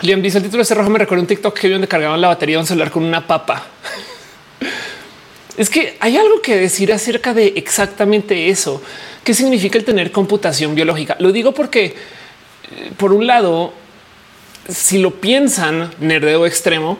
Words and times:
Liam 0.00 0.22
dice 0.22 0.38
el 0.38 0.44
título 0.44 0.58
de 0.58 0.62
ese 0.62 0.74
rojo 0.74 0.90
me 0.90 0.98
recuerda 0.98 1.22
un 1.22 1.28
TikTok 1.28 1.56
que 1.56 1.68
vi 1.68 1.74
donde 1.74 1.86
cargaban 1.86 2.20
la 2.20 2.28
batería 2.28 2.56
de 2.56 2.60
un 2.60 2.66
celular 2.66 2.90
con 2.90 3.04
una 3.04 3.26
papa. 3.26 3.66
es 5.56 5.68
que 5.70 5.96
hay 6.00 6.16
algo 6.16 6.40
que 6.40 6.56
decir 6.56 6.92
acerca 6.92 7.34
de 7.34 7.52
exactamente 7.56 8.48
eso. 8.48 8.82
¿Qué 9.22 9.34
significa 9.34 9.78
el 9.78 9.84
tener 9.84 10.10
computación 10.10 10.74
biológica? 10.74 11.16
Lo 11.20 11.30
digo 11.30 11.52
porque, 11.52 11.84
eh, 11.84 12.92
por 12.96 13.12
un 13.12 13.26
lado, 13.26 13.72
si 14.68 14.98
lo 14.98 15.12
piensan 15.20 15.92
nerdeo 16.00 16.46
extremo, 16.46 16.98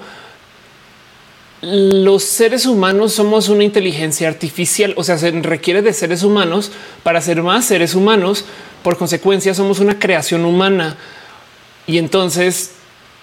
los 1.63 2.25
seres 2.25 2.67
humanos 2.67 3.15
somos 3.15 3.49
una 3.49 3.65
inteligencia 3.65 4.29
artificial, 4.29 4.95
o 4.97 5.05
sea, 5.05 5.17
se 5.17 5.31
requiere 5.31 5.81
de 5.81 5.93
seres 5.93 6.23
humanos 6.25 6.73
para 7.03 7.21
ser 7.21 7.43
más 7.43 7.65
seres 7.65 7.95
humanos. 7.95 8.45
Por 8.83 8.97
consecuencia, 8.97 9.55
somos 9.55 9.81
una 9.81 9.99
creación 9.99 10.45
humana. 10.45 10.97
Y 11.87 11.99
entonces 11.99 12.73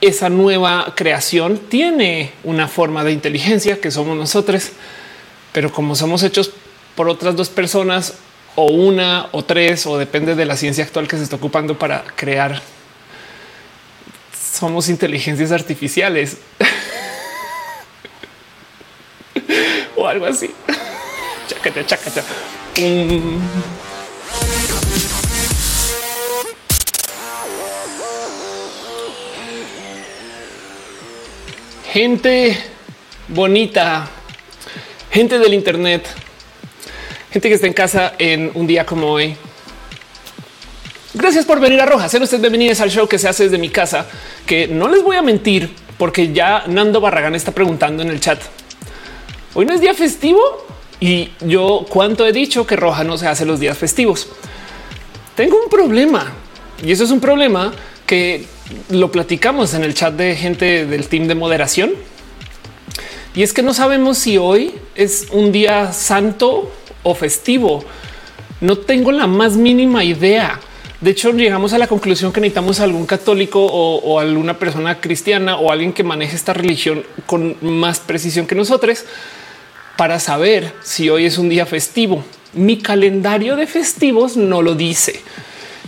esa 0.02 0.30
nueva 0.30 0.94
creación 0.96 1.58
tiene 1.58 2.32
una 2.44 2.68
forma 2.68 3.04
de 3.04 3.12
inteligencia 3.12 3.82
que 3.82 3.92
somos 3.92 4.18
nosotros, 4.18 4.72
pero 5.52 5.72
como 5.72 5.96
somos 5.96 6.24
hechos 6.24 6.52
por 6.96 7.10
otras 7.10 7.36
dos 7.36 7.50
personas 7.50 8.16
o 8.56 8.72
una 8.72 9.28
o 9.32 9.44
tres, 9.44 9.86
o 9.86 9.98
depende 9.98 10.36
de 10.36 10.46
la 10.46 10.58
ciencia 10.58 10.84
actual 10.84 11.08
que 11.08 11.18
se 11.18 11.24
está 11.24 11.36
ocupando 11.36 11.78
para 11.78 12.04
crear, 12.16 12.62
somos 14.60 14.90
inteligencias 14.90 15.52
artificiales. 15.52 16.38
o 19.96 20.08
algo 20.08 20.26
así. 20.26 20.52
Mm. 22.80 23.89
Gente 31.92 32.56
bonita, 33.30 34.08
gente 35.10 35.40
del 35.40 35.56
Internet, 35.56 36.08
gente 37.32 37.50
que 37.50 37.56
está 37.56 37.66
en 37.66 37.74
casa 37.74 38.14
en 38.20 38.52
un 38.54 38.68
día 38.68 38.86
como 38.86 39.08
hoy. 39.08 39.36
Gracias 41.16 41.46
por 41.46 41.60
venir 41.60 41.82
a 41.82 41.88
Roja. 41.88 42.08
Sean 42.08 42.22
ustedes 42.22 42.42
bienvenidos 42.42 42.80
al 42.82 42.92
show 42.92 43.08
que 43.08 43.18
se 43.18 43.28
hace 43.28 43.46
desde 43.46 43.58
mi 43.58 43.70
casa, 43.70 44.06
que 44.46 44.68
no 44.68 44.88
les 44.88 45.02
voy 45.02 45.16
a 45.16 45.24
mentir 45.24 45.74
porque 45.98 46.32
ya 46.32 46.66
Nando 46.68 47.02
Barragán 47.02 47.34
está 47.34 47.54
preguntando 47.54 48.04
en 48.04 48.10
el 48.10 48.20
chat. 48.20 48.40
Hoy 49.56 49.66
no 49.66 49.74
es 49.74 49.82
día 49.82 49.96
festivo 49.96 50.68
y 51.00 51.32
yo 51.40 51.88
cuánto 51.90 52.24
he 52.28 52.32
dicho 52.32 52.68
que 52.68 52.76
Roja 52.76 53.04
no 53.04 53.18
se 53.18 53.28
hace 53.28 53.48
los 53.48 53.60
días 53.60 53.76
festivos. 53.76 54.28
Tengo 55.36 55.60
un 55.60 55.72
problema 55.72 56.34
y 56.84 56.92
eso 56.92 57.04
es 57.04 57.12
un 57.12 57.20
problema 57.20 57.74
que 58.06 58.46
lo 58.90 59.12
platicamos 59.12 59.74
en 59.74 59.84
el 59.84 59.94
chat 59.94 60.14
de 60.14 60.36
gente 60.36 60.86
del 60.86 61.08
team 61.08 61.28
de 61.28 61.36
moderación. 61.36 61.92
Y 63.36 63.44
es 63.44 63.54
que 63.54 63.62
no 63.62 63.74
sabemos 63.74 64.18
si 64.18 64.38
hoy 64.38 64.74
es 64.96 65.28
un 65.32 65.52
día 65.52 65.94
santo 65.94 66.72
o 67.04 67.16
festivo. 67.16 67.84
No 68.62 68.78
tengo 68.78 69.12
la 69.12 69.28
más 69.28 69.56
mínima 69.56 70.04
idea. 70.04 70.60
De 71.02 71.12
hecho, 71.12 71.32
llegamos 71.32 71.72
a 71.74 71.78
la 71.78 71.88
conclusión 71.88 72.34
que 72.34 72.42
necesitamos 72.42 72.80
algún 72.80 73.06
católico 73.06 73.64
o, 73.64 74.00
o, 74.00 74.20
alguna 74.20 74.58
persona 74.58 75.00
cristiana 75.00 75.58
o 75.58 75.72
alguien 75.72 75.94
que 75.94 76.04
maneje 76.04 76.36
esta 76.36 76.54
religión 76.54 77.04
con 77.26 77.56
más 77.62 78.00
precisión 78.00 78.48
que 78.48 78.56
nosotros 78.56 79.06
para 79.96 80.20
saber 80.20 80.74
si 80.82 81.10
hoy 81.10 81.26
es 81.26 81.38
un 81.38 81.48
día 81.48 81.66
festivo. 81.66 82.24
Mi 82.54 82.80
calendario 82.80 83.56
de 83.56 83.68
festivos 83.68 84.36
no 84.36 84.62
lo 84.62 84.76
dice. 84.76 85.22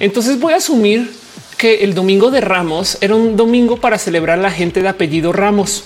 Entonces 0.02 0.40
voy 0.40 0.54
a 0.54 0.58
asumir 0.58 1.14
que 1.60 1.84
el 1.84 1.94
domingo 1.94 2.32
de 2.32 2.42
Ramos 2.42 2.98
era 3.02 3.14
un 3.14 3.38
domingo 3.38 3.78
para 3.78 4.00
celebrar 4.00 4.40
la 4.40 4.50
gente 4.50 4.82
de 4.82 4.90
apellido 4.90 5.32
Ramos. 5.32 5.84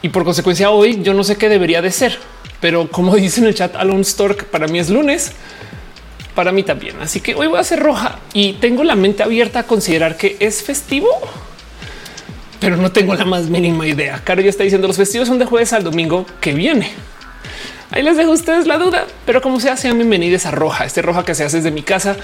Y 0.00 0.08
por 0.08 0.24
consecuencia 0.24 0.70
hoy 0.70 1.02
yo 1.02 1.12
no 1.12 1.22
sé 1.22 1.36
qué 1.36 1.50
debería 1.50 1.82
de 1.82 1.90
ser, 1.90 2.18
pero 2.62 2.90
como 2.90 3.14
dice 3.16 3.40
en 3.40 3.48
el 3.48 3.54
chat 3.54 3.76
Alon 3.76 4.02
Stork, 4.02 4.46
para 4.46 4.66
mí 4.66 4.78
es 4.78 4.88
lunes, 4.88 5.32
para 6.34 6.52
mí 6.52 6.62
también. 6.62 6.96
Así 7.02 7.20
que 7.20 7.34
hoy 7.34 7.48
voy 7.48 7.58
a 7.58 7.64
ser 7.64 7.80
roja 7.80 8.18
y 8.32 8.54
tengo 8.54 8.82
la 8.82 8.96
mente 8.96 9.22
abierta 9.22 9.58
a 9.58 9.62
considerar 9.64 10.16
que 10.16 10.38
es 10.40 10.62
festivo 10.62 11.08
pero 12.60 12.76
no 12.76 12.92
tengo 12.92 13.14
la 13.14 13.24
más 13.24 13.50
mínima 13.50 13.86
idea. 13.88 14.22
Caro 14.24 14.40
ya 14.40 14.48
está 14.48 14.62
diciendo 14.62 14.86
los 14.86 14.96
festivos 14.96 15.28
son 15.28 15.38
de 15.38 15.44
jueves 15.44 15.74
al 15.74 15.82
domingo 15.82 16.24
que 16.40 16.54
viene. 16.54 16.92
Ahí 17.90 18.02
les 18.02 18.16
dejo 18.16 18.30
ustedes 18.30 18.66
la 18.66 18.78
duda, 18.78 19.04
pero 19.26 19.42
como 19.42 19.60
sea, 19.60 19.76
sean 19.76 19.98
bienvenidos 19.98 20.46
a 20.46 20.52
Roja, 20.52 20.86
este 20.86 21.02
Roja 21.02 21.26
que 21.26 21.34
se 21.34 21.44
hace 21.44 21.58
desde 21.58 21.72
mi 21.72 21.82
casa, 21.82 22.16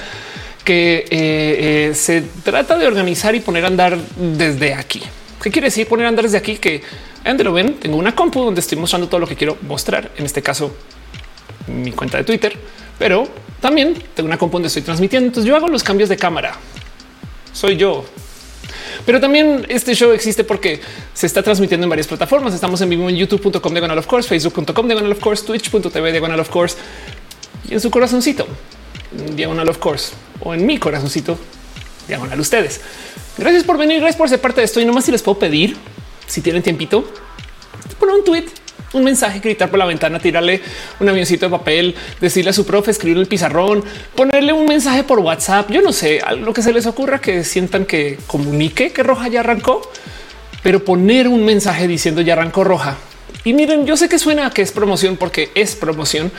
que 0.69 1.07
eh, 1.11 1.89
eh, 1.89 1.95
se 1.95 2.21
trata 2.45 2.77
de 2.77 2.87
organizar 2.87 3.35
y 3.35 3.41
poner 3.41 3.65
a 3.65 3.69
andar 3.69 3.97
desde 4.19 4.75
aquí. 4.75 5.01
¿Qué 5.43 5.51
quiere 5.51 5.69
decir 5.69 5.89
poner 5.89 6.05
a 6.05 6.11
andar 6.11 6.27
desde 6.27 6.37
aquí? 6.37 6.59
Que 6.59 6.83
donde 7.25 7.43
lo 7.43 7.55
ven, 7.55 7.77
tengo 7.77 7.97
una 7.97 8.15
compu 8.15 8.45
donde 8.45 8.61
estoy 8.61 8.77
mostrando 8.77 9.09
todo 9.09 9.19
lo 9.19 9.27
que 9.27 9.35
quiero 9.35 9.57
mostrar. 9.63 10.11
En 10.19 10.27
este 10.27 10.43
caso, 10.43 10.77
mi 11.69 11.91
cuenta 11.93 12.19
de 12.19 12.25
Twitter, 12.25 12.55
pero 12.99 13.27
también 13.63 13.95
tengo 14.15 14.27
una 14.27 14.37
compu 14.37 14.57
donde 14.57 14.67
estoy 14.67 14.83
transmitiendo. 14.83 15.29
Entonces 15.29 15.49
yo 15.49 15.57
hago 15.57 15.69
los 15.69 15.83
cambios 15.83 16.11
de 16.11 16.19
cámara. 16.19 16.53
Soy 17.55 17.79
yo. 17.79 18.05
Pero 19.07 19.23
también 19.23 19.65
este 19.71 19.95
show 19.95 20.13
existe 20.13 20.45
porque 20.45 20.83
se 21.15 21.25
está 21.25 21.43
transmitiendo 21.43 21.87
en 21.87 21.89
varias 21.89 22.09
plataformas. 22.09 22.53
Estamos 22.53 22.79
en 22.83 22.91
vivo 22.91 23.09
en 23.09 23.17
youtube.com 23.17 23.73
diagonal 23.73 23.97
of 23.97 24.07
course, 24.07 24.29
facebook.com 24.29 24.87
diagonal 24.87 25.13
of 25.13 25.21
course, 25.21 25.47
twitch.tv 25.47 26.13
diagonal 26.13 26.41
of 26.41 26.51
course 26.51 26.77
y 27.71 27.73
en 27.73 27.81
su 27.81 27.91
corazoncito 27.91 28.47
diagonal 29.35 29.69
of 29.69 29.79
course 29.79 30.13
o 30.41 30.55
en 30.55 30.65
mi 30.67 30.79
corazoncito 30.79 31.39
diagonal 32.07 32.41
ustedes. 32.41 32.81
Gracias 33.37 33.65
por 33.65 33.79
venir, 33.79 34.01
gracias 34.01 34.17
por 34.17 34.29
ser 34.29 34.41
parte 34.41 34.61
de 34.61 34.65
esto 34.65 34.81
y 34.81 34.85
nomás 34.85 35.05
si 35.05 35.13
les 35.13 35.23
puedo 35.23 35.39
pedir, 35.39 35.77
si 36.27 36.41
tienen 36.41 36.63
tiempito, 36.63 37.05
poner 37.99 38.17
un 38.17 38.25
tweet 38.25 38.47
un 38.93 39.05
mensaje, 39.05 39.41
gritar 39.41 39.71
por 39.71 39.79
la 39.79 39.85
ventana, 39.85 40.19
tirarle 40.19 40.63
un 41.01 41.09
avioncito 41.09 41.47
de 41.47 41.51
papel, 41.51 41.95
decirle 42.21 42.51
a 42.51 42.53
su 42.53 42.65
profe, 42.65 42.91
escribir 42.91 43.19
el 43.19 43.27
pizarrón, 43.27 43.85
ponerle 44.15 44.53
un 44.53 44.67
mensaje 44.67 45.05
por 45.05 45.19
WhatsApp. 45.19 45.71
Yo 45.71 45.83
no 45.83 45.93
sé 45.93 46.21
lo 46.41 46.53
que 46.55 46.63
se 46.63 46.73
les 46.73 46.87
ocurra 46.87 47.21
que 47.21 47.45
sientan 47.45 47.85
que 47.85 48.19
comunique 48.27 48.91
que 48.91 49.03
roja 49.03 49.29
ya 49.29 49.41
arrancó, 49.41 49.83
pero 50.63 50.85
poner 50.85 51.29
un 51.29 51.45
mensaje 51.45 51.87
diciendo 51.87 52.21
ya 52.21 52.33
arrancó 52.35 52.65
roja. 52.65 52.97
Y 53.45 53.53
miren, 53.53 53.87
yo 53.87 53.97
sé 53.97 54.09
que 54.09 54.19
suena 54.19 54.51
que 54.51 54.63
es 54.63 54.73
promoción 54.73 55.17
porque 55.17 55.51
es 55.55 55.77
promoción, 55.77 56.33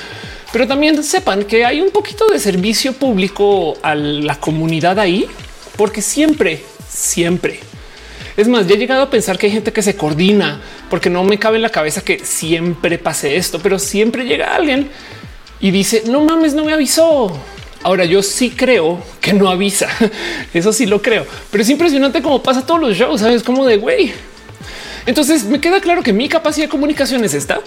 pero 0.51 0.67
también 0.67 1.03
sepan 1.03 1.43
que 1.43 1.65
hay 1.65 1.81
un 1.81 1.91
poquito 1.91 2.27
de 2.27 2.39
servicio 2.39 2.93
público 2.93 3.77
a 3.81 3.95
la 3.95 4.39
comunidad 4.39 4.99
ahí, 4.99 5.27
porque 5.75 6.01
siempre, 6.01 6.63
siempre 6.87 7.59
es 8.39 8.47
más, 8.47 8.67
ya 8.67 8.75
he 8.75 8.77
llegado 8.77 9.01
a 9.01 9.09
pensar 9.09 9.37
que 9.37 9.47
hay 9.47 9.51
gente 9.51 9.73
que 9.73 9.81
se 9.81 9.97
coordina 9.97 10.61
porque 10.89 11.09
no 11.09 11.25
me 11.25 11.37
cabe 11.37 11.57
en 11.57 11.61
la 11.61 11.69
cabeza 11.69 11.99
que 11.99 12.19
siempre 12.19 12.97
pase 12.97 13.35
esto, 13.35 13.59
pero 13.59 13.77
siempre 13.77 14.23
llega 14.23 14.55
alguien 14.55 14.89
y 15.59 15.71
dice 15.71 16.03
no 16.07 16.21
mames, 16.21 16.53
no 16.53 16.63
me 16.63 16.71
avisó. 16.71 17.37
Ahora 17.83 18.05
yo 18.05 18.23
sí 18.23 18.51
creo 18.51 19.03
que 19.19 19.33
no 19.33 19.49
avisa. 19.49 19.89
Eso 20.53 20.71
sí 20.71 20.85
lo 20.85 21.01
creo, 21.01 21.25
pero 21.51 21.63
es 21.63 21.69
impresionante 21.69 22.21
cómo 22.21 22.41
pasa 22.41 22.65
todos 22.65 22.79
los 22.79 22.95
shows. 22.95 23.19
Sabes 23.19 23.43
como 23.43 23.65
de 23.65 23.75
güey. 23.75 24.13
Entonces 25.05 25.43
me 25.43 25.59
queda 25.59 25.81
claro 25.81 26.01
que 26.01 26.13
mi 26.13 26.29
capacidad 26.29 26.67
de 26.67 26.71
comunicación 26.71 27.25
es 27.25 27.33
esta. 27.33 27.59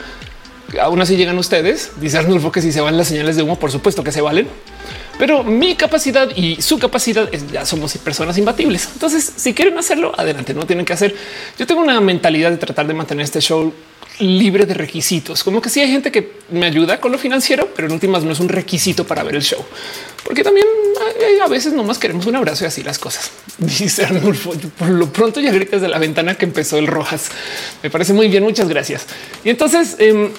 Aún 0.81 1.01
así 1.01 1.17
llegan 1.17 1.39
ustedes. 1.39 1.93
Dice 2.01 2.19
Arnulfo 2.19 2.53
que 2.53 2.63
si 2.63 2.73
se 2.73 2.81
van 2.81 2.97
las 2.97 3.09
señales 3.09 3.37
de 3.37 3.43
humo, 3.43 3.59
por 3.59 3.71
supuesto 3.71 4.03
que 4.03 4.13
se 4.13 4.21
valen 4.21 4.49
pero 5.19 5.45
mi 5.45 5.77
capacidad 5.77 6.29
y 6.35 6.61
su 6.61 6.79
capacidad 6.79 7.33
es 7.33 7.51
ya 7.51 7.65
somos 7.65 7.97
personas 7.99 8.37
imbatibles. 8.39 8.89
Entonces, 8.93 9.33
si 9.37 9.55
quieren 9.55 9.79
hacerlo, 9.79 10.13
adelante, 10.17 10.55
no 10.55 10.67
tienen 10.67 10.85
que 10.85 10.93
hacer. 10.93 11.15
Yo 11.59 11.67
tengo 11.67 11.81
una 11.81 12.01
mentalidad 12.01 12.51
de 12.51 12.57
tratar 12.57 12.87
de 12.87 12.95
mantener 12.95 13.23
este 13.25 13.41
show 13.41 13.73
libre 14.23 14.67
de 14.67 14.75
requisitos, 14.75 15.45
como 15.45 15.61
que 15.61 15.69
sí 15.69 15.81
hay 15.81 15.91
gente 15.91 16.11
que 16.11 16.33
me 16.51 16.67
ayuda 16.67 17.01
con 17.01 17.13
lo 17.13 17.19
financiero, 17.19 17.69
pero 17.75 17.89
en 17.89 17.95
últimas 17.95 18.25
no 18.25 18.33
es 18.33 18.41
un 18.41 18.49
requisito 18.49 19.07
para 19.07 19.23
ver 19.23 19.37
el 19.37 19.43
show, 19.43 19.65
porque 20.25 20.43
también 20.43 20.67
eh, 21.21 21.41
a 21.43 21.49
veces 21.49 21.73
nomás 21.73 21.99
queremos 21.99 22.27
un 22.27 22.37
abrazo 22.37 22.65
y 22.65 22.67
así 22.67 22.83
las 22.83 22.99
cosas. 22.99 23.31
Dice 23.59 24.05
Arnulfo, 24.05 24.53
por 24.79 24.89
lo 24.89 25.13
pronto 25.13 25.41
ya 25.41 25.53
gritas 25.53 25.81
de 25.81 25.89
la 25.89 25.99
ventana 25.99 26.37
que 26.37 26.45
empezó 26.45 26.79
el 26.79 26.87
Rojas. 26.87 27.31
Me 27.83 27.91
parece 27.91 28.13
muy 28.13 28.29
bien, 28.29 28.43
muchas 28.43 28.69
gracias. 28.69 29.07
Y 29.45 29.51
entonces, 29.51 29.97
eh, 29.99 30.31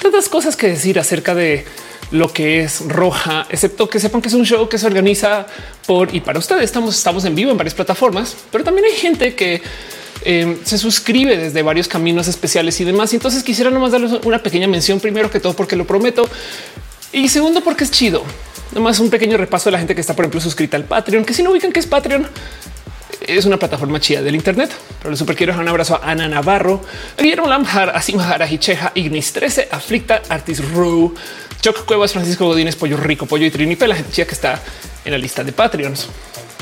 tantas 0.00 0.28
cosas 0.28 0.56
que 0.56 0.68
decir 0.68 0.98
acerca 0.98 1.34
de 1.34 1.64
lo 2.10 2.32
que 2.32 2.62
es 2.62 2.80
roja, 2.86 3.46
excepto 3.50 3.88
que 3.88 3.98
sepan 3.98 4.20
que 4.20 4.28
es 4.28 4.34
un 4.34 4.44
show 4.44 4.68
que 4.68 4.78
se 4.78 4.86
organiza 4.86 5.46
por 5.86 6.14
y 6.14 6.20
para 6.20 6.38
ustedes. 6.38 6.64
Estamos, 6.64 6.96
estamos 6.96 7.24
en 7.24 7.34
vivo 7.34 7.50
en 7.50 7.56
varias 7.56 7.74
plataformas, 7.74 8.36
pero 8.52 8.62
también 8.62 8.86
hay 8.86 8.92
gente 8.92 9.34
que 9.34 9.62
eh, 10.22 10.58
se 10.64 10.78
suscribe 10.78 11.36
desde 11.36 11.62
varios 11.62 11.88
caminos 11.88 12.28
especiales 12.28 12.80
y 12.80 12.84
demás. 12.84 13.12
Y 13.12 13.16
entonces 13.16 13.42
quisiera 13.42 13.70
nomás 13.70 13.92
darles 13.92 14.12
una 14.24 14.42
pequeña 14.42 14.66
mención 14.66 15.00
primero 15.00 15.30
que 15.30 15.40
todo 15.40 15.54
porque 15.54 15.76
lo 15.76 15.86
prometo 15.86 16.28
y 17.12 17.28
segundo 17.28 17.62
porque 17.62 17.84
es 17.84 17.90
chido. 17.90 18.24
Nomás 18.72 18.98
un 18.98 19.10
pequeño 19.10 19.36
repaso 19.36 19.66
de 19.66 19.72
la 19.72 19.78
gente 19.78 19.94
que 19.94 20.00
está, 20.00 20.14
por 20.16 20.24
ejemplo, 20.24 20.40
suscrita 20.40 20.76
al 20.76 20.84
Patreon, 20.84 21.24
que 21.24 21.32
si 21.32 21.42
no 21.42 21.50
ubican 21.50 21.70
que 21.70 21.80
es 21.80 21.86
Patreon, 21.86 22.26
es 23.26 23.44
una 23.44 23.56
plataforma 23.56 24.00
chida 24.00 24.22
del 24.22 24.34
Internet. 24.34 24.70
Pero 24.98 25.10
le 25.10 25.16
super 25.16 25.36
quiero 25.36 25.52
dejar 25.52 25.62
un 25.62 25.68
abrazo 25.68 26.00
a 26.02 26.10
Ana 26.10 26.28
Navarro, 26.28 26.82
Guillermo 27.18 27.46
Lamjar, 27.46 27.90
a 27.90 28.02
Simahara 28.02 28.50
Hicheja, 28.50 28.92
Ignis 28.94 29.32
13, 29.32 29.68
Aflicta, 29.70 30.22
Artis 30.28 30.66
Rue, 30.72 31.12
Choc 31.60 31.84
Cuevas, 31.84 32.12
Francisco 32.12 32.46
Godínez, 32.46 32.76
Pollo 32.76 32.96
Rico, 32.96 33.26
Pollo 33.26 33.46
y 33.46 33.50
Trini, 33.50 33.76
la 33.76 33.94
gente 33.94 34.26
que 34.26 34.34
está 34.34 34.60
en 35.04 35.12
la 35.12 35.18
lista 35.18 35.44
de 35.44 35.52
Patreons. 35.52 36.08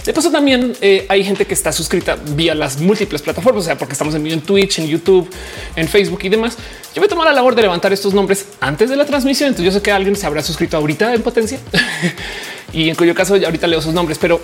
De 0.04 0.12
paso, 0.12 0.30
también 0.32 0.72
eh, 0.80 1.06
hay 1.08 1.22
gente 1.22 1.46
que 1.46 1.54
está 1.54 1.70
suscrita 1.70 2.16
vía 2.34 2.54
las 2.54 2.80
múltiples 2.80 3.22
plataformas, 3.22 3.62
o 3.62 3.66
sea, 3.66 3.78
porque 3.78 3.92
estamos 3.92 4.14
en 4.16 4.26
en 4.26 4.40
Twitch, 4.40 4.80
en 4.80 4.88
YouTube, 4.88 5.30
en 5.76 5.86
Facebook 5.86 6.20
y 6.24 6.28
demás. 6.28 6.56
Yo 6.94 7.02
a 7.04 7.08
tomar 7.08 7.26
la 7.26 7.32
labor 7.32 7.54
de 7.54 7.62
levantar 7.62 7.92
estos 7.92 8.12
nombres 8.12 8.46
antes 8.60 8.90
de 8.90 8.96
la 8.96 9.04
transmisión. 9.04 9.48
Entonces 9.48 9.72
yo 9.72 9.78
sé 9.78 9.82
que 9.82 9.92
alguien 9.92 10.16
se 10.16 10.26
habrá 10.26 10.42
suscrito 10.42 10.76
ahorita 10.76 11.14
en 11.14 11.22
potencia 11.22 11.58
y 12.72 12.88
en 12.88 12.96
cuyo 12.96 13.14
caso 13.14 13.36
ya 13.36 13.46
ahorita 13.46 13.66
leo 13.66 13.80
sus 13.80 13.94
nombres, 13.94 14.18
pero 14.20 14.40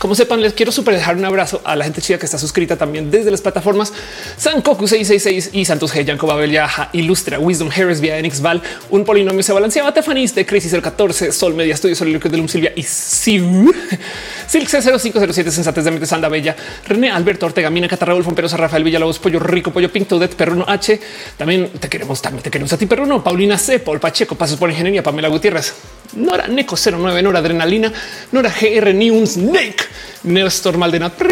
como 0.00 0.14
sepan, 0.14 0.40
les 0.40 0.54
quiero 0.54 0.72
super 0.72 0.94
dejar 0.94 1.14
un 1.14 1.26
abrazo 1.26 1.60
a 1.62 1.76
la 1.76 1.84
gente 1.84 2.00
chida 2.00 2.18
que 2.18 2.24
está 2.24 2.38
suscrita 2.38 2.74
también 2.78 3.10
desde 3.10 3.30
las 3.30 3.42
plataformas. 3.42 3.92
Sankoku 4.38 4.88
666 4.88 5.50
y 5.52 5.66
Santos 5.66 5.94
G, 5.94 6.06
Yanko 6.06 6.26
Babel, 6.26 6.50
Yaja, 6.50 6.88
Ilustra, 6.94 7.38
Wisdom 7.38 7.68
Harris, 7.70 8.00
via 8.00 8.16
Enix 8.16 8.40
Val, 8.40 8.62
un 8.88 9.04
polinomio 9.04 9.42
se 9.42 9.52
balanceaba, 9.52 9.92
Tefanis 9.92 10.34
de 10.34 10.46
Crisis 10.46 10.72
el 10.72 10.80
14, 10.80 11.32
Sol 11.32 11.52
Media 11.52 11.74
Estudio, 11.74 11.94
Soliloquio 11.94 12.30
de 12.30 12.38
Lum 12.38 12.48
Silvia 12.48 12.72
y 12.74 12.82
Siu, 12.82 13.74
Silk 14.46 14.68
C0507, 14.70 15.50
Sensates 15.50 15.84
de 15.84 15.90
Mente 15.90 16.06
Sanda 16.06 16.30
Bella, 16.30 16.56
René 16.86 17.10
Alberto 17.10 17.44
Ortega, 17.44 17.68
Mina 17.68 17.86
Catarraúl, 17.86 18.24
Fomperosa, 18.24 18.56
Rafael 18.56 18.82
Villalobos, 18.82 19.18
Pollo 19.18 19.38
Rico, 19.38 19.70
Pollo 19.70 19.92
Pinto, 19.92 20.18
Det, 20.18 20.34
Perruno 20.34 20.64
H. 20.66 20.98
También 21.36 21.68
te 21.78 21.90
queremos, 21.90 22.22
también 22.22 22.42
te 22.42 22.50
queremos 22.50 22.72
a 22.72 22.78
ti, 22.78 22.86
Perruno, 22.86 23.22
Paulina 23.22 23.58
C, 23.58 23.80
Paul 23.80 24.00
Pacheco, 24.00 24.34
Pasos 24.34 24.58
por 24.58 24.70
Ingeniería, 24.70 25.02
Pamela 25.02 25.28
Gutiérrez, 25.28 25.74
Nora 26.14 26.48
Neco 26.48 26.76
09, 26.76 27.22
Nora 27.22 27.40
Adrenalina, 27.40 27.92
Nora 28.32 28.50
GR 28.50 28.94
News, 28.94 29.34
Snake, 29.34 29.89
Nestor 30.24 30.76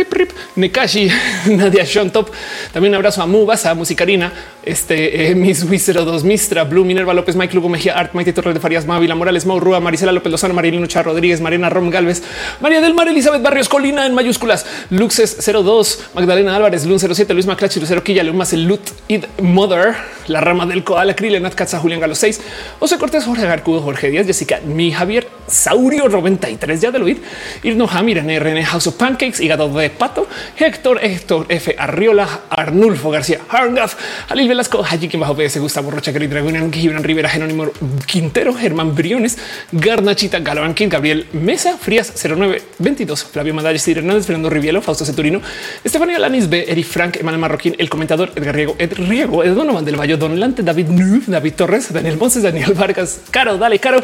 Prip, 0.08 0.30
Nekashi, 0.56 1.10
Nadia 1.46 1.84
Shontop. 1.84 2.30
También 2.72 2.92
un 2.92 2.96
abrazo 2.96 3.22
a 3.22 3.26
Mubasa, 3.26 3.74
Musicarina, 3.74 4.32
este 4.62 5.30
eh, 5.30 5.34
Miss 5.34 5.64
Wizero 5.64 6.04
2, 6.04 6.24
Mistra, 6.24 6.64
Blue, 6.64 6.84
Minerva 6.84 7.14
López, 7.14 7.36
Mike 7.36 7.54
Lugo 7.54 7.68
Mejía, 7.68 7.98
Art, 7.98 8.14
Maite 8.14 8.32
Torres 8.32 8.54
de 8.54 8.60
Farias, 8.60 8.86
Mávila 8.86 9.14
Morales, 9.14 9.46
Maurrua, 9.46 9.80
Marisela 9.80 10.12
López 10.12 10.30
Lozano, 10.30 10.54
Marilino 10.54 10.86
Char 10.86 11.04
Rodríguez, 11.04 11.40
Mariana 11.40 11.68
Rom 11.70 11.90
Galvez, 11.90 12.22
María 12.60 12.80
del 12.80 12.94
Mar, 12.94 13.08
Elizabeth 13.08 13.42
Barrios 13.42 13.68
Colina 13.68 14.06
en 14.06 14.14
mayúsculas, 14.14 14.66
Luxes 14.90 15.38
02, 15.44 16.10
Magdalena 16.14 16.56
Álvarez, 16.56 16.86
Lun 16.86 16.98
07, 16.98 17.32
Luis 17.34 17.46
Maclachi, 17.46 17.80
Lucero 17.80 18.02
Quilla, 18.02 18.22
Lumas, 18.22 18.52
el 18.52 18.64
Lut, 18.64 18.80
Id 19.08 19.24
Mother, 19.42 19.94
la 20.26 20.40
rama 20.40 20.66
del 20.66 20.84
Koala, 20.84 21.14
Krille, 21.14 21.40
Nat 21.40 21.54
Katza, 21.54 21.78
Julián 21.78 22.00
Galo 22.00 22.14
6, 22.14 22.40
José 22.78 22.98
Cortés, 22.98 23.24
Jorge 23.24 23.46
Garcudo, 23.46 23.80
Jorge 23.80 24.10
Díaz, 24.10 24.26
Jessica, 24.26 24.60
mi 24.64 24.92
Javier, 24.92 25.28
Saurio 25.46 26.08
93, 26.08 26.80
ya 26.80 26.90
de 26.90 26.98
oír, 26.98 27.22
Irno 27.62 27.88
Hamir, 27.90 28.18
RN 28.48 28.64
House 28.64 28.86
of 28.86 28.94
Pancakes, 28.96 29.40
Hígado 29.40 29.68
de 29.68 29.90
Pato, 29.90 30.26
Héctor, 30.56 30.98
Héctor 31.02 31.46
F. 31.48 31.74
Arriola, 31.78 32.40
Arnulfo 32.48 33.10
García, 33.10 33.40
Harngaf, 33.48 33.96
Alil 34.28 34.48
Velasco, 34.48 34.82
Haji 34.82 35.08
Bajo 35.18 35.36
PS, 35.36 35.58
Gustavo 35.58 35.90
Rocha, 35.90 36.12
Gary 36.12 36.26
Dragon, 36.26 36.72
Gibran 36.72 37.04
Rivera, 37.04 37.28
Jerónimo 37.28 37.70
Quintero, 38.06 38.54
Germán 38.54 38.94
Briones, 38.94 39.38
Garnachita, 39.72 40.40
Galván 40.40 40.74
King, 40.74 40.88
Gabriel 40.88 41.26
Mesa, 41.32 41.76
Frías 41.76 42.12
0922, 42.14 43.24
Flavio 43.24 43.54
Madalles, 43.54 43.86
Hernández, 43.86 44.26
Fernando 44.26 44.50
Rivielo, 44.50 44.80
Fausto 44.80 45.04
Ceturino, 45.04 45.40
Estefanía 45.84 46.18
Lanis 46.18 46.48
B, 46.48 46.64
Eri 46.68 46.84
Frank, 46.84 47.16
Emanuel 47.16 47.40
Marroquín, 47.40 47.74
el 47.78 47.90
comentador 47.90 48.32
Edgar 48.34 48.54
Riego, 48.54 48.76
Ed 48.78 48.94
Riego, 48.94 49.44
Ed 49.44 49.54
del 49.84 49.96
Valle, 49.96 50.16
Don 50.16 50.38
Lante, 50.38 50.62
David 50.62 50.88
Nu, 50.88 51.22
David 51.26 51.54
Torres, 51.54 51.92
Daniel 51.92 52.16
Montes, 52.16 52.42
Daniel 52.42 52.72
Vargas, 52.74 53.20
Caro, 53.30 53.58
dale, 53.58 53.78
Caro, 53.78 54.02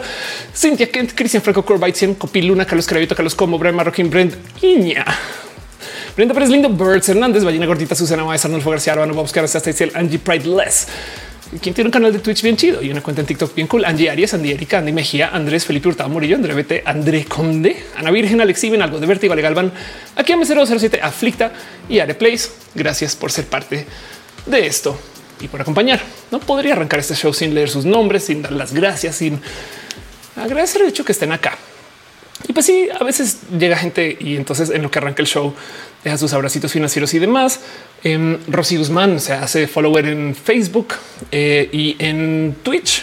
Cintia 0.55 0.91
Kent, 0.91 1.13
Cristian 1.15 1.43
Franco 1.43 1.65
Corbait, 1.65 1.95
Copiluna, 2.19 2.65
Carlos 2.65 2.87
Caravito, 2.87 3.15
Carlos 3.15 3.35
Como, 3.35 3.59
Brian 3.59 3.77
Marroquín, 3.77 4.11
Brent 4.11 4.34
Iña. 4.63 5.05
Brenda 6.17 6.33
Pérez 6.33 6.49
Lindo, 6.49 6.69
Birds 6.69 7.09
Hernández, 7.09 7.43
Ballena 7.43 7.67
Gordita, 7.67 7.95
Susana 7.95 8.25
Maes, 8.25 8.45
Arnulfo 8.45 8.71
García, 8.71 8.93
Arbano, 8.93 9.15
Bobs 9.15 9.33
Caras, 9.33 9.57
hasta 9.57 9.71
Angie 9.95 10.19
Pride 10.19 10.47
Less. 10.47 10.87
Quien 11.61 11.75
tiene 11.75 11.89
un 11.89 11.93
canal 11.93 12.13
de 12.13 12.19
Twitch 12.19 12.43
bien 12.43 12.57
chido 12.57 12.83
y 12.83 12.91
una 12.91 13.01
cuenta 13.01 13.21
en 13.21 13.27
TikTok 13.27 13.55
bien 13.55 13.67
cool. 13.69 13.85
Angie 13.85 14.11
Arias, 14.11 14.35
Andy 14.35 14.53
Erika, 14.53 14.79
Andy 14.79 14.93
Mejía, 14.93 15.29
Andrés 15.29 15.65
Felipe 15.65 15.89
Hurtado 15.89 16.09
Murillo, 16.09 16.37
André 16.37 16.55
Bete, 16.55 16.83
André 16.85 17.25
Conde, 17.27 17.77
Ana 17.97 18.11
Virgen, 18.11 18.41
Alex 18.41 18.65
Iben, 18.65 18.83
algo 18.83 18.99
de 18.99 19.07
Vértigo, 19.07 19.33
Ale 19.33 19.43
Galván, 19.43 19.73
aquí 20.17 20.33
a 20.33 20.37
007 20.37 21.01
Aflicta 21.03 21.53
y 21.89 22.01
Areplays. 22.01 22.51
Gracias 22.75 23.15
por 23.15 23.31
ser 23.31 23.47
parte 23.47 23.87
de 24.47 24.67
esto 24.67 24.99
y 25.41 25.49
por 25.49 25.61
acompañar. 25.61 26.01
No 26.31 26.41
podría 26.41 26.73
arrancar 26.73 27.01
este 27.01 27.15
show 27.15 27.33
sin 27.33 27.55
leer 27.55 27.71
sus 27.71 27.85
nombres, 27.85 28.25
sin 28.25 28.43
dar 28.43 28.53
las 28.53 28.73
gracias, 28.73 29.17
sin 29.17 29.41
agradecer 30.37 30.83
el 30.83 30.89
hecho 30.89 31.05
que 31.05 31.13
estén 31.13 31.33
acá. 31.33 31.59
Y 32.47 32.53
pues 32.53 32.67
sí, 32.67 32.89
a 32.99 33.03
veces 33.03 33.39
llega 33.59 33.77
gente 33.77 34.17
y 34.21 34.37
entonces 34.37 34.71
en 34.71 34.83
lo 34.83 34.91
que 34.91 34.99
arranca 34.99 35.23
el 35.23 35.29
show 35.29 35.55
deja 36.03 36.19
sus 36.19 36.33
abracitos 36.33 36.73
financieros 36.73 37.15
y 37.15 37.19
demás. 37.19 37.61
Eh, 38.03 38.39
Rosy 38.49 38.77
Guzmán 38.77 39.19
se 39.21 39.33
hace 39.33 39.67
follower 39.67 40.07
en 40.07 40.35
Facebook 40.35 40.95
eh, 41.33 41.69
y 41.73 41.97
en 41.99 42.57
Twitch. 42.63 43.03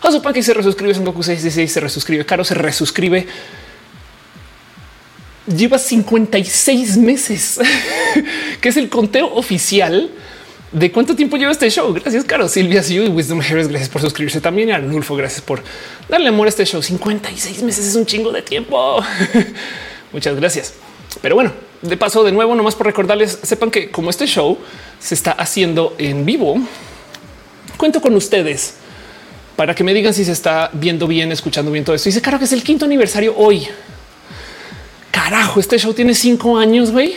Josupan 0.00 0.32
que 0.32 0.42
se 0.42 0.54
resuscribe, 0.54 0.94
en 0.94 1.04
Goku 1.04 1.22
66 1.22 1.72
se 1.72 1.80
resuscribe, 1.80 2.24
Caro 2.24 2.44
se 2.44 2.54
resuscribe. 2.54 3.26
Lleva 5.46 5.78
56 5.78 6.96
meses, 6.96 7.60
que 8.60 8.68
es 8.68 8.76
el 8.76 8.88
conteo 8.88 9.32
oficial 9.34 10.10
de 10.72 10.92
cuánto 10.92 11.14
tiempo 11.14 11.36
lleva 11.36 11.52
este 11.52 11.70
show. 11.70 11.92
Gracias, 11.92 12.24
Caro. 12.24 12.48
Silvia 12.48 12.82
y 12.88 13.08
Wisdom 13.08 13.40
Harris, 13.40 13.68
gracias 13.68 13.88
por 13.88 14.00
suscribirse 14.02 14.40
también. 14.40 14.68
Y 14.68 14.72
Arnulfo, 14.72 15.16
gracias 15.16 15.40
por 15.40 15.62
darle 16.08 16.28
amor 16.28 16.46
a 16.46 16.50
este 16.50 16.64
show. 16.64 16.82
56 16.82 17.62
meses 17.62 17.86
es 17.86 17.94
un 17.94 18.06
chingo 18.06 18.32
de 18.32 18.42
tiempo. 18.42 19.02
Muchas 20.12 20.36
gracias. 20.36 20.74
Pero 21.22 21.34
bueno, 21.34 21.52
de 21.82 21.96
paso, 21.96 22.24
de 22.24 22.32
nuevo, 22.32 22.54
nomás 22.54 22.74
por 22.74 22.86
recordarles, 22.86 23.38
sepan 23.42 23.70
que 23.70 23.90
como 23.90 24.10
este 24.10 24.26
show 24.26 24.58
se 24.98 25.14
está 25.14 25.32
haciendo 25.32 25.94
en 25.98 26.24
vivo, 26.24 26.58
cuento 27.76 28.00
con 28.00 28.14
ustedes 28.14 28.74
para 29.56 29.74
que 29.74 29.82
me 29.82 29.94
digan 29.94 30.12
si 30.12 30.24
se 30.24 30.32
está 30.32 30.70
viendo 30.72 31.06
bien, 31.06 31.32
escuchando 31.32 31.70
bien 31.70 31.84
todo 31.84 31.96
esto. 31.96 32.08
Dice, 32.08 32.20
claro 32.20 32.38
que 32.38 32.44
es 32.44 32.52
el 32.52 32.62
quinto 32.62 32.84
aniversario 32.84 33.34
hoy. 33.36 33.66
Carajo, 35.10 35.60
este 35.60 35.78
show 35.78 35.94
tiene 35.94 36.14
cinco 36.14 36.58
años, 36.58 36.90
güey. 36.90 37.14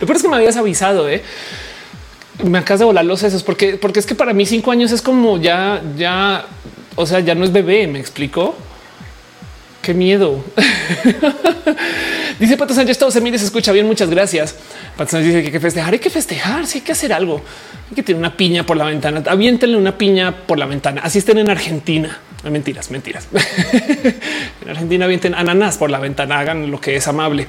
Lo 0.00 0.06
peor 0.06 0.16
es 0.16 0.22
que 0.22 0.28
me 0.28 0.36
habías 0.36 0.56
avisado, 0.56 1.08
¿eh? 1.08 1.22
Me 2.44 2.58
acabas 2.58 2.80
de 2.80 2.84
volar 2.84 3.04
los 3.04 3.20
sesos 3.20 3.42
porque, 3.42 3.76
porque 3.76 3.98
es 3.98 4.06
que 4.06 4.14
para 4.14 4.32
mí 4.32 4.46
cinco 4.46 4.70
años 4.70 4.92
es 4.92 5.02
como 5.02 5.38
ya, 5.38 5.82
ya, 5.96 6.46
o 6.94 7.06
sea, 7.06 7.20
ya 7.20 7.34
no 7.34 7.44
es 7.44 7.52
bebé. 7.52 7.86
Me 7.86 7.98
explico. 7.98 8.54
Qué 9.86 9.94
miedo. 9.94 10.44
dice 12.40 12.56
Pato 12.56 12.74
Sánchez, 12.74 12.98
todo 12.98 13.12
se 13.12 13.20
mide, 13.20 13.38
se 13.38 13.44
escucha 13.44 13.70
bien. 13.70 13.86
Muchas 13.86 14.10
gracias. 14.10 14.56
Pato 14.96 15.12
Sánchez 15.12 15.28
dice 15.28 15.40
que 15.42 15.46
hay 15.46 15.52
que 15.52 15.60
festejar, 15.60 15.92
hay 15.92 16.00
que 16.00 16.10
festejar, 16.10 16.66
sí 16.66 16.78
hay 16.78 16.84
que 16.84 16.90
hacer 16.90 17.12
algo. 17.12 17.40
Hay 17.88 17.94
que 17.94 18.02
tener 18.02 18.18
una 18.18 18.36
piña 18.36 18.66
por 18.66 18.76
la 18.76 18.84
ventana. 18.84 19.22
Aviéntenle 19.24 19.76
una 19.76 19.96
piña 19.96 20.38
por 20.44 20.58
la 20.58 20.66
ventana. 20.66 21.02
Así 21.04 21.18
estén 21.20 21.38
en 21.38 21.48
Argentina. 21.50 22.18
Mentiras, 22.42 22.90
mentiras. 22.90 23.28
en 24.64 24.68
Argentina 24.68 25.04
avienten 25.04 25.36
ananas 25.36 25.78
por 25.78 25.88
la 25.88 26.00
ventana. 26.00 26.40
Hagan 26.40 26.68
lo 26.68 26.80
que 26.80 26.96
es 26.96 27.06
amable. 27.06 27.46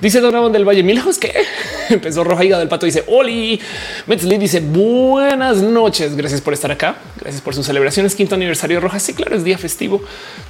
Dice 0.00 0.20
Donovan 0.20 0.50
del 0.50 0.66
Valle, 0.66 0.82
Milajos 0.82 1.18
que 1.18 1.34
empezó 1.90 2.24
Roja 2.24 2.42
Higa 2.42 2.58
del 2.58 2.68
Pato. 2.68 2.86
Dice 2.86 3.04
Oli 3.06 3.60
Metzli 4.06 4.38
dice 4.38 4.60
buenas 4.60 5.58
noches. 5.58 6.16
Gracias 6.16 6.40
por 6.40 6.54
estar 6.54 6.70
acá. 6.70 6.96
Gracias 7.20 7.42
por 7.42 7.54
sus 7.54 7.66
celebraciones. 7.66 8.14
Quinto 8.14 8.34
aniversario 8.34 8.78
de 8.78 8.80
Roja. 8.80 8.98
Sí, 8.98 9.12
claro, 9.12 9.36
es 9.36 9.44
día 9.44 9.58
festivo. 9.58 10.02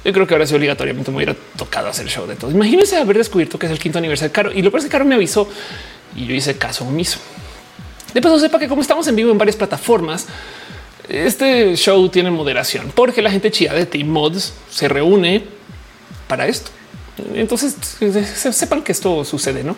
Yo 0.05 0.13
creo 0.13 0.25
que 0.25 0.33
ahora 0.33 0.47
sí 0.47 0.55
obligatoriamente 0.55 1.11
me 1.11 1.17
hubiera 1.17 1.35
tocado 1.57 1.89
hacer 1.89 2.07
show 2.07 2.25
de 2.27 2.35
todos. 2.35 2.53
Imagínense 2.53 2.95
haber 2.95 3.17
descubierto 3.17 3.59
que 3.59 3.65
es 3.65 3.71
el 3.73 3.79
quinto 3.79 3.97
aniversario 3.97 4.31
Caro 4.31 4.51
y 4.53 4.61
lo 4.61 4.75
es 4.77 4.85
que 4.85 4.89
Caro 4.89 5.03
me 5.03 5.15
avisó 5.15 5.49
y 6.15 6.25
yo 6.25 6.33
hice 6.33 6.57
caso 6.57 6.85
omiso. 6.85 7.19
De 8.13 8.21
paso, 8.21 8.39
sepa 8.39 8.57
que 8.57 8.69
como 8.69 8.81
estamos 8.81 9.05
en 9.07 9.15
vivo 9.17 9.31
en 9.31 9.37
varias 9.37 9.57
plataformas, 9.57 10.27
este 11.09 11.75
show 11.75 12.07
tiene 12.07 12.31
moderación 12.31 12.91
porque 12.95 13.21
la 13.21 13.31
gente 13.31 13.51
chida 13.51 13.73
de 13.73 13.85
Team 13.85 14.07
Mods 14.07 14.53
se 14.69 14.87
reúne 14.87 15.43
para 16.27 16.47
esto. 16.47 16.71
Entonces 17.33 17.75
sepan 18.35 18.81
que 18.83 18.91
esto 18.91 19.23
sucede, 19.25 19.63
no? 19.63 19.75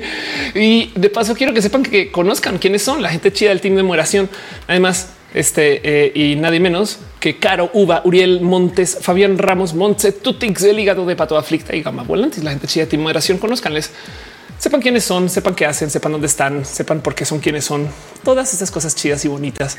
y 0.54 0.92
de 0.94 1.10
paso, 1.10 1.34
quiero 1.34 1.52
que 1.52 1.60
sepan 1.60 1.82
que 1.82 2.10
conozcan 2.10 2.58
quiénes 2.58 2.82
son 2.82 3.02
la 3.02 3.10
gente 3.10 3.32
chida 3.32 3.50
del 3.50 3.60
team 3.60 3.76
de 3.76 3.82
moderación. 3.82 4.28
Además, 4.66 5.08
este 5.34 5.80
eh, 5.82 6.12
y 6.14 6.36
nadie 6.36 6.60
menos 6.60 6.98
que 7.20 7.38
Caro 7.38 7.70
Uva, 7.74 8.02
Uriel 8.04 8.40
Montes, 8.40 8.98
Fabián 9.00 9.38
Ramos, 9.38 9.74
Montse, 9.74 10.12
Tutix, 10.12 10.62
el 10.62 10.78
hígado 10.78 11.04
de 11.04 11.16
Pato 11.16 11.36
Aflicta 11.36 11.74
y 11.74 11.82
Gama 11.82 12.04
Volantes. 12.04 12.42
La 12.44 12.50
gente 12.50 12.66
chida 12.66 12.84
de 12.84 12.90
team 12.90 13.00
de 13.00 13.04
moderación, 13.04 13.38
conozcanles 13.38 13.90
sepan 14.58 14.80
quiénes 14.80 15.04
son, 15.04 15.28
sepan 15.28 15.54
qué 15.54 15.66
hacen, 15.66 15.90
sepan 15.90 16.12
dónde 16.12 16.26
están, 16.26 16.64
sepan 16.64 17.00
por 17.00 17.14
qué 17.14 17.24
son 17.24 17.38
quienes 17.38 17.64
son, 17.64 17.88
todas 18.24 18.52
estas 18.52 18.70
cosas 18.70 18.94
chidas 18.94 19.24
y 19.24 19.28
bonitas 19.28 19.78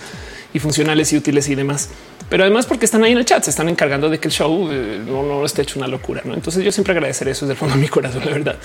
y 0.53 0.59
funcionales 0.59 1.11
y 1.13 1.17
útiles 1.17 1.49
y 1.49 1.55
demás. 1.55 1.89
Pero 2.29 2.43
además 2.43 2.65
porque 2.65 2.85
están 2.85 3.03
ahí 3.03 3.11
en 3.11 3.17
el 3.17 3.25
chat, 3.25 3.43
se 3.43 3.49
están 3.49 3.69
encargando 3.69 4.09
de 4.09 4.19
que 4.19 4.27
el 4.27 4.33
show 4.33 4.69
eh, 4.71 5.01
no, 5.05 5.23
no 5.23 5.45
esté 5.45 5.63
hecho 5.63 5.79
una 5.79 5.87
locura. 5.87 6.21
¿no? 6.23 6.33
Entonces 6.33 6.63
yo 6.63 6.71
siempre 6.71 6.93
agradecer 6.93 7.27
eso 7.27 7.45
desde 7.45 7.53
el 7.53 7.57
fondo 7.57 7.75
de 7.75 7.81
mi 7.81 7.87
corazón, 7.87 8.23
la 8.25 8.31
verdad. 8.31 8.55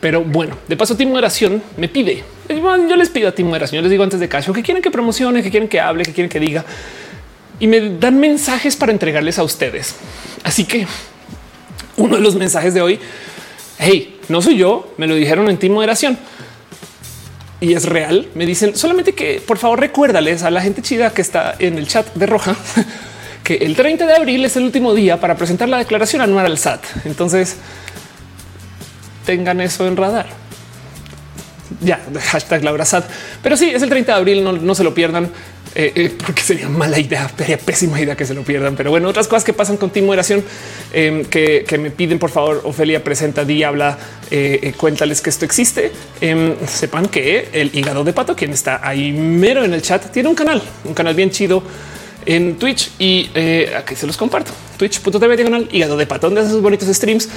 Pero 0.00 0.22
bueno, 0.22 0.58
de 0.66 0.76
paso, 0.76 0.96
Team 0.96 1.10
Moderación 1.10 1.62
me 1.76 1.88
pide. 1.88 2.24
Yo 2.48 2.96
les 2.96 3.08
pido 3.10 3.28
a 3.28 3.32
Team 3.32 3.48
Moderación, 3.48 3.78
yo 3.78 3.82
les 3.82 3.90
digo 3.90 4.02
antes 4.04 4.20
de 4.20 4.28
caso 4.28 4.52
que 4.52 4.62
quieren 4.62 4.82
que 4.82 4.90
promocione, 4.90 5.42
que 5.42 5.50
quieren 5.50 5.68
que 5.68 5.80
hable, 5.80 6.04
que 6.04 6.12
quieren 6.12 6.28
que 6.28 6.40
diga 6.40 6.64
y 7.58 7.66
me 7.66 7.98
dan 7.98 8.18
mensajes 8.18 8.76
para 8.76 8.92
entregarles 8.92 9.38
a 9.38 9.42
ustedes. 9.42 9.94
Así 10.42 10.64
que 10.64 10.86
uno 11.96 12.16
de 12.16 12.22
los 12.22 12.34
mensajes 12.34 12.74
de 12.74 12.82
hoy, 12.82 13.00
hey, 13.78 14.20
no 14.28 14.42
soy 14.42 14.56
yo, 14.56 14.92
me 14.98 15.06
lo 15.06 15.14
dijeron 15.14 15.48
en 15.48 15.56
Team 15.56 15.72
Moderación 15.72 16.18
y 17.60 17.74
es 17.74 17.84
real. 17.84 18.28
Me 18.34 18.46
dicen 18.46 18.76
solamente 18.76 19.14
que 19.14 19.42
por 19.46 19.58
favor 19.58 19.80
recuérdales 19.80 20.42
a 20.42 20.50
la 20.50 20.60
gente 20.60 20.82
chida 20.82 21.10
que 21.10 21.22
está 21.22 21.54
en 21.58 21.78
el 21.78 21.88
chat 21.88 22.12
de 22.14 22.26
Roja 22.26 22.56
que 23.44 23.54
el 23.54 23.76
30 23.76 24.06
de 24.06 24.14
abril 24.16 24.44
es 24.44 24.56
el 24.56 24.64
último 24.64 24.94
día 24.94 25.20
para 25.20 25.36
presentar 25.36 25.68
la 25.68 25.78
declaración 25.78 26.20
anual 26.20 26.46
al 26.46 26.58
SAT. 26.58 26.82
Entonces 27.04 27.56
tengan 29.24 29.60
eso 29.60 29.86
en 29.86 29.96
radar. 29.96 30.26
Ya, 31.80 32.00
hashtag 32.30 32.64
Laura 32.64 32.84
SAT. 32.84 33.04
Pero 33.42 33.56
sí, 33.56 33.70
es 33.70 33.82
el 33.82 33.88
30 33.88 34.12
de 34.12 34.18
abril, 34.18 34.44
no, 34.44 34.74
se 34.74 34.84
lo 34.84 34.94
pierdan. 34.94 35.30
Eh, 35.78 35.92
eh, 35.94 36.12
porque 36.24 36.40
sería 36.40 36.70
mala 36.70 36.98
idea, 36.98 37.30
sería 37.36 37.58
pésima 37.58 38.00
idea 38.00 38.16
que 38.16 38.24
se 38.24 38.32
lo 38.32 38.42
pierdan. 38.42 38.74
Pero 38.76 38.88
bueno, 38.88 39.10
otras 39.10 39.28
cosas 39.28 39.44
que 39.44 39.52
pasan 39.52 39.76
con 39.76 39.90
Team 39.90 40.06
Moderación 40.06 40.42
em, 40.90 41.22
que, 41.26 41.66
me 41.78 41.90
piden, 41.90 42.18
por 42.18 42.30
favor, 42.30 42.62
Ofelia 42.64 43.04
presenta, 43.04 43.44
di, 43.44 43.62
habla, 43.62 43.98
eh, 44.30 44.72
cuéntales 44.78 45.20
que 45.20 45.28
esto 45.28 45.44
existe. 45.44 45.92
Em, 46.22 46.54
sepan 46.66 47.08
que 47.08 47.50
el 47.52 47.76
hígado 47.76 48.04
de 48.04 48.14
pato, 48.14 48.34
quien 48.34 48.52
está 48.52 48.80
ahí 48.82 49.12
mero 49.12 49.64
en 49.64 49.74
el 49.74 49.82
chat, 49.82 50.10
tiene 50.10 50.30
un 50.30 50.34
canal, 50.34 50.62
un 50.86 50.94
canal 50.94 51.14
bien 51.14 51.30
chido 51.30 51.62
en 52.24 52.56
Twitch 52.56 52.92
y 52.98 53.28
aquí 53.76 53.94
se 53.96 54.06
los 54.06 54.16
comparto. 54.16 54.52
Twitch.tv 54.78 55.36
diagonal 55.36 55.68
hígado 55.70 55.98
de 55.98 56.06
pato, 56.06 56.28
donde 56.28 56.40
hace 56.40 56.52
sus 56.52 56.62
bonitos 56.62 56.88
streams, 56.88 57.28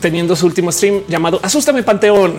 teniendo 0.00 0.34
su 0.34 0.46
último 0.46 0.72
stream 0.72 1.02
llamado 1.06 1.38
Asústame 1.44 1.84
Panteón 1.84 2.34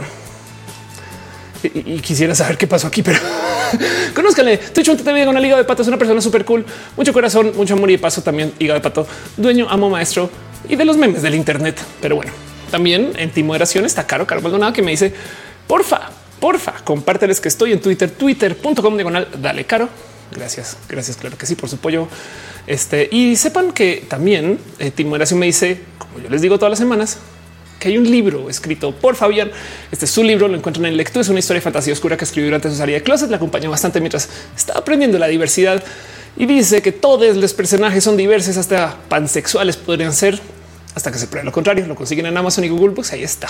y, 1.63 1.99
quisiera 1.99 2.35
saber 2.35 2.57
qué 2.57 2.67
pasó 2.67 2.87
aquí, 2.87 3.01
pero 3.03 3.19
conózcanle. 4.13 4.57
Twitch 4.57 4.95
TV 4.97 5.21
con 5.21 5.29
una 5.29 5.39
liga 5.39 5.57
de 5.57 5.63
pato. 5.63 5.81
Es 5.81 5.87
una 5.87 5.97
persona 5.97 6.21
súper 6.21 6.45
cool, 6.45 6.65
mucho 6.95 7.13
corazón, 7.13 7.51
mucho 7.55 7.73
amor 7.73 7.91
y 7.91 7.97
paso. 7.97 8.21
También 8.21 8.53
hígado 8.59 8.79
de 8.79 8.83
pato, 8.83 9.07
dueño, 9.35 9.67
amo, 9.69 9.89
maestro 9.89 10.29
y 10.69 10.75
de 10.75 10.85
los 10.85 10.97
memes 10.97 11.21
del 11.21 11.35
Internet. 11.35 11.79
Pero 12.01 12.15
bueno, 12.15 12.31
también 12.71 13.13
en 13.17 13.31
ti 13.31 13.43
moderación 13.43 13.85
está 13.85 14.05
caro, 14.05 14.25
caro 14.27 14.41
Maldonado 14.41 14.73
que 14.73 14.81
me 14.81 14.91
dice 14.91 15.13
porfa, 15.67 16.09
porfa, 16.39 16.73
compárteles 16.83 17.39
que 17.39 17.47
estoy 17.47 17.73
en 17.73 17.81
Twitter, 17.81 18.09
twitter.com 18.09 18.95
diagonal. 18.95 19.27
Dale 19.39 19.65
caro. 19.65 19.89
Gracias, 20.35 20.77
gracias. 20.89 21.17
Claro 21.17 21.37
que 21.37 21.45
sí, 21.45 21.55
por 21.55 21.69
su 21.69 21.77
apoyo. 21.77 22.07
Este 22.67 23.07
y 23.11 23.37
sepan 23.37 23.71
que 23.71 24.05
también 24.09 24.59
eh, 24.79 24.91
Moderación 25.05 25.39
me 25.39 25.45
dice, 25.45 25.81
como 25.97 26.19
yo 26.19 26.29
les 26.29 26.41
digo 26.41 26.57
todas 26.57 26.71
las 26.71 26.79
semanas, 26.79 27.17
que 27.79 27.89
hay 27.89 27.97
un 27.97 28.09
libro 28.09 28.49
escrito 28.49 28.91
por 28.91 29.15
Fabián. 29.15 29.51
Este 29.91 30.05
es 30.05 30.11
su 30.11 30.23
libro, 30.23 30.47
lo 30.47 30.55
encuentran 30.55 30.85
en 30.85 30.97
Lectura. 30.97 31.21
Es 31.21 31.29
una 31.29 31.39
historia 31.39 31.59
de 31.59 31.63
fantasía 31.63 31.93
oscura 31.93 32.17
que 32.17 32.25
escribió 32.25 32.47
durante 32.47 32.69
su 32.69 32.75
salida 32.75 32.97
de 32.97 33.03
closet. 33.03 33.29
La 33.29 33.37
acompaña 33.37 33.69
bastante 33.69 33.99
mientras 33.99 34.29
está 34.55 34.77
aprendiendo 34.77 35.17
la 35.19 35.27
diversidad 35.27 35.83
y 36.35 36.45
dice 36.45 36.81
que 36.81 36.91
todos 36.91 37.35
los 37.35 37.53
personajes 37.53 38.03
son 38.03 38.15
diversos, 38.15 38.57
hasta 38.57 38.95
pansexuales 39.09 39.75
podrían 39.75 40.13
ser, 40.13 40.39
hasta 40.93 41.11
que 41.11 41.17
se 41.17 41.27
pruebe 41.27 41.45
lo 41.45 41.51
contrario. 41.51 41.85
Lo 41.87 41.95
consiguen 41.95 42.27
en 42.27 42.37
Amazon 42.37 42.63
y 42.63 42.69
Google 42.69 42.89
Books. 42.89 43.13
Ahí 43.13 43.23
está. 43.23 43.47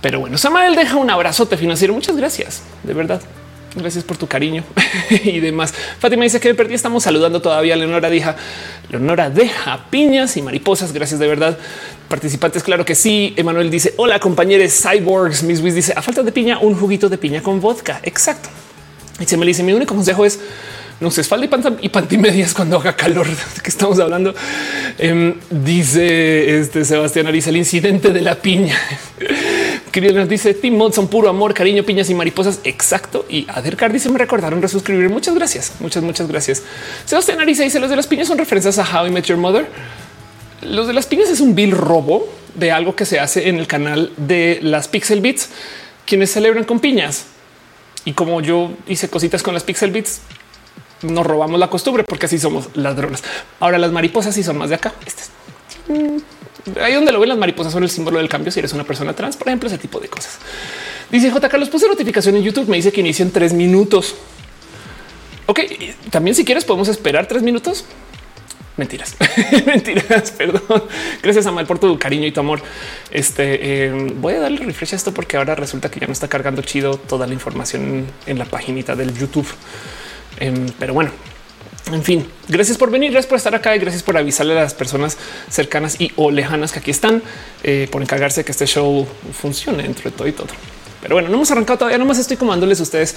Pero 0.00 0.20
bueno, 0.20 0.38
Samael 0.38 0.76
deja 0.76 0.96
un 0.96 1.10
abrazote 1.10 1.56
financiero. 1.56 1.92
Muchas 1.92 2.16
gracias, 2.16 2.62
de 2.84 2.94
verdad. 2.94 3.20
Gracias 3.74 4.02
por 4.02 4.16
tu 4.16 4.26
cariño 4.26 4.64
y 5.10 5.40
demás. 5.40 5.74
Fátima 5.98 6.24
dice 6.24 6.40
que 6.40 6.48
me 6.48 6.54
perdí. 6.54 6.74
Estamos 6.74 7.02
saludando 7.02 7.42
todavía 7.42 7.74
a 7.74 7.76
Leonora 7.76 8.08
Deja. 8.08 8.34
Leonora 8.88 9.28
deja 9.28 9.90
piñas 9.90 10.36
y 10.36 10.42
mariposas. 10.42 10.92
Gracias 10.92 11.20
de 11.20 11.26
verdad. 11.26 11.58
Participantes, 12.08 12.62
claro 12.62 12.84
que 12.84 12.94
sí. 12.94 13.34
Emanuel 13.36 13.70
dice: 13.70 13.94
Hola, 13.96 14.18
compañeros 14.18 14.72
cyborgs. 14.82 15.42
Miss 15.42 15.60
Wiz 15.60 15.74
dice: 15.74 15.92
A 15.96 16.02
falta 16.02 16.22
de 16.22 16.32
piña, 16.32 16.58
un 16.58 16.74
juguito 16.74 17.08
de 17.08 17.18
piña 17.18 17.42
con 17.42 17.60
vodka. 17.60 18.00
Exacto. 18.02 18.48
Y 19.20 19.26
se 19.26 19.36
me 19.36 19.44
dice: 19.44 19.62
Mi 19.62 19.72
único 19.72 19.94
consejo 19.94 20.24
es 20.24 20.40
no 21.00 21.12
se 21.12 21.20
espalda 21.20 21.46
y, 21.46 21.48
panta 21.48 21.72
y 21.80 21.88
pantimedias 21.88 22.54
cuando 22.54 22.76
haga 22.76 22.96
calor. 22.96 23.26
¿De 23.54 23.62
qué 23.62 23.70
estamos 23.70 23.98
hablando? 24.00 24.34
Em, 24.98 25.34
dice 25.50 26.58
este 26.58 26.84
Sebastián 26.84 27.26
Ariza, 27.26 27.50
el 27.50 27.56
incidente 27.56 28.10
de 28.10 28.20
la 28.20 28.34
piña. 28.36 28.76
Querido 29.92 30.14
nos 30.14 30.28
dice 30.28 30.54
Tim 30.54 30.76
Modson, 30.76 31.08
puro 31.08 31.28
amor, 31.28 31.54
cariño, 31.54 31.82
piñas 31.84 32.10
y 32.10 32.14
mariposas. 32.14 32.60
Exacto. 32.64 33.26
Y 33.28 33.46
Adercar 33.48 33.92
dice 33.92 34.10
me 34.10 34.18
recordaron 34.18 34.60
resuscribir. 34.60 35.08
Muchas 35.08 35.34
gracias. 35.34 35.72
Muchas, 35.80 36.02
muchas 36.02 36.26
gracias. 36.26 36.62
Sebastián 37.04 37.40
Ariza 37.40 37.62
dice 37.62 37.78
los 37.78 37.90
de 37.90 37.96
las 37.96 38.06
piñas 38.06 38.28
son 38.28 38.38
referencias 38.38 38.78
a 38.78 38.82
How 38.82 39.06
I 39.06 39.10
Met 39.10 39.26
Your 39.26 39.38
Mother. 39.38 39.66
Los 40.62 40.86
de 40.86 40.92
las 40.92 41.06
piñas 41.06 41.28
es 41.28 41.40
un 41.40 41.54
bill 41.54 41.72
robo 41.72 42.28
de 42.54 42.72
algo 42.72 42.96
que 42.96 43.04
se 43.04 43.20
hace 43.20 43.48
en 43.48 43.58
el 43.58 43.66
canal 43.66 44.12
de 44.16 44.58
las 44.62 44.88
Pixel 44.88 45.20
Beats, 45.20 45.50
quienes 46.06 46.32
celebran 46.32 46.64
con 46.64 46.80
piñas. 46.80 47.26
Y 48.04 48.12
como 48.12 48.40
yo 48.40 48.72
hice 48.86 49.08
cositas 49.08 49.42
con 49.42 49.54
las 49.54 49.64
Pixel 49.64 49.90
Beats, 49.90 50.20
nos 51.02 51.26
robamos 51.26 51.60
la 51.60 51.70
costumbre 51.70 52.04
porque 52.04 52.26
así 52.26 52.38
somos 52.38 52.70
ladrones. 52.74 53.22
Ahora 53.60 53.78
las 53.78 53.92
mariposas 53.92 54.34
sí 54.34 54.42
son 54.42 54.58
más 54.58 54.70
de 54.70 54.76
acá. 54.76 54.94
Este 55.06 55.24
ahí 56.80 56.92
donde 56.94 57.12
lo 57.12 57.20
ven 57.20 57.28
las 57.28 57.38
mariposas 57.38 57.72
son 57.72 57.82
el 57.82 57.90
símbolo 57.90 58.18
del 58.18 58.28
cambio. 58.28 58.52
Si 58.52 58.58
eres 58.58 58.72
una 58.72 58.84
persona 58.84 59.14
trans, 59.14 59.36
por 59.36 59.48
ejemplo, 59.48 59.68
ese 59.68 59.78
tipo 59.78 60.00
de 60.00 60.08
cosas. 60.08 60.38
Dice 61.10 61.30
J. 61.30 61.48
Carlos, 61.48 61.68
puse 61.70 61.88
notificación 61.88 62.36
en 62.36 62.42
YouTube. 62.42 62.68
Me 62.68 62.76
dice 62.76 62.92
que 62.92 63.00
inicia 63.00 63.22
en 63.22 63.30
tres 63.30 63.52
minutos. 63.52 64.14
Ok, 65.46 65.60
también 66.10 66.34
si 66.34 66.44
quieres 66.44 66.64
podemos 66.64 66.88
esperar 66.88 67.26
tres 67.26 67.42
minutos. 67.42 67.84
Mentiras, 68.78 69.16
mentiras, 69.66 70.30
perdón. 70.30 70.84
Gracias 71.20 71.44
a 71.46 71.50
Mal 71.50 71.66
por 71.66 71.80
tu 71.80 71.98
cariño 71.98 72.28
y 72.28 72.32
tu 72.32 72.38
amor. 72.38 72.62
Este 73.10 73.86
eh, 73.86 74.12
voy 74.14 74.34
a 74.34 74.40
darle 74.40 74.64
refresh 74.64 74.92
a 74.92 74.96
esto 74.96 75.12
porque 75.12 75.36
ahora 75.36 75.56
resulta 75.56 75.90
que 75.90 75.98
ya 75.98 76.06
no 76.06 76.12
está 76.12 76.28
cargando 76.28 76.62
chido 76.62 76.96
toda 76.96 77.26
la 77.26 77.34
información 77.34 78.06
en 78.26 78.38
la 78.38 78.44
paginita 78.44 78.94
del 78.94 79.12
YouTube. 79.18 79.48
Em, 80.38 80.68
pero 80.78 80.94
bueno, 80.94 81.10
en 81.92 82.04
fin, 82.04 82.24
gracias 82.46 82.78
por 82.78 82.92
venir, 82.92 83.10
gracias 83.10 83.28
por 83.28 83.38
estar 83.38 83.52
acá 83.52 83.74
y 83.74 83.80
gracias 83.80 84.04
por 84.04 84.16
avisarle 84.16 84.52
a 84.52 84.62
las 84.62 84.74
personas 84.74 85.18
cercanas 85.50 86.00
y 86.00 86.12
o 86.14 86.30
lejanas 86.30 86.70
que 86.70 86.78
aquí 86.78 86.92
están 86.92 87.20
eh, 87.64 87.88
por 87.90 88.00
encargarse 88.00 88.42
de 88.42 88.44
que 88.44 88.52
este 88.52 88.66
show 88.66 89.08
funcione 89.32 89.82
dentro 89.82 90.08
de 90.08 90.16
todo 90.16 90.28
y 90.28 90.32
todo. 90.32 90.48
Pero 91.02 91.16
bueno, 91.16 91.30
no 91.30 91.34
hemos 91.34 91.50
arrancado 91.50 91.80
todavía, 91.80 91.98
nomás 91.98 92.18
estoy 92.18 92.36
comandándoles 92.36 92.78
a 92.78 92.84
ustedes 92.84 93.16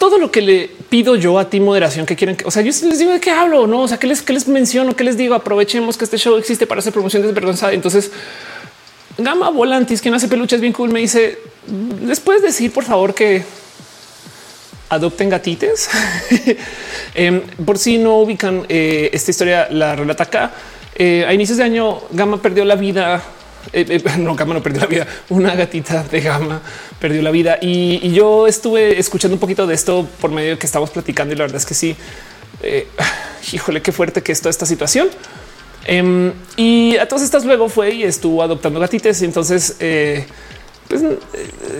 todo 0.00 0.16
lo 0.16 0.30
que 0.30 0.40
le 0.40 0.70
pido 0.88 1.14
yo 1.14 1.38
a 1.38 1.50
ti 1.50 1.60
moderación 1.60 2.06
que 2.06 2.16
quieren 2.16 2.34
que, 2.34 2.46
o 2.46 2.50
sea, 2.50 2.62
yo 2.62 2.72
les 2.88 2.98
digo 2.98 3.12
de 3.12 3.20
qué 3.20 3.32
hablo, 3.32 3.66
no? 3.66 3.82
O 3.82 3.88
sea, 3.88 3.98
que 3.98 4.06
les, 4.06 4.22
que 4.22 4.32
les 4.32 4.48
menciono, 4.48 4.96
que 4.96 5.04
les 5.04 5.18
digo, 5.18 5.34
aprovechemos 5.34 5.98
que 5.98 6.04
este 6.04 6.16
show 6.16 6.38
existe 6.38 6.66
para 6.66 6.78
hacer 6.78 6.90
promoción 6.90 7.22
desvergonzada. 7.22 7.74
Entonces, 7.74 8.10
Gama 9.18 9.50
Volantis, 9.50 10.00
quien 10.00 10.14
hace 10.14 10.26
peluches 10.26 10.62
bien 10.62 10.72
cool, 10.72 10.88
me 10.88 11.00
dice, 11.00 11.38
¿les 12.02 12.18
puedes 12.18 12.40
decir 12.40 12.72
por 12.72 12.84
favor 12.84 13.12
que 13.14 13.44
adopten 14.88 15.28
gatites. 15.28 15.88
Em, 17.14 17.42
por 17.64 17.78
si 17.78 17.98
no 17.98 18.20
ubican 18.20 18.64
eh, 18.68 19.10
esta 19.12 19.30
historia, 19.30 19.68
la 19.70 19.94
relata 19.96 20.24
acá. 20.24 20.52
Eh, 20.94 21.24
a 21.26 21.34
inicios 21.34 21.58
de 21.58 21.64
año, 21.64 22.00
Gama 22.10 22.40
perdió 22.40 22.64
la 22.64 22.74
vida. 22.74 23.22
Eh, 23.72 24.02
no, 24.18 24.34
Gama 24.34 24.54
no 24.54 24.62
perdió 24.62 24.80
la 24.80 24.86
vida. 24.86 25.06
Una 25.28 25.54
gatita 25.54 26.02
de 26.04 26.20
Gama 26.20 26.60
perdió 26.98 27.22
la 27.22 27.30
vida. 27.30 27.58
Y, 27.60 28.10
yo 28.12 28.46
estuve 28.46 28.98
escuchando 28.98 29.34
un 29.34 29.40
poquito 29.40 29.66
de 29.66 29.74
esto 29.74 30.06
por 30.20 30.30
medio 30.30 30.52
de 30.52 30.58
que 30.58 30.66
estamos 30.66 30.90
platicando. 30.90 31.34
Y 31.34 31.36
la 31.36 31.44
verdad 31.44 31.58
es 31.58 31.66
que 31.66 31.74
sí, 31.74 31.96
híjole, 33.52 33.82
qué 33.82 33.92
fuerte 33.92 34.22
que 34.22 34.32
es 34.32 34.40
toda 34.40 34.50
esta 34.50 34.66
situación. 34.66 35.08
Em, 35.86 36.32
y 36.56 36.96
a 36.98 37.08
todas 37.08 37.24
estas 37.24 37.44
luego 37.44 37.68
fue 37.68 37.94
y 37.94 38.02
estuvo 38.02 38.42
adoptando 38.42 38.80
gatites. 38.80 39.22
Y 39.22 39.24
entonces, 39.24 39.76
pues 40.88 41.02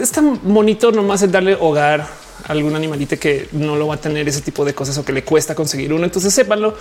es 0.01 0.13
tan 0.13 0.41
bonito 0.43 0.93
nomás 0.93 1.23
el 1.23 1.33
darle 1.33 1.57
hogar 1.59 2.07
algún 2.49 2.75
animalito 2.75 3.19
que 3.19 3.49
no 3.53 3.77
lo 3.77 3.87
va 3.87 3.95
a 3.95 4.01
tener 4.01 4.29
ese 4.29 4.41
tipo 4.41 4.65
de 4.65 4.75
cosas 4.75 4.97
o 4.99 5.05
que 5.05 5.13
le 5.13 5.25
cuesta 5.25 5.55
conseguir 5.55 5.93
uno. 5.93 6.05
Entonces 6.05 6.33
sépanlo 6.33 6.77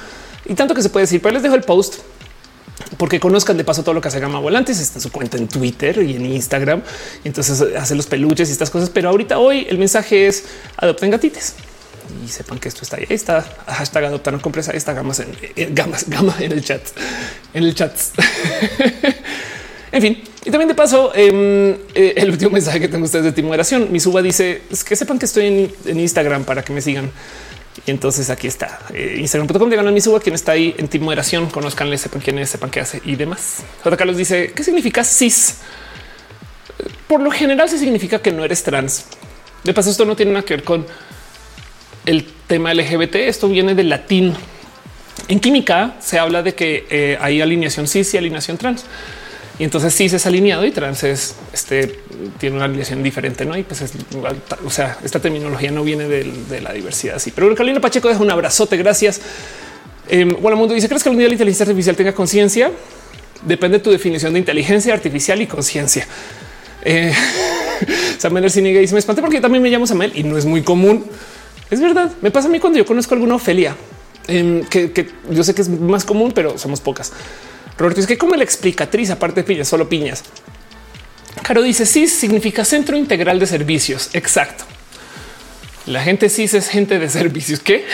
y 0.45 0.53
tanto 0.55 0.73
que 0.73 0.81
se 0.81 0.89
puede 0.89 1.03
decir, 1.03 1.21
pero 1.21 1.33
les 1.33 1.43
dejo 1.43 1.55
el 1.55 1.63
post 1.63 1.95
porque 2.97 3.19
conozcan 3.19 3.57
de 3.57 3.63
paso 3.63 3.83
todo 3.83 3.93
lo 3.93 4.01
que 4.01 4.07
hace 4.07 4.19
Gama 4.19 4.39
Volantes. 4.39 4.79
Está 4.79 4.99
en 4.99 5.01
su 5.01 5.11
cuenta 5.11 5.37
en 5.37 5.47
Twitter 5.47 6.01
y 6.01 6.15
en 6.15 6.25
Instagram. 6.25 6.81
Entonces 7.23 7.61
hace 7.75 7.95
los 7.95 8.07
peluches 8.07 8.49
y 8.49 8.51
estas 8.51 8.69
cosas. 8.69 8.89
Pero 8.89 9.09
ahorita 9.09 9.37
hoy 9.37 9.65
el 9.69 9.77
mensaje 9.77 10.27
es 10.27 10.45
adopten 10.77 11.11
gatites 11.11 11.55
y 12.23 12.27
sepan 12.27 12.59
que 12.59 12.69
esto 12.69 12.81
está 12.83 12.97
ahí. 12.97 13.05
Está 13.09 13.45
hashtag 13.67 14.05
adopta 14.05 14.31
no 14.31 14.41
compres. 14.41 14.69
Gamas, 15.71 16.09
gama 16.09 16.35
en 16.39 16.51
el 16.51 16.63
chat, 16.63 16.81
en 17.53 17.63
el 17.63 17.75
chat. 17.75 17.93
En 19.91 20.01
fin, 20.01 20.21
y 20.45 20.51
también 20.51 20.67
de 20.67 20.75
paso, 20.75 21.11
em, 21.15 21.71
eh, 21.95 22.13
el 22.17 22.29
último 22.29 22.51
mensaje 22.51 22.79
que 22.79 22.87
tengo 22.87 23.05
ustedes 23.05 23.25
de 23.25 23.31
ti 23.31 23.41
moderación. 23.41 23.91
Mi 23.91 23.99
suba 23.99 24.21
dice 24.21 24.61
que 24.87 24.95
sepan 24.95 25.17
que 25.17 25.25
estoy 25.25 25.71
en, 25.85 25.99
Instagram 25.99 26.43
para 26.43 26.63
que 26.63 26.73
me 26.73 26.81
sigan. 26.81 27.11
Y 27.85 27.91
entonces 27.91 28.29
aquí 28.29 28.47
está 28.47 28.79
eh, 28.93 29.17
Instagram.com 29.19 29.69
de 29.69 29.91
mi 29.91 30.01
suba, 30.01 30.19
quien 30.19 30.35
está 30.35 30.53
ahí 30.53 30.75
en 30.77 30.87
ti 30.87 30.99
moderación, 30.99 31.49
conozcanle, 31.49 31.97
sepan 31.97 32.21
quién 32.21 32.39
es, 32.39 32.49
sepan 32.49 32.69
qué 32.69 32.81
hace 32.81 33.01
y 33.05 33.15
demás. 33.15 33.63
J. 33.83 33.97
Carlos 33.97 34.17
dice 34.17 34.51
qué 34.53 34.63
significa 34.63 35.03
cis. 35.03 35.57
Por 37.07 37.21
lo 37.21 37.31
general 37.31 37.69
se 37.69 37.77
significa 37.77 38.21
que 38.21 38.31
no 38.31 38.43
eres 38.43 38.63
trans. 38.63 39.05
De 39.63 39.73
paso, 39.73 39.89
esto 39.89 40.05
no 40.05 40.15
tiene 40.15 40.31
nada 40.31 40.45
que 40.45 40.55
ver 40.55 40.63
con 40.63 40.85
el 42.05 42.25
tema 42.47 42.73
LGBT. 42.73 43.15
Esto 43.15 43.47
viene 43.49 43.75
del 43.75 43.89
latín. 43.89 44.33
En 45.27 45.39
química 45.39 45.95
se 45.99 46.17
habla 46.17 46.41
de 46.41 46.55
que 46.55 46.87
eh, 46.89 47.17
hay 47.19 47.41
alineación 47.41 47.87
cis 47.87 48.13
y 48.13 48.17
alineación 48.17 48.57
trans. 48.57 48.85
Y 49.59 49.65
entonces 49.65 49.93
se 49.93 50.05
es 50.05 50.25
alineado 50.25 50.65
y 50.65 50.71
trans 50.71 51.03
es 51.03 51.35
este 51.51 51.99
tiene 52.39 52.55
una 52.55 52.65
alineación 52.65 53.03
diferente, 53.03 53.45
no? 53.45 53.57
Y 53.57 53.63
pues 53.63 53.81
es, 53.81 53.91
o 54.65 54.69
sea, 54.69 54.97
esta 55.03 55.19
terminología 55.19 55.69
no 55.69 55.83
viene 55.83 56.07
de, 56.07 56.61
la 56.61 56.71
diversidad. 56.71 57.19
Sí, 57.19 57.33
pero 57.35 57.53
Carolina 57.53 57.81
Pacheco 57.81 58.07
deja 58.07 58.21
un 58.21 58.31
abrazote. 58.31 58.77
Gracias. 58.77 59.19
bueno, 60.07 60.51
em, 60.51 60.57
mundo 60.57 60.73
dice: 60.73 60.87
¿Crees 60.87 61.03
que 61.03 61.09
algún 61.09 61.19
día 61.19 61.27
la 61.27 61.33
inteligencia 61.33 61.65
artificial 61.65 61.95
tenga 61.97 62.13
conciencia? 62.13 62.71
Depende 63.45 63.79
de 63.79 63.83
tu 63.83 63.91
definición 63.91 64.31
de 64.31 64.39
inteligencia 64.39 64.93
artificial 64.93 65.41
y 65.41 65.47
conciencia. 65.47 66.07
Eh, 66.83 67.13
Samuel 68.17 68.49
Ciniga 68.49 68.79
dice: 68.79 68.93
Me 68.93 68.99
espanté 68.99 69.21
porque 69.21 69.41
también 69.41 69.61
me 69.61 69.69
llamo 69.69 69.85
Samuel 69.85 70.13
y 70.15 70.23
no 70.23 70.37
es 70.37 70.45
muy 70.45 70.63
común. 70.63 71.05
Es 71.69 71.81
verdad. 71.81 72.13
Me 72.21 72.31
pasa 72.31 72.47
a 72.47 72.51
mí 72.51 72.59
cuando 72.59 72.79
yo 72.79 72.85
conozco 72.85 73.13
alguna 73.13 73.35
Ofelia 73.35 73.75
em, 74.27 74.63
que, 74.63 75.09
yo 75.29 75.43
sé 75.43 75.53
que 75.53 75.63
es 75.63 75.69
más 75.69 76.05
común, 76.05 76.31
pero 76.33 76.57
somos 76.57 76.79
pocas. 76.79 77.11
Roberto 77.79 78.01
es 78.01 78.07
que 78.07 78.17
como 78.17 78.35
la 78.35 78.43
explicatriz, 78.43 79.09
aparte 79.09 79.41
de 79.41 79.45
piñas, 79.45 79.69
solo 79.69 79.87
piñas. 79.87 80.23
Caro 81.41 81.61
dice 81.61 81.85
sí 81.85 82.07
significa 82.07 82.65
centro 82.65 82.97
integral 82.97 83.39
de 83.39 83.47
servicios. 83.47 84.09
Exacto. 84.13 84.65
La 85.85 86.03
gente 86.03 86.29
cis 86.29 86.53
es 86.53 86.67
gente 86.67 86.99
de 86.99 87.09
servicios. 87.09 87.61
¿Qué? 87.61 87.85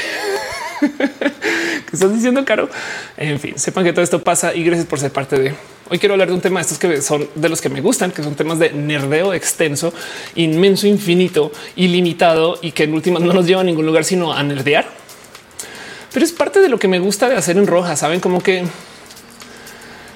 ¿Qué 0.82 1.94
estás 1.94 2.14
diciendo, 2.14 2.44
Caro? 2.44 2.68
En 3.16 3.40
fin, 3.40 3.58
sepan 3.60 3.84
que 3.84 3.94
todo 3.94 4.04
esto 4.04 4.24
pasa 4.24 4.56
y 4.56 4.64
gracias 4.64 4.88
por 4.88 5.00
ser 5.00 5.12
parte 5.12 5.40
de. 5.40 5.54
Hoy 5.88 6.00
quiero 6.00 6.16
hablar 6.16 6.30
de 6.30 6.34
un 6.34 6.42
tema 6.42 6.60
de 6.60 6.64
estos 6.64 6.80
que 6.80 7.02
son 7.04 7.30
de 7.36 7.48
los 7.48 7.62
que 7.62 7.70
me 7.70 7.80
gustan, 7.80 8.12
que 8.12 8.24
son 8.24 8.34
temas 8.34 8.58
de 8.58 8.72
nerdeo 8.72 9.36
extenso, 9.36 9.94
inmenso, 10.34 10.88
infinito, 10.88 11.52
ilimitado 11.76 12.58
y 12.62 12.72
que 12.72 12.86
en 12.86 12.94
últimas 12.96 13.22
no 13.22 13.32
nos 13.34 13.46
lleva 13.46 13.62
a 13.62 13.64
ningún 13.64 13.86
lugar 13.86 14.04
sino 14.04 14.34
a 14.34 14.42
nerdear. 14.42 14.88
Pero 16.12 16.26
es 16.26 16.32
parte 16.32 16.60
de 16.60 16.70
lo 16.70 16.80
que 16.80 16.88
me 16.88 16.98
gusta 16.98 17.30
de 17.30 17.36
hacer 17.36 17.56
en 17.56 17.68
roja. 17.68 17.96
Saben 17.96 18.20
como 18.20 18.42
que 18.42 18.66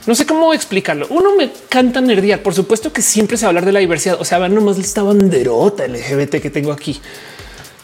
no 0.09 0.15
sé 0.15 0.25
cómo 0.25 0.55
explicarlo. 0.55 1.05
Uno 1.11 1.35
me 1.35 1.51
canta 1.69 2.01
nerdear. 2.01 2.41
Por 2.41 2.55
supuesto 2.55 2.91
que 2.91 3.03
siempre 3.03 3.37
se 3.37 3.45
va 3.45 3.47
a 3.47 3.49
hablar 3.51 3.65
de 3.65 3.71
la 3.71 3.79
diversidad. 3.79 4.19
O 4.19 4.25
sea, 4.25 4.49
nomás 4.49 4.79
esta 4.79 5.03
banderota 5.03 5.87
LGBT 5.87 6.41
que 6.41 6.49
tengo 6.49 6.71
aquí, 6.71 6.99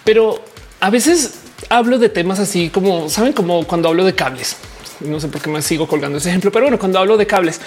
pero 0.04 0.44
a 0.80 0.90
veces 0.90 1.36
hablo 1.70 2.00
de 2.00 2.10
temas 2.10 2.40
así 2.40 2.72
como 2.72 3.10
saben, 3.10 3.32
como 3.32 3.68
cuando 3.68 3.90
hablo 3.90 4.04
de 4.04 4.16
cables. 4.16 4.56
No 5.02 5.20
sé 5.20 5.28
por 5.28 5.40
qué 5.40 5.52
me 5.52 5.62
sigo 5.62 5.88
colgando 5.88 6.18
ese 6.18 6.30
ejemplo, 6.30 6.52
pero 6.52 6.66
bueno, 6.66 6.80
cuando 6.80 6.98
hablo 6.98 7.16
de 7.16 7.28
cables 7.28 7.62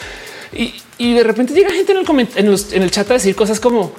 y, 0.52 1.14
de 1.14 1.22
repente 1.22 1.54
llega 1.54 1.70
gente 1.70 1.92
en 1.92 2.82
el, 2.82 2.90
chat 2.90 3.08
a 3.12 3.14
decir 3.14 3.36
cosas 3.36 3.60
como 3.60 3.92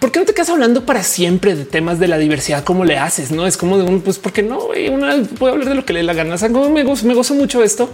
¿por 0.00 0.10
qué 0.10 0.20
no 0.20 0.24
te 0.24 0.32
quedas 0.32 0.48
hablando 0.48 0.86
para 0.86 1.02
siempre 1.02 1.54
de 1.54 1.66
temas 1.66 1.98
de 1.98 2.08
la 2.08 2.16
diversidad? 2.16 2.64
¿Cómo 2.64 2.86
le 2.86 2.96
haces? 2.96 3.30
No 3.30 3.46
es 3.46 3.58
como 3.58 3.76
de 3.76 3.84
un 3.84 4.00
pues, 4.00 4.18
porque 4.18 4.42
no? 4.42 4.68
Una 4.90 5.22
puede 5.38 5.52
hablar 5.52 5.68
de 5.68 5.74
lo 5.74 5.84
que 5.84 5.92
le 5.92 6.02
la 6.02 6.14
gana. 6.14 6.36
me, 6.36 6.82
gozo, 6.82 7.06
me 7.06 7.12
gozo 7.12 7.34
mucho 7.34 7.62
esto. 7.62 7.90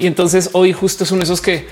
Y 0.00 0.06
entonces 0.06 0.50
hoy 0.54 0.72
justo 0.72 1.04
son 1.04 1.20
esos 1.22 1.40
que 1.40 1.54
eh, 1.54 1.66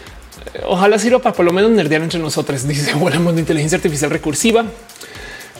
ojalá 0.66 0.98
sirva 0.98 1.18
para 1.18 1.34
por 1.34 1.46
lo 1.46 1.52
menos 1.52 1.70
nerdear 1.70 2.02
entre 2.02 2.20
nosotros. 2.20 2.68
Dice 2.68 2.92
volamos 2.94 3.34
de 3.34 3.40
inteligencia 3.40 3.76
artificial 3.76 4.10
recursiva. 4.10 4.66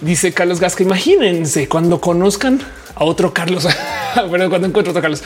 Dice 0.02 0.32
Carlos 0.32 0.60
Gasca. 0.60 0.84
Imagínense 0.84 1.66
cuando 1.66 2.00
conozcan 2.00 2.60
a 2.94 3.04
otro 3.04 3.32
Carlos, 3.32 3.66
bueno, 4.28 4.48
cuando 4.50 4.68
encuentro 4.68 4.90
otro 4.90 5.00
Carlos 5.00 5.22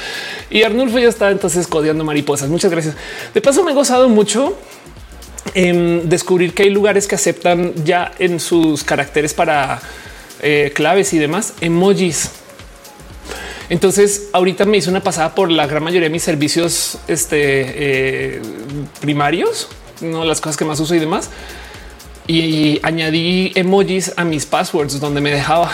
y 0.51 0.63
Arnulfo 0.63 0.99
ya 0.99 1.09
está 1.09 1.31
entonces 1.31 1.67
codeando 1.67 2.05
mariposas. 2.05 2.49
Muchas 2.49 2.71
gracias. 2.71 2.95
De 3.35 3.41
paso, 3.41 3.65
me 3.65 3.73
he 3.73 3.75
gozado 3.75 4.09
mucho 4.09 4.57
en 5.55 6.09
descubrir 6.09 6.55
que 6.55 6.63
hay 6.63 6.71
lugares 6.71 7.09
que 7.09 7.17
aceptan 7.17 7.75
ya 7.85 8.13
en 8.19 8.39
sus 8.39 8.85
caracteres 8.85 9.35
para 9.35 9.83
eh, 10.41 10.73
claves 10.75 11.13
y 11.13 11.19
demás 11.19 11.55
emojis. 11.61 12.31
Entonces, 13.73 14.29
ahorita 14.35 14.67
me 14.67 14.77
hice 14.77 14.91
una 14.91 15.01
pasada 15.01 15.35
por 15.35 15.51
la 15.51 15.67
gran 15.67 15.83
mayoría 15.83 16.09
de 16.09 16.13
mis 16.13 16.23
servicios 16.23 16.99
este, 17.09 17.39
eh, 17.39 18.43
primarios, 19.01 19.67
no 20.03 20.27
las 20.27 20.43
cosas 20.43 20.59
que 20.59 20.67
más 20.67 20.79
uso 20.79 20.95
y 20.95 20.99
demás. 20.99 21.31
Y 22.27 22.81
añadí 22.83 23.51
emojis 23.55 24.13
a 24.17 24.25
mis 24.25 24.45
passwords 24.45 25.01
donde 25.01 25.23
me 25.23 25.31
dejaba. 25.31 25.73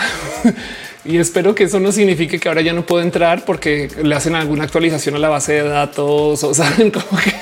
y 1.03 1.17
espero 1.17 1.53
que 1.53 1.65
eso 1.65 1.81
no 1.81 1.91
signifique 1.91 2.39
que 2.39 2.47
ahora 2.47 2.61
ya 2.61 2.71
no 2.71 2.85
puedo 2.85 3.03
entrar 3.03 3.43
porque 3.43 3.89
le 4.01 4.15
hacen 4.15 4.33
alguna 4.33 4.63
actualización 4.63 5.15
a 5.15 5.19
la 5.19 5.27
base 5.27 5.61
de 5.61 5.63
datos 5.63 6.41
o 6.41 6.53
saben 6.53 6.91
como 6.91 7.19
que 7.21 7.33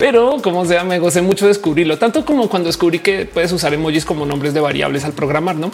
pero 0.00 0.38
como 0.42 0.64
sea, 0.64 0.82
me 0.82 0.98
gocé 0.98 1.20
mucho 1.20 1.46
descubrirlo, 1.46 1.98
tanto 1.98 2.24
como 2.24 2.48
cuando 2.48 2.68
descubrí 2.68 3.00
que 3.00 3.26
puedes 3.26 3.52
usar 3.52 3.74
emojis 3.74 4.06
como 4.06 4.24
nombres 4.24 4.54
de 4.54 4.60
variables 4.60 5.04
al 5.04 5.12
programar, 5.12 5.56
no? 5.56 5.70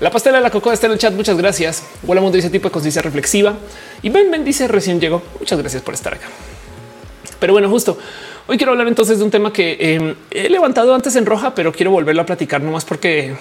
La 0.00 0.10
pastela 0.10 0.38
de 0.38 0.42
la 0.42 0.48
coco 0.48 0.72
está 0.72 0.86
en 0.86 0.92
el 0.92 0.98
chat. 0.98 1.12
Muchas 1.12 1.36
gracias. 1.36 1.82
Hola 2.06 2.22
Mundo 2.22 2.36
dice 2.36 2.48
tipo 2.48 2.68
de 2.68 2.72
conciencia 2.72 3.02
reflexiva 3.02 3.58
y 4.00 4.08
Ben 4.08 4.30
Ben 4.30 4.42
dice 4.42 4.68
recién 4.68 4.98
llegó. 5.02 5.20
Muchas 5.38 5.58
gracias 5.58 5.82
por 5.82 5.92
estar 5.92 6.14
acá. 6.14 6.28
Pero 7.38 7.52
bueno, 7.52 7.68
justo 7.68 7.98
hoy 8.46 8.56
quiero 8.56 8.72
hablar 8.72 8.88
entonces 8.88 9.18
de 9.18 9.24
un 9.24 9.30
tema 9.30 9.52
que 9.52 9.76
em, 9.78 10.14
he 10.30 10.48
levantado 10.48 10.94
antes 10.94 11.14
en 11.16 11.26
roja, 11.26 11.54
pero 11.54 11.70
quiero 11.70 11.90
volverlo 11.90 12.22
a 12.22 12.26
platicar 12.26 12.62
nomás 12.62 12.86
porque 12.86 13.36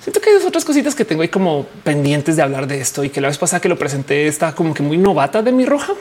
siento 0.00 0.20
que 0.20 0.30
hay 0.30 0.36
otras 0.44 0.64
cositas 0.64 0.96
que 0.96 1.04
tengo 1.04 1.22
ahí 1.22 1.28
como 1.28 1.64
pendientes 1.84 2.34
de 2.34 2.42
hablar 2.42 2.66
de 2.66 2.80
esto 2.80 3.04
y 3.04 3.10
que 3.10 3.20
la 3.20 3.28
vez 3.28 3.38
pasada 3.38 3.60
que 3.60 3.68
lo 3.68 3.78
presenté 3.78 4.26
está 4.26 4.52
como 4.52 4.74
que 4.74 4.82
muy 4.82 4.98
novata 4.98 5.42
de 5.42 5.52
mi 5.52 5.64
roja 5.64 5.92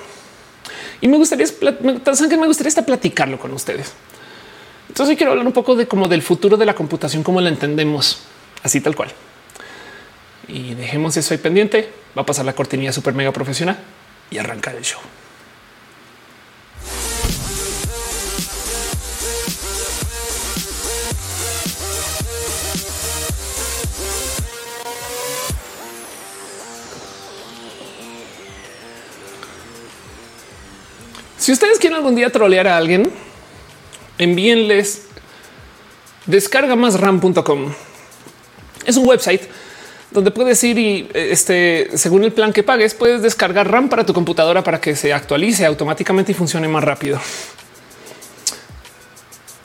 y 1.04 1.10
me 1.10 1.18
gustaría, 1.18 1.46
que 1.46 2.38
me 2.38 2.48
gustaría 2.48 2.70
estar 2.70 2.86
platicarlo 2.86 3.38
con 3.38 3.52
ustedes. 3.52 3.92
Entonces 4.88 5.18
quiero 5.18 5.34
hablar 5.34 5.46
un 5.46 5.52
poco 5.52 5.76
de 5.76 5.86
como 5.86 6.08
del 6.08 6.22
futuro 6.22 6.56
de 6.56 6.66
la 6.66 6.76
computación, 6.76 7.24
cómo 7.24 7.42
la 7.42 7.50
entendemos, 7.50 8.20
así 8.64 8.80
tal 8.80 8.96
cual. 8.96 9.10
Y 10.48 10.76
dejemos 10.76 11.18
eso 11.18 11.34
ahí 11.34 11.40
pendiente. 11.40 11.90
Va 12.18 12.22
a 12.22 12.26
pasar 12.26 12.46
la 12.46 12.54
cortinilla 12.54 12.94
super 12.94 13.14
mega 13.14 13.34
profesional 13.34 13.78
y 14.32 14.38
arrancar 14.38 14.76
el 14.76 14.84
show. 14.84 15.02
Si 31.44 31.52
ustedes 31.52 31.78
quieren 31.78 31.98
algún 31.98 32.16
día 32.16 32.30
trolear 32.30 32.70
a 32.70 32.78
alguien, 32.78 33.12
envíenles 34.18 35.08
descarga 36.26 36.78
más 36.78 36.98
ram.com. 36.98 37.74
Es 38.86 38.96
un 38.96 39.06
website 39.06 39.42
donde 40.12 40.32
puedes 40.32 40.64
ir 40.64 40.80
y 40.80 41.10
este, 41.14 41.90
según 41.96 42.24
el 42.24 42.32
plan 42.32 42.54
que 42.54 42.64
pagues, 42.64 42.94
puedes 42.94 43.22
descargar 43.22 43.70
RAM 43.70 43.90
para 43.90 44.06
tu 44.06 44.14
computadora 44.14 44.64
para 44.64 44.80
que 44.80 44.96
se 44.96 45.12
actualice 45.12 45.66
automáticamente 45.66 46.32
y 46.32 46.36
funcione 46.36 46.70
más 46.70 46.82
rápido. 46.82 47.20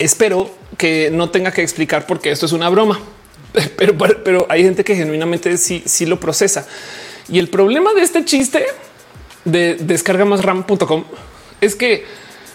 Espero 0.01 0.51
que 0.77 1.11
no 1.13 1.31
tenga 1.31 1.53
que 1.53 1.63
explicar 1.63 2.09
por 2.09 2.21
qué 2.21 2.33
esto 2.33 2.47
es 2.47 2.53
una 2.53 2.69
broma, 2.71 2.99
pero, 3.77 3.97
pero 3.97 4.47
hay 4.49 4.65
gente 4.65 4.83
que 4.83 4.97
genuinamente 4.97 5.57
sí, 5.57 5.85
sí 5.87 6.07
lo 6.07 6.19
procesa. 6.19 6.67
Y 7.29 7.39
el 7.39 7.49
problema 7.49 7.95
de 7.95 8.03
este 8.03 8.25
chiste 8.25 8.67
de 9.45 9.77
descarga 9.77 10.25
más 10.25 10.45
ram.com 10.45 11.05
es 11.61 11.75
que 11.75 12.05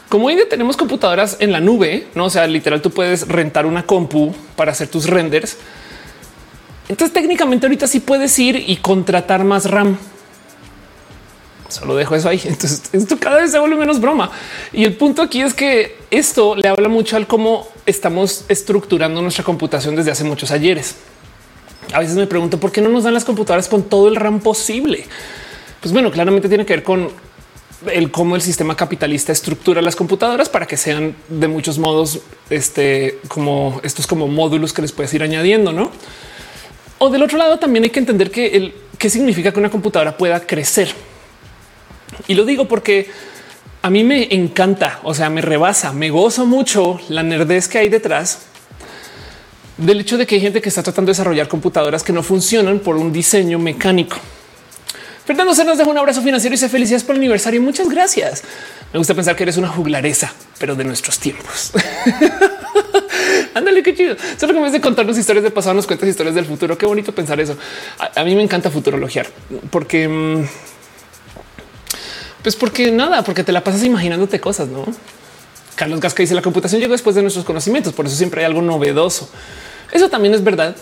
como 0.09 0.27
hoy 0.27 0.35
día 0.35 0.47
tenemos 0.47 0.77
computadoras 0.77 1.37
en 1.39 1.51
la 1.51 1.59
nube, 1.59 2.05
no 2.13 2.25
o 2.25 2.29
sea, 2.29 2.45
literal, 2.45 2.81
tú 2.81 2.91
puedes 2.91 3.27
rentar 3.27 3.65
una 3.65 3.83
compu 3.83 4.33
para 4.55 4.71
hacer 4.71 4.87
tus 4.87 5.07
renders. 5.07 5.57
Entonces, 6.87 7.13
técnicamente, 7.13 7.65
ahorita 7.65 7.87
sí 7.87 7.99
puedes 7.99 8.37
ir 8.37 8.63
y 8.67 8.75
contratar 8.77 9.43
más 9.43 9.71
RAM. 9.71 9.97
Solo 11.67 11.95
dejo 11.95 12.13
eso 12.15 12.29
ahí. 12.29 12.39
Entonces, 12.45 12.83
esto 12.91 13.17
cada 13.19 13.37
vez 13.41 13.51
se 13.51 13.59
vuelve 13.59 13.75
menos 13.75 13.99
broma. 13.99 14.29
Y 14.71 14.83
el 14.83 14.95
punto 14.95 15.23
aquí 15.23 15.41
es 15.41 15.55
que 15.55 15.97
esto 16.11 16.55
le 16.55 16.67
habla 16.67 16.89
mucho 16.89 17.17
al 17.17 17.25
cómo 17.25 17.67
estamos 17.87 18.45
estructurando 18.49 19.21
nuestra 19.21 19.43
computación 19.43 19.95
desde 19.95 20.11
hace 20.11 20.23
muchos 20.23 20.51
ayeres. 20.51 20.95
A 21.91 21.99
veces 21.99 22.15
me 22.15 22.27
pregunto 22.27 22.59
por 22.59 22.71
qué 22.71 22.81
no 22.81 22.89
nos 22.89 23.03
dan 23.03 23.15
las 23.15 23.25
computadoras 23.25 23.67
con 23.67 23.83
todo 23.83 24.07
el 24.07 24.15
RAM 24.15 24.41
posible. 24.41 25.05
Pues 25.81 25.91
bueno, 25.91 26.11
claramente 26.11 26.47
tiene 26.47 26.65
que 26.65 26.73
ver 26.73 26.83
con 26.83 27.09
el 27.91 28.11
cómo 28.11 28.35
el 28.35 28.41
sistema 28.41 28.75
capitalista 28.75 29.31
estructura 29.31 29.81
las 29.81 29.95
computadoras 29.95 30.49
para 30.49 30.65
que 30.65 30.77
sean 30.77 31.15
de 31.27 31.47
muchos 31.47 31.79
modos 31.79 32.21
este 32.49 33.19
como 33.27 33.81
estos 33.83 34.07
como 34.07 34.27
módulos 34.27 34.73
que 34.73 34.81
les 34.81 34.91
puedes 34.91 35.13
ir 35.13 35.23
añadiendo, 35.23 35.71
no? 35.71 35.91
O 36.99 37.09
del 37.09 37.23
otro 37.23 37.37
lado 37.37 37.59
también 37.59 37.83
hay 37.83 37.89
que 37.89 37.99
entender 37.99 38.31
que 38.31 38.47
el 38.55 38.73
qué 38.97 39.09
significa 39.09 39.51
que 39.51 39.59
una 39.59 39.69
computadora 39.69 40.17
pueda 40.17 40.39
crecer. 40.39 40.93
Y 42.27 42.35
lo 42.35 42.45
digo 42.45 42.67
porque 42.67 43.09
a 43.81 43.89
mí 43.89 44.03
me 44.03 44.33
encanta, 44.33 44.99
o 45.03 45.13
sea, 45.13 45.29
me 45.29 45.41
rebasa, 45.41 45.91
me 45.91 46.09
gozo 46.09 46.45
mucho 46.45 46.99
la 47.09 47.21
nerdez 47.21 47.67
que 47.67 47.79
hay 47.79 47.89
detrás 47.89 48.43
del 49.77 50.01
hecho 50.01 50.17
de 50.17 50.25
que 50.25 50.35
hay 50.35 50.41
gente 50.41 50.61
que 50.61 50.69
está 50.69 50.83
tratando 50.83 51.09
de 51.09 51.13
desarrollar 51.13 51.47
computadoras 51.47 52.03
que 52.03 52.13
no 52.13 52.23
funcionan 52.23 52.79
por 52.79 52.95
un 52.95 53.11
diseño 53.11 53.59
mecánico. 53.59 54.17
Fernando 55.25 55.55
se 55.55 55.63
nos 55.63 55.77
deja 55.77 55.89
un 55.89 55.97
abrazo 55.97 56.21
financiero 56.21 56.53
y 56.53 56.57
se 56.57 56.67
felicidades 56.67 57.03
por 57.03 57.15
el 57.15 57.21
aniversario. 57.21 57.61
Muchas 57.61 57.89
gracias. 57.89 58.43
Me 58.91 58.97
gusta 58.97 59.13
pensar 59.13 59.35
que 59.35 59.43
eres 59.43 59.57
una 59.57 59.69
juglareza, 59.69 60.33
pero 60.59 60.75
de 60.75 60.83
nuestros 60.83 61.17
tiempos. 61.17 61.71
Ándale, 63.53 63.83
qué 63.83 63.95
chido. 63.95 64.15
Solo 64.37 64.53
que 64.53 64.57
en 64.57 64.63
vez 64.63 64.73
de 64.73 64.81
contarnos 64.81 65.17
historias 65.17 65.43
de 65.43 65.51
pasado, 65.51 65.75
nos 65.75 65.87
cuentas 65.87 66.09
historias 66.09 66.35
del 66.35 66.45
futuro. 66.45 66.77
Qué 66.77 66.85
bonito 66.85 67.13
pensar 67.13 67.39
eso. 67.39 67.55
A, 68.15 68.23
mí 68.23 68.35
me 68.35 68.43
encanta 68.43 68.69
futurologiar 68.69 69.27
porque, 69.69 70.07
mm, 70.07 70.45
pues 72.41 72.55
porque 72.55 72.91
nada, 72.91 73.23
porque 73.23 73.43
te 73.43 73.51
la 73.51 73.63
pasas 73.63 73.83
imaginándote 73.83 74.39
cosas, 74.41 74.67
no? 74.67 74.85
Carlos 75.75 76.01
Gasca 76.01 76.21
dice 76.21 76.35
la 76.35 76.41
computación 76.41 76.81
llegó 76.81 76.91
después 76.91 77.15
de 77.15 77.21
nuestros 77.21 77.45
conocimientos, 77.45 77.93
por 77.93 78.05
eso 78.05 78.15
siempre 78.15 78.41
hay 78.41 78.45
algo 78.45 78.61
novedoso. 78.61 79.29
Eso 79.91 80.09
también 80.09 80.33
es 80.33 80.43
verdad. 80.43 80.75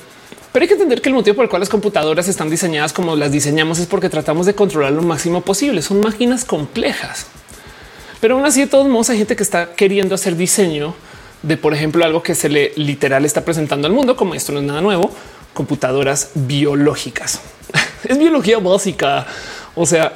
Pero 0.51 0.63
hay 0.63 0.67
que 0.67 0.73
entender 0.73 1.01
que 1.01 1.09
el 1.09 1.15
motivo 1.15 1.35
por 1.35 1.43
el 1.43 1.49
cual 1.49 1.61
las 1.61 1.69
computadoras 1.69 2.27
están 2.27 2.49
diseñadas 2.49 2.91
como 2.91 3.15
las 3.15 3.31
diseñamos 3.31 3.79
es 3.79 3.87
porque 3.87 4.09
tratamos 4.09 4.45
de 4.45 4.53
controlar 4.53 4.91
lo 4.91 5.01
máximo 5.01 5.41
posible. 5.41 5.81
Son 5.81 5.99
máquinas 6.01 6.43
complejas. 6.43 7.27
Pero 8.19 8.35
aún 8.35 8.45
así, 8.45 8.61
de 8.61 8.67
todos 8.67 8.87
modos, 8.87 9.09
hay 9.09 9.17
gente 9.17 9.35
que 9.35 9.43
está 9.43 9.73
queriendo 9.73 10.15
hacer 10.15 10.35
diseño 10.35 10.93
de, 11.41 11.57
por 11.57 11.73
ejemplo, 11.73 12.05
algo 12.05 12.21
que 12.21 12.35
se 12.35 12.49
le 12.49 12.73
literal 12.75 13.25
está 13.25 13.43
presentando 13.43 13.87
al 13.87 13.93
mundo, 13.93 14.15
como 14.15 14.35
esto 14.35 14.51
no 14.51 14.59
es 14.59 14.65
nada 14.65 14.81
nuevo, 14.81 15.11
computadoras 15.53 16.31
biológicas. 16.35 17.39
es 18.03 18.17
biología 18.17 18.59
básica 18.59 19.25
O 19.75 19.85
sea, 19.85 20.11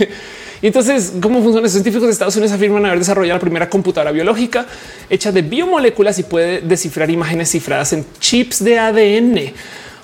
entonces, 0.68 1.14
¿cómo 1.20 1.42
funciona? 1.42 1.62
Los 1.62 1.72
científicos 1.72 2.06
de 2.06 2.12
Estados 2.12 2.36
Unidos 2.36 2.52
afirman 2.52 2.86
haber 2.86 3.00
desarrollado 3.00 3.36
la 3.36 3.40
primera 3.40 3.68
computadora 3.68 4.12
biológica 4.12 4.66
hecha 5.10 5.32
de 5.32 5.42
biomoléculas 5.42 6.18
y 6.20 6.22
puede 6.22 6.60
descifrar 6.60 7.10
imágenes 7.10 7.50
cifradas 7.50 7.92
en 7.92 8.06
chips 8.20 8.62
de 8.62 8.78
ADN. 8.78 9.52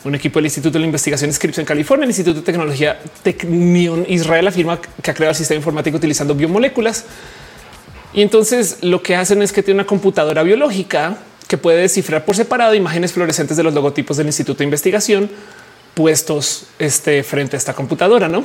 Un 0.05 0.15
equipo 0.15 0.39
del 0.39 0.47
Instituto 0.47 0.79
de 0.79 0.85
Investigación 0.85 1.33
Scripps 1.33 1.59
en 1.59 1.65
California, 1.65 2.05
el 2.05 2.11
Instituto 2.11 2.41
de 2.41 2.45
Tecnología 2.45 2.99
Technion 3.23 4.05
Israel 4.09 4.49
afirma 4.49 4.81
que 4.81 5.11
ha 5.11 5.15
creado 5.15 5.31
el 5.31 5.37
sistema 5.37 5.59
informático 5.59 5.97
utilizando 5.97 6.35
biomoléculas. 6.35 7.05
Y 8.13 8.23
entonces 8.23 8.79
lo 8.83 9.03
que 9.03 9.15
hacen 9.15 9.43
es 9.43 9.53
que 9.53 9.63
tiene 9.63 9.81
una 9.81 9.87
computadora 9.87 10.43
biológica 10.43 11.19
que 11.47 11.57
puede 11.57 11.83
descifrar 11.83 12.25
por 12.25 12.35
separado 12.35 12.75
imágenes 12.75 13.13
fluorescentes 13.13 13.57
de 13.57 13.63
los 13.63 13.75
logotipos 13.75 14.17
del 14.17 14.27
Instituto 14.27 14.59
de 14.59 14.65
Investigación 14.65 15.31
puestos 15.95 16.67
este, 16.79 17.23
frente 17.23 17.57
a 17.57 17.59
esta 17.59 17.75
computadora, 17.75 18.29
¿no? 18.29 18.45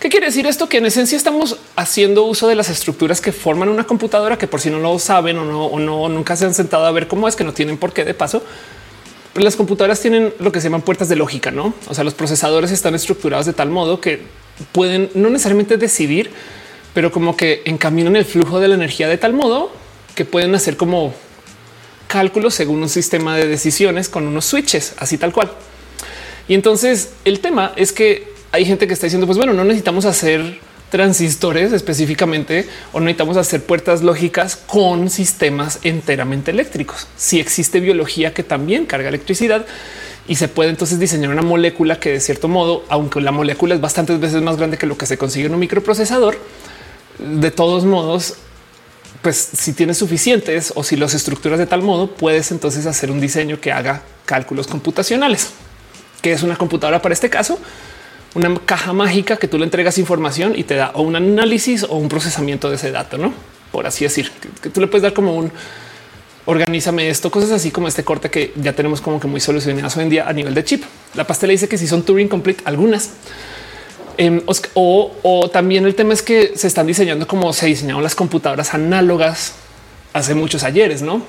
¿Qué 0.00 0.08
quiere 0.08 0.26
decir 0.26 0.46
esto? 0.46 0.68
Que 0.68 0.78
en 0.78 0.86
esencia 0.86 1.16
estamos 1.16 1.58
haciendo 1.76 2.24
uso 2.24 2.48
de 2.48 2.54
las 2.54 2.68
estructuras 2.68 3.20
que 3.20 3.32
forman 3.32 3.68
una 3.68 3.84
computadora 3.84 4.38
que 4.38 4.46
por 4.46 4.60
si 4.60 4.70
no 4.70 4.78
lo 4.78 4.98
saben 4.98 5.38
o 5.38 5.44
no, 5.44 5.66
o 5.66 5.78
no 5.78 6.08
nunca 6.08 6.36
se 6.36 6.44
han 6.44 6.54
sentado 6.54 6.86
a 6.86 6.90
ver 6.90 7.08
cómo 7.08 7.28
es 7.28 7.36
que 7.36 7.44
no 7.44 7.52
tienen 7.52 7.76
por 7.76 7.92
qué 7.92 8.04
de 8.04 8.14
paso. 8.14 8.42
Las 9.34 9.56
computadoras 9.56 10.00
tienen 10.00 10.34
lo 10.38 10.50
que 10.52 10.60
se 10.60 10.68
llaman 10.68 10.82
puertas 10.82 11.08
de 11.08 11.16
lógica, 11.16 11.50
no? 11.50 11.74
O 11.88 11.94
sea, 11.94 12.02
los 12.02 12.14
procesadores 12.14 12.70
están 12.70 12.94
estructurados 12.94 13.46
de 13.46 13.52
tal 13.52 13.70
modo 13.70 14.00
que 14.00 14.22
pueden 14.72 15.10
no 15.14 15.30
necesariamente 15.30 15.76
decidir, 15.76 16.30
pero 16.94 17.12
como 17.12 17.36
que 17.36 17.62
encaminan 17.64 18.16
el 18.16 18.24
flujo 18.24 18.60
de 18.60 18.68
la 18.68 18.74
energía 18.74 19.08
de 19.08 19.18
tal 19.18 19.32
modo 19.32 19.70
que 20.14 20.24
pueden 20.24 20.54
hacer 20.54 20.76
como 20.76 21.14
cálculos 22.08 22.54
según 22.54 22.82
un 22.82 22.88
sistema 22.88 23.36
de 23.36 23.46
decisiones 23.46 24.08
con 24.08 24.26
unos 24.26 24.44
switches, 24.44 24.94
así 24.98 25.16
tal 25.16 25.32
cual. 25.32 25.52
Y 26.48 26.54
entonces 26.54 27.12
el 27.24 27.38
tema 27.38 27.72
es 27.76 27.92
que 27.92 28.29
hay 28.52 28.64
gente 28.64 28.86
que 28.86 28.94
está 28.94 29.06
diciendo, 29.06 29.26
pues 29.26 29.38
bueno, 29.38 29.52
no 29.52 29.64
necesitamos 29.64 30.04
hacer 30.04 30.58
transistores 30.90 31.72
específicamente 31.72 32.68
o 32.92 32.98
necesitamos 32.98 33.36
hacer 33.36 33.62
puertas 33.62 34.02
lógicas 34.02 34.56
con 34.56 35.08
sistemas 35.08 35.78
enteramente 35.82 36.50
eléctricos. 36.50 37.06
Si 37.16 37.38
existe 37.38 37.78
biología 37.78 38.34
que 38.34 38.42
también 38.42 38.86
carga 38.86 39.08
electricidad 39.08 39.66
y 40.26 40.34
se 40.34 40.48
puede 40.48 40.70
entonces 40.70 40.98
diseñar 40.98 41.30
una 41.30 41.42
molécula 41.42 42.00
que 42.00 42.10
de 42.10 42.20
cierto 42.20 42.48
modo, 42.48 42.84
aunque 42.88 43.20
la 43.20 43.30
molécula 43.30 43.74
es 43.76 43.80
bastantes 43.80 44.18
veces 44.18 44.42
más 44.42 44.56
grande 44.56 44.78
que 44.78 44.86
lo 44.86 44.98
que 44.98 45.06
se 45.06 45.16
consigue 45.16 45.46
en 45.46 45.54
un 45.54 45.60
microprocesador, 45.60 46.36
de 47.18 47.50
todos 47.50 47.84
modos, 47.84 48.34
pues 49.22 49.36
si 49.36 49.72
tienes 49.72 49.98
suficientes 49.98 50.72
o 50.74 50.82
si 50.82 50.96
los 50.96 51.14
estructuras 51.14 51.58
de 51.58 51.66
tal 51.66 51.82
modo, 51.82 52.10
puedes 52.10 52.50
entonces 52.50 52.86
hacer 52.86 53.10
un 53.12 53.20
diseño 53.20 53.60
que 53.60 53.70
haga 53.70 54.02
cálculos 54.24 54.66
computacionales 54.66 55.50
que 56.20 56.32
es 56.32 56.42
una 56.42 56.56
computadora 56.56 57.02
para 57.02 57.12
este 57.12 57.30
caso, 57.30 57.58
una 58.34 58.54
caja 58.64 58.92
mágica 58.92 59.36
que 59.36 59.48
tú 59.48 59.58
le 59.58 59.64
entregas 59.64 59.98
información 59.98 60.52
y 60.56 60.64
te 60.64 60.76
da 60.76 60.92
o 60.94 61.02
un 61.02 61.16
análisis 61.16 61.82
o 61.84 61.96
un 61.96 62.08
procesamiento 62.08 62.68
de 62.68 62.76
ese 62.76 62.90
dato, 62.90 63.18
no 63.18 63.32
por 63.70 63.86
así 63.86 64.04
decir, 64.04 64.30
que, 64.60 64.70
tú 64.70 64.80
le 64.80 64.86
puedes 64.86 65.02
dar 65.02 65.12
como 65.12 65.34
un 65.34 65.50
organízame 66.46 67.08
esto, 67.08 67.30
cosas 67.30 67.52
así 67.52 67.70
como 67.70 67.88
este 67.88 68.02
corte 68.02 68.30
que 68.30 68.52
ya 68.56 68.72
tenemos 68.72 69.00
como 69.00 69.20
que 69.20 69.28
muy 69.28 69.40
solucionadas 69.40 69.96
hoy 69.96 70.04
en 70.04 70.10
día 70.10 70.28
a 70.28 70.32
nivel 70.32 70.54
de 70.54 70.64
chip. 70.64 70.84
La 71.14 71.26
pastela 71.26 71.52
dice 71.52 71.68
que 71.68 71.78
si 71.78 71.86
son 71.86 72.02
Turing 72.02 72.28
complete, 72.28 72.62
algunas. 72.64 73.10
Em, 74.16 74.42
o, 74.74 75.12
o, 75.22 75.50
también 75.50 75.86
el 75.86 75.94
tema 75.94 76.12
es 76.12 76.22
que 76.22 76.52
se 76.56 76.66
están 76.66 76.86
diseñando 76.86 77.26
como 77.26 77.52
se 77.52 77.66
diseñaron 77.66 78.02
las 78.02 78.14
computadoras 78.14 78.74
análogas 78.74 79.54
hace 80.12 80.34
muchos 80.34 80.64
ayeres, 80.64 81.02
no? 81.02 81.22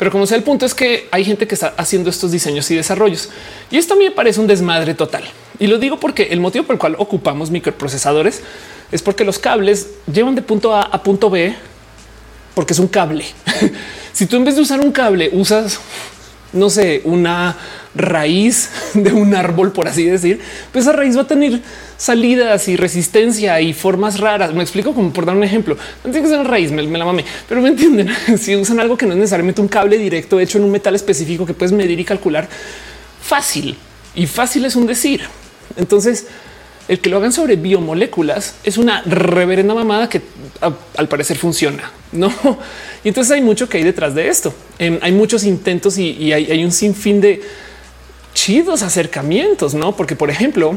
Pero 0.00 0.10
como 0.10 0.26
sea, 0.26 0.38
el 0.38 0.44
punto 0.44 0.64
es 0.64 0.74
que 0.74 1.08
hay 1.10 1.26
gente 1.26 1.46
que 1.46 1.54
está 1.54 1.74
haciendo 1.76 2.08
estos 2.08 2.32
diseños 2.32 2.70
y 2.70 2.74
desarrollos. 2.74 3.28
Y 3.70 3.76
esto 3.76 3.92
a 3.92 3.96
mí 3.98 4.04
me 4.04 4.10
parece 4.10 4.40
un 4.40 4.46
desmadre 4.46 4.94
total. 4.94 5.24
Y 5.58 5.66
lo 5.66 5.78
digo 5.78 6.00
porque 6.00 6.28
el 6.30 6.40
motivo 6.40 6.64
por 6.64 6.72
el 6.72 6.80
cual 6.80 6.96
ocupamos 6.96 7.50
microprocesadores 7.50 8.40
es 8.90 9.02
porque 9.02 9.26
los 9.26 9.38
cables 9.38 9.90
llevan 10.10 10.34
de 10.34 10.40
punto 10.40 10.74
A 10.74 10.80
a 10.80 11.02
punto 11.02 11.28
B 11.28 11.54
porque 12.54 12.72
es 12.72 12.78
un 12.78 12.88
cable. 12.88 13.26
si 14.14 14.24
tú 14.24 14.36
en 14.36 14.46
vez 14.46 14.56
de 14.56 14.62
usar 14.62 14.80
un 14.80 14.90
cable 14.90 15.28
usas, 15.34 15.78
no 16.54 16.70
sé, 16.70 17.02
una 17.04 17.58
raíz 17.94 18.70
de 18.94 19.12
un 19.12 19.34
árbol, 19.34 19.72
por 19.72 19.88
así 19.88 20.04
decir, 20.04 20.40
pues 20.72 20.84
esa 20.84 20.92
raíz 20.92 21.16
va 21.16 21.22
a 21.22 21.26
tener 21.26 21.60
salidas 21.96 22.68
y 22.68 22.76
resistencia 22.76 23.60
y 23.60 23.72
formas 23.72 24.20
raras. 24.20 24.54
Me 24.54 24.62
explico 24.62 24.94
como 24.94 25.12
por 25.12 25.26
dar 25.26 25.36
un 25.36 25.44
ejemplo. 25.44 25.76
No 26.04 26.10
tiene 26.10 26.22
que 26.22 26.28
ser 26.28 26.40
una 26.40 26.48
raíz, 26.48 26.70
me, 26.70 26.82
la 26.82 27.04
mame, 27.04 27.24
pero 27.48 27.60
me 27.60 27.68
entienden. 27.68 28.08
si 28.38 28.56
usan 28.56 28.80
algo 28.80 28.96
que 28.96 29.06
no 29.06 29.12
es 29.12 29.18
necesariamente 29.18 29.60
un 29.60 29.68
cable 29.68 29.98
directo 29.98 30.40
hecho 30.40 30.58
en 30.58 30.64
un 30.64 30.70
metal 30.70 30.94
específico 30.94 31.44
que 31.44 31.54
puedes 31.54 31.72
medir 31.72 31.98
y 31.98 32.04
calcular 32.04 32.48
fácil 33.22 33.76
y 34.14 34.26
fácil 34.26 34.64
es 34.64 34.76
un 34.76 34.86
decir. 34.86 35.22
Entonces, 35.76 36.26
el 36.88 36.98
que 37.00 37.08
lo 37.08 37.18
hagan 37.18 37.32
sobre 37.32 37.54
biomoléculas 37.54 38.56
es 38.64 38.76
una 38.76 39.02
reverenda 39.02 39.74
mamada 39.74 40.08
que 40.08 40.22
al 40.96 41.08
parecer 41.08 41.36
funciona. 41.36 41.92
No, 42.12 42.32
y 43.04 43.08
entonces 43.08 43.30
hay 43.32 43.42
mucho 43.42 43.68
que 43.68 43.78
hay 43.78 43.84
detrás 43.84 44.14
de 44.14 44.28
esto. 44.28 44.52
Em, 44.78 44.98
hay 45.00 45.12
muchos 45.12 45.44
intentos 45.44 45.98
y, 45.98 46.32
hay, 46.32 46.50
hay 46.50 46.64
un 46.64 46.72
sinfín 46.72 47.20
de 47.20 47.42
chidos 48.34 48.82
acercamientos, 48.82 49.74
no? 49.74 49.96
Porque, 49.96 50.16
por 50.16 50.30
ejemplo, 50.30 50.76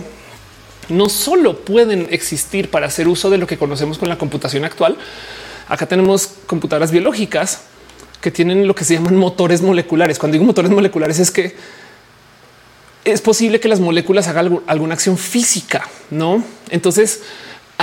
no 0.90 1.10
solo 1.10 1.60
pueden 1.60 2.08
existir 2.12 2.70
para 2.70 2.88
hacer 2.88 3.08
uso 3.08 3.30
de 3.30 3.38
lo 3.38 3.48
que 3.48 3.58
conocemos 3.58 3.98
con 3.98 4.10
la 4.10 4.18
computación 4.18 4.66
actual. 4.66 4.98
Acá 5.68 5.86
tenemos 5.86 6.30
computadoras 6.46 6.92
biológicas 6.92 7.62
que 8.22 8.32
tienen 8.32 8.68
lo 8.68 8.76
que 8.76 8.86
se 8.86 8.96
llaman 8.96 9.16
motores 9.16 9.62
moleculares. 9.62 10.20
Cuando 10.20 10.34
digo 10.34 10.46
motores 10.46 10.72
moleculares 10.72 11.20
es 11.20 11.32
que 11.32 11.56
es 13.06 13.22
posible 13.22 13.60
que 13.60 13.68
las 13.68 13.80
moléculas 13.80 14.28
hagan 14.28 14.62
alguna 14.66 14.94
acción 14.94 15.18
física, 15.18 15.88
no? 16.10 16.44
Entonces, 16.70 17.22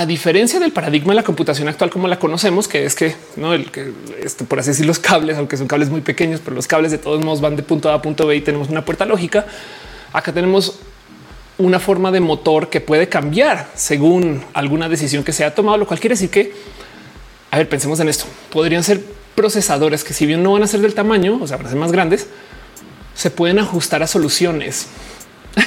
a 0.01 0.07
diferencia 0.07 0.59
del 0.59 0.73
paradigma 0.73 1.13
de 1.13 1.17
la 1.17 1.23
computación 1.23 1.69
actual 1.69 1.91
como 1.91 2.09
la 2.09 2.19
conocemos, 2.19 2.69
que 2.69 2.87
es 2.87 2.95
que 2.95 3.15
no 3.37 3.53
el 3.53 3.71
que 3.71 3.93
este, 4.25 4.45
por 4.45 4.59
así 4.59 4.71
decir 4.71 4.87
los 4.87 4.99
cables, 4.99 5.37
aunque 5.37 5.59
son 5.59 5.67
cables 5.67 5.91
muy 5.91 6.01
pequeños, 6.01 6.41
pero 6.43 6.57
los 6.57 6.67
cables 6.67 6.91
de 6.91 6.97
todos 6.97 7.23
modos 7.23 7.43
van 7.43 7.55
de 7.55 7.63
punto 7.63 7.91
A 7.91 7.95
a 7.97 8.01
punto 8.01 8.27
B 8.27 8.35
y 8.35 8.41
tenemos 8.41 8.71
una 8.71 8.83
puerta 8.83 9.05
lógica. 9.05 9.45
Acá 10.15 10.33
tenemos 10.33 10.79
una 11.59 11.79
forma 11.79 12.11
de 12.11 12.21
motor 12.21 12.71
que 12.71 12.81
puede 12.81 13.11
cambiar 13.11 13.69
según 13.75 14.43
alguna 14.55 14.89
decisión 14.89 15.23
que 15.23 15.35
se 15.35 15.45
ha 15.45 15.55
tomado, 15.55 15.77
lo 15.77 15.87
cual 15.87 16.01
quiere 16.01 16.15
decir 16.15 16.31
que, 16.31 16.55
a 17.51 17.59
ver, 17.59 17.69
pensemos 17.69 18.01
en 18.01 18.09
esto. 18.09 18.25
Podrían 18.51 18.83
ser 18.83 19.05
procesadores 19.35 20.03
que 20.03 20.15
si 20.15 20.25
bien 20.25 20.43
no 20.43 20.53
van 20.53 20.63
a 20.63 20.67
ser 20.67 20.81
del 20.81 20.95
tamaño, 20.95 21.39
o 21.43 21.47
sea, 21.47 21.59
van 21.59 21.67
a 21.67 21.69
ser 21.69 21.79
más 21.79 21.93
grandes, 21.93 22.27
se 23.15 23.31
pueden 23.31 23.59
ajustar 23.59 24.03
a 24.03 24.07
soluciones. 24.07 24.87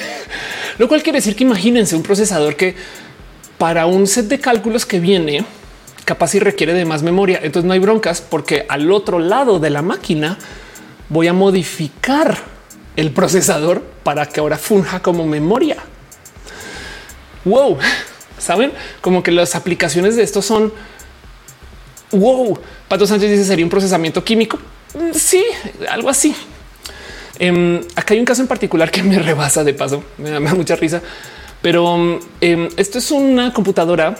lo 0.80 0.88
cual 0.88 1.04
quiere 1.04 1.20
decir 1.20 1.36
que 1.36 1.44
imagínense 1.44 1.96
un 1.96 2.02
procesador 2.02 2.56
que 2.56 2.74
para 3.58 3.86
un 3.86 4.08
set 4.08 4.28
de 4.28 4.40
cálculos 4.40 4.86
que 4.86 5.00
viene, 5.00 5.46
capaz 6.06 6.36
y 6.36 6.40
requiere 6.40 6.74
de 6.74 6.86
más 6.86 7.04
memoria. 7.04 7.40
Entonces 7.42 7.68
no 7.68 7.74
hay 7.74 7.80
broncas 7.80 8.22
porque 8.22 8.66
al 8.70 8.92
otro 8.92 9.20
lado 9.20 9.60
de 9.60 9.70
la 9.70 9.82
máquina 9.82 10.38
voy 11.10 11.28
a 11.28 11.34
modificar 11.34 12.38
el 12.96 13.12
procesador 13.12 13.82
para 14.04 14.26
que 14.26 14.40
ahora 14.40 14.58
funja 14.58 15.02
como 15.02 15.26
memoria. 15.26 15.78
Wow, 17.46 17.78
saben 18.38 18.72
como 19.02 19.24
que 19.24 19.32
las 19.32 19.56
aplicaciones 19.56 20.16
de 20.16 20.24
esto 20.24 20.42
son 20.42 20.74
wow. 22.12 22.58
Pato 22.88 23.08
Sánchez 23.08 23.32
dice 23.32 23.46
sería 23.46 23.66
un 23.66 23.72
procesamiento 23.72 24.24
químico. 24.24 24.60
Mm, 24.94 25.14
sí, 25.14 25.44
algo 25.90 26.10
así. 26.10 26.36
Em, 27.40 27.82
acá 27.96 28.14
hay 28.14 28.20
un 28.20 28.26
caso 28.26 28.42
en 28.42 28.48
particular 28.48 28.92
que 28.92 29.04
me 29.04 29.20
rebasa 29.30 29.64
de 29.64 29.74
paso, 29.74 30.04
me 30.18 30.30
da, 30.30 30.40
mucha 30.40 30.76
risa, 30.76 31.02
pero 31.64 32.20
em, 32.42 32.70
esto 32.76 33.00
es 33.00 33.10
una 33.10 33.54
computadora 33.54 34.16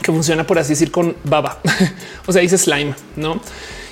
que 0.00 0.12
funciona 0.12 0.46
por 0.46 0.58
así 0.58 0.70
decir 0.70 0.90
con 0.90 1.16
baba, 1.24 1.60
o 2.26 2.32
sea, 2.32 2.40
dice 2.40 2.56
slime, 2.56 2.94
no? 3.16 3.40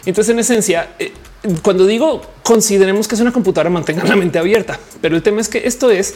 Entonces, 0.06 0.32
en 0.32 0.38
esencia, 0.38 0.94
eh, 0.98 1.12
cuando 1.60 1.86
digo 1.86 2.22
consideremos 2.42 3.08
que 3.08 3.16
es 3.16 3.20
una 3.20 3.32
computadora, 3.32 3.68
mantengan 3.68 4.08
la 4.08 4.16
mente 4.16 4.38
abierta, 4.38 4.78
pero 5.00 5.16
el 5.16 5.22
tema 5.22 5.40
es 5.40 5.48
que 5.48 5.66
esto 5.66 5.90
es 5.90 6.14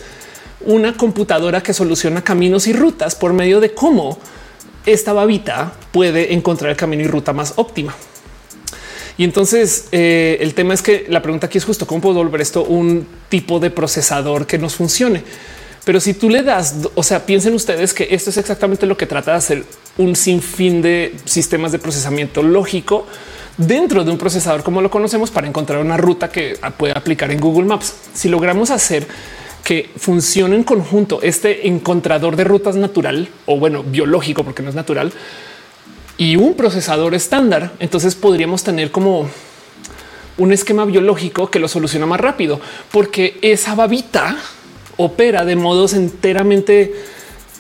una 0.61 0.97
computadora 0.97 1.63
que 1.63 1.75
soluciona 1.75 2.23
caminos 2.23 2.69
y 2.69 2.73
rutas 2.73 3.17
por 3.17 3.33
medio 3.33 3.61
de 3.61 3.75
cómo 3.75 4.17
esta 4.87 5.13
babita 5.13 5.73
puede 5.91 6.33
encontrar 6.33 6.71
el 6.71 6.77
camino 6.77 7.03
y 7.03 7.09
ruta 7.09 7.33
más 7.33 7.55
óptima. 7.57 7.95
Y 9.19 9.25
entonces 9.25 9.89
eh, 9.91 10.39
el 10.41 10.55
tema 10.55 10.75
es 10.75 10.83
que 10.83 11.07
la 11.09 11.23
pregunta 11.23 11.49
aquí 11.49 11.59
es 11.59 11.65
justo 11.65 11.87
cómo 11.87 12.01
puedo 12.01 12.17
volver 12.17 12.41
esto 12.41 12.63
un 12.63 13.07
tipo 13.29 13.59
de 13.59 13.71
procesador 13.71 14.47
que 14.47 14.59
nos 14.59 14.77
funcione. 14.77 15.25
Pero 15.87 16.01
si 16.01 16.15
tú 16.15 16.29
le 16.29 16.43
das, 16.43 16.75
o 16.97 17.03
sea, 17.05 17.25
piensen 17.27 17.55
ustedes 17.55 17.95
que 17.95 18.09
esto 18.11 18.31
es 18.31 18.39
exactamente 18.39 18.87
lo 18.87 18.97
que 18.97 19.07
trata 19.07 19.31
de 19.31 19.37
hacer 19.37 19.65
un 19.99 20.17
sinfín 20.17 20.83
de 20.83 21.15
sistemas 21.27 21.71
de 21.71 21.79
procesamiento 21.79 22.43
lógico 22.43 23.07
dentro 23.57 24.03
de 24.03 24.11
un 24.11 24.19
procesador 24.19 24.65
como 24.65 24.83
lo 24.83 24.91
conocemos 24.91 25.31
para 25.31 25.47
encontrar 25.47 25.81
una 25.81 25.97
ruta 25.97 26.29
que 26.29 26.59
puede 26.77 26.93
aplicar 26.93 27.31
en 27.31 27.39
Google 27.39 27.67
Maps. 27.67 27.95
Si 28.15 28.29
logramos 28.29 28.73
hacer 28.73 29.07
que 29.63 29.89
funcione 29.97 30.57
en 30.57 30.65
conjunto 30.65 31.21
este 31.23 31.69
encontrador 31.69 32.35
de 32.35 32.43
rutas 32.43 32.75
natural 32.75 33.29
o 33.47 33.57
bueno, 33.57 33.85
biológico, 33.85 34.43
porque 34.43 34.65
no 34.65 34.71
es 34.71 34.75
natural, 34.75 35.13
y 36.19 36.35
un 36.35 36.55
procesador 36.55 37.15
estándar, 37.15 37.75
entonces 37.79 38.17
podríamos 38.17 38.65
tener 38.65 38.91
como 38.91 39.29
un 40.37 40.53
esquema 40.53 40.85
biológico 40.85 41.49
que 41.49 41.61
lo 41.61 41.69
soluciona 41.69 42.07
más 42.07 42.19
rápido, 42.19 42.61
porque 42.91 43.39
esa 43.41 43.77
babita 43.77 44.37
opera 44.97 45.45
de 45.45 45.57
modos 45.57 45.95
enteramente 45.95 46.95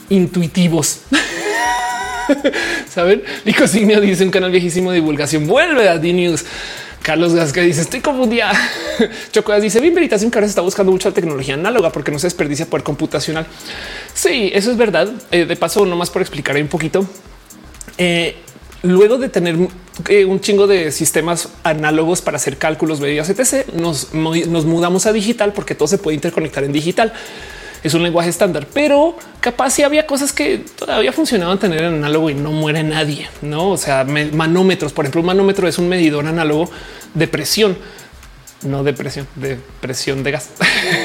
intuitivos. 0.08 1.00
Saben? 2.88 3.22
Nico 3.44 3.66
Signio 3.66 4.00
dice 4.00 4.24
un 4.24 4.30
canal 4.30 4.50
viejísimo 4.50 4.90
de 4.90 4.96
divulgación. 4.96 5.46
Vuelve 5.46 5.88
a 5.88 5.98
D-News. 5.98 6.44
Carlos 7.02 7.34
Gasca 7.34 7.60
dice 7.60 7.82
estoy 7.82 8.00
confundida. 8.00 8.52
Chocodas 9.32 9.62
dice 9.62 9.80
bien 9.80 9.94
veritación 9.94 10.30
que 10.30 10.38
ahora 10.38 10.48
se 10.48 10.50
está 10.50 10.62
buscando 10.62 10.90
mucha 10.90 11.12
tecnología 11.12 11.54
análoga 11.54 11.92
porque 11.92 12.10
no 12.10 12.18
se 12.18 12.26
desperdicia 12.26 12.66
poder 12.66 12.82
computacional. 12.82 13.46
Sí, 14.12 14.50
eso 14.52 14.72
es 14.72 14.76
verdad. 14.76 15.08
Eh, 15.30 15.44
de 15.44 15.56
paso, 15.56 15.86
nomás 15.86 16.10
por 16.10 16.22
explicar 16.22 16.56
un 16.56 16.66
poquito. 16.66 17.06
Eh, 17.96 18.36
luego 18.82 19.18
de 19.18 19.28
tener 19.28 19.56
eh, 20.08 20.24
un 20.24 20.40
chingo 20.40 20.66
de 20.66 20.92
sistemas 20.92 21.48
análogos 21.62 22.22
para 22.22 22.36
hacer 22.36 22.56
cálculos, 22.58 23.00
medidas, 23.00 23.30
etc., 23.30 23.66
nos, 23.74 24.14
nos 24.14 24.64
mudamos 24.64 25.06
a 25.06 25.12
digital 25.12 25.52
porque 25.52 25.74
todo 25.74 25.88
se 25.88 25.98
puede 25.98 26.14
interconectar 26.14 26.64
en 26.64 26.72
digital 26.72 27.12
es 27.86 27.94
un 27.94 28.02
lenguaje 28.02 28.28
estándar, 28.28 28.66
pero 28.72 29.16
capaz 29.40 29.70
si 29.70 29.82
había 29.82 30.06
cosas 30.06 30.32
que 30.32 30.58
todavía 30.76 31.12
funcionaban 31.12 31.58
tener 31.58 31.82
en 31.82 31.94
análogo 31.94 32.30
y 32.30 32.34
no 32.34 32.50
muere 32.50 32.82
nadie, 32.82 33.28
no? 33.42 33.70
O 33.70 33.76
sea, 33.76 34.04
manómetros, 34.04 34.92
por 34.92 35.04
ejemplo, 35.04 35.20
un 35.20 35.28
manómetro 35.28 35.68
es 35.68 35.78
un 35.78 35.88
medidor 35.88 36.26
análogo 36.26 36.70
de 37.14 37.28
presión, 37.28 37.76
no 38.62 38.82
de 38.82 38.92
presión, 38.92 39.28
de 39.36 39.58
presión 39.80 40.22
de 40.22 40.32
gas. 40.32 40.50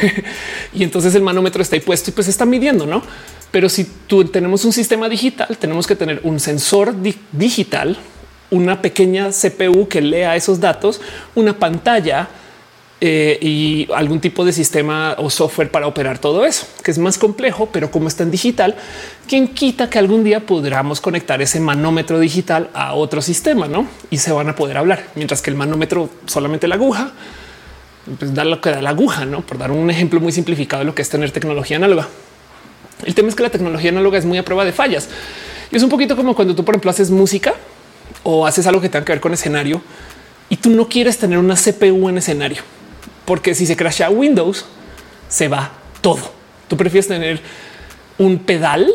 y 0.74 0.84
entonces 0.84 1.14
el 1.16 1.22
manómetro 1.22 1.62
está 1.62 1.76
ahí 1.76 1.82
puesto 1.82 2.10
y 2.10 2.14
pues 2.14 2.28
está 2.28 2.46
midiendo, 2.46 2.86
no? 2.86 3.04
Pero 3.52 3.68
si 3.68 3.86
tú 4.08 4.26
tenemos 4.26 4.64
un 4.66 4.74
sistema 4.74 5.10
digital, 5.10 5.58
tenemos 5.60 5.86
que 5.86 5.96
tener 5.96 6.22
un 6.24 6.40
sensor 6.40 6.96
digital, 7.32 7.98
una 8.50 8.82
pequeña 8.82 9.30
CPU 9.30 9.88
que 9.88 10.02
lea 10.02 10.36
esos 10.36 10.60
datos, 10.60 11.02
una 11.36 11.58
pantalla 11.58 12.30
eh, 13.04 13.40
y 13.42 13.88
algún 13.96 14.22
tipo 14.22 14.46
de 14.46 14.54
sistema 14.54 15.16
o 15.18 15.30
software 15.30 15.72
para 15.72 15.88
operar 15.88 16.20
todo 16.20 16.46
eso, 16.46 16.68
que 16.84 16.92
es 16.92 17.00
más 17.00 17.18
complejo, 17.18 17.68
pero 17.72 17.90
como 17.90 18.08
está 18.08 18.22
en 18.22 18.30
digital, 18.30 18.76
quien 19.28 19.48
quita 19.48 19.90
que 19.90 19.98
algún 19.98 20.24
día 20.24 20.46
podamos 20.46 21.02
conectar 21.02 21.42
ese 21.42 21.60
manómetro 21.60 22.20
digital 22.20 22.70
a 22.74 22.94
otro 22.94 23.22
sistema, 23.22 23.68
¿no? 23.68 23.88
Y 24.12 24.20
se 24.20 24.32
van 24.32 24.50
a 24.50 24.56
poder 24.56 24.78
hablar, 24.78 25.08
mientras 25.16 25.42
que 25.42 25.50
el 25.50 25.56
manómetro 25.56 26.12
solamente 26.28 26.68
la 26.68 26.76
aguja, 26.76 27.12
pues 28.20 28.34
da 28.36 28.46
lo 28.46 28.62
que 28.62 28.70
da 28.70 28.82
la 28.82 28.92
aguja, 28.92 29.26
¿no? 29.26 29.42
Por 29.42 29.58
dar 29.58 29.72
un 29.72 29.90
ejemplo 29.90 30.20
muy 30.20 30.32
simplificado 30.32 30.82
de 30.82 30.86
lo 30.86 30.94
que 30.94 31.02
es 31.02 31.10
tener 31.10 31.32
tecnología 31.32 31.78
análoga. 31.78 32.08
El 33.04 33.16
tema 33.16 33.30
es 33.30 33.36
que 33.36 33.44
la 33.44 33.50
tecnología 33.50 33.90
análoga 33.90 34.18
es 34.18 34.26
muy 34.26 34.38
a 34.38 34.44
prueba 34.44 34.66
de 34.66 34.72
fallas. 34.72 35.10
Y 35.72 35.76
es 35.76 35.84
un 35.84 35.90
poquito 35.90 36.16
como 36.16 36.36
cuando 36.36 36.56
tú, 36.56 36.66
por 36.66 36.76
ejemplo, 36.76 36.92
haces 36.92 37.10
música 37.10 37.54
o 38.24 38.46
haces 38.46 38.68
algo 38.68 38.82
que 38.82 38.90
tenga 38.90 39.06
que 39.06 39.14
ver 39.14 39.22
con 39.22 39.34
escenario 39.34 39.82
y 40.50 40.58
tú 40.58 40.70
no 40.70 40.90
quieres 40.90 41.18
tener 41.18 41.38
una 41.38 41.56
CPU 41.56 42.10
en 42.10 42.18
escenario 42.18 42.62
porque 43.26 43.56
si 43.56 43.66
se 43.66 43.78
crasha 43.78 44.10
Windows, 44.10 44.66
se 45.30 45.48
va 45.48 45.72
todo. 46.02 46.20
Tú 46.68 46.78
prefieres 46.78 47.08
tener 47.08 47.40
un 48.18 48.40
pedal 48.40 48.92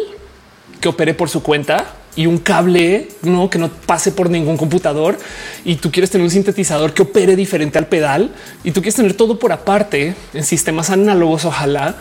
que 0.81 0.89
opere 0.89 1.15
por 1.15 1.31
su 1.31 1.43
cuenta 1.43 1.95
y 2.17 2.27
un 2.27 2.39
cable 2.39 3.09
no 3.23 3.51
que 3.51 3.59
no 3.59 3.71
pase 3.71 4.13
por 4.13 4.31
ningún 4.31 4.57
computador 4.57 5.19
y 5.65 5.77
tú 5.77 5.91
quieres 5.91 6.11
tener 6.11 6.25
un 6.25 6.31
sintetizador 6.31 6.93
que 6.95 7.03
opere 7.03 7.37
diferente 7.37 7.79
al 7.79 7.87
pedal 7.87 8.31
y 8.63 8.73
tú 8.73 8.81
quieres 8.81 8.97
tener 8.97 9.15
todo 9.15 9.39
por 9.39 9.53
aparte 9.53 10.15
en 10.35 10.45
sistemas 10.45 10.91
análogos, 10.91 11.45
ojalá 11.45 11.97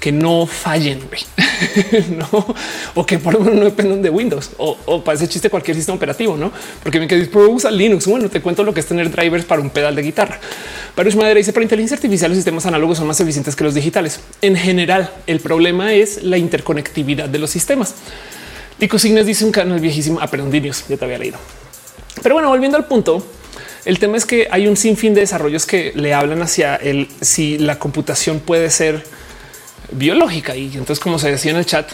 que 0.00 0.12
no 0.12 0.46
fallen, 0.46 1.00
no, 2.16 2.54
o 2.94 3.04
que 3.04 3.18
por 3.18 3.34
lo 3.34 3.40
menos 3.40 3.58
no 3.58 3.64
dependan 3.64 4.00
de 4.00 4.10
Windows 4.10 4.50
o, 4.58 5.02
para 5.02 5.16
ese 5.16 5.28
chiste 5.28 5.50
cualquier 5.50 5.76
sistema 5.76 5.96
operativo, 5.96 6.36
no? 6.36 6.52
Porque 6.82 7.00
me 7.00 7.08
quedé 7.08 7.28
usa 7.48 7.70
Linux. 7.70 8.06
Bueno, 8.06 8.28
te 8.28 8.40
cuento 8.40 8.62
lo 8.62 8.72
que 8.72 8.80
es 8.80 8.86
tener 8.86 9.10
drivers 9.10 9.44
para 9.44 9.60
un 9.60 9.70
pedal 9.70 9.94
de 9.94 10.02
guitarra. 10.02 10.38
Pero 10.94 11.10
Madera 11.16 11.38
dice 11.38 11.52
para 11.52 11.64
inteligencia 11.64 11.96
artificial, 11.96 12.30
los 12.30 12.36
sistemas 12.36 12.66
análogos 12.66 12.98
son 12.98 13.06
más 13.06 13.20
eficientes 13.20 13.56
que 13.56 13.64
los 13.64 13.74
digitales. 13.74 14.20
En 14.40 14.56
general, 14.56 15.10
el 15.26 15.40
problema 15.40 15.94
es 15.94 16.22
la 16.22 16.38
interconectividad 16.38 17.28
de 17.28 17.38
los 17.38 17.50
sistemas. 17.50 17.94
Tico 18.78 18.98
Signes 18.98 19.26
dice 19.26 19.44
un 19.44 19.52
canal 19.52 19.80
viejísimo. 19.80 20.18
Ah, 20.20 20.28
perdón, 20.28 20.50
Dinios, 20.50 20.84
ya 20.88 20.96
te 20.96 21.04
había 21.04 21.18
leído. 21.18 21.38
Pero 22.22 22.34
bueno, 22.34 22.48
volviendo 22.48 22.76
al 22.76 22.86
punto, 22.86 23.24
el 23.84 23.98
tema 23.98 24.16
es 24.16 24.26
que 24.26 24.48
hay 24.50 24.66
un 24.68 24.76
sinfín 24.76 25.14
de 25.14 25.22
desarrollos 25.22 25.66
que 25.66 25.92
le 25.94 26.14
hablan 26.14 26.42
hacia 26.42 26.76
el 26.76 27.08
si 27.20 27.58
la 27.58 27.78
computación 27.78 28.40
puede 28.40 28.70
ser 28.70 29.04
biológica. 29.90 30.56
Y 30.56 30.66
entonces, 30.66 31.00
como 31.00 31.18
se 31.18 31.30
decía 31.30 31.52
en 31.52 31.58
el 31.58 31.66
chat, 31.66 31.90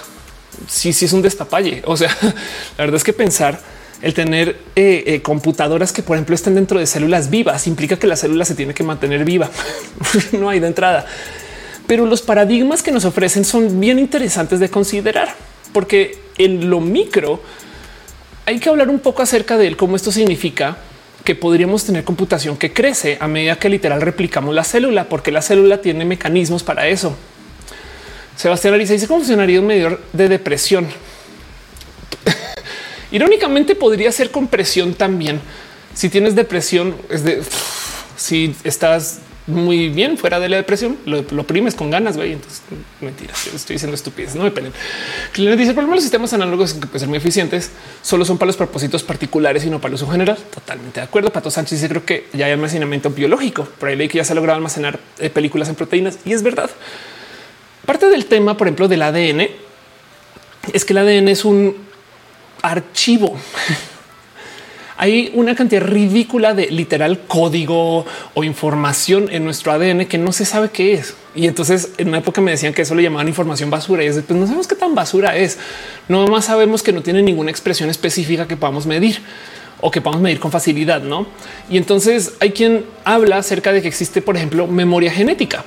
sí, 0.69 0.93
sí 0.93 1.05
es 1.05 1.13
un 1.13 1.23
destapalle. 1.23 1.83
O 1.87 1.97
sea, 1.97 2.17
la 2.23 2.85
verdad 2.85 2.97
es 2.97 3.05
que 3.05 3.13
pensar 3.13 3.61
el 4.03 4.13
tener 4.13 4.59
eh, 4.77 5.05
eh, 5.07 5.23
computadoras 5.23 5.93
que, 5.93 6.03
por 6.03 6.17
ejemplo, 6.17 6.35
estén 6.35 6.55
dentro 6.55 6.79
de 6.79 6.87
células 6.87 7.31
vivas 7.31 7.67
implica 7.67 7.99
que 7.99 8.07
la 8.07 8.17
célula 8.17 8.45
se 8.45 8.55
tiene 8.55 8.75
que 8.75 8.83
mantener 8.83 9.25
viva. 9.25 9.51
no 10.33 10.49
hay 10.51 10.61
de 10.61 10.67
entrada. 10.67 11.07
Pero 11.87 12.07
los 12.07 12.23
paradigmas 12.23 12.83
que 12.83 12.93
nos 12.93 13.05
ofrecen 13.05 13.45
son 13.45 13.81
bien 13.81 13.99
interesantes 13.99 14.61
de 14.61 14.71
considerar, 14.71 15.35
porque 15.73 16.19
en 16.39 16.71
lo 16.71 16.81
micro 16.81 17.41
hay 18.47 18.59
que 18.59 18.69
hablar 18.69 18.89
un 18.89 18.99
poco 18.99 19.23
acerca 19.23 19.57
de 19.57 19.67
él, 19.67 19.77
cómo 19.77 19.97
esto 19.97 20.13
significa 20.13 20.77
que 21.25 21.35
podríamos 21.35 21.85
tener 21.85 22.05
computación 22.05 22.57
que 22.57 22.73
crece 22.73 23.17
a 23.21 23.27
medida 23.29 23.57
que 23.57 23.71
literal 23.71 24.03
replicamos 24.03 24.55
la 24.55 24.65
célula, 24.65 25.09
porque 25.09 25.33
la 25.33 25.41
célula 25.41 25.81
tiene 25.81 26.05
mecanismos 26.05 26.63
para 26.63 26.87
eso. 26.89 27.17
Sebastián 28.37 28.75
Ariza 28.75 28.93
dice 28.93 29.07
cómo 29.07 29.21
funcionaría 29.21 29.61
un 29.61 29.67
medidor 29.67 30.01
de 30.13 30.29
depresión. 30.29 30.89
Irónicamente 33.11 33.75
podría 33.75 34.11
ser 34.13 34.31
con 34.31 34.49
presión 34.49 34.95
también. 34.95 35.41
Si 35.95 36.09
tienes 36.09 36.35
depresión, 36.35 36.97
es 37.11 37.25
de 37.25 37.43
si 38.17 38.55
estás 38.65 39.21
muy 39.47 39.91
bien 39.91 40.17
fuera 40.17 40.41
de 40.41 40.49
la 40.49 40.57
depresión, 40.57 40.97
lo, 41.05 41.23
lo 41.31 41.45
primes 41.45 41.75
con 41.75 41.91
ganas, 41.91 42.17
güey. 42.17 42.33
Entonces, 42.33 42.63
mentiras, 43.01 43.47
estoy 43.49 43.75
diciendo 43.75 43.95
estupidez, 43.95 44.35
no 44.35 44.45
me 44.45 44.51
peleen. 44.51 44.73
le 45.37 45.57
dice, 45.57 45.71
el 45.71 45.75
problema 45.75 45.93
de 45.93 45.97
los 45.97 46.05
sistemas 46.05 46.33
análogos 46.33 46.73
que 46.75 46.87
pueden 46.87 47.01
ser 47.01 47.09
muy 47.09 47.19
eficientes, 47.19 47.71
solo 48.03 48.25
son 48.25 48.39
para 48.39 48.47
los 48.47 48.57
propósitos 48.57 49.03
particulares 49.03 49.65
y 49.65 49.71
no 49.71 49.81
para 49.81 49.91
el 49.91 49.95
uso 49.97 50.11
general. 50.11 50.39
Totalmente 50.53 51.01
de 51.01 51.05
acuerdo. 51.05 51.31
Pato 51.31 51.51
Sánchez 51.51 51.81
dice, 51.81 51.89
creo 51.89 52.05
que 52.05 52.27
ya 52.33 52.47
hay 52.47 52.53
almacenamiento 52.53 53.11
biológico. 53.11 53.69
Por 53.79 53.91
ahí 53.91 54.09
que 54.09 54.19
ya 54.19 54.25
se 54.25 54.33
ha 54.33 54.37
logrado 54.37 54.57
almacenar 54.57 54.99
eh, 55.19 55.29
películas 55.29 55.69
en 55.69 55.75
proteínas 55.75 56.19
y 56.25 56.33
es 56.33 56.43
verdad. 56.43 56.71
Parte 57.87 58.09
del 58.09 58.27
tema, 58.27 58.57
por 58.57 58.67
ejemplo, 58.67 58.89
del 58.89 59.03
ADN 59.03 59.49
es 60.73 60.85
que 60.85 60.93
el 60.95 60.99
ADN 60.99 61.29
es 61.29 61.45
un 61.45 61.77
archivo. 62.63 63.37
Hay 64.97 65.33
una 65.35 65.55
cantidad 65.55 65.83
ridícula 65.83 66.55
de 66.55 66.69
literal 66.69 67.21
código 67.27 68.07
o 68.33 68.45
información 68.45 69.29
en 69.31 69.45
nuestro 69.45 69.73
ADN 69.73 70.07
que 70.07 70.19
no 70.19 70.33
se 70.33 70.45
sabe 70.45 70.71
qué 70.71 70.95
es. 70.95 71.15
Y 71.35 71.47
entonces 71.47 71.91
en 71.99 72.09
una 72.09 72.19
época 72.19 72.41
me 72.41 72.53
decían 72.53 72.73
que 72.73 72.83
eso 72.83 72.95
le 72.95 73.03
llamaban 73.03 73.29
información 73.29 73.71
basura 73.71 74.05
y 74.05 74.07
es 74.07 74.15
pues 74.23 74.39
no 74.39 74.47
sabemos 74.47 74.69
qué 74.69 74.77
tan 74.77 74.95
basura 74.95 75.37
es. 75.37 75.59
No 76.09 76.27
más 76.29 76.47
sabemos 76.47 76.83
que 76.83 76.93
no 76.93 77.03
tiene 77.03 77.23
ninguna 77.23 77.51
expresión 77.51 77.91
específica 77.91 78.47
que 78.47 78.57
podamos 78.57 78.87
medir 78.87 79.21
o 79.81 79.91
que 79.91 80.01
podamos 80.01 80.23
medir 80.23 80.39
con 80.39 80.53
facilidad, 80.53 81.03
no? 81.03 81.27
Y 81.69 81.77
entonces 81.77 82.35
hay 82.41 82.53
quien 82.53 82.87
habla 83.05 83.39
acerca 83.39 83.73
de 83.73 83.83
que 83.83 83.89
existe, 83.89 84.23
por 84.23 84.37
ejemplo, 84.37 84.69
memoria 84.69 85.11
genética 85.11 85.65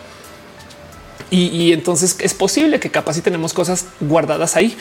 y, 1.29 1.73
entonces 1.73 2.15
es 2.19 2.33
posible 2.33 2.79
que 2.79 2.89
capaz 2.89 3.15
si 3.15 3.21
tenemos 3.21 3.53
cosas 3.53 3.85
guardadas 3.99 4.55
ahí. 4.55 4.77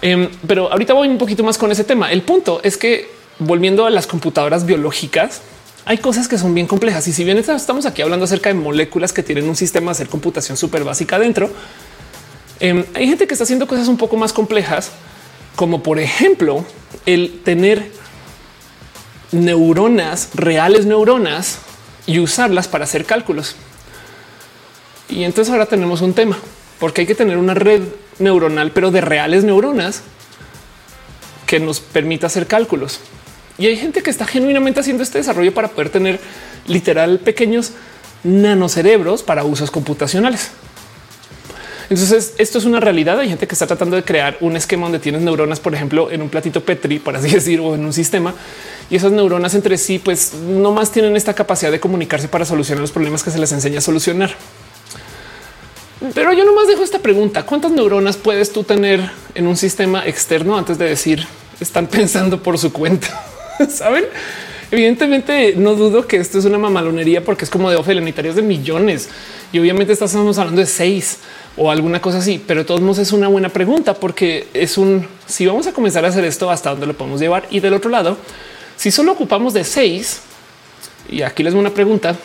Em, 0.00 0.28
pero 0.46 0.70
ahorita 0.70 0.94
voy 0.94 1.08
un 1.08 1.18
poquito 1.18 1.44
más 1.44 1.58
con 1.58 1.70
ese 1.70 1.84
tema. 1.84 2.10
El 2.12 2.22
punto 2.22 2.60
es 2.62 2.76
que 2.76 3.10
volviendo 3.38 3.86
a 3.86 3.90
las 3.90 4.06
computadoras 4.06 4.64
biológicas, 4.64 5.42
hay 5.84 5.98
cosas 5.98 6.28
que 6.28 6.38
son 6.38 6.54
bien 6.54 6.66
complejas. 6.66 7.06
Y 7.08 7.12
si 7.12 7.24
bien 7.24 7.38
estamos 7.38 7.86
aquí 7.86 8.02
hablando 8.02 8.24
acerca 8.24 8.48
de 8.48 8.54
moléculas 8.54 9.12
que 9.12 9.22
tienen 9.22 9.48
un 9.48 9.56
sistema 9.56 9.86
de 9.86 9.92
hacer 9.92 10.08
computación 10.08 10.56
súper 10.56 10.84
básica 10.84 11.18
dentro, 11.18 11.50
em, 12.60 12.84
hay 12.94 13.06
gente 13.06 13.26
que 13.26 13.34
está 13.34 13.44
haciendo 13.44 13.66
cosas 13.66 13.88
un 13.88 13.96
poco 13.96 14.16
más 14.16 14.32
complejas, 14.32 14.90
como 15.56 15.82
por 15.82 15.98
ejemplo 15.98 16.64
el 17.06 17.40
tener 17.44 17.90
neuronas, 19.32 20.30
reales 20.34 20.86
neuronas 20.86 21.58
y 22.06 22.18
usarlas 22.20 22.68
para 22.68 22.84
hacer 22.84 23.04
cálculos. 23.04 23.56
Y 25.08 25.24
entonces 25.24 25.52
ahora 25.52 25.66
tenemos 25.66 26.00
un 26.00 26.14
tema, 26.14 26.38
porque 26.80 27.02
hay 27.02 27.06
que 27.06 27.14
tener 27.14 27.36
una 27.36 27.54
red 27.54 27.82
neuronal, 28.18 28.70
pero 28.72 28.90
de 28.90 29.00
reales 29.00 29.44
neuronas 29.44 30.02
que 31.46 31.60
nos 31.60 31.80
permita 31.80 32.26
hacer 32.26 32.46
cálculos. 32.46 33.00
Y 33.58 33.66
hay 33.66 33.76
gente 33.76 34.02
que 34.02 34.10
está 34.10 34.26
genuinamente 34.26 34.80
haciendo 34.80 35.02
este 35.02 35.18
desarrollo 35.18 35.54
para 35.54 35.68
poder 35.68 35.90
tener 35.90 36.18
literal 36.66 37.20
pequeños 37.20 37.72
nanocerebros 38.24 39.22
para 39.22 39.44
usos 39.44 39.70
computacionales. 39.70 40.50
Entonces, 41.90 42.34
esto 42.38 42.58
es 42.58 42.64
una 42.64 42.80
realidad. 42.80 43.18
Hay 43.20 43.28
gente 43.28 43.46
que 43.46 43.54
está 43.54 43.66
tratando 43.66 43.94
de 43.94 44.02
crear 44.02 44.38
un 44.40 44.56
esquema 44.56 44.84
donde 44.86 44.98
tienes 44.98 45.20
neuronas, 45.20 45.60
por 45.60 45.74
ejemplo, 45.74 46.10
en 46.10 46.22
un 46.22 46.30
platito 46.30 46.64
Petri, 46.64 46.98
por 46.98 47.14
así 47.14 47.28
decirlo, 47.32 47.66
o 47.66 47.74
en 47.74 47.84
un 47.84 47.92
sistema. 47.92 48.34
Y 48.90 48.96
esas 48.96 49.12
neuronas 49.12 49.54
entre 49.54 49.78
sí, 49.78 49.98
pues 49.98 50.32
no 50.34 50.72
más 50.72 50.90
tienen 50.90 51.14
esta 51.16 51.34
capacidad 51.34 51.70
de 51.70 51.80
comunicarse 51.80 52.28
para 52.28 52.44
solucionar 52.44 52.80
los 52.80 52.92
problemas 52.92 53.22
que 53.22 53.30
se 53.30 53.38
les 53.38 53.52
enseña 53.52 53.78
a 53.78 53.82
solucionar. 53.82 54.34
Pero 56.14 56.32
yo 56.32 56.44
nomás 56.44 56.66
dejo 56.66 56.82
esta 56.82 56.98
pregunta. 56.98 57.44
¿Cuántas 57.44 57.72
neuronas 57.72 58.16
puedes 58.16 58.52
tú 58.52 58.64
tener 58.64 59.10
en 59.34 59.46
un 59.46 59.56
sistema 59.56 60.06
externo 60.06 60.56
antes 60.56 60.78
de 60.78 60.86
decir 60.86 61.26
están 61.60 61.86
pensando 61.86 62.42
por 62.42 62.58
su 62.58 62.72
cuenta? 62.72 63.08
Saben? 63.68 64.04
Evidentemente 64.70 65.54
no 65.56 65.74
dudo 65.74 66.06
que 66.06 66.16
esto 66.16 66.38
es 66.38 66.44
una 66.46 66.58
mamalonería 66.58 67.24
porque 67.24 67.44
es 67.44 67.50
como 67.50 67.70
de 67.70 67.76
ofelenitarios 67.76 68.34
de 68.34 68.42
millones 68.42 69.08
y 69.52 69.58
obviamente 69.60 69.92
estamos 69.92 70.38
hablando 70.38 70.60
de 70.60 70.66
seis. 70.66 71.18
o 71.56 71.70
alguna 71.70 72.00
cosa 72.00 72.18
así. 72.18 72.42
Pero 72.44 72.60
de 72.60 72.66
todos 72.66 72.80
modos 72.80 72.98
es 72.98 73.12
una 73.12 73.28
buena 73.28 73.48
pregunta 73.48 73.94
porque 73.94 74.48
es 74.52 74.76
un 74.76 75.06
si 75.26 75.46
vamos 75.46 75.66
a 75.66 75.72
comenzar 75.72 76.04
a 76.04 76.08
hacer 76.08 76.24
esto, 76.24 76.50
hasta 76.50 76.70
dónde 76.70 76.86
lo 76.86 76.94
podemos 76.94 77.20
llevar. 77.20 77.46
Y 77.50 77.60
del 77.60 77.74
otro 77.74 77.90
lado, 77.90 78.16
si 78.76 78.90
solo 78.90 79.12
ocupamos 79.12 79.54
de 79.54 79.64
seis, 79.64 80.20
y 81.08 81.22
aquí 81.22 81.42
les 81.42 81.52
doy 81.52 81.60
una 81.60 81.70
pregunta, 81.70 82.16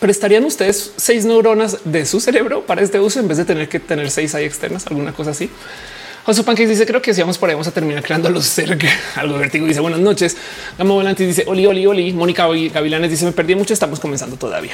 ¿prestarían 0.00 0.44
ustedes 0.44 0.92
seis 0.96 1.24
neuronas 1.24 1.78
de 1.84 2.06
su 2.06 2.20
cerebro 2.20 2.66
para 2.66 2.82
este 2.82 3.00
uso 3.00 3.20
en 3.20 3.28
vez 3.28 3.38
de 3.38 3.44
tener 3.44 3.68
que 3.68 3.80
tener 3.80 4.10
seis 4.10 4.34
ahí 4.34 4.44
externas, 4.44 4.86
alguna 4.86 5.12
cosa 5.12 5.30
así? 5.30 5.50
José 6.24 6.42
Pancakes 6.42 6.68
dice 6.68 6.86
creo 6.86 7.00
que 7.00 7.14
si 7.14 7.20
vamos 7.20 7.38
por 7.38 7.48
ahí 7.48 7.54
vamos 7.54 7.68
a 7.68 7.72
terminar 7.72 8.02
creando 8.02 8.28
los 8.30 8.46
cerca. 8.46 8.88
Algo 9.14 9.38
vertigo 9.38 9.66
dice 9.66 9.78
buenas 9.78 10.00
noches. 10.00 10.36
Gamo 10.76 10.94
Volantis 10.94 11.26
dice 11.26 11.44
oli, 11.46 11.66
oli, 11.66 11.86
oli. 11.86 12.12
Mónica 12.12 12.48
Gavilanes 12.48 13.10
dice 13.10 13.24
me 13.24 13.32
perdí 13.32 13.54
mucho. 13.54 13.72
Estamos 13.72 14.00
comenzando 14.00 14.36
todavía. 14.36 14.72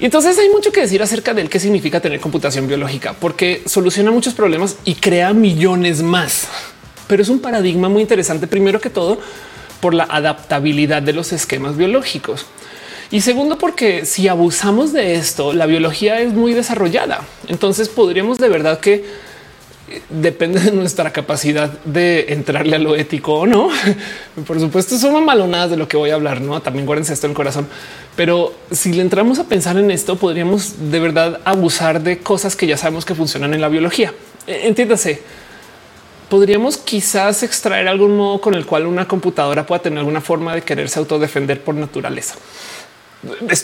Y 0.00 0.06
entonces 0.06 0.36
hay 0.38 0.48
mucho 0.48 0.72
que 0.72 0.80
decir 0.80 1.02
acerca 1.02 1.34
del 1.34 1.50
qué 1.50 1.60
significa 1.60 2.00
tener 2.00 2.20
computación 2.20 2.66
biológica, 2.66 3.12
porque 3.12 3.62
soluciona 3.66 4.10
muchos 4.10 4.32
problemas 4.32 4.76
y 4.84 4.94
crea 4.94 5.34
millones 5.34 6.02
más. 6.02 6.48
Pero 7.06 7.22
es 7.22 7.28
un 7.28 7.40
paradigma 7.40 7.90
muy 7.90 8.00
interesante, 8.00 8.46
primero 8.46 8.80
que 8.80 8.88
todo, 8.88 9.20
por 9.80 9.92
la 9.92 10.04
adaptabilidad 10.04 11.02
de 11.02 11.12
los 11.12 11.32
esquemas 11.32 11.76
biológicos. 11.76 12.46
Y 13.10 13.22
segundo, 13.22 13.58
porque 13.58 14.04
si 14.04 14.28
abusamos 14.28 14.92
de 14.92 15.16
esto, 15.16 15.52
la 15.52 15.66
biología 15.66 16.20
es 16.20 16.32
muy 16.32 16.54
desarrollada. 16.54 17.22
Entonces 17.48 17.88
podríamos 17.88 18.38
de 18.38 18.48
verdad 18.48 18.78
que 18.78 19.04
depende 20.08 20.60
de 20.60 20.70
nuestra 20.70 21.12
capacidad 21.12 21.70
de 21.84 22.26
entrarle 22.32 22.76
a 22.76 22.78
lo 22.78 22.94
ético 22.94 23.34
o 23.34 23.46
no. 23.46 23.68
Por 24.46 24.60
supuesto, 24.60 24.96
son 24.96 25.24
malonadas 25.24 25.70
de 25.70 25.76
lo 25.76 25.88
que 25.88 25.96
voy 25.96 26.10
a 26.10 26.14
hablar, 26.14 26.40
no? 26.40 26.60
También 26.62 26.86
guárdense 26.86 27.12
esto 27.12 27.26
en 27.26 27.32
el 27.32 27.36
corazón. 27.36 27.66
Pero 28.16 28.54
si 28.70 28.92
le 28.92 29.02
entramos 29.02 29.38
a 29.38 29.44
pensar 29.44 29.76
en 29.76 29.90
esto, 29.90 30.16
podríamos 30.16 30.90
de 30.90 31.00
verdad 31.00 31.40
abusar 31.44 32.00
de 32.02 32.18
cosas 32.18 32.54
que 32.54 32.66
ya 32.66 32.76
sabemos 32.76 33.04
que 33.04 33.14
funcionan 33.14 33.54
en 33.54 33.60
la 33.60 33.68
biología. 33.68 34.14
E, 34.46 34.68
entiéndase, 34.68 35.20
podríamos 36.28 36.76
quizás 36.76 37.42
extraer 37.42 37.88
algún 37.88 38.16
modo 38.16 38.40
con 38.40 38.54
el 38.54 38.66
cual 38.66 38.86
una 38.86 39.08
computadora 39.08 39.66
pueda 39.66 39.82
tener 39.82 39.98
alguna 39.98 40.20
forma 40.20 40.54
de 40.54 40.62
quererse 40.62 41.00
autodefender 41.00 41.62
por 41.62 41.74
naturaleza. 41.74 42.36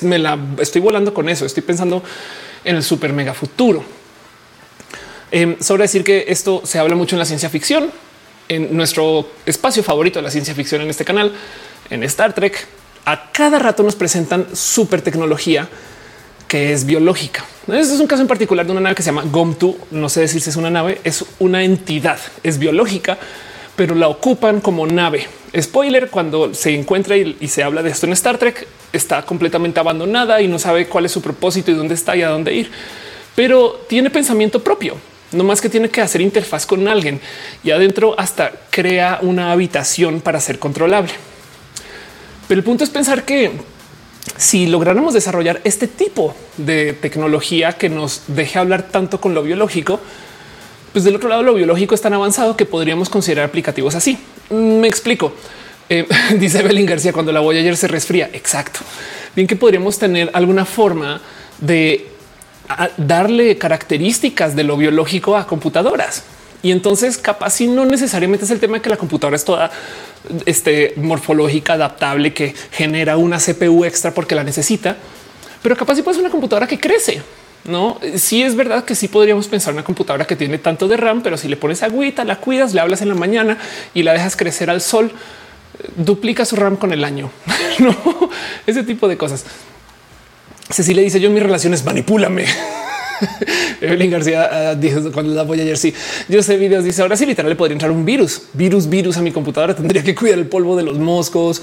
Me 0.03 0.19
la 0.19 0.38
estoy 0.59 0.81
volando 0.81 1.14
con 1.14 1.29
eso. 1.29 1.47
Estoy 1.47 1.62
pensando 1.62 2.03
en 2.64 2.77
el 2.77 2.83
super 2.83 3.12
mega 3.12 3.33
futuro 3.33 3.85
eh, 5.33 5.57
sobre 5.61 5.83
decir 5.83 6.05
que 6.05 6.27
esto 6.29 6.62
se 6.64 6.79
habla 6.79 6.95
mucho 6.95 7.16
en 7.16 7.19
la 7.19 7.25
ciencia 7.25 7.51
ficción, 7.51 7.90
en 8.49 8.77
nuestro 8.77 9.29
espacio 9.45 9.83
favorito 9.83 10.19
de 10.19 10.23
la 10.23 10.31
ciencia 10.31 10.55
ficción 10.55 10.83
en 10.83 10.90
este 10.90 11.05
canal, 11.05 11.33
en 11.90 12.03
Star 12.05 12.33
Trek. 12.33 12.66
A 13.05 13.33
cada 13.33 13.59
rato 13.59 13.83
nos 13.83 13.97
presentan 13.97 14.47
super 14.55 15.03
tecnología 15.03 15.69
que 16.49 16.73
es 16.73 16.87
biológica. 16.87 17.45
Este 17.66 17.95
es 17.95 18.01
un 18.01 18.07
caso 18.07 18.23
en 18.23 18.29
particular 18.29 18.64
de 18.64 18.73
una 18.73 18.81
nave 18.81 18.95
que 18.95 19.03
se 19.03 19.11
llama 19.11 19.25
Gomtu. 19.31 19.77
No 19.90 20.09
sé 20.09 20.21
decir 20.21 20.40
si 20.40 20.51
es 20.51 20.57
una 20.57 20.71
nave, 20.71 21.01
es 21.03 21.25
una 21.40 21.64
entidad, 21.64 22.19
es 22.45 22.59
biológica, 22.59 23.19
pero 23.75 23.97
la 23.97 24.09
ocupan 24.09 24.61
como 24.61 24.87
nave. 24.87 25.27
Spoiler, 25.61 26.09
cuando 26.09 26.55
se 26.55 26.75
encuentra 26.75 27.16
y, 27.16 27.49
se 27.49 27.64
habla 27.64 27.83
de 27.83 27.90
esto 27.90 28.07
en 28.07 28.12
Star 28.12 28.38
Trek, 28.38 28.66
está 28.92 29.22
completamente 29.22 29.81
abandonada 29.81 30.40
y 30.40 30.49
no 30.49 30.59
sabe 30.59 30.87
cuál 30.87 31.07
es 31.07 31.12
su 31.12 31.22
propósito 31.22 31.70
y 31.70 31.75
dónde 31.75 31.94
está 31.94 32.16
y 32.16 32.22
a 32.22 32.29
dónde 32.29 32.55
ir, 32.55 32.70
pero 33.35 33.85
tiene 33.88 34.11
pensamiento 34.11 34.62
propio 34.62 34.96
no 35.33 35.44
más 35.44 35.61
que 35.61 35.68
tiene 35.68 35.88
que 35.88 36.01
hacer 36.01 36.20
interfaz 36.20 36.66
con 36.66 36.87
alguien 36.88 37.20
y 37.64 37.70
adentro 37.70 38.14
hasta 38.18 38.53
crea 38.70 39.18
una 39.22 39.53
habitación 39.53 40.20
para 40.20 40.40
ser 40.40 40.59
controlable. 40.59 41.12
Pero 42.49 42.59
el 42.59 42.64
punto 42.64 42.85
es 42.85 42.90
pensar 42.90 43.25
que 43.25 43.51
si 44.37 44.66
lográramos 44.66 45.14
desarrollar 45.14 45.61
este 45.64 45.88
tipo 45.88 46.35
de 46.57 46.92
tecnología 46.92 47.72
que 47.72 47.88
nos 47.88 48.22
deje 48.29 48.59
hablar 48.59 48.85
tanto 48.85 49.20
con 49.20 49.35
lo 49.35 49.42
biológico, 49.42 50.01
pues 50.92 51.05
del 51.05 51.16
otro 51.16 51.29
lado 51.29 51.42
lo 51.42 51.55
biológico 51.55 51.94
es 51.94 52.01
tan 52.01 52.14
avanzado 52.14 52.57
que 52.57 52.64
podríamos 52.64 53.09
considerar 53.09 53.46
aplicativos 53.46 53.94
así. 53.94 54.18
Me 54.51 54.87
explico. 54.87 55.33
Eh, 55.88 56.07
dice 56.38 56.62
Belín 56.62 56.87
García 56.87 57.12
cuando 57.12 57.33
la 57.33 57.40
ayer 57.40 57.77
se 57.77 57.88
resfría. 57.88 58.31
Exacto. 58.33 58.81
Bien 59.35 59.46
que 59.46 59.57
podríamos 59.57 59.99
tener 59.99 60.31
alguna 60.33 60.64
forma 60.64 61.20
de 61.59 62.09
darle 62.96 63.57
características 63.59 64.57
de 64.57 64.64
lo 64.64 64.77
biológico 64.77 65.37
a 65.37 65.46
computadoras. 65.46 66.25
Y 66.62 66.72
entonces 66.72 67.16
capaz 67.18 67.51
si 67.51 67.68
no 67.68 67.85
necesariamente 67.85 68.44
es 68.44 68.51
el 68.51 68.59
tema 68.59 68.79
de 68.79 68.83
que 68.83 68.90
la 68.90 68.96
computadora 68.96 69.37
es 69.37 69.44
toda 69.44 69.70
este, 70.46 70.94
morfológica, 70.96 71.75
adaptable, 71.75 72.33
que 72.33 72.55
genera 72.72 73.16
una 73.16 73.38
CPU 73.38 73.85
extra 73.85 74.12
porque 74.12 74.35
la 74.35 74.42
necesita, 74.42 74.96
pero 75.62 75.77
capaz 75.77 75.96
si 75.96 76.03
puede 76.03 76.16
ser 76.16 76.25
una 76.25 76.31
computadora 76.31 76.66
que 76.66 76.81
crece. 76.81 77.22
No, 77.64 77.99
sí 78.16 78.42
es 78.42 78.55
verdad 78.55 78.85
que 78.85 78.94
sí 78.94 79.09
podríamos 79.09 79.49
pensar 79.49 79.75
una 79.75 79.83
computadora 79.83 80.25
que 80.25 80.37
tiene 80.37 80.59
tanto 80.59 80.87
de 80.87 80.96
RAM, 80.96 81.22
pero 81.22 81.37
si 81.37 81.49
le 81.49 81.57
pones 81.57 81.83
agüita, 81.83 82.25
la 82.25 82.37
cuidas, 82.37 82.72
le 82.75 82.81
hablas 82.81 83.03
en 83.03 83.09
la 83.09 83.16
mañana 83.16 83.59
y 83.92 84.05
la 84.05 84.12
dejas 84.12 84.37
crecer 84.37 84.70
al 84.70 84.81
sol, 84.81 85.11
duplica 85.97 86.45
su 86.45 86.57
RAM 86.57 86.77
con 86.77 86.93
el 86.93 87.05
año. 87.05 87.31
no, 87.79 87.97
ese 88.67 88.83
tipo 88.83 89.09
de 89.09 89.17
cosas. 89.17 89.45
Cecilia 90.71 91.03
dice 91.03 91.21
yo 91.21 91.29
en 91.29 91.35
mis 91.35 91.43
relaciones 91.43 91.85
manipúlame. 91.85 92.45
Evelyn 93.81 94.11
García 94.11 94.73
uh, 94.75 94.79
dijo 94.79 95.12
cuando 95.12 95.35
la 95.35 95.43
voy 95.43 95.61
ayer. 95.61 95.79
Sí, 95.79 95.95
yo 96.29 96.43
sé 96.43 96.57
videos. 96.57 96.85
Dice 96.85 97.03
ahora 97.03 97.17
sí, 97.17 97.27
literal 97.27 97.51
le 97.51 97.57
podría 97.57 97.75
entrar 97.75 97.91
un 97.91 98.05
virus, 98.05 98.43
virus, 98.53 98.89
virus 98.89 99.17
a 99.17 99.23
mi 99.23 99.33
computadora. 99.33 99.75
Tendría 99.75 100.03
que 100.03 100.15
cuidar 100.15 100.39
el 100.39 100.47
polvo 100.47 100.77
de 100.77 100.83
los 100.83 100.99
moscos. 100.99 101.62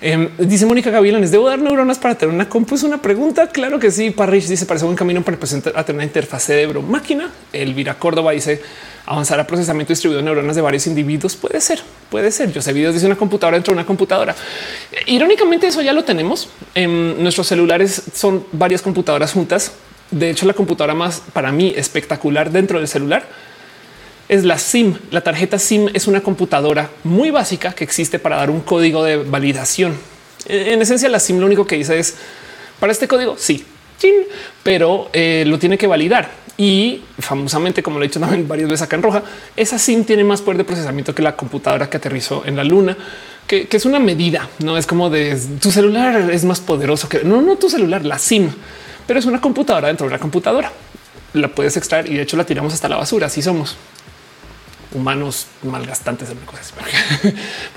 Eh, 0.00 0.30
dice 0.38 0.66
Mónica 0.66 0.90
Gavilanes, 0.90 1.30
debo 1.30 1.48
dar 1.48 1.58
neuronas 1.58 1.98
para 1.98 2.14
tener 2.14 2.34
una 2.34 2.48
compu. 2.48 2.74
Es 2.74 2.82
una 2.82 3.00
pregunta. 3.00 3.48
Claro 3.48 3.78
que 3.78 3.90
sí. 3.90 4.10
Parrish 4.10 4.46
dice 4.46 4.66
parece 4.66 4.84
un 4.84 4.96
camino 4.96 5.22
para 5.22 5.36
presentar 5.36 5.72
a 5.76 5.84
tener 5.84 5.96
una 5.96 6.04
interfaz 6.04 6.44
cerebro 6.44 6.82
máquina. 6.82 7.30
Elvira 7.52 7.98
Córdoba 7.98 8.32
dice 8.32 8.60
avanzar 9.06 9.38
a 9.38 9.46
procesamiento 9.46 9.92
distribuido 9.92 10.18
de 10.18 10.24
neuronas 10.24 10.56
de 10.56 10.62
varios 10.62 10.86
individuos. 10.86 11.36
Puede 11.36 11.60
ser, 11.60 11.80
puede 12.10 12.30
ser. 12.30 12.52
Yo 12.52 12.60
sé 12.60 12.72
videos 12.72 12.94
dice 12.94 13.06
una 13.06 13.16
computadora 13.16 13.56
dentro 13.56 13.72
de 13.72 13.78
una 13.78 13.86
computadora. 13.86 14.34
Irónicamente, 15.06 15.68
eso 15.68 15.82
ya 15.82 15.92
lo 15.92 16.04
tenemos. 16.04 16.48
En 16.74 17.22
nuestros 17.22 17.46
celulares 17.46 18.02
son 18.14 18.44
varias 18.52 18.82
computadoras 18.82 19.32
juntas. 19.32 19.72
De 20.10 20.30
hecho, 20.30 20.46
la 20.46 20.54
computadora 20.54 20.94
más 20.94 21.22
para 21.32 21.50
mí 21.52 21.72
espectacular 21.76 22.50
dentro 22.50 22.78
del 22.78 22.88
celular 22.88 23.26
es 24.28 24.44
la 24.44 24.58
SIM. 24.58 24.96
La 25.10 25.20
tarjeta 25.20 25.58
SIM 25.58 25.88
es 25.94 26.06
una 26.06 26.22
computadora 26.22 26.90
muy 27.04 27.30
básica 27.30 27.72
que 27.72 27.84
existe 27.84 28.18
para 28.18 28.36
dar 28.36 28.50
un 28.50 28.60
código 28.60 29.04
de 29.04 29.16
validación. 29.16 29.96
En 30.46 30.80
esencia, 30.80 31.08
la 31.08 31.20
SIM 31.20 31.38
lo 31.38 31.46
único 31.46 31.66
que 31.66 31.76
dice 31.76 31.98
es 31.98 32.14
para 32.78 32.92
este 32.92 33.08
código. 33.08 33.36
Sí, 33.38 33.64
pero 34.62 35.08
eh, 35.12 35.44
lo 35.46 35.58
tiene 35.58 35.78
que 35.78 35.86
validar. 35.86 36.30
Y 36.58 37.02
famosamente, 37.18 37.82
como 37.82 37.98
lo 37.98 38.04
he 38.04 38.08
dicho 38.08 38.20
también 38.20 38.48
varias 38.48 38.68
veces 38.68 38.82
acá 38.82 38.96
en 38.96 39.02
roja, 39.02 39.22
esa 39.56 39.78
SIM 39.78 40.04
tiene 40.04 40.24
más 40.24 40.40
poder 40.40 40.58
de 40.58 40.64
procesamiento 40.64 41.14
que 41.14 41.22
la 41.22 41.36
computadora 41.36 41.90
que 41.90 41.98
aterrizó 41.98 42.44
en 42.46 42.56
la 42.56 42.64
luna, 42.64 42.96
que, 43.46 43.68
es 43.70 43.84
una 43.84 43.98
medida. 43.98 44.48
No 44.60 44.78
es 44.78 44.86
como 44.86 45.10
de 45.10 45.38
tu 45.60 45.70
celular 45.70 46.30
es 46.30 46.44
más 46.44 46.60
poderoso 46.60 47.08
que 47.08 47.24
no, 47.24 47.42
no 47.42 47.56
tu 47.56 47.68
celular, 47.68 48.04
la 48.04 48.18
SIM, 48.18 48.50
pero 49.06 49.18
es 49.18 49.26
una 49.26 49.40
computadora 49.40 49.88
dentro 49.88 50.06
de 50.06 50.14
una 50.14 50.18
computadora. 50.18 50.72
La 51.34 51.48
puedes 51.48 51.76
extraer 51.76 52.10
y 52.10 52.14
de 52.14 52.22
hecho 52.22 52.38
la 52.38 52.44
tiramos 52.44 52.72
hasta 52.72 52.88
la 52.88 52.96
basura. 52.96 53.26
Así 53.26 53.42
somos 53.42 53.76
humanos 54.94 55.46
malgastantes 55.62 56.28
cosas. 56.44 56.72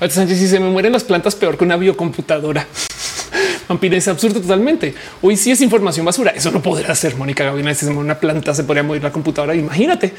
Sánchez 0.10 0.38
si 0.38 0.48
se 0.48 0.60
me 0.60 0.70
mueren 0.70 0.92
las 0.92 1.04
plantas 1.04 1.34
peor 1.34 1.56
que 1.56 1.64
una 1.64 1.76
biocomputadora. 1.76 2.66
Vampira 3.68 3.96
es 3.96 4.08
absurdo 4.08 4.40
totalmente. 4.40 4.94
Hoy 5.22 5.36
sí 5.36 5.50
es 5.50 5.60
información 5.60 6.04
basura. 6.04 6.32
Eso 6.32 6.50
no 6.50 6.60
podrá 6.60 6.94
ser. 6.94 7.16
Mónica 7.16 7.44
Gavina, 7.44 7.72
muere 7.82 7.98
una 7.98 8.18
planta, 8.18 8.54
se 8.54 8.64
podría 8.64 8.82
morir 8.82 9.02
la 9.02 9.12
computadora. 9.12 9.54
Imagínate. 9.54 10.12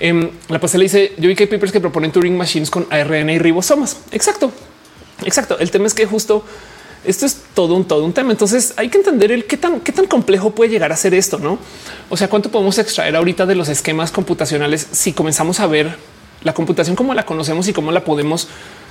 Eh, 0.00 0.30
la 0.48 0.58
pasela 0.58 0.82
dice: 0.82 1.12
Yo 1.16 1.28
vi 1.28 1.34
que 1.34 1.44
hay 1.44 1.48
papers 1.48 1.72
que 1.72 1.80
proponen 1.80 2.10
Turing 2.10 2.36
machines 2.36 2.70
con 2.70 2.86
ARN 2.90 3.30
y 3.30 3.38
ribosomas. 3.38 3.98
Exacto, 4.10 4.52
exacto. 5.24 5.58
El 5.58 5.70
tema 5.70 5.86
es 5.86 5.94
que 5.94 6.06
justo 6.06 6.44
esto 7.04 7.26
es 7.26 7.40
todo 7.54 7.74
un 7.74 7.84
todo 7.84 8.04
un 8.04 8.12
tema. 8.12 8.32
Entonces 8.32 8.74
hay 8.76 8.88
que 8.88 8.98
entender 8.98 9.30
el 9.30 9.44
qué 9.44 9.56
tan 9.56 9.80
qué 9.80 9.92
tan 9.92 10.06
complejo 10.06 10.50
puede 10.50 10.70
llegar 10.70 10.92
a 10.92 10.96
ser 10.96 11.14
esto, 11.14 11.38
no? 11.38 11.58
O 12.08 12.16
sea, 12.16 12.28
cuánto 12.28 12.50
podemos 12.50 12.78
extraer 12.78 13.14
ahorita 13.16 13.46
de 13.46 13.54
los 13.54 13.68
esquemas 13.68 14.10
computacionales 14.10 14.88
si 14.90 15.12
comenzamos 15.12 15.60
a 15.60 15.66
ver 15.66 15.96
la 16.42 16.54
computación 16.54 16.96
como 16.96 17.14
la 17.14 17.24
conocemos 17.24 17.68
y 17.68 17.72
cómo 17.72 17.92
la 17.92 18.04
podemos 18.04 18.48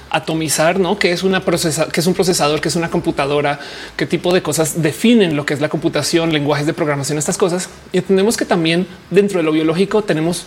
atomizar, 0.09 0.79
¿no? 0.79 0.97
Que 0.97 1.11
es 1.11 1.23
una 1.23 1.43
procesa, 1.43 1.89
que 1.89 1.99
es 1.99 2.07
un 2.07 2.13
procesador, 2.13 2.61
que 2.61 2.69
es 2.69 2.75
una 2.75 2.89
computadora, 2.89 3.59
qué 3.95 4.05
tipo 4.05 4.33
de 4.33 4.41
cosas 4.41 4.81
definen 4.81 5.35
lo 5.35 5.45
que 5.45 5.53
es 5.53 5.61
la 5.61 5.69
computación, 5.69 6.31
lenguajes 6.31 6.65
de 6.65 6.73
programación, 6.73 7.17
estas 7.17 7.37
cosas. 7.37 7.69
Y 7.91 7.97
entendemos 7.97 8.37
que 8.37 8.45
también 8.45 8.87
dentro 9.09 9.39
de 9.39 9.43
lo 9.43 9.51
biológico 9.51 10.03
tenemos 10.03 10.45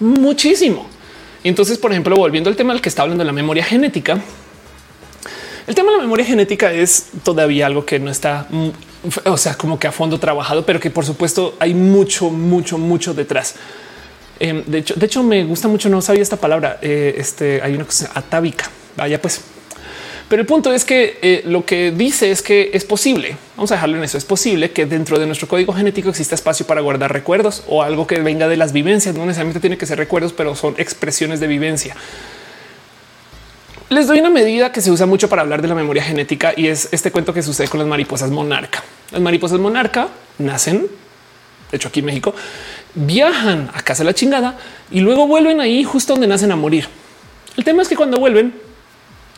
muchísimo. 0.00 0.86
Y 1.42 1.48
entonces, 1.48 1.78
por 1.78 1.90
ejemplo, 1.90 2.14
volviendo 2.16 2.50
al 2.50 2.56
tema 2.56 2.72
del 2.72 2.82
que 2.82 2.88
está 2.88 3.02
hablando 3.02 3.22
de 3.22 3.26
la 3.26 3.32
memoria 3.32 3.64
genética, 3.64 4.20
el 5.66 5.74
tema 5.74 5.92
de 5.92 5.98
la 5.98 6.02
memoria 6.02 6.24
genética 6.24 6.72
es 6.72 7.06
todavía 7.22 7.66
algo 7.66 7.86
que 7.86 7.98
no 7.98 8.10
está, 8.10 8.46
o 9.24 9.36
sea, 9.36 9.54
como 9.54 9.78
que 9.78 9.86
a 9.86 9.92
fondo 9.92 10.18
trabajado, 10.18 10.66
pero 10.66 10.80
que 10.80 10.90
por 10.90 11.04
supuesto 11.04 11.54
hay 11.60 11.72
mucho, 11.72 12.30
mucho, 12.30 12.78
mucho 12.78 13.14
detrás. 13.14 13.54
Em, 14.42 14.64
de 14.66 14.78
hecho, 14.78 14.94
de 14.94 15.06
hecho, 15.06 15.22
me 15.22 15.44
gusta 15.44 15.68
mucho. 15.68 15.88
No 15.88 16.02
sabía 16.02 16.20
esta 16.20 16.36
palabra. 16.36 16.80
Eh, 16.82 17.14
este 17.16 17.62
hay 17.62 17.74
una 17.76 17.84
cosa 17.84 18.10
atávica. 18.12 18.68
Vaya, 18.96 19.22
pues 19.22 19.40
Pero 20.28 20.42
el 20.42 20.46
punto 20.46 20.72
es 20.72 20.84
que 20.84 21.18
eh, 21.22 21.42
lo 21.46 21.64
que 21.64 21.92
dice 21.92 22.32
es 22.32 22.42
que 22.42 22.70
es 22.74 22.84
posible, 22.84 23.36
vamos 23.56 23.70
a 23.70 23.74
dejarlo 23.74 23.98
en 23.98 24.04
eso, 24.04 24.18
es 24.18 24.24
posible 24.24 24.70
que 24.70 24.86
dentro 24.86 25.18
de 25.18 25.26
nuestro 25.26 25.46
código 25.46 25.72
genético 25.72 26.08
exista 26.08 26.34
espacio 26.34 26.66
para 26.66 26.80
guardar 26.80 27.12
recuerdos 27.12 27.62
o 27.68 27.82
algo 27.82 28.06
que 28.06 28.20
venga 28.20 28.48
de 28.48 28.56
las 28.56 28.72
vivencias, 28.72 29.14
no 29.14 29.26
necesariamente 29.26 29.60
tiene 29.60 29.78
que 29.78 29.86
ser 29.86 29.98
recuerdos, 29.98 30.32
pero 30.32 30.54
son 30.54 30.74
expresiones 30.78 31.38
de 31.38 31.46
vivencia. 31.46 31.94
Les 33.90 34.06
doy 34.06 34.20
una 34.20 34.30
medida 34.30 34.72
que 34.72 34.80
se 34.80 34.90
usa 34.90 35.06
mucho 35.06 35.28
para 35.28 35.42
hablar 35.42 35.60
de 35.62 35.68
la 35.68 35.74
memoria 35.74 36.02
genética 36.02 36.54
y 36.56 36.66
es 36.68 36.88
este 36.92 37.10
cuento 37.10 37.32
que 37.32 37.42
sucede 37.42 37.68
con 37.68 37.78
las 37.78 37.88
mariposas 37.88 38.30
monarca. 38.30 38.82
Las 39.10 39.20
mariposas 39.20 39.60
monarca 39.60 40.08
nacen, 40.38 40.86
de 41.70 41.76
hecho 41.76 41.88
aquí 41.88 42.00
en 42.00 42.06
México, 42.06 42.34
viajan 42.94 43.70
a 43.74 43.82
casa 43.82 44.02
de 44.02 44.06
la 44.06 44.14
chingada 44.14 44.58
y 44.90 45.00
luego 45.00 45.26
vuelven 45.26 45.60
ahí 45.60 45.84
justo 45.84 46.14
donde 46.14 46.26
nacen 46.26 46.52
a 46.52 46.56
morir. 46.56 46.86
El 47.56 47.64
tema 47.64 47.82
es 47.82 47.88
que 47.88 47.96
cuando 47.96 48.18
vuelven 48.18 48.54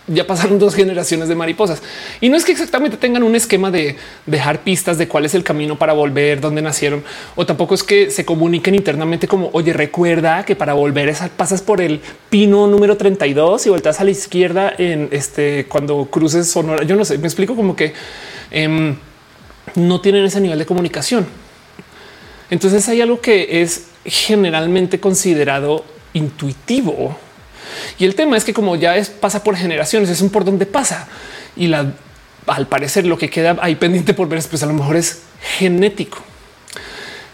ya 0.06 0.26
pasaron 0.26 0.58
dos 0.58 0.74
generaciones 0.74 1.28
de 1.28 1.34
mariposas 1.34 1.82
y 2.20 2.28
no 2.28 2.36
es 2.36 2.44
que 2.44 2.52
exactamente 2.52 2.96
tengan 2.96 3.22
un 3.22 3.34
esquema 3.34 3.70
de 3.70 3.96
dejar 4.26 4.62
pistas 4.62 4.98
de 4.98 5.08
cuál 5.08 5.24
es 5.24 5.34
el 5.34 5.44
camino 5.44 5.78
para 5.78 5.92
volver, 5.92 6.40
dónde 6.40 6.62
nacieron, 6.62 7.02
o 7.36 7.46
tampoco 7.46 7.74
es 7.74 7.82
que 7.82 8.10
se 8.10 8.24
comuniquen 8.24 8.74
internamente 8.74 9.26
como 9.28 9.50
oye, 9.52 9.72
recuerda 9.72 10.44
que 10.44 10.56
para 10.56 10.74
volver 10.74 11.08
esa 11.08 11.28
pasas 11.28 11.62
por 11.62 11.80
el 11.80 12.00
pino 12.30 12.66
número 12.66 12.96
32 12.96 13.66
y 13.66 13.70
vueltas 13.70 14.00
a 14.00 14.04
la 14.04 14.10
izquierda 14.10 14.72
en 14.76 15.08
este 15.10 15.66
cuando 15.68 16.04
cruces 16.06 16.50
Sonora. 16.50 16.84
Yo 16.84 16.96
no 16.96 17.04
sé, 17.04 17.18
me 17.18 17.26
explico 17.26 17.56
como 17.56 17.74
que 17.74 17.94
em, 18.50 18.96
no 19.74 20.00
tienen 20.00 20.24
ese 20.24 20.40
nivel 20.40 20.58
de 20.58 20.66
comunicación. 20.66 21.43
Entonces 22.50 22.88
hay 22.88 23.00
algo 23.00 23.20
que 23.20 23.62
es 23.62 23.86
generalmente 24.04 25.00
considerado 25.00 25.84
intuitivo 26.12 27.16
y 27.98 28.04
el 28.04 28.14
tema 28.14 28.36
es 28.36 28.44
que 28.44 28.54
como 28.54 28.76
ya 28.76 28.96
es 28.96 29.10
pasa 29.10 29.42
por 29.42 29.56
generaciones, 29.56 30.10
es 30.10 30.20
un 30.20 30.30
por 30.30 30.44
donde 30.44 30.66
pasa 30.66 31.08
y 31.56 31.68
la, 31.68 31.92
al 32.46 32.66
parecer 32.66 33.06
lo 33.06 33.18
que 33.18 33.30
queda 33.30 33.56
ahí 33.60 33.76
pendiente 33.76 34.14
por 34.14 34.28
ver 34.28 34.38
es 34.38 34.46
pues 34.46 34.62
a 34.62 34.66
lo 34.66 34.74
mejor 34.74 34.96
es 34.96 35.22
genético. 35.58 36.18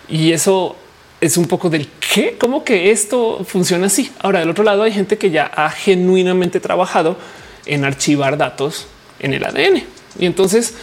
Y 0.09 0.33
eso 0.33 0.77
es 1.21 1.37
un 1.37 1.47
poco 1.47 1.71
del 1.71 1.89
qué, 2.13 2.37
cómo 2.39 2.65
que 2.65 2.91
esto 2.91 3.45
funciona 3.45 3.87
así. 3.87 4.11
Ahora 4.21 4.41
del 4.41 4.51
otro 4.51 4.65
lado 4.65 4.83
hay 4.83 4.93
gente 4.93 5.19
que 5.19 5.31
ya 5.31 5.47
ha 5.47 5.71
genuinamente 5.71 6.61
trabajado 6.61 7.17
en 7.67 7.85
archivar 7.85 8.37
datos 8.37 8.87
en 9.21 9.35
el 9.35 9.45
ADN. 9.45 9.85
Y 10.19 10.27
entonces 10.27 10.75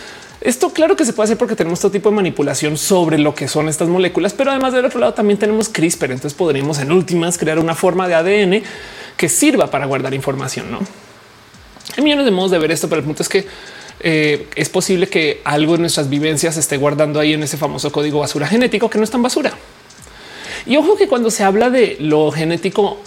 esto 0.42 0.70
claro 0.72 0.96
que 0.96 1.06
se 1.06 1.14
puede 1.14 1.26
hacer 1.26 1.38
porque 1.38 1.56
tenemos 1.56 1.80
todo 1.80 1.92
tipo 1.92 2.10
de 2.10 2.16
manipulación 2.16 2.78
sobre 2.78 3.18
lo 3.18 3.34
que 3.34 3.48
son 3.48 3.70
estas 3.70 3.88
moléculas, 3.88 4.34
pero 4.34 4.52
además 4.52 4.74
del 4.74 4.86
otro 4.86 5.00
lado 5.00 5.14
también 5.14 5.40
tenemos 5.40 5.70
CRISPR. 5.70 6.12
Entonces 6.12 6.34
podríamos 6.34 6.80
en 6.80 6.92
últimas 6.92 7.38
crear 7.38 7.60
una 7.60 7.76
forma 7.76 8.08
de 8.08 8.16
ADN 8.16 8.64
que 9.18 9.30
sirva 9.30 9.72
para 9.72 9.86
guardar 9.86 10.14
información. 10.14 10.72
No 10.72 10.80
hay 11.96 12.04
millones 12.04 12.26
de 12.26 12.32
modos 12.32 12.52
de 12.52 12.60
ver 12.60 12.72
esto, 12.72 12.88
pero 12.88 13.00
el 13.00 13.06
punto 13.06 13.24
es 13.24 13.30
que 13.30 13.48
eh, 14.00 14.48
es 14.56 14.70
posible 14.70 15.08
que 15.08 15.42
algo 15.44 15.74
de 15.74 15.80
nuestras 15.80 16.10
vivencias 16.10 16.56
esté 16.58 16.78
guardando 16.78 17.20
ahí 17.20 17.34
en 17.34 17.42
ese 17.42 17.58
famoso 17.58 17.92
código 17.92 18.20
basura 18.20 18.48
genético 18.48 18.90
que 18.90 19.00
no 19.00 19.04
es 19.04 19.10
tan 19.10 19.24
basura. 19.24 19.54
Y 20.68 20.78
ojo 20.78 20.96
que 20.96 21.08
cuando 21.08 21.32
se 21.32 21.44
habla 21.44 21.70
de 21.70 21.98
lo 22.00 22.32
genético, 22.32 23.00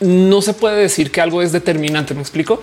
no 0.00 0.42
se 0.42 0.52
puede 0.52 0.76
decir 0.76 1.10
que 1.10 1.20
algo 1.20 1.40
es 1.40 1.52
determinante. 1.52 2.12
Me 2.14 2.20
explico, 2.20 2.62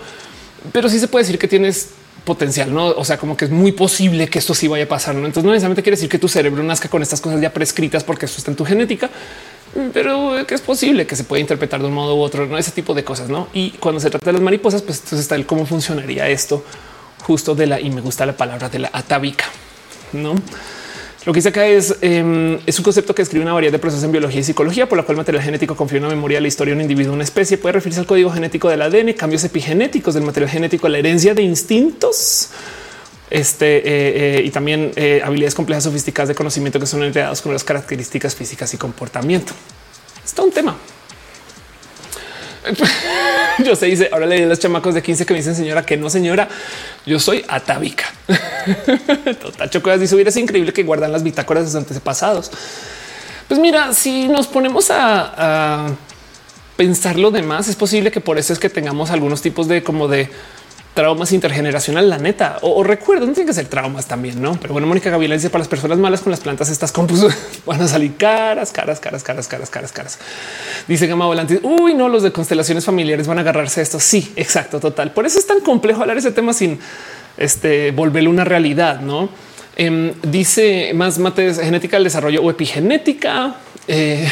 pero 0.72 0.90
sí 0.90 1.00
se 1.00 1.08
puede 1.08 1.24
decir 1.24 1.40
que 1.40 1.48
tienes 1.48 1.90
potencial, 2.24 2.74
no? 2.74 2.88
O 2.88 3.06
sea, 3.06 3.18
como 3.18 3.36
que 3.36 3.46
es 3.46 3.52
muy 3.52 3.72
posible 3.72 4.30
que 4.30 4.40
esto 4.40 4.54
sí 4.54 4.68
vaya 4.68 4.86
a 4.86 4.88
pasar. 4.88 5.16
¿no? 5.16 5.26
Entonces, 5.26 5.44
no 5.44 5.52
necesariamente 5.52 5.84
quiere 5.84 5.96
decir 5.96 6.10
que 6.10 6.20
tu 6.20 6.28
cerebro 6.28 6.64
nazca 6.64 6.90
con 6.90 7.02
estas 7.02 7.22
cosas 7.22 7.42
ya 7.42 7.54
prescritas 7.54 8.04
porque 8.04 8.26
eso 8.26 8.38
está 8.38 8.52
en 8.52 8.58
tu 8.58 8.66
genética, 8.66 9.10
pero 9.94 10.46
que 10.48 10.56
es 10.56 10.62
posible 10.62 11.06
que 11.06 11.16
se 11.16 11.24
pueda 11.24 11.42
interpretar 11.42 11.82
de 11.82 11.88
un 11.88 11.94
modo 11.94 12.16
u 12.16 12.22
otro, 12.22 12.46
no 12.46 12.58
ese 12.58 12.72
tipo 12.72 12.94
de 12.94 13.04
cosas. 13.04 13.30
No, 13.30 13.48
y 13.54 13.72
cuando 13.72 14.00
se 14.00 14.10
trata 14.10 14.26
de 14.28 14.34
las 14.34 14.42
mariposas, 14.42 14.82
pues 14.82 15.00
entonces 15.00 15.22
está 15.22 15.36
el 15.36 15.46
cómo 15.46 15.66
funcionaría 15.66 16.30
esto 16.30 16.64
justo 17.24 17.56
de 17.56 17.68
la 17.68 17.80
y 17.80 17.90
me 17.90 18.02
gusta 18.02 18.26
la 18.26 18.38
palabra 18.38 18.70
de 18.70 18.80
la 18.80 18.90
atávica. 18.94 19.46
No, 20.14 20.36
lo 21.26 21.32
que 21.32 21.38
dice 21.38 21.50
acá 21.50 21.66
es, 21.66 21.96
em, 22.02 22.60
es 22.66 22.78
un 22.78 22.84
concepto 22.84 23.16
que 23.16 23.22
escribe 23.22 23.44
una 23.44 23.54
variedad 23.54 23.72
de 23.72 23.80
procesos 23.80 24.04
en 24.04 24.12
biología 24.12 24.42
y 24.42 24.44
psicología, 24.44 24.90
por 24.90 24.98
la 24.98 25.06
cual 25.06 25.18
material 25.18 25.44
genético 25.44 25.76
confía 25.76 26.00
una 26.00 26.10
memoria 26.10 26.38
de 26.38 26.42
la 26.42 26.48
historia 26.50 26.74
de 26.74 26.76
un 26.76 26.82
individuo, 26.82 27.14
una 27.14 27.24
especie, 27.24 27.58
puede 27.58 27.74
referirse 27.74 28.02
al 28.02 28.06
código 28.06 28.30
genético 28.30 28.68
del 28.70 28.82
ADN, 28.82 29.14
cambios 29.14 29.44
epigenéticos 29.46 30.16
del 30.16 30.24
material 30.24 30.50
genético, 30.50 30.90
la 30.90 30.98
herencia 30.98 31.34
de 31.34 31.44
instintos, 31.44 32.50
este 33.30 33.78
eh, 33.78 33.84
eh, 34.38 34.44
y 34.44 34.52
también 34.52 34.92
eh, 34.96 35.22
habilidades 35.24 35.56
complejas 35.56 35.86
sofisticadas 35.86 36.28
de 36.28 36.36
conocimiento 36.36 36.80
que 36.80 36.86
son 36.86 37.04
heredados 37.04 37.42
con 37.42 37.54
las 37.54 37.64
características 37.64 38.36
físicas 38.36 38.74
y 38.74 38.78
comportamiento. 38.78 39.54
Está 40.24 40.44
un 40.44 40.52
tema. 40.52 40.78
Yo 43.64 43.76
se 43.76 43.86
dice 43.88 44.10
ahora 44.12 44.26
le 44.26 44.36
di 44.42 44.46
los 44.46 44.60
chamacos 44.60 44.94
de 44.94 45.02
15 45.02 45.26
que 45.26 45.34
me 45.34 45.40
dicen 45.40 45.56
señora 45.56 45.86
que 45.86 45.98
no 45.98 46.10
señora, 46.10 46.48
yo 47.06 47.20
soy 47.20 47.46
atávica. 47.48 48.06
Total 49.42 49.70
chocolate 49.70 50.02
dice 50.02 50.16
hubiera 50.16 50.30
es 50.30 50.38
increíble 50.38 50.74
que 50.74 50.84
guardan 50.84 51.12
las 51.12 51.24
bitácoras 51.24 51.64
de 51.64 51.70
sus 51.70 51.76
antepasados. 51.76 52.52
Pues 53.48 53.60
mira, 53.60 53.94
si 53.94 54.28
nos 54.28 54.48
ponemos 54.48 54.90
a, 54.90 55.86
a 55.86 55.96
pensar 56.78 57.20
lo 57.20 57.32
demás, 57.32 57.68
es 57.68 57.76
posible 57.76 58.12
que 58.12 58.22
por 58.22 58.38
eso 58.38 58.54
es 58.54 58.60
que 58.60 58.70
tengamos 58.70 59.12
algunos 59.12 59.42
tipos 59.42 59.68
de 59.68 59.84
como 59.84 60.08
de 60.08 60.30
traumas 60.94 61.32
intergeneracional, 61.32 62.10
la 62.10 62.18
neta, 62.20 62.60
o, 62.62 62.84
recuerdo, 62.84 63.26
no 63.26 63.34
tiene 63.34 63.48
que 63.48 63.54
ser 63.54 63.66
traumas 63.66 64.06
también, 64.06 64.42
no? 64.42 64.58
Pero 64.62 64.74
bueno, 64.74 64.88
Mónica 64.88 65.10
Gabriela 65.10 65.36
dice 65.36 65.50
para 65.50 65.62
las 65.62 65.68
personas 65.68 65.98
malas 65.98 66.22
con 66.22 66.32
las 66.32 66.40
plantas, 66.40 66.70
estas 66.70 66.92
compus 66.92 67.26
van 67.66 67.82
a 67.82 67.88
salir 67.88 68.16
caras, 68.16 68.72
caras, 68.72 69.00
caras, 69.00 69.24
caras, 69.24 69.48
caras, 69.48 69.70
caras, 69.70 69.92
caras. 69.92 70.20
Dice 70.88 71.08
Gama 71.08 71.26
Volante. 71.26 71.60
Uy, 71.64 71.96
no, 71.96 72.10
los 72.10 72.22
de 72.24 72.32
constelaciones 72.32 72.86
familiares 72.86 73.28
van 73.28 73.40
a 73.40 73.42
agarrarse 73.42 73.80
a 73.80 73.84
esto. 73.84 74.00
Sí, 74.00 74.32
exacto, 74.36 74.80
total. 74.80 75.12
Por 75.12 75.26
eso 75.26 75.40
es 75.40 75.48
tan 75.48 75.62
complejo 75.62 76.02
hablar 76.02 76.18
ese 76.18 76.32
tema 76.32 76.54
sin 76.54 76.80
este 77.38 77.92
volverlo 77.92 78.30
una 78.30 78.44
realidad, 78.44 79.00
no? 79.00 79.30
Em, 79.76 80.14
dice 80.22 80.92
más 80.94 81.18
mates 81.18 81.60
genética 81.60 81.98
del 81.98 82.04
desarrollo 82.04 82.44
o 82.44 82.52
epigenética. 82.52 83.56
Eh, 83.88 84.28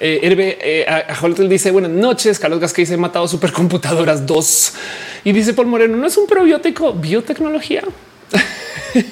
eh, 0.00 0.56
eh 0.62 1.48
dice 1.48 1.70
buenas 1.70 1.90
noches. 1.90 2.38
Carlos 2.38 2.60
Gasque 2.60 2.82
dice 2.82 2.96
matado 2.96 3.28
supercomputadoras 3.28 4.26
dos 4.26 4.74
y 5.24 5.32
dice 5.32 5.54
Paul 5.54 5.68
Moreno 5.68 5.96
no 5.96 6.06
es 6.06 6.16
un 6.16 6.26
probiótico 6.26 6.92
biotecnología. 6.92 7.82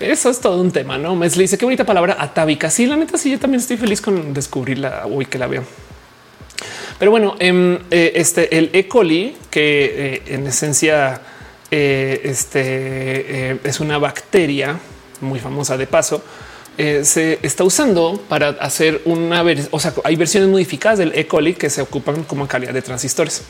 Eso 0.00 0.30
es 0.30 0.40
todo 0.40 0.60
un 0.60 0.72
tema, 0.72 0.98
no 0.98 1.14
me 1.14 1.28
dice 1.28 1.56
qué 1.56 1.64
bonita 1.64 1.84
palabra 1.86 2.16
atávica. 2.18 2.70
Sí, 2.70 2.86
la 2.86 2.96
neta, 2.96 3.16
sí, 3.18 3.30
yo 3.30 3.38
también 3.38 3.60
estoy 3.60 3.76
feliz 3.76 4.00
con 4.00 4.34
descubrirla 4.34 5.06
hoy 5.06 5.26
que 5.26 5.38
la 5.38 5.46
veo. 5.46 5.62
Pero 6.98 7.10
bueno, 7.10 7.36
em, 7.38 7.78
eh, 7.90 8.12
este 8.16 8.56
el 8.56 8.70
E. 8.72 8.88
coli, 8.88 9.36
que 9.50 10.22
en 10.26 10.46
esencia 10.46 11.20
eh, 11.74 12.20
este 12.24 12.60
eh, 12.60 13.58
es 13.64 13.80
una 13.80 13.96
bacteria 13.96 14.78
muy 15.22 15.40
famosa 15.40 15.78
de 15.78 15.86
paso. 15.86 16.22
Eh, 16.78 17.04
se 17.04 17.38
está 17.42 17.64
usando 17.64 18.18
para 18.28 18.48
hacer 18.48 19.02
una 19.04 19.44
o 19.70 19.78
sea, 19.78 19.92
hay 20.04 20.16
versiones 20.16 20.48
modificadas 20.48 20.98
del 20.98 21.12
E. 21.14 21.26
coli 21.26 21.52
que 21.52 21.68
se 21.68 21.82
ocupan 21.82 22.22
como 22.24 22.48
calidad 22.48 22.72
de 22.72 22.80
transistores. 22.80 23.42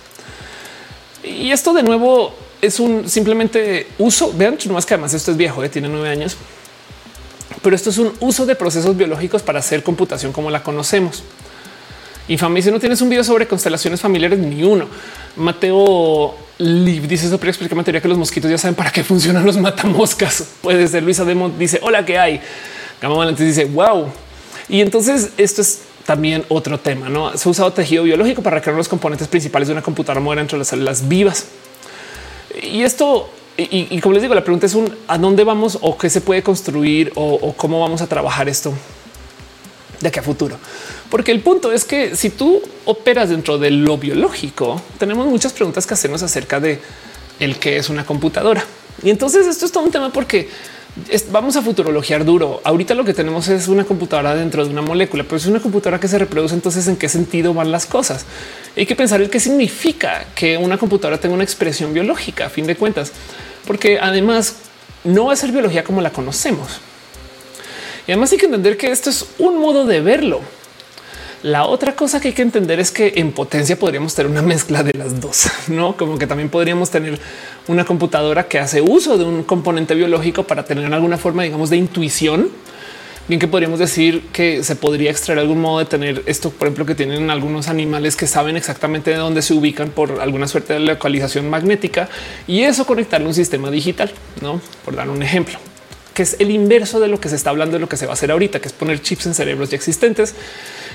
Y 1.23 1.53
esto 1.53 1.73
de 1.73 1.85
nuevo 1.85 2.35
es 2.61 2.81
un 2.81 3.09
simplemente 3.09 3.87
uso. 3.99 4.33
Vean 4.37 4.59
más 4.71 4.87
que 4.87 4.95
además 4.95 5.15
esto 5.15 5.31
es 5.31 5.37
viejo, 5.37 5.69
tiene 5.71 5.89
nueve 5.89 6.09
años, 6.09 6.37
pero 7.63 7.77
esto 7.77 7.91
es 7.91 7.99
un 7.99 8.13
uso 8.21 8.45
de 8.45 8.57
procesos 8.57 8.97
biológicos 8.97 9.43
para 9.43 9.61
hacer 9.61 9.83
computación 9.83 10.33
como 10.33 10.51
la 10.51 10.63
conocemos. 10.63 11.23
Infame 12.29 12.63
si 12.63 12.71
no 12.71 12.81
tienes 12.81 13.01
un 13.01 13.09
video 13.09 13.25
sobre 13.25 13.47
constelaciones 13.47 14.01
familiares, 14.01 14.39
ni 14.39 14.63
uno. 14.63 14.87
Mateo 15.37 16.35
Liv 16.59 17.09
dice 17.09 17.27
eso, 17.27 17.39
pero 17.39 17.51
explica 17.51 17.75
materia 17.75 18.01
que 18.01 18.09
los 18.09 18.19
mosquitos 18.19 18.51
ya 18.51 18.59
saben 18.59 18.75
para 18.75 18.91
qué 18.91 19.03
funcionan 19.03 19.45
los 19.45 19.59
matamoscas. 19.59 20.45
Puede 20.63 20.87
ser 20.89 21.03
Luisa 21.03 21.25
Demo 21.25 21.51
dice 21.51 21.79
hola, 21.83 22.05
¿qué 22.05 22.19
hay? 22.19 22.41
Gama 23.03 23.17
Valente 23.17 23.45
dice 23.45 23.65
wow. 23.65 24.07
Y 24.69 24.81
entonces 24.81 25.31
esto 25.37 25.61
es 25.61 25.81
también 26.07 26.45
otro 26.49 26.79
tema. 26.79 27.09
No 27.09 27.37
se 27.37 27.49
ha 27.49 27.51
usado 27.51 27.73
tejido 27.73 28.05
biológico 28.05 28.43
para 28.43 28.61
crear 28.61 28.77
los 28.77 28.89
componentes 28.89 29.29
principales 29.29 29.69
de 29.69 29.73
una 29.73 29.83
computadora 29.83 30.21
moderna 30.21 30.43
entre 30.43 30.57
las 30.57 30.69
células 30.69 31.09
vivas. 31.09 31.47
Y 32.63 32.83
esto, 32.83 33.29
y, 33.57 34.01
como 34.01 34.15
les 34.15 34.23
digo, 34.23 34.35
la 34.35 34.45
pregunta 34.45 34.67
es 34.67 34.77
a 35.09 35.19
dónde 35.19 35.43
vamos 35.43 35.79
o 35.81 35.99
qué 35.99 36.09
se 36.09 36.21
puede 36.21 36.43
construir 36.43 37.13
o, 37.17 37.35
o 37.35 37.53
cómo 37.55 37.81
vamos 37.81 38.03
a 38.03 38.07
trabajar 38.07 38.49
esto 38.49 38.73
de 40.01 40.09
aquí 40.09 40.21
a 40.21 40.23
futuro. 40.23 40.57
Porque 41.11 41.33
el 41.33 41.41
punto 41.41 41.73
es 41.73 41.85
que 41.85 42.15
si 42.15 42.31
tú 42.31 42.63
operas 42.85 43.31
dentro 43.31 43.59
de 43.59 43.71
lo 43.71 43.99
biológico, 43.99 44.81
tenemos 44.99 45.27
muchas 45.27 45.53
preguntas 45.53 45.87
que 45.87 45.95
hacernos 45.95 46.23
acerca 46.23 46.61
de 46.61 46.81
el 47.41 47.59
que 47.59 47.79
es 47.79 47.89
una 47.89 48.07
computadora. 48.07 48.65
Y 49.03 49.11
entonces 49.11 49.47
esto 49.47 49.67
es 49.67 49.73
todo 49.73 49.85
un 49.85 49.91
tema 49.91 50.13
porque 50.13 50.49
vamos 51.31 51.57
a 51.57 51.63
futurologiar 51.63 52.25
duro. 52.25 52.61
Ahorita 52.65 52.95
lo 52.95 53.05
que 53.05 53.15
tenemos 53.15 53.49
es 53.49 53.69
una 53.69 53.85
computadora 53.85 54.35
dentro 54.35 54.65
de 54.65 54.71
una 54.71 54.83
molécula, 54.83 55.25
pero 55.25 55.37
es 55.37 55.47
una 55.47 55.61
computadora 55.61 55.99
que 55.99 56.09
se 56.09 56.19
reproduce. 56.19 56.55
Entonces, 56.55 56.87
¿en 56.89 56.97
qué 56.97 57.09
sentido 57.09 57.55
van 57.55 57.73
las 57.73 57.87
cosas? 57.87 58.27
Hay 58.77 58.87
que 58.87 58.95
pensar 58.95 59.21
el 59.21 59.31
qué 59.31 59.41
significa 59.41 60.27
que 60.35 60.59
una 60.59 60.79
computadora 60.79 61.19
tenga 61.19 61.35
una 61.35 61.45
expresión 61.45 61.95
biológica 61.95 62.47
a 62.47 62.51
fin 62.51 62.67
de 62.67 62.77
cuentas, 62.77 63.13
porque 63.67 63.99
además 63.99 64.57
no 65.05 65.27
va 65.27 65.33
a 65.33 65.37
ser 65.37 65.53
biología 65.53 65.83
como 65.83 66.01
la 66.01 66.11
conocemos. 66.11 66.81
Y 68.07 68.13
además 68.13 68.33
hay 68.33 68.39
que 68.39 68.47
entender 68.47 68.77
que 68.77 68.91
esto 68.91 69.11
es 69.11 69.27
un 69.39 69.59
modo 69.59 69.87
de 69.87 70.01
verlo. 70.01 70.41
La 71.43 71.67
otra 71.67 71.97
cosa 71.97 72.21
que 72.21 72.29
hay 72.29 72.35
que 72.35 72.43
entender 72.43 72.79
es 72.79 72.93
que 72.93 73.15
en 73.17 73.33
potencia 73.33 73.77
podríamos 73.77 74.15
tener 74.15 74.31
una 74.31 74.43
mezcla 74.43 74.85
de 74.85 74.93
las 74.97 75.21
dos, 75.21 75.51
no 75.69 75.97
como 75.97 76.17
que 76.17 76.29
también 76.29 76.49
podríamos 76.49 76.91
tener 76.91 77.19
una 77.67 77.85
computadora 77.85 78.47
que 78.47 78.61
hace 78.61 78.81
uso 78.81 79.19
de 79.19 79.25
un 79.25 79.43
componente 79.43 79.97
biológico 79.97 80.45
para 80.45 80.65
tener 80.65 80.93
alguna 80.95 81.19
forma, 81.19 81.43
digamos, 81.43 81.69
de 81.69 81.79
intuición. 81.79 82.49
Bien 83.27 83.41
que 83.41 83.49
podríamos 83.49 83.81
decir 83.81 84.23
que 84.33 84.63
se 84.63 84.77
podría 84.77 85.11
extraer 85.11 85.41
algún 85.41 85.61
modo 85.61 85.81
de 85.81 85.85
tener 85.87 86.23
esto, 86.27 86.51
por 86.51 86.69
ejemplo, 86.69 86.87
que 86.87 86.95
tienen 86.95 87.31
algunos 87.31 87.69
animales 87.69 88.15
que 88.15 88.29
saben 88.29 88.57
exactamente 88.57 89.11
de 89.11 89.17
dónde 89.17 89.43
se 89.43 89.55
ubican 89.55 89.91
por 89.91 90.21
alguna 90.21 90.47
suerte 90.47 90.75
de 90.75 90.81
localización 90.81 91.51
magnética 91.51 92.09
y 92.47 92.63
eso 92.63 92.85
conectarle 92.85 93.27
un 93.27 93.35
sistema 93.35 93.71
digital, 93.71 94.13
no 94.41 94.61
por 94.85 94.95
dar 94.95 95.09
un 95.09 95.23
ejemplo 95.23 95.59
que 96.13 96.23
es 96.23 96.37
el 96.39 96.51
inverso 96.51 97.01
de 97.01 97.09
lo 97.09 97.19
que 97.21 97.29
se 97.29 97.37
está 97.37 97.51
hablando 97.51 97.75
de 97.75 97.81
lo 97.81 97.89
que 97.89 97.97
se 97.97 98.07
va 98.07 98.13
a 98.13 98.15
hacer 98.15 98.31
ahorita, 98.31 98.61
que 98.61 98.69
es 98.69 98.75
poner 98.75 99.01
chips 99.01 99.27
en 99.27 99.35
cerebros 99.35 99.71
ya 99.71 99.77
existentes. 99.77 100.35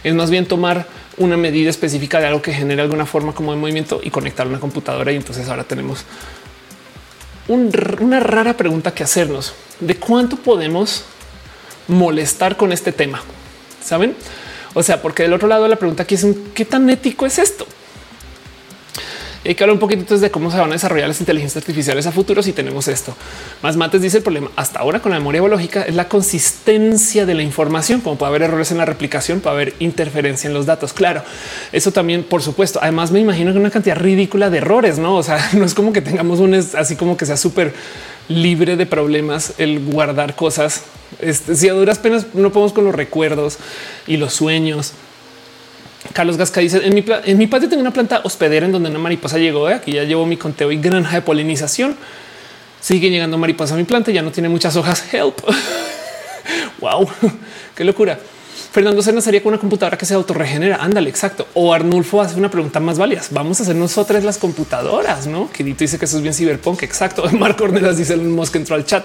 Es 0.03 0.13
más 0.13 0.29
bien 0.29 0.45
tomar 0.45 0.87
una 1.17 1.37
medida 1.37 1.69
específica 1.69 2.19
de 2.19 2.27
algo 2.27 2.41
que 2.41 2.53
genere 2.53 2.81
alguna 2.81 3.05
forma 3.05 3.33
como 3.33 3.51
de 3.51 3.57
movimiento 3.57 3.99
y 4.03 4.09
conectar 4.09 4.47
una 4.47 4.59
computadora. 4.59 5.11
Y 5.11 5.15
entonces 5.15 5.47
ahora 5.49 5.63
tenemos 5.63 6.05
una 7.47 8.19
rara 8.19 8.55
pregunta 8.55 8.93
que 8.93 9.03
hacernos 9.03 9.53
de 9.79 9.95
cuánto 9.95 10.35
podemos 10.37 11.05
molestar 11.87 12.57
con 12.57 12.71
este 12.71 12.91
tema. 12.91 13.21
Saben? 13.83 14.15
O 14.73 14.83
sea, 14.83 15.01
porque 15.01 15.23
del 15.23 15.33
otro 15.33 15.47
lado 15.47 15.67
la 15.67 15.77
pregunta 15.77 16.03
aquí 16.03 16.15
es 16.15 16.25
qué 16.53 16.65
tan 16.65 16.89
ético 16.89 17.25
es 17.25 17.39
esto? 17.39 17.65
Hay 19.47 19.55
que 19.55 19.63
hablar 19.63 19.75
un 19.75 19.79
poquito 19.79 20.17
de 20.17 20.29
cómo 20.29 20.51
se 20.51 20.57
van 20.57 20.69
a 20.69 20.73
desarrollar 20.73 21.07
las 21.07 21.21
inteligencias 21.21 21.63
artificiales 21.63 22.05
a 22.05 22.11
futuro 22.11 22.43
si 22.43 22.51
tenemos 22.51 22.87
esto. 22.89 23.15
Más 23.61 23.77
mates 23.77 24.01
dice 24.01 24.17
el 24.17 24.23
problema 24.23 24.51
hasta 24.55 24.79
ahora 24.79 24.99
con 24.99 25.11
la 25.11 25.19
memoria 25.19 25.39
biológica 25.39 25.83
es 25.83 25.95
la 25.95 26.09
consistencia 26.09 27.25
de 27.25 27.33
la 27.33 27.43
información, 27.43 28.01
como 28.01 28.17
puede 28.17 28.29
haber 28.29 28.41
errores 28.41 28.71
en 28.71 28.77
la 28.77 28.85
replicación, 28.85 29.39
puede 29.39 29.55
haber 29.55 29.73
interferencia 29.79 30.49
en 30.49 30.53
los 30.53 30.65
datos. 30.65 30.91
Claro, 30.91 31.23
eso 31.71 31.91
también, 31.91 32.23
por 32.23 32.41
supuesto. 32.41 32.79
Además, 32.81 33.11
me 33.11 33.21
imagino 33.21 33.53
que 33.53 33.59
una 33.59 33.71
cantidad 33.71 33.95
ridícula 33.95 34.49
de 34.49 34.57
errores, 34.57 34.99
no? 34.99 35.15
O 35.15 35.23
sea, 35.23 35.49
no 35.53 35.63
es 35.63 35.73
como 35.73 35.93
que 35.93 36.01
tengamos 36.01 36.39
un 36.39 36.53
así 36.53 36.95
como 36.97 37.15
que 37.15 37.25
sea 37.25 37.37
súper 37.37 37.73
libre 38.27 38.75
de 38.75 38.85
problemas 38.85 39.53
el 39.57 39.79
guardar 39.79 40.35
cosas. 40.35 40.83
Este, 41.19 41.55
si 41.55 41.69
a 41.69 41.73
duras 41.73 41.99
penas 41.99 42.27
no 42.33 42.51
podemos 42.51 42.73
con 42.73 42.83
los 42.83 42.93
recuerdos 42.93 43.57
y 44.07 44.17
los 44.17 44.33
sueños 44.33 44.93
Carlos 46.13 46.37
Gasca 46.37 46.61
dice 46.61 46.85
en 46.85 46.93
mi, 46.93 47.03
en 47.25 47.37
mi 47.37 47.47
patio 47.47 47.69
tengo 47.69 47.81
una 47.81 47.91
planta 47.91 48.21
hospedera 48.23 48.65
en 48.65 48.71
donde 48.71 48.89
una 48.89 48.99
mariposa 48.99 49.37
llegó. 49.37 49.69
¿eh? 49.69 49.75
Aquí 49.75 49.91
ya 49.91 50.03
llevo 50.03 50.25
mi 50.25 50.37
conteo 50.37 50.71
y 50.71 50.77
granja 50.77 51.15
de 51.15 51.21
polinización. 51.21 51.95
Siguen 52.79 53.11
llegando 53.11 53.37
mariposas 53.37 53.73
a 53.73 53.77
mi 53.77 53.83
planta. 53.83 54.11
Ya 54.11 54.21
no 54.21 54.31
tiene 54.31 54.49
muchas 54.49 54.75
hojas. 54.75 55.13
Help. 55.13 55.41
wow, 56.79 57.09
qué 57.75 57.83
locura. 57.83 58.19
Fernando 58.77 59.01
se 59.01 59.09
haría 59.27 59.41
con 59.41 59.53
una 59.53 59.59
computadora 59.59 59.97
que 59.97 60.05
se 60.05 60.13
autorregenera. 60.13 60.75
Ándale, 60.75 61.09
exacto. 61.09 61.47
O 61.55 61.73
Arnulfo 61.73 62.21
hace 62.21 62.37
una 62.37 62.51
pregunta 62.51 62.79
más 62.79 62.99
válida. 62.99 63.23
Vamos 63.31 63.59
a 63.59 63.63
hacer 63.63 63.75
nosotras 63.75 64.23
las 64.23 64.37
computadoras, 64.37 65.25
no? 65.25 65.49
Quirito 65.51 65.79
dice 65.79 65.97
que 65.97 66.05
eso 66.05 66.17
es 66.17 66.21
bien 66.21 66.35
ciberpunk. 66.35 66.83
Exacto. 66.83 67.23
Marco 67.31 67.63
Ornelas 67.63 67.97
dice 67.97 68.13
el 68.13 68.21
mosque 68.21 68.59
entró 68.59 68.75
al 68.75 68.85
chat. 68.85 69.03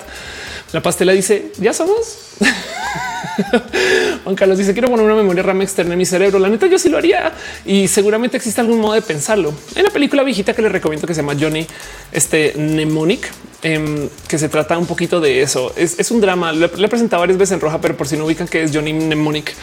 La 0.72 0.82
pastela 0.82 1.12
dice 1.12 1.52
ya 1.56 1.72
somos. 1.72 2.18
Juan 4.24 4.34
Carlos 4.34 4.58
dice 4.58 4.72
quiero 4.72 4.88
poner 4.88 5.04
una 5.06 5.14
memoria 5.14 5.42
RAM 5.42 5.62
externa 5.62 5.92
en 5.94 5.98
mi 5.98 6.06
cerebro. 6.06 6.38
La 6.38 6.48
neta 6.48 6.66
yo 6.66 6.78
sí 6.78 6.88
lo 6.88 6.98
haría 6.98 7.32
y 7.64 7.88
seguramente 7.88 8.36
existe 8.36 8.60
algún 8.60 8.80
modo 8.80 8.94
de 8.94 9.02
pensarlo. 9.02 9.54
En 9.74 9.84
la 9.84 9.90
película 9.90 10.22
viejita 10.22 10.54
que 10.54 10.62
le 10.62 10.68
recomiendo 10.68 11.06
que 11.06 11.14
se 11.14 11.22
llama 11.22 11.34
Johnny 11.38 11.66
este 12.12 12.52
Mnemonic, 12.56 13.30
em, 13.62 14.08
que 14.28 14.38
se 14.38 14.48
trata 14.48 14.76
un 14.78 14.86
poquito 14.86 15.20
de 15.20 15.42
eso. 15.42 15.72
Es, 15.76 16.10
un 16.10 16.20
drama. 16.20 16.52
Le, 16.52 16.66
he 16.66 16.88
presentado 16.88 17.20
varias 17.20 17.38
veces 17.38 17.54
en 17.54 17.60
roja, 17.60 17.80
pero 17.80 17.96
por 17.96 18.06
si 18.06 18.16
no 18.16 18.26
ubican 18.26 18.48
que 18.48 18.62
es 18.62 18.70
Johnny 18.74 18.92
Mnemonic, 18.92 19.54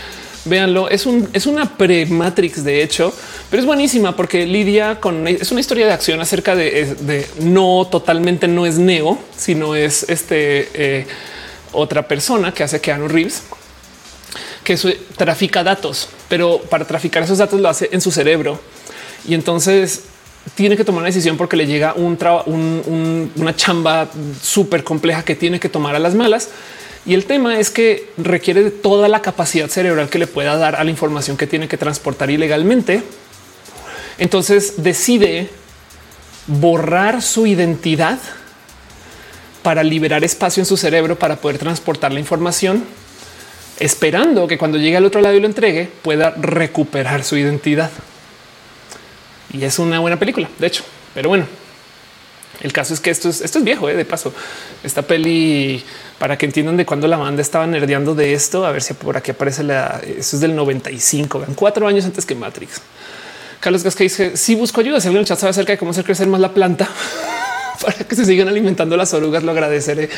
véanlo. 0.45 0.89
Es 0.89 1.05
un 1.05 1.29
es 1.33 1.45
una 1.45 1.77
pre 1.77 2.05
Matrix 2.05 2.63
de 2.63 2.83
hecho, 2.83 3.13
pero 3.49 3.61
es 3.61 3.65
buenísima 3.65 4.15
porque 4.15 4.45
lidia 4.45 4.99
con 4.99 5.27
es 5.27 5.51
una 5.51 5.61
historia 5.61 5.85
de 5.85 5.93
acción 5.93 6.21
acerca 6.21 6.55
de, 6.55 7.27
no 7.39 7.87
totalmente 7.89 8.47
no 8.47 8.65
es 8.65 8.77
Neo, 8.77 9.17
sino 9.35 9.75
es 9.75 10.03
este 10.09 10.69
eh, 10.73 11.07
otra 11.71 12.07
persona 12.07 12.53
que 12.53 12.63
hace 12.63 12.81
Keanu 12.81 13.07
Reeves 13.07 13.43
que 14.63 14.77
trafica 15.17 15.63
datos, 15.63 16.09
pero 16.27 16.59
para 16.59 16.85
traficar 16.85 17.23
esos 17.23 17.39
datos 17.39 17.59
lo 17.59 17.69
hace 17.69 17.89
en 17.91 18.01
su 18.01 18.11
cerebro. 18.11 18.59
Y 19.27 19.33
entonces 19.33 20.03
tiene 20.53 20.77
que 20.77 20.85
tomar 20.85 20.99
una 20.99 21.07
decisión 21.07 21.37
porque 21.37 21.57
le 21.57 21.65
llega 21.65 21.93
un, 21.93 23.31
una 23.35 23.55
chamba 23.55 24.07
súper 24.41 24.83
compleja 24.83 25.23
que 25.23 25.35
tiene 25.35 25.59
que 25.59 25.69
tomar 25.69 25.95
a 25.95 25.99
las 25.99 26.13
malas. 26.13 26.49
Y 27.09 27.15
el 27.15 27.25
tema 27.25 27.59
es 27.59 27.71
que 27.71 28.07
requiere 28.17 28.61
de 28.61 28.69
toda 28.69 29.07
la 29.07 29.23
capacidad 29.23 29.67
cerebral 29.67 30.09
que 30.09 30.19
le 30.19 30.27
pueda 30.27 30.55
dar 30.57 30.75
a 30.75 30.83
la 30.83 30.91
información 30.91 31.37
que 31.37 31.47
tiene 31.47 31.67
que 31.67 31.75
transportar 31.75 32.29
ilegalmente. 32.29 33.01
Entonces 34.19 34.83
decide 34.83 35.49
borrar 36.45 37.23
su 37.23 37.47
identidad 37.47 38.19
para 39.63 39.81
liberar 39.81 40.23
espacio 40.23 40.61
en 40.61 40.67
su 40.67 40.77
cerebro 40.77 41.17
para 41.17 41.37
poder 41.37 41.57
transportar 41.57 42.11
la 42.11 42.19
información 42.19 42.85
esperando 43.79 44.45
que 44.45 44.59
cuando 44.59 44.77
llegue 44.77 44.97
al 44.97 45.05
otro 45.05 45.19
lado 45.19 45.33
y 45.33 45.39
lo 45.39 45.47
entregue 45.47 45.89
pueda 46.03 46.29
recuperar 46.29 47.23
su 47.23 47.37
identidad. 47.37 47.89
Y 49.51 49.63
es 49.63 49.79
una 49.79 49.97
buena 49.97 50.19
película, 50.19 50.47
de 50.59 50.67
hecho. 50.67 50.83
Pero 51.15 51.29
bueno, 51.29 51.47
el 52.61 52.73
caso 52.73 52.93
es 52.93 52.99
que 52.99 53.09
esto 53.09 53.29
es, 53.29 53.41
esto 53.41 53.59
es 53.59 53.63
viejo, 53.63 53.89
¿eh? 53.89 53.95
de 53.95 54.05
paso. 54.05 54.33
Esta 54.83 55.01
peli, 55.01 55.83
para 56.17 56.37
que 56.37 56.45
entiendan 56.45 56.75
de 56.75 56.85
cuándo 56.85 57.07
la 57.07 57.17
banda 57.17 57.41
estaba 57.41 57.65
nerdeando 57.67 58.15
de 58.15 58.33
esto, 58.33 58.65
a 58.65 58.71
ver 58.71 58.81
si 58.81 58.93
por 58.93 59.15
aquí 59.15 59.31
aparece 59.31 59.63
la... 59.63 60.01
Eso 60.05 60.35
es 60.35 60.41
del 60.41 60.55
95, 60.55 61.39
vean, 61.39 61.53
cuatro 61.53 61.87
años 61.87 62.05
antes 62.05 62.25
que 62.25 62.35
Matrix. 62.35 62.81
Carlos 63.59 63.83
Gasca 63.83 64.03
dice, 64.03 64.37
si 64.37 64.55
busco 64.55 64.81
ayuda, 64.81 64.99
si 64.99 65.07
alguien 65.07 65.19
en 65.19 65.21
el 65.21 65.27
chat 65.27 65.39
sabe 65.39 65.51
acerca 65.51 65.73
de 65.73 65.77
cómo 65.77 65.91
hacer 65.91 66.03
crecer 66.03 66.27
más 66.27 66.39
la 66.41 66.53
planta 66.53 66.89
para 67.81 67.97
que 68.05 68.15
se 68.15 68.25
sigan 68.25 68.47
alimentando 68.47 68.97
las 68.97 69.13
orugas, 69.13 69.43
lo 69.43 69.51
agradeceré. 69.51 70.09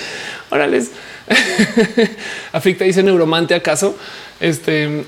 Órales. 0.50 0.92
Aflicta 2.52 2.86
dice 2.86 3.04
neuromante 3.04 3.54
acaso. 3.54 3.96
Este 4.40 4.86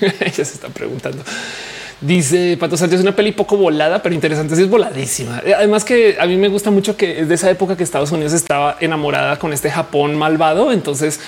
ella 0.00 0.32
se 0.32 0.42
está 0.42 0.68
preguntando. 0.68 1.22
Dice 2.00 2.56
Pato 2.58 2.78
Sánchez, 2.78 3.00
una 3.00 3.14
peli 3.14 3.32
poco 3.32 3.58
volada, 3.58 4.02
pero 4.02 4.14
interesante. 4.14 4.56
Sí, 4.56 4.62
es 4.62 4.70
voladísima. 4.70 5.42
Además 5.56 5.84
que 5.84 6.16
a 6.18 6.26
mí 6.26 6.36
me 6.36 6.48
gusta 6.48 6.70
mucho 6.70 6.96
que 6.96 7.20
es 7.20 7.28
de 7.28 7.34
esa 7.34 7.50
época 7.50 7.76
que 7.76 7.82
Estados 7.82 8.10
Unidos 8.10 8.32
estaba 8.32 8.76
enamorada 8.80 9.38
con 9.38 9.52
este 9.52 9.70
Japón 9.70 10.16
malvado. 10.16 10.72
Entonces, 10.72 11.20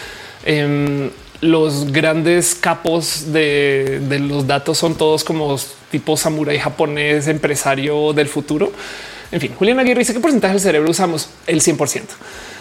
em, 0.47 1.11
los 1.43 1.93
grandes 1.93 2.55
capos 2.55 3.33
de, 3.33 4.01
de, 4.09 4.19
los 4.19 4.47
datos 4.47 4.79
son 4.79 4.95
todos 4.95 5.25
como 5.25 5.57
tipo 5.91 6.17
samurái 6.17 6.59
japonés, 6.59 7.29
empresario 7.29 8.15
del 8.15 8.29
futuro. 8.29 8.73
En 9.33 9.41
fin, 9.41 9.55
Julián 9.59 9.79
Aguirre 9.79 10.01
dice 10.01 10.13
qué 10.13 10.21
porcentaje 10.21 10.53
del 10.53 10.63
cerebro 10.63 10.91
usamos 10.91 11.31
el 11.47 11.63
100 11.63 11.79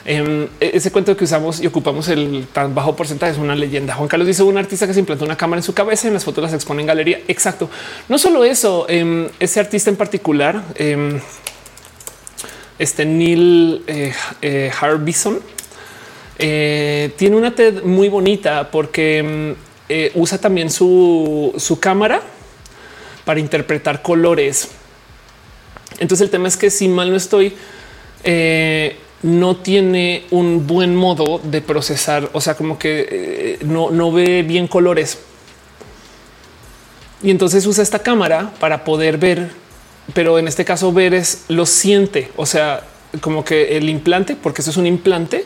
Em, 0.06 0.48
e-, 0.60 0.72
ese 0.74 0.92
cuento 0.92 1.16
que 1.16 1.26
usamos 1.26 1.62
y 1.62 1.68
ocupamos 1.68 2.08
el 2.08 2.48
tan 2.52 2.74
bajo 2.74 2.96
porcentaje 2.96 3.34
es 3.34 3.38
una 3.38 3.56
leyenda. 3.56 3.94
Juan 3.94 4.08
Carlos 4.08 4.28
dice 4.28 4.42
un 4.42 4.58
artista 4.58 4.88
que 4.88 4.94
se 4.94 5.00
implantó 5.00 5.26
una 5.26 5.38
cámara 5.38 5.60
en 5.60 5.64
su 5.64 5.74
cabeza 5.74 6.08
y 6.08 6.10
en 6.10 6.14
las 6.14 6.24
fotos 6.24 6.44
las 6.44 6.54
expone 6.54 6.82
en 6.82 6.88
galería. 6.88 7.20
Exacto. 7.28 7.70
No 8.10 8.18
solo 8.18 8.44
eso, 8.44 8.86
em, 8.90 9.28
ese 9.40 9.60
artista 9.60 9.90
en 9.90 9.98
particular, 9.98 10.64
em, 10.76 11.20
este 12.80 13.06
Neil 13.06 13.84
eh, 13.86 14.14
eh, 14.42 14.72
Harbison, 14.80 15.40
eh, 16.40 17.12
tiene 17.18 17.36
una 17.36 17.54
TED 17.54 17.84
muy 17.84 18.10
bonita 18.10 18.72
porque 18.72 19.56
usa 20.16 20.38
también 20.38 20.72
su, 20.72 21.54
su 21.58 21.80
cámara 21.82 22.22
para 23.26 23.42
interpretar 23.42 24.02
colores. 24.02 24.70
Entonces 26.02 26.26
el 26.26 26.30
tema 26.30 26.50
es 26.50 26.58
que 26.58 26.70
si 26.70 26.90
mal 26.90 27.12
no 27.12 27.16
estoy, 27.16 27.54
no 29.24 29.58
tiene 29.58 30.26
un 30.32 30.66
buen 30.66 30.96
modo 30.96 31.40
de 31.44 31.62
procesar, 31.62 32.30
o 32.34 32.42
sea, 32.42 32.56
como 32.56 32.80
que 32.80 33.08
eh, 33.10 33.60
no, 33.64 34.12
ve 34.12 34.44
bien 34.44 34.68
colores. 34.68 35.20
Y 37.22 37.30
entonces 37.30 37.66
usa 37.68 37.84
esta 37.84 38.00
cámara 38.00 38.52
para 38.60 38.84
poder 38.84 39.18
ver, 39.18 39.52
pero 40.14 40.40
en 40.40 40.48
este 40.48 40.66
caso 40.66 40.92
ver 40.92 41.14
es 41.14 41.46
lo 41.50 41.68
siente, 41.68 42.32
o 42.36 42.48
sea, 42.48 42.84
como 43.22 43.46
que 43.46 43.78
el 43.78 43.90
implante, 43.90 44.36
porque 44.36 44.62
eso 44.62 44.72
es 44.72 44.78
un 44.78 44.88
implante, 44.88 45.46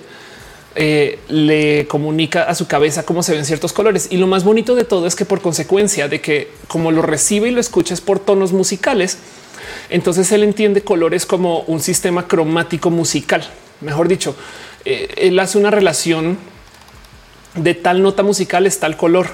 eh, 0.77 1.19
le 1.27 1.85
comunica 1.87 2.43
a 2.43 2.55
su 2.55 2.67
cabeza 2.67 3.03
cómo 3.03 3.23
se 3.23 3.33
ven 3.33 3.43
ciertos 3.43 3.73
colores. 3.73 4.07
Y 4.09 4.17
lo 4.17 4.27
más 4.27 4.45
bonito 4.45 4.75
de 4.75 4.85
todo 4.85 5.05
es 5.05 5.15
que 5.15 5.25
por 5.25 5.41
consecuencia 5.41 6.07
de 6.07 6.21
que 6.21 6.49
como 6.69 6.91
lo 6.91 7.01
recibe 7.01 7.49
y 7.49 7.51
lo 7.51 7.59
escuchas 7.59 7.99
por 7.99 8.19
tonos 8.19 8.53
musicales, 8.53 9.17
entonces 9.89 10.31
él 10.31 10.43
entiende 10.43 10.81
colores 10.81 11.25
como 11.25 11.61
un 11.61 11.79
sistema 11.79 12.27
cromático 12.27 12.89
musical 12.89 13.47
mejor 13.81 14.07
dicho, 14.07 14.35
eh, 14.83 15.13
él 15.17 15.39
hace 15.39 15.57
una 15.57 15.71
relación 15.71 16.37
de 17.55 17.73
tal 17.73 18.01
nota 18.01 18.23
musical 18.23 18.65
es 18.65 18.79
tal 18.79 18.97
color. 18.97 19.27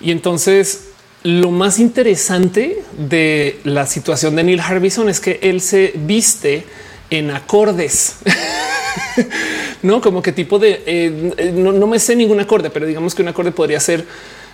Y 0.00 0.10
entonces 0.12 0.84
lo 1.24 1.50
más 1.50 1.80
interesante 1.80 2.82
de 2.96 3.58
la 3.64 3.86
situación 3.86 4.36
de 4.36 4.44
Neil 4.44 4.60
Harbison 4.60 5.08
es 5.08 5.18
que 5.18 5.40
él 5.42 5.60
se 5.60 5.92
viste 5.96 6.64
en 7.10 7.30
acordes. 7.30 8.16
no 9.82 10.00
como 10.00 10.22
que 10.22 10.32
tipo 10.32 10.58
de 10.58 10.82
eh, 10.86 11.52
no, 11.54 11.86
me 11.86 11.98
sé 11.98 12.14
ningún 12.14 12.40
acorde, 12.40 12.70
pero 12.70 12.86
digamos 12.86 13.14
que 13.14 13.22
un 13.22 13.28
acorde 13.28 13.50
podría 13.50 13.80
ser 13.80 14.04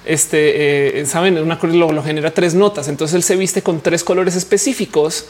este, 0.04 1.00
eh, 1.00 1.06
saben, 1.06 1.38
un 1.38 1.50
acorde 1.50 1.76
lo, 1.76 2.02
genera 2.02 2.30
tres 2.30 2.54
notas. 2.54 2.88
Entonces 2.88 3.14
él 3.14 3.22
se 3.22 3.36
viste 3.36 3.62
con 3.62 3.80
tres 3.80 4.04
colores 4.04 4.36
específicos 4.36 5.26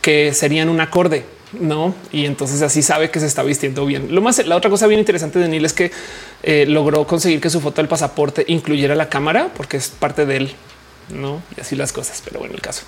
que 0.00 0.32
serían 0.34 0.68
un 0.68 0.80
acorde, 0.80 1.24
no? 1.52 1.94
Y 2.12 2.26
entonces 2.26 2.62
así 2.62 2.82
sabe 2.82 3.10
que 3.10 3.20
se 3.20 3.26
está 3.26 3.42
vistiendo 3.42 3.86
bien. 3.86 4.14
Lo 4.14 4.20
más, 4.20 4.44
la 4.46 4.56
otra 4.56 4.70
cosa 4.70 4.86
bien 4.86 5.00
interesante 5.00 5.38
de 5.38 5.48
Neil 5.48 5.64
es 5.64 5.72
que 5.72 5.90
eh, 6.42 6.64
logró 6.66 7.06
conseguir 7.06 7.40
que 7.40 7.50
su 7.50 7.60
foto 7.60 7.80
del 7.80 7.88
pasaporte 7.88 8.44
incluyera 8.48 8.94
la 8.94 9.08
cámara 9.08 9.50
porque 9.56 9.76
es 9.76 9.88
parte 9.88 10.26
de 10.26 10.36
él. 10.36 10.52
No, 11.14 11.42
y 11.56 11.60
así 11.60 11.74
las 11.74 11.92
cosas. 11.92 12.22
Pero 12.24 12.38
bueno, 12.38 12.54
el 12.54 12.60
caso 12.60 12.82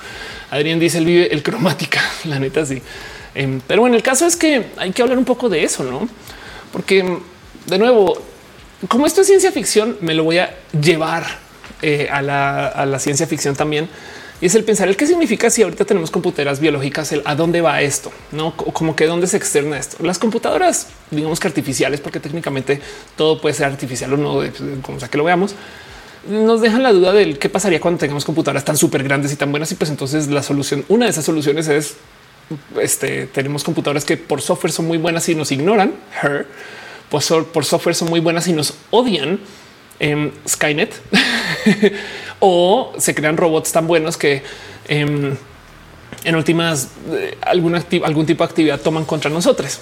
Adrián 0.50 0.78
dice 0.78 0.98
él 0.98 1.06
vive 1.06 1.32
el 1.32 1.42
cromática. 1.42 2.00
La 2.24 2.38
neta, 2.38 2.64
sí. 2.64 2.80
Em, 3.34 3.60
pero 3.66 3.80
bueno, 3.80 3.96
el 3.96 4.02
caso 4.02 4.26
es 4.26 4.36
que 4.36 4.66
hay 4.76 4.92
que 4.92 5.02
hablar 5.02 5.18
un 5.18 5.24
poco 5.24 5.48
de 5.48 5.64
eso, 5.64 5.82
no? 5.82 6.08
Porque 6.72 7.18
de 7.66 7.78
nuevo, 7.78 8.20
como 8.88 9.06
esto 9.06 9.20
es 9.20 9.26
ciencia 9.26 9.52
ficción, 9.52 9.96
me 10.00 10.14
lo 10.14 10.24
voy 10.24 10.38
a 10.38 10.54
llevar 10.80 11.24
eh, 11.82 12.08
a, 12.10 12.22
la, 12.22 12.98
ciencia 12.98 13.26
ficción 13.26 13.56
también. 13.56 13.88
Y 14.40 14.46
es 14.46 14.56
el 14.56 14.64
pensar 14.64 14.88
el 14.88 14.96
qué 14.96 15.06
significa 15.06 15.50
si 15.50 15.62
ahorita 15.62 15.84
tenemos 15.84 16.10
computadoras 16.10 16.58
biológicas, 16.58 17.12
el 17.12 17.22
a 17.24 17.36
dónde 17.36 17.60
va 17.60 17.80
esto, 17.80 18.10
no 18.32 18.56
como 18.56 18.96
que 18.96 19.06
dónde 19.06 19.28
se 19.28 19.36
externa 19.36 19.78
esto. 19.78 20.02
Las 20.04 20.18
computadoras, 20.18 20.88
digamos 21.12 21.38
que 21.38 21.46
artificiales, 21.46 22.00
porque 22.00 22.18
técnicamente 22.18 22.80
todo 23.16 23.40
puede 23.40 23.54
ser 23.54 23.66
artificial 23.66 24.12
o 24.14 24.16
no, 24.16 24.40
como 24.82 24.98
sea 24.98 25.08
que 25.08 25.16
lo 25.16 25.22
veamos, 25.22 25.54
nos 26.28 26.60
dejan 26.60 26.82
la 26.82 26.92
duda 26.92 27.12
del 27.12 27.38
qué 27.38 27.48
pasaría 27.48 27.80
cuando 27.80 28.00
tengamos 28.00 28.24
computadoras 28.24 28.64
tan 28.64 28.76
súper 28.76 29.04
grandes 29.04 29.32
y 29.32 29.36
tan 29.36 29.52
buenas. 29.52 29.70
Y 29.70 29.76
pues 29.76 29.90
entonces 29.90 30.26
la 30.26 30.42
solución, 30.42 30.84
una 30.88 31.04
de 31.04 31.12
esas 31.12 31.24
soluciones 31.24 31.68
es 31.68 31.94
este, 32.80 33.26
tenemos 33.26 33.62
computadoras 33.62 34.04
que 34.04 34.16
por 34.16 34.42
software 34.42 34.72
son 34.72 34.86
muy 34.86 34.98
buenas 34.98 35.28
y 35.28 35.36
nos 35.36 35.52
ignoran. 35.52 35.92
Pues 37.12 37.30
por 37.52 37.66
software 37.66 37.94
son 37.94 38.08
muy 38.08 38.20
buenas 38.20 38.48
y 38.48 38.54
nos 38.54 38.72
odian 38.90 39.38
en 40.00 40.32
Skynet 40.48 40.94
o 42.40 42.94
se 42.96 43.14
crean 43.14 43.36
robots 43.36 43.70
tan 43.70 43.86
buenos 43.86 44.16
que 44.16 44.42
em, 44.88 45.36
en 46.24 46.34
últimas 46.34 46.88
eh, 47.10 47.36
algún 47.42 48.24
tipo 48.24 48.42
de 48.42 48.48
actividad 48.48 48.80
toman 48.80 49.04
contra 49.04 49.30
nosotros. 49.30 49.78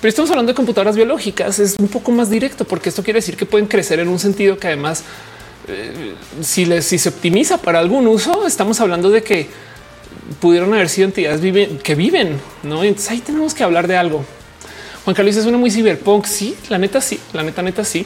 Pero 0.00 0.10
estamos 0.10 0.30
hablando 0.30 0.52
de 0.52 0.54
computadoras 0.54 0.94
biológicas, 0.94 1.58
es 1.58 1.74
un 1.76 1.88
poco 1.88 2.12
más 2.12 2.30
directo 2.30 2.64
porque 2.64 2.90
esto 2.90 3.02
quiere 3.02 3.18
decir 3.18 3.36
que 3.36 3.44
pueden 3.44 3.66
crecer 3.66 3.98
en 3.98 4.06
un 4.06 4.20
sentido 4.20 4.58
que 4.58 4.68
además 4.68 5.02
eh, 5.66 6.14
si, 6.40 6.66
si 6.82 6.98
se 6.98 7.08
optimiza 7.08 7.58
para 7.58 7.80
algún 7.80 8.06
uso, 8.06 8.46
estamos 8.46 8.80
hablando 8.80 9.10
de 9.10 9.24
que 9.24 9.48
pudieron 10.40 10.72
haber 10.72 10.88
sido 10.88 11.08
entidades 11.08 11.40
que 11.82 11.96
viven, 11.96 12.40
¿no? 12.62 12.84
Entonces 12.84 13.10
ahí 13.10 13.18
tenemos 13.18 13.54
que 13.54 13.64
hablar 13.64 13.88
de 13.88 13.96
algo. 13.96 14.24
Juan 15.08 15.16
Carlos 15.16 15.36
es 15.36 15.46
una 15.46 15.56
muy 15.56 15.70
cyberpunk. 15.70 16.26
Sí, 16.26 16.54
la 16.68 16.76
neta, 16.76 17.00
sí, 17.00 17.18
la 17.32 17.42
neta, 17.42 17.62
neta, 17.62 17.82
sí. 17.82 18.04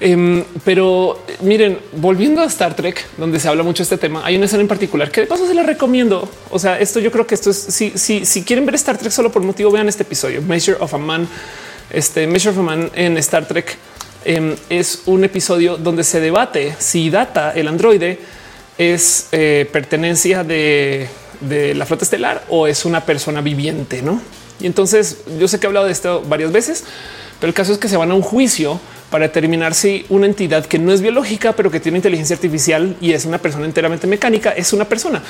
Em, 0.00 0.42
pero 0.64 1.24
miren, 1.42 1.78
volviendo 1.92 2.40
a 2.40 2.46
Star 2.46 2.74
Trek, 2.74 3.06
donde 3.16 3.38
se 3.38 3.46
habla 3.46 3.62
mucho 3.62 3.84
de 3.84 3.84
este 3.84 3.96
tema, 3.96 4.22
hay 4.24 4.34
una 4.34 4.46
escena 4.46 4.62
en 4.62 4.66
particular 4.66 5.12
que 5.12 5.20
de 5.20 5.28
paso 5.28 5.46
se 5.46 5.54
la 5.54 5.62
recomiendo. 5.62 6.28
O 6.50 6.58
sea, 6.58 6.80
esto 6.80 6.98
yo 6.98 7.12
creo 7.12 7.28
que 7.28 7.36
esto 7.36 7.50
es 7.50 7.58
si, 7.58 7.92
si, 7.94 8.26
si 8.26 8.42
quieren 8.42 8.66
ver 8.66 8.74
Star 8.74 8.98
Trek 8.98 9.12
solo 9.12 9.30
por 9.30 9.44
motivo, 9.44 9.70
vean 9.70 9.88
este 9.88 10.02
episodio 10.02 10.42
Measure 10.42 10.78
of 10.80 10.92
a 10.92 10.98
Man. 10.98 11.28
Este 11.90 12.26
Measure 12.26 12.50
of 12.50 12.58
a 12.58 12.62
Man 12.62 12.90
en 12.96 13.16
Star 13.18 13.46
Trek 13.46 13.76
em, 14.24 14.56
es 14.68 15.02
un 15.06 15.22
episodio 15.22 15.76
donde 15.76 16.02
se 16.02 16.18
debate 16.18 16.74
si 16.80 17.08
Data, 17.08 17.52
el 17.52 17.68
androide, 17.68 18.18
es 18.78 19.28
eh, 19.30 19.70
pertenencia 19.72 20.42
de, 20.42 21.06
de 21.38 21.72
la 21.76 21.86
flota 21.86 22.02
estelar 22.02 22.42
o 22.48 22.66
es 22.66 22.84
una 22.84 23.06
persona 23.06 23.40
viviente, 23.42 24.02
no? 24.02 24.20
Y 24.60 24.66
entonces 24.66 25.18
yo 25.38 25.48
sé 25.48 25.58
que 25.58 25.66
he 25.66 25.68
hablado 25.68 25.86
de 25.86 25.92
esto 25.92 26.22
varias 26.28 26.52
veces, 26.52 26.84
pero 27.40 27.48
el 27.48 27.54
caso 27.54 27.72
es 27.72 27.78
que 27.78 27.88
se 27.88 27.96
van 27.96 28.10
a 28.10 28.14
un 28.14 28.22
juicio 28.22 28.80
para 29.10 29.26
determinar 29.26 29.74
si 29.74 30.06
una 30.08 30.26
entidad 30.26 30.66
que 30.66 30.78
no 30.78 30.92
es 30.92 31.00
biológica, 31.00 31.52
pero 31.52 31.70
que 31.70 31.80
tiene 31.80 31.98
inteligencia 31.98 32.36
artificial 32.36 32.96
y 33.00 33.12
es 33.12 33.24
una 33.24 33.38
persona 33.38 33.64
enteramente 33.64 34.06
mecánica, 34.06 34.50
es 34.50 34.72
una 34.72 34.84
persona. 34.84 35.22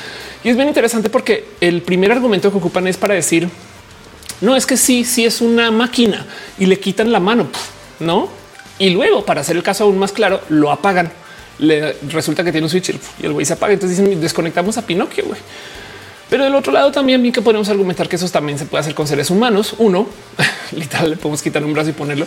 Y 0.44 0.50
es 0.50 0.56
bien 0.56 0.68
interesante 0.68 1.08
porque 1.08 1.46
el 1.60 1.82
primer 1.82 2.12
argumento 2.12 2.50
que 2.50 2.58
ocupan 2.58 2.86
es 2.86 2.96
para 2.96 3.14
decir, 3.14 3.48
no 4.40 4.56
es 4.56 4.66
que 4.66 4.76
sí, 4.76 5.04
sí 5.04 5.24
es 5.24 5.40
una 5.40 5.70
máquina 5.70 6.26
y 6.58 6.66
le 6.66 6.78
quitan 6.78 7.10
la 7.10 7.20
mano, 7.20 7.48
no? 8.00 8.28
Y 8.78 8.90
luego, 8.90 9.24
para 9.24 9.42
hacer 9.42 9.56
el 9.56 9.62
caso 9.62 9.84
aún 9.84 9.98
más 9.98 10.12
claro, 10.12 10.40
lo 10.48 10.70
apagan. 10.70 11.10
Le 11.58 11.94
resulta 12.08 12.42
que 12.42 12.50
tiene 12.50 12.64
un 12.64 12.70
switch 12.70 12.94
y 13.20 13.26
el 13.26 13.34
güey 13.34 13.44
se 13.44 13.52
apaga. 13.52 13.74
Entonces 13.74 13.98
dicen 13.98 14.20
desconectamos 14.20 14.78
a 14.78 14.86
Pinocchio. 14.86 15.24
Pero 16.30 16.44
del 16.44 16.54
otro 16.54 16.72
lado 16.72 16.92
también 16.92 17.20
bien 17.20 17.34
que 17.34 17.42
podemos 17.42 17.68
argumentar 17.68 18.08
que 18.08 18.16
eso 18.16 18.28
también 18.28 18.56
se 18.56 18.64
puede 18.64 18.82
hacer 18.82 18.94
con 18.94 19.06
seres 19.08 19.30
humanos. 19.30 19.74
Uno, 19.78 20.06
literal, 20.72 21.10
le 21.10 21.16
podemos 21.16 21.42
quitar 21.42 21.64
un 21.64 21.74
brazo 21.74 21.90
y 21.90 21.92
ponerlo. 21.92 22.26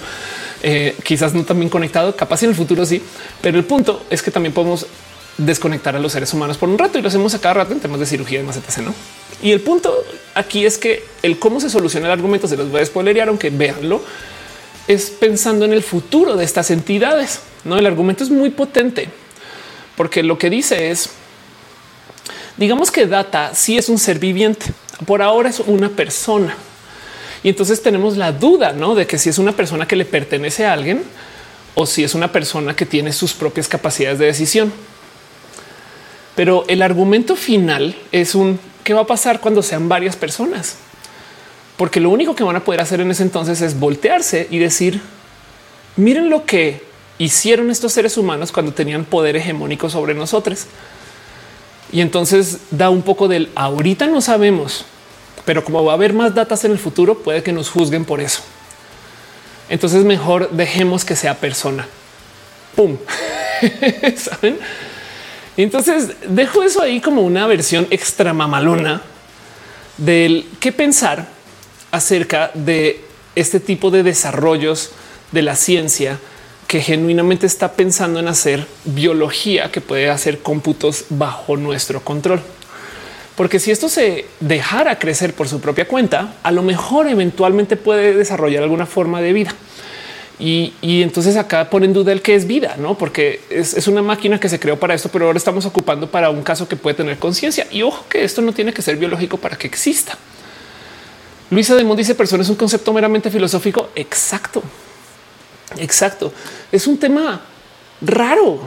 Eh, 0.62 0.96
quizás 1.04 1.34
no 1.34 1.44
también 1.44 1.70
conectado, 1.70 2.16
capaz 2.16 2.44
en 2.44 2.50
el 2.50 2.56
futuro 2.56 2.86
sí, 2.86 3.02
pero 3.42 3.58
el 3.58 3.64
punto 3.64 4.04
es 4.10 4.22
que 4.22 4.30
también 4.30 4.54
podemos 4.54 4.86
desconectar 5.38 5.96
a 5.96 6.00
los 6.00 6.12
seres 6.12 6.34
humanos 6.34 6.58
por 6.58 6.70
un 6.70 6.78
rato 6.78 7.00
y 7.00 7.02
lo 7.02 7.08
hacemos 7.08 7.34
a 7.34 7.42
cada 7.42 7.56
rato 7.56 7.74
en 7.74 7.80
temas 7.80 8.00
de 8.00 8.06
cirugía 8.06 8.40
y 8.40 8.44
más 8.44 8.58
etc. 8.58 8.80
¿no? 8.80 8.94
Y 9.42 9.52
el 9.52 9.62
punto 9.62 9.94
aquí 10.36 10.66
es 10.66 10.78
que 10.78 11.04
el 11.24 11.40
cómo 11.40 11.60
se 11.60 11.70
soluciona 11.70 12.06
el 12.08 12.12
argumento 12.12 12.48
se 12.48 12.56
los 12.56 12.70
voy 12.70 12.82
a 12.82 12.86
spoilerear, 12.86 13.30
aunque 13.30 13.50
véanlo, 13.50 14.02
es 14.88 15.10
pensando 15.10 15.66
en 15.66 15.74
el 15.74 15.82
futuro 15.82 16.36
de 16.36 16.46
estas 16.46 16.72
entidades. 16.72 17.40
No, 17.64 17.78
el 17.78 17.86
argumento 17.86 18.24
es 18.24 18.30
muy 18.30 18.50
potente 18.50 19.10
porque 19.96 20.24
lo 20.24 20.38
que 20.38 20.50
dice 20.50 20.92
es 20.92 21.10
Digamos 22.58 22.92
que 22.92 23.08
Data 23.08 23.52
sí 23.54 23.78
es 23.78 23.90
un 23.90 23.98
ser 23.98 24.20
viviente. 24.20 24.68
Por 25.06 25.22
ahora 25.22 25.50
es 25.50 25.60
una 25.60 25.90
persona. 25.90 26.56
Y 27.44 27.50
entonces 27.50 27.82
tenemos 27.82 28.16
la 28.16 28.32
duda 28.32 28.72
¿no? 28.72 28.96
de 28.96 29.06
que 29.06 29.18
si 29.18 29.30
es 29.30 29.38
una 29.38 29.52
persona 29.52 29.88
que 29.88 29.96
le 29.96 30.06
pertenece 30.06 30.66
a 30.66 30.74
alguien 30.74 31.04
o 31.76 31.86
si 31.86 32.04
es 32.04 32.14
una 32.16 32.32
persona 32.32 32.76
que 32.76 32.86
tiene 32.86 33.12
sus 33.12 33.34
propias 33.34 33.68
capacidades 33.68 34.20
de 34.20 34.28
decisión. 34.28 34.72
Pero 36.36 36.66
el 36.68 36.82
argumento 36.82 37.36
final 37.36 37.96
es 38.12 38.36
un 38.36 38.60
qué 38.84 38.94
va 38.94 39.02
a 39.02 39.08
pasar 39.08 39.40
cuando 39.40 39.62
sean 39.62 39.88
varias 39.88 40.16
personas, 40.16 40.76
porque 41.78 42.00
lo 42.00 42.10
único 42.10 42.36
que 42.36 42.44
van 42.44 42.56
a 42.56 42.64
poder 42.64 42.82
hacer 42.82 43.00
en 43.02 43.12
ese 43.12 43.24
entonces 43.24 43.62
es 43.62 43.80
voltearse 43.80 44.48
y 44.50 44.58
decir 44.58 45.02
miren 45.96 46.30
lo 46.30 46.46
que 46.46 46.82
hicieron 47.18 47.70
estos 47.70 47.94
seres 47.94 48.18
humanos 48.18 48.52
cuando 48.52 48.74
tenían 48.74 49.06
poder 49.06 49.36
hegemónico 49.36 49.90
sobre 49.90 50.14
nosotros. 50.14 50.66
Y 51.94 52.02
entonces 52.02 52.58
da 52.72 52.90
un 52.90 53.04
poco 53.04 53.28
del 53.28 53.52
ahorita 53.54 54.08
no 54.08 54.20
sabemos, 54.20 54.84
pero 55.46 55.64
como 55.64 55.86
va 55.86 55.92
a 55.92 55.96
haber 55.96 56.12
más 56.12 56.34
datas 56.34 56.66
en 56.66 56.72
el 56.72 56.80
futuro, 56.80 57.20
puede 57.20 57.44
que 57.44 57.54
nos 57.54 57.70
juzguen 57.70 58.04
por 58.04 58.20
eso. 58.20 58.42
Entonces 59.70 60.04
mejor 60.04 60.50
dejemos 60.50 61.06
que 61.06 61.16
sea 61.16 61.36
persona. 61.36 61.88
Pum. 62.76 62.98
¿Saben? 64.18 64.58
Entonces 65.56 66.16
dejo 66.28 66.64
eso 66.64 66.82
ahí 66.82 67.00
como 67.00 67.22
una 67.22 67.46
versión 67.46 67.86
extra 67.92 68.34
mamalona 68.34 69.04
del 69.98 70.48
qué 70.60 70.72
pensar 70.72 71.28
acerca 71.92 72.50
de 72.56 73.02
este 73.36 73.60
tipo 73.60 73.92
de 73.92 74.02
desarrollos 74.02 74.90
de 75.32 75.44
la 75.44 75.56
ciencia 75.56 76.18
que 76.74 76.82
genuinamente 76.82 77.46
está 77.46 77.74
pensando 77.74 78.20
en 78.20 78.28
hacer 78.28 78.66
biología 78.84 79.72
que 79.72 79.80
puede 79.80 80.10
hacer 80.10 80.40
cómputos 80.40 81.06
bajo 81.10 81.56
nuestro 81.56 82.02
control. 82.02 82.42
Porque 83.36 83.60
si 83.60 83.70
esto 83.70 83.90
se 83.90 84.26
dejara 84.40 84.98
crecer 84.98 85.36
por 85.36 85.48
su 85.48 85.62
propia 85.62 85.88
cuenta, 85.88 86.34
a 86.42 86.50
lo 86.50 86.64
mejor 86.64 87.08
eventualmente 87.08 87.76
puede 87.76 88.16
desarrollar 88.16 88.64
alguna 88.64 88.88
forma 88.88 89.22
de 89.22 89.34
vida. 89.34 89.54
Y, 90.40 90.74
entonces 90.82 91.36
acá 91.36 91.70
pone 91.70 91.86
en 91.86 91.94
duda 91.94 92.12
el 92.12 92.24
que 92.24 92.34
es 92.34 92.48
vida, 92.48 92.76
no? 92.80 92.98
Porque 92.98 93.42
es, 93.52 93.88
una 93.88 94.02
máquina 94.02 94.40
que 94.40 94.50
se 94.50 94.60
creó 94.60 94.80
para 94.80 94.96
esto, 94.96 95.10
pero 95.10 95.28
ahora 95.28 95.38
estamos 95.38 95.68
ocupando 95.68 96.10
para 96.10 96.32
un 96.32 96.42
caso 96.42 96.68
que 96.68 96.76
puede 96.76 96.96
tener 96.96 97.20
conciencia. 97.20 97.68
Y 97.70 97.84
ojo 97.84 98.04
que 98.10 98.24
esto 98.24 98.42
no 98.42 98.52
tiene 98.52 98.74
que 98.74 98.82
ser 98.82 98.98
biológico 98.98 99.38
para 99.38 99.56
que 99.58 99.68
exista. 99.68 100.18
Luisa 101.52 101.76
de 101.76 101.84
dice 101.96 102.16
persona 102.16 102.42
es 102.42 102.50
un 102.50 102.56
concepto 102.56 102.92
meramente 102.94 103.30
filosófico. 103.30 103.90
Exacto. 103.94 104.64
Exacto. 105.78 106.34
Es 106.72 106.88
un 106.88 106.98
tema 106.98 107.42
raro. 108.02 108.60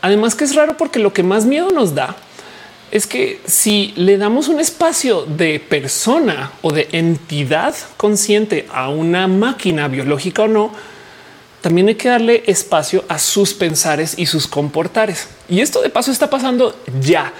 Además 0.00 0.34
que 0.34 0.44
es 0.44 0.54
raro 0.54 0.76
porque 0.76 0.98
lo 0.98 1.12
que 1.12 1.22
más 1.22 1.44
miedo 1.46 1.70
nos 1.70 1.94
da 1.94 2.16
es 2.90 3.06
que 3.06 3.40
si 3.46 3.92
le 3.96 4.18
damos 4.18 4.48
un 4.48 4.60
espacio 4.60 5.24
de 5.24 5.58
persona 5.58 6.52
o 6.62 6.72
de 6.72 6.88
entidad 6.92 7.74
consciente 7.96 8.68
a 8.72 8.88
una 8.88 9.26
máquina 9.26 9.88
biológica 9.88 10.42
o 10.42 10.48
no, 10.48 10.70
también 11.60 11.88
hay 11.88 11.94
que 11.94 12.08
darle 12.08 12.44
espacio 12.46 13.04
a 13.08 13.18
sus 13.18 13.54
pensares 13.54 14.14
y 14.18 14.26
sus 14.26 14.46
comportares. 14.46 15.28
Y 15.48 15.60
esto 15.60 15.80
de 15.80 15.88
paso 15.88 16.12
está 16.12 16.28
pasando 16.28 16.78
ya, 17.00 17.32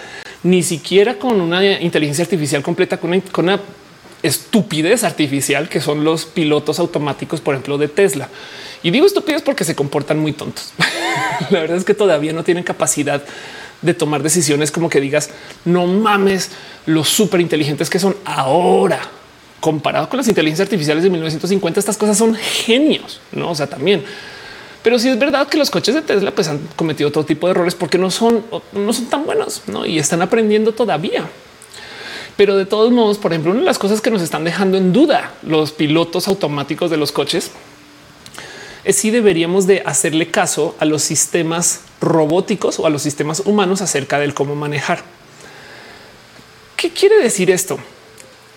ni 0.43 0.63
siquiera 0.63 1.19
con 1.19 1.41
una 1.41 1.63
inteligencia 1.81 2.25
artificial 2.25 2.63
completa, 2.63 2.97
con 2.97 3.11
una, 3.37 3.61
estupidez 4.25 5.05
artificial 5.05 5.69
que 5.69 5.83
son 5.83 6.03
los 6.03 6.25
pilotos 6.25 6.79
automáticos, 6.79 7.43
por 7.43 7.55
ejemplo, 7.55 7.77
de 7.77 7.89
Tesla. 7.89 8.31
Y 8.85 8.91
digo 8.91 9.07
estúpidos 9.07 9.43
porque 9.43 9.65
se 9.65 9.75
comportan 9.75 10.19
muy 10.19 10.33
tontos. 10.33 10.73
la 11.51 11.61
verdad 11.61 11.79
es 11.79 11.85
que 11.85 11.95
todavía 11.95 12.35
no 12.35 12.45
tienen 12.45 12.63
capacidad 12.63 13.25
de 13.81 13.95
tomar 13.95 14.23
decisiones 14.23 14.71
como 14.71 14.89
que 14.89 15.01
digas 15.01 15.31
no 15.65 15.87
mames 15.87 16.51
los 16.87 17.09
súper 17.09 17.41
inteligentes 17.41 17.91
que 17.91 17.99
son 17.99 18.17
ahora 18.25 19.01
comparado 19.61 20.09
con 20.11 20.19
las 20.19 20.29
inteligencias 20.29 20.67
artificiales 20.67 21.03
de 21.03 21.09
1950. 21.09 21.81
Estas 21.81 21.97
cosas 21.97 22.19
son 22.19 22.35
genios, 22.35 23.23
no? 23.33 23.51
O 23.51 23.55
sea, 23.55 23.67
también. 23.67 24.05
Pero 24.83 24.99
sí 24.99 25.09
es 25.09 25.19
verdad 25.19 25.49
que 25.49 25.57
los 25.57 25.71
coches 25.71 25.95
de 25.95 26.03
Tesla 26.03 26.31
pues, 26.31 26.49
han 26.49 26.61
cometido 26.77 27.11
todo 27.11 27.25
tipo 27.25 27.47
de 27.47 27.53
errores 27.53 27.75
porque 27.75 27.97
no 27.97 28.11
son, 28.11 28.45
no 28.75 28.93
son 28.93 29.07
tan 29.07 29.25
buenos 29.25 29.63
¿no? 29.67 29.87
y 29.87 29.99
están 29.99 30.21
aprendiendo 30.21 30.73
todavía. 30.73 31.25
Pero 32.37 32.55
de 32.59 32.67
todos 32.67 32.93
modos, 32.93 33.17
por 33.17 33.33
ejemplo, 33.33 33.53
una 33.53 33.61
de 33.61 33.67
las 33.67 33.79
cosas 33.79 34.03
que 34.03 34.11
nos 34.11 34.21
están 34.21 34.45
dejando 34.45 34.77
en 34.77 34.93
duda 34.93 35.33
los 35.43 35.73
pilotos 35.73 36.29
automáticos 36.29 36.91
de 36.91 36.99
los 36.99 37.13
coches 37.13 37.51
es 38.85 38.97
si 38.97 39.11
deberíamos 39.11 39.67
de 39.67 39.83
hacerle 39.85 40.31
caso 40.31 40.75
a 40.79 40.85
los 40.85 41.03
sistemas 41.03 41.81
robóticos 42.01 42.79
o 42.79 42.87
a 42.87 42.91
los 42.91 43.03
sistemas 43.03 43.41
humanos 43.41 43.81
acerca 43.81 44.19
del 44.19 44.35
cómo 44.35 44.55
manejar. 44.55 45.03
¿Qué 46.77 46.91
quiere 46.91 47.19
decir 47.23 47.51
esto? 47.51 47.79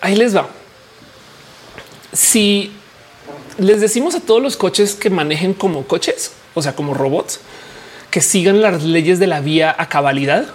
Ahí 0.00 0.16
les 0.16 0.36
va. 0.36 0.48
Si 2.12 2.72
les 3.58 3.80
decimos 3.80 4.14
a 4.14 4.20
todos 4.20 4.42
los 4.42 4.56
coches 4.56 4.94
que 4.94 5.10
manejen 5.10 5.54
como 5.54 5.86
coches, 5.86 6.32
o 6.54 6.62
sea, 6.62 6.76
como 6.76 6.94
robots, 6.94 7.40
que 8.10 8.20
sigan 8.20 8.60
las 8.60 8.82
leyes 8.82 9.18
de 9.18 9.26
la 9.26 9.40
vía 9.40 9.74
a 9.76 9.88
cabalidad, 9.88 10.46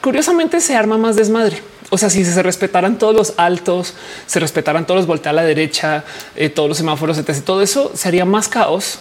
curiosamente 0.00 0.60
se 0.60 0.76
arma 0.76 0.98
más 0.98 1.16
desmadre. 1.16 1.62
O 1.94 1.98
sea, 1.98 2.08
si 2.08 2.24
se 2.24 2.42
respetaran 2.42 2.96
todos 2.96 3.14
los 3.14 3.34
altos, 3.36 3.92
se 4.24 4.40
respetaran 4.40 4.86
todos 4.86 5.00
los 5.00 5.06
volteos 5.06 5.34
a 5.34 5.34
la 5.34 5.44
derecha, 5.44 6.04
eh, 6.34 6.48
todos 6.48 6.66
los 6.66 6.78
semáforos, 6.78 7.18
etc. 7.18 7.44
Todo 7.44 7.60
eso 7.60 7.92
sería 7.94 8.24
más 8.24 8.48
caos 8.48 8.98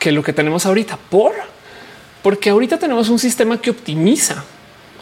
que 0.00 0.10
lo 0.10 0.24
que 0.24 0.32
tenemos 0.32 0.66
ahorita. 0.66 0.98
Por 1.08 1.34
porque 2.20 2.50
ahorita 2.50 2.80
tenemos 2.80 3.08
un 3.10 3.20
sistema 3.20 3.60
que 3.60 3.70
optimiza. 3.70 4.42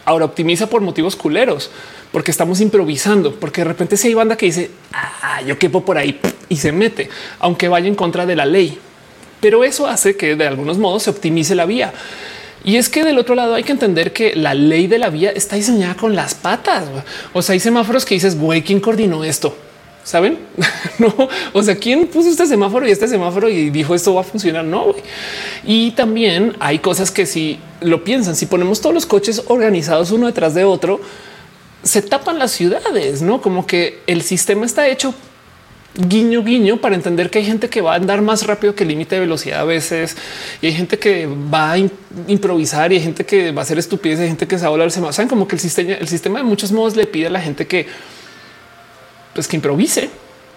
Ahora 0.05 0.25
optimiza 0.25 0.69
por 0.69 0.81
motivos 0.81 1.15
culeros, 1.15 1.71
porque 2.11 2.29
estamos 2.29 2.61
improvisando, 2.61 3.33
porque 3.33 3.61
de 3.61 3.65
repente 3.65 3.97
si 3.97 4.09
hay 4.09 4.13
banda 4.13 4.37
que 4.37 4.45
dice 4.45 4.69
ah, 4.93 5.41
yo 5.47 5.57
quepo 5.57 5.83
por 5.83 5.97
ahí 5.97 6.19
y 6.47 6.57
se 6.57 6.71
mete, 6.71 7.09
aunque 7.39 7.69
vaya 7.69 7.87
en 7.87 7.95
contra 7.95 8.27
de 8.27 8.35
la 8.35 8.45
ley. 8.45 8.77
Pero 9.41 9.63
eso 9.63 9.87
hace 9.87 10.15
que 10.15 10.35
de 10.35 10.45
algunos 10.45 10.77
modos 10.77 11.01
se 11.01 11.09
optimice 11.09 11.55
la 11.55 11.65
vía. 11.65 11.91
Y 12.67 12.75
es 12.75 12.89
que 12.89 13.05
del 13.05 13.17
otro 13.17 13.33
lado 13.33 13.55
hay 13.55 13.63
que 13.63 13.71
entender 13.71 14.11
que 14.11 14.35
la 14.35 14.53
ley 14.53 14.87
de 14.87 14.99
la 14.99 15.09
vía 15.09 15.31
está 15.31 15.55
diseñada 15.55 15.95
con 15.95 16.17
las 16.17 16.35
patas. 16.35 16.83
O 17.31 17.41
sea, 17.41 17.53
hay 17.53 17.61
semáforos 17.61 18.03
que 18.03 18.15
dices, 18.15 18.37
güey, 18.37 18.61
¿quién 18.61 18.81
coordinó 18.81 19.23
esto? 19.23 19.55
Saben? 20.03 20.37
no, 20.99 21.15
o 21.53 21.63
sea, 21.63 21.77
quién 21.77 22.07
puso 22.07 22.29
este 22.29 22.45
semáforo 22.45 22.85
y 22.85 22.91
este 22.91 23.07
semáforo 23.07 23.47
y 23.47 23.69
dijo 23.69 23.95
esto 23.95 24.15
va 24.15 24.19
a 24.19 24.25
funcionar? 24.25 24.65
No. 24.65 24.93
Y 25.63 25.91
también 25.91 26.57
hay 26.59 26.79
cosas 26.79 27.09
que 27.09 27.25
si 27.25 27.57
lo 27.79 28.03
piensan, 28.03 28.35
si 28.35 28.47
ponemos 28.47 28.81
todos 28.81 28.93
los 28.93 29.05
coches 29.05 29.43
organizados 29.47 30.11
uno 30.11 30.27
detrás 30.27 30.53
de 30.53 30.65
otro, 30.65 30.99
se 31.83 32.01
tapan 32.01 32.37
las 32.37 32.51
ciudades, 32.51 33.21
no 33.21 33.41
como 33.41 33.65
que 33.65 34.01
el 34.07 34.23
sistema 34.23 34.65
está 34.65 34.89
hecho 34.89 35.13
guiño, 35.95 36.43
guiño 36.43 36.77
para 36.77 36.95
entender 36.95 37.29
que 37.29 37.39
hay 37.39 37.45
gente 37.45 37.69
que 37.69 37.81
va 37.81 37.93
a 37.93 37.95
andar 37.95 38.21
más 38.21 38.45
rápido 38.45 38.75
que 38.75 38.83
el 38.83 38.89
límite 38.89 39.15
de 39.15 39.21
velocidad 39.21 39.61
a 39.61 39.63
veces 39.63 40.15
y 40.61 40.67
hay 40.67 40.73
gente 40.73 40.99
que 40.99 41.27
va 41.27 41.73
a 41.73 41.77
improvisar 42.27 42.91
y 42.93 42.97
hay 42.97 43.03
gente 43.03 43.25
que 43.25 43.51
va 43.51 43.61
a 43.61 43.63
hacer 43.63 43.79
estupidez, 43.79 44.19
hay 44.19 44.27
gente 44.27 44.47
que 44.47 44.57
se 44.57 44.63
va 44.63 44.67
a 44.67 44.71
volar 44.71 44.85
el 44.85 44.91
semáforo. 44.91 45.13
Saben 45.13 45.29
como 45.29 45.47
que 45.47 45.55
el 45.55 45.59
sistema, 45.59 45.93
el 45.93 46.07
sistema 46.07 46.39
de 46.39 46.45
muchos 46.45 46.71
modos 46.71 46.95
le 46.95 47.07
pide 47.07 47.27
a 47.27 47.29
la 47.29 47.41
gente 47.41 47.65
que, 47.67 47.87
pues 49.33 49.47
que 49.47 49.55
improvise. 49.55 50.09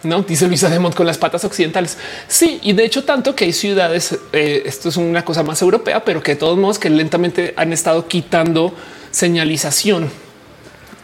No 0.02 0.22
dice 0.22 0.48
Luisa 0.48 0.70
Demont 0.70 0.94
con 0.94 1.06
las 1.06 1.18
patas 1.18 1.44
occidentales. 1.44 1.98
Sí, 2.26 2.58
y 2.62 2.72
de 2.72 2.86
hecho, 2.86 3.04
tanto 3.04 3.34
que 3.34 3.44
hay 3.44 3.52
ciudades, 3.52 4.18
eh, 4.32 4.62
esto 4.64 4.88
es 4.88 4.96
una 4.96 5.26
cosa 5.26 5.42
más 5.42 5.60
europea, 5.60 6.04
pero 6.04 6.22
que 6.22 6.32
de 6.32 6.36
todos 6.36 6.58
modos 6.58 6.78
que 6.78 6.88
lentamente 6.88 7.52
han 7.56 7.72
estado 7.74 8.08
quitando 8.08 8.74
señalización 9.10 10.10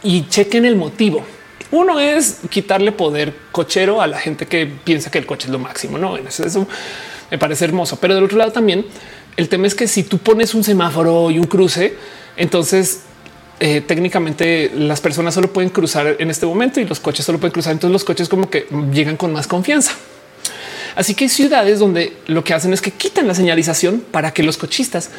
y 0.01 0.27
chequen 0.29 0.65
el 0.65 0.75
motivo 0.75 1.23
uno 1.71 1.99
es 1.99 2.39
quitarle 2.49 2.91
poder 2.91 3.33
cochero 3.51 4.01
a 4.01 4.07
la 4.07 4.19
gente 4.19 4.45
que 4.45 4.65
piensa 4.65 5.11
que 5.11 5.17
el 5.17 5.25
coche 5.25 5.47
es 5.47 5.51
lo 5.51 5.59
máximo. 5.59 5.97
No, 5.97 6.17
eso, 6.17 6.67
me 7.29 7.37
parece 7.37 7.65
hermoso. 7.65 7.97
Pero 7.99 8.15
del 8.15 8.23
otro 8.23 8.37
lado 8.37 8.51
también 8.51 8.85
el 9.35 9.49
tema 9.49 9.67
es 9.67 9.75
que 9.75 9.87
si 9.87 10.03
tú 10.03 10.17
pones 10.17 10.53
un 10.53 10.63
semáforo 10.63 11.29
y 11.29 11.39
un 11.39 11.45
cruce, 11.45 11.95
entonces 12.37 13.01
eh, 13.59 13.81
técnicamente 13.81 14.71
las 14.73 15.01
personas 15.01 15.33
solo 15.33 15.51
pueden 15.51 15.69
cruzar 15.69 16.15
en 16.19 16.29
este 16.29 16.45
momento 16.45 16.79
y 16.79 16.85
los 16.85 16.99
coches 16.99 17.25
solo 17.25 17.39
pueden 17.39 17.53
cruzar. 17.53 17.73
Entonces 17.73 17.93
los 17.93 18.03
coches 18.03 18.29
como 18.29 18.49
que 18.49 18.67
llegan 18.91 19.17
con 19.17 19.33
más 19.33 19.47
confianza. 19.47 19.93
Así 20.95 21.13
que 21.13 21.25
hay 21.25 21.29
ciudades 21.29 21.79
donde 21.79 22.17
lo 22.27 22.43
que 22.43 22.53
hacen 22.53 22.73
es 22.73 22.81
que 22.81 22.91
quitan 22.91 23.27
la 23.27 23.35
señalización 23.35 24.03
para 24.11 24.31
que 24.31 24.41
los 24.41 24.57
cochistas 24.57 25.11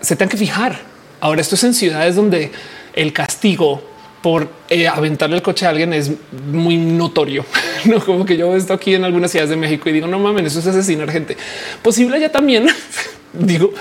se 0.00 0.16
tengan 0.16 0.30
que 0.30 0.36
fijar. 0.36 0.80
Ahora 1.20 1.40
esto 1.40 1.54
es 1.54 1.64
en 1.64 1.72
ciudades 1.72 2.16
donde 2.16 2.50
el 2.94 3.12
castigo 3.12 3.91
por 4.22 4.48
eh, 4.68 4.88
aventarle 4.88 5.36
el 5.36 5.42
coche 5.42 5.66
a 5.66 5.70
alguien 5.70 5.92
es 5.92 6.12
muy 6.50 6.76
notorio. 6.76 7.44
No 7.84 7.98
como 7.98 8.24
que 8.24 8.36
yo 8.36 8.54
estoy 8.54 8.76
aquí 8.76 8.94
en 8.94 9.02
algunas 9.02 9.32
ciudades 9.32 9.50
de 9.50 9.56
México 9.56 9.88
y 9.88 9.92
digo 9.92 10.06
no 10.06 10.20
mames, 10.20 10.46
eso 10.46 10.60
es 10.60 10.66
asesinar 10.68 11.10
gente 11.10 11.36
posible 11.82 12.20
ya 12.20 12.30
también 12.30 12.68
digo, 13.32 13.72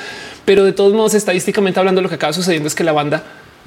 pero 0.43 0.65
de 0.65 0.73
todos 0.73 0.93
modos, 0.93 1.13
estadísticamente 1.13 1.79
hablando, 1.79 2.01
lo 2.01 2.09
que 2.09 2.15
acaba 2.15 2.33
sucediendo 2.33 2.67
es 2.67 2.73
que 2.73 2.83
la 2.83 2.93
banda 2.93 3.23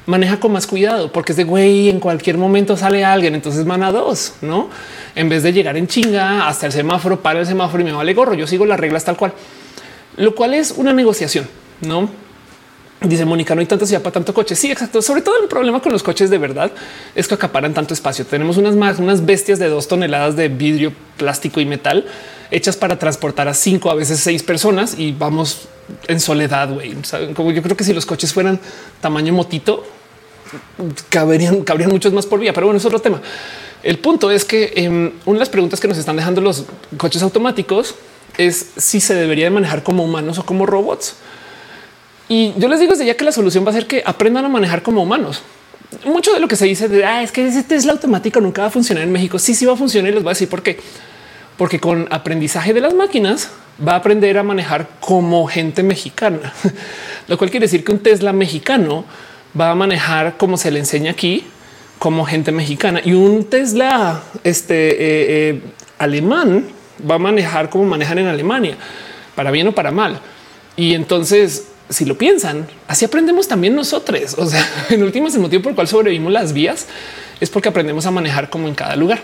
maneja 0.07 0.41
con 0.41 0.51
más 0.51 0.66
cuidado 0.66 1.12
porque 1.12 1.33
es 1.33 1.37
de 1.37 1.45
güey, 1.45 1.89
en 1.89 2.01
cualquier 2.01 2.37
momento 2.37 2.77
sale 2.77 3.05
alguien, 3.05 3.37
entonces 3.37 3.64
van 3.64 3.85
a 3.85 3.93
dos, 3.93 4.35
no 4.43 4.70
en 5.14 5.29
vez 5.29 5.43
de 5.43 5.53
llegar 5.53 5.77
en 5.77 5.87
chinga 5.87 6.49
hasta 6.49 6.66
el 6.66 6.72
semáforo, 6.72 7.20
para 7.20 7.41
el 7.41 7.47
semáforo 7.47 7.83
y 7.83 7.87
me 7.87 7.93
vale 7.93 8.14
gorro. 8.14 8.35
Yo 8.35 8.47
sigo 8.47 8.66
las 8.66 8.81
reglas 8.81 9.05
tal 9.05 9.16
cual, 9.16 9.33
lo 10.16 10.35
cual 10.35 10.55
es 10.55 10.72
una 10.72 10.93
negociación, 10.93 11.49
no? 11.81 12.11
Dice 13.07 13.24
Mónica, 13.24 13.55
no 13.55 13.61
hay 13.61 13.66
tanta 13.66 13.86
ciudad 13.86 14.02
para 14.02 14.14
tanto 14.14 14.32
coche. 14.32 14.55
Sí, 14.55 14.70
exacto. 14.70 15.02
Sobre 15.02 15.22
todo 15.22 15.42
el 15.42 15.48
problema 15.48 15.80
con 15.80 15.92
los 15.92 16.02
coches 16.02 16.30
de 16.30 16.38
verdad 16.38 16.72
es 17.14 17.28
que 17.28 17.34
acaparan 17.34 17.74
tanto 17.74 17.94
espacio. 17.94 18.24
Tenemos 18.24 18.57
unas 18.57 18.76
más, 18.76 18.98
unas 18.98 19.24
bestias 19.24 19.59
de 19.59 19.68
dos 19.68 19.88
toneladas 19.88 20.36
de 20.36 20.48
vidrio, 20.48 20.92
plástico 21.16 21.61
y 21.61 21.66
metal 21.66 22.07
hechas 22.50 22.76
para 22.76 22.98
transportar 22.98 23.48
a 23.48 23.55
cinco, 23.55 23.90
a 23.90 23.94
veces 23.94 24.20
seis 24.20 24.42
personas 24.42 24.96
y 24.98 25.12
vamos 25.12 25.68
en 26.07 26.20
soledad. 26.20 26.72
Güey, 26.72 26.94
como 27.34 27.50
yo 27.50 27.62
creo 27.62 27.76
que 27.76 27.84
si 27.84 27.92
los 27.92 28.07
coches 28.07 28.32
fueran 28.32 28.61
tamaño 29.00 29.32
motito, 29.32 29.84
caberían, 31.09 31.62
cabrían 31.62 31.90
muchos 31.90 32.12
más 32.12 32.26
por 32.26 32.38
vía. 32.40 32.52
Pero 32.52 32.66
bueno, 32.66 32.78
es 32.78 32.84
otro 32.84 33.00
tema. 33.00 33.20
El 33.82 33.98
punto 33.98 34.30
es 34.30 34.44
que 34.44 34.72
em, 34.76 35.12
una 35.26 35.34
de 35.34 35.40
las 35.40 35.48
preguntas 35.48 35.80
que 35.80 35.88
nos 35.88 35.98
están 35.98 36.16
dejando 36.16 36.40
los 36.40 36.64
coches 36.96 37.22
automáticos 37.22 37.94
es 38.38 38.70
si 38.76 39.00
se 39.00 39.14
debería 39.14 39.44
de 39.44 39.50
manejar 39.50 39.82
como 39.82 40.05
humanos 40.05 40.38
o 40.38 40.46
como 40.46 40.64
robots. 40.64 41.16
Y 42.29 42.55
yo 42.57 42.68
les 42.68 42.81
digo 42.81 42.93
desde 42.93 43.07
ya 43.07 43.16
que 43.16 43.25
la 43.25 43.33
solución 43.33 43.66
va 43.66 43.70
a 43.70 43.75
ser 43.75 43.87
que 43.87 44.03
aprendan 44.05 44.45
a 44.45 44.49
manejar 44.49 44.83
como 44.83 45.03
humanos. 45.03 45.43
Mucho 46.05 46.33
de 46.33 46.41
lo 46.41 46.49
que 46.49 46.57
se 46.57 46.64
dice 46.64 47.05
ah, 47.05 47.22
es 47.22 47.31
que 47.31 47.47
ese 47.47 47.87
la 47.87 47.93
automático 47.93 48.41
nunca 48.41 48.62
va 48.62 48.68
a 48.68 48.70
funcionar 48.70 49.05
en 49.05 49.12
México. 49.12 49.39
Sí, 49.39 49.55
sí 49.55 49.66
va 49.66 49.75
a 49.75 49.77
funcionar 49.77 50.11
y 50.11 50.14
les 50.14 50.22
voy 50.22 50.31
a 50.31 50.35
decir 50.35 50.49
por 50.49 50.62
qué. 50.62 50.79
Porque 51.57 51.79
con 51.79 52.09
aprendizaje 52.11 52.72
de 52.72 52.81
las 52.81 52.95
máquinas 52.95 53.51
va 53.87 53.93
a 53.93 53.97
aprender 53.97 54.39
a 54.39 54.43
manejar 54.43 54.89
como 55.01 55.47
gente 55.47 55.83
mexicana, 55.83 56.53
lo 57.29 57.39
cual 57.39 57.51
quiere 57.51 57.64
decir 57.64 57.85
que 57.85 57.93
un 57.93 57.99
Tesla 57.99 58.33
mexicano 58.33 59.05
va 59.59 59.70
a 59.70 59.75
manejar 59.75 60.37
como 60.37 60.57
se 60.57 60.70
le 60.70 60.81
enseña 60.81 61.12
aquí, 61.12 61.45
como 61.99 62.25
gente 62.25 62.53
mexicana 62.53 63.01
y 63.05 63.12
un 63.12 63.45
Tesla 63.45 64.22
este, 64.43 64.91
eh, 64.91 65.51
eh, 65.51 65.62
alemán 65.99 66.66
va 67.09 67.16
a 67.16 67.18
manejar 67.18 67.70
como 67.70 67.85
manejan 67.85 68.18
en 68.18 68.27
Alemania, 68.27 68.77
para 69.35 69.51
bien 69.51 69.68
o 69.68 69.72
para 69.72 69.91
mal. 69.91 70.20
Y 70.77 70.95
entonces 70.95 71.68
si 71.89 72.05
lo 72.05 72.16
piensan, 72.16 72.66
así 72.89 73.05
aprendemos 73.05 73.49
también 73.49 73.74
nosotros. 73.74 74.35
O 74.39 74.47
sea, 74.47 74.66
en 74.91 75.03
últimas, 75.03 75.35
el 75.35 75.41
motivo 75.41 75.62
por 75.62 75.70
el 75.70 75.76
cual 75.76 75.89
sobrevivimos 75.89 76.32
las 76.32 76.53
vías 76.53 76.87
es 77.41 77.51
porque 77.51 77.68
aprendemos 77.68 78.07
a 78.07 78.11
manejar 78.11 78.51
como 78.51 78.68
en 78.68 78.74
cada 78.74 78.97
lugar. 78.97 79.20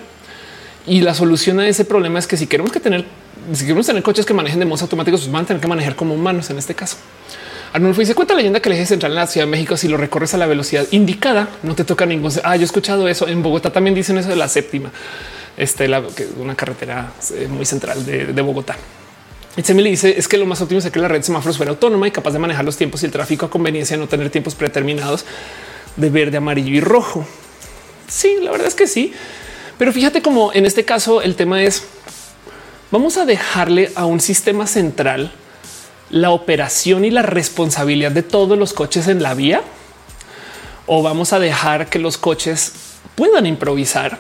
Y 0.87 1.03
la 1.03 1.15
solución 1.15 1.61
a 1.61 1.69
ese 1.69 1.85
problema 1.85 2.19
es 2.19 2.27
que 2.27 2.37
si 2.37 2.47
queremos 2.47 2.73
que 2.73 2.81
tener, 2.81 3.05
si 3.53 3.65
queremos 3.65 3.87
tener 3.87 4.03
coches 4.03 4.25
que 4.25 4.35
manejen 4.35 4.59
de 4.59 4.65
modos 4.65 4.83
automáticos, 4.83 5.21
pues 5.21 5.33
van 5.33 5.45
a 5.45 5.47
tener 5.47 5.61
que 5.61 5.69
manejar 5.69 5.95
como 5.95 6.15
humanos 6.15 6.51
en 6.51 6.59
este 6.59 6.75
caso. 6.75 6.97
Arnulfo 7.73 8.01
dice 8.01 8.15
cuenta 8.15 8.35
la 8.35 8.39
leyenda 8.39 8.61
que 8.61 8.69
el 8.69 8.75
eje 8.75 8.87
central 8.87 9.13
en 9.13 9.17
la 9.17 9.27
Ciudad 9.27 9.47
de 9.47 9.51
México, 9.51 9.77
si 9.77 9.87
lo 9.87 9.97
recorres 9.97 10.35
a 10.35 10.39
la 10.39 10.47
velocidad 10.47 10.87
indicada, 10.91 11.49
no 11.63 11.75
te 11.75 11.85
toca 11.85 12.05
ningún. 12.07 12.33
Ah, 12.43 12.57
yo 12.57 12.63
he 12.63 12.65
escuchado 12.65 13.07
eso 13.07 13.29
en 13.29 13.43
Bogotá. 13.43 13.71
También 13.71 13.95
dicen 13.95 14.19
eso 14.19 14.29
de 14.29 14.37
la 14.37 14.49
séptima, 14.49 14.91
este, 15.57 15.87
la, 15.87 16.03
una 16.39 16.57
carretera 16.57 17.13
eh, 17.35 17.47
muy 17.49 17.65
central 17.65 18.05
de, 18.05 18.27
de 18.27 18.43
Bogotá. 18.43 18.77
Me 19.75 19.83
dice 19.83 20.15
es 20.17 20.29
que 20.29 20.39
lo 20.39 20.47
más 20.47 20.61
óptimo 20.61 20.79
es 20.79 20.91
que 20.91 20.99
la 20.99 21.09
red 21.09 21.23
semáforos 21.23 21.57
fuera 21.57 21.71
autónoma 21.71 22.07
y 22.07 22.11
capaz 22.11 22.33
de 22.33 22.39
manejar 22.39 22.65
los 22.65 22.77
tiempos 22.77 23.03
y 23.03 23.07
el 23.07 23.13
tráfico 23.13 23.47
a 23.47 23.51
conveniencia, 23.51 23.97
no 23.97 24.07
tener 24.07 24.31
tiempos 24.31 24.55
predeterminados 24.55 25.25
de 25.97 26.11
verde, 26.11 26.37
amarillo 26.37 26.75
y 26.75 26.81
rojo. 26.81 27.27
Sí, 28.09 28.39
la 28.41 28.51
verdad 28.51 28.69
es 28.69 28.75
que 28.75 28.87
sí. 28.87 29.13
Pero 29.79 29.93
fíjate 29.93 30.23
como 30.23 30.53
en 30.53 30.67
este 30.67 30.85
caso 30.85 31.23
el 31.23 31.37
tema 31.37 31.63
es 31.63 31.85
vamos 32.91 33.17
a 33.17 33.25
dejarle 33.25 33.91
a 33.95 34.07
un 34.07 34.21
sistema 34.21 34.67
central 34.67 35.33
la 36.11 36.31
operación 36.31 37.05
y 37.05 37.11
la 37.11 37.23
responsabilidad 37.23 38.11
de 38.11 38.23
todos 38.23 38.59
los 38.59 38.73
coches 38.73 39.09
en 39.09 39.23
la 39.23 39.35
vía 39.35 39.63
o 40.87 41.03
vamos 41.03 41.33
a 41.33 41.39
dejar 41.39 41.89
que 41.89 41.99
los 41.99 42.19
coches 42.19 42.73
puedan 43.15 43.47
improvisar 43.47 44.19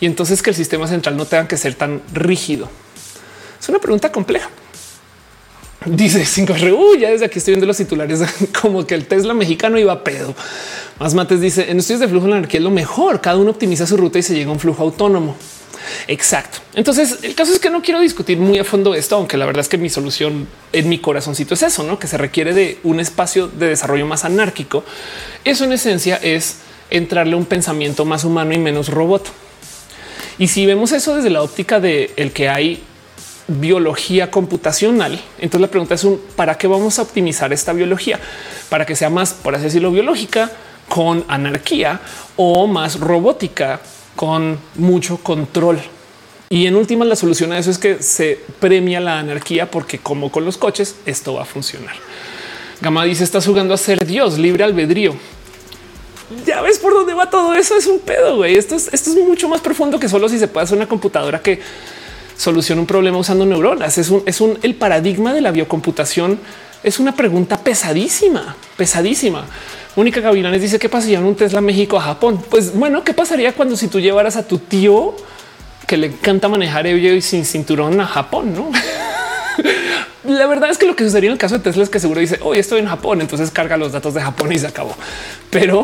y 0.00 0.06
entonces 0.06 0.42
que 0.42 0.50
el 0.50 0.56
sistema 0.56 0.86
central 0.86 1.16
no 1.16 1.24
tenga 1.24 1.48
que 1.48 1.56
ser 1.56 1.74
tan 1.74 2.02
rígido. 2.12 2.68
Es 3.68 3.70
una 3.70 3.80
pregunta 3.80 4.10
compleja. 4.10 4.48
Dice 5.84 6.24
5 6.24 6.54
R. 6.54 6.72
ya 6.98 7.10
desde 7.10 7.26
aquí 7.26 7.38
estoy 7.38 7.52
viendo 7.52 7.66
los 7.66 7.76
titulares 7.76 8.22
como 8.62 8.86
que 8.86 8.94
el 8.94 9.04
Tesla 9.04 9.34
mexicano 9.34 9.78
iba 9.78 9.92
a 9.92 10.02
pedo. 10.02 10.34
Más 10.98 11.12
mates 11.12 11.42
dice 11.42 11.70
en 11.70 11.78
estudios 11.78 12.00
de 12.00 12.08
flujo 12.08 12.28
la 12.28 12.38
energía 12.38 12.60
es 12.60 12.64
lo 12.64 12.70
mejor. 12.70 13.20
Cada 13.20 13.36
uno 13.36 13.50
optimiza 13.50 13.86
su 13.86 13.98
ruta 13.98 14.18
y 14.18 14.22
se 14.22 14.34
llega 14.34 14.48
a 14.48 14.54
un 14.54 14.58
flujo 14.58 14.82
autónomo. 14.82 15.36
Exacto. 16.06 16.60
Entonces, 16.72 17.18
el 17.20 17.34
caso 17.34 17.52
es 17.52 17.58
que 17.58 17.68
no 17.68 17.82
quiero 17.82 18.00
discutir 18.00 18.38
muy 18.38 18.58
a 18.58 18.64
fondo 18.64 18.94
esto, 18.94 19.16
aunque 19.16 19.36
la 19.36 19.44
verdad 19.44 19.60
es 19.60 19.68
que 19.68 19.76
mi 19.76 19.90
solución 19.90 20.48
en 20.72 20.88
mi 20.88 20.98
corazoncito 20.98 21.52
es 21.52 21.62
eso, 21.62 21.82
¿no? 21.82 21.98
Que 21.98 22.06
se 22.06 22.16
requiere 22.16 22.54
de 22.54 22.78
un 22.84 23.00
espacio 23.00 23.48
de 23.48 23.66
desarrollo 23.66 24.06
más 24.06 24.24
anárquico. 24.24 24.82
Eso 25.44 25.64
en 25.64 25.74
esencia 25.74 26.16
es 26.16 26.56
entrarle 26.88 27.36
un 27.36 27.44
pensamiento 27.44 28.06
más 28.06 28.24
humano 28.24 28.54
y 28.54 28.58
menos 28.58 28.88
robot. 28.88 29.30
Y 30.38 30.48
si 30.48 30.64
vemos 30.64 30.92
eso 30.92 31.16
desde 31.16 31.28
la 31.28 31.42
óptica 31.42 31.80
de 31.80 32.12
el 32.16 32.32
que 32.32 32.48
hay 32.48 32.82
biología 33.48 34.30
computacional, 34.30 35.20
entonces 35.38 35.60
la 35.60 35.68
pregunta 35.68 35.94
es 35.94 36.06
para 36.36 36.56
qué 36.56 36.66
vamos 36.66 36.98
a 36.98 37.02
optimizar 37.02 37.52
esta 37.52 37.72
biología 37.72 38.20
para 38.68 38.84
que 38.84 38.94
sea 38.94 39.10
más, 39.10 39.32
por 39.32 39.54
así 39.54 39.64
decirlo, 39.64 39.90
biológica 39.90 40.52
con 40.88 41.24
anarquía 41.28 42.00
o 42.36 42.66
más 42.66 43.00
robótica 43.00 43.80
con 44.16 44.58
mucho 44.74 45.18
control. 45.18 45.80
Y 46.50 46.66
en 46.66 46.76
última, 46.76 47.04
la 47.04 47.16
solución 47.16 47.52
a 47.52 47.58
eso 47.58 47.70
es 47.70 47.78
que 47.78 48.02
se 48.02 48.40
premia 48.58 49.00
la 49.00 49.18
anarquía 49.18 49.70
porque 49.70 49.98
como 49.98 50.32
con 50.32 50.44
los 50.44 50.56
coches, 50.56 50.96
esto 51.04 51.34
va 51.34 51.42
a 51.42 51.44
funcionar. 51.44 51.94
Gama 52.80 53.04
dice, 53.04 53.24
estás 53.24 53.44
jugando 53.44 53.74
a 53.74 53.76
ser 53.76 54.06
Dios, 54.06 54.38
libre 54.38 54.64
albedrío. 54.64 55.14
Ya 56.46 56.60
ves 56.62 56.78
por 56.78 56.92
dónde 56.92 57.14
va 57.14 57.28
todo 57.28 57.54
eso. 57.54 57.76
Es 57.76 57.86
un 57.86 57.98
pedo, 58.00 58.36
güey. 58.36 58.56
Esto 58.56 58.76
es, 58.76 58.88
esto 58.92 59.10
es 59.10 59.16
mucho 59.16 59.48
más 59.48 59.60
profundo 59.60 59.98
que 59.98 60.08
solo 60.08 60.28
si 60.28 60.38
se 60.38 60.48
puede 60.48 60.64
hacer 60.64 60.76
una 60.76 60.88
computadora 60.88 61.42
que 61.42 61.60
soluciona 62.38 62.80
un 62.80 62.86
problema 62.86 63.18
usando 63.18 63.44
neuronas. 63.44 63.98
Es 63.98 64.08
un, 64.08 64.22
es 64.24 64.40
un 64.40 64.58
el 64.62 64.74
paradigma 64.76 65.34
de 65.34 65.42
la 65.42 65.50
biocomputación. 65.50 66.38
Es 66.82 67.00
una 67.00 67.14
pregunta 67.14 67.58
pesadísima, 67.58 68.56
pesadísima. 68.76 69.44
Mónica 69.96 70.20
Gavilanes 70.20 70.62
dice 70.62 70.78
qué 70.78 70.88
pasaría 70.88 71.18
en 71.18 71.24
un 71.24 71.34
Tesla 71.34 71.60
México 71.60 71.98
a 71.98 72.00
Japón. 72.00 72.42
Pues 72.48 72.72
bueno, 72.72 73.02
qué 73.02 73.12
pasaría 73.12 73.52
cuando 73.52 73.76
si 73.76 73.88
tú 73.88 73.98
llevaras 73.98 74.36
a 74.36 74.46
tu 74.46 74.58
tío 74.58 75.14
que 75.88 75.96
le 75.96 76.06
encanta 76.06 76.48
manejar 76.48 76.86
y 76.86 77.20
sin 77.20 77.44
cinturón 77.44 78.00
a 78.00 78.06
Japón, 78.06 78.54
no? 78.54 78.70
La 80.24 80.46
verdad 80.46 80.70
es 80.70 80.78
que 80.78 80.86
lo 80.86 80.94
que 80.94 81.02
sucedería 81.02 81.30
en 81.30 81.32
el 81.32 81.38
caso 81.38 81.56
de 81.56 81.64
Tesla 81.64 81.82
es 81.82 81.90
que 81.90 81.98
seguro 81.98 82.20
dice 82.20 82.38
hoy 82.42 82.58
estoy 82.58 82.80
en 82.80 82.86
Japón, 82.86 83.20
entonces 83.20 83.50
carga 83.50 83.76
los 83.76 83.92
datos 83.92 84.14
de 84.14 84.20
Japón 84.20 84.52
y 84.52 84.58
se 84.58 84.66
acabó. 84.68 84.94
Pero 85.50 85.82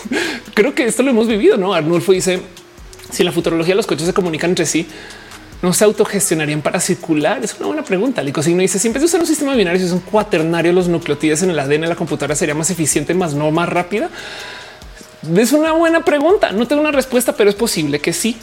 creo 0.54 0.74
que 0.74 0.84
esto 0.84 1.02
lo 1.02 1.10
hemos 1.10 1.28
vivido. 1.28 1.56
No 1.56 1.72
Arnulfo 1.72 2.12
dice 2.12 2.42
si 3.10 3.24
la 3.24 3.32
futurología 3.32 3.74
los 3.74 3.86
coches 3.86 4.06
se 4.06 4.12
comunican 4.12 4.50
entre 4.50 4.66
sí, 4.66 4.86
no 5.62 5.72
se 5.72 5.84
autogestionarían 5.84 6.62
para 6.62 6.80
circular? 6.80 7.42
Es 7.44 7.54
una 7.58 7.66
buena 7.68 7.84
pregunta. 7.84 8.22
Licosigno 8.22 8.60
dice 8.60 8.78
siempre 8.78 9.00
de 9.00 9.06
usar 9.06 9.20
un 9.20 9.26
sistema 9.26 9.54
binario, 9.54 9.80
si 9.80 9.86
es 9.86 9.92
un 9.92 10.00
cuaternario, 10.00 10.72
los 10.72 10.88
nucleotides 10.88 11.42
en 11.42 11.50
el 11.50 11.58
ADN 11.58 11.82
de 11.82 11.86
la 11.88 11.96
computadora 11.96 12.34
sería 12.34 12.54
más 12.54 12.70
eficiente, 12.70 13.14
más 13.14 13.34
no 13.34 13.50
más 13.50 13.68
rápida. 13.68 14.10
Es 15.36 15.52
una 15.52 15.72
buena 15.72 16.04
pregunta. 16.04 16.52
No 16.52 16.66
tengo 16.66 16.82
una 16.82 16.92
respuesta, 16.92 17.34
pero 17.34 17.48
es 17.48 17.56
posible 17.56 17.98
que 18.00 18.12
sí. 18.12 18.36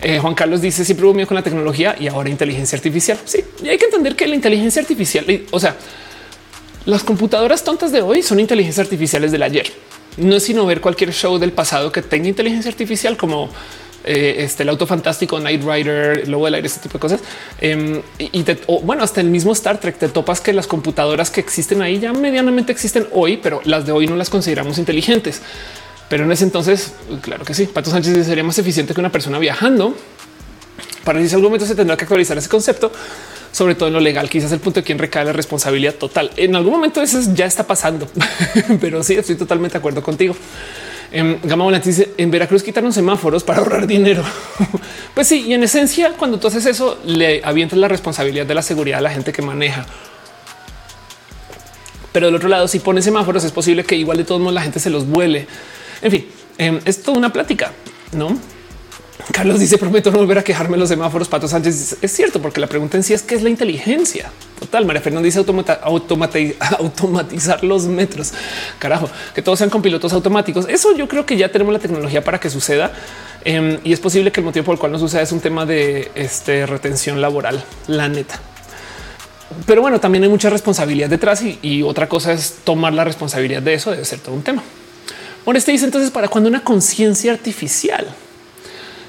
Eh, 0.00 0.18
Juan 0.20 0.34
Carlos 0.34 0.60
dice 0.60 0.84
siempre 0.84 1.06
hubo 1.06 1.14
miedo 1.14 1.26
con 1.26 1.34
la 1.34 1.42
tecnología 1.42 1.96
y 1.98 2.06
ahora 2.06 2.28
inteligencia 2.28 2.76
artificial. 2.76 3.18
Sí, 3.24 3.44
y 3.62 3.68
hay 3.68 3.78
que 3.78 3.86
entender 3.86 4.14
que 4.14 4.26
la 4.26 4.34
inteligencia 4.34 4.80
artificial, 4.80 5.26
o 5.50 5.58
sea, 5.58 5.76
las 6.84 7.02
computadoras 7.02 7.64
tontas 7.64 7.92
de 7.92 8.00
hoy 8.00 8.22
son 8.22 8.40
inteligencias 8.40 8.86
artificiales 8.86 9.32
del 9.32 9.42
ayer. 9.42 9.66
No 10.16 10.36
es 10.36 10.44
sino 10.44 10.66
ver 10.66 10.80
cualquier 10.80 11.12
show 11.12 11.38
del 11.38 11.52
pasado 11.52 11.92
que 11.92 12.02
tenga 12.02 12.28
inteligencia 12.28 12.70
artificial 12.70 13.16
como 13.16 13.50
eh, 14.10 14.42
este, 14.42 14.62
el 14.62 14.70
auto 14.70 14.86
fantástico, 14.86 15.38
Night 15.38 15.62
Rider, 15.62 16.26
Lobo 16.28 16.46
del 16.46 16.54
aire, 16.54 16.66
este 16.66 16.80
tipo 16.80 16.94
de 16.94 17.00
cosas. 17.00 17.20
Em, 17.60 18.00
y 18.18 18.44
bueno, 18.82 19.02
hasta 19.02 19.20
el 19.20 19.28
mismo 19.28 19.52
Star 19.52 19.78
Trek 19.78 19.98
te 19.98 20.08
topas 20.08 20.40
que 20.40 20.54
las 20.54 20.66
computadoras 20.66 21.30
que 21.30 21.40
existen 21.40 21.82
ahí 21.82 21.98
ya 21.98 22.14
medianamente 22.14 22.72
existen 22.72 23.06
hoy, 23.12 23.36
pero 23.36 23.60
las 23.64 23.84
de 23.84 23.92
hoy 23.92 24.06
no 24.06 24.16
las 24.16 24.30
consideramos 24.30 24.78
inteligentes. 24.78 25.42
Pero 26.08 26.24
en 26.24 26.32
ese 26.32 26.44
entonces, 26.44 26.94
claro 27.20 27.44
que 27.44 27.52
sí, 27.52 27.66
Pato 27.66 27.90
Sánchez 27.90 28.26
sería 28.26 28.42
más 28.42 28.58
eficiente 28.58 28.94
que 28.94 29.00
una 29.00 29.12
persona 29.12 29.38
viajando. 29.38 29.94
Para 31.04 31.18
decir 31.18 31.34
algún 31.34 31.50
momento 31.50 31.66
se 31.66 31.74
tendrá 31.74 31.94
que 31.98 32.04
actualizar 32.04 32.38
ese 32.38 32.48
concepto, 32.48 32.90
sobre 33.52 33.74
todo 33.74 33.88
en 33.88 33.94
lo 33.94 34.00
legal, 34.00 34.30
quizás 34.30 34.52
el 34.52 34.60
punto 34.60 34.80
de 34.80 34.84
quien 34.84 34.98
recae 34.98 35.26
la 35.26 35.34
responsabilidad 35.34 35.96
total. 35.96 36.30
En 36.36 36.56
algún 36.56 36.72
momento 36.72 37.02
eso 37.02 37.20
ya 37.34 37.44
está 37.44 37.66
pasando, 37.66 38.08
pero 38.80 39.02
sí, 39.02 39.16
estoy 39.16 39.36
totalmente 39.36 39.74
de 39.74 39.78
acuerdo 39.80 40.02
contigo. 40.02 40.34
En 41.10 41.40
Gama 41.42 41.64
Volante 41.64 41.88
dice 41.88 42.12
en 42.18 42.30
Veracruz 42.30 42.62
quitaron 42.62 42.92
semáforos 42.92 43.42
para 43.42 43.60
ahorrar 43.60 43.86
dinero. 43.86 44.22
pues 45.14 45.26
sí, 45.26 45.46
y 45.46 45.54
en 45.54 45.62
esencia, 45.62 46.12
cuando 46.18 46.38
tú 46.38 46.48
haces 46.48 46.66
eso, 46.66 46.98
le 47.04 47.42
avientas 47.42 47.78
la 47.78 47.88
responsabilidad 47.88 48.44
de 48.44 48.54
la 48.54 48.62
seguridad 48.62 48.98
a 48.98 49.02
la 49.02 49.10
gente 49.10 49.32
que 49.32 49.40
maneja. 49.40 49.86
Pero 52.12 52.26
del 52.26 52.34
otro 52.34 52.48
lado, 52.48 52.68
si 52.68 52.80
pones 52.80 53.04
semáforos, 53.04 53.44
es 53.44 53.52
posible 53.52 53.84
que 53.84 53.96
igual 53.96 54.18
de 54.18 54.24
todos 54.24 54.40
modos 54.40 54.54
la 54.54 54.62
gente 54.62 54.80
se 54.80 54.90
los 54.90 55.06
vuele. 55.06 55.46
En 56.02 56.10
fin, 56.10 56.26
em, 56.58 56.80
es 56.84 57.02
toda 57.02 57.16
una 57.16 57.32
plática, 57.32 57.72
no? 58.12 58.38
Carlos 59.32 59.58
dice 59.60 59.78
prometo 59.78 60.10
no 60.10 60.18
volver 60.18 60.38
a 60.38 60.44
quejarme 60.44 60.76
los 60.76 60.88
semáforos. 60.88 61.28
Pato 61.28 61.48
Sánchez 61.48 61.98
es 62.00 62.12
cierto, 62.12 62.40
porque 62.40 62.60
la 62.60 62.66
pregunta 62.66 62.96
en 62.96 63.02
sí 63.02 63.14
es 63.14 63.22
qué 63.22 63.34
es 63.34 63.42
la 63.42 63.50
inteligencia 63.50 64.30
total. 64.58 64.84
María 64.84 65.02
Fernanda 65.02 65.24
dice 65.26 65.38
automatizar 65.82 67.64
los 67.64 67.86
metros. 67.86 68.32
Carajo, 68.78 69.10
que 69.34 69.42
todos 69.42 69.58
sean 69.58 69.70
con 69.70 69.82
pilotos 69.82 70.12
automáticos. 70.12 70.66
Eso 70.68 70.96
yo 70.96 71.08
creo 71.08 71.26
que 71.26 71.36
ya 71.36 71.50
tenemos 71.50 71.72
la 71.72 71.78
tecnología 71.78 72.22
para 72.22 72.38
que 72.38 72.48
suceda 72.48 72.92
em, 73.44 73.78
y 73.84 73.92
es 73.92 74.00
posible 74.00 74.32
que 74.32 74.40
el 74.40 74.46
motivo 74.46 74.64
por 74.64 74.74
el 74.74 74.78
cual 74.78 74.92
no 74.92 74.98
suceda 74.98 75.22
es 75.22 75.32
un 75.32 75.40
tema 75.40 75.66
de 75.66 76.10
este, 76.14 76.66
retención 76.66 77.20
laboral. 77.20 77.62
La 77.86 78.08
neta. 78.08 78.40
Pero 79.66 79.80
bueno, 79.80 79.98
también 79.98 80.24
hay 80.24 80.30
mucha 80.30 80.50
responsabilidad 80.50 81.08
detrás 81.08 81.42
y, 81.42 81.58
y 81.62 81.82
otra 81.82 82.08
cosa 82.08 82.32
es 82.32 82.58
tomar 82.64 82.92
la 82.92 83.04
responsabilidad 83.04 83.62
de 83.62 83.74
eso. 83.74 83.90
Debe 83.90 84.04
ser 84.04 84.20
todo 84.20 84.34
un 84.34 84.42
tema. 84.42 84.62
Bueno, 85.44 85.58
este 85.58 85.72
dice 85.72 85.86
entonces 85.86 86.10
para 86.10 86.28
cuando 86.28 86.48
una 86.48 86.62
conciencia 86.62 87.32
artificial 87.32 88.06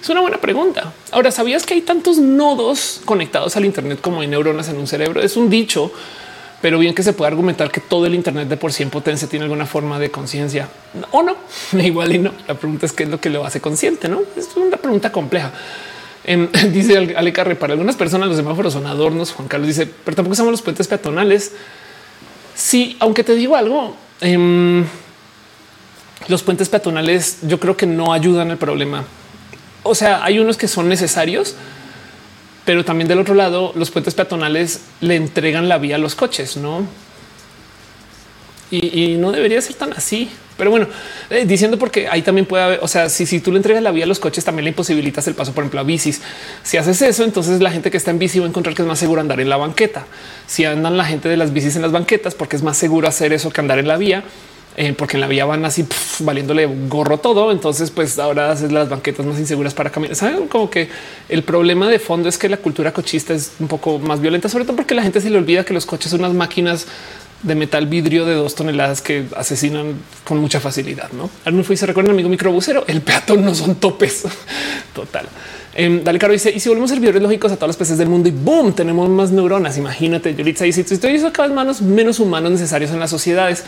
es 0.02 0.10
una 0.10 0.22
buena 0.22 0.38
pregunta. 0.38 0.94
Ahora, 1.12 1.32
¿sabías 1.32 1.66
que 1.66 1.74
hay 1.74 1.82
tantos 1.82 2.18
nodos 2.18 3.02
conectados 3.06 3.56
al 3.58 3.66
Internet 3.66 4.00
como 4.02 4.22
hay 4.22 4.28
neuronas 4.28 4.70
en 4.70 4.78
un 4.78 4.88
cerebro? 4.88 5.22
Es 5.22 5.36
un 5.36 5.50
dicho, 5.50 5.92
pero 6.62 6.80
bien 6.80 6.96
que 6.96 7.04
se 7.04 7.14
puede 7.14 7.28
argumentar 7.30 7.72
que 7.72 7.82
todo 7.82 8.06
el 8.06 8.16
Internet 8.16 8.48
de 8.48 8.58
por 8.58 8.72
sí 8.72 8.84
en 8.84 8.90
potencia 8.90 9.28
tiene 9.28 9.44
alguna 9.44 9.66
forma 9.66 10.00
de 10.00 10.10
conciencia 10.10 10.70
o 11.12 11.22
no. 11.22 11.36
Igual 11.80 12.16
y 12.16 12.20
no. 12.20 12.32
La 12.48 12.54
pregunta 12.56 12.86
es 12.86 12.94
qué 12.94 13.04
es 13.04 13.10
lo 13.10 13.20
que 13.20 13.30
lo 13.30 13.46
hace 13.46 13.60
consciente, 13.60 14.08
no? 14.08 14.22
Es 14.38 14.50
una 14.56 14.78
pregunta 14.78 15.12
compleja. 15.12 15.52
Em, 16.24 16.50
dice 16.72 16.98
Ale 17.16 17.34
Carre, 17.34 17.56
para 17.56 17.74
algunas 17.74 17.96
personas 17.96 18.30
los 18.30 18.38
semáforos 18.38 18.74
son 18.74 18.86
adornos. 18.88 19.32
Juan 19.32 19.48
Carlos 19.48 19.68
dice, 19.68 19.86
pero 20.06 20.16
tampoco 20.16 20.36
somos 20.36 20.52
los 20.52 20.62
puentes 20.62 20.88
peatonales. 20.88 21.54
Sí, 22.56 22.98
aunque 23.00 23.24
te 23.24 23.36
digo 23.36 23.56
algo, 23.56 23.96
em, 24.22 24.86
los 26.28 26.44
puentes 26.44 26.70
peatonales 26.70 27.40
yo 27.44 27.60
creo 27.60 27.76
que 27.76 27.86
no 27.86 28.14
ayudan 28.14 28.52
al 28.52 28.58
problema 28.58 29.06
o 29.90 29.96
sea, 29.96 30.24
hay 30.24 30.40
unos 30.40 30.58
que 30.58 30.68
son 30.68 30.88
necesarios, 30.88 31.56
pero 32.66 32.86
también 32.86 33.08
del 33.08 33.20
otro 33.20 33.34
lado, 33.34 33.72
los 33.76 33.90
puentes 33.90 34.14
peatonales 34.14 34.82
le 35.02 35.16
entregan 35.16 35.68
la 35.68 35.78
vía 35.80 35.96
a 35.96 35.98
los 36.00 36.16
coches, 36.16 36.56
no? 36.56 36.86
Y, 38.72 39.18
no 39.18 39.32
debería 39.32 39.60
ser 39.62 39.76
tan 39.76 39.94
así. 39.94 40.30
Pero 40.56 40.70
bueno, 40.70 40.88
eh, 41.32 41.46
diciendo 41.48 41.80
porque 41.80 42.08
ahí 42.08 42.22
también 42.22 42.46
puede 42.46 42.64
haber, 42.64 42.80
o 42.84 42.88
sea, 42.88 43.10
si, 43.10 43.26
si 43.26 43.40
tú 43.40 43.52
le 43.52 43.58
entregas 43.58 43.82
la 43.82 43.92
vía 43.92 44.04
a 44.04 44.08
los 44.08 44.20
coches, 44.20 44.46
también 44.46 44.66
le 44.66 44.70
imposibilitas 44.70 45.26
el 45.28 45.34
paso, 45.34 45.54
por 45.54 45.64
ejemplo, 45.64 45.80
a 45.80 45.84
bicis. 45.84 46.22
Si 46.62 46.78
haces 46.78 47.02
eso, 47.02 47.24
entonces 47.24 47.62
la 47.62 47.72
gente 47.72 47.90
que 47.90 47.98
está 47.98 48.12
en 48.12 48.20
bici 48.20 48.38
va 48.38 48.46
a 48.46 48.50
encontrar 48.50 48.76
que 48.76 48.84
es 48.84 48.88
más 48.88 49.00
seguro 49.00 49.22
andar 49.22 49.40
en 49.40 49.50
la 49.50 49.58
banqueta. 49.58 50.06
Si 50.46 50.66
andan 50.66 50.98
la 50.98 51.06
gente 51.06 51.30
de 51.30 51.38
las 51.38 51.54
bicis 51.54 51.76
en 51.78 51.82
las 51.82 51.92
banquetas, 51.92 52.36
porque 52.36 52.58
es 52.58 52.62
más 52.62 52.78
seguro 52.78 53.08
hacer 53.08 53.34
eso 53.34 53.50
que 53.50 53.62
andar 53.62 53.80
en 53.80 53.88
la 53.88 53.98
vía, 53.98 54.24
eh, 54.82 54.94
porque 54.94 55.18
en 55.18 55.22
la 55.22 55.28
vía 55.28 55.44
van 55.44 55.66
así 55.66 55.86
valiéndole 56.20 56.66
gorro 56.88 57.18
todo. 57.18 57.52
Entonces, 57.52 57.92
pues 57.92 58.18
ahora 58.18 58.50
haces 58.50 58.72
las 58.72 58.88
banquetas 58.88 59.26
más 59.26 59.38
inseguras 59.38 59.74
para 59.74 59.90
caminar. 59.90 60.16
Saben 60.16 60.48
como 60.48 60.70
que 60.70 60.88
el 61.28 61.44
problema 61.44 61.90
de 61.90 62.00
fondo 62.00 62.30
es 62.30 62.38
que 62.38 62.48
la 62.48 62.56
cultura 62.56 62.94
cochista 62.94 63.34
es 63.34 63.52
un 63.60 63.68
poco 63.68 64.00
más 64.00 64.22
violenta, 64.22 64.48
sobre 64.48 64.64
todo 64.64 64.78
porque 64.78 64.96
la 64.96 65.04
gente 65.04 65.20
se 65.20 65.30
le 65.30 65.38
olvida 65.38 65.66
que 65.66 65.74
los 65.74 65.86
coches 65.86 66.10
son 66.12 66.22
unas 66.22 66.34
máquinas 66.34 66.88
de 67.44 67.56
metal 67.56 67.88
vidrio 67.88 68.26
de 68.26 68.36
dos 68.36 68.56
toneladas 68.56 69.02
que 69.02 69.26
asesinan 69.36 69.96
con 70.24 70.38
mucha 70.38 70.62
facilidad. 70.62 71.12
No 71.12 71.30
Arnulfo 71.44 71.76
se 71.76 71.86
recuerda 71.86 72.12
amigo 72.12 72.30
microbusero. 72.30 72.86
El 72.88 73.02
peatón 73.02 73.44
no 73.44 73.54
son 73.56 73.76
topes. 73.76 74.24
Total. 74.96 75.28
Eh, 75.76 76.00
Dale 76.02 76.20
Caro 76.20 76.32
dice: 76.32 76.54
Y 76.56 76.62
si 76.62 76.70
volvemos 76.70 76.90
servidores 76.90 77.22
lógicos 77.22 77.52
a 77.52 77.58
todos 77.58 77.68
los 77.68 77.78
peces 77.78 77.98
del 77.98 78.08
mundo 78.08 78.30
y 78.30 78.32
boom, 78.32 78.72
tenemos 78.72 79.10
más 79.10 79.30
neuronas. 79.32 79.78
Imagínate, 79.78 80.34
Yolitza 80.34 80.64
dice: 80.64 80.86
Si 80.86 80.94
estoy 80.94 81.20
cada 81.34 81.50
vez 81.50 81.54
manos 81.54 81.82
menos 81.82 82.22
humanos 82.22 82.52
necesarios 82.52 82.92
en 82.92 83.02
las 83.02 83.10
sociedades 83.10 83.66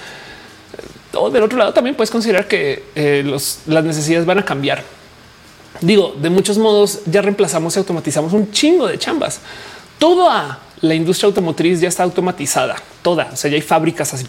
o 1.13 1.29
del 1.29 1.43
otro 1.43 1.57
lado 1.57 1.73
también 1.73 1.95
puedes 1.95 2.11
considerar 2.11 2.47
que 2.47 2.83
eh, 2.95 3.23
las 3.25 3.83
necesidades 3.83 4.25
van 4.25 4.39
a 4.39 4.45
cambiar. 4.45 4.83
Digo, 5.81 6.15
de 6.21 6.29
muchos 6.29 6.57
modos 6.57 6.99
ya 7.05 7.21
reemplazamos 7.21 7.75
y 7.75 7.79
automatizamos 7.79 8.33
un 8.33 8.51
chingo 8.51 8.87
de 8.87 8.99
chambas. 8.99 9.39
Toda 9.97 10.59
la 10.81 10.95
industria 10.95 11.27
automotriz 11.27 11.79
ya 11.79 11.87
está 11.87 12.03
automatizada, 12.03 12.75
toda. 13.01 13.29
O 13.33 13.35
sea, 13.35 13.49
ya 13.49 13.55
hay 13.55 13.61
fábricas 13.61 14.13
así 14.13 14.25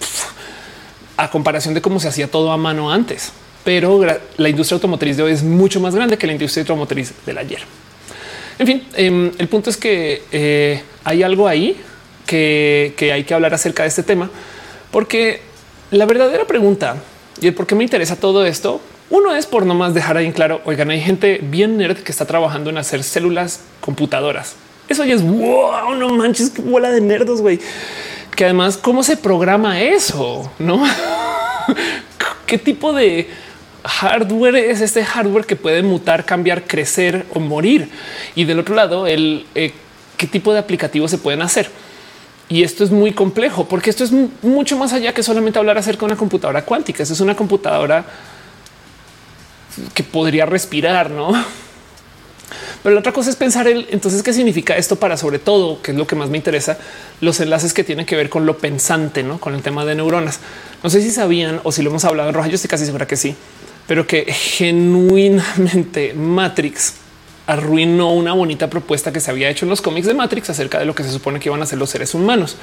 a 1.17 1.31
comparación 1.31 1.75
de 1.75 1.83
cómo 1.83 2.01
se 2.01 2.09
hacía 2.09 2.31
todo 2.31 2.53
a 2.53 2.57
mano 2.57 2.91
antes. 2.91 3.33
Pero 3.65 4.01
la 4.37 4.49
industria 4.49 4.77
automotriz 4.77 5.17
de 5.17 5.23
hoy 5.23 5.33
es 5.33 5.43
mucho 5.43 5.81
más 5.81 5.95
grande 5.95 6.19
que 6.19 6.27
la 6.27 6.33
industria 6.33 6.63
automotriz 6.63 7.13
del 7.25 7.39
ayer. 7.39 7.61
En 8.59 8.67
fin, 8.67 8.85
em, 8.95 9.31
el 9.39 9.49
punto 9.49 9.71
es 9.71 9.77
que 9.77 10.23
eh, 10.33 10.83
hay 11.05 11.23
algo 11.23 11.47
ahí 11.47 11.77
que, 12.27 12.95
que 12.97 13.13
hay 13.13 13.25
que 13.25 13.35
hablar 13.35 13.55
acerca 13.55 13.83
de 13.83 13.89
este 13.89 14.03
tema, 14.03 14.31
porque 14.91 15.52
la 15.93 16.07
verdadera 16.07 16.47
pregunta 16.47 16.97
y 17.41 17.47
el 17.47 17.55
por 17.55 17.67
qué 17.67 17.75
me 17.75 17.85
interesa 17.85 18.17
todo 18.17 18.45
esto 18.45 18.81
Uno 19.11 19.35
es 19.35 19.47
por 19.47 19.67
nomás 19.67 19.95
dejar 19.95 20.17
ahí 20.17 20.27
en 20.27 20.33
claro, 20.33 20.63
oigan, 20.65 20.91
hay 20.91 21.01
gente 21.01 21.39
bien 21.43 21.77
nerd 21.77 21.99
que 21.99 22.11
está 22.11 22.25
trabajando 22.25 22.71
en 22.71 22.79
hacer 22.79 23.05
células 23.05 23.61
computadoras. 23.81 24.57
Eso 24.89 25.05
ya 25.05 25.15
es 25.15 25.23
wow, 25.23 25.95
no 25.95 26.09
manches, 26.09 26.49
qué 26.49 26.63
bola 26.63 26.91
de 26.91 27.03
nerdos, 27.03 27.43
güey. 27.43 27.61
Que 28.35 28.45
además, 28.45 28.79
¿cómo 28.79 29.03
se 29.03 29.19
programa 29.19 29.83
eso? 29.83 30.51
No? 30.59 30.83
¿Qué 32.47 32.57
tipo 32.57 32.95
de 32.95 33.29
hardware 33.85 34.57
es 34.57 34.81
este 34.81 35.05
hardware 35.05 35.45
que 35.45 35.57
puede 35.57 35.83
mutar, 35.83 36.25
cambiar, 36.25 36.65
crecer 36.65 37.27
o 37.35 37.41
morir? 37.41 37.91
Y 38.35 38.45
del 38.45 38.61
otro 38.61 38.75
lado, 38.75 39.07
el 39.07 39.47
eh, 39.55 39.73
qué 40.17 40.27
tipo 40.27 40.55
de 40.55 40.59
aplicativos 40.59 41.11
se 41.11 41.19
pueden 41.19 41.43
hacer. 41.43 41.69
Y 42.53 42.65
esto 42.65 42.85
es 42.85 42.91
muy 42.91 43.13
complejo 43.13 43.67
porque 43.67 43.89
esto 43.89 44.05
es 44.05 44.13
mucho 44.43 44.77
más 44.77 44.93
allá 44.93 45.15
que 45.15 45.23
solamente 45.23 45.59
hablar 45.59 45.79
acerca 45.79 46.01
de 46.01 46.05
una 46.13 46.17
computadora 46.17 46.67
cuántica. 46.67 47.03
Esto 47.03 47.15
es 47.15 47.21
una 47.21 47.35
computadora 47.35 48.05
que 49.95 50.03
podría 50.03 50.45
respirar, 50.45 51.09
no? 51.09 51.33
Pero 52.83 52.95
la 52.95 53.01
otra 53.01 53.13
cosa 53.13 53.31
es 53.31 53.37
pensar 53.37 53.69
el 53.69 53.87
entonces 53.91 54.23
qué 54.23 54.35
significa 54.35 54.77
esto 54.77 54.97
para 54.97 55.17
sobre 55.17 55.39
todo, 55.39 55.81
que 55.81 55.93
es 55.93 55.97
lo 55.97 56.07
que 56.07 56.15
más 56.15 56.29
me 56.29 56.37
interesa, 56.37 56.77
los 57.23 57.41
enlaces 57.41 57.73
que 57.73 57.85
tienen 57.85 58.05
que 58.05 58.17
ver 58.17 58.29
con 58.29 58.45
lo 58.45 58.59
pensante, 58.59 59.23
no 59.23 59.41
con 59.41 59.55
el 59.55 59.63
tema 59.63 59.87
de 59.87 59.95
neuronas. 59.95 60.39
No 60.83 60.91
sé 60.91 61.01
si 61.01 61.11
sabían 61.11 61.59
o 61.65 61.73
si 61.73 61.81
lo 61.81 61.89
hemos 61.89 62.05
hablado 62.05 62.29
en 62.29 62.35
roja. 62.35 62.49
Yo 62.49 62.57
estoy 62.57 62.69
casi 62.69 62.85
segura 62.85 63.07
que 63.07 63.17
sí, 63.17 63.35
pero 63.87 64.07
que 64.07 64.31
genuinamente 64.31 66.13
Matrix 66.13 66.97
arruinó 67.47 68.13
una 68.13 68.33
bonita 68.33 68.71
propuesta 68.71 69.13
que 69.13 69.21
se 69.21 69.31
había 69.31 69.51
hecho 69.51 69.65
en 69.65 69.71
los 69.71 69.83
cómics 69.83 70.07
de 70.07 70.15
Matrix 70.15 70.51
acerca 70.51 70.79
de 70.79 70.85
lo 70.85 70.95
que 70.95 71.03
se 71.03 71.11
supone 71.11 71.41
que 71.41 71.49
iban 71.49 71.63
a 71.63 71.67
ser 71.67 71.79
los 71.79 71.91
seres 71.91 72.15
humanos. 72.15 72.57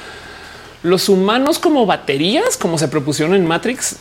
Los 0.83 1.09
humanos 1.09 1.59
como 1.59 1.85
baterías, 1.85 2.55
como 2.55 2.77
se 2.77 2.87
propusieron 2.87 3.35
en 3.35 3.45
Matrix, 3.45 3.97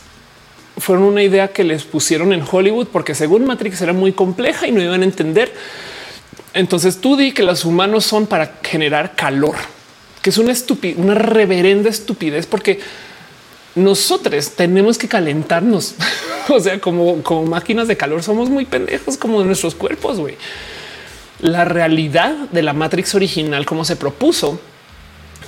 fueron 0.77 1.03
una 1.05 1.23
idea 1.23 1.49
que 1.49 1.63
les 1.63 1.83
pusieron 1.83 2.31
en 2.31 2.43
Hollywood 2.49 2.87
porque 2.87 3.15
según 3.15 3.45
Matrix 3.45 3.81
era 3.81 3.93
muy 3.93 4.13
compleja 4.13 4.67
y 4.67 4.71
no 4.71 4.81
iban 4.81 5.01
a 5.01 5.05
entender. 5.05 5.53
Entonces 6.53 7.01
tú 7.01 7.17
di 7.17 7.33
que 7.33 7.43
los 7.43 7.65
humanos 7.65 8.05
son 8.05 8.27
para 8.27 8.59
generar 8.63 9.15
calor, 9.15 9.55
que 10.21 10.29
es 10.29 10.37
una 10.37 10.51
estupidez, 10.51 10.97
una 10.97 11.15
reverenda 11.15 11.89
estupidez 11.89 12.47
porque 12.47 12.79
nosotros 13.75 14.51
tenemos 14.51 14.97
que 14.97 15.07
calentarnos. 15.07 15.95
o 16.49 16.59
sea, 16.59 16.79
como, 16.79 17.21
como 17.23 17.45
máquinas 17.45 17.87
de 17.87 17.97
calor 17.97 18.23
somos 18.23 18.49
muy 18.49 18.65
pendejos 18.65 19.17
como 19.17 19.43
nuestros 19.43 19.75
cuerpos. 19.75 20.19
La 21.39 21.65
realidad 21.65 22.35
de 22.51 22.63
la 22.63 22.73
Matrix 22.73 23.15
original, 23.15 23.65
como 23.65 23.85
se 23.85 23.95
propuso, 23.95 24.59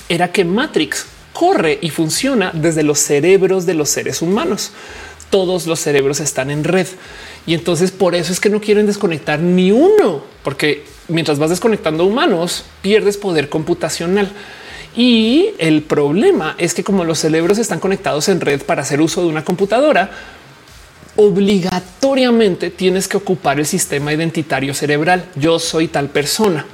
era 0.09 0.31
que 0.31 0.45
Matrix 0.45 1.05
corre 1.33 1.79
y 1.81 1.89
funciona 1.89 2.51
desde 2.53 2.83
los 2.83 2.99
cerebros 2.99 3.65
de 3.65 3.73
los 3.73 3.89
seres 3.89 4.21
humanos 4.21 4.71
todos 5.31 5.65
los 5.65 5.79
cerebros 5.79 6.19
están 6.19 6.51
en 6.51 6.63
red. 6.63 6.85
Y 7.47 7.55
entonces 7.55 7.89
por 7.89 8.13
eso 8.13 8.31
es 8.31 8.39
que 8.39 8.51
no 8.51 8.61
quieren 8.61 8.85
desconectar 8.85 9.39
ni 9.39 9.71
uno, 9.71 10.23
porque 10.43 10.83
mientras 11.07 11.39
vas 11.39 11.49
desconectando 11.49 12.05
humanos, 12.05 12.65
pierdes 12.83 13.17
poder 13.17 13.49
computacional. 13.49 14.31
Y 14.95 15.51
el 15.57 15.83
problema 15.83 16.55
es 16.57 16.73
que 16.73 16.83
como 16.83 17.05
los 17.05 17.19
cerebros 17.19 17.57
están 17.57 17.79
conectados 17.79 18.27
en 18.29 18.41
red 18.41 18.61
para 18.61 18.81
hacer 18.81 19.01
uso 19.01 19.21
de 19.21 19.27
una 19.27 19.45
computadora, 19.45 20.11
obligatoriamente 21.15 22.69
tienes 22.69 23.07
que 23.07 23.17
ocupar 23.17 23.59
el 23.59 23.65
sistema 23.65 24.13
identitario 24.13 24.73
cerebral. 24.73 25.25
Yo 25.35 25.59
soy 25.59 25.87
tal 25.87 26.09
persona. 26.09 26.65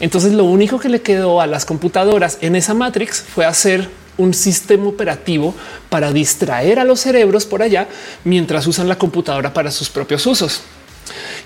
Entonces 0.00 0.32
lo 0.32 0.44
único 0.44 0.78
que 0.78 0.88
le 0.88 1.02
quedó 1.02 1.40
a 1.40 1.46
las 1.46 1.64
computadoras 1.64 2.38
en 2.40 2.56
esa 2.56 2.74
Matrix 2.74 3.22
fue 3.22 3.46
hacer 3.46 3.88
un 4.16 4.34
sistema 4.34 4.86
operativo 4.86 5.54
para 5.88 6.12
distraer 6.12 6.78
a 6.78 6.84
los 6.84 7.00
cerebros 7.00 7.46
por 7.46 7.62
allá 7.62 7.88
mientras 8.24 8.66
usan 8.66 8.88
la 8.88 8.98
computadora 8.98 9.52
para 9.52 9.70
sus 9.70 9.88
propios 9.88 10.26
usos. 10.26 10.62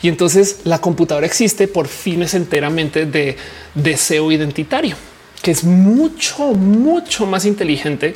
Y 0.02 0.08
entonces 0.08 0.60
la 0.64 0.80
computadora 0.80 1.26
existe 1.26 1.66
por 1.68 1.88
fines 1.88 2.34
enteramente 2.34 3.06
de 3.06 3.36
deseo 3.74 4.30
identitario, 4.30 4.96
que 5.42 5.50
es 5.50 5.64
mucho, 5.64 6.48
mucho 6.54 7.26
más 7.26 7.44
inteligente 7.44 8.14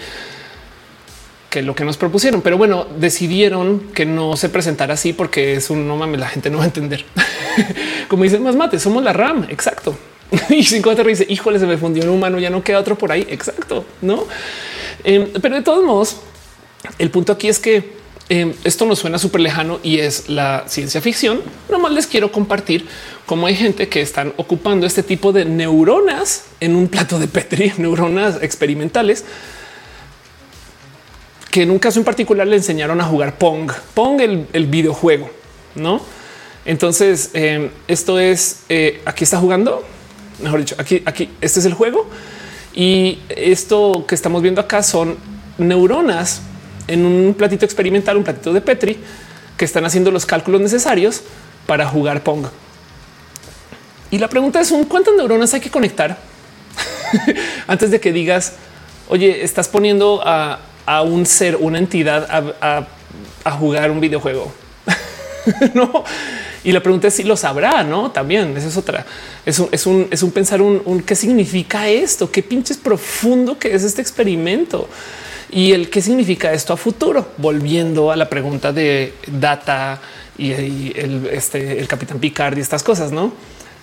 que 1.50 1.62
lo 1.62 1.74
que 1.74 1.84
nos 1.84 1.96
propusieron. 1.96 2.40
Pero 2.40 2.56
bueno, 2.56 2.86
decidieron 2.98 3.80
que 3.94 4.06
no 4.06 4.36
se 4.36 4.48
presentara 4.48 4.94
así 4.94 5.12
porque 5.12 5.54
es 5.54 5.70
un 5.70 5.86
no 5.86 5.96
mames, 5.96 6.18
la 6.18 6.28
gente 6.28 6.50
no 6.50 6.58
va 6.58 6.64
a 6.64 6.66
entender. 6.66 7.04
Como 8.08 8.24
dicen 8.24 8.42
más 8.42 8.56
mate, 8.56 8.78
somos 8.78 9.04
la 9.04 9.12
RAM. 9.12 9.46
Exacto. 9.50 9.96
y 10.48 10.62
50 10.62 11.02
dice, 11.04 11.26
híjole, 11.28 11.58
se 11.58 11.66
me 11.66 11.76
fundió 11.76 12.04
un 12.04 12.10
humano, 12.10 12.38
ya 12.38 12.50
no 12.50 12.64
queda 12.64 12.78
otro 12.78 12.96
por 12.96 13.12
ahí. 13.12 13.26
Exacto, 13.28 13.84
no? 14.00 14.24
Em, 15.04 15.28
pero 15.40 15.56
de 15.56 15.62
todos 15.62 15.84
modos, 15.84 16.16
el 16.98 17.10
punto 17.10 17.32
aquí 17.32 17.48
es 17.48 17.58
que 17.58 18.01
em, 18.40 18.52
esto 18.64 18.86
nos 18.86 18.98
suena 18.98 19.18
súper 19.18 19.40
lejano 19.40 19.80
y 19.82 19.98
es 19.98 20.28
la 20.28 20.64
ciencia 20.66 21.00
ficción. 21.00 21.40
Nomás 21.70 21.92
les 21.92 22.06
quiero 22.06 22.32
compartir 22.32 22.86
cómo 23.26 23.46
hay 23.46 23.54
gente 23.54 23.88
que 23.88 24.00
están 24.00 24.32
ocupando 24.36 24.86
este 24.86 25.02
tipo 25.02 25.32
de 25.32 25.44
neuronas 25.44 26.44
en 26.60 26.76
un 26.76 26.88
plato 26.88 27.18
de 27.18 27.28
Petri, 27.28 27.72
neuronas 27.78 28.42
experimentales 28.42 29.24
que 31.50 31.62
en 31.62 31.70
un 31.70 31.78
caso 31.78 31.98
en 31.98 32.06
particular 32.06 32.46
le 32.46 32.56
enseñaron 32.56 32.98
a 33.02 33.04
jugar 33.04 33.36
Pong, 33.36 33.70
Pong 33.92 34.22
el, 34.22 34.66
videojuego, 34.68 35.28
no? 35.74 36.00
Entonces, 36.64 37.28
em, 37.34 37.68
esto 37.88 38.18
es 38.18 38.60
eh, 38.70 39.02
aquí 39.04 39.24
está 39.24 39.36
jugando 39.36 39.84
mejor 40.42 40.60
dicho, 40.60 40.74
aquí, 40.78 41.02
aquí, 41.06 41.30
este 41.40 41.60
es 41.60 41.66
el 41.66 41.74
juego. 41.74 42.06
Y 42.74 43.18
esto 43.28 44.04
que 44.06 44.14
estamos 44.14 44.42
viendo 44.42 44.60
acá 44.60 44.82
son 44.82 45.16
neuronas 45.58 46.42
en 46.88 47.04
un 47.04 47.34
platito 47.34 47.64
experimental, 47.64 48.16
un 48.16 48.24
platito 48.24 48.52
de 48.52 48.60
Petri, 48.60 48.98
que 49.56 49.64
están 49.64 49.84
haciendo 49.84 50.10
los 50.10 50.26
cálculos 50.26 50.60
necesarios 50.60 51.22
para 51.66 51.86
jugar 51.86 52.22
Pong. 52.22 52.46
Y 54.10 54.18
la 54.18 54.28
pregunta 54.28 54.60
es 54.60 54.72
cuántas 54.88 55.14
neuronas 55.14 55.54
hay 55.54 55.60
que 55.60 55.70
conectar 55.70 56.18
antes 57.66 57.90
de 57.90 58.00
que 58.00 58.12
digas, 58.12 58.54
oye, 59.08 59.42
estás 59.42 59.68
poniendo 59.68 60.20
a, 60.24 60.58
un 61.04 61.24
ser, 61.26 61.56
una 61.56 61.78
entidad 61.78 62.28
a, 62.60 62.86
a 63.44 63.50
jugar 63.52 63.90
un 63.90 64.00
videojuego. 64.00 64.52
no, 65.74 66.04
y 66.64 66.72
la 66.72 66.80
pregunta 66.80 67.08
es 67.08 67.14
si 67.14 67.24
lo 67.24 67.36
sabrá, 67.36 67.82
no? 67.82 68.10
También 68.10 68.56
esa 68.56 68.68
es 68.68 68.76
otra. 68.76 69.04
Es 69.44 69.58
un, 69.58 69.68
es 69.72 69.86
un, 69.86 70.08
es 70.10 70.22
un 70.22 70.30
pensar 70.30 70.62
un, 70.62 71.02
qué 71.02 71.16
significa 71.16 71.88
esto, 71.88 72.30
qué 72.30 72.42
pinches 72.42 72.76
profundo 72.76 73.58
que 73.58 73.74
es 73.74 73.82
este 73.82 74.00
experimento 74.00 74.88
y 75.52 75.72
el 75.72 75.90
qué 75.90 76.00
significa 76.00 76.52
esto 76.52 76.72
a 76.72 76.76
futuro. 76.76 77.28
Volviendo 77.36 78.10
a 78.10 78.16
la 78.16 78.28
pregunta 78.28 78.72
de 78.72 79.14
data 79.26 80.00
y, 80.38 80.50
el, 80.52 81.28
este, 81.30 81.78
el 81.78 81.86
capitán 81.86 82.18
Picard 82.18 82.56
y 82.56 82.60
estas 82.60 82.82
cosas, 82.82 83.12
no? 83.12 83.32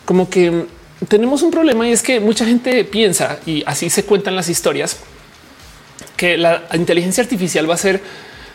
Como 0.03 0.29
que 0.29 0.65
tenemos 1.07 1.43
un 1.43 1.51
problema 1.51 1.87
y 1.87 1.91
es 1.91 2.01
que 2.01 2.19
mucha 2.19 2.45
gente 2.45 2.83
piensa 2.83 3.39
y 3.45 3.63
así 3.65 3.89
se 3.89 4.03
cuentan 4.03 4.35
las 4.35 4.49
historias 4.49 4.97
que 6.17 6.37
la 6.37 6.63
inteligencia 6.73 7.23
artificial 7.23 7.69
va 7.69 7.75
a 7.75 7.77
ser 7.77 8.01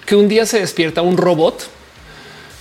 que 0.04 0.16
un 0.16 0.28
día 0.28 0.44
se 0.44 0.60
despierta 0.60 1.00
un 1.00 1.16
robot 1.16 1.70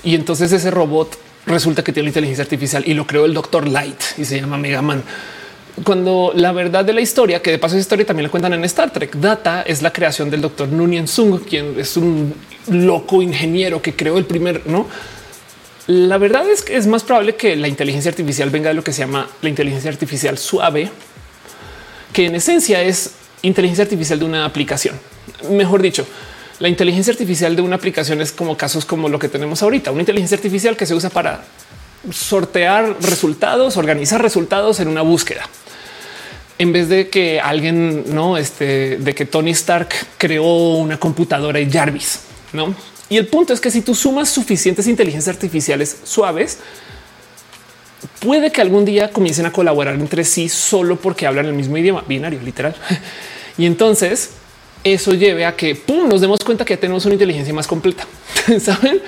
y 0.04 0.16
entonces 0.16 0.51
ese 0.51 0.72
robot 0.72 1.18
resulta 1.45 1.84
que 1.84 1.91
tiene 1.91 2.10
inteligencia 2.10 2.43
artificial 2.43 2.84
y 2.86 2.93
lo 2.93 3.06
creó 3.06 3.26
el 3.26 3.34
doctor 3.34 3.68
Light 3.68 4.01
y 4.18 4.24
se 4.24 4.39
llama 4.39 4.58
Mega 4.58 4.82
Man. 4.82 5.04
Cuando 5.84 6.32
la 6.36 6.51
verdad 6.51 6.86
de 6.86 6.93
la 6.93 7.01
historia, 7.01 7.41
que 7.41 7.49
de 7.49 7.57
paso 7.57 7.76
esa 7.76 7.82
historia 7.82 8.05
también 8.05 8.26
la 8.26 8.30
cuentan 8.30 8.53
en 8.53 8.63
Star 8.65 8.91
Trek, 8.93 9.15
Data 9.15 9.63
es 9.63 9.82
la 9.82 9.91
creación 9.91 10.30
del 10.30 10.39
doctor 10.39 10.67
Nunien 10.69 11.07
Sung, 11.07 11.41
quien 11.41 11.80
es 11.80 11.97
un 11.97 12.36
loco 12.69 13.24
ingeniero 13.24 13.82
que 13.82 13.95
creó 13.95 14.19
el 14.19 14.26
primer, 14.26 14.67
no? 14.67 14.88
La 15.88 16.17
verdad 16.17 16.47
es 16.47 16.61
que 16.61 16.78
es 16.78 16.86
más 16.86 17.03
probable 17.03 17.36
que 17.36 17.55
la 17.55 17.67
inteligencia 17.67 18.09
artificial 18.09 18.51
venga 18.51 18.69
de 18.69 18.76
lo 18.76 18.84
que 18.84 18.93
se 18.93 18.99
llama 18.99 19.28
la 19.41 19.49
inteligencia 19.49 19.89
artificial 19.89 20.38
suave, 20.38 20.89
que 22.13 22.28
en 22.28 22.36
esencia 22.36 22.82
es 22.84 23.11
inteligencia 23.41 23.84
artificial 23.84 24.19
de 24.19 24.26
una 24.26 24.45
aplicación. 24.45 24.97
Mejor 25.49 25.82
dicho, 25.82 26.05
la 26.59 26.69
inteligencia 26.69 27.11
artificial 27.11 27.55
de 27.55 27.63
una 27.63 27.78
aplicación 27.78 28.21
es 28.21 28.32
como 28.32 28.55
casos 28.55 28.86
como 28.86 29.09
lo 29.09 29.17
que 29.17 29.28
tenemos 29.28 29.63
ahorita, 29.63 29.91
una 29.91 30.01
inteligencia 30.01 30.38
artificial 30.38 30.78
que 30.78 30.86
se 30.86 30.93
usa 30.93 31.09
para 31.09 31.43
sortear 32.11 32.95
resultados, 33.01 33.76
organizar 33.76 34.21
resultados 34.21 34.80
en 34.80 34.88
una 34.88 35.01
búsqueda. 35.01 35.49
En 36.60 36.72
vez 36.72 36.88
de 36.88 37.10
que 37.10 37.39
alguien 37.39 38.14
no 38.14 38.38
este 38.38 38.97
de 38.97 39.16
que 39.16 39.26
Tony 39.26 39.51
Stark 39.51 39.89
creó 40.18 40.76
una 40.76 40.99
computadora 40.99 41.60
y 41.60 41.70
Jarvis, 41.70 42.20
no? 42.54 42.76
Y 43.10 43.18
el 43.18 43.28
punto 43.28 43.54
es 43.54 43.60
que 43.60 43.70
si 43.70 43.82
tú 43.82 43.95
sumas 43.95 44.30
suficientes 44.30 44.88
inteligencias 44.88 45.36
artificiales 45.36 45.97
suaves, 46.04 46.60
puede 48.20 48.51
que 48.51 48.62
algún 48.62 48.86
día 48.86 49.12
comiencen 49.12 49.45
a 49.45 49.51
colaborar 49.51 49.95
entre 49.95 50.24
sí 50.24 50.49
solo 50.49 50.95
porque 50.95 51.28
hablan 51.28 51.47
el 51.47 51.54
mismo 51.54 51.78
idioma 51.78 52.04
binario, 52.08 52.39
literal. 52.41 52.76
Y 53.56 53.68
entonces 53.68 54.32
eso 54.84 55.14
lleve 55.14 55.45
a 55.45 55.56
que 55.56 55.80
nos 55.88 56.22
demos 56.22 56.39
cuenta 56.43 56.66
que 56.66 56.74
ya 56.74 56.80
tenemos 56.80 57.06
una 57.06 57.14
inteligencia 57.14 57.54
más 57.54 57.68
completa. 57.68 58.08
Saben? 58.60 58.99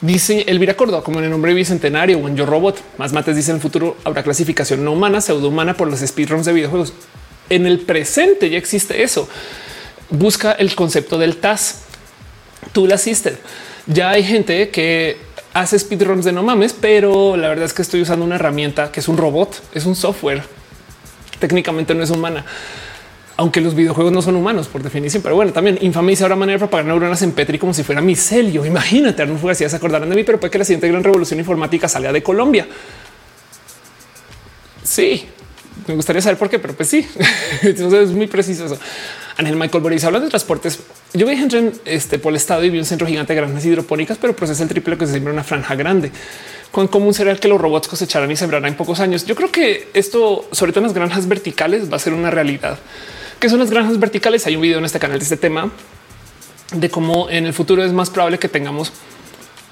Dice 0.00 0.44
Elvira 0.48 0.74
Córdoba, 0.74 1.02
como 1.02 1.20
en 1.20 1.24
el 1.24 1.30
nombre 1.30 1.54
bicentenario 1.54 2.18
o 2.18 2.28
en 2.28 2.36
Yo 2.36 2.44
Robot. 2.44 2.82
Más 2.98 3.12
mates 3.12 3.34
dice 3.34 3.50
en 3.50 3.56
el 3.56 3.62
futuro 3.62 3.96
habrá 4.04 4.22
clasificación 4.22 4.84
no 4.84 4.92
humana, 4.92 5.20
pseudo 5.20 5.48
humana 5.48 5.74
por 5.74 5.88
los 5.88 6.00
speedruns 6.00 6.44
de 6.44 6.52
videojuegos. 6.52 6.92
En 7.48 7.66
el 7.66 7.80
presente 7.80 8.50
ya 8.50 8.58
existe 8.58 9.02
eso. 9.02 9.28
Busca 10.10 10.52
el 10.52 10.74
concepto 10.74 11.16
del 11.16 11.36
TAS, 11.38 11.82
Tool 12.72 12.92
Assisted. 12.92 13.36
Ya 13.86 14.10
hay 14.10 14.22
gente 14.22 14.68
que 14.68 15.16
hace 15.54 15.78
speedruns 15.78 16.26
de 16.26 16.32
no 16.32 16.42
mames, 16.42 16.74
pero 16.74 17.36
la 17.36 17.48
verdad 17.48 17.64
es 17.64 17.72
que 17.72 17.82
estoy 17.82 18.02
usando 18.02 18.24
una 18.24 18.34
herramienta 18.34 18.92
que 18.92 19.00
es 19.00 19.08
un 19.08 19.16
robot, 19.16 19.62
es 19.72 19.86
un 19.86 19.96
software. 19.96 20.42
Técnicamente 21.38 21.94
no 21.94 22.02
es 22.02 22.10
humana 22.10 22.44
aunque 23.36 23.60
los 23.60 23.74
videojuegos 23.74 24.12
no 24.12 24.22
son 24.22 24.36
humanos 24.36 24.68
por 24.68 24.82
definición, 24.82 25.22
pero 25.22 25.34
bueno, 25.34 25.52
también 25.52 25.78
infame 25.82 26.16
ahora 26.20 26.36
manera 26.36 26.58
para 26.58 26.70
pagar 26.70 26.86
neuronas 26.86 27.20
en 27.22 27.32
Petri 27.32 27.58
como 27.58 27.74
si 27.74 27.82
fuera 27.82 28.00
micelio. 28.00 28.64
Imagínate, 28.64 29.22
Arnold 29.22 29.40
Fugacidas 29.40 29.72
se 29.72 29.76
acordarán 29.76 30.08
de 30.08 30.16
mí, 30.16 30.24
pero 30.24 30.40
puede 30.40 30.50
que 30.50 30.58
la 30.58 30.64
siguiente 30.64 30.88
gran 30.88 31.04
revolución 31.04 31.38
informática 31.38 31.88
salga 31.88 32.12
de 32.12 32.22
Colombia. 32.22 32.66
Sí, 34.82 35.26
me 35.86 35.94
gustaría 35.94 36.22
saber 36.22 36.38
por 36.38 36.48
qué, 36.48 36.58
pero 36.58 36.74
pues 36.74 36.88
sí, 36.88 37.06
es 37.62 38.10
muy 38.10 38.26
preciso 38.26 38.66
eso. 38.66 38.78
Ángel 39.36 39.56
Michael 39.56 39.82
Boris 39.82 40.02
habla 40.04 40.20
de 40.20 40.28
transportes. 40.28 40.80
Yo 41.12 41.26
viajé 41.26 41.58
en 41.58 41.72
este 41.84 42.18
por 42.18 42.32
el 42.32 42.36
estado 42.36 42.64
y 42.64 42.70
vi 42.70 42.78
un 42.78 42.86
centro 42.86 43.06
gigante 43.06 43.34
de 43.34 43.40
granjas 43.40 43.64
hidropónicas, 43.66 44.16
pero 44.18 44.34
es 44.40 44.60
el 44.60 44.68
triple 44.68 44.96
que 44.96 45.04
se 45.04 45.12
siembra 45.12 45.32
una 45.32 45.44
franja 45.44 45.74
grande. 45.74 46.10
Cuán 46.72 46.88
común 46.88 47.12
será 47.12 47.36
que 47.36 47.48
los 47.48 47.60
robots 47.60 47.86
cosecharán 47.86 48.30
y 48.30 48.36
sembrarán 48.36 48.68
en 48.68 48.76
pocos 48.76 49.00
años. 49.00 49.26
Yo 49.26 49.34
creo 49.34 49.52
que 49.52 49.90
esto, 49.92 50.48
sobre 50.52 50.72
todo 50.72 50.80
en 50.80 50.84
las 50.84 50.94
granjas 50.94 51.28
verticales, 51.28 51.92
va 51.92 51.96
a 51.96 52.00
ser 52.00 52.14
una 52.14 52.30
realidad. 52.30 52.78
¿Qué 53.38 53.50
son 53.50 53.58
las 53.58 53.70
granjas 53.70 54.00
verticales? 54.00 54.46
Hay 54.46 54.56
un 54.56 54.62
video 54.62 54.78
en 54.78 54.86
este 54.86 54.98
canal 54.98 55.18
de 55.18 55.24
este 55.24 55.36
tema 55.36 55.70
de 56.72 56.88
cómo 56.88 57.28
en 57.28 57.44
el 57.44 57.52
futuro 57.52 57.84
es 57.84 57.92
más 57.92 58.08
probable 58.08 58.38
que 58.38 58.48
tengamos 58.48 58.92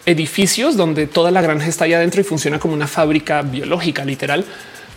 edificios 0.05 0.77
donde 0.77 1.07
toda 1.07 1.31
la 1.31 1.41
granja 1.41 1.67
está 1.67 1.87
allá 1.87 1.97
adentro 1.97 2.21
y 2.21 2.25
funciona 2.25 2.59
como 2.59 2.75
una 2.75 2.87
fábrica 2.87 3.41
biológica 3.41 4.05
literal 4.05 4.45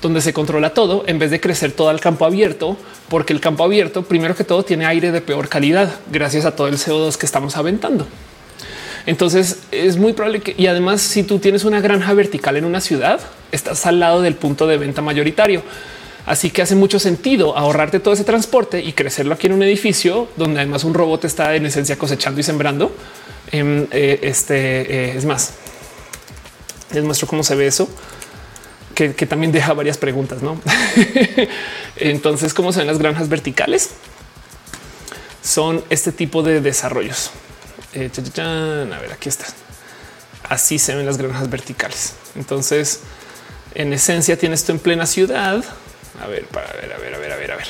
donde 0.01 0.19
se 0.19 0.33
controla 0.33 0.73
todo 0.73 1.05
en 1.07 1.17
vez 1.17 1.31
de 1.31 1.39
crecer 1.39 1.71
todo 1.71 1.91
el 1.91 2.01
campo 2.01 2.25
abierto, 2.25 2.75
porque 3.07 3.31
el 3.31 3.39
campo 3.39 3.63
abierto, 3.63 4.03
primero 4.03 4.35
que 4.35 4.43
todo, 4.43 4.63
tiene 4.63 4.85
aire 4.85 5.11
de 5.11 5.21
peor 5.21 5.47
calidad 5.47 5.95
gracias 6.11 6.43
a 6.43 6.53
todo 6.53 6.67
el 6.67 6.75
CO2 6.75 7.15
que 7.15 7.25
estamos 7.25 7.55
aventando. 7.55 8.05
Entonces 9.05 9.61
es 9.71 9.95
muy 9.95 10.11
probable 10.11 10.41
que, 10.41 10.55
y 10.57 10.67
además, 10.67 11.01
si 11.01 11.23
tú 11.23 11.39
tienes 11.39 11.63
una 11.63 11.79
granja 11.79 12.13
vertical 12.13 12.57
en 12.57 12.65
una 12.65 12.81
ciudad, 12.81 13.21
estás 13.53 13.85
al 13.85 14.01
lado 14.01 14.21
del 14.21 14.35
punto 14.35 14.67
de 14.67 14.77
venta 14.77 15.01
mayoritario. 15.01 15.63
Así 16.27 16.51
que 16.51 16.61
hace 16.61 16.75
mucho 16.75 16.99
sentido 16.99 17.57
ahorrarte 17.57 18.01
todo 18.01 18.13
ese 18.13 18.25
transporte 18.25 18.81
y 18.81 18.91
crecerlo 18.91 19.33
aquí 19.33 19.47
en 19.47 19.53
un 19.53 19.63
edificio 19.63 20.27
donde 20.35 20.59
además 20.59 20.83
un 20.83 20.93
robot 20.93 21.23
está 21.23 21.55
en 21.55 21.65
esencia 21.65 21.97
cosechando 21.97 22.41
y 22.41 22.43
sembrando. 22.43 22.91
Em, 23.49 23.87
eh, 23.91 24.19
este 24.23 24.55
eh, 24.81 25.17
es 25.17 25.23
más, 25.23 25.53
les 26.91 27.05
muestro 27.05 27.29
cómo 27.29 27.43
se 27.43 27.55
ve 27.55 27.67
eso, 27.67 27.87
que, 28.93 29.09
también 29.25 29.53
deja 29.53 29.73
varias 29.73 29.97
preguntas. 29.97 30.41
No, 30.41 30.59
entonces, 31.95 32.53
cómo 32.53 32.73
se 32.73 32.79
ven 32.79 32.87
las 32.87 32.97
granjas 32.97 33.29
verticales? 33.29 33.91
Son 35.41 35.81
este 35.89 36.11
tipo 36.11 36.43
de 36.43 36.59
desarrollos. 36.59 37.31
Eh, 37.93 38.11
a 38.41 38.99
ver, 38.99 39.13
aquí 39.13 39.29
está. 39.29 39.45
Así 40.43 40.77
se 40.77 40.93
ven 40.93 41.05
las 41.05 41.17
granjas 41.17 41.49
verticales. 41.49 42.15
Entonces, 42.35 42.99
en 43.75 43.93
esencia, 43.93 44.37
tienes 44.37 44.59
esto 44.59 44.73
en 44.73 44.79
plena 44.79 45.05
ciudad 45.05 45.63
a 46.21 46.27
ver, 46.27 46.45
para 46.45 46.71
ver, 46.73 46.93
a 46.93 46.97
ver, 46.97 47.13
a 47.13 47.17
ver, 47.17 47.31
a 47.31 47.35
ver, 47.35 47.51
a 47.51 47.55
ver. 47.55 47.67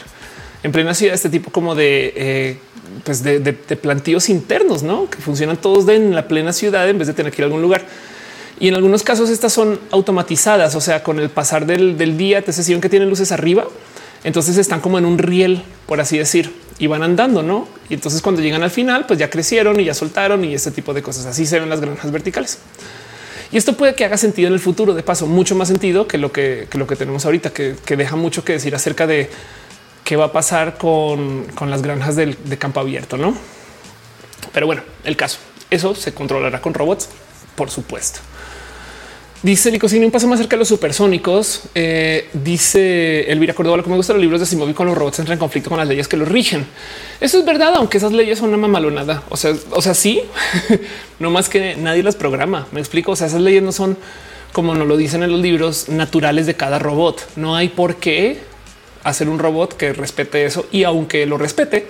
En 0.64 0.72
plena 0.72 0.94
ciudad, 0.94 1.14
este 1.14 1.30
tipo 1.30 1.52
como 1.52 1.76
de, 1.76 2.14
eh, 2.16 2.58
pues 3.04 3.24
de, 3.24 3.40
plantíos 3.54 4.30
internos, 4.30 4.84
¿no? 4.84 5.10
Que 5.10 5.18
funcionan 5.18 5.58
todos 5.58 5.88
en 5.90 6.16
la 6.16 6.28
plena 6.28 6.54
ciudad 6.54 6.90
en 6.90 6.98
vez 6.98 7.08
de 7.08 7.14
tener 7.14 7.32
que 7.32 7.42
ir 7.42 7.44
a 7.44 7.48
algún 7.48 7.62
lugar. 7.62 7.86
Y 8.60 8.70
en 8.70 8.76
algunos 8.76 9.04
casos 9.04 9.30
estas 9.30 9.54
son 9.54 9.80
automatizadas, 9.92 10.76
o 10.76 10.82
sea, 10.82 11.04
con 11.04 11.20
el 11.20 11.30
pasar 11.30 11.66
del, 11.66 11.98
del 11.98 12.18
día, 12.18 12.42
te 12.42 12.52
sesión 12.52 12.82
que 12.82 12.90
tienen 12.90 13.08
luces 13.08 13.32
arriba, 13.32 13.68
entonces 14.24 14.58
están 14.58 14.82
como 14.82 14.98
en 14.98 15.06
un 15.06 15.20
riel, 15.20 15.62
por 15.86 16.02
así 16.02 16.18
decir, 16.18 16.52
y 16.80 16.88
van 16.88 17.04
andando, 17.04 17.44
¿no? 17.44 17.68
Y 17.90 17.94
entonces 17.94 18.22
cuando 18.22 18.42
llegan 18.42 18.64
al 18.64 18.72
final, 18.72 19.06
pues 19.06 19.20
ya 19.20 19.30
crecieron 19.30 19.80
y 19.80 19.86
ya 19.86 19.94
soltaron 19.94 20.44
y 20.44 20.56
este 20.56 20.72
tipo 20.72 20.94
de 20.94 21.04
cosas. 21.04 21.26
Así 21.28 21.46
se 21.46 21.60
ven 21.60 21.70
las 21.70 21.82
granjas 21.82 22.12
verticales. 22.12 22.58
Y 23.52 23.58
esto 23.58 23.74
puede 23.74 23.96
que 23.96 24.06
haga 24.06 24.18
sentido 24.18 24.48
en 24.48 24.54
el 24.54 24.60
futuro, 24.60 24.94
de 24.94 25.04
paso, 25.04 25.26
mucho 25.26 25.56
más 25.56 25.68
sentido 25.68 26.08
que 26.08 26.18
lo 26.18 26.32
que, 26.32 26.68
lo 26.74 26.88
que 26.88 26.96
tenemos 26.96 27.26
ahorita, 27.26 27.52
que, 27.52 27.76
deja 27.96 28.16
mucho 28.16 28.44
que 28.44 28.54
decir 28.54 28.76
acerca 28.76 29.08
de 29.08 29.30
qué 30.04 30.16
va 30.16 30.26
a 30.26 30.32
pasar 30.32 30.78
con, 30.78 31.48
las 31.62 31.82
granjas 31.82 32.16
de 32.16 32.58
campo 32.58 32.80
abierto, 32.80 33.18
¿no? 33.18 33.36
Pero 34.54 34.66
bueno, 34.66 34.82
el 35.04 35.16
caso, 35.16 35.40
eso 35.70 35.96
se 35.96 36.14
controlará 36.14 36.62
con 36.62 36.74
robots, 36.74 37.10
por 37.56 37.70
supuesto. 37.70 38.20
Dice 39.44 39.70
Licocini 39.70 40.04
un 40.04 40.12
paso 40.12 40.28
más 40.28 40.40
cerca 40.40 40.56
de 40.56 40.60
los 40.60 40.68
supersónicos. 40.68 41.64
Eh, 41.76 42.28
dice 42.34 43.32
Elvira 43.32 43.54
Córdoba, 43.54 43.78
lo 43.78 43.84
que 43.84 43.90
me 43.90 43.96
gusta 43.96 44.14
los 44.14 44.22
libros 44.22 44.40
de 44.40 44.48
Simón 44.48 44.74
con 44.74 44.88
los 44.88 44.98
robots 44.98 45.20
entran 45.20 45.36
en 45.36 45.40
conflicto 45.40 45.70
con 45.70 45.78
las 45.78 45.88
leyes 45.88 46.08
que 46.08 46.18
los 46.18 46.28
rigen. 46.28 46.66
Eso 47.22 47.38
es 47.38 47.46
verdad, 47.46 47.74
aunque 47.76 48.00
esas 48.00 48.12
leyes 48.14 48.40
son 48.40 48.50
una 48.50 48.58
mamalonada. 48.58 49.22
O 49.30 49.38
sea, 49.38 49.54
o 49.72 49.82
sea, 49.82 49.94
sí, 49.94 50.24
no 51.20 51.30
más 51.30 51.50
que 51.50 51.76
nadie 51.76 52.02
las 52.02 52.16
programa. 52.16 52.68
Me 52.72 52.80
explico. 52.80 53.12
O 53.12 53.16
sea, 53.16 53.28
esas 53.28 53.42
leyes 53.42 53.62
no 53.62 53.72
son 53.72 53.96
como 54.54 54.74
nos 54.74 54.88
lo 54.88 54.98
dicen 54.98 55.22
en 55.22 55.32
los 55.32 55.40
libros 55.40 55.88
naturales 55.88 56.48
de 56.48 56.56
cada 56.56 56.80
robot. 56.80 57.24
No 57.36 57.56
hay 57.56 57.70
por 57.70 57.98
qué 57.98 58.40
hacer 59.04 59.30
un 59.30 59.38
robot 59.38 59.78
que 59.78 59.94
respete 59.94 60.46
eso 60.46 60.66
y 60.72 60.84
aunque 60.84 61.28
lo 61.28 61.38
respete, 61.38 61.86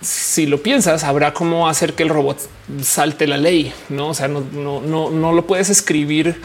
si 0.00 0.46
lo 0.46 0.62
piensas, 0.62 1.04
habrá 1.04 1.34
cómo 1.34 1.68
hacer 1.68 1.94
que 1.94 2.02
el 2.02 2.08
robot 2.08 2.38
salte 2.82 3.26
la 3.26 3.36
ley. 3.36 3.72
No, 3.88 4.08
o 4.08 4.14
sea, 4.14 4.28
no, 4.28 4.44
no, 4.52 4.80
no, 4.80 5.10
no 5.10 5.32
lo 5.32 5.46
puedes 5.46 5.68
escribir 5.70 6.40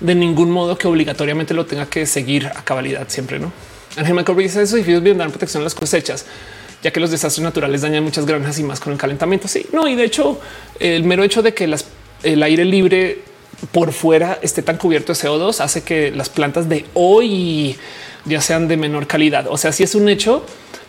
de 0.00 0.14
ningún 0.14 0.50
modo 0.50 0.76
que 0.76 0.86
obligatoriamente 0.86 1.54
lo 1.54 1.66
tenga 1.66 1.86
que 1.86 2.06
seguir 2.06 2.46
a 2.46 2.64
cabalidad 2.64 3.08
siempre. 3.08 3.38
No, 3.38 3.52
Ángel 3.96 4.14
Michael 4.14 4.38
dice 4.38 4.62
esos 4.62 4.74
edificios 4.74 5.02
bien 5.02 5.18
dar 5.18 5.30
protección 5.30 5.62
a 5.62 5.64
las 5.64 5.74
cosechas, 5.74 6.26
ya 6.82 6.90
que 6.90 7.00
los 7.00 7.10
desastres 7.10 7.42
naturales 7.42 7.82
dañan 7.82 8.04
muchas 8.04 8.26
granjas 8.26 8.58
y 8.58 8.62
más 8.64 8.80
con 8.80 8.92
el 8.92 8.98
calentamiento. 8.98 9.48
Sí, 9.48 9.66
no, 9.72 9.88
y 9.88 9.94
de 9.94 10.04
hecho, 10.04 10.40
el 10.78 11.04
mero 11.04 11.24
hecho 11.24 11.42
de 11.42 11.54
que 11.54 11.72
el 12.22 12.42
aire 12.42 12.64
libre 12.64 13.22
por 13.72 13.92
fuera 13.92 14.38
esté 14.42 14.62
tan 14.62 14.76
cubierto 14.76 15.12
de 15.12 15.18
CO2 15.18 15.60
hace 15.60 15.82
que 15.82 16.10
las 16.10 16.28
plantas 16.28 16.68
de 16.68 16.84
hoy 16.92 17.76
ya 18.24 18.40
sean 18.40 18.68
de 18.68 18.76
menor 18.76 19.06
calidad. 19.06 19.46
O 19.48 19.56
sea, 19.56 19.72
si 19.72 19.84
es 19.84 19.94
un 19.94 20.08
hecho 20.08 20.44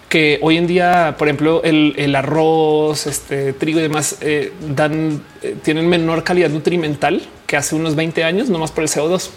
que 0.10 0.40
hoy 0.42 0.58
en 0.58 0.68
día, 0.68 1.16
por 1.18 1.28
ejemplo, 1.28 1.62
el, 1.64 2.16
arroz, 2.16 3.08
este 3.08 3.54
trigo 3.54 3.80
y 3.80 3.82
demás 3.82 4.18
eh, 4.22 4.54
dan, 4.70 5.22
eh, 5.42 5.56
tienen 5.64 5.88
menor 5.90 6.24
calidad 6.24 6.50
nutrimental 6.50 7.22
que 7.48 7.58
hace 7.58 7.76
unos 7.76 7.96
20 7.96 8.24
años, 8.24 8.50
no 8.50 8.60
más 8.60 8.72
por 8.72 8.84
el 8.84 8.90
CO2. 8.90 9.30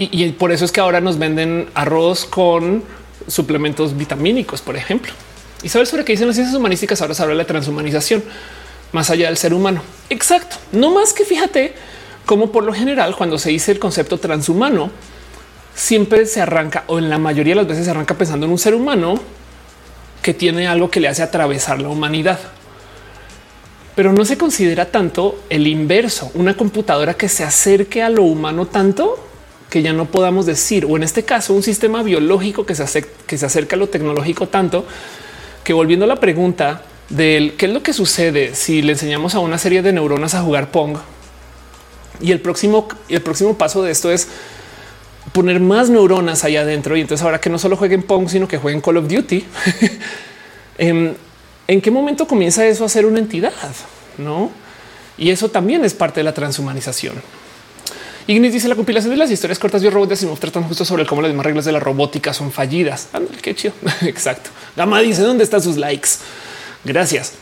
Y, 0.00 0.28
por 0.30 0.52
eso 0.52 0.64
es 0.64 0.70
que 0.70 0.78
ahora 0.80 1.00
nos 1.00 1.18
venden 1.18 1.68
arroz 1.74 2.24
con 2.24 2.84
suplementos 3.26 3.96
vitamínicos, 3.96 4.60
por 4.62 4.76
ejemplo. 4.76 5.12
Y 5.60 5.68
saber 5.70 5.88
sobre 5.88 6.04
qué 6.04 6.12
dicen 6.12 6.28
las 6.28 6.36
ciencias 6.36 6.56
humanísticas, 6.56 7.02
ahora 7.02 7.14
se 7.14 7.22
habla 7.22 7.34
de 7.34 7.38
la 7.38 7.46
transhumanización 7.46 8.22
más 8.92 9.10
allá 9.10 9.26
del 9.26 9.36
ser 9.36 9.52
humano. 9.52 9.82
Exacto. 10.08 10.56
No 10.70 10.92
más 10.92 11.12
que 11.12 11.24
fíjate 11.24 11.74
cómo 12.26 12.52
por 12.52 12.62
lo 12.62 12.72
general 12.72 13.16
cuando 13.16 13.38
se 13.38 13.50
dice 13.50 13.72
el 13.72 13.80
concepto 13.80 14.18
transhumano, 14.18 14.92
siempre 15.78 16.26
se 16.26 16.40
arranca 16.40 16.82
o 16.88 16.98
en 16.98 17.08
la 17.08 17.18
mayoría 17.18 17.52
de 17.52 17.60
las 17.60 17.68
veces 17.68 17.84
se 17.84 17.92
arranca 17.92 18.18
pensando 18.18 18.46
en 18.46 18.52
un 18.52 18.58
ser 18.58 18.74
humano 18.74 19.14
que 20.22 20.34
tiene 20.34 20.66
algo 20.66 20.90
que 20.90 20.98
le 20.98 21.06
hace 21.06 21.22
atravesar 21.22 21.80
la 21.80 21.88
humanidad. 21.88 22.40
Pero 23.94 24.12
no 24.12 24.24
se 24.24 24.36
considera 24.36 24.86
tanto 24.86 25.40
el 25.48 25.68
inverso, 25.68 26.32
una 26.34 26.56
computadora 26.56 27.14
que 27.14 27.28
se 27.28 27.44
acerque 27.44 28.02
a 28.02 28.10
lo 28.10 28.24
humano 28.24 28.66
tanto 28.66 29.24
que 29.70 29.82
ya 29.82 29.92
no 29.92 30.06
podamos 30.06 30.46
decir, 30.46 30.84
o 30.84 30.96
en 30.96 31.02
este 31.04 31.24
caso 31.24 31.52
un 31.54 31.62
sistema 31.62 32.02
biológico 32.02 32.66
que 32.66 32.74
se, 32.74 33.06
que 33.26 33.38
se 33.38 33.46
acerca 33.46 33.76
a 33.76 33.78
lo 33.78 33.88
tecnológico 33.88 34.48
tanto 34.48 34.84
que 35.62 35.72
volviendo 35.74 36.06
a 36.06 36.08
la 36.08 36.16
pregunta 36.16 36.82
del 37.08 37.54
qué 37.54 37.66
es 37.66 37.72
lo 37.72 37.82
que 37.82 37.92
sucede 37.92 38.54
si 38.54 38.82
le 38.82 38.92
enseñamos 38.92 39.34
a 39.34 39.38
una 39.38 39.58
serie 39.58 39.82
de 39.82 39.92
neuronas 39.92 40.34
a 40.34 40.42
jugar 40.42 40.70
Pong 40.70 40.96
y 42.20 42.32
el 42.32 42.40
próximo, 42.40 42.88
el 43.08 43.22
próximo 43.22 43.56
paso 43.56 43.82
de 43.82 43.92
esto 43.92 44.10
es 44.10 44.28
poner 45.32 45.60
más 45.60 45.90
neuronas 45.90 46.44
allá 46.44 46.62
adentro. 46.62 46.96
Y 46.96 47.00
entonces 47.00 47.24
ahora 47.24 47.40
que 47.40 47.50
no 47.50 47.58
solo 47.58 47.76
jueguen 47.76 48.02
Pong, 48.02 48.28
sino 48.28 48.48
que 48.48 48.58
jueguen 48.58 48.80
Call 48.80 48.96
of 48.98 49.08
Duty. 49.08 49.44
Em, 50.80 51.12
¿En 51.66 51.80
qué 51.80 51.90
momento 51.90 52.26
comienza 52.28 52.64
eso 52.64 52.84
a 52.84 52.88
ser 52.88 53.04
una 53.04 53.18
entidad? 53.18 53.52
No? 54.16 54.52
Y 55.18 55.30
eso 55.30 55.50
también 55.50 55.84
es 55.84 55.92
parte 55.92 56.20
de 56.20 56.24
la 56.24 56.32
transhumanización. 56.32 57.14
Ignis 58.28 58.52
dice 58.52 58.68
la 58.68 58.76
compilación 58.76 59.10
de 59.10 59.16
las 59.16 59.30
historias 59.30 59.58
cortas 59.58 59.82
de 59.82 59.90
robots 59.90 60.10
de 60.10 60.14
Asimov 60.14 60.38
tratan 60.38 60.62
justo 60.64 60.84
sobre 60.84 61.04
cómo 61.04 61.22
las 61.22 61.30
mismas 61.30 61.46
reglas 61.46 61.64
de 61.64 61.72
la 61.72 61.80
robótica 61.80 62.32
son 62.32 62.52
fallidas. 62.52 63.08
qué 63.42 63.54
chido. 63.54 63.74
Exacto. 64.02 64.50
Gama 64.76 65.00
dice 65.00 65.22
dónde 65.22 65.44
están 65.44 65.62
sus 65.62 65.76
likes. 65.76 66.10
Gracias. 66.84 67.32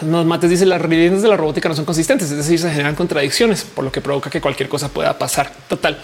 Nos 0.00 0.26
mates 0.26 0.50
dice 0.50 0.66
las 0.66 0.80
realidades 0.80 1.22
de 1.22 1.28
la 1.28 1.36
robótica 1.36 1.68
no 1.68 1.74
son 1.74 1.84
consistentes, 1.84 2.30
es 2.30 2.36
decir, 2.36 2.58
se 2.58 2.70
generan 2.70 2.94
contradicciones, 2.94 3.62
por 3.62 3.84
lo 3.84 3.92
que 3.92 4.00
provoca 4.00 4.30
que 4.30 4.40
cualquier 4.40 4.68
cosa 4.68 4.88
pueda 4.88 5.16
pasar. 5.18 5.52
Total. 5.68 5.98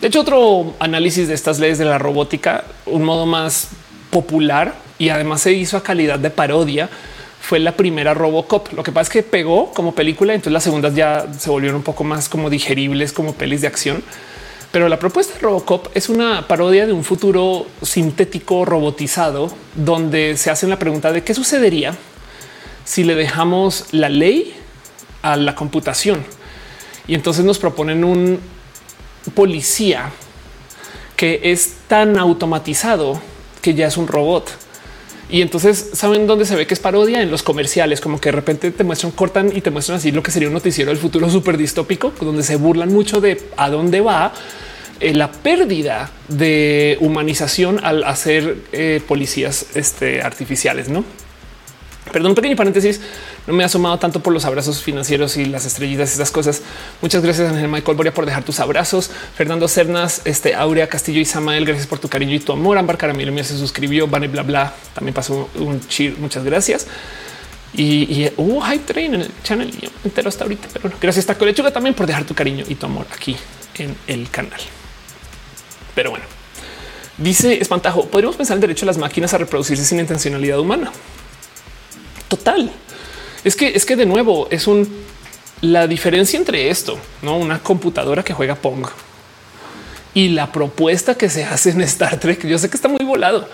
De 0.00 0.08
hecho, 0.08 0.20
otro 0.20 0.74
análisis 0.78 1.28
de 1.28 1.34
estas 1.34 1.58
leyes 1.58 1.78
de 1.78 1.86
la 1.86 1.98
robótica, 1.98 2.64
un 2.84 3.02
modo 3.02 3.24
más 3.24 3.68
popular 4.10 4.74
y 4.98 5.08
además 5.08 5.42
se 5.42 5.52
hizo 5.52 5.76
a 5.76 5.82
calidad 5.82 6.18
de 6.18 6.30
parodia, 6.30 6.90
fue 7.40 7.60
la 7.60 7.76
primera 7.76 8.12
Robocop. 8.12 8.72
Lo 8.72 8.82
que 8.82 8.92
pasa 8.92 9.02
es 9.02 9.10
que 9.10 9.22
pegó 9.22 9.72
como 9.72 9.94
película, 9.94 10.34
entonces 10.34 10.52
las 10.52 10.64
segundas 10.64 10.94
ya 10.94 11.26
se 11.38 11.48
volvieron 11.48 11.76
un 11.76 11.82
poco 11.82 12.02
más 12.02 12.28
como 12.28 12.50
digeribles 12.50 13.12
como 13.12 13.34
pelis 13.34 13.60
de 13.60 13.68
acción. 13.68 14.02
Pero 14.72 14.88
la 14.88 14.98
propuesta 14.98 15.34
de 15.34 15.40
Robocop 15.40 15.88
es 15.94 16.08
una 16.08 16.46
parodia 16.48 16.86
de 16.86 16.92
un 16.92 17.04
futuro 17.04 17.66
sintético 17.82 18.64
robotizado 18.64 19.50
donde 19.74 20.36
se 20.36 20.50
hace 20.50 20.66
la 20.66 20.78
pregunta 20.78 21.12
de 21.12 21.22
qué 21.22 21.34
sucedería 21.34 21.94
si 22.84 23.04
le 23.04 23.14
dejamos 23.14 23.86
la 23.92 24.08
ley 24.08 24.54
a 25.22 25.36
la 25.36 25.54
computación. 25.54 26.24
Y 27.06 27.14
entonces 27.14 27.44
nos 27.44 27.58
proponen 27.58 28.04
un 28.04 28.40
policía 29.34 30.10
que 31.16 31.40
es 31.44 31.74
tan 31.88 32.18
automatizado 32.18 33.20
que 33.62 33.74
ya 33.74 33.86
es 33.86 33.96
un 33.96 34.06
robot. 34.06 34.50
Y 35.28 35.42
entonces 35.42 35.90
saben 35.94 36.26
dónde 36.26 36.44
se 36.44 36.54
ve 36.54 36.66
que 36.66 36.74
es 36.74 36.80
parodia 36.80 37.20
en 37.20 37.30
los 37.30 37.42
comerciales, 37.42 38.00
como 38.00 38.20
que 38.20 38.28
de 38.28 38.36
repente 38.36 38.70
te 38.70 38.84
muestran, 38.84 39.10
cortan 39.10 39.50
y 39.54 39.60
te 39.60 39.70
muestran 39.70 39.98
así 39.98 40.12
lo 40.12 40.22
que 40.22 40.30
sería 40.30 40.48
un 40.48 40.54
noticiero 40.54 40.90
del 40.90 40.98
futuro 40.98 41.28
súper 41.28 41.56
distópico, 41.56 42.12
donde 42.20 42.44
se 42.44 42.56
burlan 42.56 42.92
mucho 42.92 43.20
de 43.20 43.42
a 43.56 43.68
dónde 43.68 44.00
va 44.00 44.32
eh, 45.00 45.14
la 45.14 45.32
pérdida 45.32 46.10
de 46.28 46.96
humanización 47.00 47.80
al 47.82 48.04
hacer 48.04 48.58
eh, 48.72 49.00
policías 49.06 49.66
este, 49.74 50.22
artificiales, 50.22 50.88
no? 50.88 51.04
Perdón, 52.16 52.34
pequeño 52.34 52.56
paréntesis. 52.56 52.98
No 53.46 53.52
me 53.52 53.62
ha 53.62 53.66
asomado 53.66 53.98
tanto 53.98 54.20
por 54.20 54.32
los 54.32 54.46
abrazos 54.46 54.82
financieros 54.82 55.36
y 55.36 55.44
las 55.44 55.66
estrellitas 55.66 56.12
y 56.12 56.14
esas 56.14 56.30
cosas. 56.30 56.62
Muchas 57.02 57.22
gracias, 57.22 57.52
Ángel 57.52 57.68
Michael 57.68 57.94
Boria, 57.94 58.14
por 58.14 58.24
dejar 58.24 58.42
tus 58.42 58.58
abrazos. 58.58 59.10
Fernando 59.34 59.68
Cernas, 59.68 60.22
este 60.24 60.54
Aurea 60.54 60.88
Castillo 60.88 61.20
y 61.20 61.26
Samael, 61.26 61.66
gracias 61.66 61.86
por 61.86 61.98
tu 61.98 62.08
cariño 62.08 62.32
y 62.32 62.38
tu 62.38 62.52
amor. 62.52 62.78
Ámbar 62.78 62.96
Caramelo 62.96 63.36
se 63.44 63.58
suscribió. 63.58 64.08
Vane 64.08 64.28
bla 64.28 64.44
bla. 64.44 64.74
También 64.94 65.12
pasó 65.12 65.50
un 65.56 65.86
chir. 65.88 66.16
Muchas 66.18 66.42
gracias. 66.42 66.86
Y, 67.74 68.30
hubo 68.38 68.62
hype 68.62 68.84
train 68.90 69.12
en 69.12 69.20
el 69.20 69.30
channel 69.42 69.68
y 69.68 69.84
yo 69.84 69.90
entero 70.02 70.30
hasta 70.30 70.44
ahorita. 70.44 70.68
Pero 70.72 70.84
bueno, 70.84 70.96
gracias 70.98 71.26
Taco 71.26 71.44
Lechuga 71.44 71.70
también 71.70 71.94
por 71.94 72.06
dejar 72.06 72.24
tu 72.24 72.32
cariño 72.32 72.64
y 72.66 72.76
tu 72.76 72.86
amor 72.86 73.06
aquí 73.14 73.36
en 73.74 73.94
el 74.06 74.30
canal. 74.30 74.60
Pero 75.94 76.12
bueno, 76.12 76.24
dice 77.18 77.60
Espantajo, 77.60 78.06
podríamos 78.06 78.36
pensar 78.36 78.54
el 78.54 78.62
derecho 78.62 78.86
de 78.86 78.92
las 78.92 78.96
máquinas 78.96 79.34
a 79.34 79.36
reproducirse 79.36 79.84
sin 79.84 80.00
intencionalidad 80.00 80.58
humana. 80.58 80.90
Total. 82.28 82.70
Es 83.44 83.54
que 83.56 83.68
es 83.68 83.84
que 83.84 83.96
de 83.96 84.06
nuevo 84.06 84.48
es 84.50 84.66
un 84.66 85.04
la 85.60 85.86
diferencia 85.86 86.38
entre 86.38 86.68
esto, 86.68 86.98
no 87.22 87.38
una 87.38 87.60
computadora 87.60 88.22
que 88.22 88.34
juega 88.34 88.54
Pong 88.56 88.86
y 90.16 90.30
la 90.30 90.50
propuesta 90.50 91.14
que 91.14 91.28
se 91.28 91.44
hace 91.44 91.70
en 91.70 91.82
Star 91.82 92.18
Trek. 92.18 92.46
Yo 92.46 92.58
sé 92.58 92.70
que 92.70 92.76
está 92.76 92.88
muy 92.88 93.04
volado, 93.04 93.48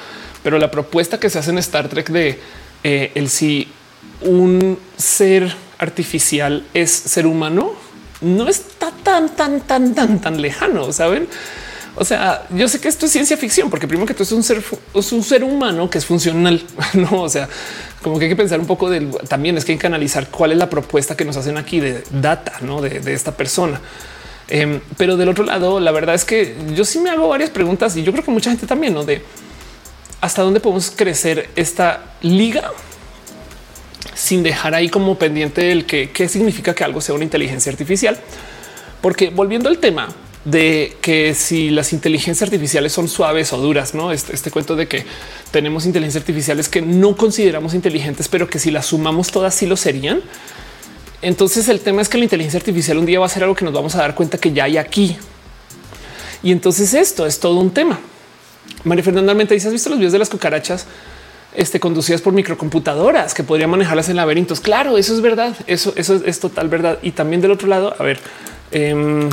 pero 0.45 0.59
la 0.59 0.71
propuesta 0.71 1.19
que 1.19 1.29
se 1.29 1.41
hace 1.41 1.51
en 1.51 1.59
Star 1.59 1.89
Trek 1.89 2.09
de 2.11 2.39
eh, 2.85 3.11
el 3.17 3.29
si 3.29 3.69
un 4.21 4.79
ser 4.97 5.53
artificial 5.79 6.65
es 6.73 6.93
ser 6.93 7.27
humano 7.27 7.73
no 8.21 8.49
está 8.49 8.93
tan, 9.03 9.35
tan, 9.35 9.61
tan, 9.63 9.93
tan, 9.93 10.21
tan 10.21 10.41
lejano. 10.41 10.93
Saben? 10.93 11.27
O 11.97 12.05
sea, 12.05 12.47
yo 12.51 12.69
sé 12.69 12.81
que 12.81 12.89
esto 12.89 13.07
es 13.07 13.13
ciencia 13.13 13.37
ficción, 13.37 13.69
porque 13.69 13.89
primero 13.89 14.07
que 14.07 14.15
todo 14.15 14.23
es 14.23 14.31
un 14.31 14.45
ser, 14.45 14.63
es 14.95 15.13
un 15.13 15.25
ser 15.25 15.43
humano 15.43 15.91
que 15.91 15.99
es 15.99 16.07
funcional. 16.07 16.63
No, 16.95 17.23
o 17.23 17.29
sea, 17.29 17.49
como 18.03 18.19
que 18.19 18.25
hay 18.25 18.31
que 18.31 18.37
pensar 18.37 18.61
un 18.61 18.67
poco 18.67 18.91
del 18.91 19.11
también 19.29 19.57
es 19.57 19.65
que 19.65 19.73
hay 19.73 19.79
que 19.79 19.87
analizar 19.87 20.29
cuál 20.29 20.53
es 20.53 20.59
la 20.59 20.69
propuesta 20.69 21.17
que 21.17 21.25
nos 21.25 21.37
hacen 21.37 21.57
aquí 21.57 21.81
de 21.81 22.03
data 22.11 22.55
¿no? 22.61 22.83
de, 22.83 23.13
esta 23.13 23.37
persona. 23.37 23.81
Em, 24.49 24.81
pero 24.97 25.17
del 25.17 25.29
otro 25.29 25.45
lado, 25.45 25.81
la 25.81 25.93
verdad 25.93 26.15
es 26.15 26.25
que 26.25 26.55
yo 26.75 26.85
sí 26.85 26.99
me 26.99 27.11
hago 27.11 27.29
varias 27.29 27.51
preguntas 27.51 27.97
y 27.97 28.03
yo 28.03 28.13
creo 28.13 28.25
que 28.25 28.31
mucha 28.31 28.51
gente 28.51 28.67
también, 28.67 28.93
¿no? 28.93 29.05
De 29.05 29.23
hasta 30.21 30.43
dónde 30.43 30.61
podemos 30.61 30.91
crecer 30.91 31.49
esta 31.57 32.15
liga 32.21 32.71
sin 34.15 34.43
dejar 34.43 34.75
ahí 34.75 34.89
como 34.89 35.19
pendiente 35.19 35.73
el 35.73 35.87
que 35.87 36.11
qué 36.11 36.29
significa 36.29 36.75
que 36.75 36.85
algo 36.85 37.01
sea 37.01 37.15
una 37.15 37.25
inteligencia 37.25 37.73
artificial. 37.73 38.19
Porque 39.01 39.31
volviendo 39.31 39.69
al 39.69 39.79
tema, 39.79 40.09
de 40.45 40.97
que 41.01 41.35
si 41.35 41.71
las 41.71 41.93
inteligencias 41.93 42.43
artificiales 42.43 42.93
son 42.93 43.09
suaves 43.09 43.53
o 43.53 43.59
duras, 43.59 43.95
no 43.95 44.11
este, 44.11 44.35
este, 44.35 44.51
cuento 44.51 44.75
de 44.75 44.89
que 44.89 45.05
tenemos 45.51 45.87
inteligencias 45.87 46.23
artificiales 46.23 46.69
que 46.69 46.83
no 46.83 47.17
consideramos 47.17 47.75
inteligentes, 47.75 48.29
pero 48.29 48.49
que 48.49 48.59
si 48.59 48.71
las 48.71 48.87
sumamos 48.87 49.31
todas 49.31 49.55
sí 49.55 49.67
lo 49.67 49.77
serían. 49.77 50.21
Entonces 51.21 51.69
el 51.69 51.81
tema 51.81 52.03
es 52.03 52.09
que 52.09 52.19
la 52.19 52.25
inteligencia 52.25 52.59
artificial 52.59 52.99
un 52.99 53.07
día 53.07 53.21
va 53.21 53.27
a 53.27 53.29
ser 53.29 53.45
algo 53.45 53.55
que 53.55 53.65
nos 53.65 53.73
vamos 53.73 53.95
a 53.95 53.99
dar 53.99 54.15
cuenta 54.15 54.39
que 54.39 54.53
ya 54.53 54.65
hay 54.65 54.77
aquí. 54.77 55.17
Y 56.43 56.51
entonces 56.51 56.93
esto 56.95 57.25
es 57.25 57.39
todo 57.39 57.61
un 57.61 57.71
tema. 57.71 58.01
María 58.83 59.05
Fernanda 59.05 59.31
Almenta 59.31 59.55
dice: 59.55 59.69
¿Has 59.69 59.73
visto 59.73 59.91
los 59.91 59.99
videos 59.99 60.13
de 60.13 60.19
las 60.19 60.29
cucarachas 60.29 60.87
este, 61.55 61.79
conducidas 61.79 62.21
por 62.21 62.33
microcomputadoras 62.33 63.35
que 63.35 63.45
podrían 63.45 63.71
manejarlas 63.71 64.09
en 64.09 64.17
laberintos? 64.17 64.61
Claro, 64.61 64.99
eso 64.99 65.15
es 65.15 65.21
verdad. 65.21 65.55
Eso, 65.69 65.93
eso 65.95 66.21
es, 66.25 66.41
total 66.41 66.69
verdad. 66.69 66.99
Y 67.03 67.13
también 67.13 67.41
del 67.41 67.53
otro 67.53 67.69
lado, 67.69 67.95
a 67.97 68.03
ver, 68.03 68.19
em, 68.73 69.29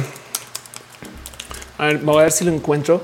a 1.79 1.85
ver, 1.87 1.97
voy 1.99 2.19
a 2.19 2.23
ver 2.23 2.31
si 2.31 2.45
lo 2.45 2.53
encuentro. 2.53 3.01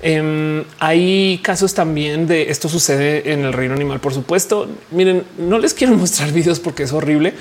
Em, 0.00 0.62
hay 0.78 1.40
casos 1.42 1.74
también 1.74 2.28
de 2.28 2.50
esto 2.50 2.68
sucede 2.68 3.32
en 3.32 3.44
el 3.44 3.52
reino 3.52 3.74
animal, 3.74 4.00
por 4.00 4.14
supuesto. 4.14 4.68
Miren, 4.90 5.24
no 5.38 5.58
les 5.58 5.74
quiero 5.74 5.94
mostrar 5.96 6.30
videos 6.30 6.60
porque 6.60 6.84
es 6.84 6.92
horrible, 6.92 7.34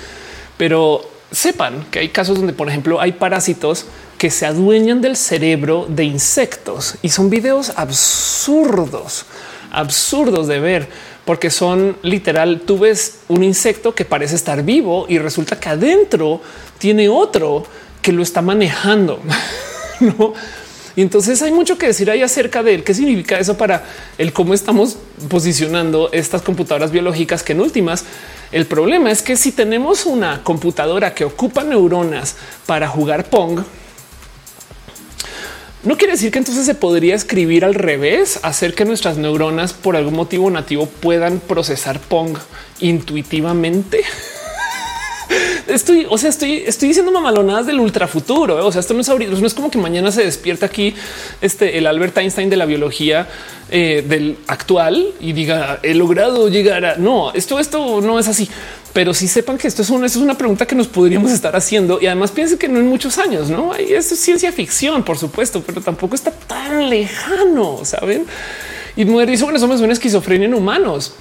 pero 0.58 1.02
sepan 1.32 1.86
que 1.92 2.00
hay 2.00 2.10
casos 2.10 2.38
donde, 2.38 2.54
por 2.54 2.70
ejemplo, 2.70 3.02
hay 3.02 3.12
parásitos 3.12 3.86
que 4.18 4.32
se 4.32 4.46
adueñan 4.46 5.02
del 5.02 5.16
cerebro 5.16 5.86
de 5.90 6.06
insectos 6.06 6.96
y 7.02 7.10
son 7.10 7.30
videos 7.30 7.74
absurdos, 7.76 9.26
absurdos 9.72 10.48
de 10.48 10.60
ver, 10.60 10.88
porque 11.26 11.52
son 11.52 11.98
literal. 12.02 12.62
Tú 12.66 12.80
ves 12.80 13.20
un 13.28 13.44
insecto 13.44 13.94
que 13.94 14.06
parece 14.06 14.36
estar 14.36 14.64
vivo 14.64 15.06
y 15.10 15.20
resulta 15.20 15.60
que 15.60 15.70
adentro 15.70 16.42
tiene 16.80 17.10
otro 17.10 17.66
que 18.02 18.14
lo 18.14 18.24
está 18.24 18.42
manejando. 18.42 19.20
no? 20.00 20.34
Y 20.98 21.04
entonces 21.04 21.44
hay 21.44 21.52
mucho 21.52 21.78
que 21.78 21.86
decir 21.86 22.10
ahí 22.10 22.24
acerca 22.24 22.64
de 22.64 22.84
qué 22.84 22.92
significa 22.96 23.38
eso 23.38 23.56
para 23.56 23.86
el 24.18 24.34
cómo 24.34 24.56
estamos 24.56 24.98
posicionando 25.30 26.10
estas 26.12 26.42
computadoras 26.42 26.90
biológicas 26.90 27.44
que 27.44 27.54
en 27.54 27.62
últimas 27.62 28.04
el 28.52 28.66
problema 28.66 29.12
es 29.12 29.22
que 29.22 29.38
si 29.38 29.52
tenemos 29.52 30.08
una 30.08 30.44
computadora 30.44 31.14
que 31.14 31.24
ocupa 31.24 31.64
neuronas 31.64 32.36
para 32.66 32.88
jugar 32.88 33.26
Pong, 33.26 33.62
no 35.84 35.98
quiere 35.98 36.14
decir 36.14 36.32
que 36.32 36.40
entonces 36.40 36.66
se 36.66 36.74
podría 36.74 37.14
escribir 37.14 37.64
al 37.64 37.76
revés, 37.76 38.40
hacer 38.42 38.74
que 38.74 38.84
nuestras 38.84 39.18
neuronas 39.18 39.74
por 39.74 39.96
algún 39.98 40.16
motivo 40.16 40.50
nativo 40.50 40.88
puedan 40.88 41.40
procesar 41.40 42.00
Pong 42.00 42.40
intuitivamente. 42.80 44.04
Estoy, 45.68 46.08
o 46.10 46.18
sea, 46.18 46.30
estoy, 46.30 46.64
estoy 46.66 46.90
diciendo 46.90 47.12
mamalonadas 47.12 47.66
del 47.66 47.80
ultra 47.80 48.08
futuro. 48.08 48.60
¿eh? 48.60 48.62
O 48.62 48.72
sea, 48.72 48.82
esto 48.82 48.94
no 48.94 49.02
es 49.02 49.10
ahorita, 49.10 49.32
no 49.32 49.48
es 49.48 49.54
como 49.54 49.72
que 49.72 49.78
mañana 49.78 50.12
se 50.12 50.24
despierta 50.24 50.66
aquí 50.66 50.94
este 51.42 51.78
el 51.78 51.88
Albert 51.88 52.18
Einstein 52.18 52.50
de 52.50 52.58
la 52.58 52.66
biología 52.66 53.28
eh, 53.70 54.04
del 54.08 54.38
actual 54.48 55.08
y 55.20 55.34
diga 55.34 55.80
he 55.84 55.94
logrado 55.94 56.50
llegar 56.50 56.86
a 56.86 56.96
no, 56.98 57.32
esto, 57.34 57.60
esto 57.60 58.02
no 58.02 58.20
es 58.20 58.28
así. 58.28 58.50
Pero 58.94 59.14
si 59.14 59.28
sepan 59.28 59.58
que 59.58 59.68
esto 59.68 59.82
es 59.82 59.90
una, 59.90 60.08
es 60.08 60.16
una 60.16 60.36
pregunta 60.36 60.66
que 60.66 60.76
nos 60.76 60.88
podríamos 60.88 61.32
estar 61.32 61.56
haciendo 61.56 62.00
y 62.02 62.08
además 62.08 62.32
piensen 62.32 62.58
que 62.58 62.68
no 62.68 62.80
en 62.80 62.88
muchos 62.88 63.18
años, 63.18 63.50
no 63.50 63.76
esto 63.76 64.16
es 64.16 64.20
ciencia 64.20 64.52
ficción, 64.52 65.04
por 65.04 65.18
supuesto, 65.18 65.62
pero 65.66 65.82
tampoco 65.82 66.16
está 66.16 66.32
tan 66.32 66.90
lejano, 66.90 67.82
saben? 67.84 68.26
Y 68.96 69.06
mujer 69.06 69.30
dice 69.30 69.44
bueno, 69.44 69.60
somos 69.60 69.82
una 69.82 69.94
esquizofrenia 69.94 70.48
en 70.48 70.56
humanos 70.56 71.14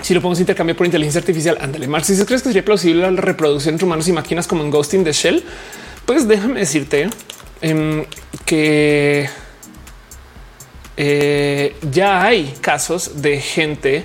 si 0.00 0.14
lo 0.14 0.20
podemos 0.20 0.40
intercambiar 0.40 0.76
por 0.76 0.86
inteligencia 0.86 1.20
artificial, 1.20 1.58
ándale, 1.60 1.86
Marx, 1.86 2.06
si 2.06 2.24
crees 2.24 2.42
que 2.42 2.48
sería 2.48 2.64
plausible 2.64 3.02
la 3.02 3.20
reproducción 3.20 3.74
entre 3.74 3.86
humanos 3.86 4.08
y 4.08 4.12
máquinas 4.12 4.46
como 4.46 4.62
en 4.62 4.70
Ghosting 4.70 5.04
the 5.04 5.12
Shell, 5.12 5.44
pues 6.06 6.26
déjame 6.26 6.60
decirte 6.60 7.10
em, 7.60 8.04
que 8.44 9.28
eh, 10.96 11.76
ya 11.90 12.24
hay 12.24 12.54
casos 12.60 13.22
de 13.22 13.40
gente 13.40 14.04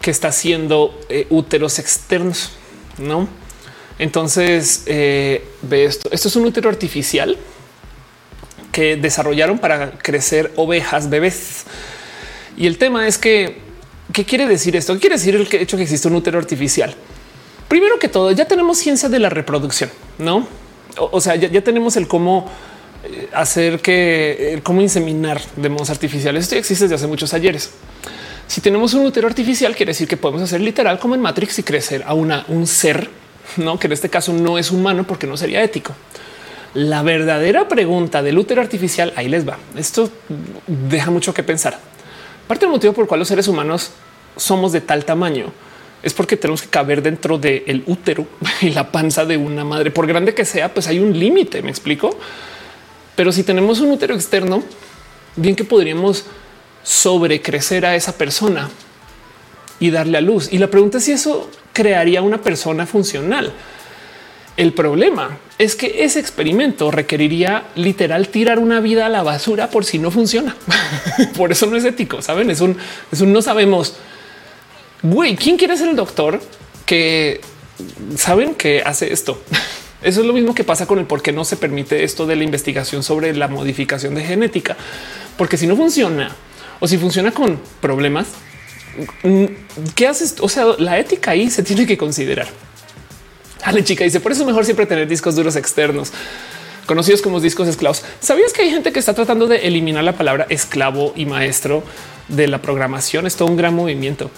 que 0.00 0.10
está 0.10 0.28
haciendo 0.28 0.98
eh, 1.08 1.26
úteros 1.30 1.78
externos, 1.78 2.52
no? 2.98 3.28
Entonces 3.98 4.84
eh, 4.86 5.44
ve 5.62 5.84
esto. 5.84 6.08
Esto 6.12 6.28
es 6.28 6.36
un 6.36 6.44
útero 6.44 6.68
artificial 6.68 7.36
que 8.72 8.96
desarrollaron 8.96 9.58
para 9.58 9.92
crecer 9.98 10.52
ovejas 10.56 11.10
bebés. 11.10 11.64
Y 12.56 12.66
el 12.66 12.78
tema 12.78 13.06
es 13.08 13.18
que 13.18 13.67
¿Qué 14.12 14.24
quiere 14.24 14.46
decir 14.46 14.74
esto? 14.76 14.94
¿Qué 14.94 15.00
quiere 15.00 15.16
decir 15.16 15.34
el 15.34 15.48
hecho 15.50 15.76
que 15.76 15.82
existe 15.82 16.08
un 16.08 16.14
útero 16.14 16.38
artificial? 16.38 16.94
Primero 17.68 17.98
que 17.98 18.08
todo, 18.08 18.32
ya 18.32 18.46
tenemos 18.46 18.78
ciencia 18.78 19.08
de 19.08 19.18
la 19.18 19.28
reproducción, 19.28 19.90
no? 20.18 20.46
O, 20.96 21.20
sea, 21.20 21.36
ya, 21.36 21.60
tenemos 21.60 21.96
el 21.96 22.08
cómo 22.08 22.50
eh, 23.04 23.28
hacer 23.32 23.80
que 23.80 24.60
cómo 24.64 24.80
inseminar 24.80 25.40
de 25.56 25.68
modos 25.68 25.90
artificiales. 25.90 26.44
Esto 26.44 26.54
ya 26.54 26.60
existe 26.60 26.84
desde 26.84 26.96
hace 26.96 27.06
muchos 27.06 27.34
ayeres. 27.34 27.70
Si 28.46 28.62
tenemos 28.62 28.94
un 28.94 29.04
útero 29.04 29.28
artificial, 29.28 29.76
quiere 29.76 29.90
decir 29.90 30.08
que 30.08 30.16
podemos 30.16 30.42
hacer 30.42 30.62
literal 30.62 30.98
como 30.98 31.14
en 31.14 31.20
Matrix 31.20 31.58
y 31.58 31.62
crecer 31.62 32.02
a 32.06 32.14
una, 32.14 32.46
un 32.48 32.66
ser, 32.66 33.10
no 33.58 33.78
que 33.78 33.86
en 33.86 33.92
este 33.92 34.08
caso 34.08 34.32
no 34.32 34.58
es 34.58 34.70
humano 34.70 35.06
porque 35.06 35.26
no 35.26 35.36
sería 35.36 35.62
ético. 35.62 35.94
La 36.72 37.02
verdadera 37.02 37.68
pregunta 37.68 38.22
del 38.22 38.38
útero 38.38 38.62
artificial 38.62 39.12
ahí 39.16 39.28
les 39.28 39.46
va. 39.46 39.58
Esto 39.76 40.10
deja 40.66 41.10
mucho 41.10 41.34
que 41.34 41.42
pensar. 41.42 41.78
Parte 42.48 42.64
del 42.64 42.72
motivo 42.72 42.94
por 42.94 43.04
el 43.04 43.08
cual 43.08 43.20
los 43.20 43.28
seres 43.28 43.46
humanos 43.46 43.90
somos 44.36 44.72
de 44.72 44.80
tal 44.80 45.04
tamaño 45.04 45.52
es 46.02 46.14
porque 46.14 46.36
tenemos 46.36 46.62
que 46.62 46.68
caber 46.68 47.02
dentro 47.02 47.38
del 47.38 47.82
útero 47.86 48.26
y 48.62 48.70
la 48.70 48.90
panza 48.90 49.24
de 49.24 49.36
una 49.36 49.64
madre. 49.64 49.90
Por 49.90 50.06
grande 50.06 50.34
que 50.34 50.44
sea, 50.44 50.72
pues 50.72 50.88
hay 50.88 50.98
un 50.98 51.16
límite, 51.16 51.62
me 51.62 51.70
explico. 51.70 52.16
Pero 53.14 53.32
si 53.32 53.42
tenemos 53.42 53.80
un 53.80 53.90
útero 53.90 54.14
externo, 54.14 54.62
bien 55.36 55.54
que 55.54 55.64
podríamos 55.64 56.24
sobrecrecer 56.82 57.84
a 57.84 57.94
esa 57.96 58.16
persona 58.16 58.70
y 59.80 59.90
darle 59.90 60.18
a 60.18 60.20
luz. 60.20 60.52
Y 60.52 60.58
la 60.58 60.68
pregunta 60.68 60.98
es 60.98 61.04
si 61.04 61.12
eso 61.12 61.50
crearía 61.72 62.22
una 62.22 62.40
persona 62.40 62.86
funcional. 62.86 63.52
El 64.58 64.72
problema 64.72 65.38
es 65.56 65.76
que 65.76 66.02
ese 66.02 66.18
experimento 66.18 66.90
requeriría 66.90 67.68
literal 67.76 68.26
tirar 68.26 68.58
una 68.58 68.80
vida 68.80 69.06
a 69.06 69.08
la 69.08 69.22
basura 69.22 69.70
por 69.70 69.84
si 69.84 70.00
no 70.00 70.10
funciona. 70.10 70.56
por 71.36 71.52
eso 71.52 71.66
no 71.66 71.76
es 71.76 71.84
ético. 71.84 72.22
Saben, 72.22 72.50
es 72.50 72.60
un, 72.60 72.76
es 73.12 73.20
un 73.20 73.32
no 73.32 73.40
sabemos. 73.40 73.94
Güey, 75.00 75.36
¿quién 75.36 75.58
quiere 75.58 75.76
ser 75.76 75.90
el 75.90 75.94
doctor 75.94 76.40
que 76.86 77.40
saben 78.16 78.56
que 78.56 78.82
hace 78.84 79.12
esto? 79.12 79.40
Eso 80.02 80.20
es 80.20 80.26
lo 80.26 80.32
mismo 80.32 80.54
que 80.54 80.62
pasa 80.62 80.86
con 80.86 80.98
el 81.00 81.06
por 81.06 81.22
qué 81.22 81.32
no 81.32 81.44
se 81.44 81.56
permite 81.56 82.04
esto 82.04 82.24
de 82.24 82.36
la 82.36 82.44
investigación 82.44 83.02
sobre 83.02 83.34
la 83.34 83.48
modificación 83.48 84.14
de 84.14 84.22
genética, 84.22 84.76
porque 85.36 85.56
si 85.56 85.66
no 85.66 85.74
funciona 85.74 86.36
o 86.78 86.86
si 86.86 86.98
funciona 86.98 87.32
con 87.32 87.58
problemas, 87.80 88.28
¿qué 89.96 90.06
haces? 90.06 90.36
O 90.38 90.48
sea, 90.48 90.66
la 90.78 91.00
ética 91.00 91.32
ahí 91.32 91.50
se 91.50 91.64
tiene 91.64 91.84
que 91.84 91.98
considerar. 91.98 92.46
Ale 93.64 93.84
chica 93.84 94.04
dice 94.04 94.20
por 94.20 94.32
eso 94.32 94.42
es 94.42 94.46
mejor 94.46 94.64
siempre 94.64 94.86
tener 94.86 95.08
discos 95.08 95.34
duros 95.36 95.56
externos 95.56 96.12
conocidos 96.86 97.20
como 97.20 97.38
discos 97.38 97.68
esclavos. 97.68 98.02
¿Sabías 98.18 98.52
que 98.52 98.62
hay 98.62 98.70
gente 98.70 98.92
que 98.92 98.98
está 98.98 99.14
tratando 99.14 99.46
de 99.46 99.68
eliminar 99.68 100.02
la 100.02 100.14
palabra 100.14 100.46
esclavo 100.48 101.12
y 101.14 101.26
maestro 101.26 101.84
de 102.28 102.48
la 102.48 102.62
programación? 102.62 103.26
Es 103.26 103.36
todo 103.36 103.48
un 103.48 103.56
gran 103.56 103.74
movimiento. 103.74 104.30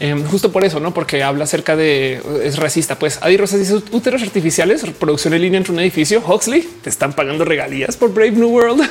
Em, 0.00 0.24
justo 0.24 0.50
por 0.50 0.64
eso, 0.64 0.80
no 0.80 0.92
porque 0.92 1.22
habla 1.22 1.44
acerca 1.44 1.76
de 1.76 2.20
es 2.42 2.56
racista. 2.56 2.98
Pues 2.98 3.20
Adi 3.22 3.36
Rosas 3.36 3.60
dice 3.60 3.74
úteros 3.92 4.20
artificiales, 4.22 4.82
producción 4.98 5.32
en 5.34 5.42
línea 5.42 5.58
entre 5.58 5.72
un 5.72 5.78
edificio. 5.78 6.20
Huxley 6.26 6.68
te 6.82 6.90
están 6.90 7.12
pagando 7.12 7.44
regalías 7.44 7.96
por 7.96 8.12
Brave 8.12 8.32
New 8.32 8.48
World. 8.48 8.82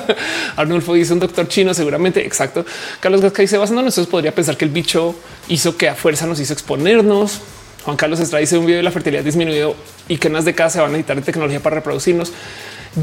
Arnulfo 0.56 0.94
dice 0.94 1.14
un 1.14 1.18
doctor 1.18 1.48
chino, 1.48 1.74
seguramente. 1.74 2.24
Exacto. 2.24 2.64
Carlos 3.00 3.22
Gasca 3.22 3.42
dice 3.42 3.58
basando 3.58 3.82
nosotros 3.82 4.06
podría 4.06 4.32
pensar 4.32 4.56
que 4.56 4.64
el 4.64 4.70
bicho 4.70 5.16
hizo 5.48 5.76
que 5.76 5.88
a 5.88 5.96
fuerza 5.96 6.26
nos 6.26 6.38
hizo 6.38 6.52
exponernos. 6.52 7.40
Juan 7.84 7.96
Carlos 7.96 8.20
Estrada 8.20 8.40
dice 8.40 8.58
un 8.58 8.66
video 8.66 8.78
de 8.78 8.84
la 8.84 8.90
fertilidad 8.90 9.24
disminuido 9.24 9.74
y 10.08 10.18
que 10.18 10.28
más 10.28 10.44
de 10.44 10.54
casa 10.54 10.82
van 10.82 10.90
a 10.90 10.92
necesitar 10.92 11.20
tecnología 11.22 11.60
para 11.60 11.76
reproducirnos. 11.76 12.32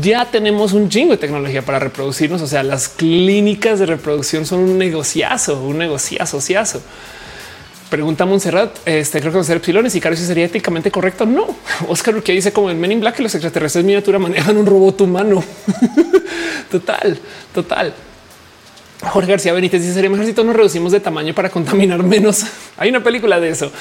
Ya 0.01 0.25
tenemos 0.25 0.73
un 0.73 0.87
chingo 0.87 1.11
de 1.11 1.17
tecnología 1.17 1.63
para 1.63 1.79
reproducirnos. 1.79 2.41
O 2.41 2.47
sea, 2.47 2.63
las 2.63 2.87
clínicas 2.87 3.79
de 3.79 3.87
reproducción 3.87 4.45
son 4.45 4.59
un 4.59 4.77
negociazo, 4.77 5.61
un 5.61 5.79
negociazo, 5.79 6.37
asociazo. 6.37 6.81
Pregunta 7.89 8.27
Montserrat, 8.27 8.77
este 8.85 9.19
creo 9.19 9.33
que 9.33 9.43
ser 9.43 9.57
epsilones 9.57 9.95
y 9.95 9.99
si 9.99 10.15
sería 10.17 10.45
éticamente 10.45 10.91
correcto. 10.91 11.25
No, 11.25 11.47
Oscar 11.87 12.21
que 12.21 12.33
dice 12.33 12.53
como 12.53 12.69
en 12.69 12.79
Men 12.79 12.91
in 12.91 12.99
Black 12.99 13.15
que 13.15 13.23
los 13.23 13.33
extraterrestres 13.33 13.83
miniatura 13.83 14.19
manejan 14.19 14.55
un 14.57 14.67
robot 14.67 15.01
humano. 15.01 15.43
total, 16.71 17.17
total. 17.51 17.93
Jorge 19.01 19.31
García 19.31 19.53
Benítez 19.53 19.81
dice 19.81 19.93
sería 19.93 20.09
mejor 20.09 20.25
si 20.25 20.33
todos 20.33 20.45
nos 20.45 20.55
reducimos 20.55 20.91
de 20.91 20.99
tamaño 20.99 21.33
para 21.33 21.49
contaminar 21.49 22.03
menos. 22.03 22.45
Hay 22.77 22.89
una 22.89 23.01
película 23.01 23.39
de 23.39 23.49
eso. 23.49 23.71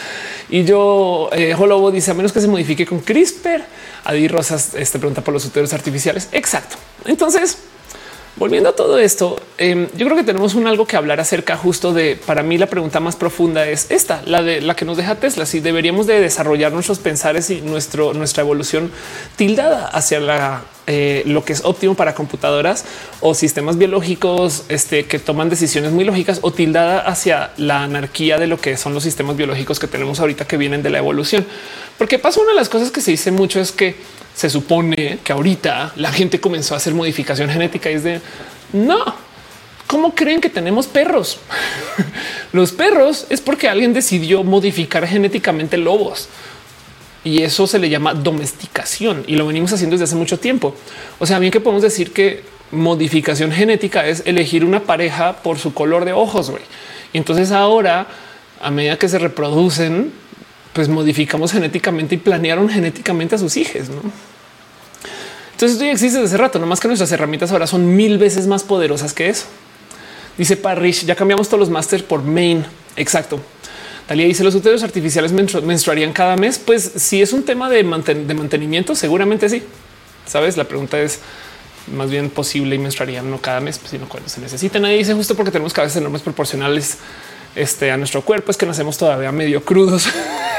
Y 0.48 0.64
yo, 0.64 1.28
eh, 1.32 1.54
Holobo 1.58 1.90
dice 1.90 2.12
a 2.12 2.14
menos 2.14 2.32
que 2.32 2.40
se 2.40 2.46
modifique 2.46 2.86
con 2.86 3.00
CRISPR. 3.00 3.62
Adi 4.04 4.28
Rosas 4.28 4.74
este, 4.74 4.98
pregunta 4.98 5.22
por 5.22 5.34
los 5.34 5.44
úteros 5.44 5.72
artificiales. 5.72 6.28
Exacto. 6.32 6.76
Entonces, 7.04 7.58
Volviendo 8.39 8.69
a 8.69 8.73
todo 8.73 9.01
esto, 9.01 9.36
em, 9.59 9.89
yo 9.97 10.06
creo 10.06 10.16
que 10.16 10.23
tenemos 10.23 10.55
un 10.55 10.69
algo 10.69 10.86
que 10.86 10.97
hablar 10.97 11.19
acerca 11.19 11.56
justo 11.56 11.93
de, 11.93 12.16
para 12.24 12.44
mí 12.44 12.56
la 12.56 12.66
pregunta 12.66 13.01
más 13.01 13.16
profunda 13.16 13.66
es 13.66 13.90
esta, 13.90 14.23
la 14.27 14.43
de 14.44 14.60
la 14.60 14.77
que 14.77 14.85
nos 14.85 14.97
deja 14.97 15.16
Tesla, 15.16 15.44
si 15.44 15.59
deberíamos 15.59 16.06
de 16.06 16.20
desarrollar 16.20 16.73
nuestros 16.73 17.01
pensares 17.01 17.51
y 17.51 17.62
nuestro, 17.62 18.15
nuestra 18.15 18.44
evolución 18.44 18.93
tildada 19.35 19.89
hacia 19.89 20.20
la, 20.20 20.62
eh, 20.86 21.23
lo 21.27 21.44
que 21.44 21.52
es 21.52 21.65
óptimo 21.65 21.97
para 21.97 22.15
computadoras 22.15 22.85
o 23.20 23.35
sistemas 23.35 23.77
biológicos 23.77 24.65
este, 24.69 25.06
que 25.06 25.19
toman 25.19 25.51
decisiones 25.51 25.90
muy 25.90 26.05
lógicas 26.05 26.39
o 26.43 26.52
tildada 26.52 27.01
hacia 27.01 27.51
la 27.56 27.82
anarquía 27.82 28.39
de 28.39 28.47
lo 28.47 28.60
que 28.60 28.77
son 28.77 28.94
los 28.94 29.02
sistemas 29.02 29.36
biológicos 29.36 29.81
que 29.81 29.89
tenemos 29.89 30.20
ahorita 30.20 30.47
que 30.47 30.56
vienen 30.56 30.85
de 30.85 30.90
la 30.90 30.98
evolución. 30.98 31.44
Porque 31.98 32.18
pasa 32.18 32.40
una 32.40 32.50
de 32.50 32.56
las 32.56 32.68
cosas 32.68 32.90
que 32.90 33.00
se 33.00 33.10
dice 33.10 33.30
mucho 33.32 33.60
es 33.60 33.72
que 33.72 33.96
se 34.34 34.48
supone 34.48 35.18
que 35.24 35.32
ahorita 35.32 35.92
la 35.96 36.12
gente 36.12 36.40
comenzó 36.40 36.74
a 36.74 36.76
hacer 36.76 36.94
modificación 36.94 37.50
genética 37.50 37.90
y 37.90 37.94
es 37.94 38.04
de 38.04 38.20
no. 38.72 39.28
¿Cómo 39.88 40.14
creen 40.14 40.40
que 40.40 40.48
tenemos 40.48 40.86
perros? 40.86 41.38
Los 42.52 42.72
perros 42.72 43.26
es 43.30 43.40
porque 43.40 43.68
alguien 43.68 43.92
decidió 43.92 44.44
modificar 44.44 45.06
genéticamente 45.06 45.76
lobos 45.76 46.28
y 47.24 47.42
eso 47.42 47.66
se 47.66 47.78
le 47.78 47.88
llama 47.88 48.14
domesticación 48.14 49.24
y 49.26 49.36
lo 49.36 49.46
venimos 49.46 49.72
haciendo 49.72 49.94
desde 49.94 50.04
hace 50.04 50.14
mucho 50.14 50.38
tiempo. 50.38 50.74
O 51.18 51.26
sea, 51.26 51.38
bien 51.38 51.50
que 51.50 51.60
podemos 51.60 51.82
decir 51.82 52.12
que 52.12 52.42
modificación 52.70 53.50
genética 53.50 54.06
es 54.06 54.22
elegir 54.24 54.64
una 54.64 54.80
pareja 54.80 55.42
por 55.42 55.58
su 55.58 55.74
color 55.74 56.04
de 56.04 56.12
ojos. 56.12 56.52
Y 57.12 57.18
entonces 57.18 57.50
ahora, 57.50 58.06
a 58.60 58.70
medida 58.70 58.98
que 58.98 59.08
se 59.08 59.18
reproducen, 59.18 60.12
pues 60.72 60.88
modificamos 60.88 61.52
genéticamente 61.52 62.14
y 62.14 62.18
planearon 62.18 62.68
genéticamente 62.68 63.34
a 63.34 63.38
sus 63.38 63.56
hijos. 63.56 63.88
¿no? 63.88 64.10
Entonces 65.52 65.72
esto 65.72 65.84
ya 65.84 65.92
existe 65.92 66.20
desde 66.20 66.34
hace 66.34 66.42
rato, 66.42 66.58
no 66.58 66.66
más 66.66 66.78
que 66.78 66.86
nuestras 66.86 67.10
herramientas 67.10 67.50
ahora 67.50 67.66
son 67.66 67.96
mil 67.96 68.18
veces 68.18 68.46
más 68.46 68.62
poderosas 68.62 69.12
que 69.12 69.28
eso. 69.28 69.46
Dice 70.36 70.56
Parrish, 70.56 71.04
ya 71.04 71.16
cambiamos 71.16 71.48
todos 71.48 71.58
los 71.58 71.70
máster 71.70 72.04
por 72.04 72.22
main. 72.22 72.64
Exacto. 72.94 73.40
Talía 74.06 74.24
dice 74.24 74.44
los 74.44 74.54
úteros 74.54 74.84
artificiales 74.84 75.32
menstruarían 75.32 76.12
cada 76.12 76.36
mes. 76.36 76.58
Pues 76.58 76.92
si 76.96 77.20
es 77.20 77.32
un 77.32 77.42
tema 77.42 77.68
de, 77.68 77.82
mantenimiento, 77.82 78.94
seguramente 78.94 79.48
sí. 79.48 79.64
Sabes, 80.26 80.56
la 80.56 80.64
pregunta 80.64 81.00
es 81.00 81.18
más 81.92 82.08
bien 82.08 82.30
posible 82.30 82.76
y 82.76 82.78
menstruarían 82.78 83.28
no 83.28 83.40
cada 83.40 83.60
mes, 83.60 83.80
sino 83.90 84.08
cuando 84.08 84.28
se 84.28 84.40
necesita. 84.40 84.78
Nadie 84.78 84.98
dice 84.98 85.12
justo 85.12 85.34
porque 85.34 85.50
tenemos 85.50 85.72
cabezas 85.72 85.96
enormes 85.96 86.22
proporcionales 86.22 86.98
este, 87.56 87.90
a 87.90 87.96
nuestro 87.96 88.22
cuerpo, 88.22 88.52
es 88.52 88.56
que 88.56 88.66
nacemos 88.66 88.96
todavía 88.96 89.32
medio 89.32 89.64
crudos. 89.64 90.06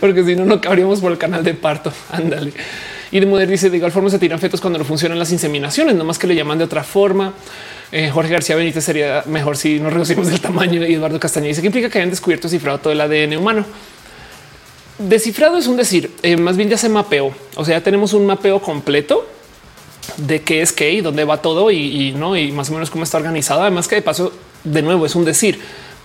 porque 0.00 0.24
si 0.24 0.36
no, 0.36 0.44
no 0.44 0.60
cabríamos 0.60 1.00
por 1.00 1.12
el 1.12 1.18
canal 1.18 1.44
de 1.44 1.54
parto. 1.54 1.92
Ándale. 2.10 2.52
Y 3.10 3.20
de 3.20 3.26
Moder 3.26 3.48
dice 3.48 3.70
de 3.70 3.76
igual 3.76 3.92
forma 3.92 4.10
se 4.10 4.18
tiran 4.18 4.38
fetos 4.38 4.60
cuando 4.60 4.78
no 4.78 4.84
funcionan 4.84 5.18
las 5.18 5.32
inseminaciones, 5.32 5.94
no 5.94 6.04
más 6.04 6.18
que 6.18 6.26
le 6.26 6.34
llaman 6.34 6.58
de 6.58 6.64
otra 6.64 6.84
forma. 6.84 7.32
Eh, 7.90 8.10
Jorge 8.10 8.30
García 8.30 8.54
Benítez 8.54 8.84
sería 8.84 9.22
mejor 9.26 9.56
si 9.56 9.80
nos 9.80 9.92
reducimos 9.92 10.28
el 10.28 10.40
tamaño. 10.40 10.86
Y 10.86 10.94
Eduardo 10.94 11.18
Castañeda 11.18 11.48
dice 11.48 11.60
que 11.62 11.68
implica 11.68 11.88
que 11.88 11.98
hayan 11.98 12.10
descubierto 12.10 12.48
cifrado 12.48 12.78
todo 12.78 12.92
el 12.92 13.00
ADN 13.00 13.36
humano. 13.36 13.64
Descifrado 14.98 15.56
es 15.56 15.66
un 15.66 15.76
decir, 15.76 16.10
eh, 16.22 16.36
más 16.36 16.56
bien 16.56 16.68
ya 16.68 16.76
se 16.76 16.88
mapeó. 16.88 17.32
O 17.56 17.64
sea, 17.64 17.78
ya 17.78 17.84
tenemos 17.84 18.12
un 18.12 18.26
mapeo 18.26 18.60
completo 18.60 19.26
de 20.16 20.42
qué 20.42 20.60
es 20.60 20.72
qué 20.72 20.92
y 20.92 21.00
dónde 21.00 21.24
va 21.24 21.40
todo 21.40 21.70
y, 21.70 22.08
y 22.08 22.12
no, 22.12 22.36
y 22.36 22.52
más 22.52 22.68
o 22.70 22.72
menos 22.72 22.90
cómo 22.90 23.04
está 23.04 23.16
organizado. 23.16 23.62
Además 23.62 23.88
que 23.88 23.96
de 23.96 24.02
paso, 24.02 24.32
de 24.64 24.82
nuevo, 24.82 25.06
es 25.06 25.14
un 25.14 25.24
decir 25.24 25.58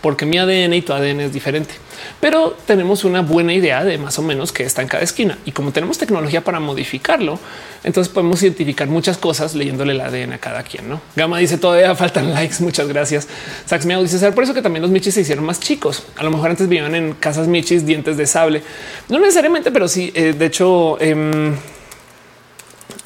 porque 0.04 0.26
mi 0.26 0.38
ADN 0.38 0.74
y 0.74 0.82
tu 0.82 0.92
ADN 0.92 1.22
es 1.22 1.34
diferente, 1.34 1.76
pero 2.20 2.56
tenemos 2.66 3.04
una 3.04 3.22
buena 3.22 3.54
idea 3.54 3.84
de 3.84 3.98
más 3.98 4.18
o 4.20 4.22
menos 4.22 4.52
que 4.52 4.64
está 4.64 4.82
en 4.82 4.88
cada 4.88 5.04
esquina. 5.04 5.38
Y 5.46 5.52
como 5.52 5.72
tenemos 5.72 5.98
tecnología 5.98 6.44
para 6.44 6.60
modificarlo, 6.60 7.40
entonces 7.84 8.14
podemos 8.14 8.42
identificar 8.42 8.88
muchas 8.88 9.18
cosas 9.18 9.56
leyéndole 9.56 9.94
el 9.94 10.02
ADN 10.02 10.34
a 10.34 10.38
cada 10.38 10.64
quien. 10.64 10.90
No 10.90 11.02
Gama 11.16 11.40
dice 11.40 11.58
todavía 11.58 11.96
faltan 11.96 12.32
likes. 12.34 12.56
Muchas 12.60 12.88
gracias. 12.88 13.28
Sax 13.66 13.86
Miao 13.86 14.02
dice 14.02 14.20
ser 14.20 14.34
por 14.34 14.44
eso 14.44 14.54
que 14.54 14.62
también 14.62 14.82
los 14.82 14.92
michis 14.92 15.14
se 15.14 15.22
hicieron 15.22 15.46
más 15.46 15.60
chicos. 15.60 16.04
A 16.16 16.24
lo 16.24 16.32
mejor 16.32 16.50
antes 16.50 16.68
vivían 16.68 16.96
en 16.96 17.14
casas 17.14 17.48
michis, 17.48 17.86
dientes 17.86 18.18
de 18.18 18.26
sable. 18.26 18.64
No 19.10 19.20
necesariamente, 19.20 19.72
pero 19.72 19.88
sí. 19.88 20.12
Eh, 20.16 20.34
de 20.34 20.46
hecho, 20.46 21.00
em, 21.02 21.56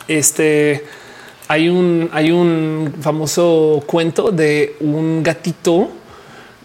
este 0.07 0.86
hay 1.48 1.69
un, 1.69 2.10
hay 2.11 2.32
un 2.32 2.94
famoso 3.02 3.84
cuento 3.86 4.32
de 4.32 4.76
un 4.82 5.24
gatito 5.24 5.90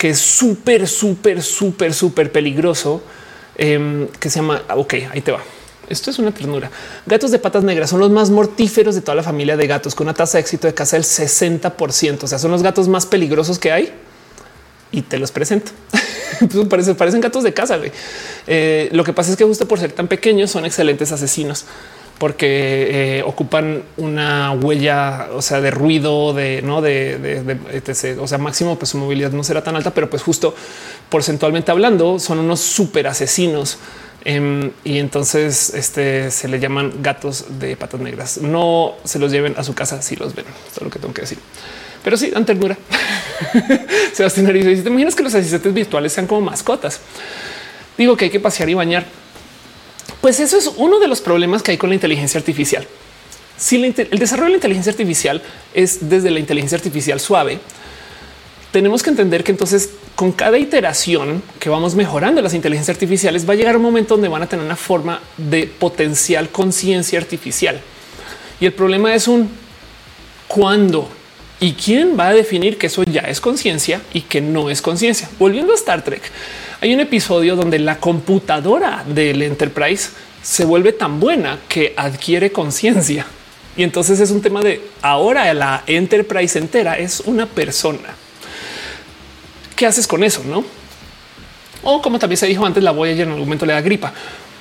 que 0.03 0.11
es 0.11 0.19
súper, 0.19 0.89
súper, 0.89 1.41
súper, 1.45 1.95
súper 1.95 2.33
peligroso, 2.33 3.01
em, 3.55 4.09
que 4.09 4.31
se 4.31 4.41
llama, 4.41 4.61
ok, 4.75 4.95
ahí 5.13 5.21
te 5.21 5.31
va. 5.31 5.39
Esto 5.89 6.11
es 6.11 6.19
una 6.19 6.35
ternura. 6.35 6.73
Gatos 7.07 7.31
de 7.31 7.39
patas 7.39 7.63
negras 7.63 7.91
son 7.91 8.01
los 8.01 8.11
más 8.11 8.29
mortíferos 8.29 8.97
de 8.97 9.01
toda 9.01 9.15
la 9.15 9.23
familia 9.23 9.57
de 9.57 9.65
gatos, 9.69 9.95
con 9.95 10.09
una 10.09 10.15
tasa 10.15 10.39
de 10.39 10.41
éxito 10.41 10.67
de 10.67 10.75
casa 10.75 10.97
del 10.97 11.05
60%. 11.05 12.25
O 12.25 12.27
sea, 12.27 12.41
son 12.41 12.51
los 12.51 12.65
gatos 12.65 12.89
más 12.89 13.07
peligrosos 13.07 13.61
que 13.61 13.71
hay. 13.71 13.93
Y 14.91 15.03
te 15.03 15.21
los 15.21 15.31
presento. 15.31 15.71
Parecen, 16.69 16.97
parecen 16.97 17.21
gatos 17.21 17.45
de 17.45 17.55
casa. 17.55 17.79
Eh, 18.49 18.89
lo 18.91 19.05
que 19.05 19.13
pasa 19.13 19.31
es 19.31 19.37
que 19.37 19.45
justo 19.45 19.69
por 19.69 19.79
ser 19.79 19.93
tan 19.93 20.09
pequeños 20.09 20.51
son 20.51 20.65
excelentes 20.65 21.13
asesinos 21.13 21.65
porque 22.23 23.19
eh, 23.19 23.23
ocupan 23.27 23.83
una 23.97 24.53
huella, 24.53 25.31
o 25.35 25.43
sea, 25.43 25.61
de 25.61 25.73
ruido, 25.73 26.33
de 26.33 26.63
no 26.63 26.81
de, 26.81 27.59
etc. 27.73 28.17
O 28.21 28.29
sea, 28.29 28.39
máximo, 28.39 28.79
pues 28.79 28.91
su 28.91 28.99
movilidad 28.99 29.33
no 29.33 29.43
será 29.43 29.65
tan 29.65 29.75
alta, 29.75 29.93
pero 29.93 30.09
pues 30.09 30.23
justo 30.23 30.55
porcentualmente 31.09 31.73
hablando, 31.73 32.21
son 32.21 32.39
unos 32.39 32.61
súper 32.61 33.09
asesinos. 33.09 33.79
Em, 34.25 34.71
y 34.85 34.99
entonces 34.99 35.75
este, 35.75 36.31
se 36.31 36.47
le 36.47 36.61
llaman 36.61 36.93
gatos 37.03 37.59
de 37.59 37.75
patas 37.75 37.99
negras. 37.99 38.39
No 38.39 38.95
se 39.03 39.19
los 39.19 39.33
lleven 39.33 39.57
a 39.59 39.65
su 39.65 39.75
casa 39.75 40.01
si 40.01 40.15
los 40.15 40.33
ven. 40.33 40.45
Todo 40.77 40.85
lo 40.85 40.93
que 40.93 41.01
tengo 41.01 41.13
que 41.13 41.23
decir. 41.23 41.39
Pero 42.05 42.17
sí 42.17 42.31
dan 42.31 42.47
ternura. 42.47 42.79
Sebastián 44.13 44.47
dice: 44.53 44.83
¿Te 44.83 44.91
imaginas 44.91 45.17
que 45.17 45.25
los 45.25 45.35
asistentes 45.35 45.75
virtuales 45.75 46.13
sean 46.13 46.29
como 46.29 46.43
mascotas? 46.43 47.01
Digo 47.99 48.17
que 48.17 48.27
hay 48.27 48.31
que 48.31 48.39
pasear 48.39 48.69
y 48.69 48.75
bañar 48.75 49.07
pues 50.23 50.41
eso 50.41 50.57
es 50.57 50.71
uno 50.77 51.01
de 51.01 51.09
los 51.09 51.21
problemas 51.21 51.63
que 51.63 51.73
hay 51.73 51.77
con 51.77 51.91
la 51.91 51.95
inteligencia 51.95 52.39
artificial. 52.39 52.87
Si 53.59 53.77
el 53.77 54.19
desarrollo 54.19 54.47
de 54.47 54.53
la 54.53 54.57
inteligencia 54.57 54.93
artificial 54.93 55.43
es 55.75 56.09
desde 56.09 56.31
la 56.31 56.39
inteligencia 56.39 56.79
artificial 56.79 57.21
suave, 57.21 57.59
tenemos 58.71 59.03
que 59.03 59.11
entender 59.11 59.45
que 59.45 59.53
entonces 59.53 59.91
con 60.15 60.33
cada 60.33 60.59
iteración 60.59 61.43
que 61.59 61.69
vamos 61.69 61.95
mejorando 61.95 62.41
las 62.41 62.55
inteligencias 62.55 62.97
artificiales 62.97 63.47
va 63.49 63.53
a 63.53 63.57
llegar 63.57 63.77
un 63.77 63.83
momento 63.83 64.15
donde 64.15 64.29
van 64.29 64.43
a 64.43 64.49
tener 64.49 64.65
una 64.65 64.77
forma 64.77 65.21
de 65.37 65.67
potencial 65.67 66.49
conciencia 66.51 67.19
artificial. 67.19 67.81
Y 68.61 68.67
el 68.67 68.73
problema 68.73 69.15
es 69.15 69.29
un 69.29 69.51
cuándo 70.47 71.09
y 71.61 71.73
quién 71.73 72.19
va 72.19 72.29
a 72.29 72.33
definir 72.33 72.79
que 72.79 72.87
eso 72.87 73.03
ya 73.05 73.23
es 73.23 73.41
conciencia 73.41 74.01
y 74.13 74.23
que 74.23 74.41
no 74.41 74.71
es 74.71 74.81
conciencia. 74.81 75.29
Volviendo 75.39 75.73
a 75.73 75.77
Star 75.77 76.03
Trek, 76.03 76.23
hay 76.83 76.93
un 76.93 76.99
episodio 76.99 77.55
donde 77.55 77.79
la 77.79 77.99
computadora 77.99 79.05
del 79.07 79.41
Enterprise 79.43 80.11
se 80.43 80.65
vuelve 80.65 80.93
tan 80.93 81.21
buena 81.21 81.61
que 81.69 81.95
adquiere 81.97 82.51
conciencia. 82.51 83.25
Y 83.77 83.85
entonces 83.85 84.19
es 84.19 84.33
un 84.33 84.43
tema 84.43 84.63
de 84.63 84.81
ahora 85.01 85.55
la 85.55 85.85
Enterprise 85.87 86.59
entera 86.59 86.99
es 86.99 87.21
una 87.21 87.47
persona. 87.47 88.17
¿Qué 89.77 89.87
haces 89.87 90.09
con 90.09 90.25
eso? 90.25 90.43
No? 90.45 90.65
O 91.85 92.03
como 92.03 92.19
también 92.19 92.39
se 92.39 92.49
dijo 92.49 92.67
antes, 92.67 92.83
la 92.83 92.91
Voyager 92.91 93.27
en 93.27 93.29
algún 93.29 93.47
momento 93.47 93.65
le 93.65 93.75
da 93.75 93.81
gripa. 93.81 94.13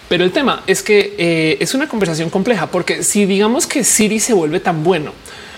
Pero 0.07 0.23
el 0.23 0.31
tema 0.31 0.61
es 0.67 0.83
que 0.83 1.15
eh, 1.17 1.57
es 1.59 1.73
una 1.73 1.87
conversación 1.87 2.29
compleja 2.29 2.67
porque 2.67 3.01
si 3.01 3.25
digamos 3.25 3.65
que 3.65 3.83
Siri 3.83 4.19
se 4.19 4.33
vuelve 4.33 4.59
tan 4.59 4.83
bueno 4.83 5.13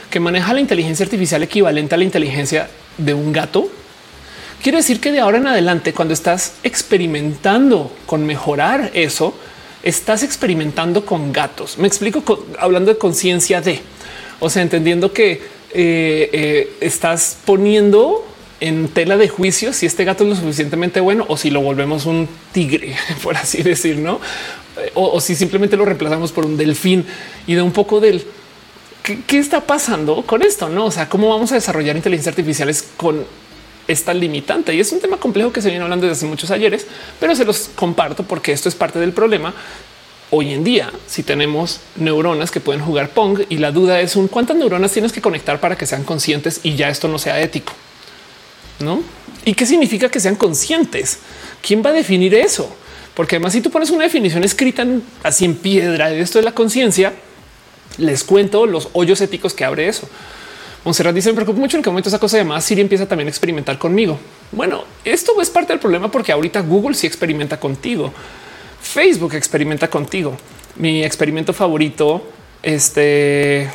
que 0.09 0.21
maneja 0.21 0.53
la 0.53 0.61
inteligencia 0.61 1.03
artificial 1.03 1.43
equivalente 1.43 1.93
a 1.93 1.97
la 1.97 2.05
inteligencia 2.05 2.69
de 2.97 3.13
un 3.13 3.33
gato, 3.33 3.69
quiere 4.63 4.77
decir 4.77 4.99
que 4.99 5.11
de 5.11 5.19
ahora 5.19 5.37
en 5.37 5.47
adelante, 5.47 5.93
cuando 5.93 6.13
estás 6.13 6.53
experimentando 6.63 7.91
con 8.05 8.25
mejorar 8.25 8.91
eso, 8.93 9.35
estás 9.83 10.23
experimentando 10.23 11.05
con 11.05 11.33
gatos. 11.33 11.77
Me 11.77 11.87
explico 11.87 12.45
hablando 12.57 12.91
de 12.91 12.97
conciencia 12.97 13.61
de, 13.61 13.81
o 14.39 14.49
sea, 14.49 14.63
entendiendo 14.63 15.11
que 15.11 15.33
eh, 15.33 16.29
eh, 16.31 16.73
estás 16.79 17.37
poniendo 17.45 18.25
en 18.61 18.87
tela 18.87 19.17
de 19.17 19.27
juicio 19.27 19.73
si 19.73 19.85
este 19.85 20.05
gato 20.05 20.23
es 20.23 20.29
lo 20.29 20.35
suficientemente 20.37 21.01
bueno 21.01 21.25
o 21.27 21.35
si 21.35 21.49
lo 21.49 21.59
volvemos 21.59 22.05
un 22.05 22.29
tigre, 22.53 22.95
por 23.23 23.35
así 23.35 23.61
decir, 23.61 23.97
no? 23.97 24.21
O, 24.95 25.11
o 25.11 25.21
si 25.21 25.35
simplemente 25.35 25.75
lo 25.75 25.85
reemplazamos 25.85 26.31
por 26.31 26.45
un 26.45 26.55
delfín 26.55 27.05
y 27.45 27.53
de 27.53 27.61
un 27.61 27.73
poco 27.73 27.99
del 27.99 28.25
¿qué, 29.03 29.37
está 29.37 29.61
pasando 29.61 30.23
con 30.23 30.41
esto? 30.41 30.69
No, 30.69 30.85
o 30.85 30.91
sea, 30.91 31.09
cómo 31.09 31.29
vamos 31.29 31.51
a 31.51 31.55
desarrollar 31.55 31.95
inteligencia 31.95 32.29
artificiales 32.29 32.87
con 32.97 33.25
esta 33.87 34.13
limitante 34.13 34.73
y 34.73 34.79
es 34.79 34.91
un 34.91 34.99
tema 34.99 35.17
complejo 35.17 35.51
que 35.51 35.61
se 35.61 35.69
viene 35.69 35.83
hablando 35.83 36.05
desde 36.07 36.19
hace 36.19 36.25
muchos 36.25 36.51
ayeres, 36.51 36.87
pero 37.19 37.35
se 37.35 37.45
los 37.45 37.69
comparto 37.75 38.23
porque 38.23 38.51
esto 38.51 38.69
es 38.69 38.75
parte 38.75 38.99
del 38.99 39.11
problema. 39.11 39.53
Hoy 40.31 40.53
en 40.53 40.63
día, 40.63 40.91
si 41.05 41.21
tenemos 41.21 41.79
neuronas 41.95 42.49
que 42.49 42.59
pueden 42.59 42.81
jugar 42.81 43.09
Pong 43.09 43.41
y 43.49 43.57
la 43.57 43.71
duda 43.71 44.01
es 44.01 44.15
un 44.15 44.27
cuántas 44.27 44.57
neuronas 44.57 44.91
tienes 44.91 45.11
que 45.11 45.21
conectar 45.21 45.59
para 45.59 45.75
que 45.75 45.85
sean 45.85 46.03
conscientes 46.03 46.61
y 46.63 46.75
ya 46.75 46.89
esto 46.89 47.07
no 47.07 47.19
sea 47.19 47.39
ético. 47.41 47.73
¿no? 48.79 49.03
¿Y 49.45 49.53
qué 49.53 49.65
significa 49.65 50.09
que 50.09 50.19
sean 50.19 50.35
conscientes? 50.35 51.19
¿Quién 51.61 51.83
va 51.85 51.89
a 51.89 51.93
definir 51.93 52.33
eso? 52.33 52.75
Porque 53.13 53.35
además 53.35 53.53
si 53.53 53.61
tú 53.61 53.69
pones 53.69 53.89
una 53.91 54.03
definición 54.03 54.43
escrita 54.43 54.85
así 55.21 55.45
en 55.45 55.55
piedra 55.55 56.09
de 56.09 56.21
esto 56.21 56.39
de 56.39 56.45
la 56.45 56.53
conciencia, 56.53 57.13
les 57.97 58.23
cuento 58.23 58.65
los 58.65 58.89
hoyos 58.93 59.21
éticos 59.21 59.53
que 59.53 59.65
abre 59.65 59.87
eso. 59.87 60.09
Monserrat 60.83 61.15
dice: 61.15 61.29
Me 61.29 61.35
preocupa 61.35 61.59
mucho 61.59 61.77
en 61.77 61.83
qué 61.83 61.89
momento 61.89 62.09
esa 62.09 62.19
cosa 62.19 62.37
llamada 62.37 62.61
Siri 62.61 62.81
empieza 62.81 63.07
también 63.07 63.27
a 63.27 63.29
experimentar 63.29 63.77
conmigo. 63.77 64.19
Bueno, 64.51 64.83
esto 65.05 65.39
es 65.41 65.49
parte 65.49 65.73
del 65.73 65.79
problema 65.79 66.11
porque 66.11 66.31
ahorita 66.31 66.61
Google 66.61 66.95
sí 66.95 67.07
experimenta 67.07 67.59
contigo. 67.59 68.13
Facebook 68.81 69.35
experimenta 69.35 69.89
contigo. 69.89 70.37
Mi 70.75 71.03
experimento 71.03 71.53
favorito 71.53 72.27
este, 72.61 73.69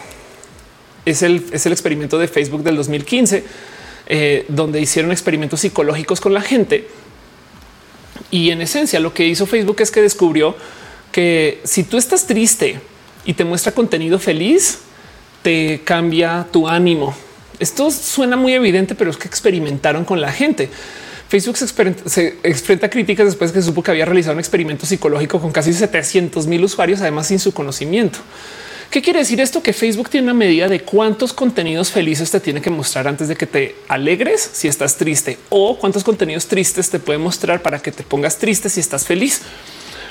es, 1.05 1.23
el, 1.23 1.45
es 1.53 1.65
el 1.67 1.73
experimento 1.73 2.19
de 2.19 2.29
Facebook 2.29 2.63
del 2.63 2.77
2015 2.77 3.45
eh, 4.11 4.47
donde 4.49 4.81
hicieron 4.81 5.13
experimentos 5.13 5.61
psicológicos 5.61 6.21
con 6.21 6.33
la 6.33 6.41
gente. 6.41 6.89
Y 8.31 8.51
en 8.51 8.63
esencia 8.63 9.01
lo 9.01 9.13
que 9.13 9.27
hizo 9.27 9.47
Facebook 9.47 9.77
es 9.81 9.91
que 9.91 10.01
descubrió 10.01 10.57
que 11.13 11.61
si 11.65 11.85
tú 11.85 11.99
estás 11.99 12.27
triste 12.27 12.81
y 13.27 13.35
te 13.35 13.45
muestra 13.45 13.73
contenido 13.73 14.19
feliz, 14.19 14.79
te 15.49 15.81
cambia 15.83 16.47
tu 16.53 16.69
ánimo. 16.69 17.15
Esto 17.59 17.91
suena 17.91 18.37
muy 18.37 18.53
evidente, 18.53 18.95
pero 18.95 19.11
es 19.11 19.17
que 19.17 19.27
experimentaron 19.27 20.05
con 20.05 20.21
la 20.21 20.31
gente. 20.31 20.69
Facebook 21.31 21.57
se, 21.57 22.37
enfrenta 22.43 22.91
críticas 22.91 23.25
después 23.25 23.51
que 23.51 23.63
supo 23.63 23.83
que 23.83 23.91
había 23.91 24.05
realizado 24.05 24.35
un 24.35 24.41
experimento 24.41 24.85
psicológico 24.85 25.41
con 25.41 25.51
casi 25.51 25.73
700 25.73 26.47
mil 26.47 26.63
usuarios, 26.63 27.01
además 27.01 27.29
sin 27.29 27.39
su 27.39 27.55
conocimiento. 27.55 28.19
¿Qué 28.91 29.01
quiere 29.01 29.21
decir 29.21 29.41
esto? 29.41 29.63
Que 29.63 29.73
Facebook 29.73 30.11
tiene 30.11 30.27
una 30.27 30.35
medida 30.35 30.69
de 30.69 30.81
cuántos 30.81 31.33
contenidos 31.33 31.91
felices 31.91 32.31
te 32.31 32.41
tiene 32.41 32.61
que 32.61 32.69
mostrar 32.69 33.09
antes 33.09 33.29
de 33.29 33.35
que 33.35 33.47
te 33.47 33.75
alegres 33.89 34.51
si 34.53 34.69
estás 34.69 34.99
triste 34.99 35.39
o 35.49 35.79
cuántos 35.79 36.05
contenidos 36.05 36.47
tristes 36.47 36.91
te 36.91 36.99
puede 36.99 37.19
mostrar 37.19 37.63
para 37.63 37.79
que 37.79 37.91
te 37.91 38.03
pongas 38.03 38.37
triste 38.37 38.69
si 38.69 38.81
estás 38.81 39.07
feliz. 39.07 39.41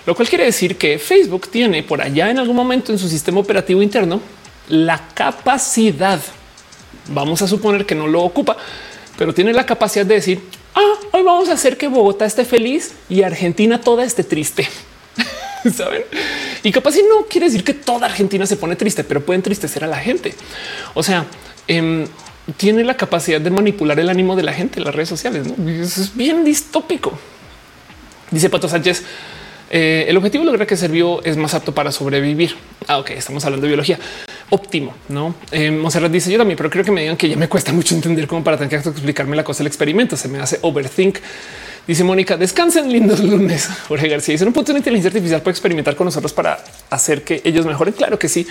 Lo 0.08 0.16
cual 0.16 0.30
quiere 0.30 0.46
decir 0.46 0.78
que 0.78 0.98
Facebook 0.98 1.48
tiene 1.50 1.84
por 1.84 2.02
allá 2.02 2.32
en 2.32 2.40
algún 2.40 2.56
momento 2.56 2.92
en 2.92 2.98
su 2.98 3.08
sistema 3.08 3.40
operativo 3.40 3.84
interno 3.84 4.20
la 4.70 5.08
capacidad, 5.14 6.20
vamos 7.10 7.42
a 7.42 7.48
suponer 7.48 7.86
que 7.86 7.96
no 7.96 8.08
lo 8.08 8.24
ocupa, 8.24 8.58
pero 9.18 9.34
tiene 9.34 9.54
la 9.54 9.66
capacidad 9.66 10.06
de 10.06 10.16
decir, 10.16 10.42
ah, 10.76 10.94
hoy 11.12 11.24
vamos 11.24 11.50
a 11.50 11.54
hacer 11.54 11.78
que 11.78 11.88
Bogotá 11.88 12.26
esté 12.26 12.46
feliz 12.46 12.94
y 13.10 13.24
Argentina 13.24 13.82
toda 13.82 14.04
esté 14.04 14.24
triste. 14.24 14.68
saben? 15.76 16.04
Y 16.64 16.72
capaz 16.72 16.94
si 16.94 17.02
no 17.02 17.26
quiere 17.30 17.48
decir 17.48 17.64
que 17.64 17.74
toda 17.74 18.08
Argentina 18.08 18.46
se 18.46 18.58
pone 18.58 18.76
triste, 18.76 19.04
pero 19.04 19.26
puede 19.26 19.38
entristecer 19.38 19.84
a 19.84 19.88
la 19.88 19.98
gente. 19.98 20.34
O 20.94 21.04
sea, 21.04 21.26
em, 21.68 22.06
tiene 22.58 22.84
la 22.84 22.96
capacidad 22.96 23.42
de 23.42 23.50
manipular 23.50 24.00
el 24.00 24.10
ánimo 24.10 24.36
de 24.36 24.44
la 24.44 24.54
gente 24.54 24.80
en 24.80 24.86
las 24.86 24.96
redes 24.96 25.10
sociales. 25.10 25.48
Es 25.68 26.16
bien 26.16 26.44
distópico. 26.44 27.18
Dice 28.32 28.50
Pato 28.50 28.68
Sánchez. 28.68 29.04
Eh, 29.70 30.06
el 30.08 30.16
objetivo 30.16 30.46
logra 30.46 30.66
que 30.66 30.78
Servio 30.78 31.22
es 31.24 31.36
más 31.36 31.54
apto 31.54 31.74
para 31.74 31.92
sobrevivir. 31.92 32.56
Ah, 32.88 33.00
ok, 33.00 33.12
estamos 33.12 33.44
hablando 33.44 33.66
de 33.66 33.70
biología 33.70 34.00
óptimo. 34.50 34.94
No 35.10 35.36
eh, 35.52 35.72
Monserrat 35.72 36.12
dice 36.12 36.32
yo 36.32 36.38
también, 36.38 36.58
pero 36.58 36.70
creo 36.70 36.84
que 36.84 36.92
me 36.92 37.02
digan 37.02 37.18
que 37.18 37.30
ya 37.30 37.36
me 37.36 37.50
cuesta 37.50 37.74
mucho 37.74 37.96
entender 37.96 38.28
cómo 38.28 38.44
para 38.44 38.58
tener 38.58 38.82
que 38.82 38.90
explicarme 38.90 39.36
la 39.36 39.44
cosa 39.44 39.60
del 39.60 39.68
experimento. 39.68 40.16
Se 40.16 40.28
me 40.28 40.40
hace 40.40 40.60
overthink. 40.62 41.18
Dice 41.88 42.04
Mónica, 42.04 42.36
descansen 42.36 42.92
lindos 42.92 43.22
lunes. 43.22 43.70
Jorge 43.88 44.10
García 44.10 44.34
dice 44.34 44.46
un 44.46 44.54
punto 44.54 44.74
de 44.74 44.80
inteligencia 44.80 45.08
artificial 45.10 45.42
puede 45.42 45.54
experimentar 45.54 45.96
con 45.96 46.06
nosotros 46.06 46.34
para 46.34 46.62
hacer 46.90 47.24
que 47.24 47.42
ellos 47.46 47.66
mejoren. 47.66 47.94
Claro 47.94 48.20
que 48.20 48.28
sí. 48.28 48.46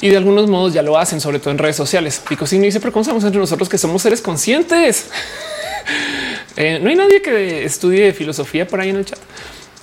Y 0.00 0.08
de 0.08 0.16
algunos 0.16 0.48
modos 0.48 0.72
ya 0.72 0.82
lo 0.82 0.96
hacen, 0.96 1.20
sobre 1.20 1.38
todo 1.38 1.50
en 1.50 1.58
redes 1.58 1.76
sociales. 1.76 2.22
Pico 2.26 2.46
Signo 2.46 2.64
dice, 2.64 2.80
pero 2.80 2.92
cómo 2.92 3.04
sabemos 3.04 3.24
entre 3.24 3.40
nosotros 3.40 3.68
que 3.68 3.76
somos 3.76 4.02
seres 4.02 4.20
conscientes. 4.20 5.08
Eh, 6.56 6.78
no 6.82 6.90
hay 6.90 6.96
nadie 6.96 7.22
que 7.22 7.64
estudie 7.64 8.12
filosofía 8.12 8.66
por 8.66 8.80
ahí 8.80 8.90
en 8.90 8.96
el 8.96 9.04
chat. 9.06 9.18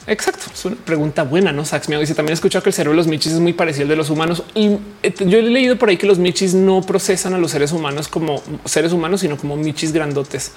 Exacto, 0.07 0.45
es 0.53 0.63
una 0.63 0.77
pregunta 0.77 1.23
buena, 1.23 1.51
¿no? 1.51 1.65
Sax 1.65 1.89
me 1.89 1.99
dice 1.99 2.15
también 2.15 2.31
he 2.31 2.35
escuchado 2.35 2.63
que 2.63 2.69
el 2.69 2.73
cerebro 2.73 2.93
de 2.93 2.97
los 2.97 3.07
michis 3.07 3.33
es 3.33 3.39
muy 3.41 3.51
parecido 3.51 3.83
al 3.83 3.89
de 3.89 3.95
los 3.97 4.09
humanos 4.09 4.41
y 4.55 4.77
eh, 5.03 5.13
yo 5.19 5.39
he 5.39 5.41
leído 5.41 5.77
por 5.77 5.89
ahí 5.89 5.97
que 5.97 6.07
los 6.07 6.17
michis 6.17 6.53
no 6.53 6.81
procesan 6.81 7.33
a 7.33 7.37
los 7.37 7.51
seres 7.51 7.73
humanos 7.73 8.07
como 8.07 8.41
seres 8.63 8.93
humanos, 8.93 9.19
sino 9.19 9.35
como 9.35 9.57
michis 9.57 9.91
grandotes. 9.91 10.53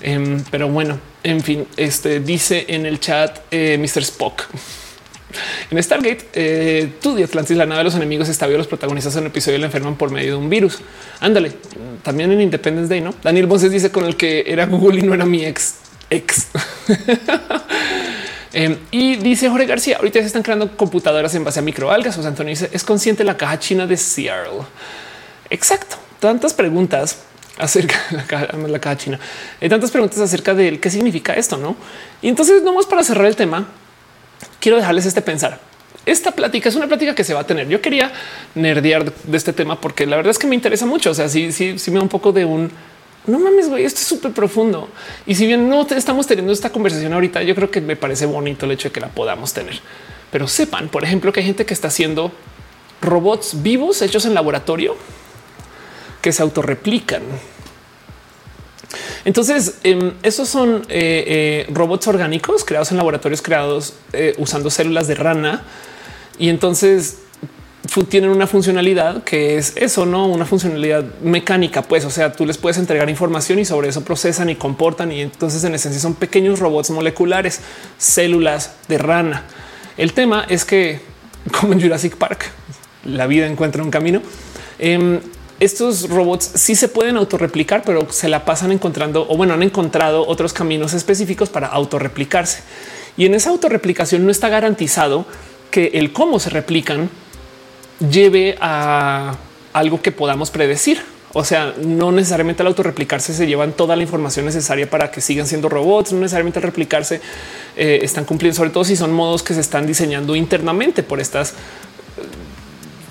Em, 0.00 0.42
pero 0.50 0.68
bueno, 0.68 0.98
en 1.22 1.42
fin, 1.42 1.66
este 1.76 2.20
dice 2.20 2.64
en 2.68 2.86
el 2.86 3.00
chat 3.00 3.40
eh, 3.50 3.76
Mr. 3.78 4.02
Spock. 4.02 4.44
En 5.70 5.80
Stargate, 5.80 6.28
eh, 6.32 6.94
tú 7.02 7.14
de 7.14 7.22
Atlantis, 7.22 7.56
la 7.56 7.66
nave 7.66 7.80
de 7.80 7.84
los 7.84 7.94
enemigos 7.94 8.30
está 8.30 8.46
vivo. 8.46 8.58
Los 8.58 8.66
protagonistas 8.66 9.14
en 9.14 9.20
el 9.20 9.26
episodio 9.26 9.58
la 9.58 9.66
enferman 9.66 9.96
por 9.96 10.10
medio 10.10 10.32
de 10.32 10.36
un 10.36 10.48
virus. 10.48 10.78
Ándale, 11.20 11.52
también 12.02 12.32
en 12.32 12.40
Independence 12.40 12.88
Day, 12.88 13.02
no? 13.02 13.14
Daniel 13.22 13.46
Bonses 13.46 13.70
dice 13.70 13.92
con 13.92 14.06
el 14.06 14.16
que 14.16 14.42
era 14.46 14.64
Google 14.66 15.00
y 15.00 15.02
no 15.02 15.12
era 15.12 15.26
mi 15.26 15.44
ex 15.44 15.74
ex. 16.10 16.48
Em, 18.52 18.78
y 18.90 19.16
dice 19.16 19.48
Jorge 19.48 19.66
García, 19.66 19.96
ahorita 19.98 20.20
se 20.20 20.26
están 20.26 20.42
creando 20.42 20.76
computadoras 20.76 21.34
en 21.34 21.44
base 21.44 21.60
a 21.60 21.62
microalgas. 21.62 22.16
O 22.18 22.22
sea, 22.22 22.30
Antonio 22.30 22.50
dice, 22.50 22.70
es 22.72 22.84
consciente 22.84 23.24
la 23.24 23.36
caja 23.36 23.58
china 23.58 23.86
de 23.86 23.96
Seattle. 23.96 24.62
Exacto. 25.48 25.96
Tantas 26.18 26.52
preguntas 26.52 27.18
acerca 27.58 27.96
de 28.10 28.68
la 28.68 28.78
caja 28.80 28.96
china. 28.96 29.18
Hay 29.60 29.68
tantas 29.68 29.90
preguntas 29.90 30.18
acerca 30.18 30.54
de 30.54 30.80
qué 30.80 30.90
significa 30.90 31.34
esto, 31.34 31.56
no? 31.56 31.76
Y 32.22 32.28
entonces, 32.28 32.62
no 32.62 32.74
más 32.74 32.86
para 32.86 33.02
cerrar 33.04 33.26
el 33.26 33.36
tema, 33.36 33.68
quiero 34.58 34.76
dejarles 34.76 35.06
este 35.06 35.22
pensar. 35.22 35.60
Esta 36.06 36.32
plática 36.32 36.68
es 36.68 36.74
una 36.74 36.86
plática 36.86 37.14
que 37.14 37.24
se 37.24 37.34
va 37.34 37.40
a 37.40 37.46
tener. 37.46 37.68
Yo 37.68 37.80
quería 37.80 38.10
nerdear 38.54 39.12
de 39.12 39.36
este 39.36 39.52
tema 39.52 39.80
porque 39.80 40.06
la 40.06 40.16
verdad 40.16 40.30
es 40.30 40.38
que 40.38 40.46
me 40.46 40.54
interesa 40.54 40.86
mucho. 40.86 41.10
O 41.10 41.14
sea, 41.14 41.28
sí, 41.28 41.52
sí, 41.52 41.78
sí 41.78 41.90
me 41.90 41.98
da 41.98 42.02
un 42.02 42.08
poco 42.08 42.32
de 42.32 42.44
un 42.44 42.70
no 43.26 43.38
mames, 43.38 43.68
güey, 43.68 43.84
esto 43.84 44.00
es 44.00 44.06
súper 44.06 44.32
profundo. 44.32 44.88
Y 45.26 45.34
si 45.34 45.46
bien 45.46 45.68
no 45.68 45.82
estamos 45.82 46.26
teniendo 46.26 46.52
esta 46.52 46.70
conversación 46.70 47.12
ahorita, 47.12 47.42
yo 47.42 47.54
creo 47.54 47.70
que 47.70 47.80
me 47.80 47.96
parece 47.96 48.26
bonito 48.26 48.66
el 48.66 48.72
hecho 48.72 48.88
de 48.88 48.92
que 48.92 49.00
la 49.00 49.08
podamos 49.08 49.52
tener. 49.52 49.80
Pero 50.30 50.48
sepan, 50.48 50.88
por 50.88 51.04
ejemplo, 51.04 51.32
que 51.32 51.40
hay 51.40 51.46
gente 51.46 51.66
que 51.66 51.74
está 51.74 51.88
haciendo 51.88 52.32
robots 53.00 53.62
vivos 53.62 54.02
hechos 54.02 54.24
en 54.24 54.34
laboratorio 54.34 54.96
que 56.20 56.32
se 56.32 56.42
autorreplican. 56.42 57.22
Entonces, 59.24 59.78
em, 59.82 60.12
esos 60.22 60.48
son 60.48 60.82
eh, 60.88 61.66
eh, 61.68 61.72
robots 61.72 62.06
orgánicos 62.08 62.64
creados 62.64 62.90
en 62.90 62.96
laboratorios 62.96 63.42
creados 63.42 63.94
eh, 64.12 64.34
usando 64.38 64.70
células 64.70 65.08
de 65.08 65.14
rana. 65.14 65.62
Y 66.38 66.48
entonces 66.48 67.18
tienen 68.08 68.30
una 68.30 68.46
funcionalidad 68.46 69.24
que 69.24 69.58
es 69.58 69.72
eso, 69.76 70.06
no 70.06 70.26
una 70.26 70.46
funcionalidad 70.46 71.04
mecánica. 71.22 71.82
Pues, 71.82 72.04
o 72.04 72.10
sea, 72.10 72.32
tú 72.32 72.46
les 72.46 72.56
puedes 72.56 72.78
entregar 72.78 73.10
información 73.10 73.58
y 73.58 73.64
sobre 73.64 73.88
eso 73.88 74.04
procesan 74.04 74.48
y 74.48 74.54
comportan. 74.54 75.10
Y 75.10 75.20
entonces, 75.20 75.64
en 75.64 75.74
esencia, 75.74 76.00
son 76.00 76.14
pequeños 76.14 76.60
robots 76.60 76.90
moleculares, 76.90 77.60
células 77.98 78.74
de 78.86 78.98
rana. 78.98 79.44
El 79.96 80.12
tema 80.12 80.46
es 80.48 80.64
que, 80.64 81.00
como 81.60 81.72
en 81.72 81.80
Jurassic 81.80 82.16
Park, 82.16 82.50
la 83.04 83.26
vida 83.26 83.46
encuentra 83.46 83.82
un 83.82 83.90
camino. 83.90 84.22
Em, 84.78 85.18
estos 85.58 86.08
robots 86.08 86.52
sí 86.54 86.76
se 86.76 86.88
pueden 86.88 87.16
autorreplicar, 87.16 87.82
pero 87.84 88.10
se 88.10 88.28
la 88.28 88.44
pasan 88.44 88.72
encontrando 88.72 89.26
o 89.28 89.36
bueno, 89.36 89.52
han 89.52 89.62
encontrado 89.62 90.26
otros 90.26 90.52
caminos 90.52 90.94
específicos 90.94 91.50
para 91.50 91.66
autorreplicarse. 91.66 92.62
Y 93.16 93.26
en 93.26 93.34
esa 93.34 93.50
autorreplicación 93.50 94.24
no 94.24 94.30
está 94.30 94.48
garantizado 94.48 95.26
que 95.70 95.90
el 95.94 96.12
cómo 96.12 96.38
se 96.38 96.50
replican 96.50 97.10
lleve 98.00 98.56
a 98.60 99.36
algo 99.72 100.00
que 100.02 100.12
podamos 100.12 100.50
predecir. 100.50 101.02
O 101.32 101.44
sea, 101.44 101.74
no 101.80 102.10
necesariamente 102.10 102.62
al 102.62 102.66
autorreplicarse 102.68 103.32
se 103.32 103.46
llevan 103.46 103.72
toda 103.72 103.94
la 103.94 104.02
información 104.02 104.46
necesaria 104.46 104.90
para 104.90 105.12
que 105.12 105.20
sigan 105.20 105.46
siendo 105.46 105.68
robots, 105.68 106.12
no 106.12 106.18
necesariamente 106.18 106.58
al 106.58 106.64
replicarse 106.64 107.20
eh, 107.76 108.00
están 108.02 108.24
cumpliendo, 108.24 108.56
sobre 108.56 108.70
todo 108.70 108.82
si 108.82 108.96
son 108.96 109.12
modos 109.12 109.44
que 109.44 109.54
se 109.54 109.60
están 109.60 109.86
diseñando 109.86 110.34
internamente 110.34 111.04
por 111.04 111.20
estas 111.20 111.50
eh, 111.50 111.54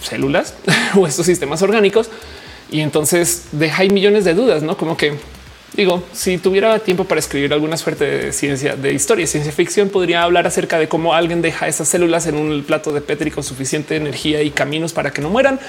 células 0.01 0.53
o 0.95 1.07
estos 1.07 1.25
sistemas 1.25 1.61
orgánicos 1.61 2.09
y 2.71 2.81
entonces 2.81 3.45
deja 3.53 3.83
ahí 3.83 3.89
millones 3.89 4.25
de 4.25 4.33
dudas, 4.33 4.63
no 4.63 4.75
como 4.75 4.97
que 4.97 5.17
digo, 5.73 6.03
si 6.13 6.37
tuviera 6.37 6.79
tiempo 6.79 7.05
para 7.05 7.19
escribir 7.19 7.53
alguna 7.53 7.77
suerte 7.77 8.05
de 8.05 8.33
ciencia, 8.33 8.75
de 8.75 8.93
historia, 8.93 9.27
ciencia 9.27 9.51
ficción, 9.51 9.89
podría 9.89 10.23
hablar 10.23 10.47
acerca 10.47 10.79
de 10.79 10.87
cómo 10.87 11.13
alguien 11.13 11.41
deja 11.41 11.67
esas 11.67 11.87
células 11.87 12.27
en 12.27 12.35
un 12.35 12.63
plato 12.63 12.91
de 12.91 13.01
Petri 13.01 13.31
con 13.31 13.43
suficiente 13.43 13.95
energía 13.95 14.41
y 14.41 14.51
caminos 14.51 14.93
para 14.93 15.11
que 15.11 15.21
no 15.21 15.29
mueran. 15.29 15.59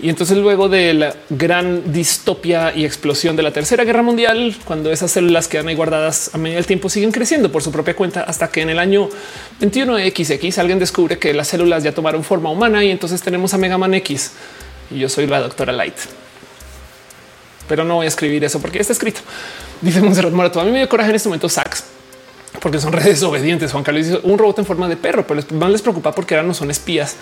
Y 0.00 0.10
entonces 0.10 0.38
luego 0.38 0.68
de 0.68 0.94
la 0.94 1.14
gran 1.28 1.92
distopia 1.92 2.72
y 2.74 2.84
explosión 2.84 3.34
de 3.34 3.42
la 3.42 3.52
Tercera 3.52 3.82
Guerra 3.82 4.02
Mundial, 4.02 4.54
cuando 4.64 4.92
esas 4.92 5.10
células 5.10 5.48
quedan 5.48 5.66
ahí 5.66 5.74
guardadas 5.74 6.30
a 6.34 6.38
medida 6.38 6.56
del 6.56 6.66
tiempo, 6.66 6.88
siguen 6.88 7.10
creciendo 7.10 7.50
por 7.50 7.62
su 7.62 7.72
propia 7.72 7.96
cuenta 7.96 8.22
hasta 8.22 8.48
que 8.48 8.60
en 8.62 8.70
el 8.70 8.78
año 8.78 9.08
21XX 9.60 10.58
alguien 10.58 10.78
descubre 10.78 11.18
que 11.18 11.34
las 11.34 11.48
células 11.48 11.82
ya 11.82 11.92
tomaron 11.92 12.22
forma 12.22 12.48
humana 12.48 12.84
y 12.84 12.92
entonces 12.92 13.20
tenemos 13.22 13.54
a 13.54 13.58
Megaman 13.58 13.94
X 13.94 14.32
y 14.92 15.00
yo 15.00 15.08
soy 15.08 15.26
la 15.26 15.40
doctora 15.40 15.72
Light. 15.72 15.96
Pero 17.68 17.84
no 17.84 17.96
voy 17.96 18.06
a 18.06 18.08
escribir 18.08 18.42
eso 18.44 18.60
porque 18.60 18.80
está 18.80 18.92
escrito. 18.92 19.20
Dice 19.80 20.00
Monserrat 20.00 20.32
Morato. 20.32 20.60
A 20.60 20.64
mí 20.64 20.70
me 20.70 20.78
dio 20.78 20.88
coraje 20.88 21.10
en 21.10 21.16
este 21.16 21.28
momento 21.28 21.48
Sax 21.48 21.84
porque 22.60 22.80
son 22.80 22.92
redes 22.94 23.22
obedientes. 23.22 23.72
Juan 23.72 23.84
Carlos 23.84 24.06
dice 24.06 24.20
un 24.22 24.38
robot 24.38 24.60
en 24.60 24.66
forma 24.66 24.88
de 24.88 24.96
perro, 24.96 25.26
pero 25.26 25.42
más 25.52 25.70
les 25.70 25.82
preocupa 25.82 26.12
porque 26.12 26.34
ahora 26.34 26.46
no 26.46 26.54
son 26.54 26.70
espías. 26.70 27.16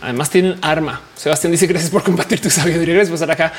Además 0.00 0.30
tienen 0.30 0.58
arma. 0.62 1.00
Sebastián 1.14 1.52
dice 1.52 1.66
gracias 1.68 1.90
por 1.90 2.02
compartir 2.02 2.40
tu 2.40 2.50
sabiduría. 2.50 2.94
Gracias 2.94 3.10
por 3.10 3.14
estar 3.14 3.30
acá. 3.30 3.52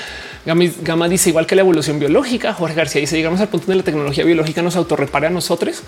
Gama 0.45 1.07
dice 1.07 1.29
igual 1.29 1.47
que 1.47 1.55
la 1.55 1.61
evolución 1.61 1.99
biológica. 1.99 2.53
Jorge 2.53 2.75
García 2.75 2.99
dice 2.99 3.15
llegamos 3.15 3.39
al 3.39 3.47
punto 3.47 3.67
donde 3.67 3.77
la 3.77 3.83
tecnología 3.83 4.25
biológica 4.25 4.61
nos 4.61 4.75
autorrepara 4.75 5.27
a 5.27 5.31
nosotros. 5.31 5.83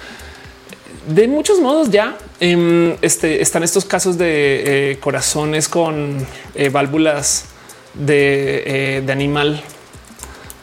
De 1.08 1.28
muchos 1.28 1.60
modos 1.60 1.92
ya 1.92 2.18
em, 2.40 2.96
este, 3.02 3.42
están 3.42 3.64
estos 3.64 3.86
casos 3.86 4.18
de 4.18 4.92
eh, 4.92 4.98
corazones 5.00 5.68
con 5.68 6.26
eh, 6.56 6.70
válvulas 6.70 7.46
de, 7.94 8.64
eh, 8.66 9.02
de 9.06 9.12
animal. 9.12 9.62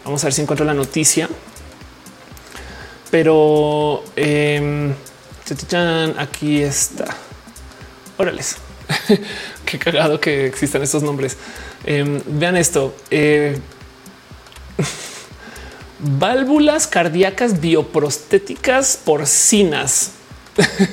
Vamos 0.04 0.22
a 0.22 0.26
ver 0.26 0.32
si 0.32 0.42
encuentro 0.42 0.66
la 0.66 0.74
noticia. 0.74 1.28
Pero 3.10 4.02
eh, 4.16 4.92
aquí 6.18 6.62
está. 6.62 7.04
Órales. 8.16 8.56
Qué 9.64 9.78
cagado 9.78 10.20
que 10.20 10.46
existan 10.46 10.82
estos 10.82 11.02
nombres. 11.02 11.36
Em, 11.84 12.20
vean 12.26 12.56
esto. 12.56 12.94
válvulas 16.02 16.86
cardíacas 16.86 17.60
bioprostéticas 17.60 18.98
porcinas. 19.04 20.12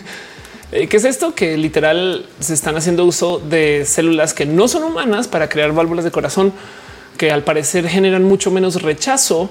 Eh, 0.71 0.87
¿Qué 0.87 0.97
es 0.97 1.03
esto? 1.03 1.33
Que 1.33 1.57
literal 1.57 2.27
se 2.39 2.53
están 2.53 2.77
haciendo 2.77 3.03
uso 3.03 3.39
de 3.39 3.85
células 3.87 4.35
que 4.35 4.45
no 4.45 4.67
son 4.67 4.83
humanas 4.83 5.27
para 5.27 5.49
crear 5.49 5.71
válvulas 5.71 6.05
de 6.05 6.11
corazón 6.11 6.53
que 7.19 7.31
al 7.31 7.43
parecer 7.43 7.87
generan 7.87 8.23
mucho 8.23 8.49
menos 8.49 8.81
rechazo 8.81 9.49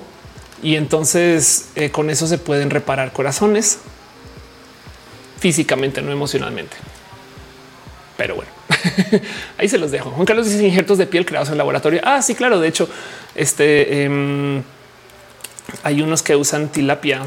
y 0.62 0.74
entonces 0.74 1.68
eh, 1.76 1.90
con 1.90 2.08
eso 2.08 2.26
se 2.26 2.38
pueden 2.38 2.70
reparar 2.70 3.12
corazones 3.12 3.78
físicamente, 5.38 6.00
no 6.00 6.10
emocionalmente. 6.10 6.76
Pero 8.16 8.36
bueno, 8.36 8.50
ahí 9.58 9.68
se 9.68 9.76
los 9.76 9.90
dejo. 9.90 10.10
Juan 10.10 10.24
Carlos 10.24 10.46
dice 10.46 10.66
injertos 10.66 10.96
de 10.96 11.06
piel 11.06 11.26
creados 11.26 11.50
en 11.50 11.58
laboratorio. 11.58 12.00
Ah, 12.02 12.22
sí, 12.22 12.34
claro. 12.34 12.58
De 12.58 12.68
hecho, 12.68 12.88
este 13.34 14.04
em, 14.04 14.62
hay 15.82 16.00
unos 16.00 16.22
que 16.22 16.36
usan 16.36 16.70
tilapia 16.70 17.20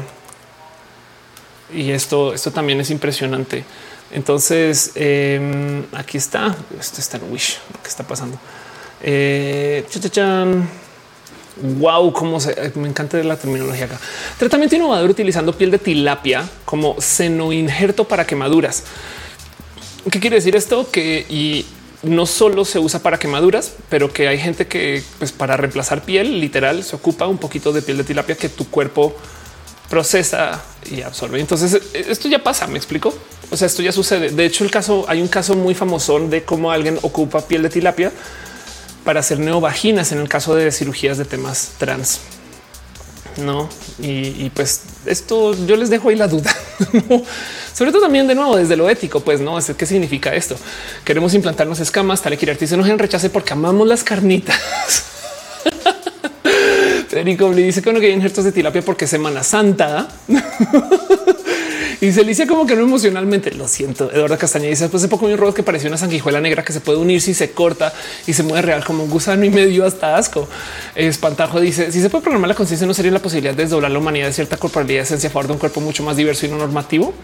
y 1.72 1.92
esto, 1.92 2.34
esto 2.34 2.50
también 2.50 2.80
es 2.80 2.90
impresionante. 2.90 3.64
Entonces 4.10 4.90
em, 4.96 5.84
aquí 5.92 6.18
está. 6.18 6.54
Esto 6.78 7.00
está 7.00 7.18
en 7.18 7.32
Wish. 7.32 7.60
Lo 7.72 7.80
que 7.80 7.88
está 7.88 8.02
pasando. 8.02 8.38
Eh, 9.02 9.84
wow, 11.78 12.12
cómo 12.12 12.40
se 12.40 12.72
me 12.76 12.88
encanta 12.88 13.22
la 13.22 13.36
terminología 13.36 13.86
acá. 13.86 13.98
Tratamiento 14.38 14.76
innovador 14.76 15.10
utilizando 15.10 15.52
piel 15.52 15.70
de 15.70 15.78
tilapia 15.78 16.48
como 16.64 17.00
seno-injerto 17.00 18.04
para 18.04 18.26
quemaduras. 18.26 18.84
¿Qué 20.10 20.20
quiere 20.20 20.36
decir 20.36 20.56
esto? 20.56 20.90
Que 20.90 21.26
y 21.28 21.66
no 22.02 22.26
solo 22.26 22.64
se 22.64 22.78
usa 22.78 23.00
para 23.00 23.18
quemaduras, 23.18 23.74
pero 23.88 24.12
que 24.12 24.28
hay 24.28 24.38
gente 24.38 24.66
que 24.66 25.02
pues 25.18 25.30
para 25.30 25.56
reemplazar 25.56 26.02
piel 26.02 26.40
literal 26.40 26.82
se 26.82 26.96
ocupa 26.96 27.26
un 27.26 27.38
poquito 27.38 27.72
de 27.72 27.82
piel 27.82 27.98
de 27.98 28.04
tilapia 28.04 28.36
que 28.36 28.48
tu 28.48 28.68
cuerpo 28.68 29.14
procesa 29.88 30.62
y 30.90 31.02
absorbe. 31.02 31.38
Entonces 31.38 31.80
esto 31.92 32.28
ya 32.28 32.42
pasa, 32.42 32.66
me 32.66 32.78
explico. 32.78 33.14
O 33.50 33.56
sea, 33.56 33.66
esto 33.66 33.82
ya 33.82 33.92
sucede. 33.92 34.30
De 34.30 34.46
hecho, 34.46 34.64
el 34.64 34.70
caso 34.70 35.04
hay 35.06 35.20
un 35.20 35.28
caso 35.28 35.54
muy 35.54 35.74
famoso 35.74 36.18
de 36.18 36.42
cómo 36.42 36.72
alguien 36.72 36.98
ocupa 37.02 37.46
piel 37.46 37.62
de 37.62 37.68
tilapia 37.68 38.10
para 39.04 39.20
hacer 39.20 39.38
neovaginas 39.38 40.12
en 40.12 40.18
el 40.18 40.28
caso 40.28 40.54
de 40.54 40.70
cirugías 40.70 41.18
de 41.18 41.24
temas 41.24 41.72
trans. 41.78 42.20
No, 43.38 43.68
y, 43.98 44.50
pues 44.50 44.82
esto 45.06 45.54
yo 45.66 45.76
les 45.76 45.88
dejo 45.88 46.10
ahí 46.10 46.16
la 46.16 46.28
duda. 46.28 46.54
Sobre 47.74 47.90
todo 47.90 48.02
también 48.02 48.26
de 48.26 48.34
nuevo 48.34 48.56
desde 48.56 48.76
lo 48.76 48.90
ético, 48.90 49.20
pues 49.20 49.40
no 49.40 49.58
sé 49.60 49.74
qué 49.74 49.86
significa 49.86 50.34
esto. 50.34 50.56
Queremos 51.04 51.32
implantarnos 51.32 51.80
escamas, 51.80 52.20
tal 52.20 52.34
y 52.34 52.66
se 52.66 52.76
nos 52.76 52.88
en 52.88 52.98
rechace 52.98 53.30
porque 53.30 53.54
amamos 53.54 53.88
las 53.88 54.04
carnitas. 54.04 54.58
Federico 57.08 57.50
le 57.50 57.62
dice 57.62 57.80
que 57.82 57.90
uno 57.90 58.00
que 58.00 58.06
hay 58.06 58.12
injertos 58.12 58.44
de 58.44 58.52
tilapia 58.52 58.82
porque 58.82 59.06
Semana 59.06 59.42
Santa. 59.42 60.08
y 62.02 62.10
se 62.10 62.24
dice 62.24 62.48
como 62.48 62.66
que 62.66 62.74
no 62.74 62.82
emocionalmente. 62.82 63.52
Lo 63.52 63.68
siento. 63.68 64.10
Eduardo 64.10 64.36
Castañeda 64.36 64.70
dice 64.70 64.82
después 64.82 65.02
de 65.02 65.08
poco 65.08 65.26
un 65.26 65.36
robot 65.36 65.54
que 65.54 65.62
pareció 65.62 65.88
una 65.88 65.96
sanguijuela 65.96 66.40
negra 66.40 66.64
que 66.64 66.72
se 66.72 66.80
puede 66.80 66.98
unir 66.98 67.20
si 67.20 67.32
se 67.32 67.52
corta 67.52 67.92
y 68.26 68.32
se 68.32 68.42
mueve 68.42 68.62
real 68.62 68.84
como 68.84 69.04
un 69.04 69.10
gusano 69.10 69.44
y 69.44 69.50
medio 69.50 69.86
hasta 69.86 70.16
asco. 70.16 70.48
Espantajo 70.96 71.60
dice 71.60 71.92
si 71.92 72.00
se 72.02 72.10
puede 72.10 72.22
programar 72.22 72.48
la 72.48 72.56
conciencia, 72.56 72.88
no 72.88 72.92
sería 72.92 73.12
la 73.12 73.20
posibilidad 73.20 73.54
de 73.54 73.62
desdoblar 73.62 73.92
la 73.92 74.00
humanidad 74.00 74.26
de 74.26 74.32
cierta 74.32 74.56
corporalidad 74.56 75.04
esencia 75.04 75.28
a 75.28 75.32
favor 75.32 75.46
de 75.46 75.52
un 75.52 75.58
cuerpo 75.60 75.80
mucho 75.80 76.02
más 76.02 76.16
diverso 76.16 76.44
y 76.44 76.48
no 76.48 76.56
normativo. 76.56 77.14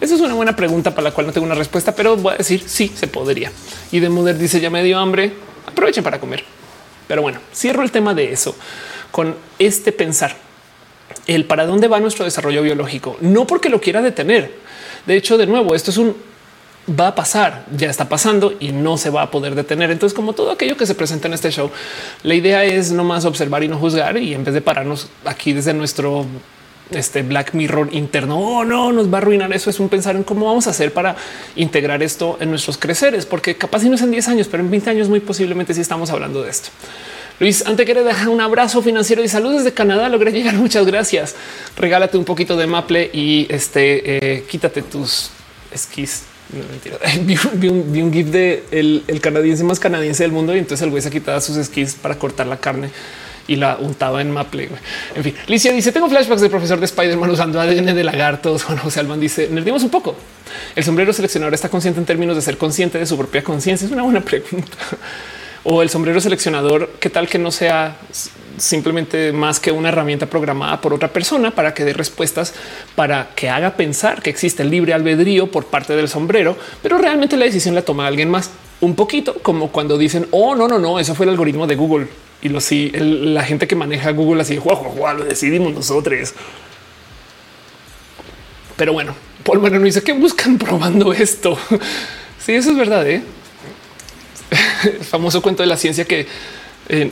Esa 0.00 0.16
es 0.16 0.20
una 0.20 0.34
buena 0.34 0.56
pregunta 0.56 0.90
para 0.90 1.10
la 1.10 1.14
cual 1.14 1.28
no 1.28 1.32
tengo 1.32 1.46
una 1.46 1.54
respuesta, 1.54 1.94
pero 1.94 2.16
voy 2.16 2.34
a 2.34 2.38
decir 2.38 2.64
sí 2.66 2.90
se 2.92 3.06
podría. 3.06 3.52
Y 3.92 4.00
de 4.00 4.08
Muder 4.08 4.36
dice 4.36 4.58
ya 4.58 4.68
me 4.68 4.82
dio 4.82 4.98
hambre. 4.98 5.32
Aprovechen 5.64 6.02
para 6.02 6.18
comer. 6.18 6.42
Pero 7.06 7.22
bueno, 7.22 7.38
cierro 7.54 7.84
el 7.84 7.92
tema 7.92 8.14
de 8.14 8.32
eso 8.32 8.56
con 9.12 9.36
este 9.60 9.92
pensar 9.92 10.47
el 11.28 11.44
para 11.44 11.66
dónde 11.66 11.86
va 11.86 12.00
nuestro 12.00 12.24
desarrollo 12.24 12.62
biológico, 12.62 13.16
no 13.20 13.46
porque 13.46 13.68
lo 13.68 13.80
quiera 13.80 14.02
detener. 14.02 14.50
De 15.06 15.16
hecho, 15.16 15.38
de 15.38 15.46
nuevo, 15.46 15.76
esto 15.76 15.92
es 15.92 15.98
un 15.98 16.16
va 16.88 17.08
a 17.08 17.14
pasar, 17.14 17.66
ya 17.76 17.90
está 17.90 18.08
pasando 18.08 18.54
y 18.58 18.72
no 18.72 18.96
se 18.96 19.10
va 19.10 19.22
a 19.22 19.30
poder 19.30 19.54
detener. 19.54 19.90
Entonces, 19.90 20.16
como 20.16 20.32
todo 20.32 20.50
aquello 20.50 20.76
que 20.76 20.86
se 20.86 20.94
presenta 20.94 21.28
en 21.28 21.34
este 21.34 21.50
show, 21.50 21.70
la 22.22 22.34
idea 22.34 22.64
es 22.64 22.92
no 22.92 23.04
más 23.04 23.24
observar 23.26 23.62
y 23.62 23.68
no 23.68 23.78
juzgar 23.78 24.16
y 24.16 24.34
en 24.34 24.42
vez 24.42 24.54
de 24.54 24.62
pararnos 24.62 25.08
aquí 25.24 25.52
desde 25.52 25.74
nuestro 25.74 26.26
este 26.90 27.22
Black 27.22 27.52
Mirror 27.52 27.90
interno, 27.92 28.38
oh, 28.38 28.64
no 28.64 28.92
nos 28.92 29.12
va 29.12 29.18
a 29.18 29.20
arruinar. 29.20 29.52
Eso 29.52 29.68
es 29.68 29.78
un 29.78 29.90
pensar 29.90 30.16
en 30.16 30.24
cómo 30.24 30.46
vamos 30.46 30.66
a 30.66 30.70
hacer 30.70 30.92
para 30.94 31.16
integrar 31.56 32.02
esto 32.02 32.38
en 32.40 32.48
nuestros 32.48 32.78
creceres, 32.78 33.26
porque 33.26 33.56
capaz 33.56 33.80
si 33.80 33.90
no 33.90 33.96
es 33.96 34.02
en 34.02 34.10
10 34.10 34.28
años, 34.28 34.48
pero 34.50 34.62
en 34.62 34.70
20 34.70 34.90
años 34.90 35.08
muy 35.10 35.20
posiblemente 35.20 35.74
si 35.74 35.82
estamos 35.82 36.08
hablando 36.10 36.42
de 36.42 36.50
esto. 36.50 36.70
Luis, 37.40 37.64
antes 37.66 37.86
quiere 37.86 38.02
dejar 38.02 38.28
un 38.30 38.40
abrazo 38.40 38.82
financiero 38.82 39.22
y 39.22 39.28
saludos 39.28 39.58
desde 39.58 39.72
Canadá. 39.72 40.08
Logré 40.08 40.32
llegar. 40.32 40.54
Muchas 40.56 40.84
gracias. 40.86 41.36
Regálate 41.76 42.18
un 42.18 42.24
poquito 42.24 42.56
de 42.56 42.66
maple 42.66 43.10
y 43.12 43.46
este 43.48 44.36
eh, 44.36 44.44
quítate 44.50 44.82
tus 44.82 45.30
esquís. 45.72 46.24
No, 46.52 46.64
mentira. 46.68 46.98
Vi, 47.54 47.68
un, 48.00 48.12
gif 48.12 48.28
de 48.28 48.64
el, 48.72 49.20
canadiense 49.20 49.62
más 49.62 49.78
canadiense 49.78 50.24
del 50.24 50.32
mundo 50.32 50.54
y 50.56 50.58
entonces 50.58 50.82
el 50.82 50.90
güey 50.90 51.02
se 51.02 51.10
quitaba 51.10 51.40
sus 51.40 51.56
esquís 51.56 51.94
para 51.94 52.18
cortar 52.18 52.48
la 52.48 52.56
carne 52.56 52.90
y 53.46 53.54
la 53.54 53.76
untaba 53.76 54.20
en 54.20 54.32
Maple. 54.32 54.68
En 55.14 55.22
fin, 55.22 55.34
Licia 55.46 55.72
dice: 55.72 55.92
Tengo 55.92 56.08
flashbacks 56.08 56.40
del 56.40 56.50
profesor 56.50 56.80
de 56.80 56.86
Spider-Man 56.86 57.30
usando 57.30 57.60
ADN 57.60 57.94
de 57.94 58.02
lagartos. 58.02 58.62
Juan 58.64 58.78
José 58.78 58.98
Alban 58.98 59.20
dice: 59.20 59.48
Nerdimos 59.48 59.84
un 59.84 59.90
poco. 59.90 60.16
El 60.74 60.82
sombrero 60.82 61.12
seleccionador 61.12 61.54
está 61.54 61.68
consciente 61.68 62.00
en 62.00 62.06
términos 62.06 62.34
de 62.34 62.42
ser 62.42 62.58
consciente 62.58 62.98
de 62.98 63.06
su 63.06 63.16
propia 63.16 63.44
conciencia. 63.44 63.86
Es 63.86 63.92
una 63.92 64.02
buena 64.02 64.22
pregunta. 64.22 64.76
O 65.64 65.82
el 65.82 65.90
sombrero 65.90 66.20
seleccionador, 66.20 66.90
qué 67.00 67.10
tal 67.10 67.28
que 67.28 67.38
no 67.38 67.50
sea 67.50 67.96
simplemente 68.58 69.32
más 69.32 69.60
que 69.60 69.70
una 69.70 69.88
herramienta 69.88 70.26
programada 70.26 70.80
por 70.80 70.92
otra 70.92 71.12
persona 71.12 71.50
para 71.50 71.74
que 71.74 71.84
dé 71.84 71.92
respuestas, 71.92 72.54
para 72.94 73.30
que 73.34 73.48
haga 73.48 73.76
pensar 73.76 74.22
que 74.22 74.30
existe 74.30 74.62
el 74.62 74.70
libre 74.70 74.92
albedrío 74.92 75.50
por 75.50 75.66
parte 75.66 75.94
del 75.94 76.08
sombrero, 76.08 76.56
pero 76.82 76.98
realmente 76.98 77.36
la 77.36 77.44
decisión 77.44 77.74
la 77.74 77.82
toma 77.82 78.06
alguien 78.06 78.30
más. 78.30 78.50
Un 78.80 78.94
poquito 78.94 79.34
como 79.42 79.70
cuando 79.70 79.98
dicen, 79.98 80.28
oh, 80.30 80.54
no, 80.54 80.68
no, 80.68 80.78
no, 80.78 80.98
eso 80.98 81.14
fue 81.14 81.26
el 81.26 81.30
algoritmo 81.30 81.66
de 81.66 81.74
Google. 81.74 82.08
Y 82.40 82.48
lo 82.48 82.60
sí, 82.60 82.92
la 82.92 83.42
gente 83.42 83.66
que 83.66 83.74
maneja 83.74 84.12
Google 84.12 84.42
así, 84.42 84.56
guau, 84.56 84.94
lo 85.16 85.24
decidimos 85.24 85.72
nosotros. 85.72 86.34
Pero 88.76 88.92
bueno, 88.92 89.14
Paul 89.42 89.60
no 89.60 89.80
dice 89.80 90.02
que 90.02 90.12
buscan 90.12 90.56
probando 90.56 91.12
esto. 91.12 91.58
sí, 92.38 92.52
eso 92.52 92.70
es 92.70 92.76
verdad. 92.76 93.08
¿eh? 93.08 93.22
El 94.50 95.04
famoso 95.04 95.42
cuento 95.42 95.62
de 95.62 95.66
la 95.66 95.76
ciencia 95.76 96.04
que 96.04 96.26
eh, 96.88 97.10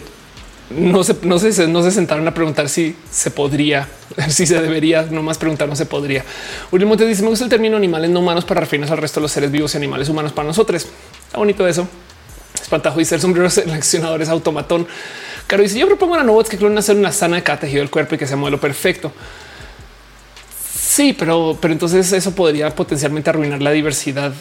no 0.71 1.05
se, 1.05 1.15
no 1.23 1.39
se, 1.39 1.91
sentaron 1.93 2.27
a 2.27 2.35
preguntar 2.35 2.69
si 2.69 2.97
se 3.11 3.31
podría, 3.31 3.89
si 4.29 4.47
se 4.47 4.61
debería, 4.61 5.03
no 5.03 5.23
más 5.23 5.39
preguntar, 5.39 5.69
no 5.69 5.77
se 5.77 5.87
podría. 5.87 6.25
Uriel 6.73 6.89
Montes 6.89 7.07
dice: 7.07 7.23
Me 7.23 7.29
gusta 7.29 7.45
el 7.45 7.51
término 7.51 7.77
animales 7.77 8.11
no 8.11 8.21
humanos 8.21 8.45
para 8.45 8.61
referirnos 8.61 8.91
al 8.91 8.99
resto 8.99 9.21
de 9.21 9.23
los 9.23 9.33
seres 9.33 9.51
vivos 9.51 9.75
y 9.75 9.77
animales 9.77 10.09
humanos 10.09 10.33
para 10.33 10.49
nosotros. 10.49 10.87
Está 11.27 11.39
bonito 11.39 11.67
eso. 11.67 11.89
Espantajo 12.61 13.01
y 13.01 13.05
ser 13.05 13.21
sombrero 13.21 13.49
seleccionadores 13.51 14.29
automatón. 14.29 14.87
Caro 15.47 15.63
dice: 15.63 15.79
Yo 15.79 15.87
propongo 15.87 16.17
a 16.17 16.23
robots 16.23 16.49
que 16.49 16.57
quieren 16.57 16.77
hacer 16.79 16.97
una 16.97 17.13
sana 17.13 17.37
de 17.37 17.43
cada 17.43 17.61
tejido 17.61 17.81
del 17.81 17.91
cuerpo 17.91 18.17
y 18.17 18.19
que 18.19 18.27
sea 18.27 18.37
modelo 18.37 18.59
perfecto. 18.59 19.13
Sí, 20.77 21.13
pero, 21.13 21.59
pero 21.61 21.73
entonces 21.73 22.11
eso 22.11 22.35
podría 22.35 22.75
potencialmente 22.75 23.31
arruinar 23.31 23.61
la 23.61 23.71
diversidad 23.71 24.33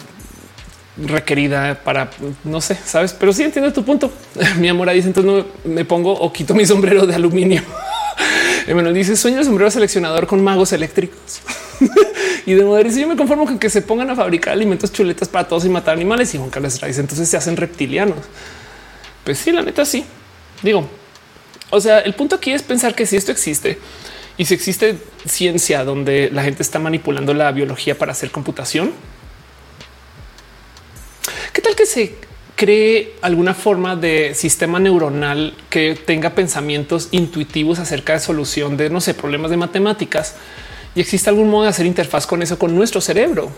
requerida 0.96 1.74
para 1.82 2.10
no 2.44 2.60
sé, 2.60 2.76
sabes, 2.84 3.12
pero 3.12 3.32
sí 3.32 3.42
entiendo 3.42 3.72
tu 3.72 3.84
punto. 3.84 4.10
Mi 4.58 4.68
amor 4.68 4.90
dice 4.92 5.08
entonces 5.08 5.32
no 5.64 5.70
me 5.70 5.84
pongo 5.84 6.12
o 6.12 6.32
quito 6.32 6.54
mi 6.54 6.64
sombrero 6.64 7.06
de 7.06 7.14
aluminio. 7.14 7.62
Emanuel 8.66 8.94
dice 8.94 9.14
sueño 9.16 9.38
el 9.38 9.44
sombrero 9.44 9.70
seleccionador 9.70 10.26
con 10.26 10.42
magos 10.42 10.72
eléctricos 10.72 11.40
y 12.46 12.54
de 12.54 12.64
moder. 12.64 12.86
Dice 12.86 13.00
yo 13.00 13.08
me 13.08 13.16
conformo 13.16 13.44
con 13.44 13.58
que 13.58 13.70
se 13.70 13.82
pongan 13.82 14.10
a 14.10 14.16
fabricar 14.16 14.54
alimentos 14.54 14.92
chuletas 14.92 15.28
para 15.28 15.46
todos 15.46 15.64
y 15.64 15.68
matar 15.68 15.94
animales. 15.94 16.34
Y 16.34 16.38
Juan 16.38 16.50
Carlos 16.50 16.80
dice 16.80 17.00
entonces 17.00 17.28
se 17.28 17.36
hacen 17.36 17.56
reptilianos. 17.56 18.18
Pues 19.24 19.38
sí, 19.38 19.52
la 19.52 19.62
neta 19.62 19.84
sí. 19.84 20.04
Digo, 20.62 20.88
o 21.70 21.80
sea, 21.80 22.00
el 22.00 22.14
punto 22.14 22.36
aquí 22.36 22.52
es 22.52 22.62
pensar 22.62 22.94
que 22.94 23.06
si 23.06 23.16
esto 23.16 23.30
existe 23.30 23.78
y 24.38 24.46
si 24.46 24.54
existe 24.54 24.98
ciencia 25.26 25.84
donde 25.84 26.30
la 26.32 26.42
gente 26.42 26.62
está 26.62 26.78
manipulando 26.78 27.34
la 27.34 27.52
biología 27.52 27.98
para 27.98 28.12
hacer 28.12 28.30
computación, 28.30 28.92
¿Qué 28.92 29.15
tal 31.66 31.74
que 31.74 31.86
se 31.86 32.14
cree 32.54 33.14
alguna 33.22 33.52
forma 33.52 33.96
de 33.96 34.34
sistema 34.34 34.78
neuronal 34.78 35.52
que 35.68 35.96
tenga 35.96 36.30
pensamientos 36.30 37.08
intuitivos 37.10 37.80
acerca 37.80 38.12
de 38.12 38.20
solución 38.20 38.76
de 38.76 38.88
no 38.88 39.00
sé, 39.00 39.14
problemas 39.14 39.50
de 39.50 39.56
matemáticas 39.56 40.36
y 40.94 41.00
existe 41.00 41.28
algún 41.28 41.50
modo 41.50 41.64
de 41.64 41.70
hacer 41.70 41.84
interfaz 41.84 42.24
con 42.24 42.40
eso 42.40 42.56
con 42.56 42.72
nuestro 42.76 43.00
cerebro? 43.00 43.50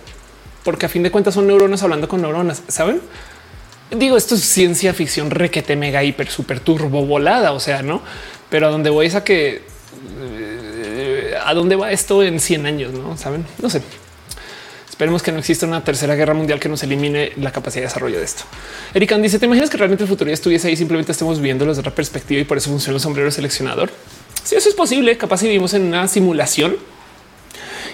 Porque 0.65 0.87
a 0.87 0.89
fin 0.89 1.03
de 1.03 1.11
cuentas 1.11 1.35
son 1.35 1.47
neuronas 1.47 1.83
hablando 1.83 2.09
con 2.09 2.23
neuronas, 2.23 2.63
saben? 2.69 3.03
Digo, 3.91 4.17
esto 4.17 4.37
es 4.37 4.41
ciencia 4.41 4.95
ficción 4.95 5.31
requete 5.31 5.77
mega 5.77 6.03
hiper 6.03 6.31
super 6.31 6.61
turbo 6.61 7.05
volada, 7.05 7.53
o 7.53 7.61
sea, 7.61 7.83
no, 7.83 8.01
pero 8.49 8.69
a 8.69 8.71
donde 8.71 8.89
voy 8.89 9.07
es 9.07 9.15
a 9.15 9.23
que 9.23 9.61
eh, 10.23 11.35
a 11.45 11.53
dónde 11.53 11.77
va 11.77 11.93
esto 11.93 12.23
en 12.23 12.41
100 12.41 12.65
años, 12.65 12.93
no 12.95 13.19
saben? 13.19 13.45
No 13.61 13.69
sé. 13.69 13.83
Esperemos 14.99 15.23
que 15.23 15.31
no 15.31 15.39
exista 15.39 15.65
una 15.65 15.85
tercera 15.85 16.17
guerra 16.17 16.35
mundial 16.35 16.59
que 16.59 16.69
nos 16.69 16.83
elimine 16.83 17.31
la 17.37 17.53
capacidad 17.53 17.83
de 17.83 17.87
desarrollo 17.87 18.19
de 18.19 18.25
esto. 18.25 18.43
Erican 18.93 19.23
dice: 19.23 19.39
¿Te 19.39 19.47
imaginas 19.47 19.71
que 19.71 19.77
realmente 19.77 20.03
el 20.03 20.09
futuro 20.09 20.29
ya 20.29 20.35
estuviese 20.35 20.67
ahí? 20.67 20.75
Simplemente 20.75 21.13
estemos 21.13 21.39
viendo 21.39 21.65
desde 21.65 21.79
otra 21.79 21.95
perspectiva 21.95 22.41
y 22.41 22.45
por 22.45 22.59
eso 22.59 22.69
funciona 22.69 22.97
el 22.97 23.01
sombrero 23.01 23.31
seleccionador. 23.31 23.91
Si 24.43 24.57
eso 24.57 24.69
es 24.69 24.75
posible, 24.75 25.17
capaz 25.17 25.39
si 25.39 25.47
vivimos 25.47 25.73
en 25.75 25.83
una 25.83 26.09
simulación 26.09 26.79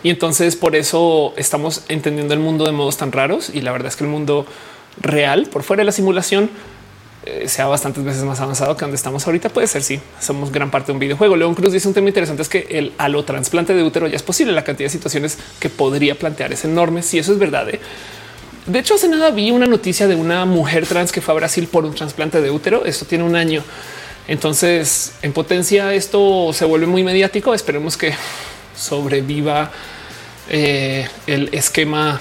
y 0.02 0.08
entonces 0.08 0.56
por 0.56 0.76
eso 0.76 1.34
estamos 1.36 1.82
entendiendo 1.88 2.32
el 2.32 2.40
mundo 2.40 2.64
de 2.64 2.72
modos 2.72 2.96
tan 2.96 3.12
raros. 3.12 3.50
Y 3.52 3.60
la 3.60 3.72
verdad 3.72 3.88
es 3.88 3.96
que 3.96 4.04
el 4.04 4.10
mundo 4.10 4.46
real 4.98 5.46
por 5.52 5.62
fuera 5.62 5.82
de 5.82 5.84
la 5.84 5.92
simulación 5.92 6.48
eh, 7.26 7.48
sea 7.48 7.66
bastantes 7.66 8.04
veces 8.04 8.22
más 8.24 8.40
avanzado 8.40 8.76
que 8.76 8.82
donde 8.82 8.96
estamos 8.96 9.26
ahorita. 9.26 9.48
Puede 9.48 9.66
ser. 9.66 9.82
Si 9.82 9.96
sí, 9.96 10.02
somos 10.20 10.52
gran 10.52 10.70
parte 10.70 10.88
de 10.88 10.92
un 10.92 10.98
videojuego. 10.98 11.36
León 11.36 11.54
Cruz 11.54 11.72
dice 11.72 11.88
un 11.88 11.94
tema 11.94 12.08
interesante 12.08 12.42
es 12.42 12.48
que 12.48 12.66
el 12.70 12.92
alotransplante 12.98 13.74
de 13.74 13.82
útero 13.82 14.06
ya 14.06 14.16
es 14.16 14.22
posible. 14.22 14.52
La 14.52 14.64
cantidad 14.64 14.86
de 14.86 14.92
situaciones 14.92 15.38
que 15.58 15.70
podría 15.70 16.16
plantear 16.16 16.52
es 16.52 16.64
enorme. 16.64 17.02
Si 17.02 17.18
eso 17.18 17.32
es 17.32 17.38
verdad. 17.38 17.68
¿eh? 17.70 17.80
De 18.66 18.78
hecho, 18.78 18.94
hace 18.94 19.08
nada 19.08 19.30
vi 19.30 19.50
una 19.50 19.66
noticia 19.66 20.06
de 20.06 20.16
una 20.16 20.44
mujer 20.44 20.86
trans 20.86 21.12
que 21.12 21.20
fue 21.20 21.32
a 21.32 21.36
Brasil 21.36 21.66
por 21.66 21.84
un 21.84 21.94
trasplante 21.94 22.40
de 22.40 22.50
útero. 22.50 22.84
Esto 22.84 23.06
tiene 23.06 23.24
un 23.24 23.36
año. 23.36 23.62
Entonces, 24.28 25.14
en 25.22 25.32
potencia, 25.32 25.94
esto 25.94 26.52
se 26.52 26.64
vuelve 26.64 26.86
muy 26.86 27.04
mediático. 27.04 27.54
Esperemos 27.54 27.96
que 27.96 28.12
sobreviva 28.76 29.70
eh, 30.48 31.08
el 31.26 31.48
esquema 31.52 32.20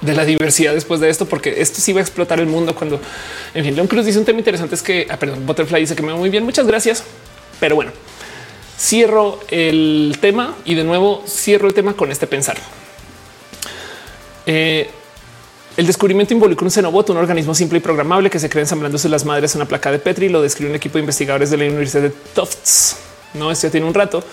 de 0.00 0.14
la 0.14 0.24
diversidad 0.24 0.74
después 0.74 1.00
de 1.00 1.08
esto, 1.08 1.26
porque 1.26 1.60
esto 1.60 1.80
sí 1.80 1.92
va 1.92 2.00
a 2.00 2.02
explotar 2.02 2.40
el 2.40 2.46
mundo 2.46 2.74
cuando, 2.74 3.00
en 3.54 3.64
fin, 3.64 3.74
Leon 3.74 3.88
Cruz 3.88 4.06
dice 4.06 4.18
un 4.18 4.24
tema 4.24 4.38
interesante 4.38 4.74
es 4.74 4.82
que, 4.82 5.06
ah, 5.10 5.16
perdón, 5.16 5.44
Butterfly 5.46 5.80
dice 5.80 5.96
que 5.96 6.02
me 6.02 6.12
va 6.12 6.18
muy 6.18 6.30
bien, 6.30 6.44
muchas 6.44 6.66
gracias, 6.66 7.02
pero 7.58 7.74
bueno, 7.74 7.90
cierro 8.78 9.40
el 9.48 10.16
tema 10.20 10.54
y 10.64 10.74
de 10.74 10.84
nuevo 10.84 11.24
cierro 11.26 11.66
el 11.66 11.74
tema 11.74 11.94
con 11.94 12.12
este 12.12 12.26
pensar. 12.26 12.56
Eh, 14.46 14.88
el 15.76 15.86
descubrimiento 15.86 16.34
involucra 16.34 16.64
un 16.64 16.70
xenobot, 16.70 17.10
un 17.10 17.18
organismo 17.18 17.54
simple 17.54 17.78
y 17.78 17.80
programable 17.80 18.30
que 18.30 18.38
se 18.38 18.48
cree 18.48 18.62
ensamblándose 18.62 19.08
las 19.08 19.24
madres 19.24 19.54
en 19.54 19.60
una 19.60 19.68
placa 19.68 19.92
de 19.92 20.00
Petri. 20.00 20.28
Lo 20.28 20.42
describe 20.42 20.70
un 20.70 20.76
equipo 20.76 20.94
de 20.94 21.00
investigadores 21.00 21.50
de 21.50 21.56
la 21.56 21.66
Universidad 21.66 22.02
de 22.02 22.10
Tufts. 22.34 22.96
No, 23.34 23.52
esto 23.52 23.68
ya 23.68 23.70
tiene 23.70 23.86
un 23.86 23.94
rato 23.94 24.24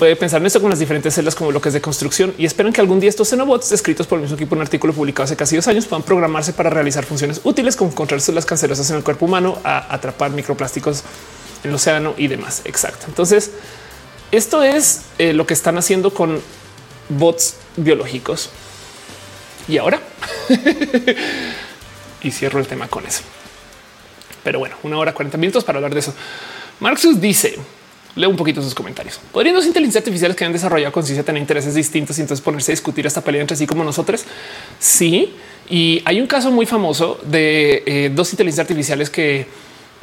puede 0.00 0.16
pensar 0.16 0.40
en 0.40 0.46
esto 0.46 0.62
con 0.62 0.70
las 0.70 0.78
diferentes 0.78 1.14
celdas 1.14 1.34
como 1.34 1.50
bloques 1.50 1.74
de 1.74 1.82
construcción 1.82 2.34
y 2.38 2.46
esperan 2.46 2.72
que 2.72 2.80
algún 2.80 3.00
día 3.00 3.10
estos 3.10 3.28
xenobots 3.28 3.70
escritos 3.70 4.06
por 4.06 4.16
el 4.16 4.22
mismo 4.22 4.34
equipo, 4.34 4.54
un 4.54 4.62
artículo 4.62 4.94
publicado 4.94 5.24
hace 5.24 5.36
casi 5.36 5.56
dos 5.56 5.68
años, 5.68 5.86
puedan 5.86 6.02
programarse 6.04 6.54
para 6.54 6.70
realizar 6.70 7.04
funciones 7.04 7.42
útiles 7.44 7.76
como 7.76 7.90
encontrar 7.90 8.22
células 8.22 8.46
cancerosas 8.46 8.88
en 8.88 8.96
el 8.96 9.04
cuerpo 9.04 9.26
humano, 9.26 9.58
a 9.62 9.94
atrapar 9.94 10.30
microplásticos 10.30 11.02
en 11.62 11.68
el 11.68 11.76
océano 11.76 12.14
y 12.16 12.28
demás. 12.28 12.62
Exacto. 12.64 13.04
Entonces, 13.08 13.50
esto 14.32 14.62
es 14.62 15.02
eh, 15.18 15.34
lo 15.34 15.46
que 15.46 15.52
están 15.52 15.76
haciendo 15.76 16.14
con 16.14 16.40
bots 17.10 17.56
biológicos. 17.76 18.48
Y 19.68 19.76
ahora 19.76 20.00
y 22.22 22.30
cierro 22.30 22.58
el 22.58 22.66
tema 22.66 22.88
con 22.88 23.04
eso. 23.04 23.20
Pero 24.42 24.60
bueno, 24.60 24.76
una 24.82 24.96
hora 24.96 25.12
40 25.12 25.36
minutos 25.36 25.62
para 25.62 25.76
hablar 25.76 25.92
de 25.92 26.00
eso. 26.00 26.14
Marxus 26.80 27.20
dice 27.20 27.58
leo 28.16 28.28
un 28.28 28.36
poquito 28.36 28.62
sus 28.62 28.74
comentarios. 28.74 29.20
¿Podrían 29.32 29.54
dos 29.54 29.66
inteligencias 29.66 30.02
artificiales 30.02 30.36
que 30.36 30.44
han 30.44 30.52
desarrollado 30.52 30.92
conciencia 30.92 31.22
tener 31.24 31.40
intereses 31.40 31.74
distintos 31.74 32.18
y 32.18 32.22
entonces 32.22 32.44
ponerse 32.44 32.72
a 32.72 32.74
discutir 32.74 33.06
esta 33.06 33.20
pelea 33.22 33.40
entre 33.40 33.56
sí 33.56 33.66
como 33.66 33.84
nosotros? 33.84 34.24
Sí. 34.78 35.34
Y 35.68 36.02
hay 36.04 36.20
un 36.20 36.26
caso 36.26 36.50
muy 36.50 36.66
famoso 36.66 37.20
de 37.24 37.82
eh, 37.86 38.10
dos 38.12 38.32
inteligencias 38.32 38.64
artificiales 38.64 39.10
que 39.10 39.46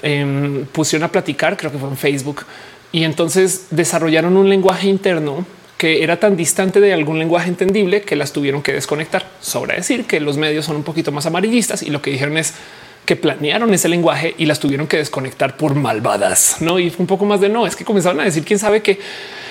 em, 0.01 0.65
pusieron 0.67 1.05
a 1.05 1.11
platicar, 1.11 1.57
creo 1.57 1.71
que 1.71 1.77
fue 1.77 1.89
en 1.89 1.97
Facebook, 1.97 2.45
y 2.91 3.03
entonces 3.03 3.67
desarrollaron 3.71 4.38
un 4.38 4.49
lenguaje 4.49 4.88
interno 4.88 5.45
que 5.77 6.03
era 6.03 6.19
tan 6.19 6.35
distante 6.35 6.79
de 6.79 6.93
algún 6.93 7.19
lenguaje 7.19 7.49
entendible 7.49 8.01
que 8.01 8.15
las 8.15 8.34
tuvieron 8.34 8.63
que 8.63 8.73
desconectar. 8.73 9.29
Sobra 9.41 9.75
decir 9.75 10.05
que 10.05 10.19
los 10.19 10.38
medios 10.38 10.65
son 10.65 10.75
un 10.75 10.84
poquito 10.84 11.11
más 11.11 11.25
amarillistas 11.25 11.84
y 11.84 11.91
lo 11.91 12.01
que 12.01 12.11
dijeron 12.11 12.38
es 12.38 12.53
que 13.07 13.15
planearon 13.15 13.73
ese 13.73 13.88
lenguaje 13.88 14.35
y 14.38 14.45
las 14.45 14.59
tuvieron 14.59 14.85
que 14.85 14.97
desconectar 14.97 15.55
por 15.55 15.75
malvadas. 15.75 16.57
No, 16.59 16.77
y 16.77 16.89
fue 16.89 17.03
un 17.03 17.07
poco 17.07 17.25
más 17.25 17.39
de 17.39 17.47
no, 17.47 17.65
es 17.65 17.77
que 17.77 17.85
comenzaron 17.85 18.19
a 18.19 18.25
decir 18.25 18.43
quién 18.43 18.59
sabe 18.59 18.81
que 18.81 18.99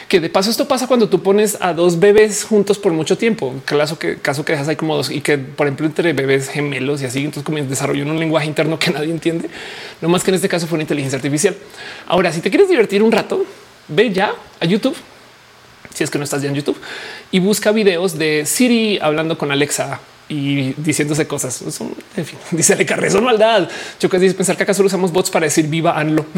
que 0.09 0.21
de 0.21 0.29
paso 0.29 0.51
esto 0.51 0.69
pasa 0.69 0.87
cuando 0.87 1.09
tú 1.09 1.21
pones 1.21 1.59
a 1.61 1.73
dos 1.73 1.99
bebés 1.99 2.45
juntos 2.45 2.79
por 2.79 2.93
mucho 2.93 3.19
tiempo. 3.19 3.55
Caso 3.65 3.99
que 3.99 4.19
caso 4.19 4.45
que 4.45 4.53
dejas 4.53 4.69
ahí 4.69 4.77
como 4.77 4.95
dos 4.95 5.11
y 5.11 5.21
que, 5.21 5.37
por 5.39 5.67
ejemplo, 5.67 5.87
entre 5.87 6.13
bebés 6.13 6.49
gemelos 6.49 7.03
y 7.03 7.07
así, 7.07 7.21
entonces 7.21 7.43
como 7.43 7.59
desarrollan 7.59 8.11
un 8.11 8.21
lenguaje 8.21 8.47
interno 8.47 8.79
que 8.79 8.91
nadie 8.91 9.11
entiende. 9.11 9.49
No 10.01 10.09
más 10.09 10.23
que 10.23 10.31
en 10.31 10.37
este 10.37 10.49
caso 10.49 10.67
fue 10.67 10.77
una 10.77 10.85
inteligencia 10.85 11.17
artificial. 11.17 11.57
Ahora, 12.07 12.33
si 12.33 12.41
te 12.41 12.51
quieres 12.51 12.69
divertir 12.69 13.03
un 13.03 13.11
rato, 13.11 13.45
ve 13.89 14.13
ya 14.13 14.33
a 14.61 14.65
YouTube. 14.65 14.97
Si 15.93 16.05
es 16.05 16.11
que 16.11 16.19
no 16.19 16.25
estás 16.25 16.43
ya 16.43 16.51
en 16.51 16.55
YouTube 16.55 16.79
y 17.33 17.41
busca 17.41 17.73
videos 17.73 18.19
de 18.19 18.45
Siri 18.45 18.99
hablando 19.01 19.39
con 19.39 19.51
Alexa 19.51 19.99
y 20.29 20.73
diciéndose 20.75 21.27
cosas. 21.27 21.63
en 22.17 22.25
fin, 22.25 22.39
dice 22.51 22.75
Ale 22.75 23.11
son 23.11 23.25
maldad. 23.25 23.69
Chocas 23.99 24.21
dice 24.21 24.35
pensar 24.35 24.57
que 24.57 24.63
acaso 24.63 24.83
usamos 24.83 25.13
bots 25.13 25.31
para 25.31 25.45
decir 25.45 25.67
viva 25.69 25.99
Anlo. 25.99 26.27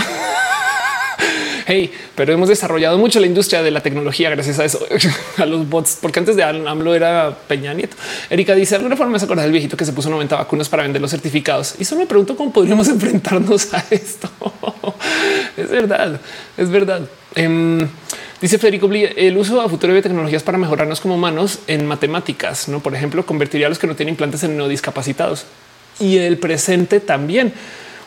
Hey, 1.70 1.92
pero 2.14 2.32
hemos 2.32 2.48
desarrollado 2.48 2.96
mucho 2.96 3.20
la 3.20 3.26
industria 3.26 3.62
de 3.62 3.70
la 3.70 3.82
tecnología 3.82 4.30
gracias 4.30 4.58
a 4.58 4.64
eso, 4.64 4.80
a 5.36 5.44
los 5.44 5.68
bots, 5.68 5.98
porque 6.00 6.18
antes 6.18 6.34
de 6.34 6.42
AMLO 6.42 6.94
era 6.94 7.36
Peña 7.46 7.74
Nieto. 7.74 7.94
Erika 8.30 8.54
dice 8.54 8.76
alguna 8.76 8.96
forma 8.96 9.18
se 9.18 9.26
acuerda 9.26 9.42
del 9.42 9.52
viejito 9.52 9.76
que 9.76 9.84
se 9.84 9.92
puso 9.92 10.08
90 10.08 10.34
vacunas 10.34 10.66
para 10.70 10.84
vender 10.84 11.02
los 11.02 11.10
certificados. 11.10 11.74
Y 11.78 11.84
solo 11.84 12.00
me 12.00 12.06
pregunto 12.06 12.38
cómo 12.38 12.54
podríamos 12.54 12.88
enfrentarnos 12.88 13.74
a 13.74 13.84
esto. 13.90 14.30
es 15.58 15.68
verdad, 15.68 16.18
es 16.56 16.70
verdad. 16.70 17.02
Em, 17.34 17.86
dice 18.40 18.58
Federico 18.58 18.90
el 18.92 19.36
uso 19.36 19.60
a 19.60 19.68
futuro 19.68 19.92
de 19.92 20.02
tecnologías 20.02 20.42
para 20.42 20.58
mejorarnos 20.58 21.00
como 21.00 21.14
humanos 21.14 21.60
en 21.66 21.86
matemáticas, 21.86 22.68
no? 22.68 22.80
Por 22.80 22.94
ejemplo, 22.94 23.24
convertiría 23.26 23.66
a 23.66 23.68
los 23.68 23.78
que 23.78 23.86
no 23.86 23.96
tienen 23.96 24.14
implantes 24.14 24.42
en 24.44 24.56
no 24.56 24.68
discapacitados 24.68 25.46
y 26.00 26.18
el 26.18 26.38
presente 26.38 27.00
también. 27.00 27.52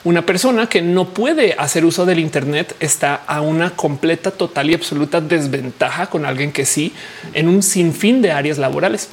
Una 0.04 0.26
persona 0.26 0.68
que 0.68 0.82
no 0.82 1.10
puede 1.10 1.54
hacer 1.54 1.86
uso 1.86 2.08
del 2.08 2.20
Internet 2.20 2.76
está 2.80 3.16
a 3.16 3.42
una 3.42 3.72
completa, 3.72 4.32
total 4.32 4.72
y 4.72 4.74
absoluta 4.74 5.22
desventaja 5.22 6.08
con 6.08 6.26
alguien 6.26 6.52
que 6.52 6.66
sí 6.66 6.92
en 7.34 7.48
un 7.48 7.62
sinfín 7.62 8.22
de 8.22 8.32
áreas 8.32 8.58
laborales. 8.58 9.10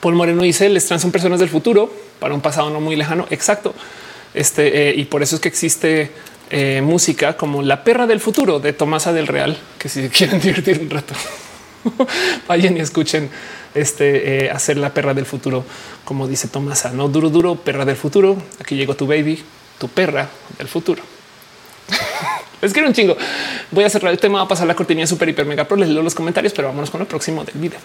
Paul 0.00 0.14
Moreno 0.14 0.42
dice: 0.42 0.70
Les 0.70 0.86
trans 0.86 1.02
son 1.02 1.12
personas 1.12 1.38
del 1.38 1.50
futuro 1.50 1.92
para 2.18 2.34
un 2.34 2.40
pasado 2.40 2.70
no 2.70 2.80
muy 2.80 2.96
lejano. 2.96 3.26
Exacto. 3.28 3.74
Este, 4.32 4.90
eh, 4.90 4.94
y 4.96 5.04
por 5.04 5.22
eso 5.22 5.36
es 5.36 5.40
que 5.42 5.48
existe 5.48 6.12
eh, 6.50 6.80
música 6.82 7.36
como 7.36 7.62
La 7.62 7.84
perra 7.84 8.06
del 8.06 8.20
futuro 8.20 8.60
de 8.60 8.72
Tomasa 8.72 9.12
del 9.12 9.26
Real, 9.26 9.56
que 9.78 9.88
si 9.88 10.08
quieren 10.10 10.40
divertir 10.40 10.80
un 10.80 10.90
rato, 10.90 11.14
vayan 12.48 12.76
y 12.76 12.80
escuchen 12.80 13.30
este 13.74 14.46
eh, 14.46 14.50
hacer 14.50 14.76
la 14.76 14.92
perra 14.92 15.14
del 15.14 15.26
futuro, 15.26 15.64
como 16.04 16.26
dice 16.26 16.48
Tomasa, 16.48 16.90
no 16.92 17.08
duro, 17.08 17.30
duro, 17.30 17.54
perra 17.56 17.84
del 17.84 17.96
futuro. 17.96 18.36
Aquí 18.60 18.76
llegó 18.76 18.96
tu 18.96 19.06
baby, 19.06 19.42
tu 19.78 19.88
perra 19.88 20.28
del 20.56 20.68
futuro. 20.68 21.02
Es 22.60 22.72
que 22.72 22.80
era 22.80 22.88
un 22.88 22.94
chingo. 22.94 23.16
Voy 23.70 23.84
a 23.84 23.88
cerrar 23.88 24.10
el 24.10 24.18
tema, 24.18 24.38
va 24.38 24.46
a 24.46 24.48
pasar 24.48 24.66
la 24.66 24.74
cortinilla 24.74 25.06
super 25.06 25.28
hiper 25.28 25.46
mega 25.46 25.68
pro. 25.68 25.76
Les 25.76 25.88
leo 25.88 26.02
los 26.02 26.16
comentarios, 26.16 26.52
pero 26.52 26.66
vámonos 26.66 26.90
con 26.90 27.00
el 27.00 27.06
próximo 27.06 27.44
del 27.44 27.54
video. 27.56 27.78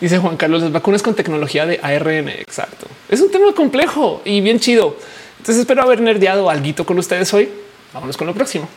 Dice 0.00 0.16
Juan 0.16 0.38
Carlos, 0.38 0.62
las 0.62 0.72
vacunas 0.72 1.02
con 1.02 1.14
tecnología 1.14 1.66
de 1.66 1.78
ARN. 1.82 2.30
Exacto. 2.30 2.86
Es 3.10 3.20
un 3.20 3.30
tema 3.30 3.52
complejo 3.52 4.22
y 4.24 4.40
bien 4.40 4.58
chido. 4.58 4.96
Entonces 5.36 5.58
espero 5.58 5.82
haber 5.82 6.00
nerdeado 6.00 6.48
algo 6.48 6.86
con 6.86 6.98
ustedes 6.98 7.32
hoy. 7.34 7.50
Vámonos 7.92 8.16
con 8.16 8.26
lo 8.26 8.34
próximo. 8.34 8.68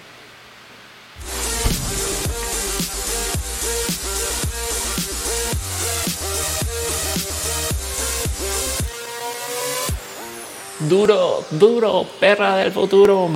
Duro, 10.89 11.45
duro, 11.51 12.05
perra 12.19 12.57
del 12.57 12.71
futuro. 12.71 13.29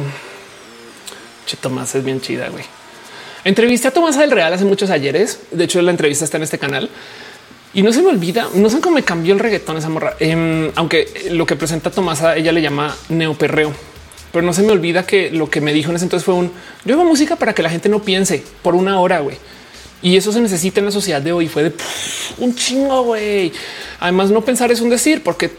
Che, 1.45 1.55
Tomás 1.57 1.95
es 1.95 2.03
bien 2.03 2.19
chida, 2.19 2.49
güey. 2.49 2.65
Entrevisté 3.45 3.87
a 3.87 3.91
Tomás 3.91 4.17
del 4.17 4.31
Real 4.31 4.51
hace 4.53 4.65
muchos 4.65 4.89
ayeres. 4.89 5.39
De 5.51 5.63
hecho, 5.63 5.81
la 5.81 5.91
entrevista 5.91 6.25
está 6.25 6.37
en 6.37 6.43
este 6.43 6.59
canal. 6.59 6.89
Y 7.73 7.83
no 7.83 7.93
se 7.93 8.01
me 8.01 8.09
olvida, 8.09 8.49
no 8.55 8.69
sé 8.69 8.81
cómo 8.81 8.95
me 8.95 9.03
cambió 9.03 9.33
el 9.33 9.39
reggaetón 9.39 9.77
esa 9.77 9.87
morra. 9.87 10.15
Em, 10.19 10.71
aunque 10.75 11.29
lo 11.31 11.45
que 11.45 11.55
presenta 11.55 11.91
Tomasa, 11.91 12.35
ella 12.35 12.51
le 12.51 12.61
llama 12.61 12.95
neoperreo. 13.09 13.71
Pero 14.38 14.45
no 14.45 14.53
se 14.53 14.61
me 14.61 14.72
olvida 14.72 15.01
que 15.01 15.31
lo 15.31 15.49
que 15.49 15.61
me 15.61 15.73
dijo 15.73 15.89
en 15.89 15.95
ese 15.95 16.05
entonces 16.05 16.23
fue 16.23 16.35
un 16.35 16.51
yo 16.85 16.93
hago 16.93 17.03
música 17.03 17.38
para 17.38 17.55
que 17.55 17.64
la 17.64 17.72
gente 17.72 17.89
no 17.89 18.03
piense 18.03 18.43
por 18.61 18.76
una 18.76 18.99
hora, 19.01 19.19
güey. 19.22 19.35
Y 20.03 20.15
eso 20.15 20.31
se 20.31 20.39
necesita 20.39 20.80
en 20.80 20.85
la 20.85 20.91
sociedad 20.91 21.19
de 21.23 21.31
hoy. 21.31 21.47
Fue 21.47 21.64
de 21.64 21.73
un 22.38 22.53
chingo, 22.53 23.01
güey. 23.01 23.51
Además, 23.99 24.30
no 24.30 24.45
pensar 24.45 24.72
es 24.72 24.80
un 24.80 24.91
decir, 24.91 25.23
porque 25.23 25.49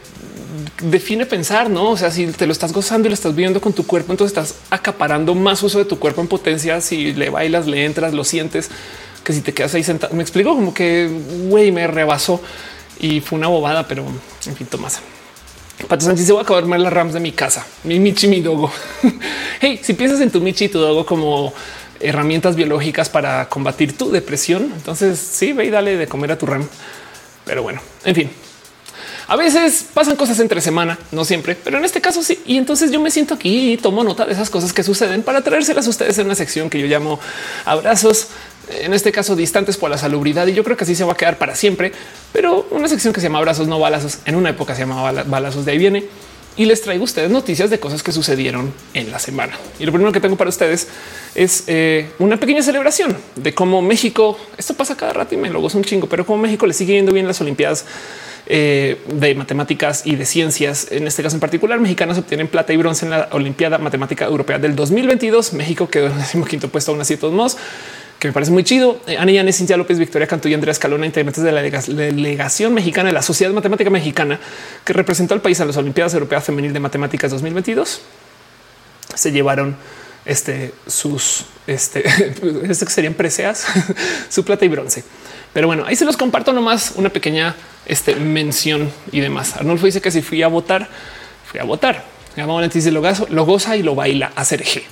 define 0.80 1.26
pensar, 1.26 1.68
no? 1.68 1.90
O 1.90 1.96
sea, 1.96 2.12
si 2.12 2.28
te 2.28 2.46
lo 2.46 2.52
estás 2.52 2.72
gozando 2.72 3.08
y 3.08 3.10
lo 3.10 3.14
estás 3.14 3.34
viviendo 3.34 3.60
con 3.60 3.72
tu 3.72 3.84
cuerpo, 3.84 4.12
entonces 4.12 4.38
estás 4.38 4.60
acaparando 4.70 5.34
más 5.34 5.60
uso 5.64 5.80
de 5.80 5.84
tu 5.84 5.98
cuerpo 5.98 6.20
en 6.20 6.28
potencia. 6.28 6.80
Si 6.80 7.14
le 7.14 7.30
bailas, 7.30 7.66
le 7.66 7.84
entras, 7.84 8.14
lo 8.14 8.22
sientes 8.22 8.70
que 9.24 9.32
si 9.32 9.40
te 9.40 9.52
quedas 9.52 9.74
ahí 9.74 9.82
sentado. 9.82 10.14
Me 10.14 10.22
explico 10.22 10.54
como 10.54 10.72
que 10.72 11.10
güey, 11.48 11.72
me 11.72 11.88
rebasó 11.88 12.40
y 13.00 13.18
fue 13.22 13.38
una 13.38 13.48
bobada, 13.48 13.88
pero 13.88 14.04
en 14.46 14.54
fin, 14.54 14.68
Tomás. 14.68 15.00
Pato 15.86 16.04
Sánchez 16.04 16.26
se 16.26 16.32
va 16.32 16.40
a 16.40 16.42
acabar 16.42 16.64
más 16.66 16.80
las 16.80 16.92
rams 16.92 17.14
de 17.14 17.20
mi 17.20 17.32
casa, 17.32 17.64
mi 17.84 17.98
Michi, 18.00 18.26
mi 18.26 18.40
dogo. 18.40 18.70
hey, 19.60 19.80
si 19.82 19.94
piensas 19.94 20.20
en 20.20 20.30
tu 20.30 20.40
Michi 20.40 20.64
y 20.64 20.68
tu 20.68 20.78
dogo 20.78 21.06
como 21.06 21.52
herramientas 22.00 22.56
biológicas 22.56 23.08
para 23.08 23.48
combatir 23.48 23.96
tu 23.96 24.10
depresión, 24.10 24.72
entonces 24.74 25.18
sí, 25.18 25.52
ve 25.52 25.66
y 25.66 25.70
dale 25.70 25.96
de 25.96 26.06
comer 26.06 26.32
a 26.32 26.38
tu 26.38 26.46
ram. 26.46 26.66
Pero 27.44 27.62
bueno, 27.62 27.80
en 28.04 28.14
fin, 28.14 28.30
a 29.28 29.36
veces 29.36 29.84
pasan 29.92 30.16
cosas 30.16 30.40
entre 30.40 30.62
semana, 30.62 30.98
no 31.12 31.22
siempre, 31.22 31.54
pero 31.54 31.76
en 31.76 31.84
este 31.84 32.00
caso 32.00 32.22
sí. 32.22 32.40
Y 32.46 32.56
entonces 32.56 32.90
yo 32.90 32.98
me 32.98 33.10
siento 33.10 33.34
aquí 33.34 33.74
y 33.74 33.76
tomo 33.76 34.02
nota 34.02 34.24
de 34.24 34.32
esas 34.32 34.48
cosas 34.48 34.72
que 34.72 34.82
suceden 34.82 35.22
para 35.22 35.42
traérselas 35.42 35.86
a 35.86 35.90
ustedes 35.90 36.16
en 36.18 36.24
una 36.26 36.34
sección 36.34 36.70
que 36.70 36.80
yo 36.80 36.86
llamo 36.86 37.20
abrazos, 37.66 38.28
en 38.70 38.94
este 38.94 39.12
caso 39.12 39.36
distantes 39.36 39.76
por 39.76 39.90
la 39.90 39.98
salubridad. 39.98 40.46
Y 40.46 40.54
yo 40.54 40.64
creo 40.64 40.78
que 40.78 40.84
así 40.84 40.94
se 40.94 41.04
va 41.04 41.12
a 41.12 41.16
quedar 41.16 41.36
para 41.36 41.54
siempre, 41.54 41.92
pero 42.32 42.66
una 42.70 42.88
sección 42.88 43.12
que 43.12 43.20
se 43.20 43.26
llama 43.26 43.38
abrazos, 43.38 43.68
no 43.68 43.78
balazos. 43.78 44.20
En 44.24 44.34
una 44.34 44.48
época 44.48 44.74
se 44.74 44.80
llamaba 44.80 45.22
balazos, 45.24 45.66
de 45.66 45.72
ahí 45.72 45.78
viene. 45.78 46.04
Y 46.56 46.64
les 46.64 46.80
traigo 46.80 47.04
ustedes 47.04 47.30
noticias 47.30 47.68
de 47.70 47.78
cosas 47.78 48.02
que 48.02 48.10
sucedieron 48.10 48.72
en 48.94 49.12
la 49.12 49.18
semana. 49.18 49.52
Y 49.78 49.84
lo 49.84 49.92
primero 49.92 50.10
que 50.10 50.20
tengo 50.20 50.36
para 50.36 50.50
ustedes 50.50 50.88
es 51.34 51.64
eh, 51.66 52.10
una 52.18 52.36
pequeña 52.38 52.62
celebración 52.62 53.16
de 53.36 53.54
cómo 53.54 53.80
México, 53.80 54.36
esto 54.56 54.74
pasa 54.74 54.96
cada 54.96 55.12
rato 55.12 55.34
y 55.34 55.38
me 55.38 55.50
lo 55.50 55.60
gozo 55.60 55.78
un 55.78 55.84
chingo, 55.84 56.08
pero 56.08 56.26
cómo 56.26 56.42
México 56.42 56.66
le 56.66 56.72
sigue 56.72 56.94
yendo 56.94 57.12
bien 57.12 57.28
las 57.28 57.40
Olimpiadas 57.40 57.84
eh, 58.50 58.98
de 59.12 59.34
matemáticas 59.34 60.06
y 60.06 60.16
de 60.16 60.24
ciencias. 60.24 60.88
En 60.90 61.06
este 61.06 61.22
caso 61.22 61.36
en 61.36 61.40
particular, 61.40 61.78
mexicanos 61.80 62.16
obtienen 62.16 62.48
plata 62.48 62.72
y 62.72 62.76
bronce 62.78 63.04
en 63.04 63.10
la 63.10 63.28
Olimpiada 63.32 63.78
Matemática 63.78 64.24
Europea 64.24 64.58
del 64.58 64.74
2022. 64.74 65.52
México 65.52 65.88
quedó 65.88 66.06
en 66.06 66.40
el 66.42 66.48
quinto 66.48 66.68
puesto 66.68 66.92
aún 66.92 67.00
así 67.00 67.16
todos 67.16 67.34
modos 67.34 67.58
que 68.18 68.28
me 68.28 68.32
parece 68.32 68.50
muy 68.50 68.64
chido. 68.64 69.00
Eh, 69.06 69.16
Ana 69.16 69.32
Yanes, 69.32 69.56
Cintia 69.56 69.76
López, 69.76 69.98
Victoria 69.98 70.26
Cantú 70.26 70.48
y 70.48 70.54
Andrea 70.54 70.72
Escalona, 70.72 71.06
integrantes 71.06 71.44
de 71.44 71.52
la 71.52 71.62
delegación 71.62 72.74
mexicana 72.74 73.08
de 73.08 73.12
la 73.12 73.22
Sociedad 73.22 73.52
Matemática 73.52 73.90
Mexicana, 73.90 74.40
que 74.84 74.92
representó 74.92 75.34
al 75.34 75.40
país 75.40 75.60
a 75.60 75.64
las 75.64 75.76
Olimpiadas 75.76 76.14
Europeas 76.14 76.44
Femenil 76.44 76.72
de 76.72 76.80
Matemáticas 76.80 77.30
2022, 77.30 78.00
se 79.14 79.30
llevaron 79.30 79.76
este 80.24 80.72
sus 80.86 81.46
este, 81.66 82.04
este 82.68 82.86
que 82.86 82.92
serían 82.92 83.14
preseas, 83.14 83.66
su 84.28 84.44
plata 84.44 84.64
y 84.64 84.68
bronce. 84.68 85.04
Pero 85.52 85.66
bueno, 85.66 85.84
ahí 85.86 85.96
se 85.96 86.04
los 86.04 86.16
comparto 86.16 86.52
nomás 86.52 86.92
una 86.96 87.10
pequeña 87.10 87.54
este, 87.88 88.14
mención 88.14 88.92
y 89.10 89.20
demás. 89.20 89.56
Arnulfo 89.56 89.86
dice 89.86 90.00
que 90.00 90.10
si 90.10 90.22
fui 90.22 90.42
a 90.42 90.48
votar, 90.48 90.88
fui 91.44 91.58
a 91.58 91.64
votar. 91.64 92.04
dice 92.72 92.90
lo, 92.92 93.02
lo 93.30 93.44
goza 93.44 93.76
y 93.76 93.82
lo 93.82 93.94
baila 93.94 94.32
a 94.36 94.42
hacer 94.42 94.62
G. 94.62 94.82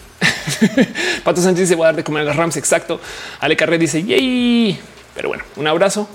Pato 1.24 1.42
Sánchez 1.42 1.68
dice 1.68 1.74
voy 1.74 1.84
a 1.84 1.88
dar 1.88 1.96
de 1.96 2.04
comer 2.04 2.22
a 2.22 2.24
las 2.24 2.36
Rams. 2.36 2.56
Exacto. 2.56 3.00
Ale 3.40 3.56
Carré 3.56 3.78
dice 3.78 4.02
yay. 4.02 4.78
Pero 5.14 5.28
bueno, 5.28 5.44
un 5.56 5.66
abrazo, 5.66 6.08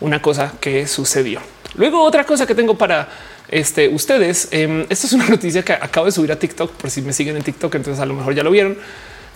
una 0.00 0.20
cosa 0.20 0.52
que 0.60 0.86
sucedió. 0.86 1.40
Luego 1.74 2.02
otra 2.02 2.24
cosa 2.24 2.46
que 2.46 2.54
tengo 2.54 2.76
para 2.76 3.08
este, 3.48 3.88
ustedes. 3.88 4.48
Eh, 4.50 4.86
esta 4.88 5.06
es 5.06 5.12
una 5.12 5.26
noticia 5.28 5.64
que 5.64 5.72
acabo 5.72 6.06
de 6.06 6.12
subir 6.12 6.32
a 6.32 6.36
TikTok 6.36 6.72
por 6.72 6.90
si 6.90 7.02
me 7.02 7.12
siguen 7.12 7.36
en 7.36 7.42
TikTok, 7.42 7.74
entonces 7.74 8.00
a 8.00 8.06
lo 8.06 8.14
mejor 8.14 8.34
ya 8.34 8.42
lo 8.42 8.50
vieron. 8.50 8.76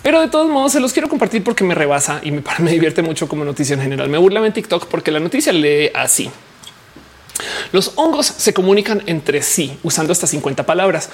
Pero 0.01 0.19
de 0.19 0.27
todos 0.27 0.49
modos 0.49 0.73
se 0.73 0.81
los 0.81 0.91
quiero 0.91 1.07
compartir 1.07 1.43
porque 1.43 1.63
me 1.63 1.75
rebasa 1.75 2.19
y 2.23 2.31
me, 2.31 2.43
me 2.59 2.71
divierte 2.71 3.01
mucho 3.01 3.27
como 3.27 3.45
noticia 3.45 3.75
en 3.75 3.81
general. 3.81 4.09
Me 4.09 4.17
burla 4.17 4.45
en 4.45 4.53
TikTok 4.53 4.87
porque 4.87 5.11
la 5.11 5.19
noticia 5.19 5.53
lee 5.53 5.91
así. 5.93 6.29
Los 7.71 7.93
hongos 7.95 8.25
se 8.25 8.53
comunican 8.53 9.03
entre 9.05 9.41
sí 9.41 9.77
usando 9.83 10.11
hasta 10.11 10.27
50 10.27 10.65
palabras. 10.65 11.09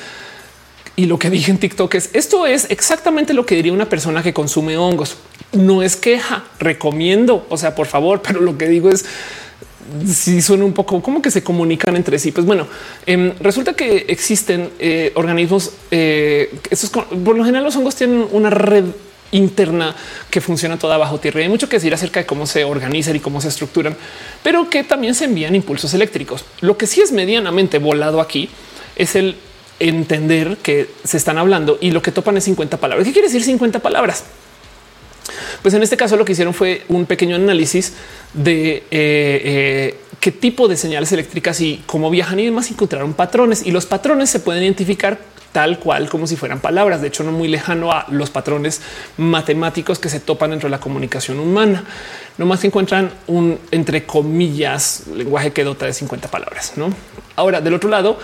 Y 0.96 1.06
lo 1.06 1.18
que 1.18 1.30
dije 1.30 1.52
en 1.52 1.60
TikTok 1.60 1.96
es 1.96 2.10
esto 2.14 2.46
es 2.46 2.70
exactamente 2.70 3.34
lo 3.34 3.46
que 3.46 3.56
diría 3.56 3.72
una 3.72 3.88
persona 3.88 4.22
que 4.22 4.34
consume 4.34 4.78
hongos. 4.78 5.16
No 5.54 5.82
es 5.82 5.96
queja, 5.96 6.44
recomiendo, 6.60 7.46
o 7.50 7.58
sea, 7.58 7.74
por 7.74 7.88
favor, 7.88 8.22
pero 8.26 8.42
lo 8.42 8.58
que 8.58 8.68
digo 8.68 8.90
es 8.90 9.06
si 10.06 10.42
suena 10.42 10.66
un 10.66 10.74
poco 10.74 11.02
como 11.02 11.22
que 11.22 11.32
se 11.32 11.44
comunican 11.44 11.96
entre 11.96 12.20
sí. 12.20 12.32
Pues 12.32 12.46
bueno, 12.46 12.68
em, 13.06 13.34
resulta 13.40 13.74
que 13.74 14.06
existen 14.10 14.70
eh, 14.80 15.12
organismos. 15.16 15.72
Eh, 15.90 16.54
por 17.24 17.38
lo 17.38 17.44
general, 17.44 17.64
los 17.64 17.76
hongos 17.76 17.96
tienen 17.96 18.28
una 18.32 18.50
red 18.50 18.86
interna 19.32 19.96
que 20.30 20.42
funciona 20.42 20.78
toda 20.78 20.98
bajo 20.98 21.20
tierra. 21.20 21.42
hay 21.42 21.50
mucho 21.50 21.70
que 21.70 21.78
decir 21.78 21.94
acerca 21.94 22.20
de 22.20 22.26
cómo 22.26 22.46
se 22.46 22.64
organizan 22.64 23.16
y 23.16 23.20
cómo 23.20 23.42
se 23.42 23.50
estructuran, 23.50 23.96
pero 24.44 24.70
que 24.70 24.84
también 24.84 25.16
se 25.16 25.26
envían 25.26 25.56
impulsos 25.56 25.94
eléctricos. 25.94 26.46
Lo 26.62 26.78
que 26.78 26.88
sí 26.88 27.02
es 27.02 27.12
medianamente 27.12 27.78
volado 27.80 28.22
aquí 28.22 28.50
es 28.96 29.16
el 29.16 29.36
entender 29.80 30.58
que 30.58 30.90
se 31.04 31.18
están 31.18 31.38
hablando 31.38 31.78
y 31.80 31.92
lo 31.92 32.02
que 32.02 32.12
topan 32.12 32.38
es 32.38 32.44
50 32.46 32.78
palabras. 32.78 33.08
¿Qué 33.08 33.14
quiere 33.14 33.28
decir 33.28 33.44
50 33.44 33.80
palabras? 33.80 34.24
Pues 35.62 35.74
en 35.74 35.84
este 35.84 35.98
caso 35.98 36.16
lo 36.18 36.26
que 36.26 36.34
hicieron 36.34 36.54
fue 36.54 36.84
un 36.88 37.06
pequeño 37.06 37.36
análisis 37.36 37.94
de 38.34 38.78
eh, 38.78 38.84
eh, 38.92 39.98
qué 40.20 40.32
tipo 40.32 40.68
de 40.68 40.78
señales 40.78 41.12
eléctricas 41.12 41.60
y 41.62 41.84
cómo 41.86 42.10
viajan 42.10 42.40
y 42.40 42.46
demás 42.46 42.70
encontraron 42.72 43.14
patrones 43.14 43.66
y 43.66 43.72
los 43.72 43.86
patrones 43.86 44.30
se 44.30 44.40
pueden 44.40 44.64
identificar 44.64 45.20
tal 45.52 45.80
cual 45.80 46.10
como 46.10 46.28
si 46.28 46.36
fueran 46.36 46.60
palabras. 46.60 47.02
De 47.02 47.08
hecho, 47.08 47.24
no 47.24 47.32
muy 47.32 47.48
lejano 47.48 47.92
a 47.92 48.06
los 48.10 48.30
patrones 48.30 48.82
matemáticos 49.18 50.00
que 50.00 50.10
se 50.10 50.20
topan 50.20 50.52
dentro 50.52 50.68
de 50.68 50.72
la 50.72 50.80
comunicación 50.80 51.40
humana. 51.40 51.84
No 52.38 52.46
más 52.46 52.64
encuentran 52.64 53.12
un 53.28 53.60
entre 53.72 54.06
comillas 54.06 55.04
lenguaje 55.14 55.52
que 55.52 55.64
dota 55.64 55.86
de 55.86 55.94
50 55.94 56.30
palabras. 56.30 56.74
No 56.76 56.94
ahora 57.36 57.62
del 57.62 57.74
otro 57.74 57.90
lado, 57.90 58.20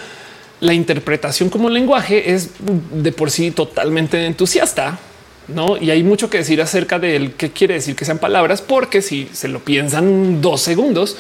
la 0.59 0.73
interpretación 0.73 1.49
como 1.49 1.69
lenguaje 1.69 2.33
es 2.33 2.51
de 2.59 3.11
por 3.11 3.31
sí 3.31 3.51
totalmente 3.51 4.25
entusiasta 4.25 4.99
no? 5.47 5.77
Y 5.77 5.91
hay 5.91 6.03
mucho 6.03 6.29
que 6.29 6.39
decir 6.39 6.61
acerca 6.61 6.99
de 6.99 7.33
qué 7.37 7.51
quiere 7.51 7.75
decir 7.75 7.95
que 7.95 8.05
sean 8.05 8.17
palabras, 8.17 8.61
porque 8.61 9.01
si 9.01 9.29
se 9.31 9.47
lo 9.47 9.59
piensan 9.59 10.41
dos 10.41 10.61
segundos, 10.61 11.17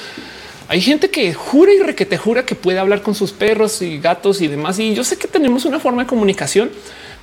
hay 0.67 0.81
gente 0.81 1.09
que 1.09 1.33
jura 1.33 1.73
y 1.73 1.79
requete 1.79 2.17
jura 2.17 2.45
que 2.45 2.55
puede 2.55 2.79
hablar 2.79 3.01
con 3.01 3.13
sus 3.13 3.31
perros 3.31 3.81
y 3.81 3.99
gatos 3.99 4.41
y 4.41 4.47
demás. 4.47 4.79
Y 4.79 4.95
yo 4.95 5.03
sé 5.03 5.17
que 5.17 5.27
tenemos 5.27 5.65
una 5.65 5.79
forma 5.79 6.03
de 6.03 6.07
comunicación, 6.07 6.71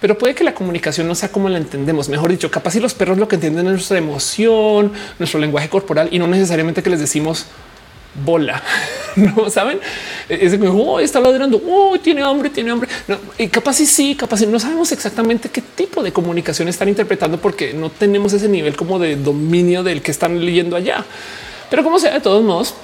pero 0.01 0.16
puede 0.16 0.35
que 0.35 0.44
la 0.44 0.55
comunicación 0.55 1.09
no 1.09 1.14
sea 1.14 1.31
como 1.31 1.48
la 1.48 1.59
entendemos. 1.59 2.09
Mejor 2.09 2.31
dicho, 2.31 2.51
capaz 2.51 2.73
si 2.73 2.81
los 2.81 2.94
perros 2.94 3.19
lo 3.19 3.27
que 3.27 3.36
entienden 3.36 3.66
es 3.66 3.73
nuestra 3.73 3.98
emoción, 3.98 4.93
nuestro 5.19 5.40
lenguaje 5.40 5.69
corporal 5.69 6.09
y 6.12 6.19
no 6.19 6.28
necesariamente 6.28 6.82
que 6.82 6.90
les 6.90 7.01
decimos 7.01 7.47
bola. 8.24 8.62
No 9.14 9.51
saben, 9.51 9.78
es 10.27 10.56
como 10.56 10.94
oh, 10.94 10.98
está 10.98 11.20
ladrando, 11.20 11.60
oh, 11.69 11.98
tiene 12.02 12.23
hambre, 12.23 12.48
tiene 12.48 12.70
hambre. 12.70 12.89
y 13.36 13.47
capaz 13.48 13.74
sí, 13.74 13.85
sí, 13.85 14.14
capaz 14.14 14.40
no 14.47 14.59
sabemos 14.59 14.90
exactamente 14.90 15.51
qué 15.51 15.60
tipo 15.60 16.02
de 16.02 16.14
comunicación 16.14 16.66
están 16.69 16.89
interpretando 16.89 17.36
porque 17.39 17.74
no 17.74 17.90
tenemos 17.90 18.32
ese 18.32 18.48
nivel 18.48 18.74
como 18.74 18.98
de 18.98 19.16
dominio 19.16 19.82
del 19.82 20.01
que 20.01 20.12
están 20.12 20.43
leyendo 20.43 20.77
allá. 20.77 21.05
Pero 21.69 21.85
como 21.85 21.98
sea, 21.98 22.14
de 22.14 22.20
todos 22.20 22.43
modos, 22.43 22.74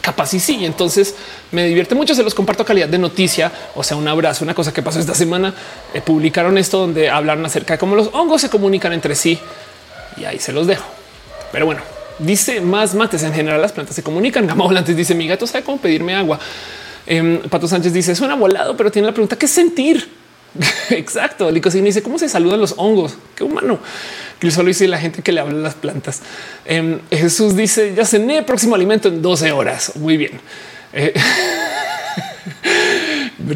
capaz 0.00 0.34
y 0.34 0.40
sí. 0.40 0.64
Entonces 0.64 1.14
me 1.52 1.66
divierte 1.66 1.94
mucho. 1.94 2.14
Se 2.14 2.22
los 2.22 2.34
comparto 2.34 2.64
calidad 2.64 2.88
de 2.88 2.98
noticia. 2.98 3.52
O 3.74 3.82
sea, 3.82 3.96
un 3.96 4.08
abrazo. 4.08 4.44
Una 4.44 4.54
cosa 4.54 4.72
que 4.72 4.82
pasó 4.82 4.98
esta 4.98 5.14
semana. 5.14 5.54
Eh, 5.94 6.00
publicaron 6.00 6.58
esto 6.58 6.78
donde 6.78 7.10
hablaron 7.10 7.44
acerca 7.44 7.74
de 7.74 7.78
cómo 7.78 7.96
los 7.96 8.10
hongos 8.12 8.40
se 8.40 8.50
comunican 8.50 8.92
entre 8.92 9.14
sí 9.14 9.38
y 10.16 10.24
ahí 10.24 10.38
se 10.38 10.52
los 10.52 10.66
dejo. 10.66 10.86
Pero 11.52 11.66
bueno, 11.66 11.80
dice 12.18 12.60
más 12.60 12.94
mates. 12.94 13.22
En 13.22 13.32
general, 13.32 13.60
las 13.60 13.72
plantas 13.72 13.94
se 13.94 14.02
comunican. 14.02 14.46
Gama 14.46 14.64
Volantes 14.64 14.96
dice 14.96 15.14
mi 15.14 15.26
gato 15.26 15.46
sabe 15.46 15.64
cómo 15.64 15.78
pedirme 15.78 16.14
agua. 16.14 16.38
Em, 17.06 17.40
Pato 17.48 17.66
Sánchez 17.66 17.92
dice 17.92 18.14
suena 18.14 18.34
volado, 18.34 18.76
pero 18.76 18.90
tiene 18.90 19.06
la 19.06 19.12
pregunta 19.12 19.36
qué 19.36 19.48
sentir. 19.48 20.08
Exacto. 20.90 21.50
Licosín 21.50 21.84
dice 21.84 22.02
cómo 22.02 22.18
se 22.18 22.28
saludan 22.28 22.60
los 22.60 22.74
hongos. 22.76 23.16
Qué 23.34 23.44
humano 23.44 23.78
que 24.38 24.50
solo 24.50 24.68
dice 24.68 24.86
la 24.88 24.98
gente 24.98 25.22
que 25.22 25.32
le 25.32 25.40
habla 25.40 25.58
a 25.58 25.62
las 25.62 25.74
plantas. 25.74 26.22
Em, 26.64 27.00
Jesús 27.10 27.56
dice 27.56 27.94
ya 27.94 28.04
cené 28.04 28.42
próximo 28.42 28.74
alimento 28.74 29.08
en 29.08 29.20
12 29.22 29.52
horas. 29.52 29.92
Muy 29.96 30.16
bien. 30.16 30.40
Eh, 30.92 31.12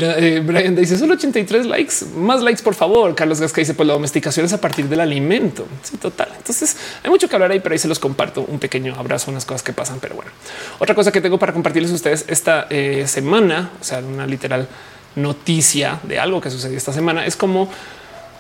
eh, 0.01 0.43
Brian 0.45 0.75
dice 0.75 0.99
solo 0.99 1.15
83 1.15 1.67
likes, 1.67 1.95
más 2.17 2.43
likes, 2.43 2.63
por 2.63 2.75
favor. 2.75 3.15
Carlos 3.15 3.41
Gasca 3.41 3.61
dice 3.61 3.75
pues 3.75 3.87
la 3.87 3.93
domesticación 3.95 4.47
es 4.47 4.53
a 4.53 4.61
partir 4.61 4.89
del 4.89 5.01
alimento. 5.01 5.67
Sí, 5.83 5.97
total. 5.97 6.29
Entonces 6.37 6.77
hay 7.03 7.11
mucho 7.11 7.29
que 7.29 7.37
hablar 7.37 7.53
ahí, 7.53 7.61
pero 7.61 7.75
ahí 7.75 7.79
se 7.79 7.89
los 7.89 7.99
comparto. 7.99 8.43
Un 8.43 8.59
pequeño 8.59 8.95
abrazo, 8.97 9.31
unas 9.31 9.45
cosas 9.45 9.63
que 9.63 9.73
pasan. 9.73 9.99
Pero 10.01 10.17
bueno, 10.17 10.31
otra 10.79 10.95
cosa 10.95 11.13
que 11.13 11.21
tengo 11.21 11.39
para 11.39 11.53
compartirles 11.53 11.93
a 11.93 11.95
ustedes 11.95 12.25
esta 12.29 12.67
eh, 12.71 13.05
semana, 13.07 13.71
o 13.81 13.85
sea, 13.85 13.99
una 13.99 14.27
literal 14.27 14.69
noticia 15.15 16.01
de 16.05 16.19
algo 16.19 16.41
que 16.41 16.51
sucedió 16.51 16.77
esta 16.77 16.93
semana 16.93 17.27
es 17.27 17.37
como 17.37 17.69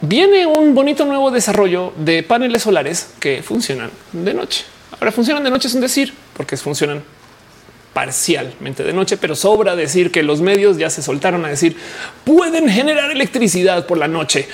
viene 0.03 0.47
un 0.47 0.75
bonito 0.75 1.05
nuevo 1.07 1.31
desarrollo 1.31 1.93
de 1.97 2.23
paneles 2.23 2.63
solares 2.63 3.15
que 3.19 3.43
funcionan 3.43 3.91
de 4.13 4.35
noche. 4.35 4.65
Ahora 4.93 5.11
funcionan 5.13 5.43
de 5.43 5.51
noche 5.51 5.69
es 5.69 5.75
un 5.75 5.81
decir 5.81 6.13
porque 6.37 6.57
funcionan 6.57 7.03
parcialmente 7.95 8.83
de 8.83 8.93
noche, 8.93 9.17
pero 9.17 9.35
sobra 9.37 9.77
decir 9.77 10.11
que 10.11 10.23
los 10.23 10.41
medios 10.41 10.77
ya 10.77 10.91
se 10.91 11.03
soltaron 11.03 11.45
a 11.45 11.49
decir 11.49 11.77
pueden 12.25 12.69
generar 12.69 13.11
electricidad 13.11 13.87
por 13.87 13.99
la 13.99 14.09
noche. 14.09 14.49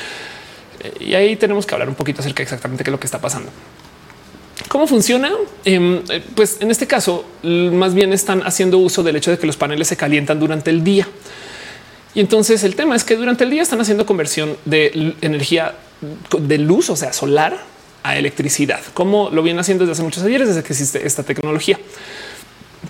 Y 1.01 1.15
ahí 1.15 1.37
tenemos 1.37 1.66
que 1.66 1.75
hablar 1.75 1.89
un 1.89 1.95
poquito 1.95 2.20
acerca 2.20 2.43
exactamente 2.43 2.85
qué 2.85 2.91
es 2.91 2.93
lo 2.93 3.01
que 3.01 3.07
está 3.07 3.20
pasando. 3.20 3.51
¿Cómo 4.69 4.87
funciona? 4.87 5.31
Em, 5.65 6.03
pues 6.35 6.59
en 6.61 6.70
este 6.70 6.87
caso, 6.87 7.25
más 7.43 7.95
bien 7.95 8.12
están 8.12 8.43
haciendo 8.43 8.79
uso 8.79 9.03
del 9.03 9.16
hecho 9.16 9.31
de 9.31 9.39
que 9.39 9.47
los 9.47 9.57
paneles 9.57 9.89
se 9.89 9.97
calientan 9.97 10.39
durante 10.39 10.70
el 10.70 10.85
día. 10.85 11.09
Y 12.14 12.20
entonces 12.20 12.64
el 12.64 12.74
tema 12.74 12.97
es 12.97 13.05
que 13.05 13.16
durante 13.16 13.44
el 13.44 13.51
día 13.51 13.62
están 13.62 13.80
haciendo 13.80 14.06
conversión 14.06 14.56
de 14.64 15.14
energía 15.20 15.74
de 16.39 16.59
luz, 16.59 16.90
o 16.90 16.97
sea, 16.97 17.12
solar 17.12 17.59
a 18.02 18.16
electricidad, 18.16 18.80
como 18.94 19.30
lo 19.30 19.43
vienen 19.43 19.60
haciendo 19.60 19.85
desde 19.85 19.93
hace 19.93 20.02
muchos 20.02 20.22
años, 20.22 20.48
desde 20.48 20.62
que 20.62 20.72
existe 20.72 21.06
esta 21.06 21.22
tecnología. 21.22 21.78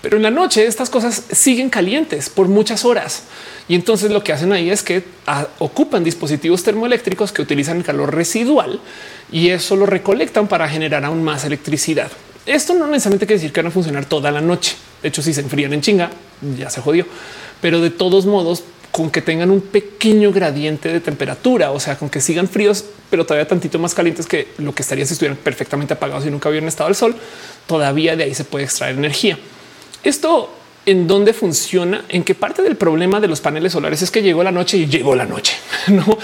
Pero 0.01 0.17
en 0.17 0.23
la 0.23 0.31
noche 0.31 0.65
estas 0.65 0.89
cosas 0.89 1.23
siguen 1.31 1.69
calientes 1.69 2.29
por 2.29 2.47
muchas 2.47 2.85
horas. 2.85 3.23
Y 3.67 3.75
entonces 3.75 4.11
lo 4.11 4.23
que 4.23 4.31
hacen 4.31 4.53
ahí 4.53 4.69
es 4.69 4.83
que 4.83 5.03
ah, 5.27 5.47
ocupan 5.59 6.03
dispositivos 6.03 6.63
termoeléctricos 6.63 7.31
que 7.31 7.41
utilizan 7.41 7.81
calor 7.81 8.15
residual 8.15 8.79
y 9.31 9.49
eso 9.49 9.75
lo 9.75 9.85
recolectan 9.85 10.47
para 10.47 10.69
generar 10.69 11.03
aún 11.05 11.23
más 11.23 11.43
electricidad. 11.43 12.11
Esto 12.45 12.73
no 12.73 12.87
necesariamente 12.87 13.25
quiere 13.25 13.39
decir 13.39 13.53
que 13.53 13.61
van 13.61 13.67
a 13.67 13.71
funcionar 13.71 14.05
toda 14.05 14.31
la 14.31 14.41
noche. 14.41 14.75
De 15.01 15.09
hecho, 15.09 15.21
si 15.21 15.33
se 15.33 15.41
enfrían 15.41 15.73
en 15.73 15.81
chinga, 15.81 16.09
ya 16.57 16.69
se 16.69 16.81
jodió. 16.81 17.05
Pero 17.61 17.81
de 17.81 17.89
todos 17.89 18.25
modos 18.25 18.63
con 18.91 19.09
que 19.11 19.21
tengan 19.21 19.51
un 19.51 19.61
pequeño 19.61 20.31
gradiente 20.31 20.91
de 20.91 20.99
temperatura, 20.99 21.71
o 21.71 21.79
sea, 21.79 21.97
con 21.97 22.09
que 22.09 22.21
sigan 22.21 22.47
fríos, 22.47 22.85
pero 23.09 23.25
todavía 23.25 23.47
tantito 23.47 23.77
más 23.79 23.93
calientes 23.93 24.25
que 24.25 24.47
lo 24.57 24.73
que 24.73 24.81
estaría 24.81 25.05
si 25.05 25.13
estuvieran 25.13 25.37
perfectamente 25.37 25.93
apagados 25.93 26.25
y 26.25 26.31
nunca 26.31 26.49
hubieran 26.49 26.67
estado 26.67 26.87
al 26.87 26.95
sol, 26.95 27.15
todavía 27.67 28.15
de 28.15 28.23
ahí 28.23 28.33
se 28.33 28.43
puede 28.43 28.65
extraer 28.65 28.97
energía. 28.97 29.37
Esto 30.03 30.51
en 30.85 31.07
dónde 31.07 31.33
funciona, 31.33 32.03
en 32.09 32.23
qué 32.23 32.33
parte 32.33 32.63
del 32.63 32.75
problema 32.75 33.19
de 33.19 33.27
los 33.27 33.41
paneles 33.41 33.73
solares 33.73 34.01
es 34.01 34.11
que 34.11 34.23
llegó 34.23 34.43
la 34.43 34.51
noche 34.51 34.77
y 34.77 34.87
llegó 34.87 35.15
la 35.15 35.25
noche, 35.25 35.55
no? 35.87 36.17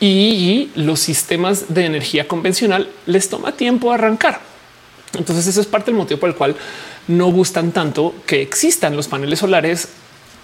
Y 0.00 0.70
los 0.76 1.00
sistemas 1.00 1.74
de 1.74 1.84
energía 1.84 2.28
convencional 2.28 2.88
les 3.06 3.28
toma 3.28 3.52
tiempo 3.52 3.92
arrancar. 3.92 4.40
Entonces, 5.14 5.46
eso 5.46 5.60
es 5.60 5.66
parte 5.66 5.90
del 5.90 5.96
motivo 5.96 6.20
por 6.20 6.28
el 6.28 6.36
cual 6.36 6.54
no 7.08 7.30
gustan 7.32 7.72
tanto 7.72 8.14
que 8.26 8.40
existan 8.42 8.94
los 8.94 9.08
paneles 9.08 9.40
solares 9.40 9.88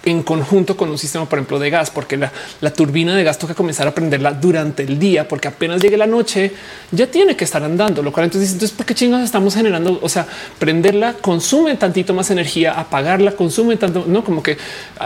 en 0.05 0.23
conjunto 0.23 0.77
con 0.77 0.89
un 0.89 0.97
sistema, 0.97 1.27
por 1.27 1.39
ejemplo, 1.39 1.59
de 1.59 1.69
gas, 1.69 1.89
porque 1.89 2.17
la, 2.17 2.31
turbina 2.71 3.15
de 3.15 3.23
gas 3.23 3.37
toca 3.37 3.53
comenzar 3.53 3.87
a 3.87 3.93
prenderla 3.93 4.31
durante 4.31 4.83
el 4.83 4.99
día, 4.99 5.27
porque 5.27 5.47
apenas 5.47 5.81
llegue 5.81 5.97
la 5.97 6.07
noche 6.07 6.51
ya 6.91 7.07
tiene 7.07 7.35
que 7.35 7.43
estar 7.43 7.63
andando, 7.63 8.01
lo 8.01 8.11
cual 8.11 8.25
entonces, 8.25 8.53
entonces, 8.53 8.75
¿por 8.75 8.85
qué 8.85 8.93
chingados 8.93 9.25
estamos 9.25 9.55
generando? 9.55 9.99
O 10.01 10.09
sea, 10.09 10.27
prenderla 10.59 11.13
consume 11.13 11.75
tantito 11.75 12.13
más 12.13 12.29
energía, 12.31 12.73
apagarla 12.73 13.31
consume 13.31 13.77
tanto, 13.77 14.05
no 14.07 14.23
como 14.23 14.43
que 14.43 14.57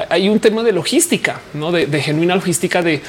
hay 0.09 0.29
un 0.29 0.39
tema 0.39 0.63
de 0.63 0.73
logística, 0.73 1.39
no 1.53 1.71
de, 1.71 1.87
de 1.87 2.01
genuina 2.01 2.35
logística 2.35 2.81
de 2.81 3.01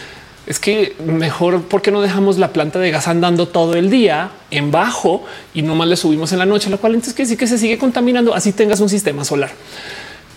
es 0.46 0.58
que 0.58 0.96
mejor 1.04 1.62
porque 1.64 1.90
no 1.90 2.00
dejamos 2.00 2.38
la 2.38 2.52
planta 2.52 2.78
de 2.78 2.90
gas 2.90 3.06
andando 3.08 3.46
todo 3.46 3.74
el 3.74 3.90
día 3.90 4.32
en 4.50 4.70
bajo 4.70 5.24
y 5.54 5.62
no 5.62 5.74
más 5.74 5.86
le 5.86 5.96
subimos 5.96 6.32
en 6.32 6.38
la 6.38 6.46
noche, 6.46 6.70
lo 6.70 6.78
cual 6.78 6.94
entonces 6.94 7.14
que 7.14 7.26
sí 7.26 7.36
que 7.36 7.46
se 7.46 7.58
sigue 7.58 7.78
contaminando 7.78 8.34
así 8.34 8.52
tengas 8.52 8.80
un 8.80 8.88
sistema 8.88 9.24
solar. 9.24 9.50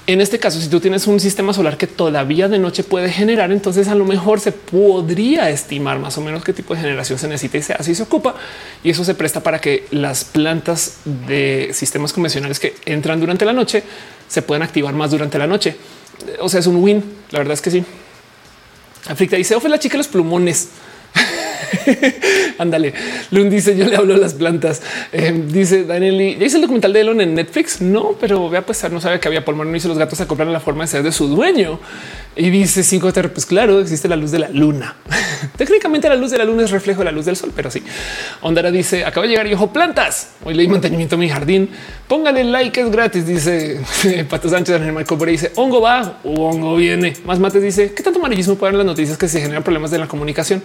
En 0.06 0.20
este 0.20 0.38
caso, 0.38 0.60
si 0.60 0.68
tú 0.68 0.82
tienes 0.82 1.08
un 1.08 1.22
sistema 1.22 1.54
solar 1.54 1.78
que 1.78 1.88
todavía 1.88 2.50
de 2.50 2.60
noche 2.60 2.84
puede 2.84 3.10
generar, 3.10 3.54
entonces 3.54 3.88
a 3.88 3.96
lo 3.96 4.04
mejor 4.04 4.42
se 4.42 4.52
podría 4.52 5.50
estimar 5.50 5.98
más 5.98 6.18
o 6.18 6.22
menos 6.22 6.44
qué 6.44 6.52
tipo 6.52 6.74
de 6.76 6.82
generación 6.82 7.18
se 7.18 7.30
necesita 7.30 7.58
y 7.58 7.62
se 7.62 7.74
así 7.74 7.96
se 7.96 8.04
ocupa. 8.04 8.36
Y 8.84 8.90
eso 8.90 9.06
se 9.06 9.16
presta 9.16 9.42
para 9.42 9.62
que 9.62 9.86
las 9.92 10.26
plantas 10.26 10.98
de 11.06 11.70
sistemas 11.72 12.12
convencionales 12.12 12.60
que 12.60 12.76
entran 12.86 13.22
durante 13.22 13.46
la 13.46 13.54
noche 13.54 13.84
se 14.28 14.42
puedan 14.42 14.64
activar 14.64 14.94
más 14.94 15.12
durante 15.12 15.38
la 15.38 15.48
noche. 15.48 15.78
O 16.42 16.50
sea, 16.50 16.60
es 16.60 16.68
un 16.68 16.84
win. 16.84 17.02
La 17.32 17.40
verdad 17.40 17.54
es 17.54 17.62
que 17.62 17.72
sí. 17.72 17.86
Africa 19.08 19.38
dice, 19.38 19.56
Ofe 19.56 19.70
la 19.70 19.80
chica 19.80 19.98
los 19.98 20.10
plumones. 20.10 20.68
Ándale. 22.58 22.94
Lund 23.32 23.52
dice 23.52 23.76
yo 23.76 23.86
le 23.86 23.96
hablo 23.96 24.16
a 24.16 24.18
las 24.18 24.34
plantas. 24.34 24.82
Eh, 25.12 25.44
dice 25.48 25.84
Daniel, 25.84 26.38
¿ya 26.40 26.46
hice 26.46 26.58
el 26.58 26.62
documental 26.62 26.94
de 26.94 27.02
Elon 27.02 27.22
en 27.22 27.36
Netflix? 27.36 27.82
No, 27.82 28.16
pero 28.20 28.50
vea, 28.50 28.66
pues 28.66 28.84
no 28.92 29.02
sabe 29.02 29.20
que 29.20 29.28
había 29.28 29.44
polvo. 29.44 29.64
No 29.66 29.76
hizo 29.76 29.88
los 29.88 29.98
gatos 29.98 30.20
a 30.22 30.28
comprar 30.28 30.48
la 30.48 30.60
forma 30.60 30.84
de 30.84 30.88
ser 30.88 31.04
de 31.04 31.12
su 31.12 31.28
dueño. 31.28 31.80
Y 32.36 32.50
dice 32.50 32.82
5 32.82 33.12
pues 33.34 33.46
claro, 33.46 33.80
existe 33.80 34.08
la 34.08 34.16
luz 34.16 34.32
de 34.32 34.40
la 34.40 34.50
luna. 34.50 34.96
Técnicamente 35.58 36.10
la 36.10 36.16
luz 36.16 36.32
de 36.32 36.40
la 36.40 36.46
luna 36.46 36.64
es 36.64 36.72
reflejo 36.72 37.00
de 37.00 37.06
la 37.06 37.12
luz 37.12 37.26
del 37.26 37.36
sol, 37.36 37.52
pero 37.56 37.70
sí. 37.70 37.84
Ondara 38.42 38.72
dice 38.72 39.06
acaba 39.06 39.26
de 39.26 39.32
llegar 39.32 39.48
y 39.48 39.54
ojo 39.54 39.72
plantas. 39.72 40.32
Hoy 40.44 40.56
leí 40.56 40.68
mantenimiento 40.68 41.16
a 41.16 41.20
mi 41.20 41.30
jardín. 41.30 41.70
Pónganle 42.08 42.44
like, 42.44 42.82
es 42.82 42.92
gratis. 42.92 43.28
Dice 43.28 43.82
Pato 44.30 44.50
Sánchez. 44.50 44.74
Daniel 44.74 44.94
Michael 44.94 45.26
dice 45.28 45.52
hongo 45.56 45.82
va 45.82 46.20
o 46.24 46.50
hongo 46.50 46.76
viene. 46.76 47.14
Más 47.26 47.40
mates 47.40 47.62
dice 47.62 47.94
qué 47.94 48.02
tanto 48.02 48.20
amarillismo 48.20 48.56
pueden 48.56 48.78
las 48.78 48.86
noticias 48.86 49.18
que 49.18 49.28
se 49.28 49.42
generan 49.42 49.64
problemas 49.64 49.92
de 49.92 50.00
la 50.00 50.08
comunicación. 50.08 50.64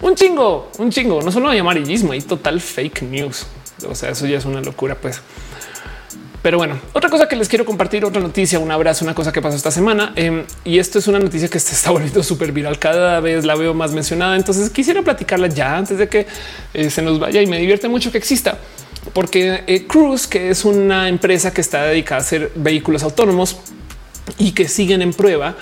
Un 0.00 0.14
chingo, 0.14 0.47
un 0.78 0.90
chingo. 0.90 1.22
No 1.22 1.30
solo 1.30 1.48
hay 1.48 1.58
amarillismo, 1.58 2.12
hay 2.12 2.20
total 2.20 2.60
fake 2.60 3.02
news. 3.02 3.46
O 3.88 3.94
sea, 3.94 4.10
eso 4.10 4.26
ya 4.26 4.38
es 4.38 4.44
una 4.44 4.60
locura, 4.60 4.94
pues. 4.94 5.20
Pero 6.42 6.56
bueno, 6.56 6.78
otra 6.92 7.10
cosa 7.10 7.26
que 7.26 7.34
les 7.34 7.48
quiero 7.48 7.64
compartir, 7.64 8.04
otra 8.04 8.22
noticia, 8.22 8.58
un 8.58 8.70
abrazo, 8.70 9.04
una 9.04 9.14
cosa 9.14 9.32
que 9.32 9.42
pasó 9.42 9.56
esta 9.56 9.70
semana. 9.70 10.12
Em, 10.14 10.44
y 10.64 10.78
esto 10.78 10.98
es 10.98 11.08
una 11.08 11.18
noticia 11.18 11.48
que 11.48 11.58
se 11.58 11.74
está 11.74 11.90
volviendo 11.96 12.22
súper 12.22 12.52
viral. 12.52 12.78
Cada 12.78 13.20
vez 13.20 13.44
la 13.44 13.54
veo 13.56 13.74
más 13.74 13.92
mencionada. 13.92 14.36
Entonces 14.36 14.70
quisiera 14.70 15.02
platicarla 15.02 15.48
ya 15.48 15.76
antes 15.76 15.98
de 15.98 16.08
que 16.08 16.26
eh, 16.74 16.90
se 16.90 17.02
nos 17.02 17.18
vaya 17.18 17.42
y 17.42 17.46
me 17.46 17.58
divierte 17.58 17.88
mucho 17.88 18.12
que 18.12 18.18
exista. 18.18 18.58
Porque 19.12 19.64
eh, 19.66 19.86
Cruise, 19.86 20.26
que 20.26 20.50
es 20.50 20.64
una 20.64 21.08
empresa 21.08 21.52
que 21.52 21.60
está 21.60 21.84
dedicada 21.84 22.20
a 22.20 22.24
hacer 22.24 22.52
vehículos 22.54 23.02
autónomos 23.02 23.56
y 24.38 24.52
que 24.52 24.68
siguen 24.68 25.02
en 25.02 25.12
prueba, 25.12 25.56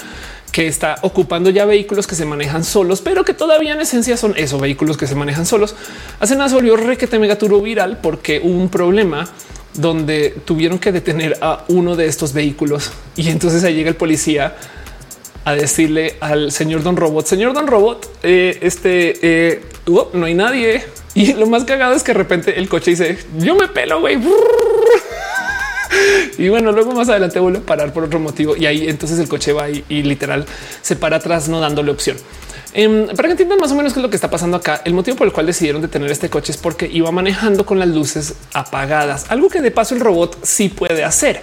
que 0.57 0.66
está 0.66 0.97
ocupando 1.03 1.51
ya 1.51 1.66
vehículos 1.66 2.07
que 2.07 2.15
se 2.15 2.24
manejan 2.24 2.65
solos, 2.65 3.03
pero 3.03 3.27
que 3.27 3.35
todavía 3.35 3.74
en 3.74 3.81
esencia 3.83 4.16
son 4.16 4.33
esos 4.39 4.59
vehículos 4.59 4.97
que 4.97 5.07
se 5.07 5.15
manejan 5.15 5.45
solos. 5.45 5.74
Hace 6.19 6.35
nada 6.35 6.49
se 6.49 6.55
volvió 6.55 6.78
requete 6.78 7.19
mega 7.19 7.37
viral 7.62 7.99
porque 8.03 8.41
hubo 8.43 8.59
un 8.59 8.70
problema 8.70 9.28
donde 9.74 10.35
tuvieron 10.47 10.78
que 10.78 10.93
detener 10.93 11.37
a 11.43 11.66
uno 11.69 11.95
de 11.95 12.07
estos 12.07 12.33
vehículos 12.33 12.91
y 13.16 13.28
entonces 13.28 13.65
ahí 13.65 13.74
llega 13.74 13.91
el 13.91 13.97
policía 13.97 14.57
a 15.45 15.53
decirle 15.53 16.16
al 16.20 16.51
señor 16.51 16.83
Don 16.83 16.97
Robot, 16.97 17.27
señor 17.27 17.53
Don 17.53 17.66
Robot, 17.66 18.20
eh, 18.23 18.57
este 18.62 19.19
eh, 19.20 19.62
no 20.15 20.24
hay 20.24 20.33
nadie. 20.33 20.85
Y 21.15 21.35
lo 21.35 21.47
más 21.47 21.65
cagado 21.65 21.95
es 21.95 22.03
que 22.03 22.12
de 22.12 22.19
repente 22.19 22.59
el 22.59 22.66
coche 22.70 22.93
dice 22.93 23.19
yo 23.37 23.57
me 23.57 23.69
pelo, 23.69 24.01
güey. 24.01 24.19
Y 26.38 26.48
bueno, 26.48 26.72
luego 26.72 26.92
más 26.92 27.08
adelante 27.08 27.38
vuelve 27.38 27.58
a 27.58 27.62
parar 27.62 27.92
por 27.92 28.04
otro 28.04 28.20
motivo 28.20 28.56
y 28.56 28.66
ahí 28.66 28.88
entonces 28.88 29.18
el 29.18 29.28
coche 29.28 29.52
va 29.52 29.68
y, 29.70 30.02
literal 30.02 30.44
se 30.82 30.96
para 30.96 31.16
atrás, 31.16 31.48
no 31.48 31.60
dándole 31.60 31.90
opción. 31.90 32.16
Em, 32.74 33.06
para 33.06 33.28
que 33.28 33.30
entiendan 33.30 33.58
más 33.58 33.72
o 33.72 33.74
menos 33.74 33.94
qué 33.94 34.00
es 34.00 34.02
lo 34.02 34.10
que 34.10 34.16
está 34.16 34.28
pasando 34.28 34.58
acá, 34.58 34.82
el 34.84 34.92
motivo 34.92 35.16
por 35.16 35.26
el 35.26 35.32
cual 35.32 35.46
decidieron 35.46 35.80
detener 35.80 36.10
este 36.10 36.28
coche 36.28 36.52
es 36.52 36.58
porque 36.58 36.86
iba 36.92 37.10
manejando 37.10 37.64
con 37.64 37.78
las 37.78 37.88
luces 37.88 38.34
apagadas, 38.52 39.30
algo 39.30 39.48
que 39.48 39.62
de 39.62 39.70
paso 39.70 39.94
el 39.94 40.02
robot 40.02 40.38
sí 40.42 40.68
puede 40.68 41.02
hacer, 41.02 41.40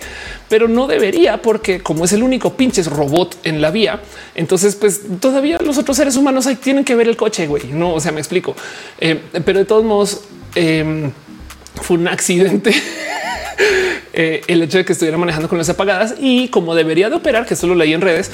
pero 0.47 0.67
no 0.67 0.85
debería 0.85 1.41
porque 1.41 1.81
como 1.81 2.05
es 2.05 2.13
el 2.13 2.21
único 2.21 2.53
pinches 2.53 2.85
robot 2.85 3.35
en 3.45 3.61
la 3.61 3.71
vía, 3.71 4.01
entonces 4.35 4.75
pues 4.75 5.01
todavía 5.19 5.57
los 5.57 5.79
otros 5.79 5.97
seres 5.97 6.17
humanos 6.17 6.45
ahí 6.45 6.55
tienen 6.55 6.85
que 6.85 6.95
ver 6.95 7.07
el 7.07 7.17
coche, 7.17 7.47
güey. 7.47 7.63
No, 7.71 7.95
o 7.95 7.99
sea, 7.99 8.11
me 8.11 8.19
explico. 8.19 8.55
Em, 8.99 9.19
pero 9.43 9.57
de 9.57 9.65
todos 9.65 9.83
modos 9.83 10.21
em, 10.53 11.11
fue 11.81 11.97
un 11.97 12.07
accidente. 12.07 12.75
Eh, 14.15 14.41
el 14.47 14.61
hecho 14.61 14.77
de 14.77 14.85
que 14.85 14.93
estuviera 14.93 15.17
manejando 15.17 15.49
con 15.49 15.57
las 15.57 15.69
apagadas 15.69 16.13
y 16.19 16.49
como 16.49 16.75
debería 16.75 17.09
de 17.09 17.15
operar, 17.15 17.47
que 17.47 17.55
esto 17.55 17.65
lo 17.65 17.73
leí 17.73 17.93
en 17.93 18.01
redes, 18.01 18.29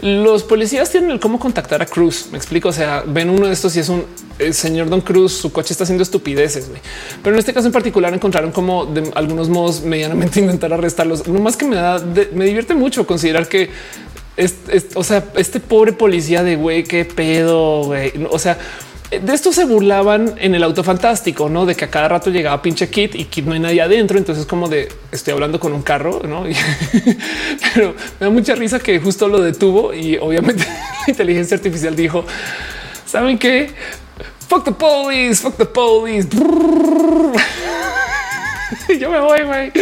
los 0.00 0.44
policías 0.44 0.90
tienen 0.90 1.10
el 1.10 1.18
cómo 1.18 1.40
contactar 1.40 1.82
a 1.82 1.86
Cruz. 1.86 2.28
Me 2.30 2.38
explico. 2.38 2.68
O 2.68 2.72
sea, 2.72 3.02
ven 3.06 3.30
uno 3.30 3.46
de 3.46 3.52
estos 3.52 3.74
y 3.76 3.80
es 3.80 3.88
un 3.88 4.04
señor 4.52 4.88
Don 4.88 5.00
Cruz. 5.00 5.32
Su 5.32 5.52
coche 5.52 5.72
está 5.72 5.84
haciendo 5.84 6.02
estupideces, 6.02 6.70
pero 7.22 7.34
en 7.34 7.40
este 7.40 7.52
caso 7.52 7.66
en 7.66 7.72
particular 7.72 8.14
encontraron 8.14 8.52
como 8.52 8.86
de 8.86 9.10
algunos 9.14 9.48
modos 9.48 9.82
medianamente 9.82 10.40
intentar 10.42 10.72
arrestarlos. 10.72 11.26
No 11.26 11.40
más 11.40 11.56
que 11.56 11.64
me 11.64 11.76
da, 11.76 12.00
me 12.32 12.44
divierte 12.44 12.74
mucho 12.74 13.06
considerar 13.06 13.48
que 13.48 13.70
es, 14.36 14.54
o 14.94 15.04
sea, 15.04 15.24
este 15.36 15.60
pobre 15.60 15.92
policía 15.92 16.42
de 16.42 16.56
güey, 16.56 16.84
qué 16.84 17.04
pedo. 17.04 17.92
O 18.30 18.38
sea, 18.38 18.58
de 19.20 19.34
esto 19.34 19.52
se 19.52 19.64
burlaban 19.64 20.34
en 20.38 20.54
el 20.54 20.62
auto 20.62 20.84
fantástico, 20.84 21.48
no 21.48 21.66
de 21.66 21.74
que 21.74 21.84
a 21.84 21.90
cada 21.90 22.08
rato 22.08 22.30
llegaba 22.30 22.62
pinche 22.62 22.88
kit 22.88 23.14
y 23.14 23.24
kit 23.24 23.44
no 23.44 23.52
hay 23.54 23.60
nadie 23.60 23.82
adentro. 23.82 24.18
Entonces, 24.18 24.46
como 24.46 24.68
de 24.68 24.88
estoy 25.12 25.32
hablando 25.34 25.58
con 25.60 25.72
un 25.72 25.82
carro, 25.82 26.20
no? 26.26 26.44
pero 27.74 27.94
me 28.20 28.26
da 28.26 28.30
mucha 28.30 28.54
risa 28.54 28.78
que 28.78 28.98
justo 29.00 29.28
lo 29.28 29.40
detuvo 29.40 29.92
y 29.92 30.16
obviamente 30.16 30.64
la 31.06 31.08
inteligencia 31.08 31.56
artificial 31.56 31.96
dijo: 31.96 32.24
Saben 33.06 33.38
qué? 33.38 33.70
Fuck 34.48 34.64
the 34.64 34.72
police, 34.72 35.42
fuck 35.42 35.56
the 35.56 35.66
police. 35.66 36.28
yo 38.98 39.10
me 39.10 39.20
voy, 39.20 39.42
güey. 39.42 39.72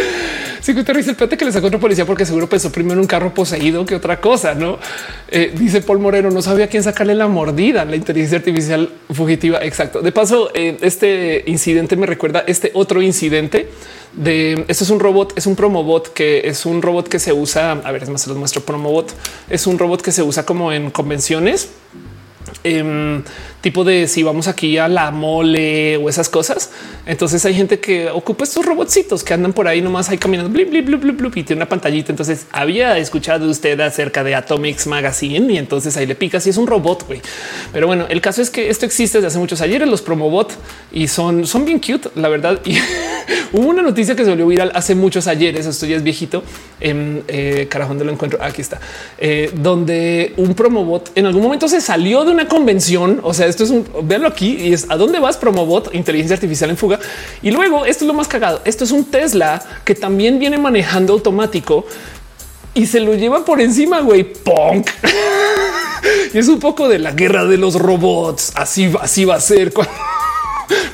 Te 0.65 0.73
dice 0.93 1.15
el 1.19 1.29
que 1.29 1.43
le 1.43 1.51
sacó 1.51 1.67
otra 1.67 1.79
policía 1.79 2.05
porque 2.05 2.25
seguro 2.25 2.47
pensó 2.47 2.71
primero 2.71 3.01
un 3.01 3.05
carro 3.05 3.33
poseído 3.33 3.85
que 3.85 3.95
otra 3.95 4.21
cosa, 4.21 4.55
no? 4.55 4.79
Eh, 5.27 5.53
dice 5.57 5.81
Paul 5.81 5.99
Moreno, 5.99 6.29
no 6.31 6.41
sabía 6.41 6.67
quién 6.67 6.83
sacarle 6.83 7.15
la 7.15 7.27
mordida, 7.27 7.83
la 7.83 7.97
inteligencia 7.97 8.37
artificial 8.37 8.89
fugitiva. 9.11 9.61
Exacto. 9.61 10.01
De 10.01 10.13
paso, 10.13 10.51
eh, 10.53 10.77
este 10.79 11.43
incidente 11.47 11.97
me 11.97 12.05
recuerda 12.05 12.45
este 12.47 12.71
otro 12.75 13.01
incidente 13.01 13.67
de 14.13 14.63
esto 14.69 14.85
es 14.85 14.89
un 14.89 15.01
robot, 15.01 15.33
es 15.37 15.47
un 15.47 15.57
promobot 15.57 16.13
que 16.13 16.47
es 16.47 16.65
un 16.65 16.81
robot 16.81 17.09
que 17.09 17.19
se 17.19 17.33
usa. 17.33 17.71
A 17.71 17.91
ver, 17.91 18.03
es 18.03 18.09
más, 18.09 18.21
se 18.21 18.29
los 18.29 18.37
muestro. 18.37 18.61
Promobot 18.61 19.13
es 19.49 19.67
un 19.67 19.77
robot 19.77 20.01
que 20.01 20.13
se 20.13 20.23
usa 20.23 20.45
como 20.45 20.71
en 20.71 20.91
convenciones 20.91 21.71
Em, 22.63 23.23
tipo 23.61 23.83
de 23.83 24.07
si 24.07 24.23
vamos 24.23 24.47
aquí 24.47 24.77
a 24.77 24.87
la 24.87 25.09
mole 25.11 25.97
o 25.97 26.09
esas 26.09 26.29
cosas. 26.29 26.69
Entonces 27.05 27.43
hay 27.45 27.55
gente 27.55 27.79
que 27.79 28.09
ocupa 28.09 28.43
estos 28.43 28.65
robotcitos 28.65 29.23
que 29.23 29.33
andan 29.33 29.53
por 29.53 29.67
ahí 29.67 29.81
nomás 29.81 30.09
ahí 30.09 30.17
caminando 30.17 30.51
blip, 30.51 30.69
blip, 30.69 30.85
blip, 30.85 31.17
blip, 31.17 31.37
y 31.37 31.43
tiene 31.43 31.61
una 31.61 31.69
pantallita. 31.69 32.11
Entonces 32.11 32.45
había 32.51 32.97
escuchado 32.97 33.49
usted 33.49 33.79
acerca 33.79 34.23
de 34.23 34.35
Atomics 34.35 34.85
Magazine 34.87 35.51
y 35.53 35.57
entonces 35.57 35.95
ahí 35.97 36.05
le 36.05 36.15
picas 36.15 36.45
y 36.45 36.51
es 36.51 36.57
un 36.57 36.67
robot. 36.67 37.07
güey. 37.07 37.21
Pero 37.71 37.87
bueno, 37.87 38.05
el 38.09 38.21
caso 38.21 38.41
es 38.41 38.49
que 38.49 38.69
esto 38.69 38.85
existe 38.85 39.17
desde 39.17 39.27
hace 39.27 39.39
muchos 39.39 39.61
ayeres, 39.61 39.87
los 39.87 40.01
promobot 40.01 40.51
y 40.91 41.07
son, 41.07 41.47
son 41.47 41.65
bien 41.65 41.79
cute, 41.79 42.09
la 42.15 42.29
verdad. 42.29 42.59
Y 42.65 42.77
hubo 43.53 43.67
una 43.67 43.81
noticia 43.81 44.15
que 44.15 44.23
se 44.23 44.29
volvió 44.29 44.47
viral 44.47 44.71
hace 44.75 44.93
muchos 44.93 45.27
ayeres. 45.27 45.65
Esto 45.65 45.85
ya 45.85 45.97
viejito. 46.03 46.43
En 46.79 47.23
eh, 47.27 47.67
carajo, 47.69 47.93
lo 47.93 48.11
encuentro? 48.11 48.39
Aquí 48.41 48.61
está, 48.61 48.79
eh, 49.17 49.51
donde 49.53 50.33
un 50.37 50.53
promobot 50.53 51.11
en 51.15 51.25
algún 51.25 51.41
momento 51.41 51.67
se 51.67 51.79
salió 51.79 52.25
de 52.25 52.31
una 52.31 52.42
convención. 52.47 53.19
O 53.23 53.33
sea, 53.33 53.47
esto 53.47 53.63
es 53.63 53.69
un 53.69 53.85
verlo 54.03 54.27
aquí 54.27 54.57
y 54.57 54.73
es 54.73 54.85
a 54.89 54.97
dónde 54.97 55.19
vas 55.19 55.37
Promobot, 55.37 55.93
inteligencia 55.93 56.35
artificial 56.35 56.69
en 56.69 56.77
fuga. 56.77 56.99
Y 57.41 57.51
luego 57.51 57.85
esto 57.85 58.05
es 58.05 58.07
lo 58.07 58.13
más 58.13 58.27
cagado. 58.27 58.61
Esto 58.65 58.83
es 58.83 58.91
un 58.91 59.05
Tesla 59.05 59.63
que 59.83 59.95
también 59.95 60.39
viene 60.39 60.57
manejando 60.57 61.13
automático 61.13 61.85
y 62.73 62.87
se 62.87 62.99
lo 62.99 63.13
lleva 63.13 63.45
por 63.45 63.61
encima, 63.61 64.01
güey. 64.01 64.23
Punk. 64.23 64.89
y 66.33 66.37
es 66.37 66.47
un 66.47 66.59
poco 66.59 66.87
de 66.87 66.99
la 66.99 67.11
guerra 67.11 67.45
de 67.45 67.57
los 67.57 67.75
robots. 67.75 68.51
Así, 68.55 68.91
así 68.99 69.25
va 69.25 69.35
a 69.35 69.41
ser 69.41 69.71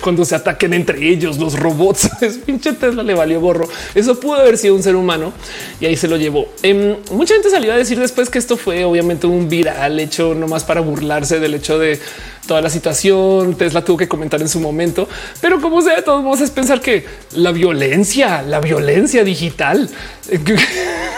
cuando 0.01 0.26
se 0.26 0.35
ataquen 0.35 0.73
entre 0.73 1.07
ellos 1.07 1.38
los 1.38 1.57
robots. 1.60 2.10
Es 2.22 2.38
pinche 2.38 2.73
Tesla 2.73 3.01
le 3.03 3.14
valió 3.14 3.39
gorro. 3.39 3.68
Eso 3.95 4.19
pudo 4.19 4.35
haber 4.35 4.57
sido 4.57 4.76
un 4.76 4.84
ser 4.84 4.95
humano 4.95 5.34
y 5.80 5.85
ahí 5.85 5.95
se 5.95 6.07
lo 6.07 6.18
llevó. 6.18 6.47
Em, 6.64 6.97
mucha 7.11 7.34
gente 7.34 7.49
salió 7.49 7.73
a 7.73 7.77
decir 7.77 7.99
después 7.99 8.30
que 8.30 8.39
esto 8.39 8.57
fue 8.57 8.84
obviamente 8.84 9.26
un 9.26 9.47
viral 9.47 9.99
hecho 9.99 10.35
nomás 10.35 10.64
para 10.64 10.81
burlarse 10.81 11.39
del 11.39 11.56
hecho 11.56 11.80
de 11.80 11.99
toda 12.47 12.61
la 12.61 12.69
situación. 12.69 13.56
Tesla 13.56 13.84
tuvo 13.84 13.97
que 13.97 14.07
comentar 14.07 14.41
en 14.41 14.49
su 14.49 14.60
momento, 14.60 15.07
pero 15.39 15.61
como 15.61 15.81
sea, 15.81 15.95
de 15.95 16.01
todos 16.01 16.23
modos 16.23 16.41
es 16.41 16.51
pensar 16.51 16.81
que 16.81 17.06
la 17.34 17.51
violencia, 17.51 18.41
la 18.41 18.60
violencia 18.60 19.23
digital 19.23 19.89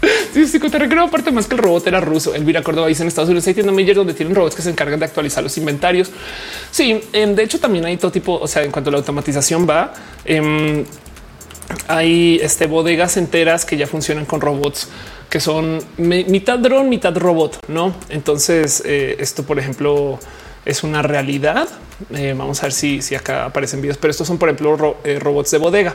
Sí, 0.32 0.46
sí, 0.46 0.58
recuerdo 0.58 1.04
aparte 1.04 1.30
más 1.32 1.46
que 1.46 1.54
el 1.54 1.62
robot 1.62 1.86
era 1.86 2.00
ruso. 2.00 2.34
Elvira 2.34 2.62
Córdoba 2.62 2.86
dice 2.86 3.02
en 3.02 3.08
Estados 3.08 3.28
Unidos 3.28 3.46
hay 3.46 3.54
tiendas 3.54 3.74
Meyer 3.74 3.96
donde 3.96 4.14
tienen 4.14 4.34
robots 4.34 4.54
que 4.54 4.62
se 4.62 4.70
encargan 4.70 4.98
de 4.98 5.06
actualizar 5.06 5.42
los 5.42 5.56
inventarios. 5.58 6.10
Sí, 6.70 7.00
em, 7.12 7.34
de 7.34 7.42
hecho 7.42 7.58
también 7.58 7.84
hay 7.84 7.96
todo 7.96 8.10
tipo, 8.10 8.38
o 8.38 8.46
sea, 8.46 8.62
en 8.62 8.70
cuanto 8.70 8.90
a 8.90 8.92
la 8.92 8.98
automatización 8.98 9.68
va, 9.68 9.92
em, 10.24 10.84
hay 11.88 12.40
este 12.42 12.66
bodegas 12.66 13.16
enteras 13.16 13.64
que 13.64 13.76
ya 13.76 13.86
funcionan 13.86 14.24
con 14.24 14.40
robots 14.40 14.88
que 15.28 15.38
son 15.38 15.80
mitad 15.96 16.58
dron, 16.58 16.88
mitad 16.88 17.16
robot, 17.16 17.58
no? 17.68 17.94
Entonces 18.08 18.82
eh, 18.84 19.16
esto, 19.20 19.44
por 19.44 19.60
ejemplo, 19.60 20.18
es 20.64 20.82
una 20.82 21.02
realidad. 21.02 21.68
Eh, 22.12 22.34
vamos 22.36 22.58
a 22.60 22.62
ver 22.62 22.72
si, 22.72 23.00
si 23.00 23.14
acá 23.14 23.44
aparecen 23.44 23.80
videos, 23.80 23.96
pero 23.96 24.10
estos 24.10 24.26
son, 24.26 24.38
por 24.38 24.48
ejemplo, 24.48 24.96
eh, 25.04 25.20
robots 25.20 25.52
de 25.52 25.58
bodega, 25.58 25.94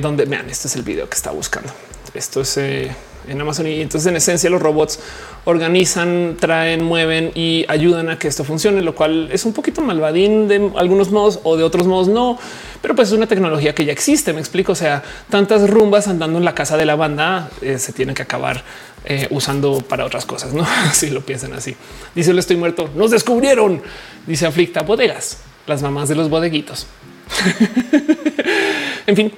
donde 0.00 0.24
vean, 0.24 0.48
este 0.48 0.68
es 0.68 0.76
el 0.76 0.82
video 0.82 1.08
que 1.08 1.16
está 1.16 1.32
buscando. 1.32 1.70
Esto 2.16 2.40
es 2.40 2.56
eh, 2.56 2.90
en 3.28 3.40
Amazon 3.40 3.66
y 3.66 3.80
entonces 3.80 4.08
en 4.08 4.16
esencia 4.16 4.50
los 4.50 4.60
robots 4.60 4.98
organizan, 5.44 6.36
traen, 6.38 6.84
mueven 6.84 7.32
y 7.34 7.64
ayudan 7.68 8.08
a 8.08 8.18
que 8.18 8.28
esto 8.28 8.44
funcione, 8.44 8.82
lo 8.82 8.94
cual 8.94 9.28
es 9.32 9.44
un 9.44 9.52
poquito 9.52 9.80
malvadín 9.80 10.48
de 10.48 10.70
algunos 10.76 11.10
modos 11.10 11.40
o 11.42 11.56
de 11.56 11.64
otros 11.64 11.86
modos 11.86 12.08
no, 12.08 12.38
pero 12.82 12.94
pues 12.94 13.08
es 13.08 13.14
una 13.14 13.26
tecnología 13.26 13.74
que 13.74 13.84
ya 13.84 13.92
existe. 13.92 14.32
Me 14.32 14.40
explico. 14.40 14.72
O 14.72 14.76
sea, 14.76 15.02
tantas 15.28 15.68
rumbas 15.68 16.08
andando 16.08 16.38
en 16.38 16.44
la 16.44 16.54
casa 16.54 16.76
de 16.76 16.86
la 16.86 16.96
banda 16.96 17.50
eh, 17.60 17.78
se 17.78 17.92
tienen 17.92 18.14
que 18.14 18.22
acabar 18.22 18.62
eh, 19.04 19.26
usando 19.30 19.80
para 19.80 20.04
otras 20.04 20.24
cosas. 20.24 20.52
No 20.52 20.66
si 20.92 21.10
lo 21.10 21.20
piensan 21.20 21.52
así. 21.52 21.76
Dice 22.14 22.32
le 22.32 22.40
estoy 22.40 22.56
muerto. 22.56 22.90
Nos 22.94 23.10
descubrieron. 23.10 23.82
Dice 24.26 24.46
aflicta 24.46 24.82
bodegas, 24.82 25.38
las 25.66 25.82
mamás 25.82 26.08
de 26.08 26.14
los 26.14 26.28
bodeguitos. 26.28 26.86
en 29.06 29.16
fin, 29.16 29.32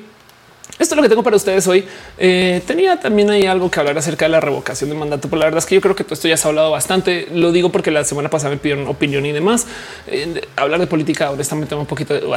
esto 0.78 0.94
es 0.94 0.96
lo 0.96 1.02
que 1.02 1.08
tengo 1.08 1.22
para 1.22 1.36
ustedes 1.36 1.66
hoy. 1.66 1.84
Eh, 2.18 2.62
tenía 2.66 2.98
también 3.00 3.30
ahí 3.30 3.46
algo 3.46 3.70
que 3.70 3.80
hablar 3.80 3.98
acerca 3.98 4.26
de 4.26 4.30
la 4.30 4.40
revocación 4.40 4.90
del 4.90 4.98
mandato, 4.98 5.28
pero 5.28 5.40
la 5.40 5.46
verdad 5.46 5.58
es 5.58 5.66
que 5.66 5.74
yo 5.74 5.80
creo 5.80 5.96
que 5.96 6.04
todo 6.04 6.14
esto 6.14 6.28
ya 6.28 6.36
se 6.36 6.46
ha 6.46 6.50
hablado 6.50 6.70
bastante. 6.70 7.28
Lo 7.32 7.52
digo 7.52 7.70
porque 7.70 7.90
la 7.90 8.04
semana 8.04 8.30
pasada 8.30 8.50
me 8.50 8.58
pidieron 8.58 8.86
opinión 8.86 9.26
y 9.26 9.32
demás. 9.32 9.66
Eh, 10.06 10.40
hablar 10.56 10.80
de 10.80 10.86
política 10.86 11.30
honestamente 11.30 11.74
un 11.74 11.86
poquito 11.86 12.14
de 12.14 12.28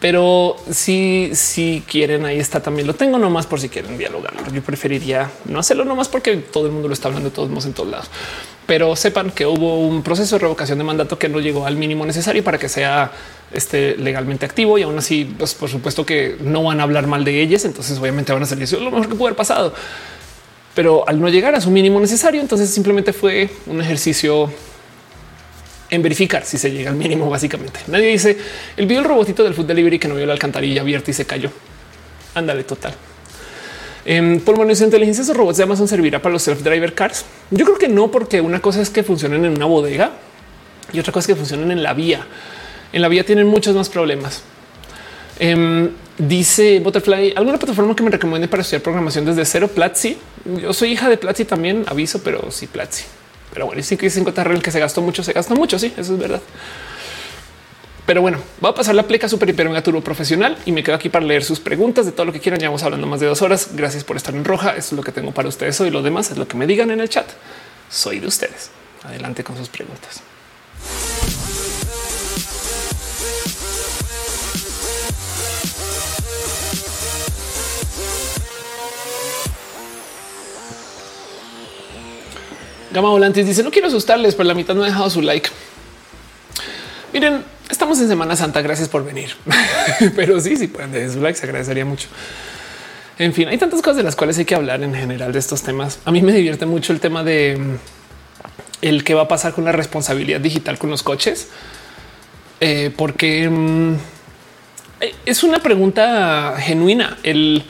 pero 0.00 0.56
si, 0.70 1.30
si 1.34 1.82
quieren, 1.86 2.24
ahí 2.24 2.38
está 2.38 2.60
también 2.60 2.86
lo 2.86 2.94
tengo 2.94 3.18
nomás 3.18 3.46
por 3.46 3.60
si 3.60 3.68
quieren 3.68 3.98
dialogar. 3.98 4.32
Yo 4.52 4.62
preferiría 4.62 5.30
no 5.44 5.58
hacerlo 5.58 5.84
nomás 5.84 6.08
porque 6.08 6.36
todo 6.36 6.66
el 6.66 6.72
mundo 6.72 6.88
lo 6.88 6.94
está 6.94 7.08
hablando 7.08 7.28
de 7.28 7.34
todos 7.34 7.50
modos 7.50 7.66
en 7.66 7.72
todos 7.72 7.90
lados 7.90 8.10
pero 8.72 8.96
sepan 8.96 9.30
que 9.32 9.44
hubo 9.44 9.80
un 9.80 10.02
proceso 10.02 10.36
de 10.36 10.38
revocación 10.38 10.78
de 10.78 10.84
mandato 10.84 11.18
que 11.18 11.28
no 11.28 11.40
llegó 11.40 11.66
al 11.66 11.76
mínimo 11.76 12.06
necesario 12.06 12.42
para 12.42 12.56
que 12.56 12.70
sea 12.70 13.12
este, 13.52 13.98
legalmente 13.98 14.46
activo 14.46 14.78
y 14.78 14.82
aún 14.82 14.96
así, 14.96 15.30
pues 15.36 15.52
por 15.52 15.68
supuesto 15.68 16.06
que 16.06 16.38
no 16.40 16.62
van 16.62 16.80
a 16.80 16.84
hablar 16.84 17.06
mal 17.06 17.22
de 17.22 17.42
ellas, 17.42 17.66
entonces 17.66 17.98
obviamente 17.98 18.32
van 18.32 18.44
a 18.44 18.46
salir 18.46 18.72
lo 18.72 18.90
mejor 18.90 19.10
que 19.10 19.14
pudo 19.14 19.26
haber 19.26 19.36
pasado. 19.36 19.74
Pero 20.74 21.06
al 21.06 21.20
no 21.20 21.28
llegar 21.28 21.54
a 21.54 21.60
su 21.60 21.70
mínimo 21.70 22.00
necesario, 22.00 22.40
entonces 22.40 22.70
simplemente 22.70 23.12
fue 23.12 23.50
un 23.66 23.78
ejercicio 23.82 24.50
en 25.90 26.00
verificar 26.00 26.46
si 26.46 26.56
se 26.56 26.70
llega 26.70 26.88
al 26.88 26.96
mínimo. 26.96 27.28
Básicamente 27.28 27.80
nadie 27.88 28.06
dice 28.06 28.38
el 28.78 28.86
video 28.86 29.02
del 29.02 29.10
robotito 29.10 29.44
del 29.44 29.52
food 29.52 29.66
delivery 29.66 29.98
que 29.98 30.08
no 30.08 30.14
vio 30.14 30.24
la 30.24 30.32
alcantarilla 30.32 30.80
abierta 30.80 31.10
y 31.10 31.14
se 31.14 31.26
cayó. 31.26 31.50
Ándale, 32.34 32.64
total. 32.64 32.94
Eh, 34.04 34.40
por 34.44 34.58
menos 34.58 34.80
inteligencia, 34.80 35.22
esos 35.22 35.36
robots 35.36 35.58
de 35.58 35.64
Amazon 35.64 35.86
servirá 35.86 36.20
para 36.20 36.32
los 36.32 36.46
self-driver 36.46 36.94
cars. 36.94 37.24
Yo 37.50 37.64
creo 37.64 37.78
que 37.78 37.88
no, 37.88 38.10
porque 38.10 38.40
una 38.40 38.60
cosa 38.60 38.80
es 38.80 38.90
que 38.90 39.02
funcionen 39.02 39.44
en 39.44 39.56
una 39.56 39.66
bodega 39.66 40.12
y 40.92 40.98
otra 40.98 41.12
cosa 41.12 41.20
es 41.20 41.26
que 41.28 41.36
funcionen 41.36 41.70
en 41.70 41.82
la 41.82 41.94
vía. 41.94 42.26
En 42.92 43.02
la 43.02 43.08
vía 43.08 43.24
tienen 43.24 43.46
muchos 43.46 43.74
más 43.74 43.88
problemas. 43.88 44.42
Em, 45.38 45.90
dice 46.18 46.80
Butterfly, 46.80 47.34
¿alguna 47.36 47.58
plataforma 47.58 47.96
que 47.96 48.02
me 48.02 48.10
recomiende 48.10 48.48
para 48.48 48.62
estudiar 48.62 48.82
programación 48.82 49.24
desde 49.24 49.44
cero? 49.44 49.68
Platzi. 49.68 50.18
Yo 50.60 50.72
soy 50.72 50.92
hija 50.92 51.08
de 51.08 51.16
Platzi 51.16 51.44
también, 51.44 51.84
aviso, 51.86 52.22
pero 52.22 52.50
sí, 52.50 52.66
Platzi. 52.66 53.04
Pero 53.52 53.66
bueno, 53.66 53.82
sí 53.82 53.96
que 53.96 54.06
dicen 54.06 54.24
que 54.24 54.70
se 54.70 54.80
gastó 54.80 55.00
mucho, 55.02 55.22
se 55.22 55.32
gastó 55.32 55.54
mucho. 55.54 55.78
Sí, 55.78 55.92
eso 55.96 56.14
es 56.14 56.18
verdad. 56.18 56.40
Pero 58.06 58.20
bueno, 58.20 58.38
va 58.64 58.70
a 58.70 58.74
pasar 58.74 58.94
la 58.94 59.04
pleca 59.04 59.28
super 59.28 59.48
hiper 59.48 59.70
profesional 60.02 60.58
y 60.66 60.72
me 60.72 60.82
quedo 60.82 60.96
aquí 60.96 61.08
para 61.08 61.24
leer 61.24 61.44
sus 61.44 61.60
preguntas 61.60 62.04
de 62.04 62.12
todo 62.12 62.26
lo 62.26 62.32
que 62.32 62.40
quieran. 62.40 62.60
Ya 62.60 62.68
vamos 62.68 62.82
hablando 62.82 63.06
más 63.06 63.20
de 63.20 63.26
dos 63.26 63.42
horas. 63.42 63.70
Gracias 63.74 64.02
por 64.02 64.16
estar 64.16 64.34
en 64.34 64.44
roja. 64.44 64.70
Eso 64.70 64.78
es 64.78 64.92
lo 64.92 65.02
que 65.02 65.12
tengo 65.12 65.32
para 65.32 65.48
ustedes 65.48 65.80
hoy. 65.80 65.90
Lo 65.90 66.02
demás 66.02 66.30
es 66.30 66.36
lo 66.36 66.48
que 66.48 66.56
me 66.56 66.66
digan 66.66 66.90
en 66.90 67.00
el 67.00 67.08
chat. 67.08 67.26
Soy 67.88 68.18
de 68.18 68.26
ustedes. 68.26 68.70
Adelante 69.04 69.44
con 69.44 69.56
sus 69.56 69.68
preguntas. 69.68 70.22
Gama 82.92 83.08
Volantes 83.08 83.46
dice 83.46 83.62
no 83.62 83.70
quiero 83.70 83.88
asustarles, 83.88 84.34
pero 84.34 84.48
la 84.48 84.54
mitad 84.54 84.74
no 84.74 84.82
ha 84.82 84.86
dejado 84.86 85.08
su 85.08 85.22
like. 85.22 85.48
Miren, 87.12 87.44
estamos 87.68 88.00
en 88.00 88.08
Semana 88.08 88.36
Santa. 88.36 88.62
Gracias 88.62 88.88
por 88.88 89.04
venir. 89.04 89.34
pero 90.16 90.40
sí, 90.40 90.56
sí 90.56 90.68
pueden 90.68 90.92
dejar 90.92 91.10
su 91.10 91.20
like, 91.20 91.38
se 91.38 91.44
agradecería 91.44 91.84
mucho. 91.84 92.08
En 93.18 93.34
fin, 93.34 93.48
hay 93.48 93.58
tantas 93.58 93.82
cosas 93.82 93.98
de 93.98 94.02
las 94.02 94.16
cuales 94.16 94.38
hay 94.38 94.46
que 94.46 94.54
hablar 94.54 94.82
en 94.82 94.94
general 94.94 95.32
de 95.32 95.38
estos 95.38 95.62
temas. 95.62 95.98
A 96.04 96.10
mí 96.10 96.22
me 96.22 96.32
divierte 96.32 96.64
mucho 96.64 96.92
el 96.92 97.00
tema 97.00 97.22
de 97.22 97.58
mm, 97.58 97.76
el 98.82 99.04
que 99.04 99.14
va 99.14 99.22
a 99.22 99.28
pasar 99.28 99.52
con 99.52 99.64
la 99.64 99.72
responsabilidad 99.72 100.40
digital 100.40 100.78
con 100.78 100.90
los 100.90 101.02
coches, 101.02 101.48
eh, 102.60 102.90
porque 102.96 103.48
mm, 103.48 103.94
eh, 105.00 105.14
es 105.26 105.42
una 105.42 105.58
pregunta 105.58 106.54
genuina. 106.58 107.18
El 107.22 107.64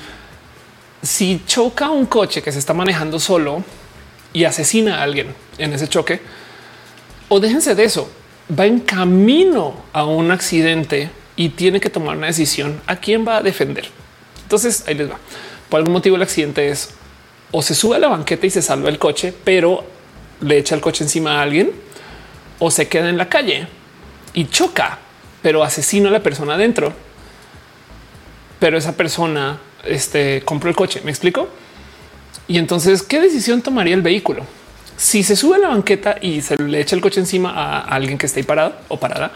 si 1.02 1.42
choca 1.46 1.90
un 1.90 2.06
coche 2.06 2.42
que 2.42 2.52
se 2.52 2.60
está 2.60 2.74
manejando 2.74 3.18
solo, 3.18 3.64
y 4.32 4.44
asesina 4.44 4.98
a 4.98 5.02
alguien 5.02 5.34
en 5.58 5.72
ese 5.72 5.88
choque, 5.88 6.20
o 7.28 7.40
déjense 7.40 7.74
de 7.74 7.84
eso, 7.84 8.10
va 8.58 8.66
en 8.66 8.80
camino 8.80 9.74
a 9.92 10.04
un 10.04 10.30
accidente 10.30 11.10
y 11.36 11.50
tiene 11.50 11.80
que 11.80 11.90
tomar 11.90 12.16
una 12.16 12.26
decisión 12.26 12.80
a 12.86 12.96
quién 12.96 13.26
va 13.26 13.38
a 13.38 13.42
defender. 13.42 13.88
Entonces 14.42 14.84
ahí 14.86 14.94
les 14.94 15.10
va. 15.10 15.18
Por 15.68 15.78
algún 15.78 15.94
motivo 15.94 16.16
el 16.16 16.22
accidente 16.22 16.68
es 16.68 16.90
o 17.50 17.62
se 17.62 17.74
sube 17.74 17.96
a 17.96 17.98
la 17.98 18.08
banqueta 18.08 18.46
y 18.46 18.50
se 18.50 18.62
salva 18.62 18.88
el 18.88 18.98
coche, 18.98 19.32
pero 19.44 19.84
le 20.40 20.58
echa 20.58 20.74
el 20.74 20.80
coche 20.80 21.04
encima 21.04 21.38
a 21.38 21.42
alguien, 21.42 21.70
o 22.58 22.70
se 22.70 22.88
queda 22.88 23.08
en 23.08 23.18
la 23.18 23.28
calle 23.28 23.66
y 24.34 24.46
choca, 24.46 24.98
pero 25.42 25.62
asesina 25.62 26.08
a 26.08 26.12
la 26.12 26.22
persona 26.22 26.54
adentro. 26.54 26.92
Pero 28.58 28.78
esa 28.78 28.96
persona 28.96 29.58
este, 29.84 30.42
compró 30.44 30.70
el 30.70 30.76
coche. 30.76 31.00
¿Me 31.04 31.10
explico? 31.10 31.48
Y 32.48 32.58
entonces, 32.58 33.02
¿qué 33.02 33.20
decisión 33.20 33.60
tomaría 33.62 33.94
el 33.94 34.02
vehículo? 34.02 34.46
Si 34.96 35.22
se 35.22 35.36
sube 35.36 35.56
a 35.56 35.58
la 35.58 35.68
banqueta 35.68 36.16
y 36.20 36.40
se 36.42 36.56
le 36.56 36.80
echa 36.80 36.94
el 36.94 37.02
coche 37.02 37.20
encima 37.20 37.50
a 37.50 37.80
alguien 37.80 38.18
que 38.18 38.26
esté 38.26 38.44
parado 38.44 38.74
o 38.88 38.98
parada, 38.98 39.32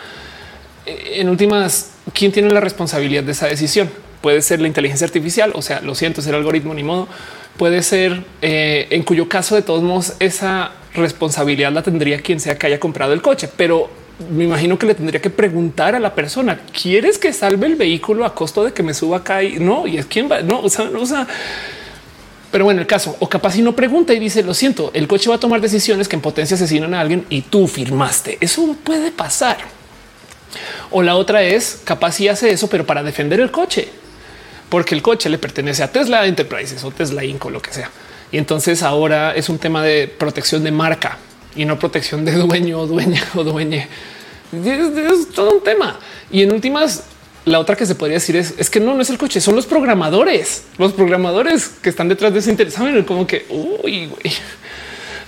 eh, 0.87 1.15
en 1.17 1.29
últimas, 1.29 1.93
¿quién 2.13 2.33
tiene 2.33 2.51
la 2.51 2.61
responsabilidad 2.61 3.25
de 3.25 3.33
esa 3.33 3.47
decisión? 3.47 3.91
Puede 4.21 4.43
ser 4.43 4.61
la 4.61 4.69
inteligencia 4.69 5.07
artificial, 5.07 5.53
o 5.55 5.63
sea, 5.63 5.81
lo 5.81 5.95
siento, 5.95 6.21
es 6.21 6.27
el 6.27 6.35
algoritmo, 6.35 6.75
ni 6.75 6.83
modo. 6.83 7.09
Puede 7.57 7.83
ser 7.83 8.25
eh, 8.43 8.87
en 8.91 9.03
cuyo 9.03 9.29
caso, 9.29 9.55
de 9.55 9.63
todos 9.63 9.83
modos, 9.83 10.15
esa 10.21 10.73
responsabilidad 10.95 11.73
la 11.73 11.83
tendría 11.83 12.21
quien 12.21 12.41
sea 12.41 12.57
que 12.57 12.67
haya 12.67 12.81
comprado 12.81 13.13
el 13.13 13.23
coche, 13.23 13.49
pero 13.57 13.91
me 14.31 14.45
imagino 14.45 14.79
que 14.79 14.87
le 14.87 14.95
tendría 14.95 15.21
que 15.21 15.31
preguntar 15.31 15.95
a 15.95 16.01
la 16.01 16.15
persona, 16.15 16.61
¿quieres 16.73 17.19
que 17.19 17.33
salve 17.33 17.67
el 17.67 17.77
vehículo 17.77 18.25
a 18.25 18.35
costo 18.35 18.65
de 18.65 18.73
que 18.73 18.83
me 18.83 18.95
suba 18.95 19.19
acá? 19.19 19.43
Y 19.43 19.59
no, 19.59 19.87
y 19.87 19.99
es 19.99 20.07
quién 20.07 20.31
va, 20.31 20.41
no, 20.41 20.61
o 20.61 20.69
sea, 20.71 20.87
no, 20.87 21.03
o 21.03 21.07
sea, 21.07 21.27
pero 22.57 22.65
bueno, 22.65 22.81
el 22.81 22.87
caso, 22.87 23.15
o 23.21 23.29
capaz 23.29 23.53
si 23.53 23.61
no 23.61 23.77
pregunta 23.77 24.15
y 24.15 24.19
dice, 24.19 24.43
lo 24.43 24.55
siento, 24.55 24.91
el 24.95 25.07
coche 25.07 25.29
va 25.29 25.37
a 25.37 25.39
tomar 25.39 25.61
decisiones 25.61 26.09
que 26.09 26.17
en 26.17 26.23
potencia 26.23 26.55
asesinan 26.55 26.95
a 26.95 27.01
alguien 27.03 27.27
y 27.29 27.43
tú 27.43 27.69
firmaste. 27.69 28.39
Eso 28.41 28.75
puede 28.83 29.11
pasar. 29.11 29.59
O 30.91 31.03
la 31.03 31.17
otra 31.17 31.43
es, 31.43 31.83
capaz 31.85 32.13
si 32.13 32.29
hace 32.29 32.49
eso, 32.49 32.67
pero 32.69 32.87
para 32.87 33.03
defender 33.03 33.41
el 33.41 33.51
coche, 33.51 33.91
porque 34.71 34.95
el 34.95 35.03
coche 35.03 35.29
le 35.29 35.37
pertenece 35.37 35.83
a 35.83 35.93
Tesla 35.93 36.25
Enterprises 36.25 36.83
o 36.83 36.91
Tesla 36.91 37.27
Inc. 37.27 37.45
o 37.45 37.51
lo 37.51 37.61
que 37.61 37.75
sea. 37.75 37.91
Y 38.33 38.39
entonces 38.39 38.83
ahora 38.83 39.35
es 39.35 39.51
un 39.51 39.59
tema 39.59 39.83
de 39.83 40.09
protección 40.09 40.65
de 40.65 40.71
marca 40.71 41.19
y 41.55 41.67
no 41.67 41.79
protección 41.79 42.25
de 42.25 42.33
dueño 42.33 42.81
o 42.81 42.87
dueña 42.87 43.23
o 43.35 43.45
dueñe. 43.45 43.87
es 44.55 45.29
todo 45.35 45.57
un 45.57 45.63
tema. 45.63 46.01
Y 46.31 46.41
en 46.41 46.53
últimas, 46.53 47.05
la 47.47 47.61
otra 47.61 47.77
que 47.77 47.87
se 47.87 47.95
podría 47.95 48.17
decir 48.17 48.37
es, 48.37 48.55
es 48.59 48.69
que 48.69 48.81
no, 48.81 48.95
no 48.95 49.03
es 49.03 49.09
el 49.09 49.19
coche, 49.19 49.41
son 49.41 49.55
los 49.55 49.67
programadores, 49.67 50.65
los 50.79 50.93
programadores 50.93 51.69
que 51.69 51.89
están 51.89 52.09
detrás 52.09 52.33
de 52.33 52.41
ese 52.41 52.51
interés. 52.51 52.75
Saben 52.75 53.03
como 53.05 53.27
que 53.27 53.47
uy. 53.49 54.11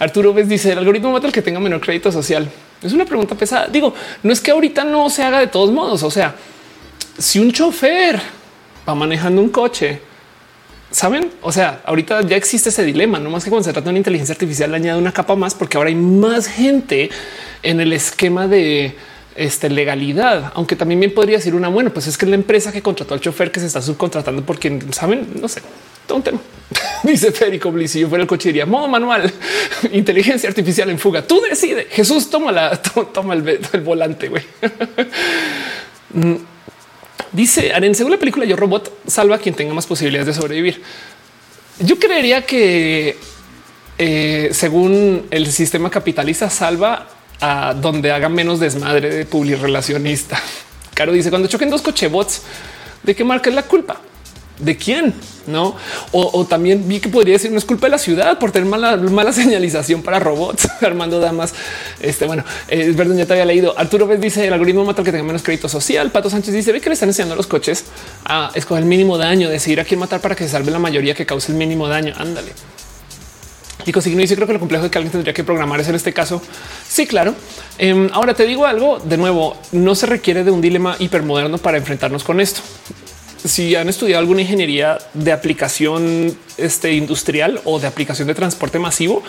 Arturo 0.00 0.34
ves 0.34 0.48
dice 0.48 0.72
el 0.72 0.78
algoritmo 0.78 1.12
mata 1.12 1.28
al 1.28 1.32
que 1.32 1.42
tenga 1.42 1.60
menor 1.60 1.80
crédito 1.80 2.10
social. 2.10 2.48
Es 2.82 2.92
una 2.92 3.04
pregunta 3.04 3.36
pesada. 3.36 3.68
Digo, 3.68 3.94
no 4.22 4.32
es 4.32 4.40
que 4.40 4.50
ahorita 4.50 4.84
no 4.84 5.08
se 5.10 5.22
haga 5.22 5.38
de 5.38 5.46
todos 5.46 5.70
modos. 5.70 6.02
O 6.02 6.10
sea, 6.10 6.34
si 7.16 7.38
un 7.38 7.52
chofer 7.52 8.20
va 8.88 8.94
manejando 8.96 9.40
un 9.40 9.50
coche, 9.50 10.00
saben? 10.90 11.30
O 11.40 11.52
sea, 11.52 11.82
ahorita 11.84 12.22
ya 12.22 12.36
existe 12.36 12.70
ese 12.70 12.84
dilema, 12.84 13.20
no 13.20 13.30
más 13.30 13.44
que 13.44 13.50
cuando 13.50 13.64
se 13.64 13.72
trata 13.72 13.86
de 13.86 13.90
una 13.90 13.98
inteligencia 13.98 14.32
artificial, 14.32 14.70
le 14.70 14.76
añade 14.76 14.98
una 14.98 15.12
capa 15.12 15.36
más 15.36 15.54
porque 15.54 15.76
ahora 15.76 15.88
hay 15.88 15.96
más 15.96 16.46
gente 16.48 17.10
en 17.62 17.80
el 17.80 17.92
esquema 17.92 18.48
de 18.48 18.96
este, 19.36 19.70
legalidad, 19.70 20.52
aunque 20.54 20.76
también 20.76 21.00
bien 21.00 21.14
podría 21.14 21.36
decir 21.36 21.54
una 21.54 21.68
bueno, 21.68 21.92
pues 21.92 22.06
es 22.06 22.18
que 22.18 22.26
la 22.26 22.34
empresa 22.34 22.72
que 22.72 22.82
contrató 22.82 23.14
al 23.14 23.20
chofer 23.20 23.50
que 23.50 23.60
se 23.60 23.66
está 23.66 23.80
subcontratando 23.80 24.42
por 24.42 24.58
quien 24.58 24.92
saben, 24.92 25.28
no 25.40 25.48
sé, 25.48 25.62
todo 26.06 26.18
un 26.18 26.24
tema. 26.24 26.40
Dice 27.04 27.30
Federico 27.32 27.70
Bliss, 27.70 27.92
si 27.92 28.00
yo 28.00 28.08
fuera 28.08 28.22
el 28.22 28.28
coche 28.28 28.48
diría 28.48 28.66
modo 28.66 28.88
manual, 28.88 29.32
inteligencia 29.92 30.48
artificial 30.48 30.90
en 30.90 30.98
fuga. 30.98 31.22
Tú 31.22 31.40
decide. 31.40 31.86
Jesús 31.90 32.28
toma 32.30 32.52
la 32.52 32.80
toma 33.12 33.34
el, 33.34 33.80
volante. 33.82 34.28
güey. 34.28 34.42
Mm. 36.12 36.34
Dice 37.32 37.72
Aren, 37.72 37.94
según 37.94 38.12
la 38.12 38.18
película 38.18 38.44
Yo 38.46 38.56
Robot 38.56 39.00
salva 39.06 39.36
a 39.36 39.38
quien 39.38 39.54
tenga 39.54 39.74
más 39.74 39.86
posibilidades 39.86 40.26
de 40.34 40.40
sobrevivir. 40.40 40.82
Yo 41.80 41.98
creería 41.98 42.44
que 42.44 43.16
eh, 43.98 44.48
según 44.52 45.26
el 45.30 45.46
sistema 45.52 45.90
capitalista 45.90 46.48
salva 46.48 47.08
a 47.40 47.74
donde 47.74 48.12
haga 48.12 48.28
menos 48.28 48.60
desmadre 48.60 49.10
de 49.10 49.56
relacionista. 49.56 50.40
Caro 50.94 51.12
dice 51.12 51.30
cuando 51.30 51.48
choquen 51.48 51.70
dos 51.70 51.82
cochebots, 51.82 52.42
¿de 53.02 53.14
qué 53.14 53.24
marca 53.24 53.50
es 53.50 53.54
la 53.54 53.62
culpa? 53.62 54.00
¿De 54.58 54.76
quién? 54.76 55.14
No? 55.46 55.76
O, 56.10 56.44
también 56.44 56.88
vi 56.88 56.98
que 56.98 57.08
podría 57.08 57.34
decir 57.34 57.50
no 57.52 57.58
es 57.58 57.64
culpa 57.64 57.86
de 57.86 57.92
la 57.92 57.98
ciudad 57.98 58.38
por 58.38 58.50
tener 58.50 58.68
mala, 58.68 59.32
señalización 59.32 60.02
para 60.02 60.18
robots. 60.18 60.68
Armando 60.82 61.20
Damas. 61.20 61.54
Este 62.00 62.26
bueno, 62.26 62.44
es 62.66 62.96
verdad, 62.96 63.14
ya 63.14 63.26
te 63.26 63.34
había 63.34 63.44
leído. 63.44 63.78
Arturo 63.78 64.06
Vez 64.06 64.20
dice 64.20 64.46
el 64.46 64.52
algoritmo 64.52 64.84
mata 64.84 65.04
que 65.04 65.12
tenga 65.12 65.24
menos 65.24 65.42
crédito 65.42 65.68
social. 65.68 66.10
Pato 66.10 66.28
Sánchez 66.28 66.52
dice 66.52 66.72
ve 66.72 66.80
que 66.80 66.90
le 66.90 66.94
están 66.94 67.08
enseñando 67.08 67.36
los 67.36 67.46
coches 67.46 67.84
a 68.24 68.50
escoger 68.54 68.82
el 68.82 68.88
mínimo 68.88 69.16
daño, 69.16 69.48
decidir 69.48 69.80
a 69.80 69.84
quién 69.84 70.00
matar 70.00 70.20
para 70.20 70.34
que 70.34 70.44
se 70.44 70.50
salve 70.50 70.72
la 70.72 70.80
mayoría 70.80 71.14
que 71.14 71.24
cause 71.24 71.52
el 71.52 71.58
mínimo 71.58 71.86
daño. 71.86 72.14
Ándale. 72.18 72.52
Dico 73.84 74.00
signo 74.00 74.20
dice 74.20 74.34
creo 74.34 74.46
que 74.46 74.52
lo 74.52 74.58
complejo 74.58 74.84
es 74.84 74.90
que 74.90 74.98
alguien 74.98 75.12
tendría 75.12 75.32
que 75.32 75.44
programar 75.44 75.80
es 75.80 75.88
en 75.88 75.94
este 75.94 76.12
caso. 76.12 76.42
Sí, 76.88 77.06
claro. 77.06 77.34
Em, 77.78 78.08
ahora 78.12 78.34
te 78.34 78.44
digo 78.44 78.66
algo 78.66 78.98
de 78.98 79.16
nuevo, 79.16 79.56
no 79.72 79.94
se 79.94 80.06
requiere 80.06 80.44
de 80.44 80.50
un 80.50 80.60
dilema 80.60 80.96
hipermoderno 80.98 81.58
para 81.58 81.78
enfrentarnos 81.78 82.24
con 82.24 82.40
esto. 82.40 82.60
Si 83.44 83.76
han 83.76 83.88
estudiado 83.88 84.20
alguna 84.20 84.42
ingeniería 84.42 84.98
de 85.14 85.32
aplicación 85.32 86.36
este, 86.56 86.92
industrial 86.92 87.60
o 87.64 87.78
de 87.78 87.86
aplicación 87.86 88.26
de 88.26 88.34
transporte 88.34 88.78
masivo, 88.78 89.22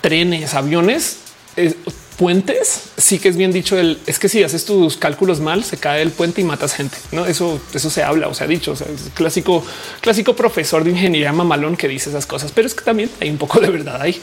trenes, 0.00 0.54
aviones, 0.54 1.18
eh, 1.56 1.74
puentes, 2.16 2.90
sí 2.96 3.18
que 3.18 3.28
es 3.28 3.36
bien 3.36 3.52
dicho 3.52 3.78
el 3.78 3.98
es 4.06 4.18
que 4.18 4.28
si 4.28 4.42
haces 4.42 4.64
tus 4.64 4.96
cálculos 4.96 5.40
mal, 5.40 5.64
se 5.64 5.76
cae 5.76 6.02
el 6.02 6.10
puente 6.10 6.40
y 6.40 6.44
matas 6.44 6.74
gente. 6.74 6.96
No, 7.10 7.26
eso, 7.26 7.60
eso 7.74 7.90
se 7.90 8.02
habla 8.02 8.28
o 8.28 8.34
se 8.34 8.44
ha 8.44 8.46
dicho. 8.46 8.72
Es 8.72 9.10
clásico, 9.14 9.64
clásico 10.00 10.34
profesor 10.36 10.84
de 10.84 10.90
ingeniería 10.90 11.32
mamalón 11.32 11.76
que 11.76 11.88
dice 11.88 12.10
esas 12.10 12.26
cosas, 12.26 12.52
pero 12.52 12.66
es 12.66 12.74
que 12.74 12.84
también 12.84 13.10
hay 13.20 13.30
un 13.30 13.38
poco 13.38 13.60
de 13.60 13.70
verdad 13.70 14.00
ahí. 14.00 14.20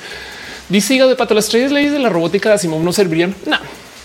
Dice 0.69 0.95
de 0.95 1.15
pato, 1.15 1.33
las 1.33 1.49
tres 1.49 1.71
leyes 1.71 1.91
de 1.91 1.99
la 1.99 2.09
robótica 2.09 2.49
de 2.49 2.55
Asimov 2.55 2.83
no 2.83 2.93
servirían. 2.93 3.35
No, 3.45 3.57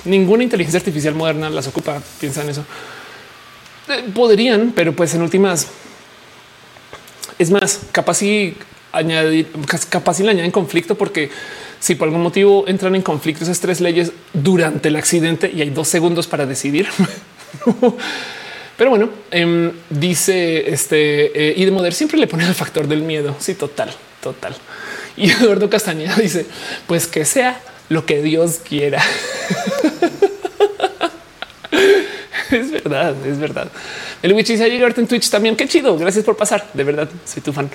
ninguna 0.04 0.42
inteligencia 0.42 0.78
artificial 0.78 1.14
moderna 1.14 1.50
las 1.50 1.66
ocupa. 1.66 2.00
Piensa 2.18 2.42
en 2.42 2.48
eso. 2.48 2.64
Eh, 3.88 4.04
podrían, 4.14 4.72
pero 4.74 4.96
pues 4.96 5.14
en 5.14 5.22
últimas 5.22 5.68
es 7.38 7.50
más 7.50 7.80
capaz 7.92 8.22
y 8.22 8.56
añadir, 8.96 9.48
capaz 9.88 10.20
y 10.20 10.22
le 10.22 10.30
añaden 10.30 10.50
conflicto 10.50 10.94
porque 10.96 11.30
si 11.80 11.94
por 11.94 12.08
algún 12.08 12.22
motivo 12.22 12.64
entran 12.66 12.94
en 12.94 13.02
conflicto 13.02 13.44
esas 13.44 13.60
tres 13.60 13.80
leyes 13.80 14.12
durante 14.32 14.88
el 14.88 14.96
accidente 14.96 15.50
y 15.54 15.60
hay 15.60 15.70
dos 15.70 15.88
segundos 15.88 16.26
para 16.26 16.46
decidir. 16.46 16.88
Pero 18.76 18.90
bueno, 18.90 19.10
em, 19.30 19.70
dice 19.88 20.72
este 20.72 21.54
y 21.56 21.64
de 21.64 21.70
Moder 21.70 21.94
siempre 21.94 22.18
le 22.18 22.26
pone 22.26 22.46
el 22.46 22.54
factor 22.54 22.88
del 22.88 23.02
miedo. 23.02 23.36
Sí, 23.38 23.54
total, 23.54 23.90
total. 24.22 24.56
Y 25.16 25.30
Eduardo 25.32 25.70
Castañeda 25.70 26.16
dice: 26.16 26.46
Pues 26.86 27.06
que 27.06 27.24
sea 27.24 27.60
lo 27.88 28.04
que 28.06 28.22
Dios 28.22 28.60
quiera. 28.68 29.02
es 32.50 32.70
verdad, 32.70 33.14
es 33.26 33.38
verdad. 33.38 33.68
El 34.22 34.32
Witch 34.32 34.48
dice 34.48 34.68
llegarte 34.68 35.00
en 35.00 35.06
Twitch 35.06 35.30
también. 35.30 35.54
Qué 35.56 35.68
chido. 35.68 35.96
Gracias 35.96 36.24
por 36.24 36.36
pasar. 36.36 36.68
De 36.72 36.82
verdad, 36.82 37.08
soy 37.24 37.42
tu 37.42 37.52
fan. 37.52 37.70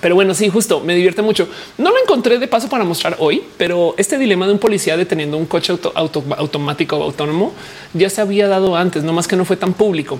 Pero 0.00 0.14
bueno, 0.14 0.34
sí, 0.34 0.48
justo 0.48 0.80
me 0.80 0.94
divierte 0.94 1.22
mucho. 1.22 1.48
No 1.78 1.90
lo 1.90 2.00
encontré 2.02 2.38
de 2.38 2.48
paso 2.48 2.68
para 2.68 2.84
mostrar 2.84 3.16
hoy, 3.18 3.42
pero 3.58 3.94
este 3.98 4.18
dilema 4.18 4.46
de 4.46 4.52
un 4.52 4.58
policía 4.58 4.96
deteniendo 4.96 5.36
un 5.36 5.46
coche 5.46 5.72
auto, 5.72 5.92
automático 6.36 6.96
o 6.96 7.02
autónomo 7.02 7.52
ya 7.92 8.08
se 8.08 8.20
había 8.20 8.48
dado 8.48 8.74
antes, 8.74 9.04
no 9.04 9.12
más 9.12 9.28
que 9.28 9.36
no 9.36 9.44
fue 9.44 9.56
tan 9.56 9.74
público. 9.74 10.18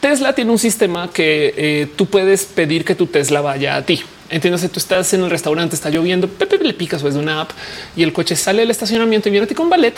Tesla 0.00 0.34
tiene 0.34 0.50
un 0.50 0.58
sistema 0.58 1.10
que 1.12 1.54
eh, 1.56 1.88
tú 1.94 2.06
puedes 2.06 2.46
pedir 2.46 2.84
que 2.84 2.94
tu 2.94 3.06
Tesla 3.06 3.42
vaya 3.42 3.76
a 3.76 3.82
ti. 3.82 4.00
Entiéndase, 4.30 4.68
tú 4.70 4.78
estás 4.78 5.12
en 5.12 5.22
el 5.22 5.30
restaurante, 5.30 5.74
está 5.74 5.90
lloviendo, 5.90 6.26
pepe, 6.26 6.58
le 6.58 6.72
picas 6.72 7.02
o 7.02 7.08
es 7.08 7.14
de 7.14 7.20
una 7.20 7.42
app 7.42 7.50
y 7.96 8.02
el 8.02 8.12
coche 8.12 8.36
sale 8.36 8.60
del 8.60 8.70
estacionamiento 8.70 9.28
y 9.28 9.32
viene 9.32 9.44
a 9.44 9.48
ti 9.48 9.54
con 9.54 9.68
ballet 9.68 9.94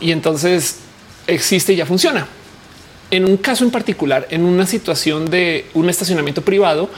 y 0.00 0.10
entonces 0.10 0.80
existe 1.26 1.72
y 1.72 1.76
ya 1.76 1.86
funciona. 1.86 2.26
En 3.10 3.24
un 3.24 3.36
caso 3.36 3.64
en 3.64 3.70
particular, 3.70 4.26
en 4.30 4.44
una 4.44 4.66
situación 4.66 5.30
de 5.30 5.66
un 5.74 5.88
estacionamiento 5.88 6.42
privado, 6.42 6.90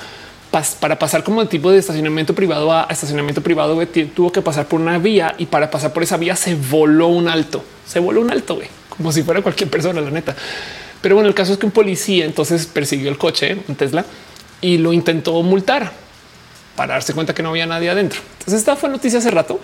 para 0.81 0.99
pasar 0.99 1.25
como 1.25 1.43
el 1.43 1.49
tipo 1.49 1.71
de 1.71 1.79
estacionamiento 1.79 2.35
privado 2.35 2.73
a 2.73 2.87
estacionamiento 2.89 3.43
privado, 3.43 3.81
tuvo 4.15 4.31
que 4.31 4.41
pasar 4.41 4.67
por 4.67 4.81
una 4.81 4.99
vía 4.99 5.35
y 5.39 5.47
para 5.47 5.71
pasar 5.71 5.93
por 5.93 6.03
esa 6.03 6.17
vía 6.17 6.37
se 6.37 6.55
voló 6.55 7.09
un 7.09 7.29
alto, 7.29 7.65
se 7.87 7.99
voló 7.99 8.21
un 8.21 8.31
alto, 8.31 8.61
como 8.89 9.11
si 9.11 9.23
fuera 9.23 9.43
cualquier 9.43 9.69
persona, 9.69 10.01
la 10.01 10.11
neta. 10.11 10.37
Pero 11.01 11.17
bueno, 11.17 11.29
el 11.29 11.35
caso 11.35 11.53
es 11.53 11.59
que 11.59 11.67
un 11.67 11.73
policía 11.73 12.25
entonces 12.25 12.67
persiguió 12.67 13.11
el 13.11 13.19
coche, 13.19 13.59
un 13.67 13.75
Tesla, 13.75 14.05
y 14.61 14.79
lo 14.79 14.93
intentó 14.93 15.43
multar 15.43 15.93
para 16.77 16.95
darse 16.95 17.15
cuenta 17.15 17.35
que 17.35 17.43
no 17.43 17.51
había 17.51 17.67
nadie 17.67 17.91
adentro. 17.91 18.21
Entonces 18.39 18.61
esta 18.61 18.77
fue 18.77 18.89
noticia 18.89 19.19
hace 19.19 19.31
rato, 19.31 19.61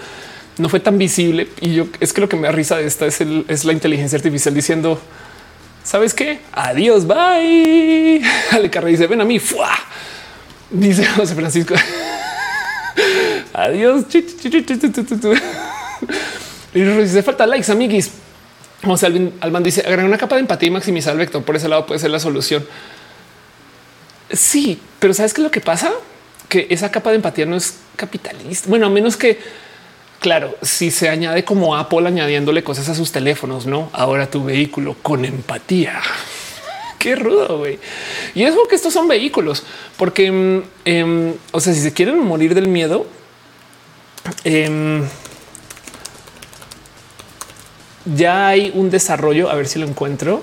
no 0.58 0.68
fue 0.68 0.80
tan 0.80 0.98
visible 0.98 1.48
y 1.60 1.74
yo 1.74 1.86
es 2.00 2.12
que 2.12 2.20
lo 2.20 2.28
que 2.28 2.36
me 2.36 2.48
da 2.48 2.52
risa 2.52 2.76
de 2.76 2.86
esta 2.86 3.06
es, 3.06 3.64
la 3.64 3.72
inteligencia 3.72 4.16
artificial 4.16 4.54
diciendo, 4.54 5.00
¿sabes 5.84 6.14
qué? 6.14 6.40
Adiós, 6.52 7.06
bye. 7.06 8.22
Ale 8.50 8.70
Carrera 8.70 8.90
dice, 8.90 9.06
ven 9.06 9.20
a 9.20 9.24
mí. 9.24 9.40
Dice 10.70 11.04
José 11.06 11.34
Francisco. 11.34 11.74
Adiós. 13.52 14.04
Y 16.72 16.80
dice 16.80 17.22
falta 17.22 17.46
likes, 17.46 17.70
amiguis. 17.70 18.10
José 18.84 19.06
Alban 19.40 19.62
dice 19.62 19.80
agregar 19.80 20.06
una 20.06 20.16
capa 20.16 20.36
de 20.36 20.42
empatía 20.42 20.68
y 20.68 20.70
maximizar 20.70 21.12
el 21.12 21.18
vector. 21.18 21.42
Por 21.42 21.56
ese 21.56 21.68
lado 21.68 21.86
puede 21.86 22.00
ser 22.00 22.10
la 22.10 22.20
solución. 22.20 22.66
Sí, 24.32 24.80
pero 24.98 25.12
sabes 25.12 25.34
qué 25.34 25.42
lo 25.42 25.50
que 25.50 25.60
pasa? 25.60 25.90
Que 26.48 26.68
esa 26.70 26.90
capa 26.90 27.10
de 27.10 27.16
empatía 27.16 27.46
no 27.46 27.56
es 27.56 27.78
capitalista. 27.96 28.68
Bueno, 28.68 28.86
a 28.86 28.90
menos 28.90 29.16
que, 29.16 29.38
claro, 30.20 30.56
si 30.62 30.90
se 30.90 31.08
añade 31.08 31.44
como 31.44 31.76
Apple 31.76 32.06
añadiéndole 32.06 32.62
cosas 32.62 32.88
a 32.88 32.94
sus 32.94 33.12
teléfonos, 33.12 33.66
no 33.66 33.90
ahora 33.92 34.30
tu 34.30 34.44
vehículo 34.44 34.96
con 35.02 35.24
empatía. 35.24 36.00
Qué 37.00 37.16
rudo, 37.16 37.56
güey. 37.56 37.78
Y 38.34 38.44
es 38.44 38.54
porque 38.54 38.74
estos 38.74 38.92
son 38.92 39.08
vehículos, 39.08 39.62
porque, 39.96 40.30
mm, 40.30 40.62
em, 40.84 41.34
o 41.50 41.58
sea, 41.58 41.72
si 41.72 41.80
se 41.80 41.94
quieren 41.94 42.18
morir 42.18 42.54
del 42.54 42.68
miedo, 42.68 43.06
em, 44.44 45.02
ya 48.04 48.48
hay 48.48 48.70
un 48.74 48.90
desarrollo, 48.90 49.48
a 49.48 49.54
ver 49.54 49.66
si 49.66 49.78
lo 49.78 49.86
encuentro, 49.86 50.42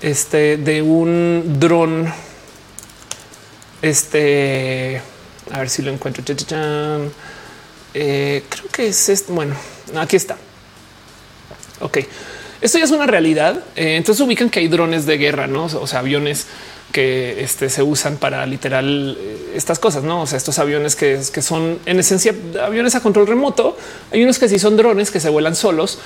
este, 0.00 0.58
de 0.58 0.80
un 0.80 1.56
dron, 1.58 2.06
este, 3.82 5.02
a 5.50 5.58
ver 5.58 5.70
si 5.70 5.82
lo 5.82 5.90
encuentro. 5.90 6.22
Eh, 7.94 8.44
creo 8.48 8.68
que 8.70 8.86
es 8.86 9.08
este. 9.08 9.32
Bueno, 9.32 9.56
aquí 9.96 10.14
está. 10.14 10.36
Ok. 11.80 11.98
Esto 12.60 12.78
ya 12.78 12.84
es 12.84 12.90
una 12.90 13.06
realidad. 13.06 13.64
Eh, 13.76 13.96
entonces 13.96 14.24
ubican 14.24 14.50
que 14.50 14.60
hay 14.60 14.68
drones 14.68 15.06
de 15.06 15.16
guerra, 15.16 15.46
no? 15.46 15.64
O 15.64 15.86
sea, 15.86 16.00
aviones 16.00 16.46
que 16.92 17.42
este, 17.42 17.70
se 17.70 17.82
usan 17.82 18.16
para 18.16 18.44
literal 18.46 19.16
eh, 19.18 19.52
estas 19.54 19.78
cosas, 19.78 20.02
no? 20.02 20.22
O 20.22 20.26
sea, 20.26 20.36
estos 20.36 20.58
aviones 20.58 20.96
que, 20.96 21.22
son 21.22 21.78
en 21.86 21.98
esencia 21.98 22.34
aviones 22.62 22.94
a 22.94 23.00
control 23.00 23.26
remoto. 23.26 23.76
Hay 24.12 24.22
unos 24.22 24.38
que 24.38 24.48
sí 24.48 24.58
son 24.58 24.76
drones 24.76 25.10
que 25.10 25.20
se 25.20 25.30
vuelan 25.30 25.56
solos, 25.56 25.98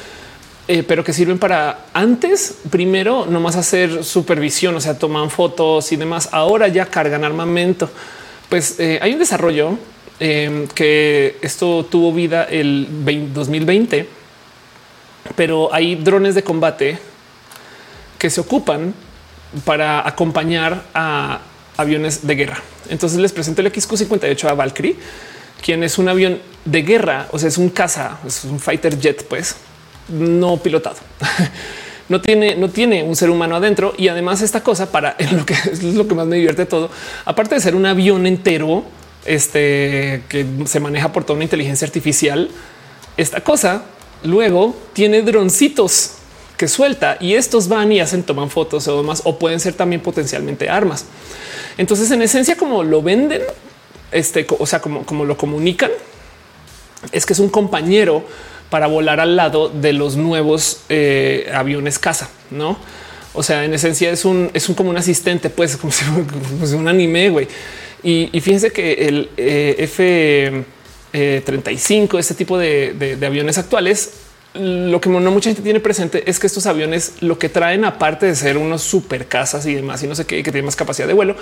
eh, 0.68 0.84
pero 0.86 1.02
que 1.02 1.12
sirven 1.12 1.38
para 1.38 1.86
antes, 1.92 2.54
primero, 2.70 3.26
nomás 3.26 3.56
hacer 3.56 4.04
supervisión, 4.04 4.76
o 4.76 4.80
sea, 4.80 4.96
toman 4.96 5.30
fotos 5.30 5.90
y 5.90 5.96
demás. 5.96 6.28
Ahora 6.30 6.68
ya 6.68 6.86
cargan 6.86 7.24
armamento. 7.24 7.90
Pues 8.48 8.78
hay 8.78 9.12
un 9.12 9.18
desarrollo 9.18 9.78
que 10.20 11.36
esto 11.42 11.84
tuvo 11.90 12.12
vida 12.12 12.44
el 12.44 12.86
2020 13.34 14.23
pero 15.36 15.72
hay 15.72 15.96
drones 15.96 16.34
de 16.34 16.42
combate 16.42 16.98
que 18.18 18.30
se 18.30 18.40
ocupan 18.40 18.94
para 19.64 20.06
acompañar 20.06 20.84
a 20.94 21.40
aviones 21.76 22.26
de 22.26 22.34
guerra. 22.34 22.62
Entonces 22.88 23.18
les 23.18 23.32
presento 23.32 23.60
el 23.60 23.72
XQ58 23.72 24.48
a 24.48 24.54
Valkyrie, 24.54 24.96
quien 25.62 25.82
es 25.82 25.98
un 25.98 26.08
avión 26.08 26.40
de 26.64 26.82
guerra, 26.82 27.28
o 27.32 27.38
sea, 27.38 27.48
es 27.48 27.58
un 27.58 27.70
caza, 27.70 28.18
es 28.26 28.44
un 28.44 28.60
fighter 28.60 28.98
jet, 28.98 29.26
pues 29.26 29.56
no 30.08 30.56
pilotado. 30.58 30.96
no 32.08 32.20
tiene, 32.20 32.54
no 32.56 32.68
tiene 32.68 33.02
un 33.02 33.16
ser 33.16 33.30
humano 33.30 33.56
adentro 33.56 33.94
y 33.96 34.08
además 34.08 34.42
esta 34.42 34.62
cosa 34.62 34.92
para 34.92 35.16
lo 35.32 35.46
que 35.46 35.54
es 35.54 35.82
lo 35.82 36.06
que 36.06 36.14
más 36.14 36.26
me 36.26 36.36
divierte 36.36 36.66
todo, 36.66 36.90
aparte 37.24 37.54
de 37.54 37.60
ser 37.60 37.74
un 37.74 37.86
avión 37.86 38.26
entero, 38.26 38.84
este 39.24 40.22
que 40.28 40.46
se 40.66 40.80
maneja 40.80 41.12
por 41.12 41.24
toda 41.24 41.36
una 41.36 41.44
inteligencia 41.44 41.86
artificial, 41.86 42.50
esta 43.16 43.40
cosa 43.42 43.84
luego 44.24 44.74
tiene 44.92 45.22
droncitos 45.22 46.12
que 46.56 46.68
suelta 46.68 47.16
y 47.20 47.34
estos 47.34 47.68
van 47.68 47.92
y 47.92 48.00
hacen, 48.00 48.22
toman 48.22 48.50
fotos 48.50 48.88
o 48.88 48.96
demás, 48.96 49.22
o 49.24 49.38
pueden 49.38 49.60
ser 49.60 49.74
también 49.74 50.00
potencialmente 50.00 50.68
armas. 50.68 51.06
Entonces, 51.78 52.10
en 52.10 52.22
esencia, 52.22 52.56
como 52.56 52.82
lo 52.82 53.02
venden, 53.02 53.42
este, 54.12 54.46
o 54.58 54.66
sea, 54.66 54.80
como, 54.80 55.04
como 55.04 55.24
lo 55.24 55.36
comunican, 55.36 55.90
es 57.12 57.26
que 57.26 57.32
es 57.32 57.38
un 57.38 57.48
compañero 57.48 58.24
para 58.70 58.86
volar 58.86 59.20
al 59.20 59.36
lado 59.36 59.68
de 59.68 59.92
los 59.92 60.16
nuevos 60.16 60.80
eh, 60.88 61.50
aviones 61.54 61.98
caza, 61.98 62.28
no? 62.50 62.76
O 63.34 63.42
sea, 63.42 63.64
en 63.64 63.74
esencia 63.74 64.10
es 64.10 64.24
un, 64.24 64.50
es 64.54 64.68
un 64.68 64.74
como 64.74 64.90
un 64.90 64.96
asistente, 64.96 65.50
pues 65.50 65.76
como 65.78 65.92
si 65.92 66.74
un 66.74 66.88
anime, 66.88 67.30
güey. 67.30 67.48
Y, 68.02 68.28
fíjense 68.40 68.70
que 68.70 68.92
el 69.08 69.30
eh, 69.38 69.76
F 69.78 70.64
35, 71.14 72.16
eh, 72.16 72.20
este 72.20 72.34
tipo 72.34 72.58
de, 72.58 73.18
aviones 73.24 73.56
actuales, 73.58 74.14
lo 74.54 75.00
que 75.00 75.08
no 75.08 75.30
mucha 75.30 75.50
gente 75.50 75.62
tiene 75.62 75.80
presente 75.80 76.28
es 76.28 76.38
que 76.38 76.46
estos 76.46 76.66
aviones 76.66 77.14
lo 77.20 77.38
que 77.38 77.48
traen, 77.48 77.84
aparte 77.84 78.26
de 78.26 78.34
ser 78.34 78.56
unos 78.56 78.82
super 78.82 79.26
casas 79.26 79.66
y 79.66 79.74
demás, 79.74 80.02
y 80.02 80.06
no 80.06 80.14
sé 80.14 80.26
qué, 80.26 80.42
que 80.42 80.50
tienen 80.50 80.64
más 80.64 80.76
capacidad 80.76 81.06
de 81.06 81.14
vuelo, 81.14 81.36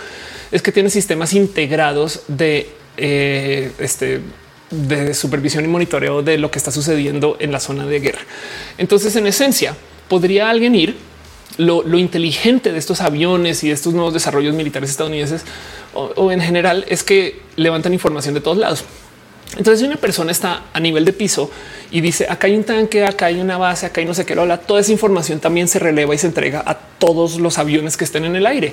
es 0.51 0.63
que 0.63 0.73
tienen 0.73 0.91
sistemas 0.91 1.33
integrados 1.33 2.23
de 2.29 2.69
eh, 2.97 3.73
este 3.79 4.21
de 4.71 5.13
supervisión 5.13 5.65
y 5.67 5.69
monitoreo 5.69 6.23
de 6.23 6.39
lo 6.39 6.51
que 6.51 6.59
está 6.59 6.71
sucediendo 6.71 7.37
en 7.41 7.53
la 7.53 7.61
zona 7.61 7.87
de 7.87 8.01
guerra. 8.01 8.23
Entonces, 8.79 9.15
en 9.17 9.27
esencia, 9.27 9.77
podría 10.09 10.49
alguien 10.49 10.75
ir 10.75 10.97
lo, 11.59 11.83
inteligente 11.99 12.73
de 12.73 12.79
estos 12.79 13.03
aviones 13.03 13.63
y 13.65 13.69
de 13.69 13.75
estos 13.75 13.93
nuevos 13.93 14.15
desarrollos 14.15 14.55
militares 14.55 14.89
estadounidenses 14.89 15.45
o 15.93 16.33
en 16.33 16.41
general 16.41 16.87
es 16.89 17.03
que 17.03 17.43
levantan 17.57 17.93
información 17.93 18.33
de 18.33 18.41
todos 18.41 18.57
lados. 18.57 18.87
Entonces, 19.57 19.87
una 19.87 19.97
persona 19.97 20.33
está 20.33 20.65
a 20.73 20.81
nivel 20.81 21.05
de 21.05 21.13
piso 21.13 21.51
y 21.91 22.01
dice 22.01 22.27
acá 22.29 22.47
hay 22.47 22.57
un 22.57 22.65
tanque, 22.65 23.05
acá 23.05 23.27
hay 23.27 23.41
una 23.41 23.59
base, 23.59 23.87
acá 23.87 24.01
hay 24.01 24.07
no 24.07 24.15
sé 24.15 24.25
qué, 24.25 24.33
hola, 24.39 24.59
toda 24.59 24.81
esa 24.81 24.93
información 24.93 25.41
también 25.41 25.69
se 25.69 25.79
releva 25.79 26.15
y 26.15 26.19
se 26.19 26.27
entrega 26.27 26.63
a 26.65 26.75
todos 26.75 27.39
los 27.39 27.59
aviones 27.59 27.97
que 27.97 28.05
estén 28.05 28.25
en 28.25 28.37
el 28.37 28.47
aire 28.47 28.73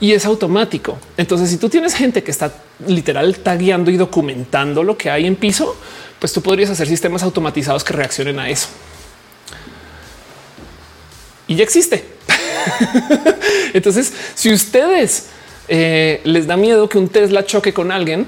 y 0.00 0.12
es 0.12 0.26
automático. 0.26 0.98
Entonces, 1.16 1.50
si 1.50 1.56
tú 1.56 1.68
tienes 1.68 1.94
gente 1.94 2.22
que 2.22 2.30
está 2.30 2.52
literal 2.86 3.38
tagueando 3.38 3.90
y 3.90 3.96
documentando 3.96 4.82
lo 4.82 4.98
que 4.98 5.10
hay 5.10 5.26
en 5.26 5.36
piso, 5.36 5.76
pues 6.18 6.32
tú 6.32 6.42
podrías 6.42 6.70
hacer 6.70 6.88
sistemas 6.88 7.22
automatizados 7.22 7.84
que 7.84 7.92
reaccionen 7.92 8.38
a 8.38 8.48
eso. 8.48 8.68
Y 11.46 11.56
ya 11.56 11.64
existe. 11.64 12.04
Entonces, 13.74 14.12
si 14.34 14.52
ustedes 14.52 15.26
eh, 15.68 16.20
les 16.24 16.46
da 16.46 16.56
miedo 16.56 16.88
que 16.88 16.98
un 16.98 17.08
Tesla 17.08 17.44
choque 17.44 17.72
con 17.72 17.92
alguien, 17.92 18.26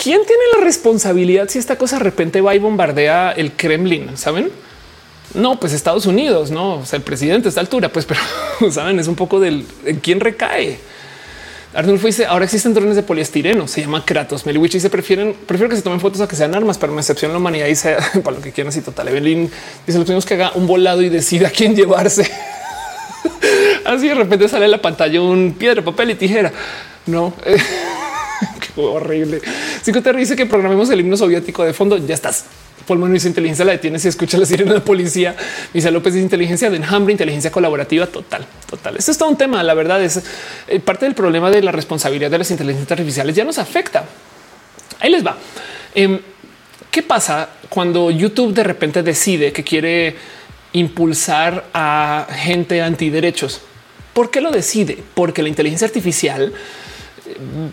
¿Quién 0.00 0.20
tiene 0.24 0.42
la 0.56 0.64
responsabilidad 0.64 1.48
si 1.48 1.58
esta 1.58 1.76
cosa 1.76 1.98
de 1.98 2.04
repente 2.04 2.40
va 2.40 2.54
y 2.54 2.60
bombardea 2.60 3.32
el 3.32 3.52
Kremlin? 3.52 4.16
Saben? 4.16 4.50
No, 5.34 5.58
pues 5.58 5.72
Estados 5.72 6.06
Unidos, 6.06 6.52
no 6.52 6.76
o 6.76 6.84
el 6.92 7.02
presidente 7.02 7.48
a 7.48 7.50
esta 7.50 7.60
altura, 7.60 7.88
pues, 7.90 8.06
pero 8.60 8.70
saben, 8.70 9.00
es 9.00 9.08
un 9.08 9.16
poco 9.16 9.40
del 9.40 9.66
en 9.84 9.96
quién 9.98 10.20
recae. 10.20 10.78
Arnulfo 11.74 12.06
dice 12.06 12.26
ahora 12.26 12.44
existen 12.44 12.72
drones 12.74 12.96
de 12.96 13.02
poliestireno, 13.02 13.66
se 13.66 13.80
llama 13.80 14.04
Kratos. 14.04 14.46
Meliwich 14.46 14.72
dice 14.72 14.88
prefieren, 14.88 15.34
prefiero 15.46 15.68
que 15.68 15.76
se 15.76 15.82
tomen 15.82 16.00
fotos 16.00 16.20
a 16.20 16.28
que 16.28 16.36
sean 16.36 16.54
armas, 16.54 16.78
pero 16.78 16.92
me 16.92 17.00
excepción 17.00 17.32
la 17.32 17.38
humanidad 17.38 17.66
y 17.66 17.74
sea 17.74 17.98
para 18.24 18.36
lo 18.36 18.42
que 18.42 18.52
quieran. 18.52 18.72
Y 18.76 18.80
total, 18.80 19.08
Evelyn 19.08 19.50
dice 19.84 19.98
lo 19.98 20.04
tenemos 20.04 20.24
que 20.24 20.34
haga 20.34 20.52
un 20.54 20.68
volado 20.68 21.02
y 21.02 21.08
decida 21.08 21.50
quién 21.50 21.74
llevarse. 21.74 22.30
Así 23.84 24.08
de 24.08 24.14
repente 24.14 24.48
sale 24.48 24.66
a 24.66 24.68
la 24.68 24.80
pantalla 24.80 25.20
un 25.20 25.56
piedra, 25.58 25.82
papel 25.82 26.10
y 26.10 26.14
tijera. 26.14 26.52
No. 27.06 27.34
Qué 28.60 28.80
horrible. 28.80 29.40
Si 29.82 29.92
te 29.92 30.12
dice 30.12 30.36
que 30.36 30.46
programemos 30.46 30.90
el 30.90 31.00
himno 31.00 31.16
soviético 31.16 31.64
de 31.64 31.72
fondo, 31.72 31.96
ya 31.98 32.14
estás. 32.14 32.44
Polman 32.86 33.12
dice 33.12 33.28
inteligencia 33.28 33.64
la 33.66 33.72
detienes 33.72 34.04
y 34.06 34.08
escucha 34.08 34.38
la 34.38 34.46
sirena 34.46 34.72
de 34.72 34.80
policía. 34.80 35.36
Dice 35.74 35.90
López 35.90 36.14
dice 36.14 36.24
inteligencia 36.24 36.70
de 36.70 36.78
enjambre, 36.78 37.12
inteligencia 37.12 37.50
colaborativa 37.50 38.06
total, 38.06 38.46
total. 38.68 38.96
Esto 38.96 39.10
es 39.10 39.18
todo 39.18 39.28
un 39.28 39.36
tema. 39.36 39.62
La 39.62 39.74
verdad 39.74 40.02
es 40.02 40.22
eh, 40.66 40.80
parte 40.80 41.04
del 41.04 41.14
problema 41.14 41.50
de 41.50 41.62
la 41.62 41.70
responsabilidad 41.70 42.30
de 42.30 42.38
las 42.38 42.50
inteligencias 42.50 42.90
artificiales 42.90 43.36
ya 43.36 43.44
nos 43.44 43.58
afecta. 43.58 44.06
Ahí 45.00 45.10
les 45.10 45.24
va. 45.24 45.36
Em, 45.94 46.18
¿Qué 46.90 47.02
pasa 47.02 47.50
cuando 47.68 48.10
YouTube 48.10 48.54
de 48.54 48.64
repente 48.64 49.02
decide 49.02 49.52
que 49.52 49.62
quiere 49.62 50.16
impulsar 50.72 51.66
a 51.74 52.26
gente 52.30 52.80
antiderechos? 52.80 53.60
¿Por 54.14 54.30
qué 54.30 54.40
lo 54.40 54.50
decide? 54.50 54.98
Porque 55.14 55.42
la 55.42 55.50
inteligencia 55.50 55.86
artificial 55.86 56.54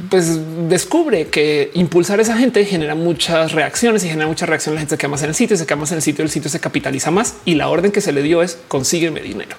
pues 0.09 0.39
descubre 0.69 1.27
que 1.27 1.71
impulsar 1.73 2.19
a 2.19 2.21
esa 2.21 2.37
gente 2.37 2.65
genera 2.65 2.95
muchas 2.95 3.51
reacciones 3.51 4.03
y 4.03 4.09
genera 4.09 4.27
muchas 4.27 4.49
reacciones. 4.49 4.75
La 4.75 4.81
gente 4.81 4.95
se 4.95 4.97
queda 4.97 5.09
más 5.09 5.23
en 5.23 5.29
el 5.29 5.35
sitio, 5.35 5.57
se 5.57 5.65
queda 5.65 5.75
más 5.75 5.91
en 5.91 5.97
el 5.97 6.01
sitio, 6.01 6.23
el 6.23 6.29
sitio 6.29 6.49
se 6.49 6.59
capitaliza 6.59 7.11
más 7.11 7.35
y 7.45 7.55
la 7.55 7.69
orden 7.69 7.91
que 7.91 8.01
se 8.01 8.11
le 8.11 8.21
dio 8.21 8.41
es 8.41 8.57
consígueme 8.67 9.21
dinero. 9.21 9.55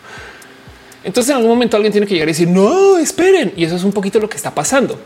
Entonces 1.05 1.31
en 1.31 1.37
algún 1.37 1.51
momento 1.51 1.77
alguien 1.77 1.93
tiene 1.93 2.07
que 2.07 2.15
llegar 2.15 2.29
y 2.29 2.33
decir 2.33 2.49
no 2.49 2.99
esperen. 2.99 3.53
Y 3.57 3.65
eso 3.65 3.77
es 3.77 3.85
un 3.85 3.93
poquito 3.93 4.19
lo 4.19 4.29
que 4.29 4.37
está 4.37 4.55
pasando. 4.55 4.99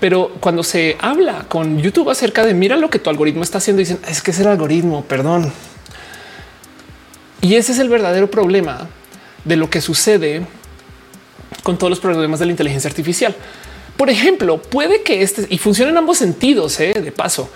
Pero 0.00 0.32
cuando 0.40 0.62
se 0.62 0.96
habla 1.00 1.46
con 1.48 1.80
YouTube 1.80 2.10
acerca 2.10 2.46
de 2.46 2.54
mira 2.54 2.76
lo 2.76 2.88
que 2.88 2.98
tu 2.98 3.10
algoritmo 3.10 3.42
está 3.42 3.58
haciendo, 3.58 3.80
dicen 3.80 3.98
es 4.08 4.22
que 4.22 4.30
es 4.30 4.40
el 4.40 4.46
algoritmo, 4.46 5.04
perdón. 5.04 5.52
Y 7.40 7.54
ese 7.54 7.72
es 7.72 7.78
el 7.78 7.88
verdadero 7.88 8.30
problema 8.30 8.88
de 9.44 9.56
lo 9.56 9.70
que 9.70 9.80
sucede 9.80 10.42
con 11.62 11.78
todos 11.78 11.90
los 11.90 12.00
problemas 12.00 12.40
de 12.40 12.46
la 12.46 12.52
inteligencia 12.52 12.88
artificial. 12.88 13.34
Por 13.98 14.10
ejemplo, 14.10 14.62
puede 14.62 15.02
que 15.02 15.22
este 15.22 15.46
y 15.50 15.58
funcione 15.58 15.90
en 15.90 15.98
ambos 15.98 16.18
sentidos, 16.18 16.78
¿eh? 16.78 16.94
de 16.94 17.10
paso, 17.10 17.50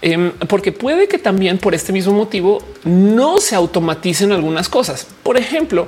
em, 0.00 0.32
porque 0.48 0.72
puede 0.72 1.06
que 1.06 1.18
también 1.18 1.58
por 1.58 1.74
este 1.74 1.92
mismo 1.92 2.14
motivo 2.14 2.64
no 2.84 3.36
se 3.36 3.54
automaticen 3.54 4.32
algunas 4.32 4.70
cosas. 4.70 5.06
Por 5.22 5.36
ejemplo, 5.36 5.86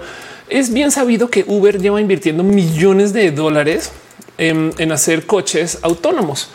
es 0.51 0.71
bien 0.71 0.91
sabido 0.91 1.31
que 1.31 1.47
Uber 1.49 1.81
lleva 1.81 2.03
invirtiendo 2.03 2.45
millones 2.45 3.15
de 3.15 3.31
dólares 3.31 3.93
en, 4.37 4.93
hacer 4.93 5.25
coches 5.25 5.79
autónomos. 5.81 6.49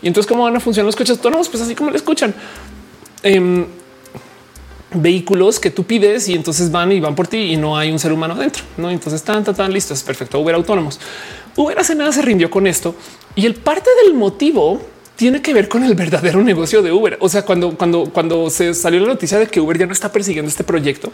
Y 0.00 0.06
entonces, 0.08 0.26
¿cómo 0.26 0.44
van 0.44 0.56
a 0.56 0.60
funcionar 0.60 0.86
los 0.86 0.96
coches 0.96 1.18
autónomos? 1.18 1.50
Pues 1.50 1.62
así 1.62 1.74
como 1.74 1.90
le 1.90 1.98
escuchan. 1.98 2.34
Em, 3.22 3.66
vehículos 4.92 5.60
que 5.60 5.70
tú 5.70 5.84
pides 5.84 6.28
y 6.28 6.34
entonces 6.34 6.70
van 6.70 6.92
y 6.92 7.00
van 7.00 7.14
por 7.14 7.28
ti 7.28 7.38
y 7.52 7.56
no 7.56 7.76
hay 7.76 7.90
un 7.90 7.98
ser 7.98 8.12
humano 8.12 8.34
dentro. 8.34 8.64
No, 8.76 8.90
entonces 8.90 9.20
están 9.20 9.44
tan, 9.44 9.54
tan 9.54 9.72
listos. 9.72 10.02
Perfecto. 10.02 10.38
Uber 10.40 10.54
autónomos. 10.54 10.98
Uber 11.56 11.78
hace 11.78 11.94
nada 11.94 12.12
se 12.12 12.22
rindió 12.22 12.50
con 12.50 12.66
esto 12.66 12.94
y 13.34 13.46
el 13.46 13.54
parte 13.54 13.90
del 14.04 14.14
motivo 14.14 14.80
tiene 15.16 15.42
que 15.42 15.52
ver 15.52 15.68
con 15.68 15.82
el 15.82 15.94
verdadero 15.94 16.42
negocio 16.42 16.82
de 16.82 16.92
Uber. 16.92 17.18
O 17.20 17.28
sea, 17.28 17.42
cuando, 17.42 17.76
cuando, 17.76 18.10
cuando 18.12 18.50
se 18.50 18.72
salió 18.72 19.00
la 19.00 19.08
noticia 19.08 19.38
de 19.38 19.48
que 19.48 19.60
Uber 19.60 19.76
ya 19.76 19.86
no 19.86 19.92
está 19.92 20.12
persiguiendo 20.12 20.48
este 20.48 20.62
proyecto, 20.62 21.10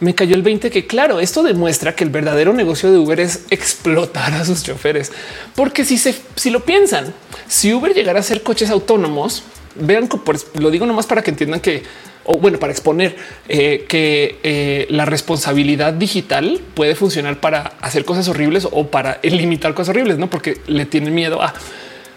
me 0.00 0.14
cayó 0.14 0.36
el 0.36 0.42
20 0.42 0.70
que 0.70 0.86
claro, 0.86 1.18
esto 1.18 1.42
demuestra 1.42 1.96
que 1.96 2.04
el 2.04 2.10
verdadero 2.10 2.52
negocio 2.52 2.92
de 2.92 2.98
Uber 2.98 3.18
es 3.18 3.40
explotar 3.50 4.32
a 4.34 4.44
sus 4.44 4.62
choferes. 4.62 5.10
Porque 5.56 5.84
si 5.84 5.98
se, 5.98 6.14
si 6.36 6.50
lo 6.50 6.64
piensan, 6.64 7.12
si 7.48 7.74
Uber 7.74 7.92
llegara 7.92 8.20
a 8.20 8.22
ser 8.22 8.44
coches 8.44 8.70
autónomos, 8.70 9.42
vean, 9.74 10.08
lo 10.54 10.70
digo 10.70 10.86
nomás 10.86 11.06
para 11.06 11.22
que 11.22 11.30
entiendan 11.30 11.58
que, 11.58 11.82
o 12.30 12.36
bueno, 12.36 12.58
para 12.58 12.72
exponer 12.72 13.16
eh, 13.48 13.86
que 13.88 14.38
eh, 14.42 14.86
la 14.90 15.06
responsabilidad 15.06 15.94
digital 15.94 16.60
puede 16.74 16.94
funcionar 16.94 17.40
para 17.40 17.72
hacer 17.80 18.04
cosas 18.04 18.28
horribles 18.28 18.68
o 18.70 18.88
para 18.88 19.18
limitar 19.22 19.72
cosas 19.72 19.90
horribles, 19.90 20.18
no 20.18 20.28
porque 20.28 20.60
le 20.66 20.84
tienen 20.84 21.14
miedo 21.14 21.42
a 21.42 21.54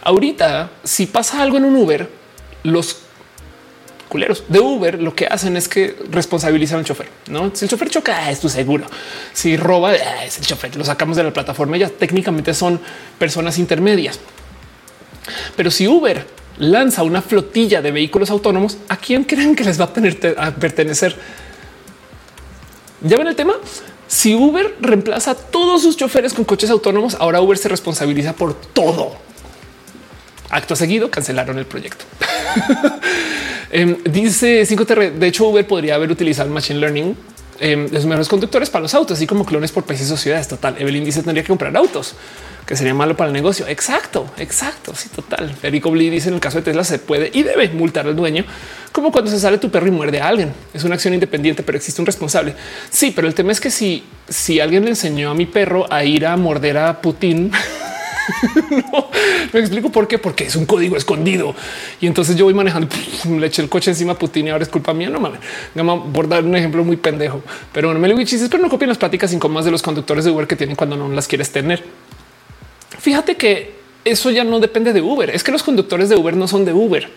ahorita. 0.03 0.69
Si 0.83 1.05
pasa 1.05 1.41
algo 1.41 1.55
en 1.55 1.63
un 1.63 1.77
Uber, 1.77 2.09
los 2.63 2.97
culeros 4.09 4.43
de 4.49 4.59
Uber 4.59 5.01
lo 5.01 5.15
que 5.15 5.27
hacen 5.27 5.55
es 5.55 5.69
que 5.69 5.95
responsabilizan 6.09 6.79
al 6.79 6.85
chofer. 6.85 7.07
No, 7.27 7.49
si 7.55 7.63
el 7.63 7.71
chofer 7.71 7.89
choca, 7.89 8.29
es 8.29 8.41
tu 8.41 8.49
seguro. 8.49 8.85
Si 9.31 9.55
roba, 9.55 9.91
ah, 9.91 10.25
es 10.25 10.39
el 10.39 10.45
chofer. 10.45 10.75
Lo 10.75 10.83
sacamos 10.83 11.15
de 11.15 11.23
la 11.23 11.31
plataforma. 11.31 11.77
Ya 11.77 11.87
técnicamente 11.87 12.53
son 12.53 12.81
personas 13.17 13.57
intermedias. 13.57 14.19
Pero 15.55 15.71
si 15.71 15.87
Uber 15.87 16.25
lanza 16.57 17.03
una 17.03 17.21
flotilla 17.21 17.81
de 17.81 17.91
vehículos 17.91 18.29
autónomos, 18.29 18.77
¿a 18.89 18.97
quién 18.97 19.23
creen 19.23 19.55
que 19.55 19.63
les 19.63 19.79
va 19.79 19.85
a, 19.85 20.51
pertenecer? 20.51 21.15
Ya 23.01 23.17
ven 23.17 23.27
el 23.27 23.35
tema. 23.35 23.53
Si 24.07 24.35
Uber 24.35 24.75
reemplaza 24.81 25.35
todos 25.35 25.81
sus 25.81 25.95
choferes 25.97 26.33
con 26.33 26.45
coches 26.45 26.69
autónomos, 26.69 27.15
ahora 27.19 27.41
Uber 27.41 27.57
se 27.57 27.69
responsabiliza 27.69 28.33
por 28.33 28.53
todo. 28.53 29.15
Acto 30.49 30.75
seguido, 30.75 31.09
cancelaron 31.09 31.57
el 31.57 31.65
proyecto. 31.65 32.05
Em, 33.73 33.95
dice 34.03 34.63
5TR. 34.63 35.13
De 35.13 35.27
hecho, 35.27 35.47
Uber 35.47 35.65
podría 35.65 35.95
haber 35.95 36.11
utilizado 36.11 36.49
machine 36.49 36.77
learning 36.77 37.15
de 37.61 37.89
sus 37.93 38.05
mejores 38.05 38.27
conductores 38.27 38.69
para 38.69 38.81
los 38.81 38.93
autos, 38.93 39.17
así 39.17 39.27
como 39.27 39.45
clones 39.45 39.71
por 39.71 39.83
países 39.83 40.09
o 40.11 40.17
ciudades. 40.17 40.47
Total. 40.47 40.75
Evelyn 40.79 41.05
dice 41.05 41.21
tendría 41.21 41.43
que 41.43 41.49
comprar 41.49 41.75
autos, 41.77 42.15
que 42.65 42.75
sería 42.75 42.93
malo 42.93 43.15
para 43.15 43.27
el 43.27 43.33
negocio. 43.33 43.67
Exacto, 43.67 44.31
exacto. 44.37 44.95
Sí, 44.95 45.09
total. 45.09 45.55
Eric 45.61 45.85
Obli 45.85 46.09
dice 46.09 46.29
en 46.29 46.35
el 46.35 46.41
caso 46.41 46.57
de 46.57 46.63
Tesla 46.63 46.83
se 46.83 46.99
puede 46.99 47.29
y 47.33 47.43
debe 47.43 47.69
multar 47.69 48.07
al 48.07 48.15
dueño, 48.15 48.45
como 48.91 49.11
cuando 49.11 49.29
se 49.29 49.39
sale 49.39 49.57
tu 49.59 49.69
perro 49.69 49.87
y 49.87 49.91
muerde 49.91 50.19
a 50.19 50.27
alguien. 50.27 50.53
Es 50.73 50.83
una 50.83 50.95
acción 50.95 51.13
independiente, 51.13 51.63
pero 51.63 51.77
existe 51.77 52.01
un 52.01 52.05
responsable. 52.07 52.55
Sí, 52.89 53.11
pero 53.15 53.27
el 53.27 53.35
tema 53.35 53.51
es 53.51 53.59
que 53.59 53.69
si, 53.69 54.03
si 54.27 54.59
alguien 54.59 54.83
le 54.83 54.91
enseñó 54.91 55.31
a 55.31 55.35
mi 55.35 55.45
perro 55.45 55.85
a 55.91 56.03
ir 56.03 56.25
a 56.25 56.35
morder 56.37 56.77
a 56.77 57.01
Putin, 57.01 57.51
no, 58.91 59.09
me 59.53 59.59
explico 59.59 59.91
por 59.91 60.07
qué, 60.07 60.17
porque 60.17 60.45
es 60.45 60.55
un 60.55 60.65
código 60.65 60.97
escondido. 60.97 61.55
Y 61.99 62.07
entonces 62.07 62.35
yo 62.35 62.45
voy 62.45 62.53
manejando, 62.53 62.87
le 63.29 63.47
eché 63.47 63.61
el 63.61 63.69
coche 63.69 63.91
encima 63.91 64.13
a 64.13 64.17
Putin 64.17 64.47
y 64.47 64.49
ahora 64.49 64.63
es 64.63 64.69
culpa 64.69 64.93
mía. 64.93 65.09
No 65.09 65.19
mames, 65.19 65.39
por 66.13 66.27
dar 66.27 66.43
un 66.43 66.55
ejemplo 66.55 66.83
muy 66.83 66.97
pendejo, 66.97 67.41
pero 67.71 67.93
no 67.93 67.99
me 67.99 68.07
lo 68.07 68.15
dices, 68.15 68.47
pero 68.49 68.63
no 68.63 68.69
copien 68.69 68.89
las 68.89 68.97
prácticas 68.97 69.33
incómodas 69.33 69.65
de 69.65 69.71
los 69.71 69.81
conductores 69.81 70.25
de 70.25 70.31
Uber 70.31 70.47
que 70.47 70.55
tienen 70.55 70.75
cuando 70.75 70.95
no 70.95 71.09
las 71.09 71.27
quieres 71.27 71.51
tener. 71.51 71.83
Fíjate 72.99 73.35
que 73.35 73.75
eso 74.05 74.31
ya 74.31 74.43
no 74.43 74.59
depende 74.59 74.93
de 74.93 75.01
Uber. 75.01 75.29
Es 75.29 75.43
que 75.43 75.51
los 75.51 75.63
conductores 75.63 76.09
de 76.09 76.15
Uber 76.15 76.35
no 76.35 76.47
son 76.47 76.65
de 76.65 76.73
Uber. 76.73 77.09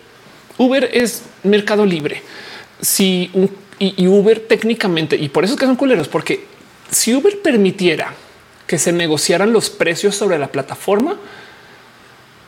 Uber 0.56 0.88
es 0.92 1.22
mercado 1.42 1.84
libre. 1.84 2.22
Si 2.80 3.30
y 3.78 4.06
Uber 4.06 4.40
técnicamente, 4.40 5.16
y 5.16 5.28
por 5.28 5.44
eso 5.44 5.54
es 5.54 5.60
que 5.60 5.66
son 5.66 5.76
culeros, 5.76 6.06
porque 6.08 6.44
si 6.90 7.14
Uber 7.14 7.40
permitiera 7.42 8.14
que 8.66 8.78
se 8.78 8.92
negociaran 8.92 9.52
los 9.52 9.70
precios 9.70 10.16
sobre 10.16 10.38
la 10.38 10.48
plataforma, 10.48 11.16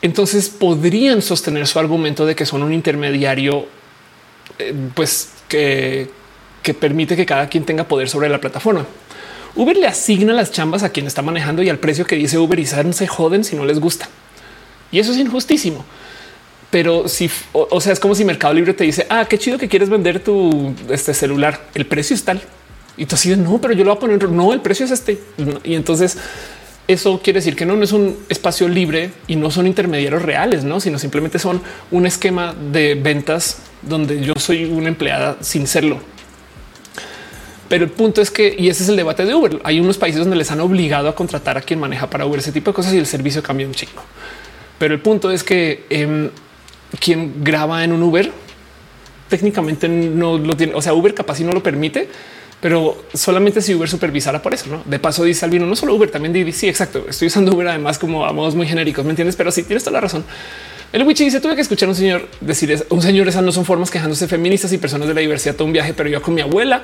entonces 0.02 0.48
podrían 0.48 1.22
sostener 1.22 1.66
su 1.66 1.78
argumento 1.78 2.26
de 2.26 2.34
que 2.34 2.47
son 2.47 2.62
un 2.62 2.72
intermediario, 2.72 3.66
eh, 4.59 4.74
pues 4.94 5.32
que, 5.48 6.09
permite 6.80 7.16
que 7.16 7.26
cada 7.26 7.48
quien 7.48 7.64
tenga 7.64 7.84
poder 7.84 8.09
sobre 8.09 8.28
la 8.28 8.40
plataforma. 8.40 8.84
Uber 9.55 9.76
le 9.76 9.86
asigna 9.86 10.32
las 10.32 10.51
chambas 10.51 10.82
a 10.82 10.90
quien 10.90 11.06
está 11.06 11.22
manejando 11.22 11.62
y 11.62 11.68
al 11.68 11.78
precio 11.78 12.05
que 12.05 12.16
dice 12.16 12.38
Uber 12.38 12.59
y 12.59 12.66
se 12.66 13.06
joden 13.06 13.44
si 13.44 13.56
no 13.56 13.64
les 13.64 13.78
gusta. 13.78 14.09
Y 14.90 14.98
eso 14.98 15.12
es 15.12 15.18
injustísimo. 15.18 15.84
Pero 16.70 17.09
si, 17.09 17.30
o, 17.52 17.80
sea, 17.80 17.93
es 17.93 18.01
como 18.01 18.14
si 18.14 18.24
Mercado 18.24 18.52
Libre 18.52 18.74
te 18.74 18.84
dice, 18.84 19.06
ah, 19.09 19.24
qué 19.28 19.38
chido 19.38 19.56
que 19.56 19.68
quieres 19.68 19.88
vender 19.88 20.22
tu 20.22 20.74
este 20.90 21.14
celular. 21.14 21.68
El 21.74 21.86
precio 21.86 22.14
es 22.14 22.24
tal 22.24 22.43
y 22.97 23.06
tú 23.06 23.14
así 23.14 23.31
de 23.31 23.36
no, 23.36 23.60
pero 23.60 23.74
yo 23.74 23.85
lo 23.85 23.90
voy 23.90 23.97
a 23.97 24.01
poner. 24.01 24.28
No, 24.31 24.52
el 24.52 24.60
precio 24.60 24.86
es 24.86 24.93
este. 24.93 25.20
Y 25.64 25.74
entonces 25.74 26.16
eso 26.89 27.20
quiere 27.23 27.39
decir 27.39 27.56
que 27.56 27.66
no, 27.66 27.77
no 27.77 27.85
es 27.85 27.93
un 27.93 28.16
espacio 28.28 28.68
libre 28.68 29.10
y 29.27 29.36
no 29.36 29.51
son 29.51 29.66
intermediarios 29.66 30.23
reales, 30.23 30.64
no, 30.64 30.81
sino 30.81 30.98
simplemente 30.98 31.39
son 31.39 31.60
un 31.90 32.06
esquema 32.06 32.55
de 32.55 32.94
ventas 32.94 33.59
donde 33.82 34.20
yo 34.20 34.35
soy 34.36 34.64
una 34.64 34.89
empleada 34.89 35.36
sin 35.40 35.66
serlo. 35.66 36.01
Pero 37.68 37.85
el 37.85 37.90
punto 37.90 38.23
es 38.23 38.31
que, 38.31 38.55
y 38.56 38.68
ese 38.68 38.85
es 38.85 38.89
el 38.89 38.97
debate 38.97 39.24
de 39.24 39.35
Uber. 39.35 39.60
Hay 39.64 39.81
unos 39.81 39.98
países 39.98 40.20
donde 40.20 40.36
les 40.36 40.51
han 40.52 40.60
obligado 40.60 41.09
a 41.09 41.14
contratar 41.16 41.59
a 41.59 41.62
quien 41.62 41.81
maneja 41.81 42.09
para 42.09 42.24
Uber 42.24 42.39
ese 42.39 42.52
tipo 42.52 42.70
de 42.70 42.74
cosas 42.77 42.94
y 42.94 42.98
el 42.98 43.06
servicio 43.06 43.43
cambia 43.43 43.66
un 43.66 43.74
chingo. 43.74 44.02
Pero 44.78 44.94
el 44.94 45.01
punto 45.01 45.31
es 45.32 45.43
que 45.43 45.85
em, 45.90 46.31
quien 47.01 47.43
graba 47.43 47.82
en 47.82 47.93
un 47.93 48.02
Uber 48.02 48.31
técnicamente 49.28 49.89
no 49.89 50.39
lo 50.39 50.56
tiene. 50.56 50.74
O 50.74 50.82
sea, 50.82 50.94
Uber 50.94 51.12
capaz 51.14 51.40
y 51.40 51.44
no 51.44 51.52
lo 51.52 51.62
permite, 51.62 52.09
pero 52.60 53.04
solamente 53.12 53.60
si 53.60 53.74
Uber 53.74 53.88
supervisara 53.88 54.42
por 54.42 54.54
eso. 54.54 54.66
¿no? 54.68 54.82
De 54.84 54.98
paso 54.98 55.24
dice 55.24 55.44
Albino, 55.44 55.66
no 55.66 55.76
solo 55.76 55.94
Uber, 55.94 56.10
también 56.10 56.32
Didi. 56.32 56.52
Sí, 56.52 56.68
exacto. 56.68 57.06
Estoy 57.08 57.28
usando 57.28 57.52
Uber 57.52 57.68
además 57.68 57.98
como 57.98 58.24
a 58.24 58.32
modos 58.32 58.54
muy 58.54 58.66
genéricos, 58.66 59.04
¿me 59.04 59.10
entiendes? 59.10 59.36
Pero 59.36 59.50
sí, 59.50 59.62
tienes 59.62 59.84
toda 59.84 59.94
la 59.94 60.00
razón. 60.00 60.24
El 60.92 61.02
Wichi 61.02 61.24
dice, 61.24 61.40
tuve 61.40 61.54
que 61.54 61.60
escuchar 61.60 61.88
a 61.88 61.90
un 61.90 61.96
señor 61.96 62.28
decir, 62.40 62.86
un 62.88 63.02
señor, 63.02 63.28
esas 63.28 63.42
no 63.42 63.52
son 63.52 63.64
formas 63.64 63.90
quejándose 63.90 64.28
feministas 64.28 64.72
y 64.72 64.78
personas 64.78 65.08
de 65.08 65.14
la 65.14 65.20
diversidad 65.20 65.54
todo 65.54 65.66
un 65.66 65.72
viaje, 65.72 65.92
pero 65.92 66.08
yo 66.08 66.22
con 66.22 66.32
mi 66.32 66.40
abuela 66.40 66.82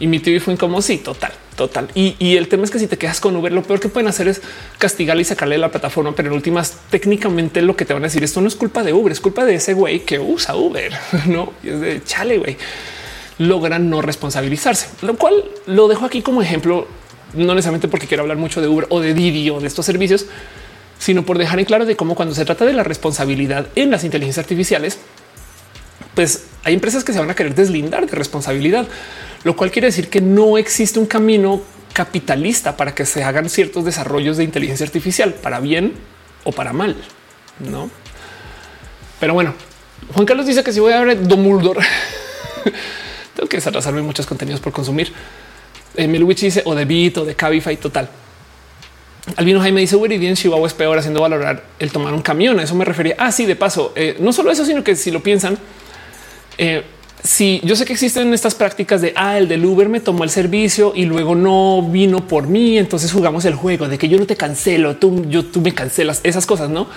y 0.00 0.06
mi 0.06 0.18
tío 0.18 0.34
y 0.34 0.40
fue 0.40 0.56
como 0.56 0.82
sí, 0.82 0.98
total, 0.98 1.32
total. 1.54 1.88
Y, 1.94 2.36
el 2.36 2.48
tema 2.48 2.64
es 2.64 2.70
que 2.70 2.78
si 2.78 2.88
te 2.88 2.96
quedas 2.96 3.20
con 3.20 3.36
Uber, 3.36 3.52
lo 3.52 3.62
peor 3.62 3.78
que 3.78 3.88
pueden 3.88 4.08
hacer 4.08 4.26
es 4.26 4.40
castigarle 4.78 5.22
y 5.22 5.24
sacarle 5.26 5.56
de 5.56 5.60
la 5.60 5.70
plataforma. 5.70 6.14
Pero 6.16 6.30
en 6.30 6.34
últimas, 6.34 6.76
técnicamente 6.90 7.62
lo 7.62 7.76
que 7.76 7.84
te 7.84 7.92
van 7.92 8.02
a 8.02 8.06
decir, 8.06 8.24
esto 8.24 8.40
no 8.40 8.48
es 8.48 8.56
culpa 8.56 8.82
de 8.82 8.94
Uber, 8.94 9.12
es 9.12 9.20
culpa 9.20 9.44
de 9.44 9.54
ese 9.54 9.74
güey 9.74 10.00
que 10.00 10.18
usa 10.18 10.56
Uber, 10.56 10.92
no? 11.26 11.52
Y 11.62 11.68
es 11.68 11.80
de 11.80 12.02
chale, 12.04 12.38
güey 12.38 12.56
logran 13.46 13.90
no 13.90 14.02
responsabilizarse, 14.02 14.88
lo 15.02 15.16
cual 15.16 15.44
lo 15.66 15.88
dejo 15.88 16.04
aquí 16.04 16.22
como 16.22 16.42
ejemplo, 16.42 16.86
no 17.34 17.54
necesariamente 17.54 17.88
porque 17.88 18.06
quiero 18.06 18.22
hablar 18.22 18.36
mucho 18.36 18.60
de 18.60 18.68
Uber 18.68 18.86
o 18.90 19.00
de 19.00 19.14
Didi 19.14 19.50
o 19.50 19.60
de 19.60 19.66
estos 19.66 19.86
servicios, 19.86 20.26
sino 20.98 21.24
por 21.24 21.38
dejar 21.38 21.58
en 21.58 21.64
claro 21.64 21.84
de 21.84 21.96
cómo 21.96 22.14
cuando 22.14 22.34
se 22.34 22.44
trata 22.44 22.64
de 22.64 22.72
la 22.72 22.84
responsabilidad 22.84 23.66
en 23.74 23.90
las 23.90 24.04
inteligencias 24.04 24.44
artificiales, 24.44 24.98
pues 26.14 26.44
hay 26.64 26.74
empresas 26.74 27.04
que 27.04 27.12
se 27.12 27.18
van 27.18 27.30
a 27.30 27.34
querer 27.34 27.54
deslindar 27.54 28.06
de 28.06 28.14
responsabilidad, 28.14 28.86
lo 29.44 29.56
cual 29.56 29.70
quiere 29.70 29.86
decir 29.86 30.08
que 30.08 30.20
no 30.20 30.58
existe 30.58 30.98
un 30.98 31.06
camino 31.06 31.62
capitalista 31.92 32.76
para 32.76 32.94
que 32.94 33.04
se 33.04 33.24
hagan 33.24 33.48
ciertos 33.50 33.84
desarrollos 33.84 34.36
de 34.36 34.44
inteligencia 34.44 34.86
artificial 34.86 35.34
para 35.34 35.60
bien 35.60 35.94
o 36.44 36.52
para 36.52 36.72
mal, 36.72 36.96
no? 37.58 37.90
Pero 39.20 39.34
bueno, 39.34 39.54
Juan 40.12 40.26
Carlos 40.26 40.46
dice 40.46 40.64
que 40.64 40.72
si 40.72 40.80
voy 40.80 40.92
a 40.92 41.02
ver 41.02 41.26
Domuldor, 41.26 41.78
tengo 43.48 43.62
que 43.62 43.68
atrasarme 43.68 44.02
muchos 44.02 44.26
contenidos 44.26 44.60
por 44.60 44.72
consumir. 44.72 45.12
Eh, 45.96 46.06
dice 46.06 46.62
o 46.64 46.74
de 46.74 46.84
Beat 46.84 47.18
o 47.18 47.24
de 47.24 47.34
Cabify 47.34 47.76
total. 47.76 48.08
Albino 49.36 49.60
Jaime 49.60 49.80
dice 49.80 49.94
Wiridian 49.94 50.34
Chihuahua 50.34 50.66
es 50.66 50.74
peor 50.74 50.98
haciendo 50.98 51.20
valorar 51.20 51.64
el 51.78 51.92
tomar 51.92 52.12
un 52.12 52.22
camión. 52.22 52.58
A 52.58 52.62
eso 52.62 52.74
me 52.74 52.84
refería. 52.84 53.14
Ah, 53.18 53.30
sí, 53.30 53.46
de 53.46 53.56
paso, 53.56 53.92
eh, 53.94 54.16
no 54.20 54.32
solo 54.32 54.50
eso, 54.50 54.64
sino 54.64 54.82
que 54.82 54.96
si 54.96 55.10
lo 55.10 55.22
piensan, 55.22 55.58
eh, 56.58 56.82
si 57.22 57.60
yo 57.64 57.76
sé 57.76 57.84
que 57.84 57.92
existen 57.92 58.34
estas 58.34 58.54
prácticas 58.54 59.00
de 59.00 59.12
ah, 59.16 59.38
el 59.38 59.46
del 59.48 59.64
Uber 59.64 59.88
me 59.88 60.00
tomó 60.00 60.24
el 60.24 60.30
servicio 60.30 60.92
y 60.94 61.04
luego 61.04 61.34
no 61.34 61.82
vino 61.82 62.26
por 62.26 62.46
mí. 62.46 62.78
Entonces 62.78 63.12
jugamos 63.12 63.44
el 63.44 63.54
juego 63.54 63.88
de 63.88 63.98
que 63.98 64.08
yo 64.08 64.18
no 64.18 64.26
te 64.26 64.36
cancelo, 64.36 64.96
tú, 64.96 65.24
yo, 65.28 65.44
tú 65.44 65.60
me 65.60 65.72
cancelas 65.72 66.20
esas 66.24 66.46
cosas, 66.46 66.70
no? 66.70 66.88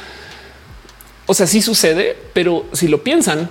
O 1.27 1.33
sea, 1.33 1.47
sí 1.47 1.61
sucede, 1.61 2.15
pero 2.33 2.65
si 2.71 2.87
lo 2.87 3.03
piensan, 3.03 3.49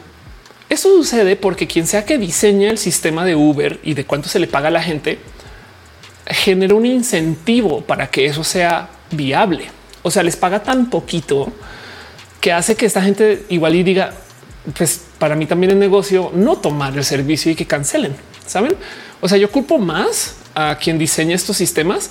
eso 0.74 0.90
sucede 0.90 1.36
porque 1.36 1.66
quien 1.66 1.86
sea 1.86 2.04
que 2.04 2.18
diseña 2.18 2.70
el 2.70 2.78
sistema 2.78 3.24
de 3.24 3.34
Uber 3.34 3.80
y 3.82 3.94
de 3.94 4.04
cuánto 4.04 4.28
se 4.28 4.38
le 4.38 4.46
paga 4.46 4.68
a 4.68 4.70
la 4.70 4.82
gente 4.82 5.18
genera 6.26 6.74
un 6.74 6.86
incentivo 6.86 7.82
para 7.82 8.08
que 8.08 8.26
eso 8.26 8.44
sea 8.44 8.88
viable. 9.10 9.70
O 10.02 10.10
sea, 10.10 10.22
les 10.22 10.36
paga 10.36 10.62
tan 10.62 10.90
poquito 10.90 11.52
que 12.40 12.52
hace 12.52 12.76
que 12.76 12.86
esta 12.86 13.02
gente 13.02 13.44
igual 13.48 13.74
y 13.74 13.82
diga, 13.82 14.12
pues 14.76 15.02
para 15.18 15.34
mí 15.34 15.46
también 15.46 15.72
es 15.72 15.76
negocio 15.76 16.30
no 16.34 16.56
tomar 16.56 16.96
el 16.96 17.04
servicio 17.04 17.52
y 17.52 17.54
que 17.54 17.66
cancelen. 17.66 18.14
Saben? 18.46 18.76
O 19.20 19.28
sea, 19.28 19.38
yo 19.38 19.50
culpo 19.50 19.78
más 19.78 20.36
a 20.54 20.76
quien 20.76 20.98
diseña 20.98 21.34
estos 21.34 21.56
sistemas 21.56 22.10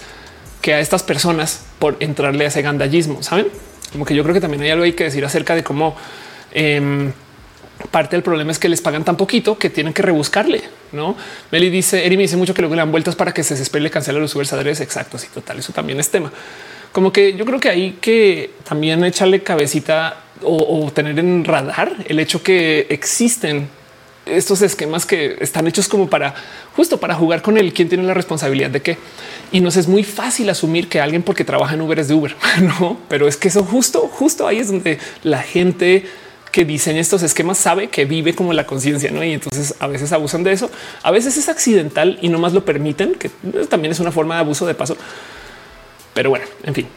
que 0.62 0.74
a 0.74 0.80
estas 0.80 1.04
personas 1.04 1.62
por 1.80 1.98
entrarle 2.00 2.46
a 2.46 2.48
ese 2.48 2.62
gandallismo. 2.62 3.22
Saben? 3.22 3.48
Como 3.92 4.06
que 4.06 4.16
yo 4.16 4.24
creo 4.24 4.34
que 4.34 4.42
también 4.42 4.64
hay 4.64 4.72
algo 4.72 4.84
hay 4.84 4.94
que 4.94 5.04
decir 5.04 5.24
acerca 5.24 5.56
de 5.56 5.64
cómo 5.64 5.96
em, 6.52 7.12
parte 7.92 8.16
del 8.16 8.24
problema 8.24 8.52
es 8.52 8.60
que 8.60 8.70
les 8.70 8.82
pagan 8.82 9.04
tan 9.04 9.18
poquito 9.18 9.58
que 9.58 9.70
tienen 9.70 9.94
que 9.94 10.02
rebuscarle. 10.02 10.64
No 10.92 11.16
Meli 11.52 11.70
dice, 11.70 12.06
Eri 12.06 12.18
me 12.18 12.24
dice 12.24 12.38
mucho 12.38 12.54
que 12.54 12.62
luego 12.62 12.76
le 12.76 12.82
dan 12.82 12.92
vueltas 12.92 13.16
para 13.16 13.34
que 13.34 13.44
se 13.44 13.54
desespere 13.54 13.82
y 13.82 13.84
le 13.84 13.92
cancela 13.92 14.20
los 14.20 14.36
Ubers 14.36 14.54
Exactos 14.54 15.24
y 15.24 15.28
total. 15.28 15.60
Eso 15.60 15.74
también 15.74 16.00
es 16.00 16.10
tema. 16.10 16.32
Como 16.92 17.12
que 17.12 17.36
yo 17.36 17.46
creo 17.46 17.60
que 17.60 17.70
hay 17.70 17.92
que 18.00 18.52
también 18.64 19.04
echarle 19.04 19.42
cabecita 19.42 20.18
o, 20.44 20.92
tener 20.94 21.18
en 21.20 21.44
radar 21.46 21.94
el 22.08 22.20
hecho 22.20 22.44
que 22.44 22.88
existen 22.90 23.70
estos 24.26 24.62
esquemas 24.62 25.06
que 25.06 25.38
están 25.40 25.68
hechos 25.68 25.88
como 25.88 26.10
para 26.10 26.34
justo 26.76 27.00
para 27.00 27.16
jugar 27.16 27.42
con 27.42 27.58
el 27.58 27.74
quién 27.74 27.90
tiene 27.90 28.04
la 28.04 28.14
responsabilidad 28.14 28.70
de 28.70 28.82
qué. 28.82 28.98
Y 29.52 29.60
nos 29.60 29.76
es 29.76 29.88
muy 29.88 30.04
fácil 30.04 30.50
asumir 30.50 30.88
que 30.88 31.02
alguien 31.02 31.24
porque 31.24 31.44
trabaja 31.44 31.74
en 31.74 31.82
Uber 31.82 32.00
es 32.00 32.08
de 32.08 32.14
Uber, 32.14 32.36
no, 32.62 33.00
pero 33.10 33.28
es 33.28 33.38
que 33.38 33.48
eso 33.48 33.64
justo, 33.64 34.08
justo 34.12 34.48
ahí 34.48 34.60
es 34.60 34.68
donde 34.68 35.00
la 35.24 35.42
gente 35.42 36.06
que 36.54 36.66
diseña 36.66 37.02
estos 37.02 37.24
esquemas 37.24 37.58
sabe 37.58 37.88
que 37.88 38.06
vive 38.06 38.36
como 38.36 38.54
la 38.54 38.68
conciencia, 38.68 39.10
¿no? 39.10 39.24
Y 39.24 39.34
entonces 39.34 39.74
a 39.80 39.88
veces 39.88 40.12
abusan 40.12 40.44
de 40.44 40.52
eso, 40.52 40.70
a 41.02 41.10
veces 41.10 41.36
es 41.36 41.50
accidental 41.50 42.20
y 42.22 42.30
no 42.30 42.38
más 42.38 42.54
lo 42.54 42.64
permiten, 42.64 43.16
que 43.16 43.32
también 43.68 43.92
es 43.92 44.00
una 44.00 44.12
forma 44.12 44.36
de 44.36 44.42
abuso 44.42 44.68
de 44.68 44.76
paso. 44.76 44.96
Pero 46.14 46.30
bueno, 46.30 46.46
en 46.62 46.76
fin. 46.76 46.88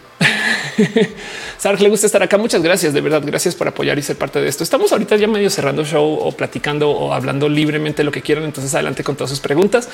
Sabes 1.56 1.80
le 1.80 1.88
gusta 1.88 2.04
estar 2.04 2.22
acá. 2.22 2.36
Muchas 2.36 2.62
gracias. 2.62 2.92
De 2.92 3.00
verdad, 3.00 3.22
gracias 3.24 3.54
por 3.54 3.66
apoyar 3.66 3.98
y 3.98 4.02
ser 4.02 4.16
parte 4.16 4.42
de 4.42 4.48
esto. 4.48 4.62
Estamos 4.62 4.92
ahorita 4.92 5.16
ya 5.16 5.26
medio 5.26 5.48
cerrando 5.48 5.86
show 5.86 6.18
o 6.20 6.32
platicando 6.32 6.90
o 6.90 7.14
hablando 7.14 7.48
libremente 7.48 8.04
lo 8.04 8.12
que 8.12 8.20
quieran. 8.20 8.44
Entonces, 8.44 8.74
adelante 8.74 9.04
con 9.04 9.16
todas 9.16 9.30
sus 9.30 9.40
preguntas. 9.40 9.88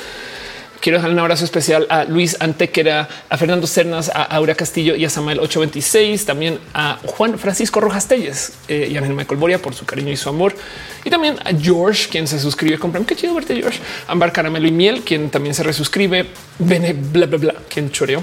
Quiero 0.82 0.98
dejar 0.98 1.12
un 1.12 1.18
abrazo 1.20 1.44
especial 1.44 1.86
a 1.90 2.02
Luis 2.02 2.36
Antequera, 2.40 3.08
a 3.28 3.38
Fernando 3.38 3.68
Cernas, 3.68 4.08
a 4.08 4.24
Aura 4.24 4.56
Castillo 4.56 4.96
y 4.96 5.04
a 5.04 5.10
Samuel 5.10 5.38
826, 5.38 6.26
también 6.26 6.58
a 6.74 6.98
Juan 7.06 7.38
Francisco 7.38 7.80
Rojas 7.80 8.08
Telles 8.08 8.54
eh, 8.66 8.88
y 8.90 8.96
a 8.96 9.00
Michael 9.00 9.38
Boria 9.38 9.62
por 9.62 9.74
su 9.74 9.86
cariño 9.86 10.10
y 10.10 10.16
su 10.16 10.28
amor. 10.28 10.56
Y 11.04 11.10
también 11.10 11.36
a 11.44 11.52
George, 11.56 12.08
quien 12.10 12.26
se 12.26 12.40
suscribe. 12.40 12.80
Compran 12.80 13.04
qué 13.04 13.14
chido 13.14 13.32
verte, 13.32 13.54
George. 13.54 13.78
Ambar 14.08 14.32
Caramelo 14.32 14.66
y 14.66 14.72
Miel, 14.72 15.02
quien 15.02 15.30
también 15.30 15.54
se 15.54 15.62
resuscribe. 15.62 16.26
Bene, 16.58 16.94
bla, 16.94 17.26
bla, 17.26 17.38
bla, 17.38 17.54
quien 17.68 17.92
choreó, 17.92 18.20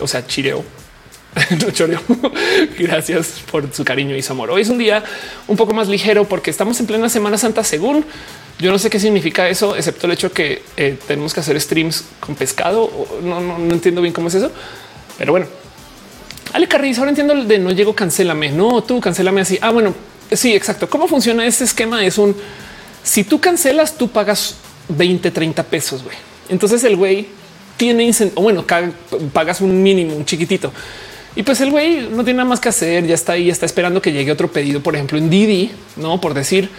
o 0.00 0.08
sea, 0.08 0.26
chireo. 0.26 0.64
no 1.60 1.70
choreo. 1.70 2.00
Gracias 2.78 3.42
por 3.52 3.70
su 3.74 3.84
cariño 3.84 4.16
y 4.16 4.22
su 4.22 4.32
amor. 4.32 4.50
Hoy 4.50 4.62
es 4.62 4.70
un 4.70 4.78
día 4.78 5.04
un 5.48 5.58
poco 5.58 5.74
más 5.74 5.88
ligero 5.88 6.24
porque 6.24 6.50
estamos 6.50 6.80
en 6.80 6.86
plena 6.86 7.10
Semana 7.10 7.36
Santa, 7.36 7.62
según 7.62 8.06
yo 8.58 8.70
no 8.70 8.78
sé 8.78 8.90
qué 8.90 9.00
significa 9.00 9.48
eso, 9.48 9.76
excepto 9.76 10.06
el 10.06 10.12
hecho 10.12 10.32
que 10.32 10.62
eh, 10.76 10.98
tenemos 11.06 11.34
que 11.34 11.40
hacer 11.40 11.60
streams 11.60 12.04
con 12.20 12.34
pescado. 12.34 12.90
No, 13.22 13.40
no, 13.40 13.58
no 13.58 13.74
entiendo 13.74 14.00
bien 14.00 14.12
cómo 14.12 14.28
es 14.28 14.34
eso, 14.34 14.50
pero 15.18 15.32
bueno. 15.32 15.46
Ale 16.52 16.68
Carriz, 16.68 16.98
ahora 16.98 17.10
entiendo 17.10 17.32
el 17.32 17.48
de 17.48 17.58
no 17.58 17.72
llego, 17.72 17.94
cancélame. 17.94 18.50
No, 18.50 18.82
tú 18.82 19.00
cancélame 19.00 19.40
así. 19.40 19.58
Ah, 19.60 19.70
bueno, 19.70 19.92
sí, 20.30 20.54
exacto. 20.54 20.88
¿Cómo 20.88 21.08
funciona 21.08 21.44
este 21.46 21.64
esquema? 21.64 22.04
Es 22.04 22.16
un 22.16 22.36
si 23.04 23.22
tú 23.22 23.38
cancelas, 23.38 23.96
tú 23.96 24.08
pagas 24.08 24.56
20, 24.88 25.30
30 25.30 25.62
pesos. 25.64 26.02
güey. 26.02 26.16
Entonces 26.48 26.82
el 26.84 26.96
güey 26.96 27.28
tiene 27.76 28.10
o 28.34 28.42
bueno, 28.42 28.64
pagas 29.32 29.60
un 29.60 29.82
mínimo, 29.82 30.16
un 30.16 30.24
chiquitito. 30.24 30.72
Y 31.36 31.42
pues 31.42 31.60
el 31.60 31.70
güey 31.70 32.08
no 32.08 32.24
tiene 32.24 32.38
nada 32.38 32.48
más 32.48 32.60
que 32.60 32.68
hacer, 32.68 33.06
ya 33.06 33.14
está 33.14 33.32
ahí, 33.32 33.50
está 33.50 33.66
esperando 33.66 34.00
que 34.00 34.12
llegue 34.12 34.32
otro 34.32 34.50
pedido, 34.50 34.82
por 34.82 34.94
ejemplo, 34.94 35.18
en 35.18 35.28
Didi, 35.30 35.72
no 35.96 36.20
por 36.20 36.32
decir, 36.32 36.70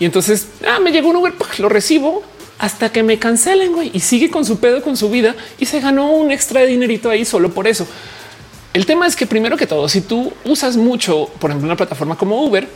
y 0.00 0.06
entonces 0.06 0.48
ah, 0.66 0.80
me 0.80 0.90
llegó 0.90 1.10
un 1.10 1.16
Uber, 1.16 1.32
lo 1.58 1.68
recibo 1.68 2.24
hasta 2.58 2.90
que 2.90 3.02
me 3.02 3.18
cancelen 3.18 3.72
güey, 3.72 3.90
y 3.94 4.00
sigue 4.00 4.30
con 4.30 4.44
su 4.44 4.58
pedo, 4.58 4.82
con 4.82 4.96
su 4.96 5.08
vida 5.08 5.36
y 5.58 5.66
se 5.66 5.78
ganó 5.78 6.10
un 6.10 6.32
extra 6.32 6.62
de 6.62 6.66
dinerito 6.66 7.08
ahí 7.08 7.24
solo 7.24 7.50
por 7.50 7.68
eso. 7.68 7.86
El 8.72 8.86
tema 8.86 9.06
es 9.06 9.16
que 9.16 9.26
primero 9.26 9.56
que 9.56 9.66
todo, 9.66 9.88
si 9.88 10.00
tú 10.00 10.32
usas 10.44 10.76
mucho, 10.76 11.30
por 11.38 11.50
ejemplo, 11.50 11.66
una 11.66 11.76
plataforma 11.76 12.16
como 12.16 12.42
Uber, 12.44 12.68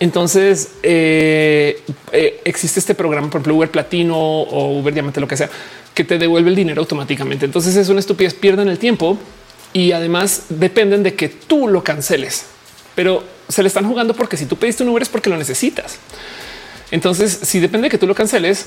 entonces 0.00 0.70
eh, 0.82 1.82
eh, 2.12 2.40
existe 2.44 2.80
este 2.80 2.94
programa, 2.94 3.28
por 3.28 3.40
ejemplo, 3.40 3.54
Uber 3.54 3.70
Platino 3.70 4.16
o 4.16 4.78
Uber 4.78 4.92
Diamante, 4.92 5.20
lo 5.20 5.28
que 5.28 5.36
sea, 5.36 5.50
que 5.94 6.04
te 6.04 6.18
devuelve 6.18 6.50
el 6.50 6.56
dinero 6.56 6.80
automáticamente. 6.80 7.44
Entonces 7.44 7.76
es 7.76 7.88
una 7.88 8.00
estupidez, 8.00 8.34
pierden 8.34 8.68
el 8.68 8.78
tiempo 8.78 9.18
y 9.72 9.92
además 9.92 10.44
dependen 10.48 11.02
de 11.02 11.14
que 11.14 11.28
tú 11.28 11.68
lo 11.68 11.84
canceles, 11.84 12.46
pero 12.94 13.22
se 13.48 13.62
le 13.62 13.68
están 13.68 13.86
jugando 13.86 14.14
porque 14.14 14.36
si 14.36 14.46
tú 14.46 14.56
pediste 14.56 14.82
un 14.82 14.88
Uber 14.88 15.02
es 15.02 15.08
porque 15.08 15.30
lo 15.30 15.36
necesitas. 15.36 15.98
Entonces, 16.94 17.40
si 17.42 17.58
depende 17.58 17.86
de 17.86 17.90
que 17.90 17.98
tú 17.98 18.06
lo 18.06 18.14
canceles, 18.14 18.66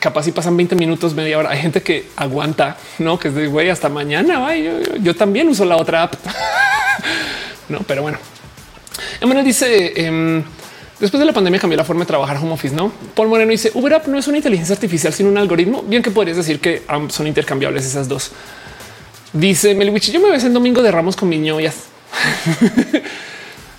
capaz 0.00 0.22
si 0.22 0.32
pasan 0.32 0.56
20 0.56 0.74
minutos, 0.74 1.12
media 1.12 1.36
hora. 1.36 1.50
Hay 1.50 1.60
gente 1.60 1.82
que 1.82 2.06
aguanta, 2.16 2.78
no 2.98 3.18
que 3.18 3.28
es 3.28 3.34
de 3.34 3.46
güey 3.46 3.68
hasta 3.68 3.90
mañana. 3.90 4.48
yo, 5.02 5.14
también 5.14 5.50
uso 5.50 5.66
la 5.66 5.76
otra 5.76 6.04
app, 6.04 6.14
no, 7.68 7.80
pero 7.80 8.00
bueno. 8.00 8.16
Emanuel 9.20 9.44
dice 9.44 9.92
em, 9.96 10.42
después 10.98 11.18
de 11.20 11.26
la 11.26 11.34
pandemia 11.34 11.60
cambió 11.60 11.76
la 11.76 11.84
forma 11.84 12.04
de 12.04 12.06
trabajar 12.06 12.38
home 12.38 12.52
office. 12.52 12.74
No, 12.74 12.90
Paul 13.14 13.28
Moreno 13.28 13.50
dice 13.50 13.70
Uber 13.74 13.92
App 13.92 14.06
no 14.06 14.18
es 14.18 14.26
una 14.28 14.38
inteligencia 14.38 14.74
artificial, 14.74 15.12
sino 15.12 15.28
un 15.28 15.36
algoritmo. 15.36 15.82
Bien 15.82 16.02
que 16.02 16.10
podrías 16.10 16.38
decir 16.38 16.58
que 16.58 16.84
son 17.10 17.26
intercambiables 17.26 17.84
esas 17.84 18.08
dos. 18.08 18.32
Dice 19.34 19.74
Melwich, 19.74 20.10
yo 20.10 20.20
me 20.20 20.30
ves 20.30 20.44
en 20.44 20.54
domingo 20.54 20.80
de 20.80 20.90
Ramos 20.90 21.16
con 21.16 21.28
mis 21.28 21.40
ñoyas. 21.40 21.74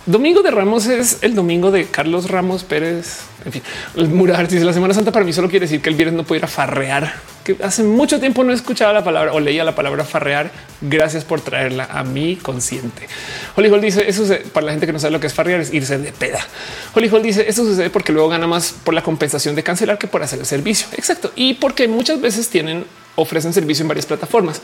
Domingo 0.05 0.41
de 0.41 0.51
Ramos 0.51 0.87
es 0.87 1.19
el 1.21 1.33
domingo 1.33 1.71
de 1.71 1.85
Carlos 1.85 2.29
Ramos 2.29 2.65
Pérez. 2.65 3.21
En 3.45 3.53
fin, 3.53 3.61
el 3.95 4.09
Murar 4.09 4.49
dice 4.49 4.65
la 4.65 4.73
Semana 4.73 4.93
Santa 4.93 5.13
para 5.13 5.23
mí 5.23 5.31
solo 5.31 5.49
quiere 5.49 5.63
decir 5.63 5.81
que 5.81 5.87
el 5.87 5.95
viernes 5.95 6.17
no 6.17 6.25
puede 6.25 6.39
ir 6.39 6.43
a 6.43 6.49
farrear, 6.49 7.13
que 7.45 7.55
hace 7.63 7.83
mucho 7.83 8.19
tiempo 8.19 8.43
no 8.43 8.51
he 8.51 8.53
escuchado 8.53 8.91
la 8.91 9.01
palabra 9.01 9.31
o 9.31 9.39
leía 9.39 9.63
la 9.63 9.75
palabra 9.75 10.03
farrear. 10.03 10.51
Gracias 10.81 11.23
por 11.23 11.39
traerla 11.39 11.87
a 11.89 12.03
mi 12.03 12.35
consciente. 12.35 13.07
Holly 13.55 13.69
Hall 13.69 13.79
dice 13.79 14.03
eso 14.05 14.25
para 14.51 14.65
la 14.65 14.71
gente 14.73 14.85
que 14.85 14.91
no 14.91 14.99
sabe 14.99 15.11
lo 15.11 15.21
que 15.21 15.27
es 15.27 15.33
farrear 15.33 15.61
es 15.61 15.73
irse 15.73 15.97
de 15.97 16.11
peda. 16.11 16.45
Holly 16.93 17.07
Hall 17.07 17.23
dice 17.23 17.45
eso 17.47 17.63
sucede 17.63 17.89
porque 17.89 18.11
luego 18.11 18.27
gana 18.27 18.45
más 18.45 18.75
por 18.83 18.93
la 18.93 19.03
compensación 19.03 19.55
de 19.55 19.63
cancelar 19.63 19.97
que 19.97 20.07
por 20.07 20.21
hacer 20.21 20.37
el 20.37 20.45
servicio. 20.45 20.87
Exacto. 20.97 21.31
Y 21.37 21.53
porque 21.53 21.87
muchas 21.87 22.19
veces 22.19 22.49
tienen, 22.49 22.83
ofrecen 23.15 23.53
servicio 23.53 23.83
en 23.83 23.87
varias 23.87 24.05
plataformas. 24.05 24.61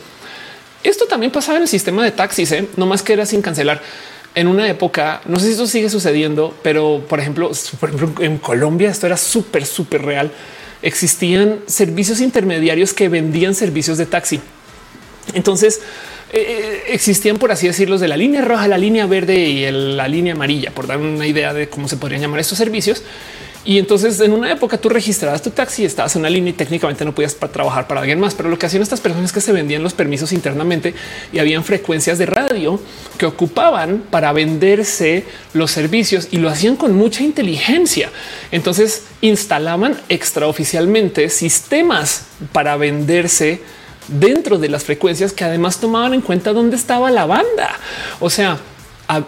Esto 0.83 1.05
también 1.05 1.31
pasaba 1.31 1.57
en 1.57 1.63
el 1.63 1.69
sistema 1.69 2.03
de 2.03 2.11
taxis, 2.11 2.51
¿eh? 2.51 2.67
no 2.75 2.85
más 2.85 3.03
que 3.03 3.13
era 3.13 3.25
sin 3.25 3.41
cancelar 3.41 3.81
en 4.39 4.47
una 4.47 4.69
época, 4.69 5.21
no 5.25 5.37
sé 5.37 5.47
si 5.47 5.53
eso 5.53 5.67
sigue 5.67 5.89
sucediendo, 5.89 6.55
pero 6.63 7.03
por 7.09 7.19
ejemplo, 7.19 7.51
por 7.79 7.89
ejemplo 7.89 8.23
en 8.23 8.37
Colombia 8.37 8.89
esto 8.89 9.05
era 9.05 9.17
súper, 9.17 9.65
súper 9.65 10.03
real. 10.03 10.31
Existían 10.81 11.59
servicios 11.67 12.21
intermediarios 12.21 12.93
que 12.93 13.09
vendían 13.09 13.53
servicios 13.53 13.97
de 13.97 14.05
taxi. 14.05 14.39
Entonces 15.33 15.81
eh, 16.31 16.39
eh, 16.39 16.83
existían, 16.93 17.37
por 17.37 17.51
así 17.51 17.67
decirlo, 17.67 17.97
de 17.97 18.07
la 18.07 18.15
línea 18.15 18.41
roja, 18.41 18.69
la 18.69 18.77
línea 18.77 19.05
verde 19.07 19.35
y 19.39 19.69
la 19.69 20.07
línea 20.07 20.33
amarilla, 20.33 20.71
por 20.71 20.87
dar 20.87 20.97
una 20.97 21.27
idea 21.27 21.53
de 21.53 21.67
cómo 21.67 21.89
se 21.89 21.97
podrían 21.97 22.21
llamar 22.21 22.39
estos 22.39 22.57
servicios. 22.57 23.03
Y 23.65 23.77
entonces 23.77 24.19
en 24.21 24.31
una 24.31 24.51
época 24.51 24.77
tú 24.77 24.87
registrabas 24.87 25.41
tu 25.41 25.49
taxi, 25.49 25.83
estabas 25.83 26.15
en 26.15 26.21
una 26.21 26.29
línea 26.29 26.51
y 26.51 26.53
técnicamente 26.53 27.03
no 27.03 27.13
podías 27.13 27.35
trabajar 27.35 27.87
para 27.87 27.99
alguien 27.99 28.19
más. 28.19 28.33
Pero 28.33 28.49
lo 28.49 28.57
que 28.57 28.65
hacían 28.65 28.81
estas 28.81 29.01
personas 29.01 29.25
es 29.25 29.33
que 29.33 29.41
se 29.41 29.51
vendían 29.51 29.83
los 29.83 29.93
permisos 29.93 30.31
internamente 30.31 30.93
y 31.33 31.39
habían 31.39 31.63
frecuencias 31.63 32.17
de 32.17 32.25
radio 32.25 32.79
que 33.17 33.25
ocupaban 33.25 34.03
para 34.09 34.31
venderse 34.31 35.25
los 35.53 35.71
servicios 35.71 36.29
y 36.31 36.37
lo 36.37 36.49
hacían 36.49 36.77
con 36.77 36.95
mucha 36.95 37.23
inteligencia. 37.23 38.09
Entonces 38.51 39.03
instalaban 39.21 39.99
extraoficialmente 40.07 41.29
sistemas 41.29 42.23
para 42.53 42.77
venderse 42.77 43.61
dentro 44.07 44.57
de 44.57 44.69
las 44.69 44.85
frecuencias 44.85 45.33
que 45.33 45.43
además 45.43 45.79
tomaban 45.79 46.13
en 46.13 46.21
cuenta 46.21 46.53
dónde 46.53 46.77
estaba 46.77 47.11
la 47.11 47.25
banda. 47.25 47.77
O 48.21 48.29
sea, 48.29 48.57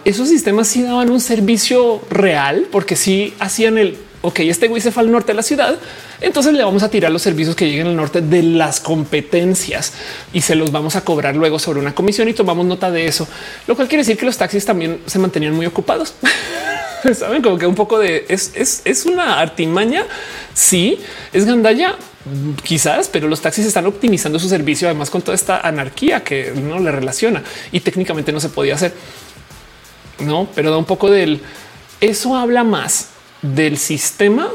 esos 0.05 0.29
sistemas 0.29 0.67
sí 0.67 0.83
daban 0.83 1.09
un 1.09 1.19
servicio 1.19 2.01
real 2.09 2.67
porque 2.71 2.95
sí 2.95 3.33
hacían 3.39 3.77
el 3.77 3.97
ok, 4.22 4.39
este 4.41 4.68
güey 4.68 4.81
se 4.81 4.91
fue 4.91 5.03
al 5.03 5.11
norte 5.11 5.30
de 5.31 5.35
la 5.35 5.43
ciudad, 5.43 5.77
entonces 6.19 6.53
le 6.53 6.64
vamos 6.64 6.84
a 6.84 6.89
tirar 6.89 7.11
los 7.11 7.22
servicios 7.22 7.56
que 7.56 7.69
lleguen 7.69 7.88
al 7.88 7.95
norte 7.95 8.22
de 8.22 8.43
las 8.43 8.80
competencias 8.80 9.93
y 10.34 10.41
se 10.41 10.56
los 10.56 10.72
vamos 10.72 10.95
a 10.95 11.03
cobrar 11.03 11.35
luego 11.35 11.60
sobre 11.60 11.80
una 11.80 11.95
comisión 11.95 12.30
y 12.30 12.34
tomamos 12.34 12.65
nota 12.65 12.91
de 12.91 13.07
eso, 13.07 13.27
lo 13.68 13.76
cual 13.76 13.88
quiere 13.88 14.02
decir 14.02 14.18
que 14.18 14.26
los 14.26 14.38
taxis 14.38 14.65
también 14.65 15.02
se 15.06 15.19
mantenían 15.19 15.53
muy 15.53 15.65
ocupados. 15.65 16.14
Saben 17.15 17.41
como 17.41 17.57
que 17.57 17.65
un 17.65 17.73
poco 17.73 17.98
de 17.98 18.26
es, 18.30 18.52
es, 18.53 18.84
es 18.85 19.07
una 19.07 19.39
artimaña. 19.39 20.06
Sí, 20.53 20.99
es 21.34 21.45
gandalla, 21.45 21.95
quizás, 22.64 23.10
pero 23.10 23.27
los 23.27 23.41
taxis 23.41 23.65
están 23.65 23.88
optimizando 23.88 24.38
su 24.38 24.48
servicio, 24.48 24.88
además 24.88 25.10
con 25.10 25.23
toda 25.23 25.34
esta 25.34 25.61
anarquía 25.61 26.23
que 26.23 26.53
no 26.56 26.80
le 26.80 26.91
relaciona 26.91 27.43
y 27.72 27.80
técnicamente 27.80 28.31
no 28.31 28.39
se 28.39 28.49
podía 28.49 28.76
hacer. 28.76 28.93
No, 30.19 30.48
pero 30.53 30.69
da 30.69 30.77
un 30.77 30.85
poco 30.85 31.10
del 31.10 31.41
eso 31.99 32.35
habla 32.35 32.64
más 32.64 33.10
del 33.41 33.77
sistema 33.77 34.49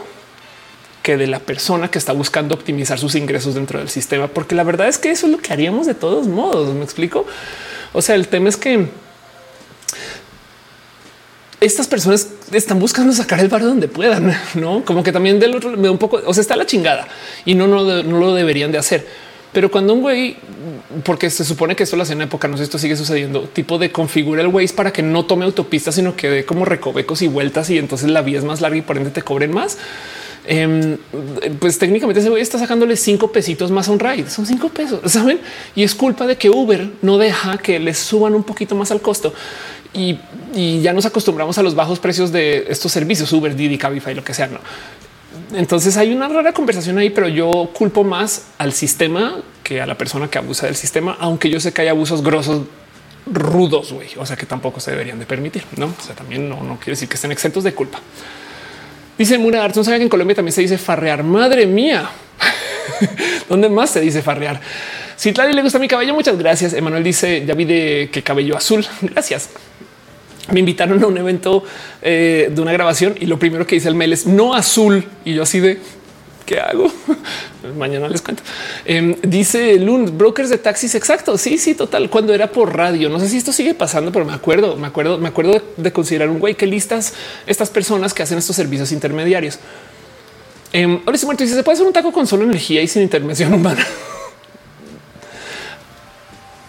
que 1.03 1.17
de 1.17 1.29
la 1.29 1.39
persona 1.39 1.89
que 1.89 1.99
está 1.99 2.13
buscando 2.13 2.55
optimizar 2.55 2.99
sus 2.99 3.15
ingresos 3.15 3.55
dentro 3.55 3.79
del 3.79 3.89
sistema, 3.89 4.27
porque 4.27 4.55
la 4.55 4.65
verdad 4.65 4.89
es 4.89 4.99
que 4.99 5.11
eso 5.11 5.27
es 5.27 5.33
lo 5.33 5.39
que 5.39 5.53
haríamos 5.53 5.87
de 5.87 5.95
todos 5.95 6.27
modos. 6.27 6.75
Me 6.75 6.83
explico. 6.83 7.25
O 7.93 8.03
sea, 8.03 8.17
el 8.17 8.27
tema 8.27 8.49
es 8.49 8.57
que 8.57 8.89
estas 11.61 11.87
personas 11.87 12.29
están 12.53 12.79
buscando 12.79 13.13
sacar 13.13 13.41
el 13.41 13.49
bar 13.49 13.63
donde 13.63 13.89
puedan, 13.89 14.37
no 14.55 14.85
como 14.85 15.03
que 15.03 15.13
también 15.13 15.39
del 15.39 15.55
otro 15.55 15.71
me 15.71 15.85
da 15.85 15.91
un 15.91 15.99
poco, 15.99 16.21
o 16.25 16.35
sea, 16.35 16.41
está 16.41 16.57
la 16.57 16.67
chingada 16.67 17.07
y 17.45 17.55
no, 17.55 17.67
no, 17.67 17.85
no 18.03 18.19
lo 18.19 18.35
deberían 18.35 18.73
de 18.73 18.79
hacer. 18.79 19.07
Pero 19.57 19.71
cuando 19.71 19.95
un 19.95 20.03
güey, 20.03 20.37
porque 21.03 21.31
se 21.31 21.43
supone 21.43 21.75
que 21.75 21.85
esto 21.85 21.97
lo 21.97 22.03
hace 22.03 22.13
en 22.13 22.21
época, 22.21 22.47
no 22.47 22.59
sé, 22.59 22.65
esto 22.65 22.79
sigue 22.79 22.95
sucediendo, 22.95 23.45
tipo 23.45 23.79
de 23.79 23.91
configura 23.91 24.43
el 24.43 24.49
Waze 24.49 24.75
para 24.75 24.93
que 24.93 25.03
no 25.03 25.25
tome 25.25 25.47
autopista, 25.47 25.93
sino 25.93 26.15
que 26.15 26.29
dé 26.29 26.45
como 26.45 26.67
recovecos 26.67 27.23
y 27.23 27.27
vueltas 27.27 27.71
y 27.71 27.79
entonces 27.79 28.11
la 28.11 28.21
vía 28.21 28.37
es 28.37 28.45
más 28.45 28.61
larga 28.61 28.77
y 28.77 28.83
por 28.83 28.99
ende 28.99 29.09
te 29.09 29.23
cobren 29.23 29.55
más. 29.55 29.79
Em, 30.47 30.99
pues 31.59 31.79
técnicamente 31.79 32.21
ese 32.21 32.29
güey 32.29 32.43
está 32.43 32.59
sacándole 32.59 32.99
cinco 32.99 33.33
pesitos 33.33 33.71
más 33.71 33.89
a 33.89 33.93
un 33.93 33.99
ride. 33.99 34.29
Son 34.29 34.45
cinco 34.45 34.69
pesos, 34.69 35.01
saben? 35.11 35.41
Y 35.75 35.85
es 35.85 35.95
culpa 35.95 36.27
de 36.27 36.37
que 36.37 36.51
Uber 36.51 36.91
no 37.01 37.17
deja 37.17 37.57
que 37.57 37.79
les 37.79 37.97
suban 37.97 38.35
un 38.35 38.45
poquito 38.45 38.75
más 38.75 38.91
al 38.91 39.01
costo. 39.01 39.33
Y, 39.95 40.19
y 40.55 40.83
ya 40.83 40.93
nos 40.93 41.07
acostumbramos 41.07 41.57
a 41.57 41.63
los 41.63 41.75
bajos 41.75 41.99
precios 41.99 42.31
de 42.31 42.67
estos 42.69 42.93
servicios, 42.93 43.33
Uber, 43.33 43.57
Didi, 43.57 43.79
Cabify, 43.79 44.15
lo 44.15 44.23
que 44.23 44.35
sea. 44.35 44.49
No 44.49 44.61
entonces 45.53 45.97
hay 45.97 46.13
una 46.13 46.29
rara 46.29 46.53
conversación 46.53 46.99
ahí, 46.99 47.11
pero 47.11 47.29
yo 47.29 47.71
culpo 47.73 48.05
más 48.05 48.47
al 48.59 48.73
sistema 48.73 49.37
que 49.63 49.81
a 49.81 49.87
la 49.87 49.97
persona 49.97 50.29
que 50.29 50.39
abusa 50.39 50.67
del 50.67 50.77
sistema, 50.77 51.17
aunque 51.21 51.51
yo 51.51 51.61
sé 51.61 51.73
que 51.73 51.83
hay 51.83 51.89
abusos 51.89 52.23
grosos 52.23 52.63
rudos, 53.27 53.93
güey. 53.93 54.09
O 54.17 54.27
sea 54.27 54.37
que 54.37 54.47
tampoco 54.47 54.81
se 54.81 54.91
deberían 54.91 55.19
de 55.19 55.27
permitir, 55.27 55.65
no? 55.77 55.87
O 55.87 56.03
sea, 56.03 56.15
también 56.15 56.49
no, 56.49 56.63
no 56.63 56.77
quiere 56.77 56.93
decir 56.93 57.09
que 57.09 57.15
estén 57.15 57.33
exentos 57.33 57.65
de 57.65 57.75
culpa. 57.75 58.01
Dice 59.19 59.39
Mura 59.39 59.65
Arts, 59.65 59.77
no 59.77 59.85
sabe 59.85 59.99
que 59.99 60.05
en 60.05 60.09
Colombia 60.09 60.35
también 60.35 60.53
se 60.53 60.61
dice 60.61 60.79
farrear. 60.79 61.23
Madre 61.23 61.67
mía, 61.67 62.11
¿dónde 63.49 63.69
más 63.69 63.91
se 63.91 64.01
dice 64.01 64.23
farrear? 64.23 64.61
Si 65.17 65.33
Clary 65.33 65.55
le 65.55 65.63
gusta 65.63 65.79
mi 65.79 65.89
cabello, 65.89 66.13
muchas 66.13 66.37
gracias. 66.39 66.75
Emanuel 66.75 67.03
dice 67.03 67.45
ya 67.47 67.55
vi 67.55 67.65
de 67.65 68.11
qué 68.13 68.23
cabello 68.23 68.57
azul. 68.57 68.85
Gracias 69.01 69.51
me 70.53 70.61
invitaron 70.61 71.03
a 71.03 71.07
un 71.07 71.19
evento 71.19 71.65
eh, 72.03 72.51
de 72.53 72.61
una 72.61 72.73
grabación 72.73 73.15
y 73.19 73.27
lo 73.27 73.39
primero 73.39 73.67
que 73.67 73.75
dice 73.75 73.89
el 73.89 73.95
mail 73.95 74.13
es 74.13 74.27
no 74.27 74.55
azul. 74.55 75.05
Y 75.25 75.35
yo 75.35 75.43
así 75.43 75.61
de 75.61 75.79
qué 76.45 76.61
hago? 76.61 76.91
Mañana 77.77 78.09
les 78.09 78.23
cuento. 78.23 78.43
Em, 78.85 79.17
dice 79.23 79.77
Lund, 79.77 80.17
brokers 80.17 80.49
de 80.49 80.59
taxis. 80.59 80.95
Exacto. 80.95 81.37
Sí, 81.37 81.59
sí, 81.59 81.75
total. 81.75 82.09
Cuando 82.09 82.33
era 82.33 82.51
por 82.51 82.75
radio, 82.77 83.09
no 83.09 83.19
sé 83.19 83.29
si 83.29 83.37
esto 83.37 83.53
sigue 83.53 83.75
pasando, 83.75 84.13
pero 84.13 84.25
me 84.25 84.33
acuerdo, 84.33 84.77
me 84.77 84.87
acuerdo, 84.87 85.19
me 85.19 85.29
acuerdo 85.29 85.61
de, 85.77 85.93
considerar 85.93 86.31
un 86.31 86.39
güey 86.39 86.55
que 86.55 86.67
listas 86.67 87.13
estas 87.47 87.69
personas 87.71 88.15
que 88.15 88.23
hacen 88.23 88.39
estos 88.39 88.55
servicios 88.55 88.93
intermediarios. 88.93 89.59
Eh, 90.73 90.85
ahora 90.85 91.19
muerto 91.25 91.43
dice 91.43 91.57
se 91.57 91.63
puede 91.63 91.75
hacer 91.75 91.87
un 91.87 91.93
taco 91.93 92.13
con 92.13 92.27
solo 92.27 92.45
energía 92.45 92.83
y 92.83 92.89
sin 92.89 93.03
intervención 93.03 93.53
humana. 93.53 93.85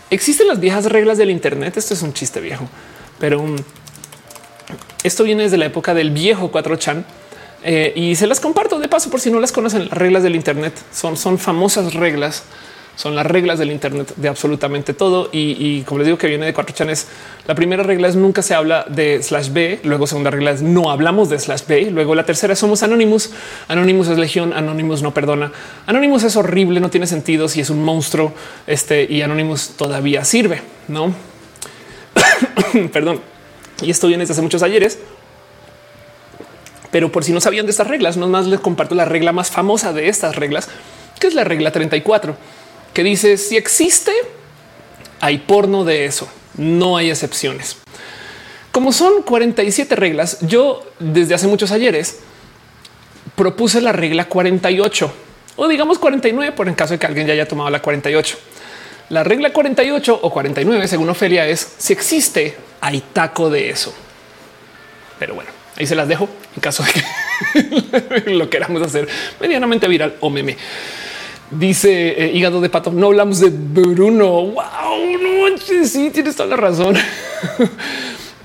Existen 0.09 0.47
las 0.47 0.59
viejas 0.59 0.85
reglas 0.85 1.17
del 1.17 1.29
Internet. 1.29 1.77
Esto 1.77 1.93
es 1.93 2.01
un 2.01 2.13
chiste 2.13 2.39
viejo 2.39 2.67
pero 3.19 3.41
um, 3.41 3.55
esto 5.03 5.23
viene 5.23 5.43
desde 5.43 5.57
la 5.57 5.65
época 5.65 5.93
del 5.93 6.11
viejo 6.11 6.51
4chan 6.51 7.03
eh, 7.63 7.93
y 7.95 8.15
se 8.15 8.27
las 8.27 8.39
comparto 8.39 8.79
de 8.79 8.87
paso 8.87 9.09
por 9.09 9.19
si 9.19 9.31
no 9.31 9.39
las 9.39 9.51
conocen. 9.51 9.89
Las 9.89 9.97
reglas 9.97 10.23
del 10.23 10.35
Internet 10.35 10.73
son, 10.91 11.17
son 11.17 11.37
famosas 11.37 11.93
reglas, 11.93 12.43
son 12.95 13.15
las 13.15 13.25
reglas 13.25 13.59
del 13.59 13.71
Internet 13.71 14.13
de 14.15 14.27
absolutamente 14.27 14.93
todo. 14.93 15.29
Y, 15.31 15.81
como 15.81 15.99
les 15.99 16.07
digo 16.07 16.17
que 16.17 16.27
viene 16.27 16.45
de 16.45 16.53
4chan 16.53 16.89
es 16.89 17.07
la 17.47 17.55
primera 17.55 17.83
regla 17.83 18.07
es 18.07 18.15
nunca 18.15 18.41
se 18.41 18.53
habla 18.53 18.85
de 18.89 19.21
slash 19.21 19.49
B. 19.51 19.79
Luego 19.83 20.07
segunda 20.07 20.31
regla 20.31 20.51
es 20.51 20.61
no 20.61 20.91
hablamos 20.91 21.29
de 21.29 21.39
slash 21.39 21.61
B. 21.67 21.91
Luego 21.91 22.15
la 22.15 22.25
tercera 22.25 22.55
somos 22.55 22.83
anónimos. 22.83 23.31
Anónimos 23.67 24.07
es 24.07 24.17
legión. 24.17 24.53
Anónimos 24.53 25.01
no 25.03 25.13
perdona. 25.13 25.51
Anónimos 25.85 26.23
es 26.23 26.35
horrible, 26.35 26.79
no 26.79 26.89
tiene 26.89 27.07
sentido 27.07 27.47
si 27.47 27.61
es 27.61 27.69
un 27.69 27.83
monstruo. 27.83 28.33
Este 28.65 29.03
y 29.09 29.21
anónimos 29.21 29.73
todavía 29.77 30.23
sirve, 30.25 30.61
no? 30.87 31.36
Perdón. 32.93 33.21
Y 33.81 33.91
esto 33.91 34.07
viene 34.07 34.23
desde 34.23 34.33
hace 34.33 34.41
muchos 34.41 34.63
ayeres. 34.63 34.99
Pero 36.91 37.11
por 37.11 37.23
si 37.23 37.31
no 37.31 37.41
sabían 37.41 37.65
de 37.65 37.71
estas 37.71 37.87
reglas, 37.87 38.17
no 38.17 38.27
más 38.27 38.47
les 38.47 38.59
comparto 38.59 38.95
la 38.95 39.05
regla 39.05 39.31
más 39.31 39.51
famosa 39.51 39.93
de 39.93 40.07
estas 40.09 40.35
reglas, 40.35 40.69
que 41.19 41.27
es 41.27 41.33
la 41.33 41.43
regla 41.43 41.71
34, 41.71 42.35
que 42.93 43.03
dice 43.03 43.37
si 43.37 43.57
existe, 43.57 44.11
hay 45.19 45.39
porno 45.39 45.83
de 45.83 46.05
eso. 46.05 46.27
No 46.55 46.97
hay 46.97 47.11
excepciones. 47.11 47.77
Como 48.71 48.93
son 48.93 49.21
47 49.23 49.95
reglas, 49.95 50.37
yo 50.41 50.83
desde 50.99 51.35
hace 51.35 51.47
muchos 51.47 51.71
ayeres 51.71 52.19
propuse 53.35 53.81
la 53.81 53.91
regla 53.91 54.25
48 54.25 55.13
o 55.57 55.67
digamos 55.67 55.99
49 55.99 56.53
por 56.53 56.67
en 56.67 56.75
caso 56.75 56.93
de 56.93 56.99
que 56.99 57.05
alguien 57.05 57.27
ya 57.27 57.33
haya 57.33 57.47
tomado 57.47 57.69
la 57.69 57.81
48. 57.81 58.37
La 59.09 59.23
regla 59.23 59.53
48 59.53 60.19
o 60.21 60.29
49, 60.29 60.87
según 60.87 61.09
Ofelia, 61.09 61.47
es 61.47 61.75
si 61.77 61.93
existe, 61.93 62.57
hay 62.81 63.01
taco 63.13 63.49
de 63.49 63.69
eso. 63.69 63.93
Pero 65.17 65.35
bueno, 65.35 65.49
ahí 65.77 65.87
se 65.87 65.95
las 65.95 66.07
dejo 66.07 66.27
en 66.55 66.61
caso 66.61 66.83
de 66.83 68.21
que 68.21 68.29
lo 68.31 68.49
queramos 68.49 68.81
hacer 68.81 69.07
medianamente 69.39 69.87
viral 69.87 70.15
o 70.19 70.29
meme. 70.29 70.57
Dice 71.49 72.25
eh, 72.25 72.31
hígado 72.33 72.59
de 72.59 72.69
pato. 72.69 72.91
No 72.91 73.07
hablamos 73.07 73.39
de 73.39 73.49
Bruno. 73.49 74.27
Wow, 74.27 75.17
no 75.21 75.57
sí, 75.57 76.09
tienes 76.09 76.35
toda 76.35 76.49
la 76.49 76.57
razón. 76.57 76.95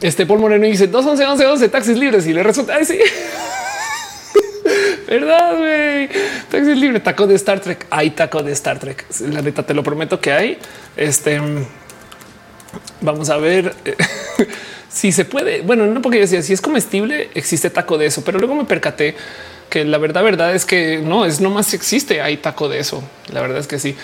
Este 0.01 0.26
Paul 0.26 0.40
Moreno 0.40 0.66
dice 0.66 0.89
2, 0.89 1.06
11, 1.06 1.26
11, 1.26 1.47
11 1.47 1.68
taxis 1.68 1.97
libres 1.97 2.26
y 2.26 2.32
le 2.32 2.43
resulta. 2.43 2.74
Ay, 2.74 2.84
sí. 2.84 2.98
Verdad, 5.12 5.59
güey. 5.59 6.09
Taxi 6.51 6.74
libre, 6.74 6.98
taco 6.98 7.26
de 7.26 7.34
Star 7.34 7.60
Trek. 7.60 7.86
Hay 7.90 8.12
taco 8.12 8.43
de 8.43 8.52
Star 8.52 8.78
Trek. 8.78 9.05
La 9.20 9.43
neta, 9.43 9.62
te 9.62 9.74
lo 9.74 9.82
prometo 9.82 10.18
que 10.18 10.32
hay. 10.32 10.59
Este 10.97 11.39
vamos 13.02 13.28
a 13.28 13.36
ver 13.36 13.74
si 14.89 15.12
se 15.12 15.26
puede. 15.26 15.60
Bueno, 15.60 15.84
no 15.86 16.01
porque 16.01 16.16
yo 16.16 16.22
decía 16.22 16.40
si 16.40 16.55
es 16.55 16.62
comestible, 16.62 17.28
existe 17.34 17.68
taco 17.68 17.98
de 17.98 18.06
eso, 18.06 18.24
pero 18.24 18.39
luego 18.39 18.55
me 18.55 18.64
percaté 18.64 19.14
que 19.68 19.84
la 19.84 19.98
verdad, 19.98 20.22
verdad 20.24 20.55
es 20.55 20.64
que 20.64 21.02
no 21.05 21.26
es 21.26 21.43
nomás 21.43 21.74
existe. 21.74 22.22
Hay 22.22 22.39
taco 22.39 22.70
de 22.70 22.78
eso. 22.78 23.02
La 23.30 23.43
verdad 23.43 23.59
es 23.59 23.66
que 23.66 23.78
sí. 23.78 23.94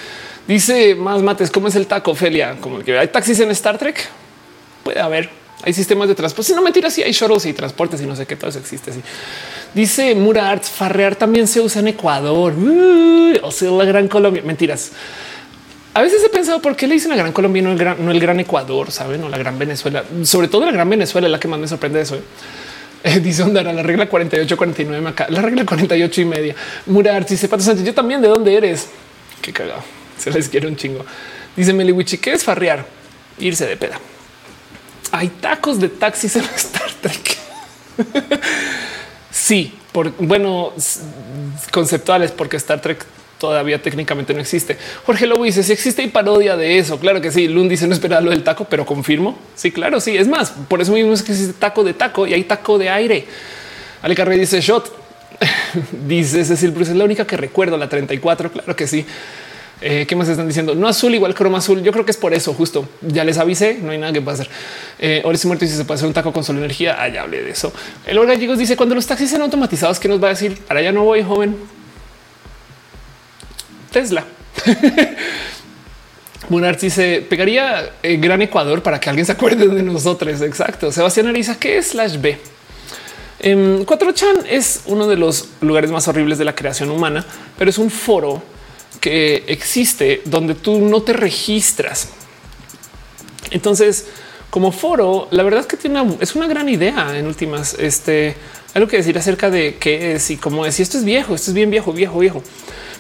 Dice 0.46 0.94
más 0.94 1.22
mates. 1.22 1.50
¿Cómo 1.50 1.68
es 1.68 1.74
el 1.74 1.86
taco, 1.86 2.14
Felia? 2.14 2.56
Como 2.60 2.80
que 2.80 2.98
hay 2.98 3.08
taxis 3.08 3.40
en 3.40 3.50
Star 3.52 3.78
Trek. 3.78 4.06
Puede 4.84 5.00
haber. 5.00 5.37
Hay 5.62 5.72
sistemas 5.72 6.08
de 6.08 6.14
transporte. 6.14 6.48
Si 6.50 6.54
no 6.54 6.62
mentira, 6.62 6.90
si 6.90 7.02
hay 7.02 7.12
shuttles 7.12 7.46
y 7.46 7.52
transportes 7.52 8.00
y 8.00 8.06
no 8.06 8.14
sé 8.14 8.26
qué 8.26 8.36
todo 8.36 8.50
eso 8.50 8.58
existe. 8.58 8.92
Sí. 8.92 9.00
Dice 9.74 10.14
Mura 10.14 10.58
farrear 10.58 11.16
también 11.16 11.46
se 11.46 11.60
usa 11.60 11.80
en 11.80 11.88
Ecuador. 11.88 12.54
o 13.42 13.50
sea, 13.50 13.70
la 13.70 13.84
Gran 13.84 14.08
Colombia. 14.08 14.42
Mentiras. 14.44 14.92
A 15.94 16.02
veces 16.02 16.22
he 16.24 16.28
pensado 16.28 16.62
por 16.62 16.76
qué 16.76 16.86
le 16.86 16.94
dicen 16.94 17.10
la 17.10 17.16
Gran 17.16 17.32
Colombia, 17.32 17.60
no 17.62 17.72
el 17.72 17.78
gran, 17.78 18.04
no 18.04 18.12
el 18.12 18.20
gran 18.20 18.38
Ecuador, 18.38 18.92
saben, 18.92 19.24
o 19.24 19.28
la 19.28 19.36
Gran 19.36 19.58
Venezuela. 19.58 20.04
Sobre 20.22 20.46
todo 20.46 20.64
la 20.64 20.70
Gran 20.70 20.88
Venezuela 20.88 21.28
la 21.28 21.40
que 21.40 21.48
más 21.48 21.58
me 21.58 21.66
sorprende 21.66 21.98
de 21.98 22.04
eso. 22.04 22.16
¿eh? 22.16 22.22
Eh, 23.04 23.20
dice 23.20 23.44
Ondara, 23.44 23.72
la 23.72 23.84
regla 23.84 24.08
48, 24.08 24.56
49 24.56 25.08
acá, 25.08 25.28
la 25.30 25.40
regla 25.40 25.64
48 25.64 26.20
y 26.20 26.24
media. 26.24 26.54
Mura 26.86 27.14
Arts 27.14 27.30
dice 27.30 27.48
Pato 27.48 27.62
Sánchez, 27.62 27.86
yo 27.86 27.94
también. 27.94 28.20
¿De 28.20 28.26
dónde 28.26 28.52
eres? 28.52 28.88
Qué 29.40 29.52
cagado. 29.52 29.84
Se 30.18 30.32
les 30.32 30.48
quiere 30.48 30.66
un 30.66 30.74
chingo. 30.74 31.04
Dice 31.56 31.72
Meliwichi, 31.72 32.18
¿qué 32.18 32.32
es 32.32 32.42
farrear? 32.42 32.84
Irse 33.38 33.66
de 33.66 33.76
peda. 33.76 34.00
Hay 35.12 35.28
tacos 35.28 35.80
de 35.80 35.88
taxis 35.88 36.36
en 36.36 36.44
Star 36.44 36.90
Trek. 37.00 37.38
Sí, 39.30 39.72
por 39.92 40.10
bueno, 40.18 40.72
conceptuales, 41.70 42.32
porque 42.32 42.56
Star 42.56 42.80
Trek 42.80 43.04
todavía 43.38 43.80
técnicamente 43.80 44.34
no 44.34 44.40
existe. 44.40 44.76
Jorge 45.06 45.26
Lobo 45.26 45.44
dice 45.44 45.62
si 45.62 45.72
existe 45.72 46.02
y 46.02 46.08
parodia 46.08 46.56
de 46.56 46.78
eso. 46.78 46.98
Claro 46.98 47.20
que 47.20 47.30
sí. 47.30 47.48
Lund 47.48 47.70
dice 47.70 47.86
no 47.86 47.94
espera 47.94 48.20
lo 48.20 48.30
del 48.30 48.42
taco, 48.42 48.64
pero 48.64 48.84
confirmo. 48.84 49.38
Sí, 49.54 49.70
claro, 49.70 50.00
sí. 50.00 50.16
Es 50.16 50.28
más, 50.28 50.52
por 50.68 50.80
eso 50.80 50.92
mismo 50.92 51.12
es 51.12 51.22
que 51.22 51.32
existe 51.32 51.54
taco 51.54 51.84
de 51.84 51.94
taco 51.94 52.26
y 52.26 52.34
hay 52.34 52.44
taco 52.44 52.78
de 52.78 52.90
aire. 52.90 53.26
Ale 54.02 54.14
Carrey 54.14 54.38
dice 54.38 54.60
shot. 54.60 54.92
dice 56.06 56.44
Cecil 56.44 56.72
Bruce 56.72 56.90
es 56.90 56.96
la 56.96 57.04
única 57.04 57.26
que 57.26 57.36
recuerdo 57.36 57.76
la 57.76 57.88
34. 57.88 58.52
Claro 58.52 58.76
que 58.76 58.86
sí. 58.86 59.06
Eh, 59.80 60.06
¿Qué 60.08 60.16
más 60.16 60.28
están 60.28 60.48
diciendo? 60.48 60.74
No 60.74 60.88
azul, 60.88 61.14
igual 61.14 61.34
croma 61.34 61.58
azul. 61.58 61.82
Yo 61.82 61.92
creo 61.92 62.04
que 62.04 62.10
es 62.10 62.16
por 62.16 62.34
eso, 62.34 62.52
justo. 62.52 62.88
Ya 63.00 63.24
les 63.24 63.38
avisé, 63.38 63.78
no 63.80 63.92
hay 63.92 63.98
nada 63.98 64.12
que 64.12 64.20
pueda 64.20 64.34
hacer. 64.34 64.48
Eh, 64.98 65.22
ahora 65.24 65.38
muerto 65.44 65.64
y 65.64 65.68
si 65.68 65.76
se 65.76 65.84
puede 65.84 65.96
hacer 65.96 66.08
un 66.08 66.14
taco 66.14 66.32
con 66.32 66.42
solo 66.42 66.58
energía. 66.58 66.96
Ah, 66.98 67.08
ya 67.08 67.22
hablé 67.22 67.42
de 67.42 67.50
eso. 67.50 67.72
El 68.04 68.18
Gallegos 68.26 68.58
dice 68.58 68.76
cuando 68.76 68.94
los 68.94 69.06
taxis 69.06 69.30
sean 69.30 69.42
automatizados, 69.42 70.00
¿qué 70.00 70.08
nos 70.08 70.22
va 70.22 70.26
a 70.26 70.30
decir? 70.30 70.58
Para 70.66 70.80
allá 70.80 70.90
no 70.90 71.04
voy, 71.04 71.22
joven. 71.22 71.56
Tesla. 73.92 74.24
Munarzi 76.48 76.90
se 76.90 77.26
pegaría 77.28 77.90
eh, 78.02 78.16
Gran 78.16 78.42
Ecuador 78.42 78.82
para 78.82 78.98
que 78.98 79.10
alguien 79.10 79.26
se 79.26 79.32
acuerde 79.32 79.68
de 79.68 79.82
nosotros. 79.82 80.40
Exacto. 80.40 80.90
Sebastián 80.90 81.28
Ariza, 81.28 81.58
¿qué 81.58 81.78
es 81.78 81.88
slash 81.88 82.16
B? 82.18 82.38
4chan 83.40 84.38
em, 84.38 84.46
es 84.50 84.82
uno 84.86 85.06
de 85.06 85.16
los 85.16 85.50
lugares 85.60 85.92
más 85.92 86.08
horribles 86.08 86.38
de 86.38 86.44
la 86.44 86.56
creación 86.56 86.90
humana, 86.90 87.24
pero 87.56 87.70
es 87.70 87.78
un 87.78 87.88
foro 87.88 88.42
que 89.00 89.44
existe 89.46 90.22
donde 90.24 90.54
tú 90.54 90.80
no 90.80 91.02
te 91.02 91.12
registras. 91.12 92.08
Entonces, 93.50 94.06
como 94.50 94.72
foro, 94.72 95.28
la 95.30 95.42
verdad 95.42 95.60
es 95.60 95.66
que 95.66 95.76
tiene 95.76 96.00
una, 96.00 96.16
es 96.20 96.34
una 96.34 96.46
gran 96.46 96.68
idea 96.68 97.16
en 97.16 97.26
últimas. 97.26 97.74
Este 97.74 98.36
algo 98.74 98.88
que 98.88 98.98
decir 98.98 99.16
acerca 99.18 99.50
de 99.50 99.76
qué 99.76 100.14
es 100.14 100.30
y 100.30 100.36
cómo 100.36 100.66
es. 100.66 100.78
Y 100.78 100.82
esto 100.82 100.98
es 100.98 101.04
viejo, 101.04 101.34
esto 101.34 101.50
es 101.50 101.54
bien 101.54 101.70
viejo, 101.70 101.92
viejo, 101.92 102.18
viejo. 102.18 102.42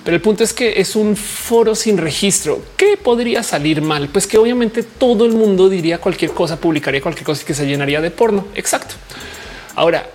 Pero 0.04 0.16
el 0.16 0.22
punto 0.22 0.42
es 0.42 0.52
que 0.52 0.80
es 0.80 0.96
un 0.96 1.16
foro 1.16 1.74
sin 1.74 1.98
registro. 1.98 2.62
¿Qué 2.76 2.96
podría 2.96 3.42
salir 3.42 3.82
mal? 3.82 4.08
Pues 4.08 4.26
que 4.26 4.38
obviamente 4.38 4.82
todo 4.82 5.26
el 5.26 5.32
mundo 5.32 5.68
diría 5.68 5.98
cualquier 5.98 6.30
cosa, 6.32 6.58
publicaría 6.58 7.00
cualquier 7.00 7.26
cosa 7.26 7.44
que 7.44 7.54
se 7.54 7.66
llenaría 7.66 8.00
de 8.00 8.10
porno. 8.10 8.46
Exacto. 8.54 8.94
Ahora, 9.74 10.08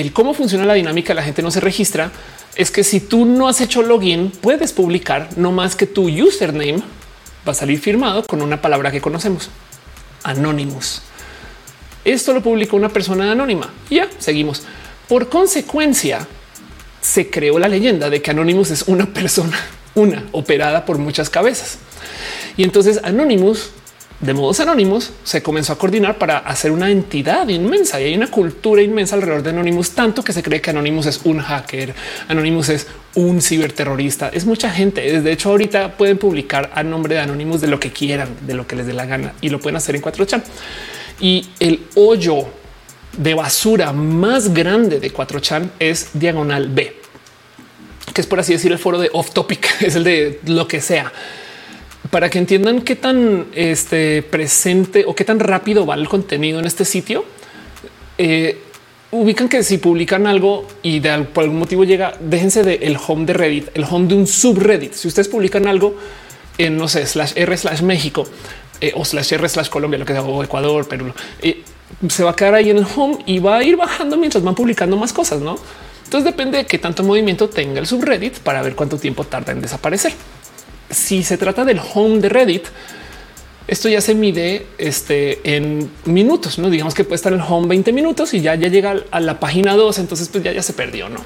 el 0.00 0.12
cómo 0.12 0.34
funciona 0.34 0.66
la 0.66 0.74
dinámica, 0.74 1.14
la 1.14 1.22
gente 1.22 1.42
no 1.42 1.50
se 1.50 1.60
registra, 1.60 2.12
es 2.54 2.70
que 2.70 2.84
si 2.84 3.00
tú 3.00 3.24
no 3.24 3.48
has 3.48 3.62
hecho 3.62 3.82
login, 3.82 4.30
puedes 4.30 4.72
publicar 4.72 5.30
no 5.36 5.52
más 5.52 5.74
que 5.74 5.86
tu 5.86 6.08
username 6.08 6.82
va 7.46 7.52
a 7.52 7.54
salir 7.54 7.80
firmado 7.80 8.22
con 8.24 8.42
una 8.42 8.60
palabra 8.60 8.90
que 8.90 9.00
conocemos, 9.00 9.48
Anonymous. 10.22 11.00
Esto 12.04 12.34
lo 12.34 12.42
publicó 12.42 12.76
una 12.76 12.90
persona 12.90 13.32
anónima. 13.32 13.72
ya 13.88 14.08
seguimos. 14.18 14.64
Por 15.08 15.30
consecuencia, 15.30 16.26
se 17.00 17.30
creó 17.30 17.58
la 17.58 17.68
leyenda 17.68 18.10
de 18.10 18.20
que 18.20 18.32
Anonymous 18.32 18.70
es 18.70 18.82
una 18.86 19.06
persona, 19.06 19.58
una 19.94 20.24
operada 20.32 20.84
por 20.84 20.98
muchas 20.98 21.30
cabezas. 21.30 21.78
Y 22.56 22.64
entonces 22.64 23.00
Anonymous 23.02 23.70
de 24.20 24.32
modos 24.32 24.60
anónimos 24.60 25.12
se 25.24 25.42
comenzó 25.42 25.74
a 25.74 25.78
coordinar 25.78 26.16
para 26.16 26.38
hacer 26.38 26.70
una 26.70 26.90
entidad 26.90 27.46
inmensa 27.48 28.00
y 28.00 28.04
hay 28.04 28.14
una 28.14 28.28
cultura 28.28 28.80
inmensa 28.80 29.14
alrededor 29.14 29.42
de 29.42 29.50
Anonymous, 29.50 29.90
tanto 29.90 30.24
que 30.24 30.32
se 30.32 30.42
cree 30.42 30.60
que 30.60 30.70
Anonymous 30.70 31.06
es 31.06 31.20
un 31.24 31.38
hacker, 31.40 31.94
Anonymous 32.28 32.70
es 32.70 32.86
un 33.14 33.42
ciberterrorista, 33.42 34.30
es 34.30 34.46
mucha 34.46 34.70
gente. 34.70 35.20
De 35.20 35.32
hecho, 35.32 35.50
ahorita 35.50 35.96
pueden 35.98 36.16
publicar 36.16 36.70
a 36.74 36.82
nombre 36.82 37.14
de 37.14 37.20
Anonymous 37.20 37.60
de 37.60 37.66
lo 37.66 37.78
que 37.78 37.92
quieran, 37.92 38.28
de 38.40 38.54
lo 38.54 38.66
que 38.66 38.76
les 38.76 38.86
dé 38.86 38.94
la 38.94 39.04
gana 39.04 39.34
y 39.42 39.50
lo 39.50 39.60
pueden 39.60 39.76
hacer 39.76 39.94
en 39.96 40.02
4chan. 40.02 40.42
Y 41.20 41.48
el 41.60 41.84
hoyo 41.94 42.46
de 43.18 43.34
basura 43.34 43.92
más 43.92 44.54
grande 44.54 44.98
de 44.98 45.12
4chan 45.12 45.70
es 45.78 46.10
diagonal 46.14 46.68
B, 46.68 46.96
que 48.14 48.20
es 48.22 48.26
por 48.26 48.40
así 48.40 48.54
decir 48.54 48.72
el 48.72 48.78
foro 48.78 48.98
de 48.98 49.10
off 49.12 49.32
topic, 49.32 49.68
es 49.82 49.94
el 49.94 50.04
de 50.04 50.40
lo 50.46 50.66
que 50.66 50.80
sea 50.80 51.12
para 52.10 52.28
que 52.28 52.38
entiendan 52.38 52.82
qué 52.82 52.96
tan 52.96 53.46
este, 53.54 54.22
presente 54.22 55.04
o 55.06 55.14
qué 55.14 55.24
tan 55.24 55.40
rápido 55.40 55.86
va 55.86 55.94
el 55.94 56.08
contenido 56.08 56.58
en 56.58 56.66
este 56.66 56.84
sitio. 56.84 57.24
Eh, 58.18 58.58
ubican 59.10 59.48
que 59.48 59.62
si 59.62 59.78
publican 59.78 60.26
algo 60.26 60.66
y 60.82 61.00
de, 61.00 61.24
por 61.24 61.44
algún 61.44 61.58
motivo 61.58 61.84
llega, 61.84 62.14
déjense 62.20 62.62
del 62.62 62.82
el 62.82 62.98
home 63.04 63.24
de 63.24 63.32
Reddit, 63.32 63.68
el 63.74 63.84
home 63.88 64.08
de 64.08 64.14
un 64.14 64.26
subreddit. 64.26 64.92
Si 64.92 65.08
ustedes 65.08 65.28
publican 65.28 65.66
algo 65.66 65.96
en 66.58 66.76
no 66.76 66.88
sé, 66.88 67.06
slash 67.06 67.32
R 67.34 67.56
slash 67.56 67.82
México 67.82 68.26
eh, 68.80 68.92
o 68.94 69.04
slash 69.04 69.32
R 69.34 69.48
slash 69.48 69.68
Colombia, 69.68 69.98
lo 69.98 70.04
que 70.04 70.12
sea, 70.12 70.22
o 70.22 70.42
Ecuador, 70.42 70.86
Perú, 70.88 71.12
eh, 71.42 71.62
se 72.08 72.24
va 72.24 72.32
a 72.32 72.36
quedar 72.36 72.54
ahí 72.54 72.70
en 72.70 72.78
el 72.78 72.86
home 72.96 73.18
y 73.26 73.38
va 73.38 73.58
a 73.58 73.64
ir 73.64 73.76
bajando 73.76 74.16
mientras 74.16 74.42
van 74.42 74.54
publicando 74.54 74.96
más 74.96 75.12
cosas, 75.12 75.40
no? 75.40 75.56
Entonces 76.04 76.24
depende 76.24 76.58
de 76.58 76.66
qué 76.66 76.78
tanto 76.78 77.02
movimiento 77.02 77.48
tenga 77.48 77.80
el 77.80 77.86
subreddit 77.86 78.38
para 78.38 78.62
ver 78.62 78.74
cuánto 78.76 78.96
tiempo 78.96 79.24
tarda 79.24 79.52
en 79.52 79.60
desaparecer 79.60 80.12
si 80.90 81.22
se 81.22 81.36
trata 81.38 81.64
del 81.64 81.80
home 81.94 82.20
de 82.20 82.28
Reddit, 82.28 82.66
esto 83.68 83.88
ya 83.88 84.00
se 84.00 84.14
mide 84.14 84.66
este, 84.78 85.56
en 85.56 85.90
minutos, 86.04 86.58
no 86.58 86.70
digamos 86.70 86.94
que 86.94 87.02
puede 87.02 87.16
estar 87.16 87.32
en 87.32 87.40
el 87.40 87.46
home 87.48 87.66
20 87.66 87.92
minutos 87.92 88.32
y 88.32 88.40
ya, 88.40 88.54
llega 88.54 89.02
a 89.10 89.20
la 89.20 89.40
página 89.40 89.74
2. 89.74 89.98
Entonces, 89.98 90.28
pues 90.28 90.44
ya, 90.44 90.52
ya 90.52 90.62
se 90.62 90.72
perdió. 90.72 91.08
No, 91.08 91.20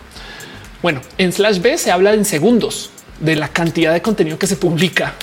bueno, 0.83 1.03
en 1.19 1.33
slash 1.33 1.61
B 1.61 1.77
se 1.77 1.91
habla 1.91 2.15
en 2.15 2.25
segundos 2.25 2.91
de 3.21 3.37
la 3.37 3.49
cantidad 3.49 3.93
de 3.93 4.01
contenido 4.01 4.39
que 4.39 4.47
se 4.47 4.57
publica, 4.57 5.15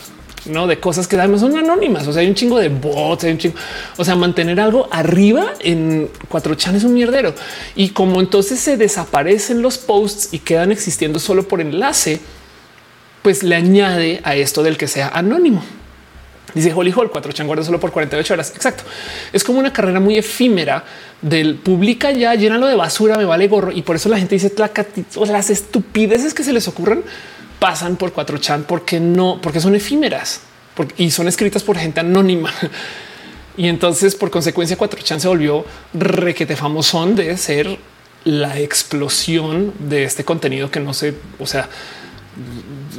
no 0.46 0.68
de 0.68 0.80
cosas 0.80 1.08
que 1.08 1.18
además 1.18 1.42
son 1.42 1.58
anónimas. 1.58 2.08
O 2.08 2.14
sea, 2.14 2.22
hay 2.22 2.28
un 2.28 2.36
chingo 2.36 2.60
de 2.60 2.70
bots, 2.70 3.24
hay 3.24 3.32
un 3.32 3.40
chingo. 3.40 3.56
O 3.98 4.06
sea, 4.06 4.16
mantener 4.16 4.60
algo 4.60 4.88
arriba 4.92 5.54
en 5.60 6.10
4chan 6.30 6.76
es 6.76 6.84
un 6.84 6.94
mierdero. 6.94 7.34
Y 7.76 7.90
como 7.90 8.20
entonces 8.20 8.60
se 8.60 8.78
desaparecen 8.78 9.64
los 9.64 9.80
posts 9.80 10.30
y 10.32 10.40
quedan 10.40 10.72
existiendo 10.72 11.18
solo 11.18 11.48
por 11.48 11.60
enlace, 11.60 12.20
pues 13.28 13.44
le 13.44 13.58
añade 13.58 14.22
a 14.24 14.38
esto 14.38 14.64
del 14.64 14.78
que 14.78 14.88
sea 14.88 15.10
anónimo. 15.10 15.62
Dice 16.54 16.72
Holly 16.74 16.94
Hall, 16.96 17.12
cuatro 17.12 17.34
changuardas 17.34 17.66
solo 17.66 17.78
por 17.78 17.92
48 17.92 18.34
horas. 18.34 18.54
Exacto. 18.56 18.86
Es 19.34 19.44
como 19.44 19.60
una 19.60 19.74
carrera 19.74 20.00
muy 20.00 20.18
efímera 20.18 20.86
del 21.22 21.56
publica 21.56 22.10
ya, 22.12 22.36
llénalo 22.36 22.68
de 22.68 22.76
basura, 22.76 23.18
me 23.18 23.26
vale 23.26 23.50
gorro. 23.50 23.74
Y 23.74 23.82
por 23.82 23.98
eso 23.98 24.08
la 24.08 24.18
gente 24.18 24.36
dice 24.36 24.54
las 24.56 25.50
estupideces 25.50 26.34
que 26.34 26.42
se 26.42 26.54
les 26.54 26.70
ocurran 26.70 27.04
pasan 27.60 27.98
por 27.98 28.14
cuatro 28.14 28.38
chan 28.38 28.64
porque 28.66 29.02
no, 29.02 29.42
porque 29.42 29.60
son 29.60 29.76
efímeras 29.76 30.40
y 30.96 31.12
son 31.12 31.28
escritas 31.28 31.64
por 31.64 31.78
gente 31.78 32.00
anónima. 32.00 32.54
Y 33.58 33.68
entonces, 33.68 34.16
por 34.16 34.30
consecuencia, 34.30 34.78
cuatro 34.78 35.02
chan 35.02 35.20
se 35.20 35.28
volvió 35.28 35.66
requete 35.94 36.56
famosón 36.56 37.16
de 37.16 37.36
ser 37.36 37.78
la 38.24 38.58
explosión 38.58 39.74
de 39.80 40.06
este 40.06 40.24
contenido 40.24 40.72
que 40.72 40.80
no 40.80 40.94
sé, 40.94 41.16
o 41.40 41.48
sea, 41.48 41.68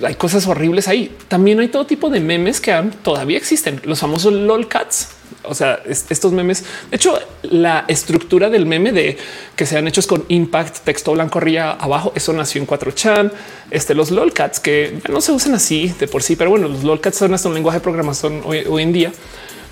hay 0.03 0.15
cosas 0.15 0.47
horribles 0.47 0.89
ahí. 0.89 1.15
También 1.29 1.61
hay 1.61 1.69
todo 1.69 1.87
tipo 1.87 2.11
de 2.11 2.21
memes 2.21 2.61
que 2.61 2.73
todavía 3.03 3.37
existen. 3.37 3.81
Los 3.85 4.01
famosos 4.01 4.33
lolcats. 4.33 5.09
O 5.45 5.55
sea, 5.55 5.81
estos 5.87 6.33
memes. 6.33 6.65
De 6.91 6.97
hecho, 6.97 7.19
la 7.43 7.85
estructura 7.89 8.51
del 8.51 8.67
meme 8.67 8.93
de 8.93 9.17
que 9.57 9.67
sean 9.67 9.87
hechos 9.89 10.07
con 10.07 10.25
impact, 10.29 10.79
texto 10.85 11.13
blanco 11.13 11.39
arriba 11.39 11.73
abajo, 11.73 12.13
eso 12.15 12.33
nació 12.33 12.61
en 12.61 12.67
4chan. 12.67 13.33
Este, 13.71 13.95
los 13.95 14.11
lolcats 14.11 14.61
que 14.61 14.99
ya 15.07 15.13
no 15.13 15.21
se 15.21 15.33
usan 15.33 15.55
así 15.55 15.95
de 15.99 16.09
por 16.09 16.23
sí, 16.23 16.37
pero 16.37 16.51
bueno, 16.51 16.69
los 16.69 16.85
lolcats 16.85 17.19
son 17.19 17.35
hasta 17.35 17.49
un 17.49 17.55
lenguaje 17.55 17.79
de 17.79 17.83
programación 17.83 18.43
hoy, 18.45 18.65
hoy 18.69 18.83
en 18.83 18.93
día. 18.93 19.13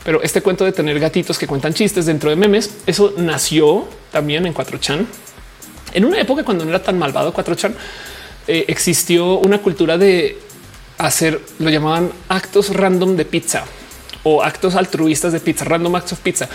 Pero 0.04 0.22
este 0.22 0.40
cuento 0.40 0.64
de 0.64 0.72
tener 0.72 1.00
gatitos 1.00 1.36
que 1.36 1.48
cuentan 1.48 1.74
chistes 1.74 2.06
dentro 2.06 2.30
de 2.30 2.36
memes, 2.36 2.70
eso 2.86 3.14
nació 3.16 3.88
también 4.12 4.46
en 4.46 4.54
4chan. 4.54 5.04
En 5.92 6.04
una 6.04 6.20
época 6.20 6.44
cuando 6.44 6.64
no 6.64 6.70
era 6.70 6.82
tan 6.82 6.98
malvado 6.98 7.34
4chan, 7.34 7.74
eh, 8.46 8.64
existió 8.68 9.38
una 9.38 9.58
cultura 9.58 9.98
de 9.98 10.38
hacer, 10.98 11.40
lo 11.58 11.70
llamaban 11.70 12.10
actos 12.28 12.74
random 12.74 13.16
de 13.16 13.24
pizza 13.24 13.64
o 14.22 14.42
actos 14.42 14.74
altruistas 14.74 15.32
de 15.32 15.40
pizza, 15.40 15.64
random 15.64 15.94
acts 15.96 16.12
of 16.12 16.20
pizza. 16.20 16.48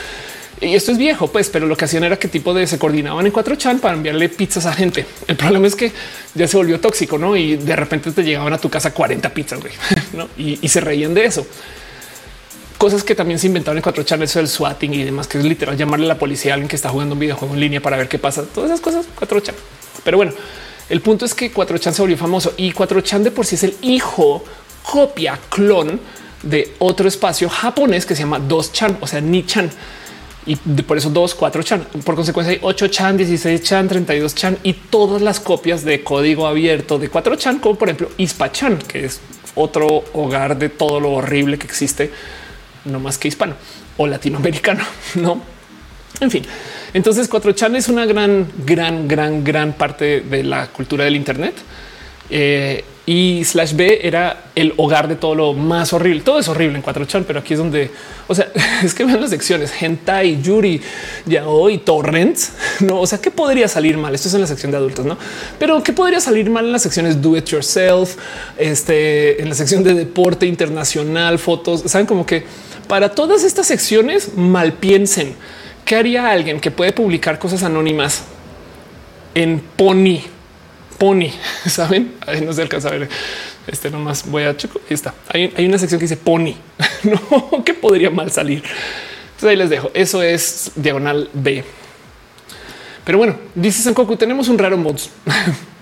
Y 0.61 0.75
esto 0.75 0.91
es 0.91 0.99
viejo, 0.99 1.27
pues, 1.27 1.49
pero 1.49 1.65
lo 1.65 1.75
que 1.75 1.85
hacían 1.85 2.03
era 2.03 2.19
que 2.19 2.27
tipo 2.27 2.53
de 2.53 2.67
se 2.67 2.77
coordinaban 2.77 3.25
en 3.25 3.31
cuatro 3.31 3.55
chan 3.55 3.79
para 3.79 3.95
enviarle 3.95 4.29
pizzas 4.29 4.67
a 4.67 4.73
gente. 4.73 5.07
El 5.27 5.35
problema 5.35 5.65
es 5.65 5.75
que 5.75 5.91
ya 6.35 6.47
se 6.47 6.55
volvió 6.55 6.79
tóxico, 6.79 7.17
no? 7.17 7.35
Y 7.35 7.55
de 7.55 7.75
repente 7.75 8.11
te 8.11 8.23
llegaban 8.23 8.53
a 8.53 8.59
tu 8.59 8.69
casa 8.69 8.93
40 8.93 9.33
pizzas 9.33 9.59
¿no? 10.13 10.27
y, 10.37 10.55
se 10.67 10.79
reían 10.79 11.15
de 11.15 11.25
eso. 11.25 11.47
Cosas 12.77 13.03
que 13.03 13.15
también 13.15 13.39
se 13.39 13.47
inventaron 13.47 13.77
en 13.77 13.81
cuatro 13.81 14.03
chan, 14.03 14.21
eso 14.21 14.37
del 14.37 14.47
swatting 14.47 14.93
y 14.93 15.03
demás, 15.03 15.27
que 15.27 15.39
es 15.39 15.43
literal 15.43 15.75
llamarle 15.77 16.05
a 16.05 16.09
la 16.09 16.19
policía 16.19 16.51
a 16.51 16.55
alguien 16.55 16.67
que 16.67 16.75
está 16.75 16.89
jugando 16.89 17.13
un 17.13 17.19
videojuego 17.19 17.55
en 17.55 17.59
línea 17.59 17.81
para 17.81 17.97
ver 17.97 18.07
qué 18.07 18.19
pasa. 18.19 18.43
Todas 18.43 18.69
esas 18.69 18.81
cosas, 18.81 19.07
cuatro 19.15 19.39
chan. 19.39 19.55
Pero 20.03 20.17
bueno, 20.17 20.33
el 20.89 21.01
punto 21.01 21.25
es 21.25 21.33
que 21.33 21.53
4chan 21.53 21.93
se 21.93 22.01
volvió 22.01 22.17
famoso 22.17 22.53
y 22.57 22.71
4chan 22.73 23.23
de 23.23 23.31
por 23.31 23.45
sí 23.45 23.55
es 23.55 23.63
el 23.63 23.75
hijo, 23.81 24.43
copia, 24.83 25.39
clon 25.49 25.99
de 26.43 26.73
otro 26.79 27.07
espacio 27.07 27.49
japonés 27.49 28.05
que 28.05 28.15
se 28.15 28.23
llama 28.23 28.39
2chan, 28.39 28.97
o 28.99 29.07
sea, 29.07 29.21
Ni-chan. 29.21 29.69
Y 30.43 30.55
por 30.55 30.97
eso 30.97 31.11
2, 31.11 31.35
4 31.35 31.63
chan. 31.63 31.87
Por 32.03 32.15
consecuencia 32.15 32.53
hay 32.53 32.59
8 32.61 32.87
chan, 32.87 33.15
16 33.15 33.61
chan, 33.61 33.87
32 33.87 34.33
chan 34.33 34.57
y 34.63 34.73
todas 34.73 35.21
las 35.21 35.39
copias 35.39 35.85
de 35.85 36.03
código 36.03 36.47
abierto 36.47 36.97
de 36.97 37.09
4 37.09 37.35
chan, 37.35 37.59
como 37.59 37.75
por 37.75 37.89
ejemplo 37.89 38.09
Ispa 38.17 38.51
chan, 38.51 38.79
que 38.79 39.05
es 39.05 39.21
otro 39.53 40.03
hogar 40.13 40.57
de 40.57 40.69
todo 40.69 40.99
lo 40.99 41.11
horrible 41.11 41.59
que 41.59 41.67
existe, 41.67 42.11
no 42.85 42.99
más 42.99 43.17
que 43.19 43.27
hispano 43.27 43.55
o 43.97 44.07
latinoamericano, 44.07 44.83
no? 45.15 45.41
En 46.19 46.31
fin, 46.31 46.43
entonces 46.93 47.29
4chan 47.29 47.75
es 47.75 47.87
una 47.87 48.05
gran, 48.05 48.47
gran, 48.65 49.07
gran, 49.07 49.43
gran 49.43 49.73
parte 49.73 50.21
de 50.21 50.43
la 50.43 50.67
cultura 50.67 51.05
del 51.05 51.15
Internet. 51.15 51.55
Eh, 52.29 52.83
y 53.05 53.43
slash 53.43 53.73
B 53.73 53.99
era 54.03 54.45
el 54.55 54.73
hogar 54.77 55.07
de 55.07 55.15
todo 55.15 55.33
lo 55.33 55.53
más 55.53 55.91
horrible. 55.91 56.21
Todo 56.21 56.39
es 56.39 56.47
horrible 56.47 56.77
en 56.77 56.83
4chan, 56.83 57.23
pero 57.25 57.39
aquí 57.39 57.53
es 57.53 57.59
donde, 57.59 57.89
o 58.27 58.35
sea, 58.35 58.47
es 58.83 58.93
que 58.93 59.03
vean 59.03 59.19
las 59.19 59.31
secciones 59.31 59.71
hentai, 59.81 60.41
yuri, 60.41 60.79
ya 61.25 61.47
hoy 61.47 61.79
torrents. 61.79 62.53
No, 62.81 63.01
o 63.01 63.07
sea, 63.07 63.19
¿qué 63.19 63.29
podría 63.29 63.67
salir 63.67 63.97
mal? 63.97 64.15
Esto 64.15 64.27
es 64.27 64.33
en 64.33 64.41
la 64.41 64.47
sección 64.47 64.71
de 64.71 64.77
adultos, 64.77 65.05
no? 65.05 65.17
Pero 65.59 65.83
¿qué 65.83 65.93
podría 65.93 66.19
salir 66.19 66.49
mal 66.49 66.65
en 66.65 66.71
las 66.71 66.81
secciones 66.81 67.21
do 67.21 67.37
it 67.37 67.45
yourself? 67.45 68.15
Este 68.57 69.41
en 69.41 69.49
la 69.49 69.55
sección 69.55 69.83
de 69.83 69.93
deporte 69.93 70.45
internacional, 70.45 71.37
fotos. 71.37 71.83
Saben 71.85 72.07
como 72.07 72.25
que 72.25 72.43
para 72.87 73.09
todas 73.13 73.43
estas 73.43 73.67
secciones 73.67 74.35
mal 74.35 74.73
piensen 74.73 75.35
qué 75.85 75.95
haría 75.95 76.29
alguien 76.29 76.59
que 76.59 76.71
puede 76.71 76.91
publicar 76.91 77.39
cosas 77.39 77.63
anónimas 77.63 78.23
en 79.33 79.59
Pony 79.59 80.21
Pony, 81.01 81.31
saben? 81.67 82.13
Ahí 82.27 82.41
no 82.41 82.53
se 82.53 82.61
alcanza 82.61 82.89
a 82.89 82.91
ver. 82.91 83.09
Este 83.65 83.89
nomás 83.89 84.23
voy 84.29 84.43
a 84.43 84.55
checo. 84.55 84.79
Ahí 84.87 84.93
está. 84.93 85.15
Hay, 85.29 85.65
una 85.65 85.79
sección 85.79 85.99
que 85.99 86.03
dice 86.03 86.15
Pony. 86.15 86.53
no, 87.03 87.63
que 87.63 87.73
podría 87.73 88.11
mal 88.11 88.31
salir. 88.31 88.61
Entonces 88.61 89.49
ahí 89.49 89.55
les 89.55 89.71
dejo. 89.71 89.89
Eso 89.95 90.21
es 90.21 90.73
diagonal 90.75 91.27
B. 91.33 91.63
Pero 93.03 93.17
bueno, 93.17 93.35
dice 93.55 93.81
Sankoku, 93.81 94.15
tenemos 94.15 94.47
un 94.47 94.59
raro 94.59 94.77
mods. 94.77 95.09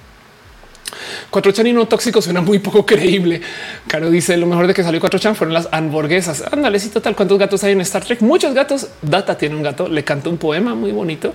Cuatro 1.29 1.51
chan 1.51 1.67
y 1.67 1.73
no 1.73 1.87
tóxico 1.87 2.21
suena 2.21 2.41
muy 2.41 2.59
poco 2.59 2.85
creíble. 2.85 3.41
Caro 3.87 4.09
dice 4.09 4.35
lo 4.37 4.47
mejor 4.47 4.67
de 4.67 4.73
que 4.73 4.83
salió 4.83 4.99
cuatro 4.99 5.19
chan 5.19 5.35
fueron 5.35 5.53
las 5.53 5.69
hamburguesas. 5.71 6.43
Ándale, 6.51 6.79
sí, 6.79 6.89
total. 6.89 7.15
¿Cuántos 7.15 7.37
gatos 7.37 7.63
hay 7.63 7.73
en 7.73 7.81
Star 7.81 8.03
Trek? 8.03 8.21
Muchos 8.21 8.53
gatos. 8.53 8.87
Data 9.01 9.37
tiene 9.37 9.55
un 9.55 9.63
gato. 9.63 9.87
Le 9.87 10.03
canta 10.03 10.29
un 10.29 10.37
poema 10.37 10.73
muy 10.73 10.91
bonito. 10.91 11.33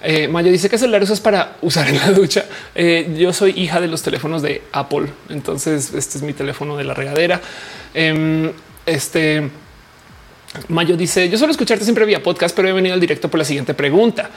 Eh, 0.00 0.28
Mayo 0.28 0.52
dice 0.52 0.68
que 0.70 0.78
celular 0.78 1.02
es 1.02 1.20
para 1.20 1.56
usar 1.60 1.88
en 1.88 1.98
la 1.98 2.10
ducha. 2.12 2.44
Eh, 2.74 3.14
yo 3.18 3.32
soy 3.32 3.52
hija 3.56 3.80
de 3.80 3.88
los 3.88 4.02
teléfonos 4.02 4.42
de 4.42 4.62
Apple, 4.72 5.08
entonces 5.28 5.92
este 5.94 6.18
es 6.18 6.22
mi 6.22 6.32
teléfono 6.32 6.76
de 6.76 6.84
la 6.84 6.94
regadera. 6.94 7.40
Em, 7.94 8.52
este 8.86 9.50
Mayo 10.68 10.96
dice: 10.96 11.28
Yo 11.28 11.36
suelo 11.36 11.50
escucharte 11.50 11.84
siempre 11.84 12.04
vía 12.04 12.22
podcast, 12.22 12.54
pero 12.54 12.68
he 12.68 12.72
venido 12.72 12.94
al 12.94 13.00
directo 13.00 13.28
por 13.28 13.38
la 13.38 13.44
siguiente 13.44 13.74
pregunta. 13.74 14.30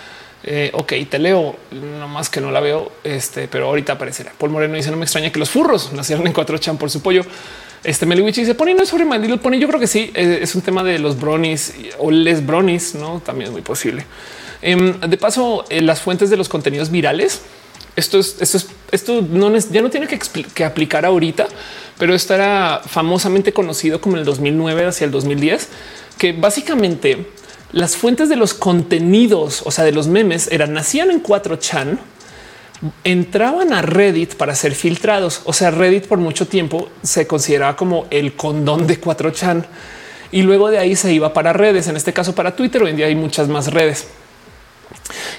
Eh, 0.44 0.72
ok, 0.74 0.94
te 1.10 1.20
leo, 1.20 1.56
no 1.72 2.08
más 2.08 2.30
que 2.30 2.42
no 2.42 2.52
la 2.52 2.60
veo, 2.60 2.92
este, 3.04 3.48
pero 3.48 3.68
ahorita 3.68 3.94
aparecerá. 3.94 4.34
Paul 4.38 4.52
Moreno 4.52 4.76
dice: 4.76 4.90
No 4.90 4.98
me 4.98 5.04
extraña 5.04 5.32
que 5.32 5.40
los 5.40 5.50
furros 5.50 5.94
nacieron 5.94 6.26
en 6.26 6.34
cuatro 6.34 6.58
chan 6.58 6.78
por 6.78 6.90
su 6.90 7.02
pollo. 7.02 7.24
Este 7.84 8.06
Meliwich 8.06 8.36
dice: 8.36 8.56
Pony 8.56 8.74
no 8.76 8.84
es 8.84 8.90
sobre 8.90 9.06
My 9.06 9.20
Little 9.20 9.60
Yo 9.60 9.68
creo 9.68 9.80
que 9.80 9.88
sí, 9.88 10.12
es 10.16 10.56
un 10.56 10.62
tema 10.62 10.84
de 10.84 11.00
los 11.00 11.20
bronies 11.20 11.74
o 12.00 12.10
les 12.10 12.46
bronies, 12.46 12.96
no? 12.96 13.22
También 13.24 13.48
es 13.48 13.52
muy 13.52 13.62
posible. 13.62 14.06
Em, 14.62 15.00
de 15.00 15.18
paso, 15.18 15.66
eh, 15.70 15.82
las 15.82 16.02
fuentes 16.02 16.30
de 16.30 16.38
los 16.38 16.50
contenidos 16.50 16.90
virales. 16.90 17.42
Esto 17.96 18.20
es, 18.20 18.38
esto 18.40 18.58
es, 18.58 18.68
esto 18.92 19.22
no 19.22 19.56
ya 19.58 19.82
no 19.82 19.90
tiene 19.90 20.08
que, 20.08 20.18
que 20.54 20.64
aplicar 20.64 21.06
ahorita, 21.06 21.48
pero 22.00 22.16
esto 22.16 22.34
era 22.34 22.82
famosamente 22.86 23.52
conocido 23.52 24.00
como 24.00 24.16
el 24.16 24.24
2009 24.24 24.86
hacia 24.86 25.06
el 25.06 25.12
2010, 25.12 25.68
que 26.18 26.32
básicamente 26.32 27.28
las 27.72 27.96
fuentes 27.96 28.30
de 28.30 28.36
los 28.36 28.54
contenidos, 28.54 29.62
o 29.66 29.72
sea, 29.72 29.86
de 29.86 29.92
los 29.92 30.08
memes, 30.08 30.50
eran 30.52 30.74
nacían 30.74 31.12
en 31.12 31.24
4chan, 31.24 32.00
entraban 33.04 33.74
a 33.74 33.82
Reddit 33.82 34.36
para 34.36 34.56
ser 34.56 34.76
filtrados. 34.76 35.42
O 35.46 35.54
sea, 35.54 35.72
Reddit 35.72 36.08
por 36.08 36.20
mucho 36.20 36.48
tiempo 36.48 36.90
se 37.04 37.28
consideraba 37.28 37.76
como 37.76 38.08
el 38.10 38.36
condón 38.36 38.88
de 38.88 39.00
4chan 39.00 39.66
y 40.32 40.42
luego 40.44 40.70
de 40.70 40.80
ahí 40.80 40.96
se 40.96 41.14
iba 41.14 41.34
para 41.34 41.54
redes, 41.54 41.88
en 41.88 41.98
este 41.98 42.14
caso 42.14 42.34
para 42.34 42.56
Twitter. 42.56 42.82
Hoy 42.82 42.92
en 42.92 42.96
día 42.96 43.06
hay 43.08 43.16
muchas 43.16 43.48
más 43.48 43.68
redes. 43.68 44.08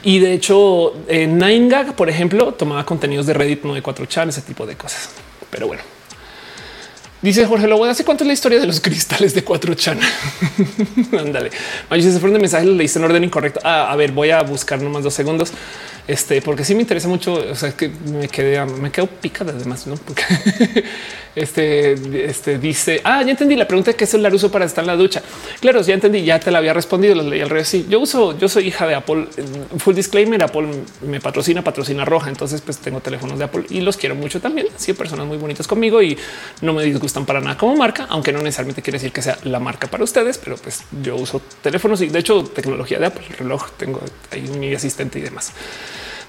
Y 0.03 0.19
de 0.19 0.33
hecho, 0.35 0.95
en 1.09 1.41
9gag, 1.41 1.95
por 1.95 2.11
ejemplo, 2.11 2.53
tomaba 2.53 2.85
contenidos 2.85 3.27
de 3.27 3.35
Reddit, 3.35 3.65
no 3.65 3.75
de 3.75 3.83
4chan, 3.83 4.29
ese 4.29 4.43
tipo 4.43 4.67
de 4.67 4.77
cosas. 4.77 5.11
Pero 5.51 5.67
bueno, 5.67 5.83
Dice 7.23 7.47
Jorge 7.47 7.69
Lobo, 7.69 7.85
¿hace 7.85 8.05
cuánto 8.05 8.25
es 8.25 8.27
la 8.27 8.35
historia 8.35 8.59
de 8.59 8.67
los 8.67 8.81
cristales 8.81 9.33
de 9.33 9.45
4chan? 9.45 9.97
Ándale. 11.21 11.53
si 11.93 12.03
se 12.03 12.19
fueron 12.19 12.33
de 12.33 12.41
mensajes, 12.41 12.67
lo 12.67 12.75
leíste 12.75 12.99
en 12.99 13.05
orden 13.05 13.23
incorrecto. 13.23 13.61
Ah, 13.63 13.93
a 13.93 13.95
ver, 13.95 14.11
voy 14.11 14.31
a 14.31 14.43
buscar 14.43 14.83
nomás 14.83 15.05
dos 15.05 15.15
segundos. 15.15 15.53
Este, 16.07 16.43
porque 16.43 16.65
sí 16.65 16.75
me 16.75 16.83
interesa 16.83 17.09
mucho. 17.09 17.35
O 17.35 17.55
sea, 17.55 17.73
que 17.73 17.89
me 17.89 18.29
quedé, 18.29 18.65
me 18.65 18.91
quedo 18.91 19.07
picada 19.07 19.53
además, 19.53 19.87
no? 19.87 19.95
Porque 19.97 20.23
este, 21.37 22.27
este 22.29 22.59
dice, 22.59 23.01
ah, 23.05 23.23
ya 23.23 23.31
entendí 23.31 23.57
la 23.57 23.69
pregunta 23.69 23.93
es 23.99 24.15
el 24.15 24.35
uso 24.35 24.51
para 24.51 24.65
estar 24.65 24.83
en 24.83 24.89
la 24.89 24.97
ducha. 24.97 25.23
Claro, 25.61 25.81
ya 25.83 25.95
entendí, 25.95 26.25
ya 26.25 26.41
te 26.41 26.51
la 26.51 26.59
había 26.59 26.73
respondido. 26.73 27.15
Lo 27.15 27.23
leí 27.23 27.41
al 27.41 27.51
revés. 27.51 27.69
Sí, 27.69 27.87
yo 27.89 28.01
uso, 28.01 28.37
yo 28.39 28.49
soy 28.49 28.69
hija 28.69 28.87
de 28.87 28.95
Apple. 28.95 29.27
Full 29.79 29.95
disclaimer: 29.95 30.43
Apple 30.43 30.69
me 31.03 31.21
patrocina, 31.21 31.63
patrocina 31.63 32.05
roja. 32.05 32.29
Entonces, 32.31 32.61
pues 32.61 32.79
tengo 32.79 33.01
teléfonos 33.01 33.39
de 33.39 33.45
Apple 33.45 33.65
y 33.71 33.81
los 33.81 33.97
quiero 33.97 34.15
mucho 34.15 34.41
también. 34.41 34.67
Sí, 34.77 34.93
personas 34.93 35.27
muy 35.27 35.37
bonitas 35.37 35.67
conmigo 35.67 36.03
y 36.03 36.19
no 36.61 36.73
me 36.73 36.85
disgustan 36.85 37.25
para 37.25 37.41
nada 37.41 37.57
como 37.57 37.77
marca, 37.77 38.07
aunque 38.09 38.33
no 38.33 38.41
necesariamente 38.41 38.83
quiere 38.83 38.99
decir 38.99 39.13
que 39.13 39.23
sea 39.23 39.39
la 39.45 39.61
marca 39.61 39.89
para 39.89 40.05
ustedes, 40.05 40.39
pero 40.39 40.57
pues 40.57 40.83
yo 41.03 41.17
uso 41.17 41.41
teléfonos 41.63 42.01
y 42.03 42.09
de 42.09 42.19
hecho 42.19 42.45
tecnología 42.45 42.99
de 42.99 43.07
Apple, 43.07 43.25
reloj, 43.39 43.71
tengo 43.77 44.01
ahí 44.31 44.43
mi 44.59 44.75
asistente 44.75 45.19
y 45.19 45.23
demás. 45.23 45.53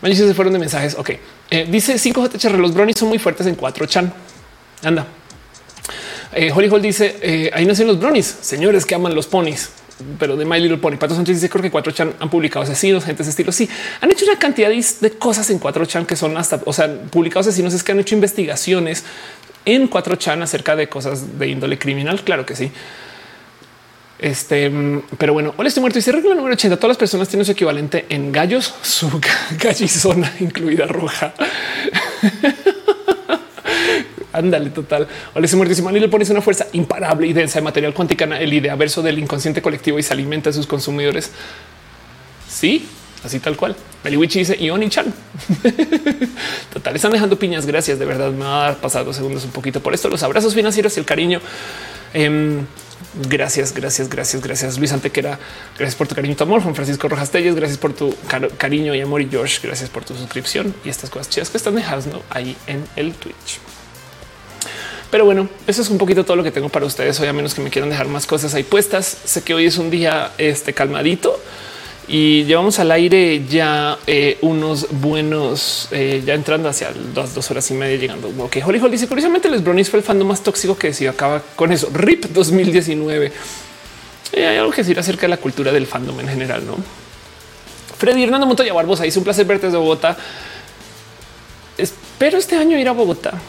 Mañana 0.03 0.27
se 0.27 0.33
fueron 0.33 0.51
de 0.51 0.59
mensajes. 0.59 0.95
Ok, 0.99 1.11
eh, 1.49 1.65
dice 1.71 1.95
5JHR. 1.95 2.57
Los 2.57 2.73
brownies 2.73 2.99
son 2.99 3.07
muy 3.07 3.19
fuertes 3.19 3.47
en 3.47 3.55
4chan. 3.55 4.11
Anda. 4.83 5.07
Eh, 6.33 6.51
Holly 6.53 6.67
Hall 6.67 6.81
dice 6.81 7.15
eh, 7.21 7.49
ahí 7.53 7.65
nacen 7.65 7.87
los 7.87 7.97
brownies, 7.97 8.25
señores 8.41 8.85
que 8.85 8.95
aman 8.95 9.15
los 9.15 9.27
ponis, 9.27 9.69
pero 10.19 10.35
de 10.35 10.43
My 10.43 10.59
Little 10.59 10.79
Pony. 10.79 10.97
Pato 10.97 11.15
Sánchez 11.15 11.35
dice 11.35 11.49
creo 11.49 11.61
que 11.61 11.71
4chan 11.71 12.15
han 12.19 12.29
publicado 12.29 12.63
asesinos, 12.63 13.05
gente 13.05 13.23
de 13.23 13.29
estilo. 13.29 13.53
Sí, 13.53 13.69
han 14.01 14.11
hecho 14.11 14.25
una 14.25 14.37
cantidad 14.37 14.69
de 14.69 15.11
cosas 15.11 15.49
en 15.51 15.61
4chan 15.61 16.05
que 16.05 16.17
son 16.17 16.35
hasta, 16.35 16.59
o 16.65 16.73
sea, 16.73 16.93
publicados 17.09 17.47
asesinos 17.47 17.73
es 17.73 17.81
que 17.81 17.93
han 17.93 17.99
hecho 18.01 18.13
investigaciones 18.13 19.05
en 19.63 19.89
4chan 19.89 20.43
acerca 20.43 20.75
de 20.75 20.89
cosas 20.89 21.39
de 21.39 21.47
índole 21.47 21.79
criminal. 21.79 22.21
Claro 22.25 22.45
que 22.45 22.57
sí. 22.57 22.73
Este, 24.23 24.71
pero 25.17 25.33
bueno, 25.33 25.53
hola, 25.57 25.67
estoy 25.67 25.81
muerto. 25.81 25.99
Se 25.99 26.09
regla 26.09 26.33
número 26.33 26.53
80. 26.53 26.77
Todas 26.77 26.91
las 26.91 26.97
personas 26.97 27.27
tienen 27.27 27.43
su 27.43 27.51
equivalente 27.51 28.05
en 28.07 28.31
gallos, 28.31 28.73
su 28.81 29.19
gallizona, 29.59 30.33
incluida 30.39 30.85
roja. 30.87 31.33
Ándale, 34.31 34.69
total. 34.69 35.09
Hola, 35.33 35.45
estoy 35.45 35.57
muerto. 35.57 35.97
Y 35.97 35.99
le 35.99 36.07
pones 36.07 36.29
una 36.29 36.39
fuerza 36.41 36.67
imparable 36.71 37.27
y 37.27 37.33
densa 37.33 37.59
de 37.59 37.63
material 37.63 37.93
cuántica, 37.93 38.23
el 38.23 38.53
idea 38.53 38.77
verso 38.77 39.01
del 39.01 39.19
inconsciente 39.19 39.61
colectivo 39.61 39.99
y 39.99 40.03
se 40.03 40.13
alimenta 40.13 40.51
de 40.51 40.53
sus 40.53 40.67
consumidores. 40.67 41.29
Sí, 42.47 42.87
así 43.23 43.39
tal 43.39 43.57
cual. 43.57 43.75
Meliwichi 44.03 44.39
dice 44.39 44.57
Ioni 44.57 44.89
Chan. 44.89 45.13
Total, 46.73 46.95
están 46.95 47.11
dejando 47.11 47.37
piñas. 47.37 47.65
Gracias. 47.65 47.99
De 47.99 48.05
verdad, 48.05 48.31
me 48.31 48.45
va 48.45 48.69
a 48.69 48.75
pasar 48.75 49.05
dos 49.05 49.15
segundos 49.15 49.43
un 49.45 49.51
poquito 49.51 49.81
por 49.81 49.93
esto. 49.93 50.09
Los 50.09 50.23
abrazos 50.23 50.53
financieros 50.53 50.95
y 50.97 50.99
el 50.99 51.05
cariño. 51.05 51.39
Em, 52.13 52.65
Gracias, 53.29 53.73
gracias, 53.73 54.09
gracias, 54.09 54.41
gracias. 54.41 54.79
Luis 54.79 54.91
Antequera, 54.91 55.37
gracias 55.77 55.95
por 55.95 56.07
tu 56.07 56.15
cariño 56.15 56.33
y 56.33 56.35
tu 56.35 56.43
amor. 56.43 56.63
Juan 56.63 56.73
Francisco 56.73 57.07
Rojas 57.07 57.29
Telles, 57.29 57.55
gracias 57.55 57.77
por 57.77 57.93
tu 57.93 58.15
cariño 58.57 58.95
y 58.95 59.01
amor. 59.01 59.21
Y 59.21 59.29
George, 59.29 59.59
gracias 59.61 59.89
por 59.89 60.03
tu 60.03 60.15
suscripción 60.15 60.73
y 60.83 60.89
estas 60.89 61.11
cosas 61.11 61.29
chidas 61.29 61.49
que 61.51 61.57
están 61.57 61.75
dejando 61.75 62.23
ahí 62.31 62.55
en 62.65 62.83
el 62.95 63.13
Twitch. 63.13 63.59
Pero 65.11 65.25
bueno, 65.25 65.47
eso 65.67 65.83
es 65.83 65.89
un 65.89 65.99
poquito 65.99 66.25
todo 66.25 66.37
lo 66.37 66.43
que 66.43 66.49
tengo 66.49 66.69
para 66.69 66.87
ustedes 66.87 67.19
hoy, 67.19 67.27
a 67.27 67.33
menos 67.33 67.53
que 67.53 67.61
me 67.61 67.69
quieran 67.69 67.91
dejar 67.91 68.07
más 68.07 68.25
cosas 68.25 68.55
ahí 68.55 68.63
puestas. 68.63 69.17
Sé 69.25 69.43
que 69.43 69.53
hoy 69.53 69.67
es 69.67 69.77
un 69.77 69.91
día 69.91 70.31
este 70.39 70.73
calmadito 70.73 71.39
y 72.07 72.43
llevamos 72.43 72.79
al 72.79 72.91
aire 72.91 73.45
ya 73.47 73.97
eh, 74.07 74.37
unos 74.41 74.87
buenos, 74.91 75.87
eh, 75.91 76.21
ya 76.25 76.33
entrando 76.33 76.67
hacia 76.67 76.91
las 77.15 77.33
dos 77.33 77.49
horas 77.49 77.69
y 77.71 77.73
media, 77.75 77.97
llegando. 77.97 78.29
Ok, 78.39 78.57
Holly 78.65 78.79
Holly 78.79 78.91
dice 78.91 79.07
curiosamente 79.07 79.49
les 79.49 79.63
Brownies 79.63 79.89
fue 79.89 79.99
el 79.99 80.05
fandom 80.05 80.27
más 80.27 80.43
tóxico 80.43 80.77
que 80.77 80.93
si 80.93 81.07
acaba 81.07 81.41
con 81.55 81.71
eso. 81.71 81.89
RIP 81.93 82.25
2019. 82.25 83.31
Eh, 84.33 84.47
hay 84.47 84.57
algo 84.57 84.71
que 84.71 84.81
decir 84.81 84.99
acerca 84.99 85.21
de 85.21 85.29
la 85.29 85.37
cultura 85.37 85.71
del 85.71 85.87
fandom 85.87 86.19
en 86.19 86.27
general, 86.27 86.65
no? 86.65 86.77
Freddy 87.97 88.23
Hernando 88.23 88.47
Montoya 88.47 88.73
Barbosa 88.73 89.03
dice 89.03 89.19
un 89.19 89.23
placer 89.23 89.45
verte 89.45 89.67
desde 89.67 89.77
Bogotá. 89.77 90.17
Espero 91.77 92.37
este 92.37 92.57
año 92.57 92.77
ir 92.77 92.89
a 92.89 92.91
Bogotá. 92.91 93.39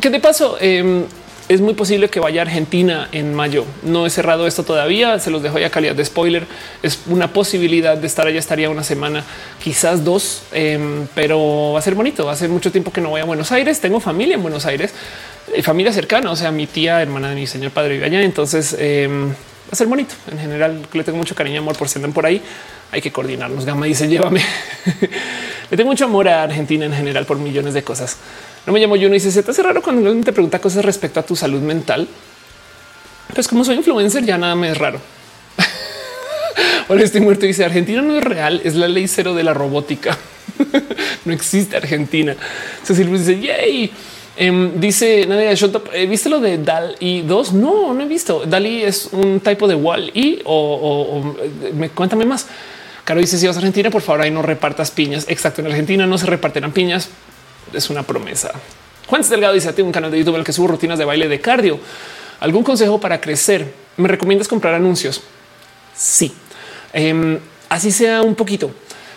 Que 0.00 0.10
de 0.10 0.20
paso, 0.20 0.56
em, 0.60 1.04
es 1.48 1.60
muy 1.60 1.74
posible 1.74 2.08
que 2.08 2.20
vaya 2.20 2.40
a 2.40 2.44
Argentina 2.44 3.08
en 3.12 3.34
mayo. 3.34 3.66
No 3.82 4.06
he 4.06 4.10
cerrado 4.10 4.46
esto 4.46 4.62
todavía, 4.62 5.18
se 5.18 5.30
los 5.30 5.42
dejo 5.42 5.58
ya 5.58 5.70
calidad 5.70 5.94
de 5.94 6.04
spoiler. 6.04 6.46
Es 6.82 7.00
una 7.06 7.32
posibilidad 7.32 7.96
de 7.96 8.06
estar 8.06 8.26
allá, 8.26 8.38
estaría 8.38 8.70
una 8.70 8.84
semana, 8.84 9.24
quizás 9.62 10.04
dos, 10.04 10.42
em, 10.52 11.06
pero 11.14 11.72
va 11.74 11.78
a 11.78 11.82
ser 11.82 11.94
bonito. 11.94 12.30
Hace 12.30 12.48
mucho 12.48 12.72
tiempo 12.72 12.92
que 12.92 13.00
no 13.00 13.10
voy 13.10 13.20
a 13.20 13.24
Buenos 13.24 13.52
Aires, 13.52 13.80
tengo 13.80 14.00
familia 14.00 14.36
en 14.36 14.42
Buenos 14.42 14.64
Aires, 14.64 14.94
eh, 15.52 15.62
familia 15.62 15.92
cercana, 15.92 16.30
o 16.30 16.36
sea, 16.36 16.50
mi 16.50 16.66
tía, 16.66 17.02
hermana 17.02 17.28
de 17.30 17.34
mi 17.34 17.46
señor 17.46 17.72
padre 17.72 17.94
vive 17.94 18.06
allá, 18.06 18.22
entonces 18.22 18.74
em, 18.78 19.28
va 19.28 19.70
a 19.70 19.76
ser 19.76 19.86
bonito. 19.86 20.14
En 20.30 20.38
general, 20.38 20.86
le 20.92 21.04
tengo 21.04 21.18
mucho 21.18 21.34
cariño 21.34 21.56
y 21.56 21.58
amor 21.58 21.76
por 21.76 21.88
si 21.88 21.98
andan 21.98 22.12
por 22.12 22.24
ahí. 22.24 22.40
Hay 22.90 23.02
que 23.02 23.12
coordinarnos. 23.12 23.64
Gama 23.64 23.86
dice 23.86 24.08
llévame. 24.08 24.40
le 25.70 25.76
tengo 25.76 25.90
mucho 25.90 26.04
amor 26.04 26.28
a 26.28 26.44
Argentina 26.44 26.86
en 26.86 26.92
general 26.92 27.26
por 27.26 27.38
millones 27.38 27.74
de 27.74 27.82
cosas. 27.82 28.16
No 28.66 28.72
me 28.72 28.80
llamo 28.80 28.96
yo, 28.96 29.08
no 29.08 29.14
dice, 29.14 29.30
se 29.30 29.42
te 29.42 29.50
hace 29.50 29.62
raro 29.62 29.82
cuando 29.82 30.06
alguien 30.06 30.24
te 30.24 30.32
pregunta 30.32 30.58
cosas 30.58 30.84
respecto 30.84 31.20
a 31.20 31.22
tu 31.22 31.36
salud 31.36 31.60
mental. 31.60 32.08
Pues 33.34 33.48
como 33.48 33.64
soy 33.64 33.76
influencer, 33.76 34.24
ya 34.24 34.38
nada 34.38 34.54
me 34.54 34.70
es 34.70 34.78
raro. 34.78 35.00
Hola, 36.88 37.02
estoy 37.02 37.20
muerto. 37.20 37.46
Dice 37.46 37.64
Argentina 37.64 38.00
no 38.00 38.16
es 38.16 38.24
real, 38.24 38.60
es 38.64 38.74
la 38.74 38.88
ley 38.88 39.08
cero 39.08 39.34
de 39.34 39.42
la 39.42 39.52
robótica. 39.52 40.16
no 41.24 41.32
existe 41.32 41.76
Argentina. 41.76 42.36
Cecil 42.82 43.12
dice 43.12 43.38
yay. 43.40 43.92
Em, 44.36 44.80
dice 44.80 45.26
Nadia 45.28 45.52
eh, 45.92 46.06
¿viste 46.06 46.28
lo 46.28 46.40
de 46.40 46.58
DAL-I 46.58 47.22
2? 47.22 47.52
No, 47.52 47.94
no 47.94 48.02
he 48.02 48.06
visto. 48.06 48.44
DALI 48.46 48.82
es 48.82 49.08
un 49.12 49.40
tipo 49.40 49.68
de 49.68 49.74
Wall-E 49.74 50.42
o, 50.44 51.36
me 51.74 51.90
cuéntame 51.90 52.24
más. 52.24 52.46
Caro 53.04 53.20
dice 53.20 53.38
si 53.38 53.46
vas 53.46 53.56
a 53.56 53.58
Argentina, 53.58 53.90
por 53.90 54.02
favor, 54.02 54.22
ahí 54.22 54.30
no 54.30 54.42
repartas 54.42 54.90
piñas. 54.90 55.26
Exacto. 55.28 55.60
En 55.60 55.68
Argentina 55.68 56.06
no 56.06 56.18
se 56.18 56.26
repartirán 56.26 56.72
piñas. 56.72 57.10
Es 57.72 57.90
una 57.90 58.02
promesa. 58.02 58.52
Juan 59.06 59.22
Delgado 59.28 59.54
dice: 59.54 59.72
Tengo 59.72 59.88
un 59.88 59.92
canal 59.92 60.10
de 60.10 60.18
YouTube 60.18 60.34
en 60.34 60.40
el 60.40 60.46
que 60.46 60.52
subo 60.52 60.68
rutinas 60.68 60.98
de 60.98 61.04
baile 61.04 61.28
de 61.28 61.40
cardio. 61.40 61.78
¿Algún 62.40 62.62
consejo 62.62 63.00
para 63.00 63.20
crecer? 63.20 63.72
¿Me 63.96 64.08
recomiendas 64.08 64.48
comprar 64.48 64.74
anuncios? 64.74 65.22
Sí, 65.96 66.32
em, 66.92 67.38
así 67.68 67.90
sea 67.90 68.22
un 68.22 68.34
poquito. 68.34 68.70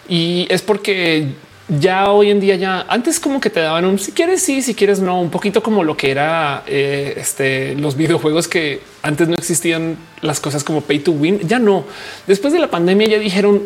Y 0.07 0.47
es 0.49 0.61
porque 0.61 1.29
ya 1.67 2.11
hoy 2.11 2.31
en 2.31 2.39
día 2.39 2.55
ya 2.55 2.85
antes 2.87 3.19
como 3.19 3.41
que 3.41 3.49
te 3.49 3.59
daban 3.59 3.83
un 3.83 3.99
si 3.99 4.13
quieres 4.13 4.41
sí, 4.41 4.61
si 4.61 4.73
quieres 4.73 4.99
no, 4.99 5.19
un 5.19 5.29
poquito 5.29 5.61
como 5.61 5.83
lo 5.83 5.97
que 5.97 6.11
era 6.11 6.63
eh, 6.65 7.15
este 7.17 7.75
los 7.75 7.97
videojuegos 7.97 8.47
que 8.47 8.81
antes 9.01 9.27
no 9.27 9.35
existían 9.35 9.97
las 10.21 10.39
cosas 10.39 10.63
como 10.63 10.81
pay 10.81 10.99
to 10.99 11.11
win, 11.11 11.39
ya 11.41 11.59
no. 11.59 11.85
Después 12.25 12.53
de 12.53 12.59
la 12.59 12.69
pandemia 12.69 13.07
ya 13.07 13.19
dijeron 13.19 13.61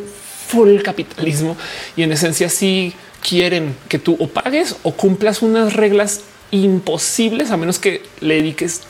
full 0.48 0.82
capitalismo 0.82 1.56
y 1.95 2.03
en 2.03 2.11
esencia 2.11 2.50
sí 2.50 2.93
quieren 3.22 3.75
que 3.88 4.00
tú 4.00 4.17
o 4.19 4.27
pagues 4.27 4.75
o 4.83 4.93
cumplas 4.93 5.41
unas 5.41 5.74
reglas 5.74 6.22
imposibles 6.51 7.51
a 7.51 7.58
menos 7.58 7.80
que 7.80 8.03
le 8.19 8.35
dediques 8.35 8.82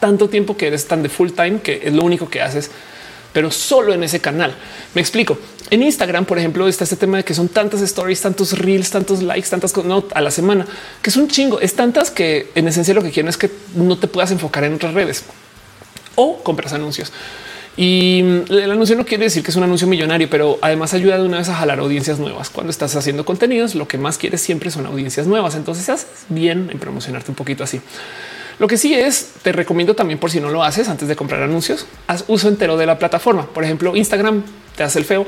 tanto 0.00 0.28
tiempo 0.28 0.56
que 0.56 0.68
eres 0.68 0.88
tan 0.88 1.02
de 1.02 1.08
full 1.08 1.30
time 1.30 1.60
que 1.60 1.82
es 1.84 1.92
lo 1.92 2.02
único 2.02 2.28
que 2.28 2.40
haces 2.40 2.70
pero 3.32 3.50
solo 3.50 3.94
en 3.94 4.02
ese 4.02 4.20
canal. 4.20 4.54
Me 4.94 5.00
explico. 5.00 5.38
En 5.70 5.82
Instagram, 5.82 6.26
por 6.26 6.38
ejemplo, 6.38 6.68
está 6.68 6.84
este 6.84 6.96
tema 6.96 7.16
de 7.16 7.24
que 7.24 7.34
son 7.34 7.48
tantas 7.48 7.80
stories, 7.80 8.20
tantos 8.20 8.58
reels, 8.58 8.90
tantos 8.90 9.22
likes, 9.22 9.48
tantas 9.48 9.72
cosas 9.72 10.04
a 10.12 10.20
la 10.20 10.30
semana, 10.30 10.66
que 11.00 11.10
es 11.10 11.16
un 11.16 11.28
chingo. 11.28 11.60
Es 11.60 11.74
tantas 11.74 12.10
que 12.10 12.50
en 12.54 12.68
esencia 12.68 12.92
lo 12.92 13.02
que 13.02 13.10
quieren 13.10 13.30
es 13.30 13.38
que 13.38 13.50
no 13.74 13.96
te 13.98 14.06
puedas 14.06 14.30
enfocar 14.30 14.64
en 14.64 14.74
otras 14.74 14.92
redes 14.92 15.24
o 16.14 16.42
compras 16.42 16.74
anuncios. 16.74 17.10
Y 17.76 18.20
el 18.50 18.70
anuncio 18.70 18.96
no 18.96 19.06
quiere 19.06 19.24
decir 19.24 19.42
que 19.42 19.50
es 19.50 19.56
un 19.56 19.62
anuncio 19.62 19.86
millonario, 19.86 20.28
pero 20.28 20.58
además 20.60 20.92
ayuda 20.92 21.16
de 21.16 21.24
una 21.24 21.38
vez 21.38 21.48
a 21.48 21.54
jalar 21.54 21.78
audiencias 21.78 22.18
nuevas. 22.18 22.50
Cuando 22.50 22.70
estás 22.70 22.94
haciendo 22.96 23.24
contenidos, 23.24 23.74
lo 23.74 23.88
que 23.88 23.96
más 23.96 24.18
quieres 24.18 24.42
siempre 24.42 24.70
son 24.70 24.84
audiencias 24.84 25.26
nuevas. 25.26 25.54
Entonces 25.54 25.88
haces 25.88 26.26
bien 26.28 26.68
en 26.70 26.78
promocionarte 26.78 27.30
un 27.30 27.34
poquito 27.34 27.64
así. 27.64 27.80
Lo 28.58 28.68
que 28.68 28.76
sí 28.76 28.94
es, 28.94 29.32
te 29.42 29.52
recomiendo 29.52 29.94
también 29.94 30.18
por 30.18 30.30
si 30.30 30.38
no 30.38 30.50
lo 30.50 30.62
haces 30.62 30.88
antes 30.88 31.08
de 31.08 31.16
comprar 31.16 31.42
anuncios, 31.42 31.86
haz 32.06 32.24
uso 32.28 32.48
entero 32.48 32.76
de 32.76 32.86
la 32.86 32.98
plataforma. 32.98 33.46
Por 33.46 33.64
ejemplo, 33.64 33.96
Instagram 33.96 34.42
te 34.76 34.82
hace 34.82 34.98
el 34.98 35.04
feo. 35.04 35.26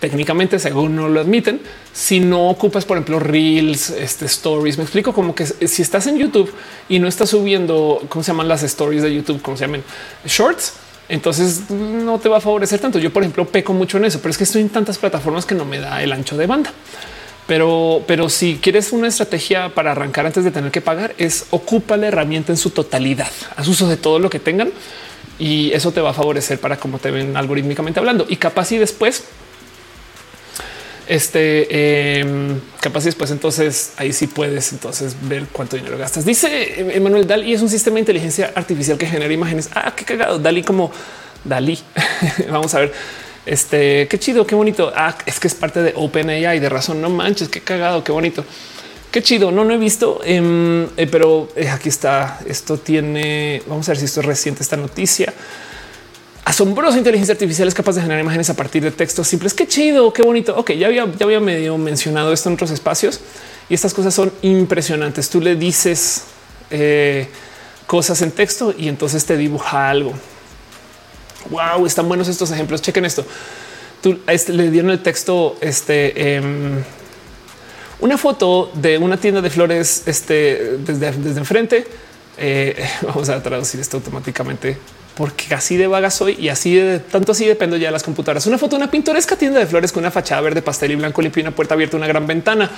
Técnicamente, 0.00 0.58
según 0.58 0.96
no 0.96 1.08
lo 1.08 1.20
admiten, 1.20 1.62
si 1.94 2.20
no 2.20 2.50
ocupas, 2.50 2.84
por 2.84 2.98
ejemplo, 2.98 3.20
reels, 3.20 3.88
este, 3.88 4.26
stories, 4.26 4.76
me 4.76 4.82
explico 4.84 5.14
como 5.14 5.34
que 5.34 5.46
si 5.46 5.80
estás 5.80 6.06
en 6.08 6.18
YouTube 6.18 6.52
y 6.90 6.98
no 6.98 7.08
estás 7.08 7.30
subiendo, 7.30 8.02
¿cómo 8.10 8.22
se 8.22 8.32
llaman 8.32 8.48
las 8.48 8.62
stories 8.64 9.02
de 9.02 9.14
YouTube? 9.14 9.40
¿Cómo 9.40 9.56
se 9.56 9.64
llaman? 9.64 9.82
Shorts. 10.26 10.83
Entonces 11.08 11.70
no 11.70 12.18
te 12.18 12.28
va 12.28 12.38
a 12.38 12.40
favorecer 12.40 12.80
tanto. 12.80 12.98
Yo, 12.98 13.12
por 13.12 13.22
ejemplo, 13.22 13.46
peco 13.46 13.72
mucho 13.72 13.98
en 13.98 14.06
eso, 14.06 14.20
pero 14.20 14.30
es 14.30 14.38
que 14.38 14.44
estoy 14.44 14.62
en 14.62 14.70
tantas 14.70 14.98
plataformas 14.98 15.44
que 15.44 15.54
no 15.54 15.64
me 15.64 15.78
da 15.78 16.02
el 16.02 16.12
ancho 16.12 16.36
de 16.36 16.46
banda. 16.46 16.72
Pero, 17.46 18.02
pero 18.06 18.30
si 18.30 18.58
quieres 18.60 18.92
una 18.92 19.08
estrategia 19.08 19.74
para 19.74 19.92
arrancar 19.92 20.24
antes 20.24 20.44
de 20.44 20.50
tener 20.50 20.70
que 20.70 20.80
pagar, 20.80 21.14
es 21.18 21.46
ocupa 21.50 21.96
la 21.98 22.06
herramienta 22.06 22.52
en 22.52 22.56
su 22.56 22.70
totalidad. 22.70 23.30
Haz 23.56 23.68
uso 23.68 23.86
de 23.86 23.98
todo 23.98 24.18
lo 24.18 24.30
que 24.30 24.38
tengan 24.38 24.70
y 25.38 25.70
eso 25.72 25.92
te 25.92 26.00
va 26.00 26.10
a 26.10 26.14
favorecer 26.14 26.58
para 26.58 26.78
cómo 26.78 26.98
te 26.98 27.10
ven 27.10 27.36
algorítmicamente 27.36 28.00
hablando. 28.00 28.24
Y 28.28 28.36
capaz 28.36 28.72
y 28.72 28.78
después, 28.78 29.24
este 31.06 31.66
eh, 31.70 32.56
capaz 32.80 33.02
y 33.02 33.06
después, 33.06 33.30
entonces 33.30 33.92
ahí 33.96 34.12
sí 34.12 34.26
puedes 34.26 34.72
entonces 34.72 35.16
ver 35.22 35.46
cuánto 35.52 35.76
dinero 35.76 35.98
gastas. 35.98 36.24
Dice 36.24 36.96
Emanuel 36.96 37.26
Dali 37.26 37.52
es 37.52 37.62
un 37.62 37.68
sistema 37.68 37.94
de 37.94 38.00
inteligencia 38.00 38.52
artificial 38.54 38.96
que 38.96 39.06
genera 39.06 39.32
imágenes. 39.32 39.70
Ah, 39.74 39.92
qué 39.94 40.04
cagado. 40.04 40.38
Dali 40.38 40.62
como 40.62 40.90
Dali. 41.44 41.78
Vamos 42.50 42.74
a 42.74 42.80
ver. 42.80 42.92
Este 43.46 44.08
qué 44.08 44.18
chido, 44.18 44.46
qué 44.46 44.54
bonito. 44.54 44.92
Ah, 44.96 45.16
es 45.26 45.38
que 45.38 45.48
es 45.48 45.54
parte 45.54 45.82
de 45.82 45.92
OpenAI 45.94 46.58
de 46.58 46.68
razón. 46.68 47.02
No 47.02 47.10
manches, 47.10 47.48
qué 47.48 47.60
cagado, 47.60 48.02
qué 48.02 48.12
bonito. 48.12 48.44
Qué 49.10 49.22
chido. 49.22 49.52
No, 49.52 49.64
no 49.64 49.74
he 49.74 49.78
visto, 49.78 50.20
em, 50.24 50.84
eh, 50.96 51.06
pero 51.10 51.48
eh, 51.54 51.68
aquí 51.68 51.88
está. 51.88 52.40
Esto 52.46 52.78
tiene. 52.78 53.62
Vamos 53.66 53.88
a 53.88 53.92
ver 53.92 53.98
si 53.98 54.06
esto 54.06 54.20
es 54.20 54.26
reciente. 54.26 54.62
Esta 54.62 54.76
noticia 54.76 55.32
asombrosa 56.44 56.98
inteligencia 56.98 57.32
artificial 57.32 57.68
es 57.68 57.74
capaz 57.74 57.94
de 57.94 58.02
generar 58.02 58.20
imágenes 58.20 58.50
a 58.50 58.54
partir 58.54 58.82
de 58.82 58.90
textos 58.90 59.26
simples. 59.26 59.54
Qué 59.54 59.66
chido, 59.66 60.12
qué 60.12 60.22
bonito. 60.22 60.54
Ok, 60.56 60.72
ya 60.72 60.88
había, 60.88 61.06
ya 61.06 61.24
había 61.24 61.40
medio 61.40 61.78
mencionado 61.78 62.32
esto 62.32 62.48
en 62.48 62.54
otros 62.54 62.70
espacios 62.70 63.20
y 63.68 63.74
estas 63.74 63.94
cosas 63.94 64.14
son 64.14 64.32
impresionantes. 64.42 65.30
Tú 65.30 65.40
le 65.40 65.56
dices 65.56 66.24
eh, 66.70 67.28
cosas 67.86 68.20
en 68.22 68.30
texto 68.30 68.74
y 68.76 68.88
entonces 68.88 69.24
te 69.24 69.36
dibuja 69.36 69.88
algo. 69.88 70.12
Wow, 71.50 71.86
están 71.86 72.08
buenos 72.08 72.28
estos 72.28 72.50
ejemplos. 72.50 72.82
Chequen 72.82 73.04
esto. 73.04 73.24
Tú 74.02 74.18
este, 74.26 74.52
le 74.52 74.70
dieron 74.70 74.90
el 74.90 75.02
texto, 75.02 75.56
este, 75.62 76.36
em, 76.36 76.82
una 78.00 78.18
foto 78.18 78.70
de 78.74 78.98
una 78.98 79.16
tienda 79.16 79.40
de 79.40 79.48
flores, 79.48 80.02
este, 80.04 80.76
desde, 80.78 81.12
desde 81.12 81.38
enfrente. 81.38 81.86
Eh, 82.36 82.86
vamos 83.02 83.30
a 83.30 83.42
traducir 83.42 83.80
esto 83.80 83.96
automáticamente 83.96 84.76
porque 85.16 85.54
así 85.54 85.76
de 85.76 85.86
vaga 85.86 86.10
soy 86.10 86.36
y 86.38 86.48
así 86.48 86.74
de 86.74 86.98
tanto 86.98 87.32
así 87.32 87.44
dependo 87.44 87.76
ya 87.76 87.88
de 87.88 87.92
las 87.92 88.02
computadoras. 88.02 88.46
Una 88.46 88.58
foto 88.58 88.76
una 88.76 88.90
pintoresca 88.90 89.36
tienda 89.36 89.60
de 89.60 89.66
flores 89.66 89.92
con 89.92 90.02
una 90.02 90.10
fachada 90.10 90.40
verde, 90.40 90.62
pastel 90.62 90.92
y 90.92 90.96
blanco 90.96 91.22
limpio 91.22 91.40
y 91.40 91.46
una 91.46 91.54
puerta 91.54 91.74
abierta, 91.74 91.96
una 91.96 92.06
gran 92.06 92.26
ventana 92.26 92.70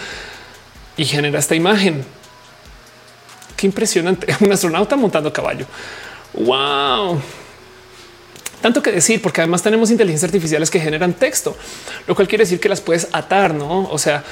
y 0.97 1.05
genera 1.05 1.39
esta 1.39 1.55
imagen. 1.55 2.05
Qué 3.56 3.66
impresionante. 3.66 4.26
Un 4.40 4.52
astronauta 4.52 4.97
montando 4.97 5.32
caballo. 5.32 5.66
Wow 6.34 7.20
tanto 8.66 8.82
que 8.82 8.90
decir, 8.90 9.23
porque 9.23 9.40
además 9.40 9.62
tenemos 9.62 9.92
inteligencias 9.92 10.28
artificiales 10.28 10.73
que 10.73 10.81
generan 10.81 11.12
texto, 11.12 11.56
lo 12.08 12.16
cual 12.16 12.26
quiere 12.26 12.42
decir 12.42 12.58
que 12.58 12.68
las 12.68 12.81
puedes 12.81 13.06
atar, 13.12 13.55
no? 13.55 13.89
O 13.90 13.97
sea, 13.97 14.24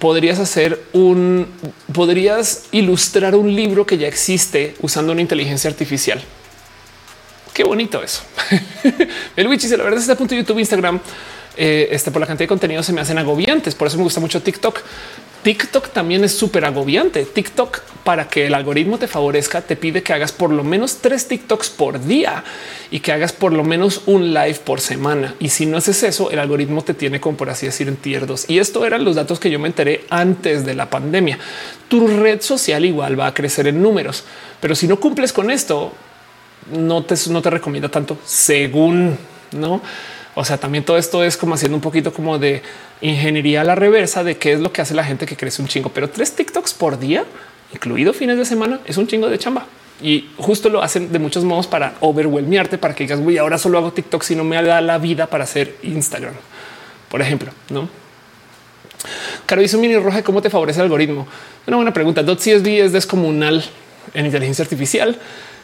podrías 0.00 0.40
hacer 0.40 0.82
un, 0.92 1.46
podrías 1.92 2.64
ilustrar 2.72 3.36
un 3.36 3.54
libro 3.54 3.86
que 3.86 3.96
ya 3.96 4.08
existe 4.08 4.74
usando 4.80 5.12
una 5.12 5.20
inteligencia 5.20 5.70
artificial. 5.70 6.20
Qué 7.56 7.64
bonito 7.64 8.02
eso. 8.02 8.22
El 9.34 9.48
Witch 9.48 9.62
dice 9.62 9.78
la 9.78 9.84
verdad, 9.84 9.98
este 9.98 10.14
punto 10.14 10.34
de 10.34 10.42
YouTube, 10.42 10.58
Instagram, 10.58 11.00
eh, 11.56 11.88
este 11.90 12.10
por 12.10 12.20
la 12.20 12.26
cantidad 12.26 12.44
de 12.44 12.48
contenido 12.48 12.82
se 12.82 12.92
me 12.92 13.00
hacen 13.00 13.16
agobiantes. 13.16 13.74
Por 13.74 13.88
eso 13.88 13.96
me 13.96 14.02
gusta 14.02 14.20
mucho 14.20 14.42
TikTok. 14.42 14.82
TikTok 15.42 15.88
también 15.88 16.22
es 16.22 16.36
súper 16.36 16.66
agobiante. 16.66 17.24
TikTok 17.24 17.80
para 18.04 18.28
que 18.28 18.46
el 18.46 18.52
algoritmo 18.52 18.98
te 18.98 19.08
favorezca 19.08 19.62
te 19.62 19.74
pide 19.74 20.02
que 20.02 20.12
hagas 20.12 20.32
por 20.32 20.50
lo 20.50 20.64
menos 20.64 20.98
tres 20.98 21.28
TikToks 21.28 21.70
por 21.70 22.04
día 22.04 22.44
y 22.90 23.00
que 23.00 23.12
hagas 23.12 23.32
por 23.32 23.54
lo 23.54 23.64
menos 23.64 24.02
un 24.04 24.34
live 24.34 24.60
por 24.62 24.82
semana. 24.82 25.34
Y 25.40 25.48
si 25.48 25.64
no 25.64 25.78
haces 25.78 26.02
eso, 26.02 26.30
el 26.30 26.40
algoritmo 26.40 26.84
te 26.84 26.92
tiene 26.92 27.20
como 27.20 27.38
por 27.38 27.48
así 27.48 27.64
decir 27.64 27.88
en 27.88 27.96
Y 28.48 28.58
esto 28.58 28.84
eran 28.84 29.02
los 29.02 29.16
datos 29.16 29.40
que 29.40 29.50
yo 29.50 29.58
me 29.58 29.68
enteré 29.68 30.04
antes 30.10 30.66
de 30.66 30.74
la 30.74 30.90
pandemia. 30.90 31.38
Tu 31.88 32.06
red 32.06 32.42
social 32.42 32.84
igual 32.84 33.18
va 33.18 33.28
a 33.28 33.32
crecer 33.32 33.66
en 33.66 33.80
números, 33.80 34.24
pero 34.60 34.74
si 34.74 34.86
no 34.86 35.00
cumples 35.00 35.32
con 35.32 35.50
esto, 35.50 35.94
no 36.72 37.04
te, 37.04 37.14
no 37.30 37.42
te 37.42 37.50
recomienda 37.50 37.88
tanto 37.88 38.18
según 38.24 39.16
no. 39.52 39.80
O 40.34 40.44
sea, 40.44 40.58
también 40.58 40.84
todo 40.84 40.98
esto 40.98 41.24
es 41.24 41.36
como 41.36 41.54
haciendo 41.54 41.76
un 41.76 41.80
poquito 41.80 42.12
como 42.12 42.38
de 42.38 42.62
ingeniería 43.00 43.62
a 43.62 43.64
la 43.64 43.74
reversa 43.74 44.22
de 44.22 44.36
qué 44.36 44.52
es 44.52 44.60
lo 44.60 44.72
que 44.72 44.82
hace 44.82 44.94
la 44.94 45.04
gente 45.04 45.24
que 45.24 45.36
crece 45.36 45.62
un 45.62 45.68
chingo, 45.68 45.88
pero 45.88 46.10
tres 46.10 46.34
TikToks 46.34 46.74
por 46.74 46.98
día, 46.98 47.24
incluido 47.72 48.12
fines 48.12 48.36
de 48.36 48.44
semana, 48.44 48.80
es 48.84 48.98
un 48.98 49.06
chingo 49.06 49.28
de 49.28 49.38
chamba. 49.38 49.66
Y 50.02 50.28
justo 50.36 50.68
lo 50.68 50.82
hacen 50.82 51.10
de 51.10 51.18
muchos 51.18 51.42
modos 51.42 51.66
para 51.66 51.94
overwhelmearte, 52.00 52.76
para 52.76 52.94
que 52.94 53.04
digas, 53.04 53.18
güey, 53.18 53.38
ahora 53.38 53.56
solo 53.56 53.78
hago 53.78 53.92
TikTok 53.92 54.22
si 54.22 54.36
no 54.36 54.44
me 54.44 54.62
da 54.62 54.82
la 54.82 54.98
vida 54.98 55.26
para 55.26 55.44
hacer 55.44 55.76
Instagram, 55.82 56.34
por 57.08 57.22
ejemplo, 57.22 57.50
¿no? 57.70 57.88
Caro 59.46 59.62
hizo 59.62 59.78
un 59.78 59.82
mini 59.82 59.96
roja 59.96 60.22
cómo 60.22 60.42
te 60.42 60.50
favorece 60.50 60.80
el 60.80 60.84
algoritmo. 60.84 61.26
Una 61.66 61.76
buena 61.76 61.92
pregunta. 61.92 62.22
.csv 62.24 62.66
es 62.66 62.92
descomunal 62.92 63.64
en 64.12 64.26
inteligencia 64.26 64.64
artificial. 64.64 65.18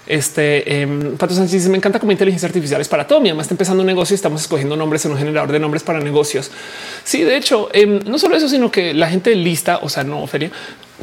Este 0.06 0.82
eh, 0.82 1.14
Pato 1.16 1.32
Sánchez 1.32 1.68
me 1.68 1.76
encanta 1.76 2.00
como 2.00 2.10
inteligencia 2.10 2.46
artificial 2.46 2.80
es 2.80 2.88
para 2.88 3.06
todo. 3.06 3.20
Mi 3.20 3.28
mamá 3.28 3.42
está 3.42 3.54
empezando 3.54 3.82
un 3.82 3.86
negocio 3.86 4.14
y 4.14 4.16
estamos 4.16 4.40
escogiendo 4.40 4.76
nombres 4.76 5.04
en 5.04 5.12
un 5.12 5.18
generador 5.18 5.52
de 5.52 5.60
nombres 5.60 5.82
para 5.82 6.00
negocios. 6.00 6.50
Sí, 7.04 7.22
de 7.22 7.36
hecho, 7.36 7.68
em, 7.72 8.00
no 8.04 8.18
solo 8.18 8.36
eso, 8.36 8.48
sino 8.48 8.70
que 8.70 8.94
la 8.94 9.08
gente 9.08 9.34
lista, 9.36 9.78
o 9.82 9.88
sea, 9.88 10.02
no 10.02 10.26
feria, 10.26 10.50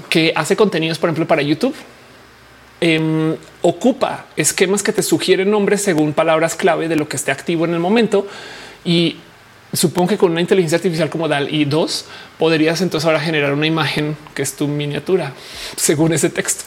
que 0.09 0.33
hace 0.35 0.55
contenidos, 0.55 0.99
por 0.99 1.09
ejemplo, 1.09 1.27
para 1.27 1.41
YouTube, 1.41 1.75
em, 2.81 3.35
ocupa 3.61 4.25
esquemas 4.35 4.83
que 4.83 4.91
te 4.91 5.01
sugieren 5.01 5.49
nombres 5.49 5.81
según 5.81 6.13
palabras 6.13 6.55
clave 6.55 6.89
de 6.89 6.97
lo 6.97 7.07
que 7.07 7.15
esté 7.15 7.31
activo 7.31 7.63
en 7.65 7.73
el 7.73 7.79
momento. 7.79 8.27
Y 8.83 9.15
supongo 9.71 10.09
que 10.09 10.17
con 10.17 10.31
una 10.31 10.41
inteligencia 10.41 10.75
artificial 10.75 11.09
como 11.09 11.29
DAL 11.29 11.53
y 11.53 11.63
2 11.63 12.05
podrías 12.37 12.81
entonces 12.81 13.05
ahora 13.05 13.19
generar 13.21 13.53
una 13.53 13.67
imagen 13.67 14.17
que 14.33 14.41
es 14.41 14.53
tu 14.55 14.67
miniatura 14.67 15.33
según 15.77 16.11
ese 16.11 16.29
texto. 16.29 16.65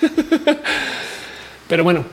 Pero 1.72 1.84
bueno, 1.84 2.04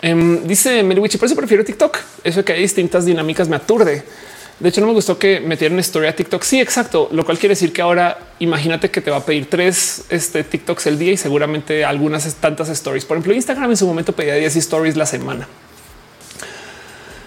em, 0.00 0.42
dice 0.46 0.82
Meriwich, 0.82 1.18
por 1.18 1.26
eso 1.26 1.36
prefiero 1.36 1.62
TikTok. 1.62 1.98
Eso 2.24 2.42
que 2.42 2.54
hay 2.54 2.62
distintas 2.62 3.04
dinámicas 3.04 3.46
me 3.46 3.56
aturde. 3.56 4.02
De 4.58 4.68
hecho, 4.70 4.80
no 4.80 4.86
me 4.86 4.94
gustó 4.94 5.18
que 5.18 5.38
metieran 5.38 5.78
historia 5.78 6.08
a 6.08 6.12
TikTok. 6.14 6.42
Sí, 6.42 6.62
exacto. 6.62 7.10
Lo 7.12 7.22
cual 7.22 7.38
quiere 7.38 7.52
decir 7.52 7.74
que 7.74 7.82
ahora 7.82 8.18
imagínate 8.38 8.90
que 8.90 9.02
te 9.02 9.10
va 9.10 9.18
a 9.18 9.26
pedir 9.26 9.50
tres 9.50 10.06
este, 10.08 10.44
TikToks 10.44 10.86
el 10.86 10.98
día 10.98 11.12
y 11.12 11.18
seguramente 11.18 11.84
algunas 11.84 12.36
tantas 12.36 12.70
stories. 12.70 13.04
Por 13.04 13.18
ejemplo, 13.18 13.34
Instagram 13.34 13.72
en 13.72 13.76
su 13.76 13.86
momento 13.86 14.14
pedía 14.14 14.34
10 14.36 14.56
stories 14.56 14.96
la 14.96 15.04
semana. 15.04 15.46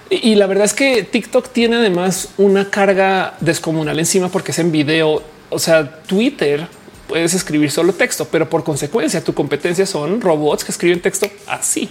Y, 0.10 0.34
la 0.34 0.48
verdad 0.48 0.66
es 0.66 0.74
que 0.74 1.04
TikTok 1.04 1.50
tiene 1.50 1.76
además 1.76 2.30
una 2.40 2.72
carga 2.72 3.36
descomunal 3.42 4.00
encima 4.00 4.30
porque 4.30 4.54
es 4.54 4.58
en 4.58 4.72
video. 4.72 5.22
O 5.52 5.60
sea, 5.60 6.02
Twitter 6.02 6.68
puedes 7.08 7.34
escribir 7.34 7.72
solo 7.72 7.93
texto, 7.93 8.25
pero 8.25 8.50
por 8.50 8.64
consecuencia 8.64 9.24
tu 9.24 9.34
competencia 9.34 9.85
son 9.85 10.22
robots 10.22 10.64
que 10.64 10.72
escriben 10.72 11.01
texto 11.01 11.30
así. 11.48 11.90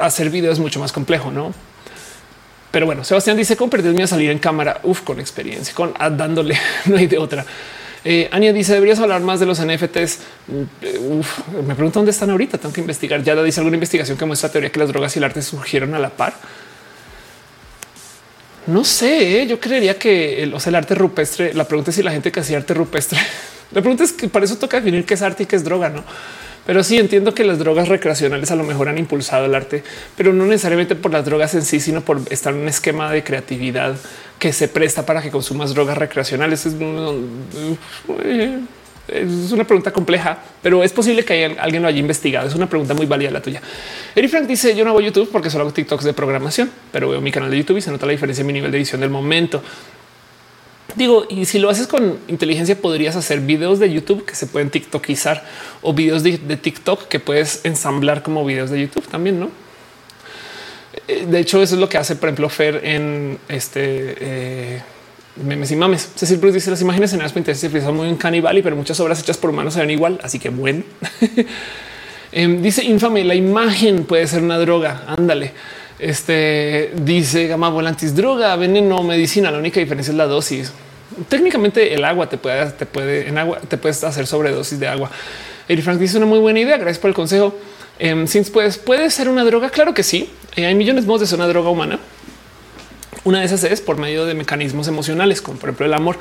Hacer 0.00 0.30
video 0.30 0.52
es 0.52 0.58
mucho 0.58 0.80
más 0.80 0.92
complejo, 0.92 1.30
¿no? 1.30 1.52
Pero 2.70 2.86
bueno, 2.86 3.02
Sebastián 3.02 3.36
dice 3.36 3.56
cómo 3.56 3.70
perdí 3.70 4.00
a 4.02 4.06
salir 4.06 4.30
en 4.30 4.38
cámara. 4.38 4.80
Uf, 4.84 5.00
con 5.00 5.20
experiencia, 5.20 5.74
con 5.74 5.94
ah, 5.98 6.10
dándole, 6.10 6.58
no 6.86 6.96
hay 6.96 7.06
de 7.06 7.18
otra. 7.18 7.44
Eh, 8.04 8.28
Ania 8.30 8.52
dice 8.52 8.74
deberías 8.74 9.00
hablar 9.00 9.20
más 9.22 9.40
de 9.40 9.46
los 9.46 9.60
NFTs. 9.60 10.18
Uf, 11.00 11.48
me 11.66 11.74
pregunto 11.74 11.98
dónde 11.98 12.10
están 12.10 12.30
ahorita. 12.30 12.58
Tengo 12.58 12.72
que 12.72 12.80
investigar. 12.80 13.22
Ya 13.22 13.34
dice 13.42 13.60
alguna 13.60 13.76
investigación 13.76 14.16
que 14.16 14.24
muestra 14.24 14.50
teoría 14.50 14.70
que 14.70 14.78
las 14.78 14.88
drogas 14.88 15.16
y 15.16 15.18
el 15.18 15.24
arte 15.24 15.42
surgieron 15.42 15.94
a 15.94 15.98
la 15.98 16.10
par. 16.10 16.34
No 18.66 18.84
sé, 18.84 19.40
¿eh? 19.40 19.46
yo 19.46 19.58
creería 19.58 19.98
que 19.98 20.42
el, 20.42 20.54
el 20.64 20.74
arte 20.74 20.94
rupestre. 20.94 21.54
La 21.54 21.64
pregunta 21.64 21.90
es 21.90 21.96
si 21.96 22.02
la 22.02 22.12
gente 22.12 22.30
que 22.30 22.40
hacía 22.40 22.58
arte 22.58 22.74
rupestre. 22.74 23.18
La 23.72 23.80
pregunta 23.80 24.04
es 24.04 24.12
que 24.12 24.28
para 24.28 24.44
eso 24.44 24.56
toca 24.56 24.78
definir 24.78 25.04
qué 25.04 25.14
es 25.14 25.22
arte 25.22 25.42
y 25.42 25.46
qué 25.46 25.56
es 25.56 25.64
droga, 25.64 25.90
no? 25.90 26.04
Pero 26.68 26.84
sí 26.84 26.98
entiendo 26.98 27.32
que 27.32 27.44
las 27.44 27.58
drogas 27.58 27.88
recreacionales 27.88 28.50
a 28.50 28.54
lo 28.54 28.62
mejor 28.62 28.90
han 28.90 28.98
impulsado 28.98 29.46
el 29.46 29.54
arte, 29.54 29.82
pero 30.18 30.34
no 30.34 30.44
necesariamente 30.44 30.94
por 30.96 31.10
las 31.10 31.24
drogas 31.24 31.54
en 31.54 31.62
sí, 31.62 31.80
sino 31.80 32.02
por 32.02 32.20
estar 32.28 32.52
en 32.52 32.60
un 32.60 32.68
esquema 32.68 33.10
de 33.10 33.24
creatividad 33.24 33.96
que 34.38 34.52
se 34.52 34.68
presta 34.68 35.06
para 35.06 35.22
que 35.22 35.30
consumas 35.30 35.72
drogas 35.72 35.96
recreacionales. 35.96 36.66
Es, 36.66 36.74
una 39.50 39.64
pregunta 39.64 39.90
compleja, 39.92 40.38
pero 40.62 40.84
es 40.84 40.92
posible 40.92 41.24
que 41.24 41.56
alguien 41.58 41.80
lo 41.80 41.88
haya 41.88 42.00
investigado. 42.00 42.46
Es 42.46 42.54
una 42.54 42.68
pregunta 42.68 42.92
muy 42.92 43.06
válida 43.06 43.30
la 43.30 43.40
tuya. 43.40 43.62
Eri 44.14 44.28
Frank 44.28 44.46
dice: 44.46 44.76
Yo 44.76 44.84
no 44.84 44.90
hago 44.90 45.00
YouTube 45.00 45.30
porque 45.32 45.48
solo 45.48 45.64
hago 45.64 45.72
TikToks 45.72 46.04
de 46.04 46.12
programación, 46.12 46.70
pero 46.92 47.08
veo 47.08 47.22
mi 47.22 47.32
canal 47.32 47.50
de 47.50 47.56
YouTube 47.56 47.78
y 47.78 47.80
se 47.80 47.90
nota 47.90 48.04
la 48.04 48.12
diferencia 48.12 48.42
en 48.42 48.46
mi 48.46 48.52
nivel 48.52 48.70
de 48.70 48.76
edición 48.76 49.00
del 49.00 49.08
momento. 49.08 49.62
Digo, 50.96 51.26
y 51.28 51.44
si 51.44 51.58
lo 51.58 51.68
haces 51.68 51.86
con 51.86 52.18
inteligencia, 52.28 52.80
podrías 52.80 53.14
hacer 53.14 53.40
videos 53.40 53.78
de 53.78 53.92
YouTube 53.92 54.24
que 54.24 54.34
se 54.34 54.46
pueden 54.46 54.70
TikTokizar 54.70 55.44
o 55.82 55.92
videos 55.92 56.22
de, 56.22 56.38
TikTok 56.38 57.08
que 57.08 57.20
puedes 57.20 57.64
ensamblar 57.64 58.22
como 58.22 58.44
videos 58.44 58.70
de 58.70 58.80
YouTube 58.80 59.06
también, 59.06 59.38
no? 59.38 59.50
Eh, 61.06 61.26
de 61.28 61.38
hecho, 61.38 61.62
eso 61.62 61.74
es 61.74 61.80
lo 61.80 61.88
que 61.88 61.98
hace, 61.98 62.16
por 62.16 62.30
ejemplo, 62.30 62.48
Fer 62.48 62.80
en 62.84 63.38
este 63.48 64.14
eh, 64.18 64.82
memes 65.44 65.70
y 65.70 65.76
mames. 65.76 66.10
Cecil 66.14 66.38
Bruce 66.38 66.54
dice 66.54 66.70
las 66.70 66.80
imágenes 66.80 67.12
en 67.12 67.20
Pinterest 67.20 67.60
se 67.60 67.92
muy 67.92 68.08
en 68.08 68.16
Cannibal, 68.16 68.60
pero 68.62 68.74
muchas 68.74 68.98
obras 69.00 69.20
hechas 69.20 69.36
por 69.36 69.50
humanos 69.50 69.74
se 69.74 69.80
ven 69.80 69.90
igual. 69.90 70.18
Así 70.22 70.38
que 70.38 70.48
bueno, 70.48 70.84
em, 72.32 72.62
dice 72.62 72.82
infame. 72.82 73.24
La 73.24 73.34
imagen 73.34 74.04
puede 74.04 74.26
ser 74.26 74.42
una 74.42 74.58
droga. 74.58 75.04
Ándale. 75.06 75.52
Este 75.98 76.92
dice 76.94 77.48
Gama 77.48 77.70
Volantis, 77.70 78.14
droga, 78.14 78.54
veneno, 78.56 79.02
medicina. 79.02 79.50
La 79.50 79.58
única 79.58 79.80
diferencia 79.80 80.12
es 80.12 80.16
la 80.16 80.26
dosis. 80.26 80.72
Técnicamente 81.28 81.92
el 81.94 82.04
agua 82.04 82.28
te 82.28 82.38
puede, 82.38 82.70
te 82.70 82.86
puede 82.86 83.28
en 83.28 83.38
agua, 83.38 83.58
te 83.66 83.76
puedes 83.76 84.02
hacer 84.04 84.26
sobredosis 84.26 84.78
de 84.78 84.86
agua. 84.86 85.10
Eric 85.68 85.84
Frank 85.84 85.98
dice 85.98 86.16
una 86.16 86.26
muy 86.26 86.38
buena 86.38 86.60
idea. 86.60 86.76
Gracias 86.76 86.98
por 86.98 87.08
el 87.08 87.14
consejo. 87.14 87.54
Eh, 87.98 88.26
pues 88.52 88.78
puede 88.78 89.10
ser 89.10 89.28
una 89.28 89.44
droga. 89.44 89.70
Claro 89.70 89.92
que 89.92 90.04
sí. 90.04 90.30
Eh, 90.54 90.66
hay 90.66 90.74
millones 90.76 91.04
de 91.04 91.08
modos 91.08 91.22
de 91.22 91.26
ser 91.26 91.38
una 91.38 91.48
droga 91.48 91.70
humana. 91.70 91.98
Una 93.24 93.40
de 93.40 93.46
esas 93.46 93.64
es 93.64 93.80
por 93.80 93.96
medio 93.96 94.24
de 94.24 94.34
mecanismos 94.34 94.86
emocionales, 94.86 95.42
como 95.42 95.58
por 95.58 95.70
ejemplo 95.70 95.86
el 95.86 95.94
amor. 95.94 96.16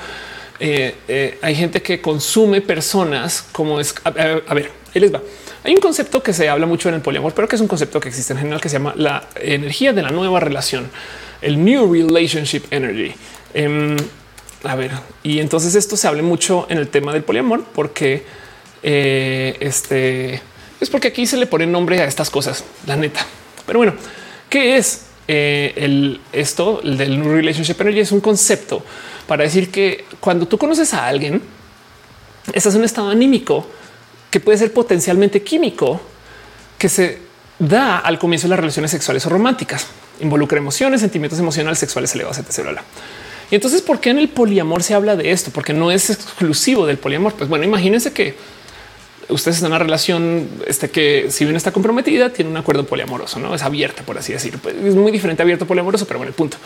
Eh, 0.60 0.96
eh, 1.08 1.38
hay 1.44 1.54
gente 1.54 1.84
que 1.84 2.02
consume 2.02 2.62
personas 2.62 3.46
como 3.52 3.80
es. 3.80 3.94
A, 4.04 4.10
a 4.10 4.54
ver, 4.56 4.72
ahí 4.94 5.02
les 5.02 5.14
va. 5.14 5.22
Hay 5.68 5.74
un 5.74 5.82
concepto 5.82 6.24
que 6.24 6.32
se 6.32 6.48
habla 6.48 6.66
mucho 6.66 6.88
en 6.88 6.96
el 6.96 7.02
poliamor, 7.02 7.34
pero 7.34 7.46
que 7.46 7.58
es 7.58 7.62
un 7.62 7.68
concepto 7.68 8.00
que 8.00 8.08
existe 8.08 8.32
en 8.32 8.40
general 8.40 8.62
que 8.62 8.70
se 8.70 8.78
llama 8.78 8.94
la 8.96 9.28
energía 9.36 9.92
de 9.92 10.02
la 10.02 10.12
nueva 10.12 10.40
relación, 10.40 10.90
el 11.42 11.62
New 11.62 11.92
Relationship 11.94 12.62
Energy. 12.72 13.14
Em, 13.54 13.98
a 14.64 14.76
ver, 14.76 14.92
y 15.24 15.40
entonces 15.40 15.76
esto 15.76 15.98
se 15.98 16.08
habla 16.08 16.24
mucho 16.24 16.68
en 16.70 16.78
el 16.78 16.88
tema 16.88 17.12
del 17.12 17.26
poliamor 17.26 17.66
porque 17.76 18.24
eh, 18.82 19.58
este 19.60 20.42
es 20.80 20.90
porque 20.90 21.10
aquí 21.10 21.28
se 21.28 21.36
le 21.36 21.48
pone 21.48 21.68
nombre 21.68 22.00
a 22.00 22.06
estas 22.06 22.30
cosas, 22.30 22.64
la 22.86 22.96
neta. 22.96 23.26
Pero 23.66 23.80
bueno, 23.80 23.94
¿qué 24.50 24.78
es 24.78 25.08
eh, 25.28 25.74
el 25.76 26.22
esto 26.32 26.80
el 26.82 26.98
del 26.98 27.20
New 27.20 27.30
Relationship 27.30 27.76
Energy? 27.82 28.00
Es 28.00 28.14
un 28.14 28.22
concepto 28.22 28.86
para 29.28 29.44
decir 29.44 29.70
que 29.70 30.06
cuando 30.22 30.48
tú 30.48 30.58
conoces 30.58 30.94
a 30.94 31.06
alguien, 31.06 31.42
estás 32.54 32.74
en 32.74 32.80
un 32.80 32.86
estado 32.86 33.10
anímico 33.10 33.68
que 34.30 34.40
puede 34.40 34.58
ser 34.58 34.74
potencialmente 34.74 35.42
químico 35.42 36.02
que 36.78 36.90
se 36.90 37.20
da 37.60 37.98
al 38.00 38.20
comienzo 38.20 38.48
de 38.48 38.52
las 38.52 38.60
relaciones 38.60 38.92
sexuales 38.92 39.26
o 39.26 39.30
románticas. 39.30 39.88
Involucra 40.20 40.58
emociones, 40.58 41.02
sentimientos 41.02 41.40
emocionales, 41.40 41.80
sexuales 41.80 42.14
elevados, 42.14 42.38
etc. 42.38 42.80
Y 43.50 43.56
entonces, 43.56 43.82
¿por 43.82 44.00
qué 44.00 44.10
en 44.10 44.20
el 44.20 44.30
poliamor 44.30 44.84
se 44.84 44.94
habla 44.94 45.16
de 45.16 45.32
esto? 45.32 45.52
Porque 45.52 45.74
no 45.74 45.92
es 45.92 46.10
exclusivo 46.10 46.86
del 46.86 46.98
poliamor. 46.98 47.34
Pues 47.34 47.50
bueno, 47.50 47.66
imagínense 47.66 48.12
que 48.12 48.36
ustedes 49.30 49.58
están 49.58 49.68
en 49.68 49.76
una 49.76 49.84
relación 49.84 50.50
este, 50.68 50.90
que 50.90 51.28
si 51.30 51.46
bien 51.46 51.56
está 51.56 51.72
comprometida, 51.72 52.30
tiene 52.30 52.52
un 52.52 52.58
acuerdo 52.58 52.86
poliamoroso, 52.86 53.40
no 53.40 53.54
es 53.56 53.62
abierta, 53.62 54.04
por 54.04 54.18
así 54.18 54.34
decir. 54.34 54.58
Pues 54.60 54.76
es 54.76 54.96
muy 54.96 55.12
diferente 55.12 55.42
abierto 55.42 55.66
poliamoroso, 55.66 56.06
pero 56.06 56.20
bueno, 56.20 56.30
el 56.30 56.36
punto. 56.36 56.58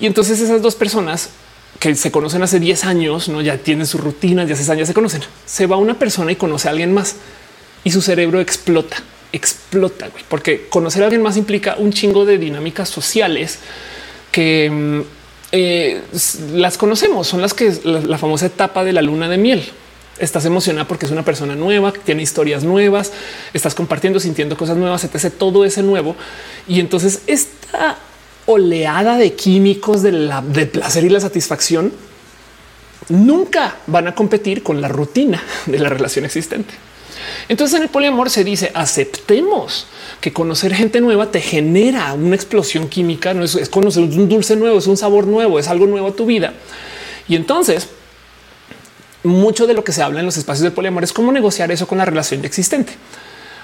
Y 0.00 0.06
entonces 0.06 0.40
esas 0.40 0.62
dos 0.62 0.74
personas 0.74 1.30
que 1.78 1.94
se 1.94 2.10
conocen 2.10 2.42
hace 2.42 2.60
10 2.60 2.84
años, 2.84 3.28
no 3.28 3.40
ya 3.40 3.58
tienen 3.58 3.86
sus 3.86 4.00
rutinas, 4.00 4.48
ya 4.48 4.54
hace 4.54 4.70
años 4.70 4.88
se 4.88 4.94
conocen. 4.94 5.22
Se 5.44 5.66
va 5.66 5.76
una 5.76 5.98
persona 5.98 6.32
y 6.32 6.36
conoce 6.36 6.68
a 6.68 6.70
alguien 6.70 6.92
más 6.92 7.16
y 7.84 7.90
su 7.90 8.00
cerebro 8.00 8.40
explota, 8.40 8.96
explota, 9.32 10.08
porque 10.28 10.66
conocer 10.68 11.02
a 11.02 11.06
alguien 11.06 11.22
más 11.22 11.36
implica 11.36 11.76
un 11.78 11.92
chingo 11.92 12.24
de 12.24 12.38
dinámicas 12.38 12.88
sociales 12.88 13.58
que 14.32 14.70
mm, 14.70 15.00
eh, 15.52 16.00
las 16.54 16.78
conocemos, 16.78 17.28
son 17.28 17.42
las 17.42 17.54
que 17.54 17.72
la, 17.84 18.18
famosa 18.18 18.46
etapa 18.46 18.82
de 18.82 18.92
la 18.92 19.02
luna 19.02 19.28
de 19.28 19.36
miel. 19.36 19.62
Estás 20.18 20.44
emocionada 20.44 20.88
porque 20.88 21.06
es 21.06 21.12
una 21.12 21.24
persona 21.24 21.54
nueva, 21.54 21.92
tiene 21.92 22.22
historias 22.22 22.64
nuevas, 22.64 23.12
estás 23.52 23.74
compartiendo, 23.74 24.18
sintiendo 24.20 24.56
cosas 24.56 24.76
nuevas, 24.76 25.04
etc. 25.04 25.32
Todo 25.36 25.64
ese 25.64 25.82
nuevo. 25.82 26.16
Y 26.66 26.80
entonces 26.80 27.22
esta 27.26 27.98
oleada 28.46 29.16
de 29.16 29.34
químicos 29.34 30.02
del 30.02 30.30
placer 30.72 31.04
y 31.04 31.08
la 31.08 31.20
satisfacción 31.20 31.92
nunca 33.08 33.76
van 33.86 34.08
a 34.08 34.14
competir 34.14 34.62
con 34.62 34.80
la 34.80 34.88
rutina 34.88 35.42
de 35.66 35.78
la 35.78 35.88
relación 35.88 36.24
existente. 36.24 36.74
Entonces 37.48 37.76
en 37.76 37.82
el 37.82 37.88
poliamor 37.88 38.30
se 38.30 38.44
dice 38.44 38.70
aceptemos 38.74 39.86
que 40.20 40.32
conocer 40.32 40.74
gente 40.74 41.00
nueva 41.00 41.30
te 41.30 41.40
genera 41.40 42.12
una 42.14 42.34
explosión 42.34 42.88
química, 42.88 43.34
no 43.34 43.44
es, 43.44 43.54
es 43.54 43.68
conocer 43.68 44.02
un 44.02 44.28
dulce 44.28 44.56
nuevo, 44.56 44.78
es 44.78 44.86
un 44.86 44.96
sabor 44.96 45.26
nuevo, 45.26 45.58
es 45.58 45.68
algo 45.68 45.86
nuevo 45.86 46.08
a 46.08 46.16
tu 46.16 46.26
vida. 46.26 46.54
Y 47.28 47.36
entonces 47.36 47.88
mucho 49.22 49.66
de 49.66 49.74
lo 49.74 49.84
que 49.84 49.92
se 49.92 50.02
habla 50.02 50.20
en 50.20 50.26
los 50.26 50.36
espacios 50.36 50.62
del 50.62 50.72
poliamor 50.72 51.02
es 51.02 51.12
cómo 51.12 51.32
negociar 51.32 51.72
eso 51.72 51.86
con 51.86 51.98
la 51.98 52.04
relación 52.04 52.44
existente. 52.44 52.92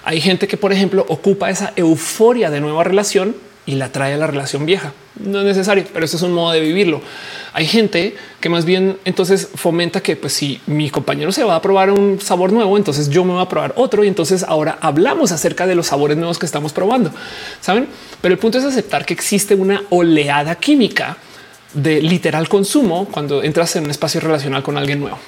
Hay 0.05 0.21
gente 0.21 0.49
que, 0.49 0.57
por 0.57 0.73
ejemplo, 0.73 1.05
ocupa 1.09 1.51
esa 1.51 1.73
euforia 1.77 2.51
de 2.51 2.61
nueva 2.61 2.85
relación 2.85 3.37
y 3.67 3.77
la 3.77 3.93
trae 3.93 4.15
a 4.15 4.17
la 4.17 4.27
relación 4.27 4.67
vieja. 4.67 4.93
No 5.23 5.41
es 5.41 5.45
necesario, 5.45 5.85
pero 5.93 6.05
esto 6.05 6.17
es 6.17 6.23
un 6.23 6.33
modo 6.33 6.53
de 6.53 6.61
vivirlo. 6.61 7.01
Hay 7.53 7.67
gente 7.67 8.17
que 8.41 8.49
más 8.49 8.65
bien 8.65 8.97
entonces 9.05 9.49
fomenta 9.55 10.01
que 10.03 10.17
pues 10.17 10.33
si 10.33 10.61
mi 10.67 10.89
compañero 10.89 11.31
se 11.33 11.45
va 11.45 11.57
a 11.57 11.63
probar 11.63 11.91
un 11.91 12.21
sabor 12.21 12.53
nuevo, 12.53 12.77
entonces 12.77 13.11
yo 13.11 13.25
me 13.25 13.33
voy 13.33 13.43
a 13.43 13.49
probar 13.49 13.75
otro 13.77 14.05
y 14.05 14.09
entonces 14.09 14.43
ahora 14.43 14.79
hablamos 14.81 15.33
acerca 15.33 15.67
de 15.67 15.75
los 15.75 15.89
sabores 15.89 16.17
nuevos 16.17 16.39
que 16.39 16.47
estamos 16.47 16.73
probando. 16.73 17.11
Saben? 17.61 17.87
Pero 18.21 18.33
el 18.33 18.39
punto 18.39 18.59
es 18.59 18.65
aceptar 18.65 19.05
que 19.05 19.15
existe 19.15 19.55
una 19.55 19.83
oleada 19.91 20.55
química 20.55 21.17
de 21.75 22.01
literal 22.03 22.49
consumo 22.49 23.09
cuando 23.11 23.43
entras 23.43 23.77
en 23.77 23.85
un 23.85 23.91
espacio 23.91 24.21
relacional 24.21 24.63
con 24.63 24.77
alguien 24.77 25.01
nuevo. 25.01 25.19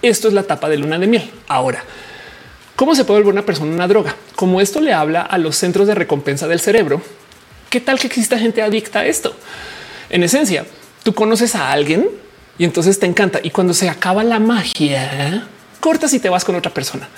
Esto 0.00 0.28
es 0.28 0.34
la 0.34 0.42
etapa 0.42 0.68
de 0.68 0.78
luna 0.78 0.98
de 0.98 1.06
miel. 1.06 1.30
Ahora, 1.48 1.82
¿cómo 2.76 2.94
se 2.94 3.04
puede 3.04 3.20
volver 3.20 3.32
una 3.32 3.44
persona 3.44 3.72
una 3.72 3.88
droga? 3.88 4.14
Como 4.36 4.60
esto 4.60 4.80
le 4.80 4.92
habla 4.92 5.22
a 5.22 5.38
los 5.38 5.56
centros 5.56 5.88
de 5.88 5.94
recompensa 5.94 6.46
del 6.46 6.60
cerebro, 6.60 7.02
¿Qué 7.70 7.80
tal 7.80 7.98
que 7.98 8.06
exista 8.06 8.38
gente 8.38 8.62
adicta 8.62 9.00
a 9.00 9.06
esto? 9.06 9.34
En 10.08 10.22
esencia, 10.22 10.64
tú 11.02 11.14
conoces 11.14 11.54
a 11.54 11.70
alguien 11.70 12.08
y 12.56 12.64
entonces 12.64 12.98
te 12.98 13.06
encanta. 13.06 13.40
Y 13.42 13.50
cuando 13.50 13.74
se 13.74 13.88
acaba 13.88 14.24
la 14.24 14.38
magia, 14.38 15.46
cortas 15.80 16.14
y 16.14 16.18
te 16.18 16.28
vas 16.28 16.44
con 16.44 16.56
otra 16.56 16.72
persona. 16.72 17.08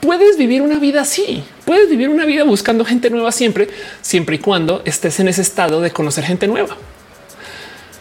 Puedes 0.00 0.38
vivir 0.38 0.62
una 0.62 0.78
vida 0.78 1.02
así, 1.02 1.42
puedes 1.64 1.90
vivir 1.90 2.08
una 2.08 2.24
vida 2.24 2.44
buscando 2.44 2.84
gente 2.84 3.10
nueva 3.10 3.32
siempre, 3.32 3.68
siempre 4.02 4.36
y 4.36 4.38
cuando 4.38 4.82
estés 4.84 5.20
en 5.20 5.28
ese 5.28 5.42
estado 5.42 5.80
de 5.80 5.90
conocer 5.90 6.24
gente 6.24 6.46
nueva. 6.46 6.76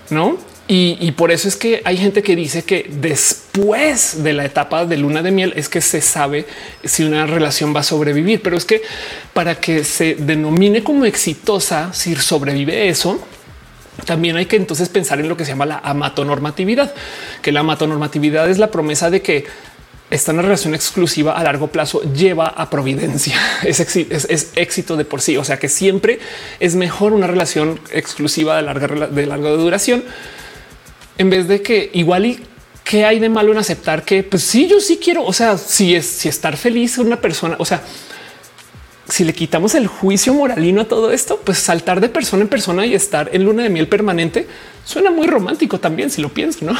No? 0.09 0.37
Y, 0.67 1.11
por 1.11 1.31
eso 1.31 1.47
es 1.47 1.55
que 1.55 1.83
hay 1.85 1.95
gente 1.95 2.23
que 2.23 2.35
dice 2.35 2.63
que 2.63 2.89
después 2.89 4.23
de 4.23 4.33
la 4.33 4.45
etapa 4.45 4.87
de 4.87 4.97
luna 4.97 5.21
de 5.21 5.29
miel 5.29 5.53
es 5.55 5.69
que 5.69 5.79
se 5.79 6.01
sabe 6.01 6.47
si 6.83 7.03
una 7.03 7.27
relación 7.27 7.75
va 7.75 7.81
a 7.81 7.83
sobrevivir. 7.83 8.41
Pero 8.41 8.57
es 8.57 8.65
que 8.65 8.81
para 9.33 9.55
que 9.55 9.83
se 9.83 10.15
denomine 10.15 10.83
como 10.83 11.05
exitosa, 11.05 11.93
si 11.93 12.15
sobrevive 12.15 12.89
eso, 12.89 13.23
también 14.05 14.37
hay 14.37 14.47
que 14.47 14.55
entonces 14.55 14.89
pensar 14.89 15.19
en 15.19 15.29
lo 15.29 15.37
que 15.37 15.45
se 15.45 15.51
llama 15.51 15.67
la 15.67 15.79
amatonormatividad, 15.83 16.95
que 17.43 17.51
la 17.51 17.59
amatonormatividad 17.59 18.49
es 18.49 18.57
la 18.57 18.71
promesa 18.71 19.11
de 19.11 19.21
que 19.21 19.45
esta 20.09 20.31
una 20.31 20.41
relación 20.41 20.73
exclusiva 20.73 21.33
a 21.33 21.43
largo 21.43 21.67
plazo 21.67 22.01
lleva 22.11 22.47
a 22.47 22.71
providencia. 22.71 23.39
Es, 23.63 23.79
es, 23.79 24.51
éxito 24.55 24.97
de 24.97 25.05
por 25.05 25.21
sí. 25.21 25.37
O 25.37 25.43
sea 25.43 25.59
que 25.59 25.69
siempre 25.69 26.19
es 26.59 26.75
mejor 26.75 27.13
una 27.13 27.27
relación 27.27 27.79
exclusiva 27.91 28.55
de 28.55 28.63
larga, 28.63 29.07
de 29.07 29.25
larga 29.27 29.49
duración 29.51 30.03
en 31.17 31.29
vez 31.29 31.47
de 31.47 31.61
que 31.61 31.89
igual 31.93 32.25
y 32.25 32.39
qué 32.83 33.03
hay 33.05 33.19
de 33.19 33.29
malo 33.29 33.51
en 33.51 33.57
aceptar 33.57 34.03
que 34.03 34.23
pues 34.23 34.43
sí, 34.43 34.67
yo 34.67 34.79
sí 34.79 34.97
quiero. 35.03 35.25
O 35.25 35.33
sea, 35.33 35.57
si 35.57 35.95
es 35.95 36.05
si 36.05 36.29
estar 36.29 36.55
feliz 36.55 36.97
una 36.97 37.19
persona, 37.19 37.55
o 37.59 37.65
sea, 37.65 37.81
si 39.09 39.23
le 39.23 39.33
quitamos 39.33 39.75
el 39.75 39.87
juicio 39.87 40.33
moralino 40.33 40.81
a 40.81 40.85
todo 40.85 41.11
esto, 41.11 41.39
pues 41.43 41.59
saltar 41.59 41.99
de 42.01 42.09
persona 42.09 42.43
en 42.43 42.49
persona 42.49 42.85
y 42.85 42.95
estar 42.95 43.29
en 43.33 43.43
luna 43.43 43.63
de 43.63 43.69
miel 43.69 43.87
permanente 43.87 44.47
suena 44.83 45.11
muy 45.11 45.27
romántico 45.27 45.79
también, 45.79 46.09
si 46.09 46.21
lo 46.21 46.29
pienso, 46.29 46.65
no? 46.65 46.75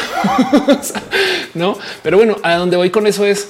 no, 1.54 1.78
pero 2.04 2.18
bueno, 2.18 2.38
a 2.44 2.56
donde 2.56 2.78
voy 2.78 2.90
con 2.90 3.08
eso 3.08 3.26
es 3.26 3.50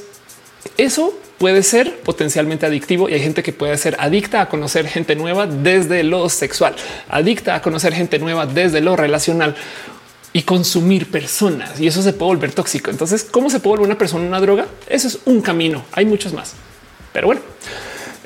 eso 0.78 1.14
puede 1.38 1.64
ser 1.64 2.00
potencialmente 2.00 2.66
adictivo 2.66 3.10
y 3.10 3.14
hay 3.14 3.20
gente 3.20 3.44
que 3.44 3.54
puede 3.54 3.78
ser 3.78 3.98
adicta 4.00 4.42
a 4.42 4.50
conocer 4.50 4.88
gente 4.88 5.16
nueva 5.16 5.48
desde 5.48 6.04
lo 6.04 6.28
sexual, 6.30 6.76
adicta 7.10 7.56
a 7.56 7.62
conocer 7.62 7.94
gente 7.94 8.20
nueva 8.20 8.46
desde 8.46 8.82
lo 8.82 8.96
relacional 8.96 9.56
y 10.36 10.42
consumir 10.42 11.10
personas 11.10 11.80
y 11.80 11.88
eso 11.88 12.02
se 12.02 12.12
puede 12.12 12.34
volver 12.34 12.52
tóxico. 12.52 12.92
Entonces, 12.92 13.24
¿cómo 13.24 13.50
se 13.50 13.62
puede 13.62 13.78
volver 13.78 13.86
una 13.86 13.98
persona 13.98 14.28
una 14.28 14.42
droga? 14.42 14.68
Eso 14.86 15.08
es 15.08 15.20
un 15.24 15.42
camino. 15.42 15.86
Hay 15.94 16.06
muchos 16.06 16.34
más, 16.34 16.56
pero 17.14 17.28
bueno. 17.28 17.40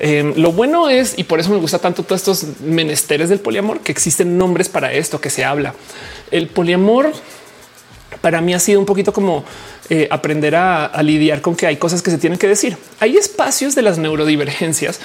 Em, 0.00 0.34
lo 0.34 0.50
bueno 0.50 0.88
es, 0.88 1.16
y 1.16 1.22
por 1.22 1.38
eso 1.38 1.50
me 1.50 1.58
gusta 1.58 1.78
tanto 1.78 2.02
todos 2.02 2.20
estos 2.20 2.60
menesteres 2.62 3.28
del 3.28 3.38
poliamor, 3.38 3.78
que 3.78 3.92
existen 3.92 4.36
nombres 4.36 4.68
para 4.68 4.92
esto 4.92 5.20
que 5.20 5.30
se 5.30 5.44
habla. 5.44 5.72
El 6.32 6.48
poliamor 6.48 7.12
para 8.20 8.40
mí 8.40 8.54
ha 8.54 8.58
sido 8.58 8.80
un 8.80 8.86
poquito 8.86 9.12
como 9.12 9.44
eh, 9.88 10.08
aprender 10.10 10.56
a, 10.56 11.00
lidiar 11.04 11.40
con 11.40 11.54
que 11.54 11.68
hay 11.68 11.76
cosas 11.76 12.02
que 12.02 12.10
se 12.10 12.18
tienen 12.18 12.40
que 12.40 12.48
decir. 12.48 12.76
Hay 12.98 13.18
espacios 13.18 13.76
de 13.76 13.82
las 13.82 13.98
neurodivergencias, 13.98 14.98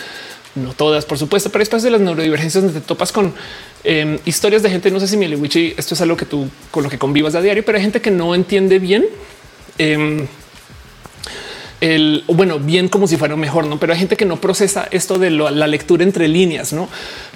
no 0.56 0.74
todas, 0.74 1.06
por 1.06 1.18
supuesto, 1.18 1.50
pero 1.50 1.64
espacios 1.64 1.84
de 1.84 1.92
las 1.92 2.02
neurodivergencias 2.02 2.64
donde 2.64 2.80
te 2.80 2.86
topas 2.86 3.12
con 3.12 3.34
em, 3.84 4.18
historias 4.26 4.64
de 4.64 4.70
gente. 4.70 4.90
No 4.90 5.00
sé 5.00 5.08
si 5.08 5.18
Miliwichi, 5.18 5.74
esto 5.78 5.94
es 5.94 6.02
algo 6.02 6.16
que 6.18 6.26
tú 6.26 6.48
con 6.72 6.84
lo 6.84 6.90
que 6.90 6.98
convivas 6.98 7.36
a 7.36 7.42
diario, 7.42 7.64
pero 7.66 7.78
hay 7.78 7.84
gente 7.84 8.02
que 8.02 8.12
no 8.12 8.34
entiende 8.34 8.80
bien. 8.80 9.06
Em, 9.78 10.28
el 11.82 12.24
bueno, 12.28 12.58
bien 12.60 12.88
como 12.88 13.08
si 13.08 13.18
fuera 13.18 13.36
mejor, 13.36 13.68
no? 13.68 13.78
Pero 13.80 13.94
hay 13.94 14.00
gente 14.00 14.16
que 14.16 14.26
no 14.26 14.40
procesa 14.40 14.88
esto 14.92 15.20
de 15.20 15.30
la 15.30 15.68
lectura 15.68 16.04
entre 16.04 16.28
líneas, 16.28 16.72
no 16.74 16.90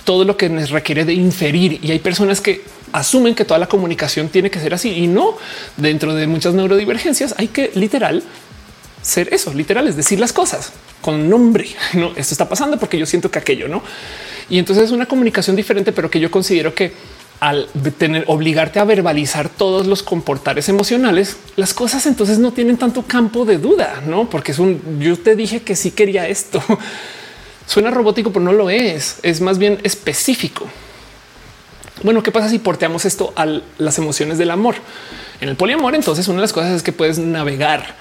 todo 0.06 0.24
lo 0.24 0.38
que 0.38 0.50
nos 0.50 0.72
requiere 0.72 1.06
de 1.06 1.14
inferir. 1.14 1.80
Y 1.84 1.92
hay 1.92 2.00
personas 2.00 2.42
que 2.42 2.64
asumen 2.94 3.36
que 3.36 3.46
toda 3.46 3.60
la 3.60 3.68
comunicación 3.68 4.30
tiene 4.30 4.50
que 4.50 4.60
ser 4.60 4.74
así 4.74 4.90
y 4.92 5.08
no 5.08 5.38
dentro 5.78 6.16
de 6.16 6.26
muchas 6.26 6.54
neurodivergencias. 6.54 7.36
Hay 7.38 7.50
que 7.50 7.72
literal 7.76 8.24
ser 9.10 9.34
eso, 9.34 9.54
literal, 9.54 9.88
es 9.88 9.96
decir 9.96 10.20
las 10.20 10.34
cosas 10.34 10.72
con 11.02 11.30
nombre. 11.30 11.68
No, 11.94 12.12
esto 12.16 12.34
está 12.34 12.48
pasando 12.48 12.78
porque 12.78 12.98
yo 12.98 13.06
siento 13.06 13.32
que 13.32 13.40
aquello 13.40 13.68
no. 13.68 13.82
Y 14.50 14.58
entonces 14.58 14.86
es 14.86 14.92
una 14.92 15.06
comunicación 15.06 15.56
diferente, 15.56 15.92
pero 15.92 16.10
que 16.10 16.20
yo 16.20 16.32
considero 16.32 16.74
que 16.74 16.94
al 17.40 17.68
tener 17.98 18.26
obligarte 18.28 18.80
a 18.80 18.84
verbalizar 18.84 19.48
todos 19.48 19.88
los 19.88 20.04
comportares 20.04 20.68
emocionales, 20.68 21.38
las 21.56 21.74
cosas 21.74 22.06
entonces 22.06 22.38
no 22.38 22.52
tienen 22.52 22.78
tanto 22.78 23.04
campo 23.04 23.46
de 23.46 23.58
duda, 23.58 24.02
no? 24.06 24.30
Porque 24.30 24.52
es 24.52 24.60
un 24.60 25.00
yo 25.00 25.18
te 25.18 25.36
dije 25.36 25.62
que 25.62 25.76
sí 25.76 25.92
quería 25.92 26.28
esto. 26.28 26.62
Suena 27.66 27.92
robótico, 27.92 28.32
pero 28.32 28.44
no 28.44 28.52
lo 28.52 28.70
es. 28.70 29.18
Es 29.24 29.42
más 29.42 29.58
bien 29.58 29.80
específico. 29.84 30.68
Bueno, 32.04 32.24
¿qué 32.24 32.32
pasa 32.32 32.50
si 32.50 32.60
porteamos 32.60 33.06
esto 33.06 33.34
a 33.36 33.46
las 33.78 33.98
emociones 33.98 34.38
del 34.38 34.52
amor? 34.52 34.76
En 35.42 35.50
el 35.50 35.56
poliamor, 35.56 35.96
entonces 35.96 36.28
una 36.28 36.38
de 36.38 36.42
las 36.42 36.54
cosas 36.54 36.72
es 36.72 36.84
que 36.84 36.92
puedes 36.92 37.20
navegar 37.20 37.96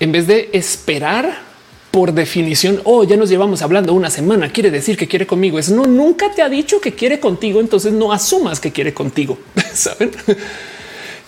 en 0.00 0.12
vez 0.12 0.26
de 0.26 0.50
esperar 0.52 1.54
por 1.90 2.12
definición, 2.12 2.80
oh, 2.84 3.04
ya 3.04 3.16
nos 3.16 3.28
llevamos 3.28 3.62
hablando 3.62 3.94
una 3.94 4.10
semana, 4.10 4.50
quiere 4.50 4.70
decir 4.70 4.96
que 4.96 5.06
quiere 5.06 5.26
conmigo. 5.26 5.58
Es 5.58 5.70
no, 5.70 5.84
nunca 5.84 6.32
te 6.34 6.42
ha 6.42 6.48
dicho 6.48 6.80
que 6.80 6.92
quiere 6.94 7.20
contigo, 7.20 7.60
entonces 7.60 7.92
no 7.92 8.12
asumas 8.12 8.58
que 8.58 8.72
quiere 8.72 8.92
contigo. 8.92 9.38
Saben? 9.72 10.10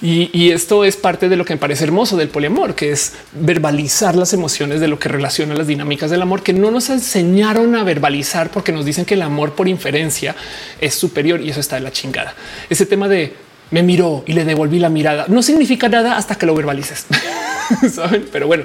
Y, 0.02 0.50
esto 0.50 0.84
es 0.84 0.96
parte 0.96 1.30
de 1.30 1.36
lo 1.36 1.44
que 1.44 1.54
me 1.54 1.58
parece 1.58 1.84
hermoso 1.84 2.18
del 2.18 2.28
poliamor, 2.28 2.74
que 2.74 2.90
es 2.90 3.14
verbalizar 3.32 4.14
las 4.14 4.34
emociones 4.34 4.78
de 4.80 4.88
lo 4.88 4.98
que 4.98 5.08
relaciona 5.08 5.54
las 5.54 5.66
dinámicas 5.66 6.10
del 6.10 6.20
amor, 6.20 6.42
que 6.42 6.52
no 6.52 6.70
nos 6.70 6.90
enseñaron 6.90 7.74
a 7.74 7.82
verbalizar 7.82 8.50
porque 8.50 8.72
nos 8.72 8.84
dicen 8.84 9.06
que 9.06 9.14
el 9.14 9.22
amor 9.22 9.54
por 9.54 9.68
inferencia 9.68 10.36
es 10.80 10.94
superior 10.94 11.40
y 11.40 11.48
eso 11.48 11.60
está 11.60 11.76
de 11.76 11.82
la 11.82 11.92
chingada. 11.92 12.34
Ese 12.68 12.84
tema 12.84 13.08
de 13.08 13.32
me 13.70 13.82
miró 13.82 14.22
y 14.26 14.32
le 14.32 14.44
devolví 14.44 14.78
la 14.78 14.88
mirada 14.88 15.26
no 15.28 15.42
significa 15.42 15.88
nada 15.88 16.16
hasta 16.16 16.36
que 16.36 16.46
lo 16.46 16.54
verbalices. 16.54 17.06
¿Saben? 17.92 18.28
Pero 18.30 18.46
bueno, 18.46 18.64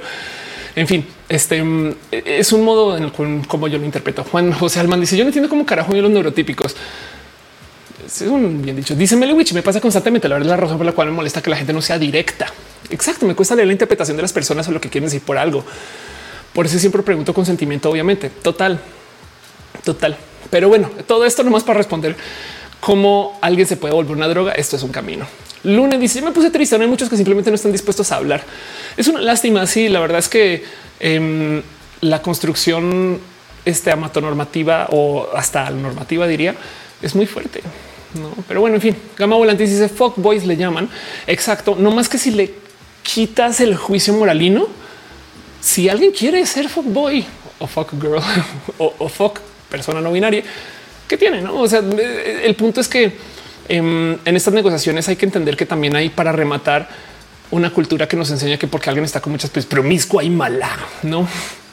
en 0.75 0.87
fin, 0.87 1.05
este 1.27 1.63
mm, 1.63 1.95
es 2.11 2.53
un 2.53 2.63
modo 2.63 2.97
en 2.97 3.03
el 3.03 3.11
cual 3.11 3.41
como 3.47 3.67
yo 3.67 3.77
lo 3.77 3.85
interpreto. 3.85 4.23
Juan 4.23 4.51
José 4.51 4.79
Alman 4.79 5.01
dice: 5.01 5.17
Yo 5.17 5.23
no 5.23 5.29
entiendo 5.29 5.49
cómo 5.49 5.65
carajo 5.65 5.95
y 5.95 6.01
los 6.01 6.11
neurotípicos. 6.11 6.75
Es 8.05 8.21
un 8.21 8.61
bien 8.61 8.75
dicho. 8.75 8.95
Dice 8.95 9.15
Melewich, 9.15 9.53
me 9.53 9.61
pasa 9.61 9.79
constantemente. 9.79 10.27
La 10.27 10.35
verdad 10.35 10.47
es 10.47 10.51
la 10.51 10.57
razón 10.57 10.77
por 10.77 10.85
la 10.85 10.91
cual 10.91 11.09
me 11.09 11.13
molesta 11.13 11.41
que 11.41 11.49
la 11.49 11.57
gente 11.57 11.73
no 11.73 11.81
sea 11.81 11.97
directa. 11.97 12.47
Exacto. 12.89 13.25
Me 13.25 13.35
cuesta 13.35 13.55
leer 13.55 13.67
la 13.67 13.73
interpretación 13.73 14.17
de 14.17 14.23
las 14.23 14.33
personas 14.33 14.67
o 14.67 14.71
lo 14.71 14.81
que 14.81 14.89
quieren 14.89 15.07
decir 15.07 15.21
por 15.21 15.37
algo. 15.37 15.63
Por 16.53 16.65
eso 16.65 16.77
siempre 16.77 17.01
pregunto 17.03 17.33
con 17.33 17.45
sentimiento, 17.45 17.89
obviamente. 17.89 18.29
Total, 18.29 18.79
total. 19.83 20.17
Pero 20.49 20.67
bueno, 20.67 20.89
todo 21.07 21.25
esto 21.25 21.43
nomás 21.43 21.63
para 21.63 21.77
responder 21.77 22.15
cómo 22.81 23.39
alguien 23.41 23.65
se 23.65 23.77
puede 23.77 23.93
volver 23.93 24.17
una 24.17 24.27
droga. 24.27 24.51
Esto 24.51 24.75
es 24.75 24.83
un 24.83 24.91
camino. 24.91 25.25
Lunes 25.63 25.97
dice: 25.99 26.21
Me 26.21 26.31
puse 26.31 26.51
triste. 26.51 26.77
No 26.77 26.83
hay 26.83 26.89
muchos 26.89 27.07
que 27.07 27.15
simplemente 27.15 27.49
no 27.49 27.55
están 27.55 27.71
dispuestos 27.71 28.11
a 28.11 28.17
hablar. 28.17 28.43
Es 28.97 29.07
una 29.07 29.21
lástima. 29.21 29.65
Sí, 29.65 29.87
la 29.87 30.01
verdad 30.01 30.19
es 30.19 30.27
que 30.27 30.65
em, 30.99 31.61
la 32.01 32.21
construcción 32.21 33.19
este 33.63 33.91
amatonormativa 33.91 34.87
o 34.91 35.29
hasta 35.35 35.69
normativa 35.69 36.27
diría 36.27 36.55
es 37.01 37.15
muy 37.15 37.25
fuerte. 37.25 37.61
No, 38.13 38.33
pero 38.47 38.59
bueno, 38.59 38.75
en 38.75 38.81
fin, 38.81 38.95
Gama 39.17 39.37
Volante 39.37 39.65
dice 39.65 39.87
fuck 39.87 40.17
boys 40.17 40.45
le 40.45 40.57
llaman. 40.57 40.89
Exacto. 41.27 41.75
No 41.79 41.91
más 41.91 42.09
que 42.09 42.17
si 42.17 42.31
le 42.31 42.53
quitas 43.03 43.61
el 43.61 43.75
juicio 43.75 44.13
moralino, 44.13 44.67
si 45.61 45.89
alguien 45.89 46.11
quiere 46.11 46.45
ser 46.45 46.67
fuck 46.67 46.85
boy 46.85 47.25
o 47.59 47.67
fuck 47.67 47.91
girl 48.01 48.19
o, 48.77 49.09
fuck 49.09 49.39
persona 49.69 50.01
no 50.01 50.11
binaria, 50.11 50.43
¿qué 51.11 51.17
tiene? 51.17 51.41
No, 51.41 51.59
o 51.59 51.67
sea, 51.67 51.79
el 51.81 52.55
punto 52.55 52.79
es 52.79 52.87
que 52.87 53.11
em, 53.67 54.17
en 54.23 54.35
estas 54.37 54.53
negociaciones 54.53 55.09
hay 55.09 55.17
que 55.17 55.25
entender 55.25 55.57
que 55.57 55.65
también 55.65 55.93
hay 55.93 56.07
para 56.07 56.31
rematar 56.31 56.87
una 57.51 57.69
cultura 57.69 58.07
que 58.07 58.15
nos 58.15 58.31
enseña 58.31 58.55
que 58.55 58.65
porque 58.65 58.89
alguien 58.89 59.03
está 59.03 59.19
con 59.19 59.33
muchas 59.33 59.49
pues 59.49 59.65
promiscua 59.65 60.23
y 60.23 60.29
mala, 60.29 60.69
no? 61.03 61.27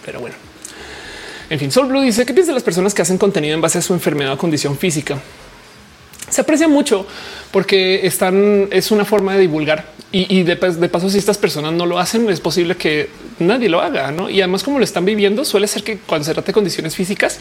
Pero 0.05 0.19
bueno, 0.19 0.35
en 1.49 1.57
fin, 1.57 1.71
Sol 1.71 1.87
Blue 1.87 2.01
dice 2.01 2.27
que 2.27 2.35
piensa 2.35 2.51
de 2.51 2.55
las 2.55 2.65
personas 2.65 2.95
que 2.95 3.03
hacen 3.03 3.17
contenido 3.17 3.55
en 3.55 3.61
base 3.61 3.79
a 3.79 3.81
su 3.81 3.95
enfermedad 3.95 4.33
o 4.33 4.39
condición 4.39 4.77
física. 4.77 5.21
Se 6.29 6.41
aprecia 6.41 6.67
mucho 6.67 7.07
porque 7.53 8.09
están, 8.09 8.67
es 8.73 8.91
una 8.91 9.05
forma 9.05 9.35
de 9.35 9.43
divulgar 9.43 9.85
y, 10.11 10.43
de, 10.43 10.57
paso, 10.57 11.11
si 11.11 11.19
estas 11.19 11.39
personas 11.39 11.75
no 11.75 11.87
lo 11.87 12.01
hacen, 12.01 12.29
es 12.29 12.41
posible 12.41 12.77
que 12.77 13.09
nadie 13.39 13.69
lo 13.69 13.81
haga. 13.81 14.11
¿no? 14.11 14.29
Y 14.29 14.41
además, 14.41 14.65
como 14.65 14.79
lo 14.79 14.85
están 14.85 15.05
viviendo, 15.05 15.45
suele 15.45 15.69
ser 15.69 15.85
que 15.85 15.99
cuando 15.99 16.25
se 16.25 16.33
trata 16.33 16.49
de 16.49 16.55
condiciones 16.55 16.97
físicas, 16.97 17.39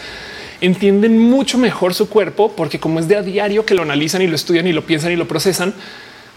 entienden 0.62 1.20
mucho 1.20 1.58
mejor 1.58 1.94
su 1.94 2.10
cuerpo, 2.10 2.54
porque 2.56 2.80
como 2.80 3.00
es 3.00 3.08
de 3.08 3.18
a 3.18 3.22
diario 3.22 3.66
que 3.66 3.76
lo 3.76 3.84
analizan 3.84 4.22
y 4.22 4.28
lo 4.28 4.36
estudian 4.36 4.68
y 4.68 4.74
lo 4.74 4.86
piensan 4.86 5.12
y 5.12 5.16
lo 5.16 5.28
procesan, 5.28 5.74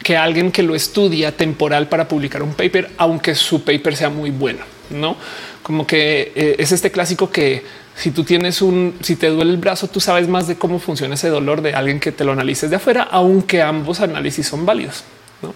que 0.02 0.16
alguien 0.16 0.50
que 0.50 0.62
lo 0.62 0.74
estudia 0.74 1.36
temporal 1.36 1.89
para 1.89 2.08
publicar 2.08 2.42
un 2.42 2.55
paper, 2.55 2.90
aunque 2.97 3.34
su 3.34 3.62
paper 3.65 3.97
sea 3.97 4.08
muy 4.08 4.31
bueno, 4.31 4.65
no 4.90 5.16
como 5.62 5.86
que 5.86 6.32
eh, 6.34 6.57
es 6.58 6.73
este 6.73 6.90
clásico 6.90 7.31
que 7.31 7.62
si 7.94 8.10
tú 8.10 8.24
tienes 8.24 8.62
un, 8.62 8.97
si 9.02 9.16
te 9.16 9.28
duele 9.28 9.52
el 9.52 9.57
brazo, 9.58 9.89
tú 9.89 10.00
sabes 10.00 10.26
más 10.26 10.49
de 10.49 10.57
cómo 10.57 10.78
funciona 10.78 11.15
ese 11.15 11.28
dolor 11.28 11.62
de 11.62 11.74
alguien 11.74 12.00
que 12.00 12.12
te 12.12 12.24
lo 12.24 12.32
analices 12.32 12.70
de 12.70 12.76
afuera, 12.76 13.07
aunque 13.10 13.62
ambos 13.62 14.00
análisis 14.00 14.49
son 14.49 14.65
válidos. 14.65 15.05
¿no? 15.42 15.55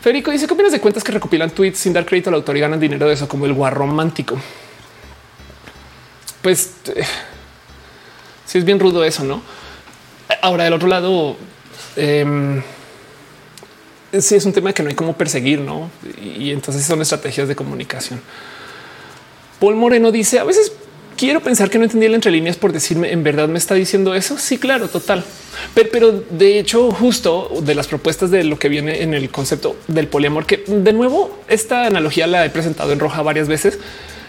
Federico 0.00 0.30
dice: 0.30 0.46
¿Qué 0.46 0.54
opinas 0.54 0.72
de 0.72 0.80
cuentas 0.80 1.02
que 1.02 1.12
recopilan 1.12 1.50
tweets 1.50 1.78
sin 1.78 1.92
dar 1.92 2.06
crédito 2.06 2.30
al 2.30 2.36
autor 2.36 2.56
y 2.56 2.60
ganan 2.60 2.80
dinero 2.80 3.08
de 3.08 3.14
eso, 3.14 3.28
como 3.28 3.46
el 3.46 3.52
guarro 3.52 3.80
romántico? 3.80 4.40
Pues 6.40 6.72
eh, 6.94 7.02
si 8.50 8.58
es 8.58 8.64
bien 8.64 8.80
rudo 8.80 9.04
eso, 9.04 9.22
no? 9.22 9.42
Ahora, 10.42 10.64
del 10.64 10.72
otro 10.72 10.88
lado, 10.88 11.36
eh, 11.94 12.60
sí 14.18 14.34
es 14.34 14.44
un 14.44 14.52
tema 14.52 14.72
que 14.72 14.82
no 14.82 14.88
hay 14.88 14.96
cómo 14.96 15.16
perseguir, 15.16 15.60
no? 15.60 15.88
Y 16.20 16.50
entonces 16.50 16.84
son 16.84 17.00
estrategias 17.00 17.46
de 17.46 17.54
comunicación. 17.54 18.20
Paul 19.60 19.76
Moreno 19.76 20.10
dice: 20.10 20.40
A 20.40 20.44
veces 20.44 20.72
quiero 21.16 21.40
pensar 21.40 21.70
que 21.70 21.78
no 21.78 21.84
entendí 21.84 22.06
el 22.06 22.14
entre 22.16 22.32
líneas 22.32 22.56
por 22.56 22.72
decirme 22.72 23.12
en 23.12 23.22
verdad 23.22 23.46
me 23.46 23.56
está 23.56 23.76
diciendo 23.76 24.16
eso. 24.16 24.36
Sí, 24.36 24.58
claro, 24.58 24.88
total. 24.88 25.24
Pero, 25.74 26.10
de 26.10 26.58
hecho, 26.58 26.90
justo 26.90 27.52
de 27.62 27.76
las 27.76 27.86
propuestas 27.86 28.32
de 28.32 28.42
lo 28.42 28.58
que 28.58 28.68
viene 28.68 29.04
en 29.04 29.14
el 29.14 29.30
concepto 29.30 29.76
del 29.86 30.08
poliamor, 30.08 30.44
que 30.44 30.64
de 30.66 30.92
nuevo 30.92 31.38
esta 31.46 31.86
analogía 31.86 32.26
la 32.26 32.44
he 32.44 32.50
presentado 32.50 32.90
en 32.90 32.98
roja 32.98 33.22
varias 33.22 33.46
veces. 33.46 33.78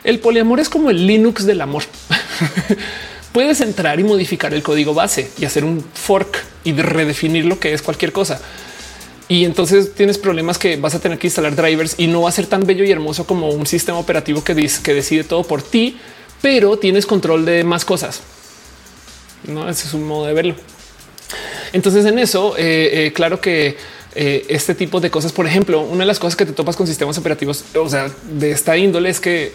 El 0.03 0.19
poliamor 0.19 0.59
es 0.59 0.69
como 0.69 0.91
el 0.91 1.07
Linux 1.07 1.43
del 1.47 1.61
amor. 1.61 1.85
Puedes 3.31 3.61
entrar 3.61 3.99
y 3.99 4.03
modificar 4.03 4.53
el 4.53 4.61
código 4.61 4.93
base 4.93 5.31
y 5.37 5.45
hacer 5.45 5.63
un 5.63 5.81
fork 5.81 6.43
y 6.63 6.73
de 6.73 6.83
redefinir 6.83 7.45
lo 7.45 7.59
que 7.59 7.73
es 7.73 7.81
cualquier 7.81 8.11
cosa. 8.11 8.41
Y 9.29 9.45
entonces 9.45 9.93
tienes 9.93 10.17
problemas 10.17 10.57
que 10.57 10.75
vas 10.75 10.93
a 10.93 10.99
tener 10.99 11.17
que 11.17 11.27
instalar 11.27 11.55
drivers 11.55 11.95
y 11.97 12.07
no 12.07 12.23
va 12.23 12.29
a 12.29 12.33
ser 12.33 12.47
tan 12.47 12.65
bello 12.65 12.83
y 12.83 12.91
hermoso 12.91 13.25
como 13.25 13.49
un 13.49 13.65
sistema 13.65 13.97
operativo 13.97 14.43
que 14.43 14.53
dice 14.53 14.83
que 14.83 14.93
decide 14.93 15.23
todo 15.23 15.43
por 15.43 15.61
ti, 15.61 15.97
pero 16.41 16.77
tienes 16.77 17.05
control 17.05 17.45
de 17.45 17.63
más 17.63 17.85
cosas. 17.85 18.21
No, 19.47 19.69
ese 19.69 19.87
es 19.87 19.93
un 19.93 20.05
modo 20.05 20.25
de 20.25 20.33
verlo. 20.33 20.55
Entonces 21.71 22.05
en 22.05 22.19
eso, 22.19 22.55
eh, 22.57 23.05
eh, 23.05 23.13
claro 23.13 23.39
que 23.39 23.77
eh, 24.13 24.45
este 24.49 24.75
tipo 24.75 24.99
de 24.99 25.09
cosas, 25.09 25.31
por 25.31 25.47
ejemplo, 25.47 25.79
una 25.79 25.99
de 25.99 26.07
las 26.07 26.19
cosas 26.19 26.35
que 26.35 26.45
te 26.45 26.51
topas 26.51 26.75
con 26.75 26.85
sistemas 26.85 27.17
operativos, 27.17 27.63
o 27.75 27.87
sea, 27.87 28.11
de 28.29 28.51
esta 28.51 28.75
índole 28.75 29.09
es 29.09 29.21
que 29.21 29.53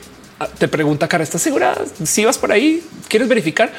te 0.59 0.69
pregunta, 0.69 1.09
cara, 1.09 1.25
¿estás 1.25 1.43
segura? 1.43 1.77
Si 2.05 2.25
vas 2.25 2.39
por 2.39 2.53
ahí, 2.53 2.83
¿quieres 3.09 3.29
verificar? 3.29 3.73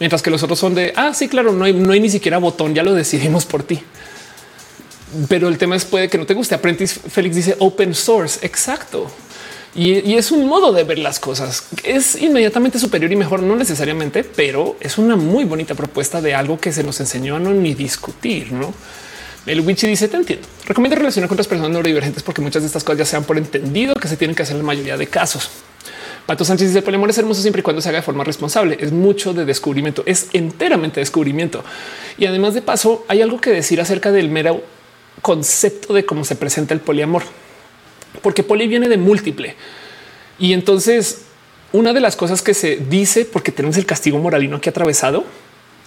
Mientras 0.00 0.22
que 0.22 0.30
los 0.30 0.42
otros 0.42 0.58
son 0.58 0.74
de, 0.74 0.92
ah, 0.96 1.14
sí, 1.14 1.28
claro, 1.28 1.52
no 1.52 1.64
hay, 1.64 1.72
no 1.72 1.92
hay 1.92 2.00
ni 2.00 2.10
siquiera 2.10 2.38
botón, 2.38 2.74
ya 2.74 2.82
lo 2.82 2.94
decidimos 2.94 3.44
por 3.44 3.62
ti. 3.62 3.80
Pero 5.28 5.48
el 5.48 5.58
tema 5.58 5.76
es 5.76 5.84
puede 5.84 6.08
que 6.08 6.18
no 6.18 6.26
te 6.26 6.34
guste. 6.34 6.54
Apprentice 6.54 6.98
Félix 7.08 7.36
dice 7.36 7.56
open 7.60 7.94
source. 7.94 8.44
Exacto. 8.44 9.10
Y, 9.76 10.14
es 10.14 10.30
un 10.30 10.46
modo 10.46 10.72
de 10.72 10.84
ver 10.84 10.98
las 10.98 11.18
cosas. 11.18 11.64
Es 11.82 12.14
inmediatamente 12.20 12.78
superior 12.78 13.10
y 13.10 13.16
mejor, 13.16 13.42
no 13.42 13.56
necesariamente, 13.56 14.22
pero 14.22 14.76
es 14.80 14.98
una 14.98 15.16
muy 15.16 15.44
bonita 15.44 15.74
propuesta 15.74 16.20
de 16.20 16.34
algo 16.34 16.60
que 16.60 16.72
se 16.72 16.84
nos 16.84 17.00
enseñó 17.00 17.36
a 17.36 17.38
no 17.40 17.50
ni 17.50 17.74
discutir, 17.74 18.52
¿no? 18.52 18.72
El 19.46 19.60
Wichi 19.60 19.86
dice, 19.88 20.08
te 20.08 20.16
entiendo. 20.16 20.46
Recomiendo 20.66 20.96
relacionar 20.96 21.28
con 21.28 21.34
otras 21.34 21.48
personas 21.48 21.72
neurodivergentes 21.72 22.22
porque 22.22 22.40
muchas 22.40 22.62
de 22.62 22.66
estas 22.66 22.84
cosas 22.84 23.00
ya 23.00 23.04
se 23.04 23.16
han 23.16 23.24
por 23.24 23.36
entendido 23.36 23.94
que 23.94 24.08
se 24.08 24.16
tienen 24.16 24.34
que 24.36 24.42
hacer 24.42 24.54
en 24.54 24.62
la 24.62 24.66
mayoría 24.66 24.96
de 24.96 25.06
casos. 25.08 25.50
Pato 26.26 26.44
Sánchez 26.44 26.68
dice, 26.68 26.78
el 26.78 26.84
poliamor 26.84 27.10
es 27.10 27.18
hermoso 27.18 27.42
siempre 27.42 27.60
y 27.60 27.62
cuando 27.62 27.82
se 27.82 27.88
haga 27.88 27.98
de 27.98 28.02
forma 28.02 28.24
responsable. 28.24 28.78
Es 28.80 28.92
mucho 28.92 29.34
de 29.34 29.44
descubrimiento, 29.44 30.02
es 30.06 30.28
enteramente 30.32 31.00
descubrimiento. 31.00 31.62
Y 32.16 32.26
además 32.26 32.54
de 32.54 32.62
paso, 32.62 33.04
hay 33.08 33.20
algo 33.22 33.40
que 33.40 33.50
decir 33.50 33.80
acerca 33.80 34.10
del 34.10 34.30
mero 34.30 34.62
concepto 35.22 35.92
de 35.92 36.04
cómo 36.04 36.24
se 36.24 36.36
presenta 36.36 36.74
el 36.74 36.80
poliamor 36.80 37.22
porque 38.22 38.42
poli 38.42 38.66
viene 38.66 38.88
de 38.88 38.96
múltiple. 38.96 39.54
Y 40.38 40.52
entonces 40.52 41.22
una 41.72 41.92
de 41.92 42.00
las 42.00 42.16
cosas 42.16 42.42
que 42.42 42.54
se 42.54 42.76
dice, 42.76 43.24
porque 43.24 43.52
tenemos 43.52 43.76
el 43.76 43.86
castigo 43.86 44.18
moralino 44.18 44.60
ha 44.64 44.70
atravesado, 44.70 45.24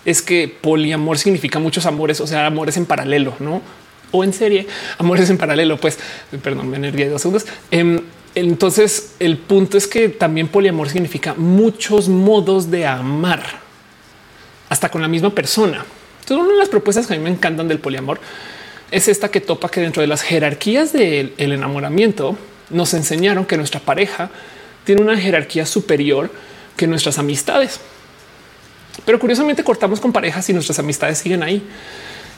es 0.05 0.21
que 0.21 0.47
poliamor 0.47 1.17
significa 1.17 1.59
muchos 1.59 1.85
amores, 1.85 2.21
o 2.21 2.27
sea, 2.27 2.45
amores 2.45 2.77
en 2.77 2.85
paralelo, 2.85 3.35
no? 3.39 3.61
O 4.11 4.23
en 4.23 4.31
serie, 4.31 4.67
amores 4.97 5.29
en 5.29 5.37
paralelo. 5.37 5.77
Pues 5.77 5.97
perdón, 6.41 6.69
me 6.69 6.77
energía 6.77 7.05
de 7.05 7.11
dos 7.11 7.21
segundos. 7.21 7.45
Em, 7.71 8.01
entonces, 8.39 9.15
el 9.19 9.37
punto 9.37 9.79
es 9.79 9.87
que 9.87 10.09
también 10.09 10.47
poliamor 10.47 10.89
significa 10.89 11.33
muchos 11.33 12.07
modos 12.07 12.69
de 12.69 12.85
amar, 12.85 13.41
hasta 14.69 14.89
con 14.89 15.01
la 15.01 15.07
misma 15.07 15.31
persona. 15.31 15.83
Entonces, 16.19 16.45
una 16.45 16.53
de 16.53 16.59
las 16.59 16.69
propuestas 16.69 17.07
que 17.07 17.15
a 17.15 17.17
mí 17.17 17.23
me 17.23 17.31
encantan 17.31 17.67
del 17.67 17.79
poliamor 17.79 18.19
es 18.91 19.07
esta 19.07 19.31
que 19.31 19.41
topa 19.41 19.69
que 19.69 19.81
dentro 19.81 20.01
de 20.01 20.07
las 20.07 20.21
jerarquías 20.21 20.93
del 20.93 21.33
enamoramiento 21.39 22.37
nos 22.69 22.93
enseñaron 22.93 23.43
que 23.43 23.57
nuestra 23.57 23.79
pareja 23.79 24.29
tiene 24.83 25.01
una 25.01 25.17
jerarquía 25.17 25.65
superior 25.65 26.29
que 26.75 26.85
nuestras 26.85 27.17
amistades. 27.17 27.79
Pero 29.03 29.19
curiosamente 29.19 29.63
cortamos 29.63 29.99
con 29.99 30.13
parejas 30.13 30.47
y 30.49 30.53
nuestras 30.53 30.77
amistades 30.77 31.17
siguen 31.17 31.41
ahí. 31.41 31.63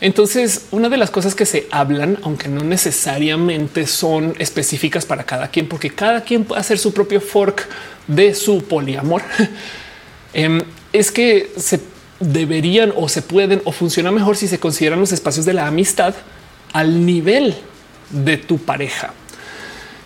Entonces, 0.02 0.68
una 0.72 0.88
de 0.88 0.98
las 0.98 1.12
cosas 1.12 1.36
que 1.36 1.46
se 1.46 1.68
hablan, 1.72 2.20
aunque 2.24 2.48
no 2.48 2.64
necesariamente 2.64 3.86
son 3.86 4.34
específicas 4.40 5.06
para 5.06 5.26
cada 5.26 5.50
quien, 5.50 5.68
porque 5.68 5.90
cada 5.90 6.22
quien 6.22 6.46
puede 6.46 6.62
hacer 6.62 6.80
su 6.80 6.94
propio 6.94 7.20
fork 7.20 7.68
de 8.08 8.34
su 8.34 8.64
poliamor, 8.64 9.22
em, 10.34 10.62
es 10.94 11.12
que 11.12 11.52
se 11.58 11.82
deberían 12.20 12.94
o 12.96 13.10
se 13.10 13.22
pueden 13.22 13.62
o 13.66 13.72
funciona 13.72 14.12
mejor 14.12 14.38
si 14.38 14.48
se 14.48 14.60
consideran 14.60 15.00
los 15.00 15.12
espacios 15.12 15.46
de 15.46 15.54
la 15.54 15.68
amistad 15.68 16.16
al 16.72 17.06
nivel 17.06 17.56
de 18.10 18.38
tu 18.38 18.58
pareja. 18.58 19.14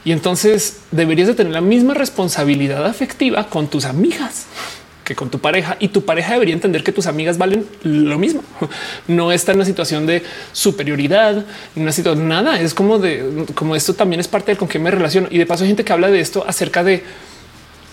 Y 0.06 0.12
entonces 0.12 0.78
deberías 0.92 1.28
de 1.28 1.36
tener 1.36 1.54
la 1.54 1.62
misma 1.62 1.94
responsabilidad 1.94 2.86
afectiva 2.86 3.48
con 3.48 3.68
tus 3.68 3.86
amigas 3.86 4.48
que 5.04 5.16
con 5.16 5.30
tu 5.30 5.40
pareja 5.40 5.78
y 5.80 5.90
tu 5.90 6.06
pareja 6.06 6.34
debería 6.34 6.54
entender 6.54 6.84
que 6.84 6.92
tus 6.92 7.08
amigas 7.08 7.38
valen 7.38 7.66
lo 7.84 8.18
mismo. 8.18 8.44
No 9.08 9.32
está 9.32 9.52
en 9.52 9.58
una 9.58 9.66
situación 9.66 10.06
de 10.06 10.24
superioridad, 10.52 11.46
una 11.76 11.92
situación 11.92 12.28
nada. 12.28 12.60
Es 12.60 12.74
como 12.74 13.00
de 13.00 13.46
como 13.56 13.76
esto 13.76 13.94
también 13.94 14.20
es 14.20 14.28
parte 14.28 14.52
del 14.52 14.58
con 14.58 14.68
qué 14.68 14.80
me 14.80 14.92
relaciono. 14.92 15.28
Y 15.30 15.38
de 15.38 15.46
paso 15.46 15.64
hay 15.64 15.70
gente 15.70 15.84
que 15.84 15.94
habla 15.94 16.10
de 16.10 16.20
esto 16.20 16.44
acerca 16.48 16.84
de 16.84 16.96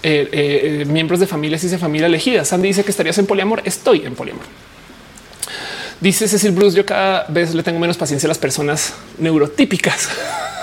eh, 0.02 0.28
eh, 0.32 0.84
miembros 0.86 1.20
de 1.20 1.26
familias 1.26 1.64
y 1.64 1.68
de 1.68 1.78
familia 1.78 2.06
elegida. 2.06 2.44
Sandy 2.44 2.68
dice 2.68 2.84
que 2.84 2.90
estarías 2.90 3.18
en 3.18 3.26
poliamor. 3.26 3.62
Estoy 3.64 4.06
en 4.06 4.14
poliamor. 4.14 4.44
Dice 6.00 6.28
Cecil 6.28 6.52
Bruce, 6.52 6.76
yo 6.76 6.86
cada 6.86 7.26
vez 7.28 7.54
le 7.54 7.62
tengo 7.62 7.78
menos 7.78 7.98
paciencia 7.98 8.26
a 8.26 8.30
las 8.30 8.38
personas 8.38 8.94
neurotípicas. 9.18 10.08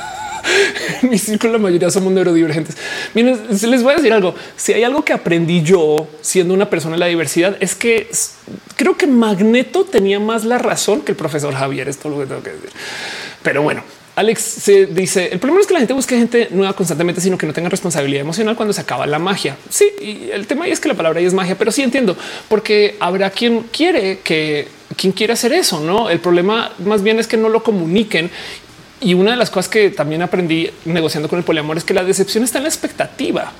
mi 1.03 1.17
círculo, 1.17 1.53
la 1.53 1.59
mayoría 1.59 1.89
somos 1.89 2.11
neurodivergentes. 2.13 2.77
Miren, 3.13 3.39
les 3.49 3.83
voy 3.83 3.93
a 3.93 3.95
decir 3.97 4.13
algo. 4.13 4.35
Si 4.55 4.73
hay 4.73 4.83
algo 4.83 5.03
que 5.03 5.13
aprendí 5.13 5.63
yo 5.63 6.07
siendo 6.21 6.53
una 6.53 6.69
persona 6.69 6.95
de 6.95 6.99
la 6.99 7.07
diversidad, 7.07 7.57
es 7.59 7.75
que 7.75 8.09
creo 8.75 8.97
que 8.97 9.07
Magneto 9.07 9.85
tenía 9.85 10.19
más 10.19 10.45
la 10.45 10.57
razón 10.57 11.01
que 11.01 11.11
el 11.11 11.17
profesor 11.17 11.53
Javier. 11.53 11.89
Esto 11.89 12.09
lo 12.09 12.19
que 12.19 12.25
tengo 12.25 12.43
que 12.43 12.51
decir. 12.51 12.69
Pero 13.43 13.61
bueno, 13.61 13.83
Alex 14.15 14.41
se 14.41 14.87
dice 14.87 15.29
el 15.31 15.37
problema 15.39 15.61
es 15.61 15.67
que 15.67 15.73
la 15.73 15.79
gente 15.79 15.93
busque 15.93 16.17
gente 16.17 16.47
nueva 16.49 16.73
constantemente, 16.73 17.21
sino 17.21 17.37
que 17.37 17.45
no 17.45 17.53
tenga 17.53 17.69
responsabilidad 17.69 18.21
emocional 18.21 18.55
cuando 18.55 18.73
se 18.73 18.81
acaba 18.81 19.05
la 19.05 19.19
magia. 19.19 19.57
Sí, 19.69 19.85
y 20.01 20.31
el 20.31 20.47
tema 20.47 20.67
es 20.67 20.79
que 20.79 20.89
la 20.89 20.95
palabra 20.95 21.19
ahí 21.19 21.25
es 21.25 21.35
magia, 21.35 21.55
pero 21.55 21.71
sí 21.71 21.83
entiendo 21.83 22.17
porque 22.49 22.97
habrá 22.99 23.29
quien 23.29 23.63
quiere 23.71 24.19
que 24.23 24.67
quien 24.97 25.13
quiere 25.13 25.33
hacer 25.33 25.53
eso. 25.53 25.79
No, 25.79 26.09
el 26.09 26.19
problema 26.19 26.71
más 26.79 27.03
bien 27.03 27.19
es 27.19 27.27
que 27.27 27.37
no 27.37 27.49
lo 27.49 27.61
comuniquen. 27.61 28.31
Y 28.99 29.13
una 29.13 29.31
de 29.31 29.37
las 29.37 29.49
cosas 29.49 29.69
que 29.69 29.91
también 29.91 30.21
aprendí 30.21 30.69
negociando 30.85 31.29
con 31.29 31.37
el 31.37 31.45
poliamor 31.45 31.77
es 31.77 31.83
que 31.83 31.93
la 31.93 32.03
decepción 32.03 32.43
está 32.43 32.57
en 32.57 32.63
la 32.63 32.69
expectativa. 32.69 33.51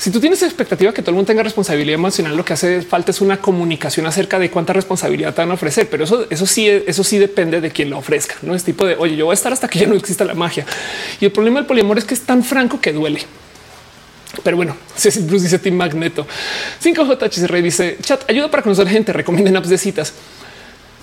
Si 0.00 0.10
tú 0.10 0.18
tienes 0.18 0.42
expectativa 0.42 0.94
que 0.94 1.02
todo 1.02 1.10
el 1.10 1.16
mundo 1.16 1.26
tenga 1.26 1.42
responsabilidad 1.42 1.96
emocional, 1.96 2.34
lo 2.34 2.42
que 2.42 2.54
hace 2.54 2.80
falta 2.80 3.10
es 3.10 3.20
una 3.20 3.36
comunicación 3.36 4.06
acerca 4.06 4.38
de 4.38 4.50
cuánta 4.50 4.72
responsabilidad 4.72 5.34
te 5.34 5.42
van 5.42 5.50
a 5.50 5.54
ofrecer. 5.54 5.90
Pero 5.90 6.04
eso, 6.04 6.26
eso 6.30 6.46
sí, 6.46 6.66
eso 6.68 7.04
sí 7.04 7.18
depende 7.18 7.60
de 7.60 7.70
quién 7.70 7.90
lo 7.90 7.98
ofrezca. 7.98 8.36
No 8.40 8.54
es 8.54 8.64
tipo 8.64 8.86
de 8.86 8.96
oye, 8.96 9.14
yo 9.16 9.26
voy 9.26 9.34
a 9.34 9.34
estar 9.34 9.52
hasta 9.52 9.68
que 9.68 9.78
ya 9.78 9.86
no 9.86 9.94
exista 9.94 10.24
la 10.24 10.32
magia. 10.32 10.64
Y 11.20 11.26
el 11.26 11.32
problema 11.32 11.58
del 11.60 11.66
poliamor 11.66 11.98
es 11.98 12.04
que 12.04 12.14
es 12.14 12.22
tan 12.22 12.42
franco 12.42 12.80
que 12.80 12.94
duele. 12.94 13.20
Pero 14.42 14.56
bueno, 14.56 14.74
Bruce 15.02 15.44
dice 15.44 15.58
Team 15.58 15.74
Magneto 15.74 16.26
5J 16.82 17.46
Rey 17.48 17.60
dice 17.60 17.98
chat 18.00 18.22
ayuda 18.30 18.50
para 18.50 18.62
conocer 18.62 18.88
gente. 18.88 19.12
Recomienden 19.12 19.54
apps 19.54 19.68
de 19.68 19.76
citas. 19.76 20.14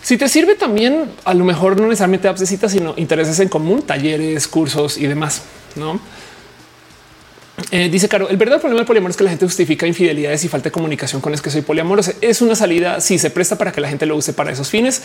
Si 0.08 0.16
te 0.16 0.30
sirve 0.30 0.56
también, 0.56 1.12
a 1.26 1.34
lo 1.34 1.44
mejor 1.44 1.76
no 1.76 1.88
necesariamente 1.88 2.30
apps 2.30 2.40
de 2.40 2.46
citas, 2.46 2.72
sino 2.72 2.94
intereses 2.96 3.42
en 3.42 3.50
común, 3.50 3.82
talleres, 3.82 4.48
cursos 4.48 4.98
y 4.98 5.06
demás. 5.06 5.42
No 5.76 6.00
eh, 7.72 7.90
dice 7.90 8.08
Caro, 8.08 8.30
el 8.30 8.38
verdadero 8.38 8.62
problema 8.62 8.80
del 8.80 8.88
poliamor 8.88 9.12
es 9.12 9.18
que 9.18 9.26
la 9.26 9.32
gente 9.32 9.46
justifica 9.46 9.86
infidelidades 9.86 10.46
y 10.46 10.48
falta 10.48 10.70
de 10.70 10.72
comunicación 10.72 11.20
con 11.20 11.34
es 11.34 11.42
que 11.42 11.50
soy 11.50 11.62
poliamoroso. 11.62 12.14
Es 12.22 12.42
una 12.42 12.56
salida 12.56 13.02
si 13.02 13.20
se 13.20 13.32
presta 13.32 13.58
para 13.58 13.74
que 13.74 13.82
la 13.82 13.90
gente 13.90 14.06
lo 14.06 14.16
use 14.16 14.32
para 14.32 14.50
esos 14.50 14.70
fines. 14.70 15.02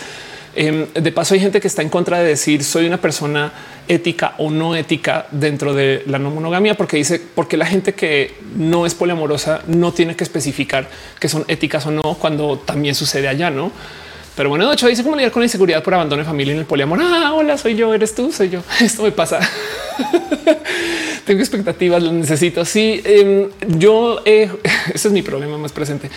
Em, 0.55 0.86
de 0.94 1.10
paso, 1.10 1.34
hay 1.34 1.40
gente 1.40 1.60
que 1.60 1.66
está 1.66 1.82
en 1.82 1.89
contra 1.89 2.20
de 2.20 2.28
decir 2.28 2.62
soy 2.62 2.86
una 2.86 3.00
persona 3.00 3.52
ética 3.89 4.36
o 4.39 4.52
no 4.52 4.76
ética 4.76 5.26
dentro 5.32 5.74
de 5.74 6.05
la 6.06 6.20
no 6.20 6.31
monogamia, 6.31 6.76
porque 6.76 6.97
dice 6.97 7.20
porque 7.34 7.56
la 7.56 7.66
gente 7.66 7.94
que 7.94 8.36
no 8.55 8.86
es 8.86 8.94
poliamorosa 8.94 9.62
no 9.66 9.92
tiene 9.92 10.14
que 10.14 10.22
especificar 10.22 10.89
que 11.18 11.28
son 11.28 11.44
éticas 11.48 11.86
o 11.86 11.90
no 11.90 12.02
cuando 12.20 12.56
también 12.60 12.94
sucede 12.94 13.26
allá, 13.26 13.50
no? 13.50 13.72
Pero 14.36 14.48
bueno, 14.48 14.66
de 14.66 14.74
hecho 14.74 14.88
dice 14.88 15.02
cómo 15.02 15.16
lidiar 15.16 15.32
con 15.32 15.42
inseguridad 15.42 15.82
por 15.82 15.94
abandono 15.94 16.22
de 16.22 16.26
familia 16.26 16.54
en 16.54 16.60
el 16.60 16.64
poliamor. 16.64 16.98
Ah, 17.02 17.32
hola, 17.34 17.58
soy 17.58 17.74
yo, 17.74 17.92
eres 17.92 18.14
tú, 18.14 18.32
soy 18.32 18.50
yo. 18.50 18.62
Esto 18.80 19.02
me 19.02 19.12
pasa. 19.12 19.40
Tengo 21.26 21.40
expectativas, 21.40 22.02
lo 22.02 22.12
necesito. 22.12 22.64
Sí, 22.64 23.00
em, 23.04 23.48
yo, 23.78 24.22
ese 24.24 24.58
es 24.94 25.12
mi 25.12 25.22
problema 25.22 25.58
más 25.58 25.72
presente. 25.72 26.10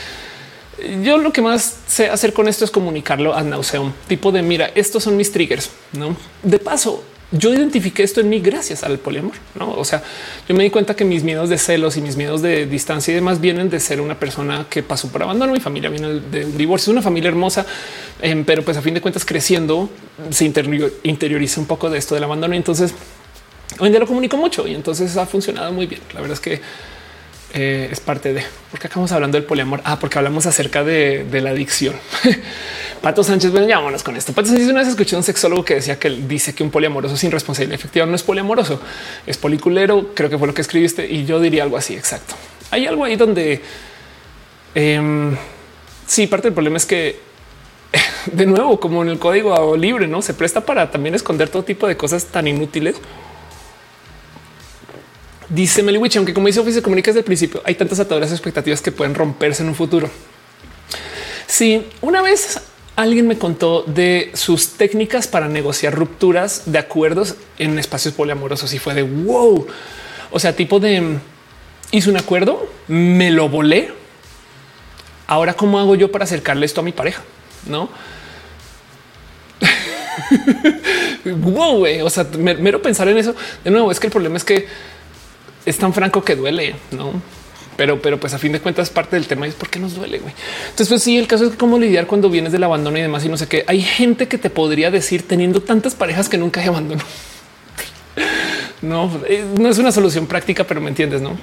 Yo 1.04 1.18
lo 1.18 1.32
que 1.32 1.42
más 1.42 1.78
sé 1.88 2.10
hacer 2.10 2.34
con 2.34 2.48
esto 2.48 2.66
es 2.66 2.72
comunicarlo 2.72 3.34
a 3.34 3.44
nauseum, 3.44 3.94
tipo 4.08 4.32
de 4.32 4.42
mira, 4.42 4.72
estos 4.76 5.04
son 5.04 5.16
mis 5.16 5.32
triggers. 5.32 5.70
No 5.94 6.18
de 6.44 6.60
paso, 6.60 7.04
yo 7.38 7.54
identifiqué 7.54 8.04
esto 8.04 8.22
en 8.22 8.30
mí 8.30 8.40
gracias 8.40 8.84
al 8.84 8.98
poliamor. 9.00 9.34
No, 9.58 9.72
o 9.72 9.86
sea, 9.86 10.04
yo 10.48 10.56
me 10.56 10.64
di 10.64 10.70
cuenta 10.70 10.96
que 10.96 11.06
mis 11.06 11.24
miedos 11.24 11.50
de 11.50 11.58
celos 11.58 11.98
y 11.98 12.02
mis 12.02 12.18
miedos 12.18 12.42
de 12.42 12.66
distancia 12.66 13.12
y 13.12 13.16
demás 13.16 13.42
vienen 13.42 13.70
de 13.70 13.80
ser 13.80 14.02
una 14.02 14.20
persona 14.20 14.66
que 14.70 14.84
pasó 14.84 15.10
por 15.10 15.24
abandono. 15.24 15.54
Mi 15.54 15.60
familia 15.60 15.90
viene 15.90 16.20
de 16.20 16.46
un 16.46 16.58
divorcio, 16.58 16.92
es 16.92 16.94
una 16.94 17.02
familia 17.02 17.30
hermosa, 17.30 17.66
em, 18.22 18.44
pero 18.44 18.64
pues 18.64 18.78
a 18.78 18.82
fin 18.82 18.94
de 18.94 19.02
cuentas 19.02 19.26
creciendo 19.26 19.90
se 20.30 20.46
interioriza 21.04 21.60
un 21.60 21.68
poco 21.68 21.90
de 21.90 21.98
esto 21.98 22.16
del 22.16 22.24
abandono. 22.24 22.56
Entonces 22.56 22.94
Hoy 23.80 23.88
en 23.88 23.92
día 23.92 24.00
lo 24.00 24.08
comunico 24.08 24.38
mucho 24.38 24.68
y 24.68 24.74
entonces 24.74 25.18
ha 25.18 25.26
funcionado 25.26 25.72
muy 25.74 25.86
bien. 25.86 26.02
La 26.14 26.22
verdad 26.22 26.36
es 26.36 26.40
que 26.40 26.62
eh, 27.56 27.88
es 27.90 28.02
parte 28.02 28.34
de 28.34 28.44
por 28.70 28.80
qué 28.80 28.88
acabamos 28.88 29.14
hablando 29.14 29.38
del 29.38 29.46
poliamor. 29.46 29.82
Ah, 29.86 29.98
porque 29.98 30.18
hablamos 30.18 30.46
acerca 30.46 30.84
de, 30.84 31.26
la 31.32 31.52
adicción. 31.52 31.96
Pato 33.02 33.24
Sánchez, 33.24 33.52
bueno, 33.52 33.68
vámonos 33.68 34.04
con 34.04 34.18
esto. 34.18 34.34
Pato 34.34 34.50
Sánchez 34.50 34.68
una 34.68 34.82
vez 34.82 34.90
escuché 34.90 35.16
un 35.16 35.24
sexólogo 35.24 35.64
que 35.64 35.76
decía 35.76 35.98
que 35.98 36.10
dice 36.10 36.54
que 36.54 36.64
un 36.64 36.70
poliamoroso 36.70 37.16
sin 37.16 37.32
responsabilidad 37.32 37.76
efectiva 37.80 38.06
no 38.06 38.16
es 38.16 38.24
poliamoroso, 38.24 38.82
es 39.26 39.38
policulero. 39.38 40.14
Creo 40.14 40.30
que 40.30 40.38
fue 40.38 40.48
lo 40.48 40.54
que 40.54 40.62
escribiste 40.62 41.10
y 41.10 41.26
yo 41.26 41.40
diría 41.40 41.64
algo 41.64 41.78
así. 41.78 41.96
Exacto. 41.96 42.36
Hay 42.72 42.88
algo 42.88 43.06
ahí 43.06 43.16
donde 43.16 43.62
eh, 44.76 45.36
sí, 46.06 46.28
parte 46.28 46.48
del 46.48 46.54
problema 46.54 46.76
es 46.76 46.86
que 46.86 47.20
de 48.34 48.46
nuevo, 48.46 48.80
como 48.82 49.02
en 49.02 49.10
el 49.10 49.20
código 49.20 49.78
libre, 49.78 50.08
no 50.08 50.22
se 50.22 50.34
presta 50.34 50.66
para 50.66 50.92
también 50.92 51.16
esconder 51.16 51.50
todo 51.50 51.64
tipo 51.64 51.88
de 51.88 51.96
cosas 51.96 52.26
tan 52.26 52.48
inútiles. 52.48 52.98
Dice 55.56 55.84
Meliwich, 55.84 56.18
aunque 56.18 56.34
como 56.34 56.48
dice 56.48 56.60
Office 56.60 56.82
Comunica 56.82 57.12
desde 57.12 57.20
el 57.20 57.26
principio, 57.26 57.62
hay 57.64 57.76
tantas 57.76 57.98
ataduras 58.02 58.30
expectativas 58.30 58.82
que 58.82 58.92
pueden 58.92 59.16
romperse 59.16 59.64
en 59.64 59.70
un 59.70 59.76
futuro. 59.76 60.10
Si 61.48 61.88
una 62.02 62.22
vez 62.22 62.60
alguien 62.98 63.26
me 63.26 63.38
contó 63.38 63.84
de 63.84 64.32
sus 64.34 64.72
técnicas 64.72 65.28
para 65.28 65.48
negociar 65.48 65.96
rupturas 65.96 66.64
de 66.66 66.78
acuerdos 66.78 67.36
en 67.58 67.80
espacios 67.80 68.14
poliamorosos 68.14 68.74
y 68.74 68.80
fue 68.80 68.96
de 68.96 69.04
wow. 69.04 69.66
O 70.30 70.40
sea, 70.40 70.54
tipo 70.54 70.82
de 70.82 71.20
hice 71.92 72.10
un 72.10 72.18
acuerdo, 72.18 72.70
me 72.90 73.32
lo 73.32 73.48
volé. 73.48 73.94
Ahora, 75.26 75.54
¿cómo 75.54 75.80
hago 75.80 75.96
yo 75.96 76.12
para 76.12 76.26
acercarle 76.26 76.66
esto 76.66 76.82
a 76.82 76.84
mi 76.84 76.92
pareja? 76.92 77.24
No. 77.66 77.88
wow, 81.24 81.86
O 82.04 82.10
sea, 82.10 82.26
mero 82.38 82.82
pensar 82.82 83.08
en 83.08 83.18
eso. 83.18 83.34
De 83.64 83.72
nuevo, 83.72 83.90
es 83.90 84.02
que 84.02 84.08
el 84.08 84.12
problema 84.12 84.36
es 84.36 84.44
que 84.44 84.68
es 85.66 85.78
tan 85.78 85.94
franco 85.94 86.24
que 86.24 86.36
duele, 86.36 86.76
no? 86.92 87.22
Pero, 87.78 88.02
pero 88.02 88.20
pues 88.20 88.34
a 88.34 88.38
fin 88.38 88.54
de 88.54 88.62
cuentas 88.62 88.90
parte 88.90 89.16
del 89.18 89.28
tema 89.28 89.48
es 89.48 89.54
por 89.54 89.70
qué 89.70 89.80
nos 89.80 89.96
duele. 89.96 90.20
Güey. 90.20 90.34
Entonces, 90.70 90.88
pues 90.88 91.04
sí, 91.04 91.18
el 91.18 91.28
caso 91.28 91.46
es 91.46 91.56
cómo 91.56 91.78
lidiar 91.78 92.08
cuando 92.08 92.30
vienes 92.30 92.52
del 92.52 92.64
abandono 92.64 92.98
y 92.98 93.02
demás 93.02 93.26
y 93.26 93.30
no 93.30 93.38
sé 93.38 93.48
qué. 93.48 93.66
Hay 93.68 93.82
gente 93.82 94.28
que 94.28 94.38
te 94.38 94.50
podría 94.50 94.92
decir 94.92 95.28
teniendo 95.28 95.62
tantas 95.62 95.94
parejas 95.94 96.30
que 96.30 96.38
nunca 96.38 96.62
hay 96.62 96.68
abandono. 96.68 97.04
no, 98.82 99.12
eh, 99.28 99.44
no 99.60 99.70
es 99.70 99.78
una 99.78 99.92
solución 99.92 100.26
práctica, 100.26 100.64
pero 100.64 100.80
me 100.80 100.90
entiendes, 100.90 101.22
no? 101.22 101.38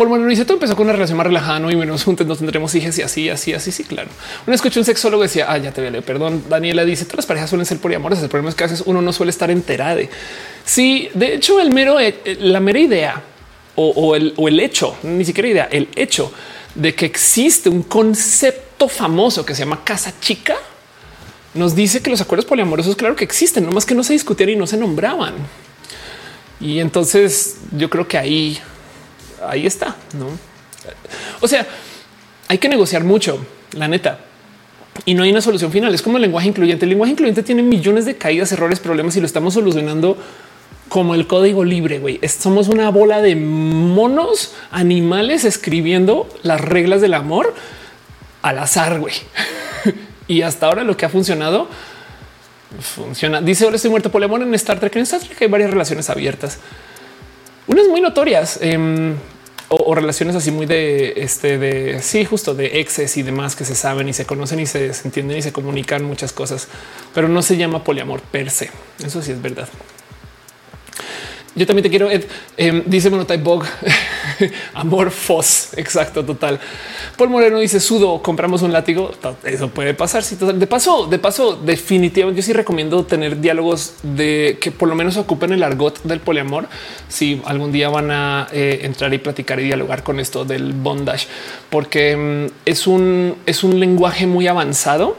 Por 0.00 0.08
bueno, 0.08 0.26
dice 0.28 0.46
todo 0.46 0.54
empezó 0.54 0.74
con 0.76 0.84
una 0.84 0.94
relación 0.94 1.18
más 1.18 1.26
relajada 1.26 1.58
¿no? 1.58 1.70
y 1.70 1.76
menos 1.76 2.04
juntos 2.04 2.26
no 2.26 2.34
tendremos 2.34 2.74
hijos 2.74 2.98
y 2.98 3.02
así, 3.02 3.28
así, 3.28 3.52
así. 3.52 3.70
Sí, 3.70 3.84
claro. 3.84 4.08
Una 4.46 4.56
escuché 4.56 4.78
un 4.80 4.86
sexólogo 4.86 5.22
decía, 5.22 5.44
ah, 5.46 5.58
ya 5.58 5.72
te 5.72 5.82
veo. 5.82 6.00
Perdón. 6.00 6.42
Daniela 6.48 6.86
dice 6.86 7.04
todas 7.04 7.18
las 7.18 7.26
parejas 7.26 7.50
suelen 7.50 7.66
ser 7.66 7.76
poliamorosas. 7.80 8.24
El 8.24 8.30
problema 8.30 8.48
es 8.48 8.54
que 8.54 8.64
a 8.64 8.66
veces 8.66 8.82
uno 8.86 9.02
no 9.02 9.12
suele 9.12 9.28
estar 9.28 9.50
enterado. 9.50 10.00
Sí, 10.64 11.10
de 11.12 11.34
hecho, 11.34 11.60
el 11.60 11.68
mero, 11.68 12.00
eh, 12.00 12.18
la 12.40 12.60
mera 12.60 12.78
idea 12.78 13.22
o, 13.74 14.16
el, 14.16 14.32
o 14.38 14.48
el 14.48 14.58
hecho, 14.60 14.96
ni 15.02 15.26
siquiera 15.26 15.50
idea, 15.50 15.68
el 15.70 15.88
hecho 15.94 16.32
de 16.74 16.94
que 16.94 17.04
existe 17.04 17.68
un 17.68 17.82
concepto 17.82 18.88
famoso 18.88 19.44
que 19.44 19.54
se 19.54 19.64
llama 19.64 19.84
casa 19.84 20.14
chica 20.18 20.56
nos 21.52 21.74
dice 21.74 22.00
que 22.00 22.08
los 22.08 22.22
acuerdos 22.22 22.46
poliamorosos, 22.46 22.96
claro 22.96 23.16
que 23.16 23.24
existen, 23.24 23.66
no 23.66 23.72
más 23.72 23.84
que 23.84 23.94
no 23.94 24.02
se 24.02 24.14
discutían 24.14 24.48
y 24.48 24.56
no 24.56 24.66
se 24.66 24.78
nombraban. 24.78 25.34
Y 26.58 26.78
entonces 26.78 27.56
yo 27.72 27.90
creo 27.90 28.08
que 28.08 28.16
ahí 28.16 28.60
ahí 29.46 29.66
está, 29.66 29.96
¿no? 30.14 30.26
O 31.40 31.48
sea, 31.48 31.66
hay 32.48 32.58
que 32.58 32.68
negociar 32.68 33.04
mucho, 33.04 33.44
la 33.72 33.88
neta. 33.88 34.20
Y 35.04 35.14
no 35.14 35.22
hay 35.22 35.30
una 35.30 35.40
solución 35.40 35.70
final. 35.72 35.94
Es 35.94 36.02
como 36.02 36.16
el 36.16 36.22
lenguaje 36.22 36.48
incluyente. 36.48 36.84
El 36.84 36.90
lenguaje 36.90 37.12
incluyente 37.12 37.42
tiene 37.42 37.62
millones 37.62 38.04
de 38.04 38.16
caídas, 38.16 38.52
errores, 38.52 38.80
problemas 38.80 39.16
y 39.16 39.20
lo 39.20 39.26
estamos 39.26 39.54
solucionando 39.54 40.18
como 40.88 41.14
el 41.14 41.26
código 41.26 41.64
libre. 41.64 41.98
Güey, 42.00 42.20
somos 42.28 42.68
una 42.68 42.90
bola 42.90 43.22
de 43.22 43.36
monos 43.36 44.52
animales 44.70 45.44
escribiendo 45.44 46.28
las 46.42 46.60
reglas 46.60 47.00
del 47.00 47.14
amor 47.14 47.54
al 48.42 48.58
azar. 48.58 49.00
Y 50.28 50.42
hasta 50.42 50.66
ahora 50.66 50.84
lo 50.84 50.96
que 50.96 51.04
ha 51.04 51.08
funcionado 51.08 51.66
funciona. 52.78 53.40
Dice 53.40 53.64
ahora 53.64 53.74
estoy 53.74 53.90
muerto 53.90 54.12
por 54.12 54.20
el 54.20 54.26
amor 54.26 54.42
en 54.42 54.54
Star 54.54 54.78
Trek. 54.78 54.94
En 54.94 55.02
Star 55.02 55.18
Trek 55.18 55.42
hay 55.42 55.48
varias 55.48 55.70
relaciones 55.70 56.08
abiertas 56.08 56.60
unas 57.66 57.88
muy 57.88 58.00
notorias 58.00 58.58
em, 58.62 59.16
o, 59.68 59.94
relaciones 59.94 60.34
así 60.34 60.50
muy 60.50 60.66
de 60.66 61.14
este, 61.16 61.58
de 61.58 62.02
sí, 62.02 62.24
justo 62.24 62.54
de 62.54 62.80
exes 62.80 63.16
y 63.16 63.22
demás 63.22 63.54
que 63.54 63.64
se 63.64 63.74
saben 63.74 64.08
y 64.08 64.12
se 64.12 64.26
conocen 64.26 64.60
y 64.60 64.66
se, 64.66 64.92
se 64.92 65.06
entienden 65.06 65.38
y 65.38 65.42
se 65.42 65.52
comunican 65.52 66.04
muchas 66.04 66.32
cosas, 66.32 66.68
pero 67.14 67.28
no 67.28 67.42
se 67.42 67.56
llama 67.56 67.84
poliamor 67.84 68.20
per 68.20 68.50
se. 68.50 68.70
Eso 69.04 69.22
sí 69.22 69.32
es 69.32 69.40
verdad. 69.40 69.68
Yo 71.56 71.66
también 71.66 71.82
te 71.82 71.90
quiero, 71.90 72.08
Ed. 72.08 72.24
Eh, 72.56 72.84
dice 72.86 73.10
Monotype 73.10 73.42
Bog, 73.42 73.64
amor 74.74 75.10
fos. 75.10 75.70
Exacto, 75.76 76.24
total. 76.24 76.60
Paul 77.16 77.30
Moreno 77.30 77.58
dice 77.58 77.80
sudo, 77.80 78.22
compramos 78.22 78.62
un 78.62 78.72
látigo. 78.72 79.10
Eso 79.42 79.68
puede 79.68 79.94
pasar. 79.94 80.22
De 80.24 80.66
paso, 80.68 81.06
de 81.06 81.18
paso, 81.18 81.56
definitivamente 81.56 82.40
yo 82.40 82.46
sí 82.46 82.52
recomiendo 82.52 83.04
tener 83.04 83.40
diálogos 83.40 83.94
de 84.04 84.58
que 84.60 84.70
por 84.70 84.88
lo 84.88 84.94
menos 84.94 85.16
ocupen 85.16 85.52
el 85.52 85.64
argot 85.64 86.00
del 86.04 86.20
poliamor. 86.20 86.68
Si 87.08 87.42
algún 87.44 87.72
día 87.72 87.88
van 87.88 88.12
a 88.12 88.46
eh, 88.52 88.80
entrar 88.82 89.12
y 89.12 89.18
platicar 89.18 89.58
y 89.58 89.64
dialogar 89.64 90.04
con 90.04 90.20
esto 90.20 90.44
del 90.44 90.72
bondage, 90.72 91.26
porque 91.68 92.16
mm, 92.16 92.52
es 92.64 92.86
un, 92.86 93.34
es 93.44 93.64
un 93.64 93.80
lenguaje 93.80 94.28
muy 94.28 94.46
avanzado 94.46 95.16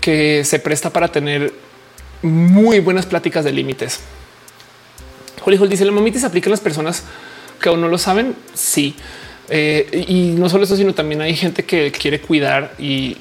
que 0.00 0.44
se 0.44 0.60
presta 0.60 0.90
para 0.90 1.08
tener 1.08 1.52
muy 2.22 2.78
buenas 2.78 3.06
pláticas 3.06 3.44
de 3.44 3.52
límites. 3.52 4.00
Holly 5.44 5.56
dice 5.68 5.84
la 5.84 5.92
mamitis 5.92 6.24
aplica 6.24 6.48
a 6.48 6.50
las 6.50 6.60
personas 6.60 7.04
que 7.60 7.68
aún 7.68 7.80
no 7.80 7.88
lo 7.88 7.98
saben. 7.98 8.34
Sí. 8.54 8.94
Eh, 9.52 10.04
y 10.08 10.38
no 10.38 10.48
solo 10.48 10.64
eso, 10.64 10.76
sino 10.76 10.94
también 10.94 11.20
hay 11.20 11.34
gente 11.34 11.64
que 11.64 11.90
quiere 11.90 12.20
cuidar 12.20 12.74
y, 12.78 13.16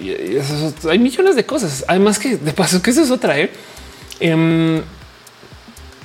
hay 0.87 0.99
millones 0.99 1.35
de 1.35 1.45
cosas. 1.45 1.83
Además 1.87 2.19
que 2.19 2.37
de 2.37 2.53
paso 2.53 2.81
que 2.81 2.91
eso 2.91 3.01
es 3.01 3.09
otra. 3.09 3.39
¿eh? 3.39 3.49
Em, 4.19 4.81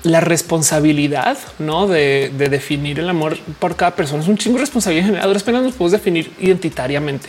la 0.05 0.20
responsabilidad 0.20 1.39
¿no? 1.59 1.86
de, 1.86 2.31
definir 2.36 3.01
el 3.01 3.09
amor 3.09 3.39
por 3.59 3.75
cada 3.75 3.97
persona 3.97 4.23
es 4.23 4.28
un 4.28 4.39
chingo 4.39 4.57
de 4.57 4.62
responsabilidad 4.62 5.07
general. 5.07 5.36
Apenas 5.36 5.62
nos 5.62 5.73
podemos 5.73 5.93
definir 5.93 6.31
identitariamente. 6.39 7.28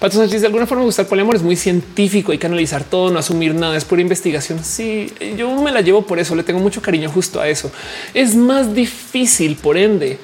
Pato 0.00 0.16
Sánchez, 0.16 0.40
de 0.40 0.46
alguna 0.46 0.66
forma 0.66 0.80
me 0.80 0.86
gusta 0.86 1.02
el 1.02 1.08
poliamor, 1.08 1.36
es 1.36 1.42
muy 1.42 1.56
científico, 1.56 2.32
hay 2.32 2.38
que 2.38 2.46
analizar 2.46 2.84
todo, 2.84 3.10
no 3.10 3.18
asumir 3.18 3.54
nada, 3.54 3.76
es 3.76 3.84
pura 3.84 4.00
investigación. 4.00 4.64
Sí, 4.64 5.12
yo 5.36 5.54
me 5.60 5.70
la 5.70 5.82
llevo 5.82 6.00
por 6.00 6.18
eso, 6.18 6.34
le 6.34 6.42
tengo 6.42 6.58
mucho 6.58 6.80
cariño 6.80 7.10
justo 7.10 7.38
a 7.38 7.46
eso. 7.46 7.70
Es 8.14 8.34
más 8.34 8.74
difícil, 8.74 9.56
por 9.56 9.76
ende, 9.76 10.18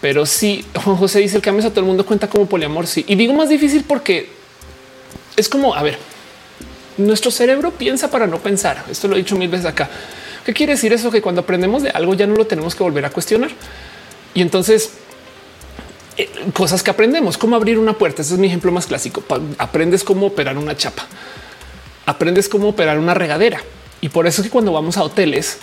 pero 0.00 0.24
sí, 0.24 0.64
Juan 0.82 0.96
José 0.96 1.20
dice 1.20 1.36
el 1.36 1.42
cambio 1.42 1.66
a 1.66 1.68
todo 1.68 1.80
el 1.80 1.86
mundo 1.86 2.06
cuenta 2.06 2.28
como 2.28 2.46
poliamor. 2.46 2.86
Sí, 2.86 3.04
y 3.06 3.14
digo 3.14 3.34
más 3.34 3.50
difícil 3.50 3.84
porque 3.86 4.30
es 5.36 5.50
como, 5.50 5.74
a 5.74 5.82
ver, 5.82 5.98
nuestro 6.96 7.30
cerebro 7.30 7.72
piensa 7.72 8.10
para 8.10 8.26
no 8.26 8.38
pensar. 8.38 8.84
Esto 8.90 9.06
lo 9.08 9.16
he 9.16 9.18
dicho 9.18 9.36
mil 9.36 9.50
veces 9.50 9.66
acá. 9.66 9.90
¿Qué 10.46 10.54
quiere 10.54 10.74
decir 10.74 10.94
eso? 10.94 11.10
Que 11.10 11.20
cuando 11.20 11.42
aprendemos 11.42 11.82
de 11.82 11.90
algo 11.90 12.14
ya 12.14 12.26
no 12.26 12.36
lo 12.36 12.46
tenemos 12.46 12.74
que 12.74 12.82
volver 12.82 13.04
a 13.04 13.10
cuestionar. 13.10 13.50
Y 14.32 14.40
entonces 14.40 14.92
cosas 16.52 16.82
que 16.82 16.90
aprendemos, 16.90 17.38
cómo 17.38 17.56
abrir 17.56 17.78
una 17.78 17.94
puerta. 17.94 18.22
Ese 18.22 18.34
es 18.34 18.40
mi 18.40 18.46
ejemplo 18.46 18.72
más 18.72 18.86
clásico. 18.86 19.22
Aprendes 19.58 20.04
cómo 20.04 20.26
operar 20.26 20.56
una 20.58 20.76
chapa, 20.76 21.06
aprendes 22.06 22.48
cómo 22.48 22.68
operar 22.68 22.98
una 22.98 23.14
regadera. 23.14 23.60
Y 24.00 24.10
por 24.10 24.26
eso 24.26 24.42
es 24.42 24.48
que 24.48 24.52
cuando 24.52 24.72
vamos 24.72 24.96
a 24.96 25.02
hoteles 25.02 25.58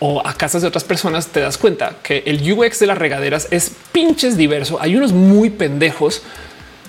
o 0.00 0.26
a 0.26 0.34
casas 0.34 0.62
de 0.62 0.68
otras 0.68 0.84
personas, 0.84 1.28
te 1.28 1.40
das 1.40 1.58
cuenta 1.58 1.96
que 2.02 2.22
el 2.26 2.52
UX 2.52 2.80
de 2.80 2.86
las 2.86 2.98
regaderas 2.98 3.48
es 3.50 3.72
pinches 3.92 4.36
diverso. 4.36 4.78
Hay 4.80 4.96
unos 4.96 5.12
muy 5.12 5.50
pendejos 5.50 6.22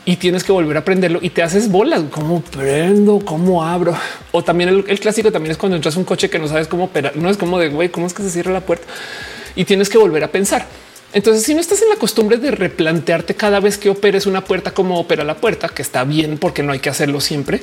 y 0.06 0.16
tienes 0.16 0.44
que 0.44 0.52
volver 0.52 0.78
a 0.78 0.80
aprenderlo 0.80 1.20
y 1.22 1.30
te 1.30 1.44
haces 1.44 1.70
bolas. 1.70 2.02
¿Cómo 2.10 2.42
prendo? 2.42 3.20
¿Cómo 3.24 3.64
abro? 3.64 3.96
O 4.32 4.44
también 4.44 4.70
el, 4.70 4.86
el 4.88 5.00
clásico 5.00 5.32
también 5.32 5.52
es 5.52 5.58
cuando 5.58 5.76
entras 5.76 5.96
un 5.96 6.04
coche 6.04 6.30
que 6.30 6.40
no 6.40 6.48
sabes 6.48 6.68
cómo 6.68 6.86
operar. 6.86 7.16
No 7.16 7.30
es 7.30 7.38
como 7.38 7.60
de 7.60 7.70
güey, 7.70 7.90
cómo 7.90 8.08
es 8.08 8.14
que 8.14 8.24
se 8.24 8.32
cierra 8.32 8.52
la 8.52 8.62
puerta 8.62 8.88
y 9.56 9.66
tienes 9.66 9.90
que 9.90 9.98
volver 9.98 10.24
a 10.24 10.30
pensar. 10.30 10.66
Entonces, 11.12 11.44
si 11.44 11.56
no 11.56 11.62
estás 11.62 11.82
en 11.82 11.90
la 11.90 11.96
costumbre 11.96 12.38
de 12.38 12.52
replantearte 12.52 13.36
cada 13.36 13.60
vez 13.60 13.78
que 13.78 13.90
operes 13.90 14.26
una 14.26 14.44
puerta, 14.44 14.72
como 14.72 15.00
opera 15.00 15.24
la 15.24 15.38
puerta, 15.38 15.70
que 15.70 15.82
está 15.82 16.04
bien 16.04 16.38
porque 16.38 16.62
no 16.62 16.72
hay 16.72 16.80
que 16.80 16.90
hacerlo 16.90 17.20
siempre, 17.20 17.62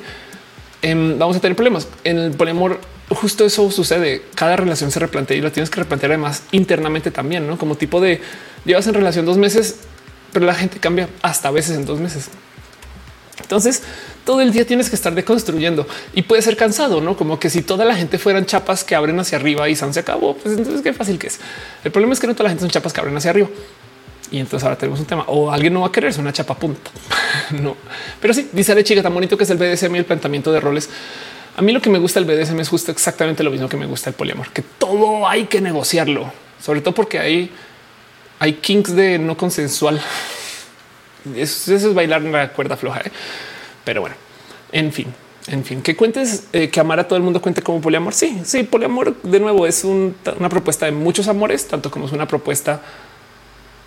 em, 0.83 1.19
vamos 1.19 1.37
a 1.37 1.41
tener 1.41 1.55
problemas. 1.55 1.87
En 2.03 2.19
el 2.19 2.33
poliamor, 2.33 2.81
justo 3.09 3.45
eso 3.45 3.71
sucede. 3.71 4.23
Cada 4.35 4.57
relación 4.57 4.91
se 4.91 4.99
replantea 4.99 5.37
y 5.37 5.41
lo 5.41 5.53
tienes 5.53 5.71
que 5.71 5.81
replantear 5.81 6.13
además 6.13 6.43
internamente 6.51 7.11
también, 7.13 7.47
¿no? 7.47 7.57
Como 7.57 7.77
tipo 7.77 8.01
de 8.01 8.21
llevas 8.65 8.87
en 8.89 8.95
relación 8.95 9.25
dos 9.25 9.39
meses, 9.39 9.77
pero 10.33 10.45
la 10.45 10.55
gente 10.55 10.81
cambia 10.81 11.09
hasta 11.23 11.51
veces 11.53 11.77
en 11.77 11.87
dos 11.87 12.01
meses. 12.01 12.29
Entonces, 13.41 13.83
todo 14.27 14.41
el 14.41 14.53
día 14.53 14.67
tienes 14.67 14.91
que 14.91 14.97
estar 14.97 15.15
deconstruyendo 15.15 15.87
y 16.13 16.23
puede 16.23 16.43
ser 16.43 16.57
cansado, 16.57 17.01
no 17.01 17.17
como 17.17 17.39
que 17.39 17.49
si 17.49 17.63
toda 17.63 17.85
la 17.85 17.95
gente 17.95 18.19
fueran 18.19 18.45
chapas 18.45 18.83
que 18.83 18.97
abren 18.97 19.19
hacia 19.21 19.39
arriba 19.39 19.69
y 19.69 19.77
se 19.77 20.01
acabó, 20.01 20.37
pues 20.37 20.59
entonces 20.59 20.83
qué 20.83 20.93
fácil 20.93 21.17
que 21.17 21.29
es. 21.29 21.39
El 21.85 21.93
problema 21.93 22.13
es 22.13 22.21
que 22.21 22.27
no 22.27 22.35
toda 22.35 22.45
la 22.45 22.51
gente 22.51 22.63
son 22.63 22.71
chapas 22.71 22.93
que 22.93 23.01
abren 23.01 23.17
hacia 23.17 23.31
arriba. 23.31 23.49
Y 24.33 24.41
entonces 24.41 24.65
ahora 24.65 24.77
tenemos 24.77 24.99
un 24.99 25.07
tema 25.07 25.23
o 25.29 25.53
alguien 25.53 25.73
no 25.73 25.83
va 25.83 25.87
a 25.87 25.93
querer 25.93 26.13
ser 26.13 26.23
una 26.23 26.33
chapa 26.33 26.59
punta. 26.59 26.91
no, 27.63 27.77
pero 28.21 28.35
sí 28.35 28.49
dice 28.53 28.75
la 28.75 28.83
chica 28.83 29.01
tan 29.01 29.15
bonito 29.15 29.39
que 29.39 29.45
es 29.45 29.51
el 29.51 29.59
BDSM 29.59 29.95
y 29.95 29.99
el 29.99 30.05
planteamiento 30.05 30.53
de 30.53 30.59
roles. 30.59 30.91
A 31.57 31.63
mí 31.63 31.73
lo 31.73 31.81
que 31.81 31.89
me 31.89 32.01
gusta 32.01 32.19
el 32.19 32.25
BDSM 32.25 32.59
es 32.59 32.69
justo 32.69 32.91
exactamente 32.91 33.45
lo 33.45 33.53
mismo 33.53 33.69
que 33.69 33.77
me 33.77 33.87
gusta 33.87 34.11
el 34.11 34.17
poliamor, 34.17 34.51
que 34.51 34.63
todo 34.63 35.29
hay 35.29 35.45
que 35.45 35.61
negociarlo, 35.61 36.31
sobre 36.61 36.81
todo 36.81 36.95
porque 36.95 37.21
hay, 37.21 37.51
hay 38.41 38.55
kinks 38.55 38.95
de 38.97 39.21
no 39.21 39.37
consensual. 39.37 40.01
Eso, 41.37 41.75
es 41.75 41.95
bailar 41.95 42.23
en 42.23 42.33
la 42.33 42.53
cuerda 42.53 42.77
floja. 42.77 43.03
¿eh? 43.05 43.13
Pero 43.87 44.01
bueno, 44.01 44.17
en 44.73 44.93
fin, 44.93 45.07
en 45.47 45.65
fin, 45.65 45.81
que 45.81 45.95
cuentes 45.95 46.49
eh, 46.53 46.69
que 46.69 46.81
amar 46.81 46.99
a 46.99 47.07
todo 47.07 47.17
el 47.17 47.23
mundo 47.23 47.41
cuente 47.41 47.63
como 47.63 47.81
poliamor. 47.81 48.13
Sí, 48.15 48.41
sí, 48.45 48.65
poliamor 48.65 49.23
de 49.23 49.39
nuevo 49.39 49.65
es 49.65 49.85
una 49.85 50.49
propuesta 50.49 50.87
de 50.87 50.93
muchos 50.93 51.29
amores, 51.29 51.69
tanto 51.69 51.89
como 51.89 52.07
es 52.07 52.13
una 52.13 52.27
propuesta 52.27 52.83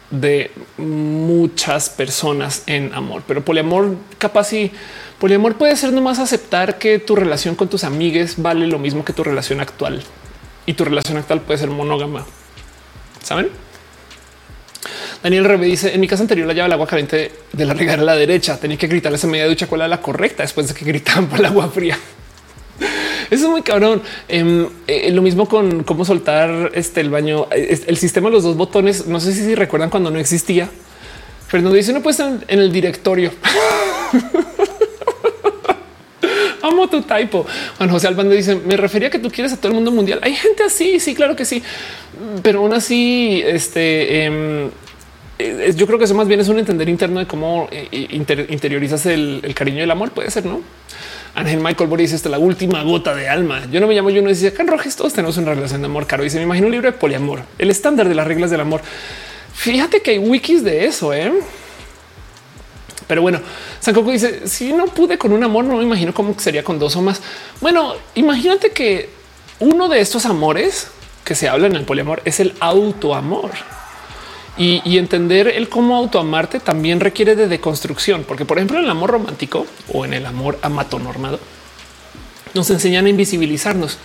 de 0.09 0.51
muchas 0.77 1.89
personas 1.89 2.63
en 2.65 2.93
amor, 2.93 3.23
pero 3.27 3.43
poliamor 3.43 3.97
capaz 4.17 4.53
y 4.53 4.71
poliamor 5.19 5.55
puede 5.55 5.75
ser 5.75 5.91
nomás 5.91 6.17
aceptar 6.17 6.79
que 6.79 6.97
tu 6.97 7.17
relación 7.17 7.55
con 7.55 7.67
tus 7.67 7.83
amigues 7.83 8.41
vale 8.41 8.67
lo 8.67 8.79
mismo 8.79 9.03
que 9.03 9.11
tu 9.11 9.25
relación 9.25 9.59
actual 9.59 10.01
y 10.65 10.73
tu 10.75 10.85
relación 10.85 11.17
actual 11.17 11.41
puede 11.41 11.59
ser 11.59 11.69
monógama. 11.69 12.25
Saben? 13.21 13.49
Daniel 15.21 15.45
Rebe 15.45 15.65
dice 15.65 15.93
en 15.93 15.99
mi 15.99 16.07
casa 16.07 16.23
anterior 16.23 16.47
la 16.47 16.53
llave 16.53 16.67
el 16.67 16.73
agua 16.73 16.87
caliente 16.87 17.31
de 17.51 17.65
la 17.65 17.73
regar 17.73 17.99
a 17.99 18.03
la 18.03 18.15
derecha. 18.15 18.57
Tenía 18.59 18.77
que 18.77 18.87
gritarle 18.87 19.17
esa 19.17 19.27
media 19.27 19.47
ducha 19.47 19.67
cuál 19.67 19.81
era 19.81 19.87
la 19.87 20.01
correcta 20.01 20.43
después 20.43 20.67
de 20.67 20.73
que 20.73 20.85
gritaban 20.85 21.27
por 21.27 21.39
el 21.39 21.45
agua 21.45 21.69
fría. 21.69 21.97
Eso 23.29 23.45
es 23.45 23.49
muy 23.49 23.61
cabrón. 23.61 24.01
Em, 24.27 24.67
eh, 24.87 25.11
lo 25.11 25.21
mismo 25.21 25.47
con 25.47 25.83
cómo 25.83 26.05
soltar 26.05 26.71
este 26.73 27.01
el 27.01 27.09
baño, 27.09 27.47
el 27.51 27.97
sistema 27.97 28.29
de 28.29 28.35
los 28.35 28.43
dos 28.43 28.55
botones. 28.55 29.05
No 29.07 29.19
sé 29.19 29.33
si, 29.33 29.55
recuerdan 29.55 29.89
cuando 29.89 30.09
no 30.09 30.19
existía. 30.19 30.69
Fernando 31.47 31.75
dice 31.75 31.93
no 31.93 32.01
puedes 32.01 32.19
en, 32.19 32.43
en 32.47 32.59
el 32.59 32.71
directorio. 32.71 33.31
Amo 36.61 36.87
tu 36.87 37.01
typo. 37.01 37.45
Juan 37.77 37.89
José 37.89 38.07
Albando 38.07 38.33
dice: 38.33 38.55
Me 38.55 38.77
refería 38.77 39.09
que 39.09 39.19
tú 39.19 39.29
quieres 39.29 39.53
a 39.53 39.57
todo 39.57 39.69
el 39.69 39.75
mundo 39.75 39.91
mundial. 39.91 40.19
Hay 40.21 40.35
gente 40.35 40.63
así. 40.63 40.99
Sí, 40.99 41.15
claro 41.15 41.35
que 41.35 41.45
sí, 41.45 41.63
pero 42.43 42.59
aún 42.59 42.73
así, 42.73 43.41
este 43.45 44.25
em, 44.25 44.69
eh, 45.39 45.73
yo 45.73 45.87
creo 45.87 45.97
que 45.97 46.03
eso 46.03 46.13
más 46.15 46.27
bien 46.27 46.41
es 46.41 46.49
un 46.49 46.59
entender 46.59 46.89
interno 46.89 47.19
de 47.19 47.25
cómo 47.25 47.69
eh, 47.71 48.07
interiorizas 48.49 49.05
el, 49.05 49.41
cariño 49.55 49.79
y 49.79 49.81
el 49.81 49.91
amor. 49.91 50.11
Puede 50.11 50.29
ser, 50.29 50.45
no? 50.45 50.61
Ángel 51.33 51.61
Michael 51.61 51.89
Boris, 51.89 52.11
esta 52.11 52.27
la 52.27 52.39
última 52.39 52.83
gota 52.83 53.15
de 53.15 53.29
alma. 53.29 53.65
Yo 53.71 53.79
no 53.79 53.87
me 53.87 53.95
llamo 53.95 54.09
yo, 54.09 54.21
no 54.21 54.27
decía 54.27 54.53
que 54.53 54.61
en 54.61 54.67
Rojes 54.67 54.97
todos 54.97 55.13
tenemos 55.13 55.37
una 55.37 55.53
relación 55.53 55.81
de 55.81 55.85
amor 55.85 56.05
caro. 56.07 56.29
Se 56.29 56.37
me 56.37 56.43
imagino 56.43 56.67
un 56.67 56.73
libro 56.73 56.91
de 56.91 56.97
poliamor, 56.97 57.43
el 57.57 57.69
estándar 57.69 58.09
de 58.09 58.15
las 58.15 58.27
reglas 58.27 58.51
del 58.51 58.59
amor. 58.59 58.81
Fíjate 59.53 60.01
que 60.01 60.11
hay 60.11 60.17
wikis 60.17 60.63
de 60.63 60.85
eso, 60.85 61.13
¿eh? 61.13 61.31
Pero 63.09 63.23
bueno, 63.23 63.41
Sankoku 63.79 64.11
dice: 64.11 64.47
Si 64.47 64.71
no 64.71 64.85
pude 64.85 65.17
con 65.17 65.33
un 65.33 65.43
amor, 65.43 65.65
no 65.65 65.77
me 65.77 65.83
imagino 65.83 66.13
cómo 66.13 66.35
sería 66.37 66.63
con 66.63 66.77
dos 66.77 66.95
o 66.95 67.01
más. 67.01 67.19
Bueno, 67.59 67.95
imagínate 68.13 68.69
que 68.69 69.09
uno 69.59 69.89
de 69.89 69.99
estos 69.99 70.27
amores 70.27 70.89
que 71.25 71.33
se 71.33 71.49
habla 71.49 71.65
en 71.65 71.75
el 71.75 71.85
poliamor 71.85 72.21
es 72.23 72.39
el 72.39 72.53
autoamor. 72.59 73.49
Y, 74.59 74.97
entender 74.97 75.47
el 75.47 75.69
cómo 75.69 75.95
autoamarte 75.95 76.59
también 76.59 76.99
requiere 76.99 77.35
de 77.35 77.47
deconstrucción, 77.47 78.25
porque 78.27 78.45
por 78.45 78.57
ejemplo 78.57 78.77
en 78.77 78.83
el 78.83 78.91
amor 78.91 79.09
romántico 79.09 79.65
o 79.91 80.05
en 80.05 80.13
el 80.13 80.25
amor 80.25 80.59
amatonormado 80.61 81.39
nos 82.53 82.69
enseñan 82.69 83.05
a 83.05 83.09
invisibilizarnos. 83.09 83.97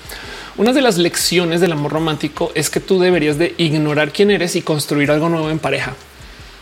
Una 0.57 0.73
de 0.73 0.81
las 0.81 0.97
lecciones 0.97 1.61
del 1.61 1.73
amor 1.73 1.93
romántico 1.93 2.53
es 2.55 2.71
que 2.71 2.81
tú 2.81 3.01
deberías 3.01 3.37
de 3.37 3.55
ignorar 3.59 4.13
quién 4.13 4.31
eres 4.31 4.57
y 4.57 4.63
construir 4.63 5.11
algo 5.11 5.29
nuevo 5.29 5.51
en 5.51 5.59
pareja. 5.59 5.95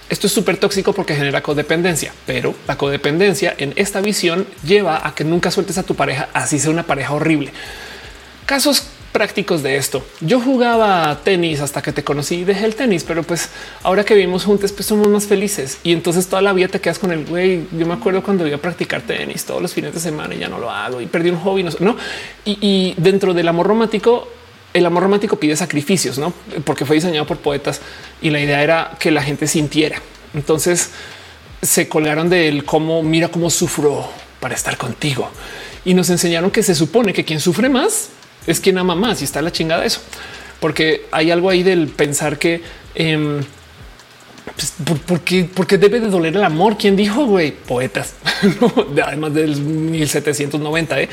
Esto 0.08 0.26
es 0.26 0.32
súper 0.32 0.58
tóxico 0.58 0.92
porque 0.92 1.14
genera 1.14 1.42
codependencia, 1.42 2.12
pero 2.26 2.54
la 2.66 2.76
codependencia 2.76 3.54
en 3.56 3.72
esta 3.76 4.00
visión 4.00 4.46
lleva 4.64 5.06
a 5.06 5.14
que 5.14 5.24
nunca 5.24 5.50
sueltes 5.50 5.78
a 5.78 5.82
tu 5.82 5.94
pareja, 5.94 6.28
así 6.34 6.58
sea 6.58 6.70
una 6.70 6.82
pareja 6.82 7.14
horrible. 7.14 7.52
Casos 8.44 8.86
prácticos 9.12 9.62
de 9.62 9.76
esto. 9.76 10.04
Yo 10.20 10.40
jugaba 10.40 11.20
tenis 11.22 11.60
hasta 11.60 11.82
que 11.82 11.92
te 11.92 12.02
conocí 12.02 12.36
y 12.36 12.44
dejé 12.44 12.64
el 12.64 12.74
tenis, 12.74 13.04
pero 13.04 13.22
pues 13.22 13.50
ahora 13.82 14.04
que 14.04 14.14
vivimos 14.14 14.44
juntos, 14.44 14.72
pues 14.72 14.86
somos 14.86 15.06
más 15.08 15.26
felices 15.26 15.78
y 15.82 15.92
entonces 15.92 16.26
toda 16.26 16.42
la 16.42 16.52
vida 16.52 16.68
te 16.68 16.80
quedas 16.80 16.98
con 16.98 17.12
el 17.12 17.24
güey. 17.26 17.66
Yo 17.72 17.86
me 17.86 17.94
acuerdo 17.94 18.22
cuando 18.22 18.46
iba 18.46 18.56
a 18.56 18.60
practicar 18.60 19.02
tenis 19.02 19.44
todos 19.44 19.60
los 19.62 19.72
fines 19.72 19.92
de 19.94 20.00
semana 20.00 20.34
y 20.34 20.38
ya 20.38 20.48
no 20.48 20.58
lo 20.58 20.70
hago 20.70 21.00
y 21.00 21.06
perdí 21.06 21.30
un 21.30 21.38
hobby, 21.38 21.62
no, 21.62 21.96
Y, 22.44 22.58
y 22.60 22.94
dentro 22.96 23.34
del 23.34 23.46
amor 23.48 23.66
romántico, 23.66 24.28
el 24.74 24.86
amor 24.86 25.02
romántico 25.02 25.36
pide 25.36 25.56
sacrificios, 25.56 26.18
no? 26.18 26.32
Porque 26.64 26.84
fue 26.84 26.96
diseñado 26.96 27.26
por 27.26 27.38
poetas 27.38 27.80
y 28.20 28.30
la 28.30 28.40
idea 28.40 28.62
era 28.62 28.96
que 28.98 29.10
la 29.10 29.22
gente 29.22 29.46
sintiera. 29.46 30.00
Entonces 30.34 30.90
se 31.60 31.88
colgaron 31.88 32.28
del 32.28 32.64
cómo 32.64 33.02
mira 33.02 33.28
cómo 33.28 33.50
sufro 33.50 34.08
para 34.40 34.54
estar 34.54 34.76
contigo 34.76 35.30
y 35.84 35.94
nos 35.94 36.10
enseñaron 36.10 36.50
que 36.50 36.62
se 36.62 36.74
supone 36.74 37.12
que 37.12 37.24
quien 37.24 37.40
sufre 37.40 37.68
más 37.68 38.08
es 38.46 38.60
quien 38.60 38.78
ama 38.78 38.94
más 38.94 39.20
y 39.20 39.24
está 39.24 39.40
la 39.42 39.52
chingada 39.52 39.82
de 39.82 39.86
eso, 39.86 40.00
porque 40.58 41.06
hay 41.12 41.30
algo 41.30 41.48
ahí 41.50 41.62
del 41.62 41.88
pensar 41.88 42.38
que 42.38 42.60
eh, 42.94 43.40
¿por, 45.06 45.20
qué, 45.20 45.78
debe 45.78 46.00
de 46.00 46.08
doler 46.08 46.36
el 46.36 46.44
amor? 46.44 46.76
¿Quién 46.76 46.96
dijo, 46.96 47.26
güey? 47.26 47.52
Poetas, 47.52 48.14
además 49.04 49.34
del 49.34 49.56
1790. 49.56 51.00
¿eh? 51.00 51.08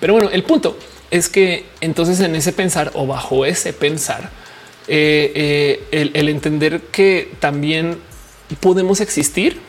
Pero 0.00 0.14
bueno, 0.14 0.30
el 0.30 0.42
punto 0.42 0.76
es 1.10 1.28
que 1.28 1.64
entonces 1.80 2.20
en 2.20 2.34
ese 2.34 2.52
pensar 2.52 2.90
o 2.94 3.06
bajo 3.06 3.44
ese 3.44 3.72
pensar, 3.72 4.30
eh, 4.86 5.82
eh, 5.92 6.10
el, 6.14 6.28
entender 6.28 6.80
que 6.90 7.32
también 7.40 7.98
podemos 8.60 9.00
existir 9.00 9.60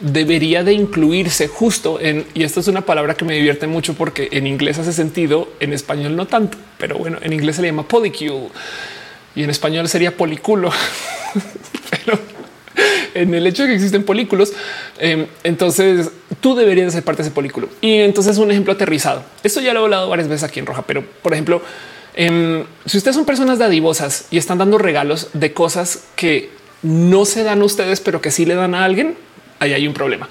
debería 0.00 0.62
de 0.62 0.74
incluirse 0.74 1.48
justo 1.48 1.98
en, 1.98 2.26
y 2.34 2.42
esta 2.44 2.60
es 2.60 2.68
una 2.68 2.82
palabra 2.82 3.14
que 3.14 3.24
me 3.24 3.34
divierte 3.34 3.66
mucho 3.66 3.94
porque 3.94 4.28
en 4.32 4.46
inglés 4.46 4.78
hace 4.78 4.92
sentido, 4.92 5.48
en 5.60 5.72
español 5.72 6.16
no 6.16 6.26
tanto, 6.26 6.58
pero 6.76 6.98
bueno, 6.98 7.18
en 7.22 7.32
inglés 7.32 7.56
se 7.56 7.62
le 7.62 7.68
llama 7.68 7.88
polycule 7.88 8.48
y 9.34 9.42
en 9.42 9.50
español 9.50 9.88
sería 9.88 10.16
policulo. 10.16 10.70
en 13.14 13.34
el 13.34 13.46
hecho 13.46 13.62
de 13.62 13.70
que 13.70 13.74
existen 13.74 14.04
polículos, 14.04 14.52
em, 14.98 15.26
entonces 15.44 16.10
tú 16.40 16.54
deberías 16.54 16.92
ser 16.92 17.02
parte 17.02 17.22
de 17.22 17.28
ese 17.28 17.34
polículo. 17.34 17.68
Y 17.80 17.98
entonces 17.98 18.38
un 18.38 18.50
ejemplo 18.50 18.72
aterrizado. 18.72 19.22
Esto 19.42 19.60
ya 19.60 19.72
lo 19.72 19.80
he 19.80 19.84
hablado 19.84 20.08
varias 20.08 20.28
veces 20.28 20.44
aquí 20.44 20.60
en 20.60 20.66
Roja, 20.66 20.82
pero 20.82 21.04
por 21.22 21.32
ejemplo, 21.32 21.62
em, 22.14 22.64
si 22.84 22.98
ustedes 22.98 23.16
son 23.16 23.24
personas 23.24 23.58
dadivosas 23.58 24.26
y 24.30 24.38
están 24.38 24.58
dando 24.58 24.78
regalos 24.78 25.30
de 25.32 25.52
cosas 25.52 26.04
que 26.16 26.50
no 26.82 27.24
se 27.24 27.42
dan 27.42 27.62
a 27.62 27.64
ustedes, 27.64 28.00
pero 28.00 28.20
que 28.20 28.30
sí 28.30 28.44
le 28.44 28.54
dan 28.54 28.74
a 28.74 28.84
alguien, 28.84 29.16
ahí 29.58 29.72
hay 29.72 29.86
un 29.86 29.94
problema. 29.94 30.28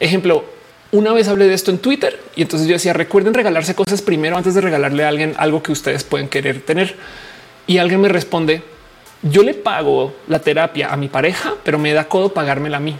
Ejemplo, 0.00 0.44
una 0.92 1.12
vez 1.12 1.28
hablé 1.28 1.46
de 1.46 1.54
esto 1.54 1.70
en 1.70 1.78
Twitter 1.78 2.20
y 2.36 2.42
entonces 2.42 2.68
yo 2.68 2.74
decía, 2.74 2.92
recuerden 2.92 3.34
regalarse 3.34 3.74
cosas 3.74 4.02
primero 4.02 4.36
antes 4.36 4.54
de 4.54 4.60
regalarle 4.60 5.04
a 5.04 5.08
alguien 5.08 5.34
algo 5.38 5.62
que 5.62 5.72
ustedes 5.72 6.04
pueden 6.04 6.28
querer 6.28 6.60
tener. 6.60 6.96
Y 7.66 7.78
alguien 7.78 8.00
me 8.00 8.08
responde, 8.08 8.62
yo 9.22 9.42
le 9.42 9.54
pago 9.54 10.14
la 10.28 10.40
terapia 10.40 10.92
a 10.92 10.96
mi 10.96 11.08
pareja, 11.08 11.54
pero 11.64 11.78
me 11.78 11.92
da 11.92 12.08
codo 12.08 12.32
pagármela 12.32 12.78
a 12.78 12.80
mí. 12.80 12.96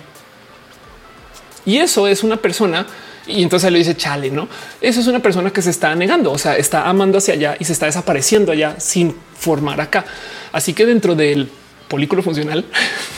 Y 1.64 1.78
eso 1.78 2.06
es 2.08 2.22
una 2.22 2.36
persona 2.36 2.86
y 3.26 3.42
entonces 3.42 3.70
le 3.70 3.78
dice 3.78 3.96
chale, 3.96 4.30
no? 4.30 4.48
Eso 4.80 5.00
es 5.00 5.06
una 5.06 5.20
persona 5.20 5.50
que 5.50 5.62
se 5.62 5.70
está 5.70 5.94
negando, 5.94 6.32
o 6.32 6.38
sea, 6.38 6.56
está 6.56 6.88
amando 6.88 7.18
hacia 7.18 7.34
allá 7.34 7.56
y 7.58 7.64
se 7.64 7.72
está 7.72 7.86
desapareciendo 7.86 8.52
allá 8.52 8.80
sin 8.80 9.14
formar 9.38 9.80
acá. 9.80 10.04
Así 10.52 10.72
que 10.72 10.86
dentro 10.86 11.14
del 11.14 11.48
polículo 11.88 12.22
funcional, 12.22 12.64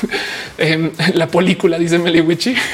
em, 0.58 0.91
la 1.15 1.28
película, 1.28 1.78
dice 1.78 1.99
Meliwichi. 1.99 2.55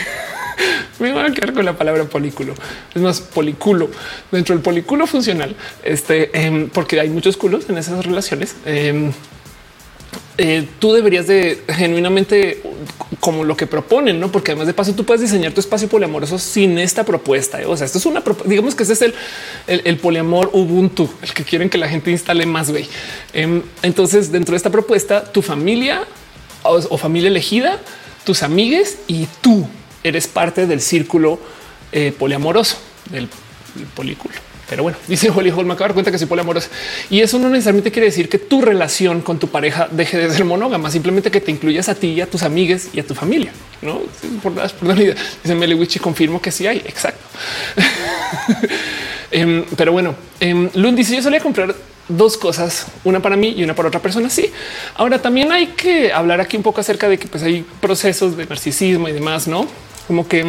Me 0.99 1.13
voy 1.13 1.23
a 1.23 1.33
quedar 1.33 1.55
con 1.55 1.65
la 1.65 1.73
palabra 1.73 2.05
polículo. 2.05 2.55
Es 2.95 3.01
más 3.01 3.21
polículo 3.21 3.91
dentro 4.31 4.55
del 4.55 4.63
polículo 4.63 5.07
funcional. 5.07 5.57
Este, 5.83 6.31
em, 6.39 6.69
porque 6.69 7.01
hay 7.01 7.09
muchos 7.09 7.39
culos 7.39 7.71
en 7.71 7.79
esas 7.79 8.05
relaciones. 8.05 8.57
Em, 8.67 9.11
eh, 10.43 10.67
tú 10.79 10.93
deberías 10.95 11.27
de 11.27 11.63
genuinamente 11.69 12.63
como 13.21 13.45
lo 13.45 13.57
que 13.57 13.67
proponen, 13.67 14.19
no? 14.19 14.33
Porque 14.33 14.53
además 14.53 14.67
de 14.67 14.73
paso, 14.73 14.95
tú 14.95 15.05
puedes 15.05 15.21
diseñar 15.21 15.53
tu 15.53 15.61
espacio 15.61 15.87
poliamoroso 15.89 16.39
sin 16.39 16.79
esta 16.79 17.05
propuesta. 17.05 17.61
¿eh? 17.61 17.67
O 17.67 17.77
sea, 17.77 17.85
esto 17.85 17.99
es 17.99 18.07
una, 18.07 18.23
digamos 18.47 18.75
que 18.75 18.85
ese 18.85 18.95
es 18.95 19.03
el, 19.03 19.15
el, 19.67 19.97
poliamor 19.99 20.49
Ubuntu, 20.55 21.11
el 21.21 21.35
que 21.35 21.45
quieren 21.45 21.69
que 21.69 21.77
la 21.77 21.89
gente 21.89 22.11
instale 22.11 22.47
más. 22.47 22.71
Güey. 22.71 22.89
Em, 23.35 23.63
entonces, 23.83 24.33
dentro 24.33 24.53
de 24.53 24.57
esta 24.57 24.71
propuesta, 24.71 25.31
tu 25.31 25.43
familia 25.43 26.05
o, 26.63 26.97
familia 26.97 27.29
elegida, 27.29 27.79
tus 28.25 28.43
amigues 28.43 28.99
y 29.07 29.29
tú 29.43 29.69
eres 30.03 30.27
parte 30.27 30.67
del 30.67 30.81
círculo 30.81 31.39
eh, 31.93 32.15
poliamoroso 32.19 32.79
del, 33.11 33.29
del 33.75 33.87
polículo. 33.89 34.35
Pero 34.71 34.85
bueno, 34.85 34.97
dice 35.09 35.31
Holly 35.31 35.51
Hall, 35.51 35.67
me 35.67 35.75
acabo 35.75 35.85
de 35.85 35.89
dar 35.89 35.95
cuenta 35.95 36.11
que 36.13 36.19
soy 36.19 36.29
poliamorosa 36.29 36.71
y 37.11 37.21
eso 37.21 37.39
no 37.39 37.51
necesariamente 37.51 37.91
quiere 37.91 38.07
decir 38.07 38.29
que 38.29 38.39
tu 38.39 38.63
relación 38.63 39.21
con 39.21 39.39
tu 39.39 39.49
pareja 39.49 39.89
deje 39.91 40.17
de 40.17 40.31
ser 40.31 40.45
monógama, 40.45 40.91
simplemente 40.91 41.31
que 41.31 41.41
te 41.41 41.51
incluyas 41.51 41.89
a 41.89 41.95
ti 41.97 42.13
y 42.13 42.21
a 42.21 42.27
tus 42.27 42.45
amigues 42.45 42.89
y 42.93 43.01
a 43.01 43.07
tu 43.07 43.15
familia. 43.15 43.53
No 43.83 44.01
por, 44.43 44.55
por 44.55 44.95
dice 44.97 45.55
Meliwichi, 45.55 45.99
confirmo 45.99 46.41
que 46.41 46.53
sí 46.53 46.67
hay. 46.67 46.79
Exacto. 46.79 47.21
Em, 49.33 49.65
pero 49.77 49.93
bueno, 49.93 50.17
eh, 50.41 50.71
Lund 50.75 50.97
dice 50.97 51.15
yo 51.15 51.23
solía 51.23 51.39
comprar 51.39 51.73
dos 52.09 52.37
cosas, 52.37 52.89
una 53.05 53.21
para 53.21 53.37
mí 53.37 53.55
y 53.57 53.63
una 53.63 53.77
para 53.77 53.87
otra 53.87 54.01
persona. 54.01 54.29
Sí. 54.29 54.51
Ahora 54.97 55.23
también 55.23 55.53
hay 55.53 55.69
que 55.69 56.13
hablar 56.13 56.41
aquí 56.41 56.57
un 56.57 56.65
poco 56.65 56.81
acerca 56.81 57.09
de 57.09 57.17
que 57.17 57.29
pues, 57.29 57.45
hay 57.45 57.65
procesos 57.81 58.37
de 58.37 58.45
narcisismo 58.47 59.09
y 59.09 59.13
demás, 59.13 59.47
no 59.47 59.69
como 60.11 60.27
que 60.27 60.45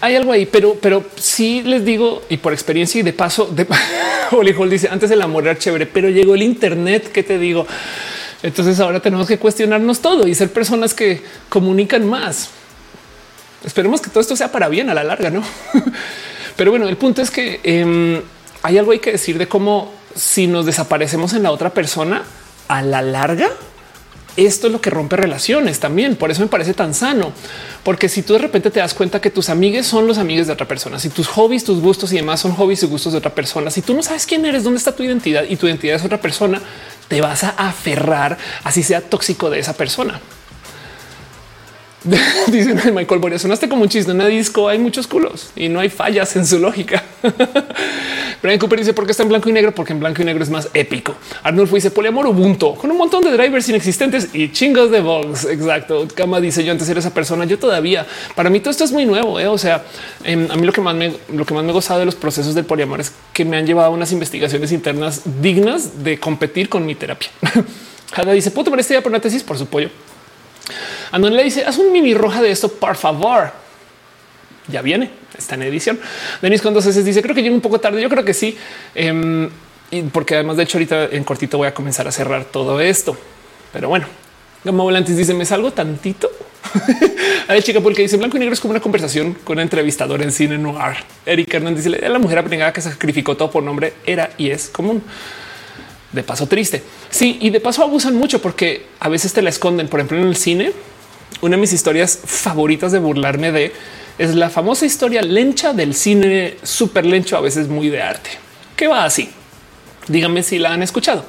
hay 0.00 0.16
algo 0.16 0.32
ahí, 0.32 0.46
pero, 0.46 0.76
pero 0.80 1.04
sí 1.16 1.62
les 1.62 1.84
digo 1.84 2.22
y 2.28 2.38
por 2.38 2.52
experiencia 2.52 3.00
y 3.00 3.02
de 3.02 3.12
paso, 3.12 3.46
de 3.46 3.66
Hall 4.30 4.70
dice 4.70 4.88
antes 4.90 5.10
el 5.10 5.20
amor 5.20 5.44
era 5.44 5.58
chévere, 5.58 5.86
pero 5.86 6.08
llegó 6.08 6.34
el 6.34 6.42
Internet. 6.42 7.10
¿Qué 7.12 7.22
te 7.22 7.38
digo? 7.38 7.66
Entonces 8.42 8.80
ahora 8.80 9.00
tenemos 9.00 9.26
que 9.26 9.38
cuestionarnos 9.38 10.00
todo 10.00 10.26
y 10.26 10.34
ser 10.34 10.50
personas 10.50 10.94
que 10.94 11.22
comunican 11.48 12.08
más. 12.08 12.50
Esperemos 13.64 14.00
que 14.00 14.08
todo 14.08 14.20
esto 14.20 14.36
sea 14.36 14.50
para 14.50 14.68
bien 14.68 14.88
a 14.88 14.94
la 14.94 15.04
larga, 15.04 15.28
no? 15.28 15.42
pero 16.56 16.70
bueno, 16.70 16.88
el 16.88 16.96
punto 16.96 17.20
es 17.20 17.30
que 17.30 17.60
em, 17.62 18.22
hay 18.62 18.78
algo 18.78 18.92
hay 18.92 19.00
que 19.00 19.12
decir 19.12 19.36
de 19.36 19.48
cómo 19.48 19.92
si 20.14 20.46
nos 20.46 20.64
desaparecemos 20.64 21.34
en 21.34 21.42
la 21.42 21.50
otra 21.50 21.70
persona 21.70 22.22
a 22.68 22.82
la 22.82 23.02
larga 23.02 23.50
esto 24.46 24.66
es 24.66 24.72
lo 24.72 24.80
que 24.80 24.90
rompe 24.90 25.16
relaciones 25.16 25.80
también. 25.80 26.16
Por 26.16 26.30
eso 26.30 26.42
me 26.42 26.48
parece 26.48 26.74
tan 26.74 26.94
sano, 26.94 27.32
porque 27.82 28.08
si 28.08 28.22
tú 28.22 28.34
de 28.34 28.40
repente 28.40 28.70
te 28.70 28.80
das 28.80 28.94
cuenta 28.94 29.20
que 29.20 29.30
tus 29.30 29.48
amigues 29.48 29.86
son 29.86 30.06
los 30.06 30.18
amigos 30.18 30.46
de 30.46 30.52
otra 30.52 30.68
persona, 30.68 30.98
si 30.98 31.08
tus 31.08 31.28
hobbies, 31.28 31.64
tus 31.64 31.80
gustos 31.80 32.12
y 32.12 32.16
demás 32.16 32.40
son 32.40 32.52
hobbies 32.52 32.82
y 32.82 32.86
gustos 32.86 33.12
de 33.12 33.18
otra 33.18 33.34
persona, 33.34 33.70
si 33.70 33.82
tú 33.82 33.94
no 33.94 34.02
sabes 34.02 34.26
quién 34.26 34.44
eres, 34.44 34.64
dónde 34.64 34.78
está 34.78 34.94
tu 34.94 35.02
identidad 35.02 35.44
y 35.48 35.56
tu 35.56 35.66
identidad 35.66 35.96
es 35.96 36.04
otra 36.04 36.20
persona, 36.20 36.60
te 37.08 37.20
vas 37.20 37.44
a 37.44 37.50
aferrar 37.50 38.38
así 38.64 38.82
sea 38.82 39.00
tóxico 39.00 39.50
de 39.50 39.58
esa 39.58 39.74
persona. 39.74 40.20
Dice 42.46 42.92
Michael 42.92 43.20
Boria, 43.20 43.38
sonaste 43.38 43.68
como 43.68 43.82
un 43.82 43.88
chiste 43.88 44.10
en 44.10 44.16
una 44.16 44.26
disco. 44.26 44.68
Hay 44.68 44.78
muchos 44.78 45.06
culos 45.06 45.50
y 45.54 45.68
no 45.68 45.80
hay 45.80 45.90
fallas 45.90 46.34
en 46.36 46.46
su 46.46 46.58
lógica. 46.58 47.02
Brian 48.42 48.58
Cooper 48.58 48.78
dice 48.78 48.94
por 48.94 49.04
qué 49.04 49.10
está 49.10 49.22
en 49.22 49.28
blanco 49.28 49.50
y 49.50 49.52
negro, 49.52 49.74
porque 49.74 49.92
en 49.92 50.00
blanco 50.00 50.22
y 50.22 50.24
negro 50.24 50.42
es 50.42 50.48
más 50.48 50.70
épico. 50.72 51.14
Arnulfo 51.42 51.74
dice 51.74 51.90
poliamor 51.90 52.26
Ubuntu 52.26 52.74
con 52.74 52.90
un 52.90 52.96
montón 52.96 53.22
de 53.22 53.30
drivers 53.32 53.68
inexistentes 53.68 54.30
y 54.32 54.50
chingos 54.50 54.90
de 54.90 55.00
bugs. 55.00 55.44
Exacto. 55.44 56.08
Kama 56.14 56.40
dice 56.40 56.64
yo 56.64 56.72
antes 56.72 56.88
era 56.88 57.00
esa 57.00 57.12
persona. 57.12 57.44
Yo 57.44 57.58
todavía 57.58 58.06
para 58.34 58.48
mí 58.48 58.60
todo 58.60 58.70
esto 58.70 58.84
es 58.84 58.92
muy 58.92 59.04
nuevo. 59.04 59.38
¿eh? 59.38 59.46
O 59.46 59.58
sea, 59.58 59.84
em, 60.24 60.50
a 60.50 60.56
mí 60.56 60.64
lo 60.64 60.72
que 60.72 60.80
más 60.80 60.94
me, 60.94 61.12
lo 61.32 61.44
que 61.44 61.52
más 61.52 61.64
me 61.64 61.72
de 61.72 62.04
los 62.04 62.14
procesos 62.14 62.54
del 62.54 62.64
poliamor 62.64 63.00
es 63.00 63.12
que 63.34 63.44
me 63.44 63.56
han 63.56 63.66
llevado 63.66 63.88
a 63.88 63.90
unas 63.90 64.12
investigaciones 64.12 64.72
internas 64.72 65.22
dignas 65.42 66.02
de 66.02 66.18
competir 66.18 66.70
con 66.70 66.86
mi 66.86 66.94
terapia. 66.94 67.28
Jada 68.12 68.32
dice 68.32 68.50
puedo 68.50 68.64
tomar 68.64 68.80
esta 68.80 68.94
idea 68.94 69.02
por 69.02 69.12
una 69.12 69.20
tesis 69.20 69.42
por 69.42 69.58
su 69.58 69.66
pollo. 69.66 69.90
Andón 71.12 71.36
le 71.36 71.44
dice 71.44 71.64
haz 71.64 71.78
un 71.78 71.92
mini 71.92 72.14
roja 72.14 72.42
de 72.42 72.50
esto, 72.50 72.68
por 72.68 72.96
favor. 72.96 73.52
Ya 74.68 74.82
viene, 74.82 75.10
está 75.36 75.54
en 75.56 75.62
edición. 75.62 75.98
Denis 76.40 76.62
cuando 76.62 76.80
se 76.80 77.02
dice 77.02 77.22
creo 77.22 77.34
que 77.34 77.42
llega 77.42 77.54
un 77.54 77.60
poco 77.60 77.80
tarde. 77.80 78.00
Yo 78.00 78.08
creo 78.08 78.24
que 78.24 78.34
sí, 78.34 78.56
em, 78.94 79.50
porque 80.12 80.34
además 80.34 80.56
de 80.56 80.62
hecho 80.64 80.78
ahorita 80.78 81.06
en 81.06 81.24
cortito 81.24 81.58
voy 81.58 81.68
a 81.68 81.74
comenzar 81.74 82.06
a 82.06 82.12
cerrar 82.12 82.44
todo 82.44 82.80
esto. 82.80 83.16
Pero 83.72 83.88
bueno, 83.88 84.06
Gama 84.64 84.82
Volantes 84.82 85.16
dice 85.16 85.34
me 85.34 85.44
salgo 85.44 85.72
tantito. 85.72 86.30
Ver, 87.48 87.62
chica, 87.64 87.80
porque 87.80 88.02
dice 88.02 88.16
blanco 88.16 88.36
y 88.36 88.40
negro 88.40 88.54
es 88.54 88.60
como 88.60 88.70
una 88.72 88.80
conversación 88.80 89.34
con 89.44 89.58
un 89.58 89.62
entrevistador 89.62 90.22
en 90.22 90.30
cine 90.30 90.56
noir. 90.56 90.98
Erika 91.26 91.56
Hernández 91.56 91.84
dice 91.84 92.08
la 92.08 92.18
mujer 92.18 92.38
aprendiada 92.38 92.72
que 92.72 92.80
sacrificó 92.80 93.36
todo 93.36 93.50
por 93.50 93.62
nombre 93.62 93.94
era 94.06 94.30
y 94.38 94.50
es 94.50 94.68
común 94.68 95.02
de 96.12 96.22
paso 96.22 96.46
triste. 96.46 96.82
Sí, 97.10 97.38
y 97.40 97.50
de 97.50 97.60
paso 97.60 97.82
abusan 97.82 98.16
mucho 98.16 98.42
porque 98.42 98.86
a 98.98 99.08
veces 99.08 99.32
te 99.32 99.42
la 99.42 99.50
esconden. 99.50 99.88
Por 99.88 100.00
ejemplo, 100.00 100.18
en 100.18 100.26
el 100.26 100.36
cine, 100.36 100.72
una 101.40 101.56
de 101.56 101.60
mis 101.60 101.72
historias 101.72 102.18
favoritas 102.24 102.92
de 102.92 102.98
burlarme 102.98 103.52
de 103.52 103.72
es 104.18 104.34
la 104.34 104.50
famosa 104.50 104.84
historia 104.84 105.22
lencha 105.22 105.72
del 105.72 105.94
cine 105.94 106.56
súper 106.62 107.06
lencho, 107.06 107.36
a 107.36 107.40
veces 107.40 107.68
muy 107.68 107.88
de 107.88 108.02
arte, 108.02 108.30
que 108.76 108.86
va 108.86 109.04
así. 109.04 109.30
Díganme 110.08 110.42
si 110.42 110.58
la 110.58 110.72
han 110.72 110.82
escuchado. 110.82 111.24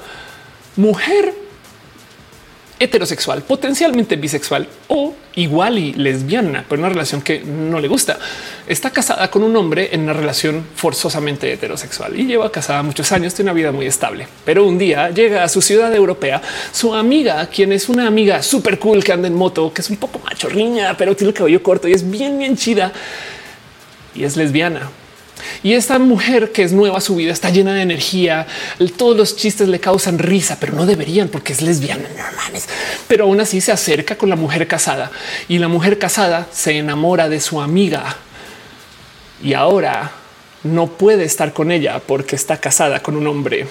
Mujer 0.75 1.33
heterosexual, 2.81 3.43
potencialmente 3.43 4.15
bisexual 4.15 4.67
o 4.87 5.13
igual 5.35 5.77
y 5.77 5.93
lesbiana, 5.93 6.65
pero 6.67 6.81
una 6.81 6.89
relación 6.89 7.21
que 7.21 7.39
no 7.41 7.79
le 7.79 7.87
gusta. 7.87 8.17
Está 8.67 8.89
casada 8.89 9.29
con 9.29 9.43
un 9.43 9.55
hombre 9.55 9.89
en 9.91 10.01
una 10.01 10.13
relación 10.13 10.65
forzosamente 10.75 11.53
heterosexual 11.53 12.19
y 12.19 12.25
lleva 12.25 12.51
casada 12.51 12.81
muchos 12.81 13.11
años, 13.11 13.35
tiene 13.35 13.51
una 13.51 13.55
vida 13.55 13.71
muy 13.71 13.85
estable. 13.85 14.27
Pero 14.43 14.65
un 14.65 14.79
día 14.79 15.11
llega 15.11 15.43
a 15.43 15.49
su 15.49 15.61
ciudad 15.61 15.93
europea 15.93 16.41
su 16.71 16.93
amiga, 16.95 17.45
quien 17.47 17.71
es 17.71 17.87
una 17.87 18.07
amiga 18.07 18.41
súper 18.41 18.79
cool 18.79 19.03
que 19.03 19.13
anda 19.13 19.27
en 19.27 19.35
moto, 19.35 19.71
que 19.71 19.81
es 19.81 19.89
un 19.89 19.97
poco 19.97 20.19
machorriña, 20.19 20.97
pero 20.97 21.15
tiene 21.15 21.29
el 21.29 21.37
cabello 21.37 21.61
corto 21.61 21.87
y 21.87 21.93
es 21.93 22.09
bien, 22.09 22.39
bien 22.39 22.57
chida 22.57 22.91
y 24.15 24.23
es 24.23 24.35
lesbiana. 24.35 24.89
Y 25.63 25.73
esta 25.73 25.99
mujer 25.99 26.51
que 26.51 26.63
es 26.63 26.71
nueva, 26.71 27.01
su 27.01 27.15
vida 27.15 27.31
está 27.31 27.49
llena 27.49 27.73
de 27.73 27.81
energía. 27.81 28.47
Todos 28.97 29.15
los 29.17 29.35
chistes 29.35 29.67
le 29.67 29.79
causan 29.79 30.19
risa, 30.19 30.57
pero 30.59 30.73
no 30.73 30.85
deberían 30.85 31.27
porque 31.27 31.53
es 31.53 31.61
lesbiana. 31.61 32.07
Pero 33.07 33.25
aún 33.25 33.39
así 33.39 33.61
se 33.61 33.71
acerca 33.71 34.17
con 34.17 34.29
la 34.29 34.35
mujer 34.35 34.67
casada 34.67 35.11
y 35.47 35.59
la 35.59 35.67
mujer 35.67 35.99
casada 35.99 36.47
se 36.51 36.77
enamora 36.77 37.29
de 37.29 37.39
su 37.39 37.61
amiga 37.61 38.17
y 39.43 39.53
ahora 39.53 40.11
no 40.63 40.87
puede 40.87 41.23
estar 41.23 41.53
con 41.53 41.71
ella 41.71 42.01
porque 42.05 42.35
está 42.35 42.57
casada 42.57 43.01
con 43.01 43.15
un 43.15 43.27
hombre. 43.27 43.67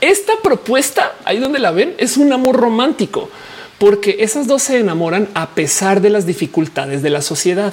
Esta 0.00 0.32
propuesta, 0.42 1.14
ahí 1.24 1.38
donde 1.38 1.58
la 1.58 1.70
ven, 1.70 1.94
es 1.98 2.16
un 2.16 2.32
amor 2.32 2.56
romántico 2.56 3.30
porque 3.78 4.18
esas 4.20 4.46
dos 4.46 4.62
se 4.62 4.78
enamoran 4.78 5.28
a 5.34 5.50
pesar 5.50 6.00
de 6.00 6.10
las 6.10 6.26
dificultades 6.26 7.02
de 7.02 7.10
la 7.10 7.20
sociedad. 7.20 7.72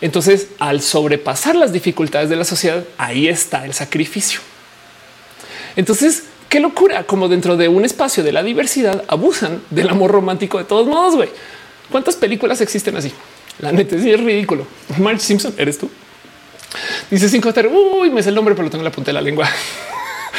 Entonces, 0.00 0.48
al 0.58 0.80
sobrepasar 0.80 1.56
las 1.56 1.72
dificultades 1.72 2.30
de 2.30 2.36
la 2.36 2.44
sociedad, 2.44 2.84
ahí 2.96 3.28
está 3.28 3.64
el 3.66 3.74
sacrificio. 3.74 4.40
Entonces, 5.76 6.24
qué 6.48 6.60
locura, 6.60 7.04
como 7.04 7.28
dentro 7.28 7.56
de 7.56 7.68
un 7.68 7.84
espacio 7.84 8.24
de 8.24 8.32
la 8.32 8.42
diversidad 8.42 9.04
abusan 9.08 9.62
del 9.70 9.88
amor 9.90 10.10
romántico 10.10 10.58
de 10.58 10.64
todos 10.64 10.86
modos. 10.86 11.16
Güey, 11.16 11.28
cuántas 11.90 12.16
películas 12.16 12.60
existen 12.60 12.96
así? 12.96 13.12
La 13.58 13.72
neta 13.72 13.96
es 13.96 14.20
ridículo. 14.20 14.66
Marge 14.98 15.20
Simpson, 15.20 15.54
eres 15.58 15.78
tú. 15.78 15.90
Dice 17.10 17.28
cinco. 17.28 17.52
Uy, 18.00 18.10
me 18.10 18.20
es 18.20 18.26
el 18.26 18.34
nombre, 18.34 18.54
pero 18.54 18.64
lo 18.64 18.70
tengo 18.70 18.80
en 18.82 18.86
la 18.86 18.92
punta 18.92 19.10
de 19.10 19.14
la 19.14 19.20
lengua. 19.20 19.48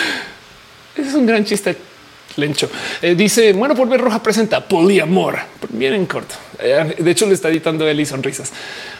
es 0.95 1.13
un 1.13 1.25
gran 1.25 1.45
chiste 1.45 1.90
Lencho 2.37 2.69
eh, 3.01 3.15
dice 3.15 3.53
bueno 3.53 3.75
por 3.75 3.89
ver 3.89 4.01
roja 4.01 4.21
presenta 4.23 4.67
poliamor 4.67 5.39
bien 5.69 5.93
en 5.93 6.05
corto. 6.05 6.35
Eh, 6.59 6.95
de 6.99 7.11
hecho, 7.11 7.25
le 7.25 7.33
está 7.33 7.49
editando 7.49 7.87
él 7.87 7.99
y 7.99 8.05
sonrisas. 8.05 8.51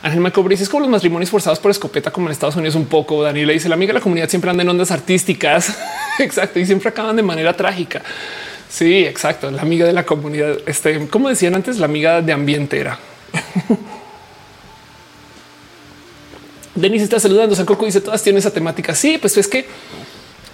Ángel 0.01 0.19
Macobre 0.19 0.53
dice 0.53 0.64
es 0.64 0.69
como 0.69 0.82
los 0.82 0.90
matrimonios 0.90 1.30
forzados 1.30 1.60
por 1.60 1.72
escopeta, 1.72 2.11
como 2.11 2.27
en 2.27 2.32
Estados 2.32 2.56
Unidos 2.56 2.76
un 2.76 2.85
poco. 2.85 3.22
Daniel 3.24 3.48
le 3.48 3.53
dice 3.53 3.69
la 3.69 3.76
amiga 3.76 3.90
de 3.90 4.00
la 4.00 4.01
comunidad 4.01 4.30
siempre 4.30 4.50
anda 4.50 4.64
en 4.64 4.69
ondas 4.69 4.92
artísticas. 4.92 5.77
exacto. 6.19 6.60
Y 6.60 6.66
siempre 6.66 6.90
acaban 6.90 7.16
de 7.16 7.24
manera 7.24 7.56
trágica. 7.56 8.01
Sí, 8.69 9.06
exacto. 9.06 9.51
La 9.51 9.61
amiga 9.61 9.85
de 9.85 9.93
la 9.93 10.06
comunidad. 10.06 10.58
Este, 10.66 11.08
como 11.08 11.30
decían 11.30 11.56
antes, 11.56 11.77
la 11.77 11.85
amiga 11.85 12.22
de 12.22 12.34
ambiente 12.34 12.80
era. 12.80 13.00
Denis 16.76 17.01
está 17.01 17.19
saludando. 17.19 17.56
San 17.56 17.66
Coco 17.66 17.85
dice 17.85 18.01
todas 18.01 18.24
tienen 18.24 18.40
esa 18.40 18.51
temática. 18.51 18.95
Sí, 18.95 19.18
pues 19.18 19.38
es 19.38 19.48
que 19.48 19.68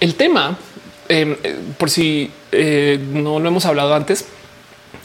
el 0.00 0.14
tema 0.14 0.58
Em, 0.58 0.77
eh, 1.08 1.56
por 1.78 1.90
si 1.90 2.30
eh, 2.52 2.98
no 3.12 3.38
lo 3.38 3.48
hemos 3.48 3.64
hablado 3.66 3.94
antes, 3.94 4.26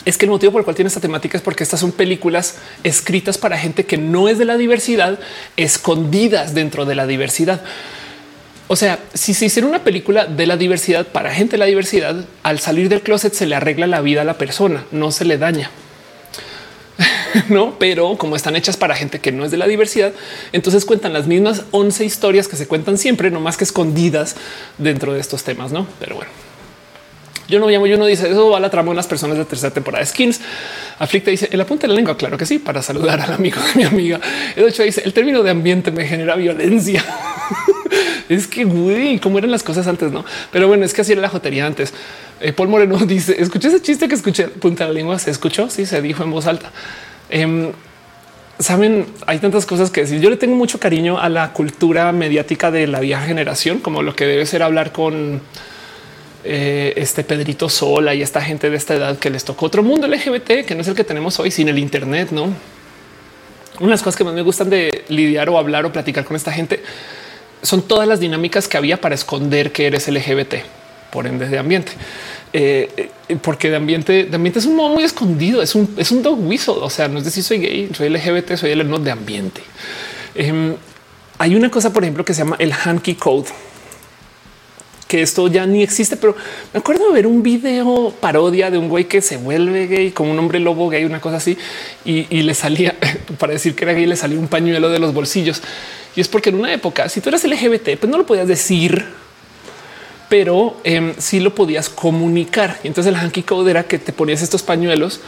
es 0.06 0.18
que 0.18 0.26
el 0.26 0.32
motivo 0.32 0.52
por 0.52 0.62
el 0.62 0.66
cual 0.66 0.76
tiene 0.76 0.88
esta 0.88 1.00
temática 1.00 1.38
es 1.38 1.44
porque 1.44 1.64
estas 1.64 1.80
son 1.80 1.92
películas 1.92 2.58
escritas 2.84 3.38
para 3.38 3.58
gente 3.58 3.86
que 3.86 3.98
no 3.98 4.28
es 4.28 4.38
de 4.38 4.46
la 4.46 4.58
diversidad, 4.58 5.20
escondidas 5.56 6.54
dentro 6.54 6.86
de 6.86 6.96
la 6.96 7.08
diversidad. 7.08 7.62
O 8.68 8.76
sea, 8.76 9.00
si 9.14 9.34
se 9.34 9.46
hiciera 9.46 9.68
una 9.68 9.84
película 9.84 10.26
de 10.26 10.48
la 10.48 10.58
diversidad 10.58 11.08
para 11.08 11.34
gente 11.34 11.52
de 11.54 11.58
la 11.60 11.66
diversidad, 11.66 12.26
al 12.44 12.60
salir 12.60 12.90
del 12.90 13.02
closet 13.02 13.34
se 13.34 13.46
le 13.46 13.56
arregla 13.56 13.88
la 13.88 14.02
vida 14.02 14.22
a 14.22 14.26
la 14.26 14.38
persona, 14.38 14.86
no 14.92 15.12
se 15.12 15.26
le 15.26 15.38
daña. 15.38 15.70
no, 17.50 17.78
pero 17.80 18.18
como 18.18 18.36
están 18.36 18.56
hechas 18.56 18.78
para 18.78 18.96
gente 18.96 19.20
que 19.20 19.32
no 19.32 19.46
es 19.46 19.52
de 19.52 19.58
la 19.58 19.68
diversidad, 19.68 20.14
entonces 20.52 20.86
cuentan 20.86 21.14
las 21.14 21.28
mismas 21.28 21.64
11 21.72 22.06
historias 22.06 22.48
que 22.48 22.56
se 22.56 22.68
cuentan 22.68 22.98
siempre, 22.98 23.32
no 23.32 23.40
más 23.40 23.58
que 23.58 23.64
escondidas 23.64 24.36
dentro 24.78 25.14
de 25.14 25.20
estos 25.20 25.44
temas. 25.44 25.72
No, 25.72 25.88
pero 26.00 26.16
bueno, 26.16 26.32
yo 27.48 27.60
no 27.60 27.70
llamo, 27.70 27.88
yo 27.88 27.98
no 27.98 28.06
dice 28.06 28.30
eso 28.30 28.50
va 28.50 28.58
a 28.58 28.60
la 28.60 28.70
trama 28.70 28.92
de 28.92 28.96
las 28.96 29.08
personas 29.08 29.38
de 29.38 29.46
tercera 29.46 29.74
temporada 29.74 30.04
de 30.04 30.10
skins. 30.10 30.40
Aflicta 31.00 31.30
dice 31.30 31.50
el 31.52 31.60
apunte 31.60 31.84
de 31.84 31.90
la 31.90 31.96
lengua. 31.96 32.18
Claro 32.18 32.38
que 32.38 32.46
sí, 32.46 32.60
para 32.60 32.82
saludar 32.82 33.20
al 33.20 33.34
amigo 33.34 33.62
de 33.62 33.76
mi 33.76 33.84
amiga. 33.84 34.20
El 34.56 34.68
hecho 34.68 34.84
dice 34.84 35.02
el 35.04 35.14
término 35.14 35.44
de 35.44 35.50
ambiente 35.50 35.92
me 35.92 36.06
genera 36.06 36.36
violencia. 36.36 37.04
es 38.30 38.48
que 38.48 38.64
güey, 38.64 39.20
cómo 39.20 39.38
eran 39.38 39.52
las 39.52 39.64
cosas 39.64 39.88
antes, 39.88 40.12
no? 40.12 40.24
Pero 40.52 40.68
bueno, 40.68 40.86
es 40.86 40.94
que 40.94 41.02
así 41.02 41.12
era 41.12 41.22
la 41.22 41.30
jotería 41.30 41.66
antes. 41.66 41.94
Eh, 42.40 42.54
Paul 42.54 42.70
Moreno 42.70 42.98
dice: 43.06 43.36
Escuché 43.40 43.68
ese 43.68 43.82
chiste 43.82 44.08
que 44.08 44.16
escuché 44.16 44.48
punta 44.48 44.86
de 44.86 44.92
la 44.92 44.94
lengua. 44.94 45.20
Se 45.20 45.30
escuchó. 45.30 45.70
Sí, 45.70 45.86
se 45.86 46.02
dijo 46.02 46.24
en 46.24 46.32
voz 46.32 46.48
alta. 46.48 46.72
Em, 47.34 47.72
saben, 48.60 49.08
hay 49.26 49.40
tantas 49.40 49.66
cosas 49.66 49.90
que 49.90 50.02
decir. 50.02 50.22
Yo 50.22 50.30
le 50.30 50.38
tengo 50.38 50.56
mucho 50.56 50.80
cariño 50.80 51.18
a 51.18 51.30
la 51.30 51.52
cultura 51.52 52.12
mediática 52.12 52.70
de 52.70 52.86
la 52.86 53.00
vieja 53.00 53.26
generación, 53.26 53.80
como 53.80 54.04
lo 54.04 54.16
que 54.16 54.28
debe 54.28 54.46
ser 54.46 54.62
hablar 54.62 54.92
con 54.92 55.42
eh, 56.44 56.94
este 56.96 57.24
Pedrito 57.24 57.70
Sola 57.70 58.14
y 58.14 58.22
esta 58.22 58.40
gente 58.40 58.70
de 58.70 58.78
esta 58.78 58.94
edad 58.94 59.18
que 59.18 59.32
les 59.32 59.44
tocó 59.46 59.66
otro 59.66 59.82
mundo 59.82 60.08
LGBT 60.08 60.64
que 60.64 60.76
no 60.76 60.82
es 60.82 60.88
el 60.88 60.94
que 60.94 61.04
tenemos 61.04 61.40
hoy 61.40 61.50
sin 61.50 61.70
el 61.70 61.80
Internet. 61.80 62.30
No, 62.30 62.54
unas 63.80 64.04
cosas 64.04 64.16
que 64.16 64.24
más 64.24 64.36
me 64.36 64.44
gustan 64.44 64.70
de 64.70 65.04
lidiar 65.10 65.50
o 65.50 65.58
hablar 65.58 65.88
o 65.88 65.92
platicar 65.92 66.24
con 66.24 66.36
esta 66.36 66.52
gente 66.52 66.84
son 67.64 67.82
todas 67.82 68.08
las 68.08 68.20
dinámicas 68.20 68.68
que 68.68 68.78
había 68.78 69.02
para 69.02 69.16
esconder 69.16 69.72
que 69.72 69.88
eres 69.88 70.08
LGBT, 70.08 70.56
por 71.10 71.26
ende 71.26 71.48
de 71.48 71.58
ambiente. 71.58 71.94
Eh, 72.56 73.10
eh, 73.28 73.36
porque 73.42 73.72
de 73.72 73.78
ambiente, 73.78 74.26
de 74.26 74.36
ambiente 74.36 74.60
es 74.60 74.68
un 74.68 74.76
modo 74.76 74.94
muy 74.94 75.04
escondido, 75.04 75.64
es 75.64 75.74
un, 75.74 75.96
es 75.98 76.12
un 76.12 76.22
dog 76.22 76.40
whistle. 76.40 76.76
O 76.82 76.90
sea, 76.90 77.08
no 77.08 77.18
es 77.18 77.26
decir 77.26 77.44
soy 77.44 77.58
gay, 77.58 77.90
soy 77.94 78.10
LGBT, 78.10 78.56
soy 78.56 78.72
el 78.72 78.88
no 78.88 79.00
de 79.00 79.10
ambiente. 79.10 79.62
Em, 80.36 80.76
hay 81.40 81.56
una 81.56 81.72
cosa, 81.72 81.92
por 81.92 82.04
ejemplo, 82.04 82.24
que 82.24 82.34
se 82.34 82.44
llama 82.44 82.56
el 82.60 82.72
hanky 82.72 83.16
code, 83.16 83.50
que 85.08 85.24
esto 85.24 85.48
ya 85.48 85.66
ni 85.66 85.82
existe, 85.82 86.16
pero 86.16 86.36
me 86.74 86.80
acuerdo 86.80 87.08
de 87.08 87.14
ver 87.14 87.28
un 87.28 87.42
video 87.42 88.14
parodia 88.22 88.70
de 88.70 88.78
un 88.78 88.88
güey 88.88 89.06
que 89.06 89.22
se 89.22 89.38
vuelve 89.38 89.88
gay 89.88 90.12
como 90.12 90.32
un 90.32 90.38
hombre 90.38 90.60
lobo 90.60 90.90
gay, 90.90 91.06
una 91.06 91.22
cosa 91.22 91.38
así, 91.38 91.58
y, 92.06 92.28
y 92.30 92.44
le 92.44 92.54
salía 92.54 92.96
para 93.40 93.54
decir 93.54 93.76
que 93.76 93.84
era 93.84 93.94
gay, 93.94 94.06
le 94.06 94.16
salía 94.16 94.38
un 94.38 94.48
pañuelo 94.48 94.90
de 94.90 95.00
los 95.00 95.12
bolsillos. 95.12 95.64
Y 96.16 96.22
es 96.22 96.28
porque 96.28 96.50
en 96.50 96.60
una 96.60 96.72
época, 96.72 97.10
si 97.10 97.20
tú 97.20 97.30
eras 97.30 97.44
LGBT, 97.44 97.98
pues 98.00 98.12
no 98.12 98.20
lo 98.20 98.28
podías 98.28 98.48
decir 98.48 99.23
pero 100.34 100.76
eh, 100.84 101.14
sí 101.20 101.40
lo 101.40 101.54
podías 101.54 101.90
comunicar. 101.90 102.80
Y 102.84 102.88
entonces 102.88 103.14
el 103.14 103.20
hanky 103.20 103.44
code 103.44 103.70
era 103.70 103.84
que 103.84 104.00
te 104.00 104.12
ponías 104.12 104.42
estos 104.42 104.64
pañuelos 104.64 105.20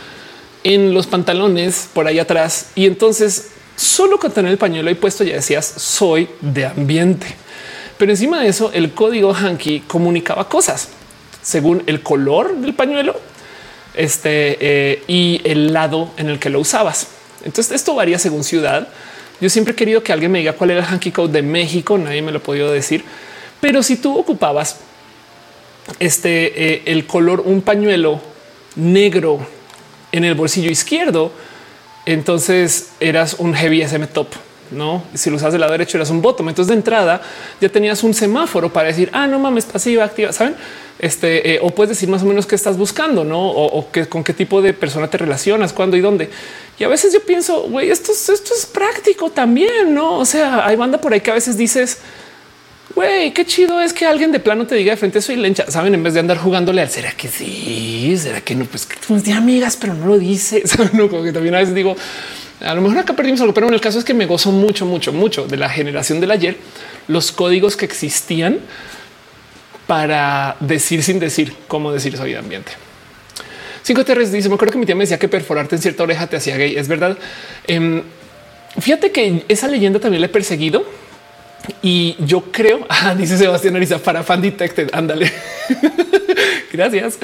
en 0.63 0.95
los 0.95 1.05
pantalones 1.05 1.89
por 1.93 2.07
ahí 2.07 2.17
atrás 2.17 2.71
y 2.73 2.87
entonces 2.87 3.51
solo 3.75 4.17
con 4.17 4.31
tener 4.31 4.51
el 4.51 4.57
pañuelo 4.57 4.89
ahí 4.89 4.95
puesto 4.95 5.23
ya 5.23 5.35
decías 5.35 5.63
soy 5.63 6.27
de 6.41 6.65
ambiente. 6.65 7.27
Pero 7.99 8.13
encima 8.13 8.41
de 8.41 8.47
eso, 8.47 8.71
el 8.73 8.93
código 8.93 9.31
hanky 9.31 9.81
comunicaba 9.81 10.49
cosas 10.49 10.87
según 11.43 11.83
el 11.85 12.01
color 12.01 12.55
del 12.55 12.73
pañuelo 12.73 13.15
este, 13.93 14.57
eh, 14.59 15.03
y 15.07 15.39
el 15.43 15.71
lado 15.71 16.09
en 16.17 16.29
el 16.29 16.39
que 16.39 16.49
lo 16.49 16.59
usabas. 16.59 17.09
Entonces 17.43 17.75
esto 17.75 17.93
varía 17.93 18.17
según 18.17 18.43
ciudad. 18.43 18.87
Yo 19.39 19.51
siempre 19.51 19.73
he 19.73 19.75
querido 19.75 20.01
que 20.01 20.11
alguien 20.11 20.31
me 20.31 20.39
diga 20.39 20.53
cuál 20.53 20.71
era 20.71 20.79
el 20.79 20.87
hanky 20.87 21.11
code 21.11 21.31
de 21.31 21.43
México. 21.43 21.95
Nadie 21.95 22.23
me 22.23 22.31
lo 22.31 22.41
podido 22.41 22.71
decir, 22.71 23.05
pero 23.61 23.83
si 23.83 23.97
tú 23.97 24.17
ocupabas 24.17 24.77
este 25.99 26.73
eh, 26.73 26.81
el 26.85 27.05
color, 27.05 27.41
un 27.41 27.61
pañuelo 27.61 28.19
negro 28.75 29.39
en 30.11 30.23
el 30.23 30.35
bolsillo 30.35 30.71
izquierdo, 30.71 31.31
entonces 32.05 32.91
eras 32.99 33.35
un 33.39 33.53
heavy 33.53 33.81
SM 33.81 34.07
top. 34.07 34.27
No, 34.71 35.03
si 35.13 35.29
lo 35.29 35.35
usas 35.35 35.51
del 35.51 35.61
lado 35.61 35.73
derecho 35.73 35.97
eras 35.97 36.09
un 36.09 36.21
bottom. 36.21 36.49
Entonces 36.49 36.69
de 36.69 36.75
entrada 36.75 37.21
ya 37.61 37.69
tenías 37.69 38.03
un 38.03 38.13
semáforo 38.13 38.73
para 38.73 38.87
decir, 38.87 39.09
ah, 39.13 39.27
no 39.27 39.37
mames, 39.37 39.65
pasiva, 39.65 40.03
activa. 40.03 40.33
Saben? 40.33 40.55
Este, 40.97 41.55
eh, 41.55 41.59
o 41.61 41.69
puedes 41.69 41.89
decir 41.89 42.09
más 42.09 42.23
o 42.23 42.25
menos 42.25 42.45
qué 42.45 42.55
estás 42.55 42.77
buscando, 42.77 43.23
no? 43.23 43.47
O, 43.47 43.87
con 44.09 44.23
qué 44.23 44.33
tipo 44.33 44.61
de 44.61 44.73
persona 44.73 45.07
te 45.07 45.17
relacionas, 45.17 45.71
cuándo 45.71 45.97
y 45.97 46.01
dónde. 46.01 46.29
Y 46.79 46.83
a 46.83 46.87
veces 46.87 47.13
yo 47.13 47.21
pienso, 47.21 47.63
güey, 47.63 47.91
esto, 47.91 48.11
esto 48.11 48.53
es 48.53 48.65
práctico 48.65 49.29
también, 49.29 49.93
no? 49.93 50.17
O 50.17 50.25
sea, 50.25 50.65
hay 50.65 50.75
banda 50.75 50.99
por 50.99 51.13
ahí 51.13 51.21
que 51.21 51.31
a 51.31 51.35
veces 51.35 51.57
dices, 51.57 51.99
güey, 52.95 53.33
qué 53.33 53.45
chido 53.45 53.81
es 53.81 53.93
que 53.93 54.05
alguien 54.05 54.31
de 54.31 54.39
plano 54.39 54.65
te 54.65 54.75
diga 54.75 54.91
de 54.91 54.97
frente 54.97 55.21
soy 55.21 55.35
lencha, 55.35 55.69
saben, 55.69 55.93
en 55.93 56.01
vez 56.01 56.13
de 56.13 56.21
andar 56.21 56.37
jugándole 56.37 56.81
al 56.81 56.89
será 56.89 57.11
que 57.11 57.27
sí, 57.27 58.15
será 58.17 58.41
que 58.41 58.55
no, 58.55 58.65
pues 58.65 58.85
que 58.85 58.95
de 59.13 59.33
amigas, 59.33 59.77
pero 59.79 59.93
no 59.93 60.07
lo 60.07 60.17
dices. 60.17 60.77
no, 60.93 61.09
como 61.09 61.23
que 61.23 61.33
también 61.33 61.55
a 61.55 61.59
veces 61.59 61.75
digo, 61.75 61.95
a 62.61 62.73
lo 62.73 62.81
mejor 62.81 62.99
acá 62.99 63.13
perdimos 63.13 63.41
algo, 63.41 63.53
pero 63.53 63.67
en 63.67 63.73
el 63.73 63.81
caso 63.81 63.99
es 63.99 64.05
que 64.05 64.13
me 64.13 64.25
gozo 64.25 64.51
mucho, 64.51 64.85
mucho, 64.85 65.11
mucho 65.11 65.45
de 65.45 65.57
la 65.57 65.69
generación 65.69 66.19
del 66.21 66.31
ayer, 66.31 66.57
los 67.07 67.31
códigos 67.31 67.75
que 67.75 67.85
existían 67.85 68.59
para 69.87 70.55
decir 70.61 71.03
sin 71.03 71.19
decir 71.19 71.53
cómo 71.67 71.91
decir 71.91 72.17
soy 72.17 72.31
de 72.31 72.37
ambiente. 72.37 72.71
Cinco 73.83 74.03
Terres 74.03 74.31
dice: 74.31 74.49
Me 74.49 74.55
acuerdo 74.55 74.71
que 74.71 74.79
mi 74.79 74.85
tía 74.87 74.95
me 74.95 75.03
decía 75.03 75.19
que 75.19 75.27
perforarte 75.27 75.75
en 75.75 75.81
cierta 75.81 76.01
oreja 76.01 76.25
te 76.25 76.37
hacía 76.37 76.57
gay. 76.57 76.75
Es 76.75 76.87
verdad. 76.87 77.17
Em, 77.67 78.01
fíjate 78.79 79.11
que 79.11 79.43
esa 79.47 79.67
leyenda 79.67 79.99
también 79.99 80.21
le 80.21 80.25
he 80.25 80.29
perseguido 80.29 80.85
y 81.81 82.15
yo 82.19 82.43
creo, 82.51 82.85
ah, 82.89 83.15
dice 83.15 83.37
Sebastián 83.37 83.75
Ariza 83.75 83.99
para 83.99 84.23
fan 84.23 84.41
detected. 84.41 84.89
Ándale. 84.93 85.31
Gracias. 86.71 87.17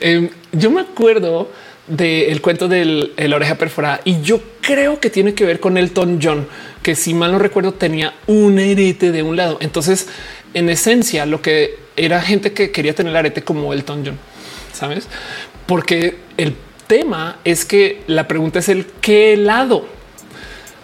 Em, 0.00 0.28
yo 0.52 0.70
me 0.70 0.80
acuerdo 0.80 1.50
del 1.86 2.40
cuento 2.42 2.68
de 2.68 3.10
la 3.16 3.36
oreja 3.36 3.54
perforada 3.54 4.00
y 4.04 4.20
yo 4.20 4.40
creo 4.60 5.00
que 5.00 5.08
tiene 5.08 5.34
que 5.34 5.46
ver 5.46 5.58
con 5.58 5.78
Elton 5.78 6.20
John, 6.22 6.46
que 6.82 6.94
si 6.94 7.14
mal 7.14 7.32
no 7.32 7.38
recuerdo 7.38 7.72
tenía 7.72 8.14
un 8.26 8.58
arete 8.58 9.10
de 9.10 9.22
un 9.22 9.36
lado. 9.36 9.56
Entonces, 9.60 10.06
en 10.54 10.68
esencia, 10.68 11.24
lo 11.24 11.40
que 11.40 11.76
era 11.96 12.20
gente 12.20 12.52
que 12.52 12.70
quería 12.70 12.94
tener 12.94 13.10
el 13.12 13.16
arete 13.16 13.42
como 13.42 13.72
Elton 13.72 14.04
John, 14.04 14.18
sabes? 14.72 15.08
Porque 15.66 16.16
el 16.36 16.54
tema 16.86 17.38
es 17.44 17.64
que 17.64 18.02
la 18.06 18.28
pregunta 18.28 18.58
es 18.58 18.68
el 18.68 18.86
qué 19.00 19.36
lado. 19.36 19.86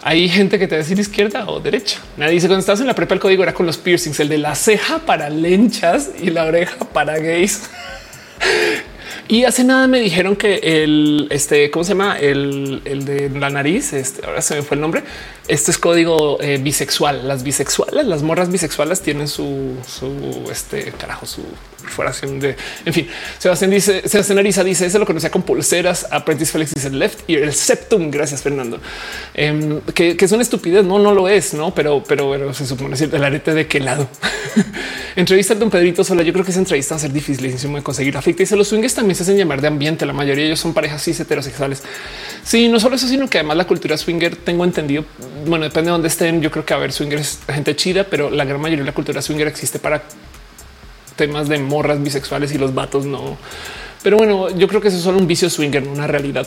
Hay 0.07 0.29
gente 0.29 0.59
que 0.59 0.67
te 0.67 0.75
va 0.75 0.81
a 0.81 0.83
decir 0.83 0.99
izquierda 0.99 1.49
o 1.49 1.59
derecha. 1.59 1.97
Nadie 2.15 2.33
dice 2.33 2.45
cuando 2.45 2.59
estás 2.59 2.79
en 2.79 2.85
la 2.85 2.93
prepa 2.93 3.15
el 3.15 3.19
código 3.19 3.41
era 3.41 3.55
con 3.55 3.65
los 3.65 3.79
piercings, 3.79 4.19
el 4.19 4.29
de 4.29 4.37
la 4.37 4.53
ceja 4.53 4.99
para 4.99 5.31
lenchas 5.31 6.11
y 6.21 6.29
la 6.29 6.45
oreja 6.45 6.77
para 6.93 7.17
gays. 7.17 7.63
Y 9.27 9.45
hace 9.45 9.63
nada 9.63 9.87
me 9.87 9.99
dijeron 9.99 10.35
que 10.35 10.59
el 10.61 11.27
este, 11.31 11.71
¿cómo 11.71 11.83
se 11.83 11.93
llama? 11.93 12.19
El, 12.19 12.83
de 12.83 13.31
la 13.31 13.49
nariz, 13.49 13.93
este, 13.93 14.23
ahora 14.23 14.39
se 14.43 14.53
me 14.53 14.61
fue 14.61 14.75
el 14.75 14.81
nombre. 14.81 15.01
Este 15.47 15.71
es 15.71 15.77
código 15.77 16.41
eh, 16.41 16.57
bisexual. 16.57 17.27
Las 17.27 17.43
bisexuales, 17.43 18.05
las 18.05 18.23
morras 18.23 18.51
bisexuales 18.51 19.01
tienen 19.01 19.27
su, 19.27 19.75
su 19.87 20.49
este 20.51 20.91
carajo, 20.91 21.25
su 21.25 21.43
perforación 21.85 22.39
de 22.39 22.55
en 22.83 22.93
fin. 22.93 23.07
Sebastián 23.37 23.71
dice, 23.71 24.07
Sebastián 24.07 24.39
Ariza 24.39 24.63
dice 24.63 24.85
eso 24.87 24.97
lo 24.97 25.05
conocía 25.05 25.29
con 25.29 25.43
pulseras. 25.43 26.07
Apprentice 26.09 26.51
Félix 26.51 26.73
dice 26.73 26.89
left 26.89 27.29
y 27.29 27.35
el 27.35 27.53
septum. 27.53 28.09
Gracias, 28.09 28.41
Fernando. 28.41 28.79
Em, 29.33 29.81
que, 29.93 30.17
es 30.19 30.31
una 30.31 30.41
estupidez. 30.41 30.83
No, 30.83 30.99
no 30.99 31.13
lo 31.13 31.29
es, 31.29 31.53
no, 31.53 31.73
pero, 31.73 32.03
pero, 32.07 32.53
se 32.53 32.65
supone 32.65 32.97
el 32.99 33.23
arete 33.23 33.53
de 33.53 33.67
qué 33.67 33.79
lado. 33.79 34.07
entrevista 35.15 35.53
a 35.53 35.57
don 35.57 35.69
Pedrito 35.69 36.03
Sola. 36.03 36.23
Yo 36.23 36.33
creo 36.33 36.43
que 36.43 36.51
esa 36.51 36.59
entrevista 36.59 36.95
va 36.95 36.97
a 36.97 37.01
ser 37.01 37.11
dificilísimo 37.11 37.77
de 37.77 37.83
conseguir. 37.83 38.17
Afecta 38.17 38.43
dice 38.43 38.55
los 38.55 38.67
swingers 38.67 38.95
también 38.95 39.15
se 39.15 39.23
hacen 39.23 39.37
llamar 39.37 39.61
de 39.61 39.67
ambiente. 39.67 40.05
La 40.05 40.13
mayoría 40.13 40.43
de 40.43 40.47
ellos 40.49 40.59
son 40.59 40.73
parejas 40.73 41.03
cis 41.03 41.19
heterosexuales. 41.19 41.83
Sí, 42.43 42.67
no 42.67 42.79
solo 42.79 42.95
eso, 42.95 43.07
sino 43.07 43.29
que 43.29 43.37
además 43.37 43.57
la 43.57 43.67
cultura 43.67 43.97
swinger 43.97 44.35
tengo 44.35 44.63
entendido. 44.63 45.05
Bueno, 45.45 45.65
depende 45.65 45.89
de 45.89 45.91
dónde 45.91 46.07
estén. 46.07 46.41
Yo 46.41 46.51
creo 46.51 46.65
que 46.65 46.73
a 46.73 46.77
ver, 46.77 46.91
swingers 46.91 47.39
gente 47.47 47.75
chida, 47.75 48.03
pero 48.03 48.29
la 48.29 48.45
gran 48.45 48.59
mayoría 48.59 48.83
de 48.83 48.89
la 48.89 48.95
cultura 48.95 49.21
swinger 49.21 49.47
existe 49.47 49.79
para 49.79 50.03
temas 51.15 51.47
de 51.47 51.59
morras 51.59 52.01
bisexuales 52.01 52.51
y 52.53 52.57
los 52.57 52.73
vatos 52.73 53.05
no. 53.05 53.37
Pero 54.03 54.17
bueno, 54.17 54.49
yo 54.49 54.67
creo 54.67 54.81
que 54.81 54.89
eso 54.89 54.97
es 54.97 55.03
solo 55.03 55.17
un 55.17 55.27
vicio 55.27 55.49
swinger, 55.49 55.83
no 55.83 55.91
una 55.91 56.07
realidad. 56.07 56.45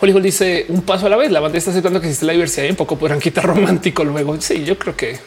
Hollywood 0.00 0.22
dice 0.22 0.66
un 0.68 0.82
paso 0.82 1.06
a 1.06 1.08
la 1.08 1.16
vez. 1.16 1.30
La 1.30 1.40
banda 1.40 1.58
está 1.58 1.70
aceptando 1.70 2.00
que 2.00 2.06
existe 2.06 2.26
la 2.26 2.32
diversidad 2.32 2.66
y 2.66 2.70
un 2.70 2.76
poco 2.76 2.98
podrán 2.98 3.20
quitar 3.20 3.44
romántico 3.44 4.04
luego. 4.04 4.40
Sí, 4.40 4.64
yo 4.64 4.78
creo 4.78 4.96
que 4.96 5.18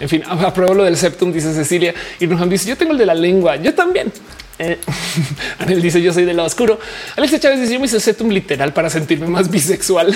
en 0.00 0.08
fin, 0.08 0.22
apruebo 0.26 0.74
lo 0.74 0.84
del 0.84 0.96
septum, 0.96 1.32
dice 1.32 1.52
Cecilia. 1.54 1.94
Y 2.20 2.26
nos 2.26 2.48
dice: 2.48 2.68
Yo 2.68 2.76
tengo 2.76 2.92
el 2.92 2.98
de 2.98 3.06
la 3.06 3.14
lengua. 3.14 3.56
Yo 3.56 3.74
también. 3.74 4.12
Eh, 4.58 4.78
Anel 5.58 5.80
dice: 5.80 6.02
Yo 6.02 6.12
soy 6.12 6.24
del 6.24 6.36
lado 6.36 6.46
oscuro. 6.46 6.78
Alex 7.16 7.40
Chávez 7.40 7.60
dice: 7.60 7.74
Yo 7.74 7.80
me 7.80 7.86
hice 7.86 8.00
septum 8.00 8.28
literal 8.28 8.72
para 8.72 8.90
sentirme 8.90 9.26
más 9.26 9.50
bisexual. 9.50 10.14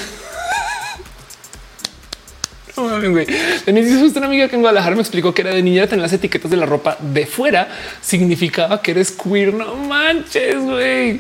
Denise 3.66 4.02
dice 4.02 4.18
una 4.18 4.26
amiga 4.26 4.48
que 4.48 4.57
en 4.57 4.62
Guadalajara 4.62 4.94
me 4.94 5.02
explicó 5.02 5.34
que 5.34 5.42
era 5.42 5.55
de 5.55 5.62
niña 5.62 5.86
tener 5.86 6.02
las 6.02 6.12
etiquetas 6.12 6.50
de 6.50 6.57
la 6.57 6.66
ropa 6.66 6.97
de 7.00 7.26
fuera 7.26 7.68
significaba 8.00 8.81
que 8.81 8.92
eres 8.92 9.10
queer. 9.10 9.55
No 9.55 9.74
manches, 9.74 10.58
güey. 10.60 11.18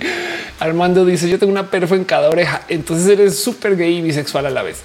Armando 0.60 1.04
dice 1.04 1.28
yo 1.28 1.38
tengo 1.38 1.52
una 1.52 1.70
perfo 1.70 1.94
en 1.94 2.04
cada 2.04 2.28
oreja. 2.28 2.62
Entonces 2.68 3.08
eres 3.08 3.38
súper 3.38 3.76
gay 3.76 3.98
y 3.98 4.02
bisexual 4.02 4.46
a 4.46 4.50
la 4.50 4.62
vez. 4.62 4.82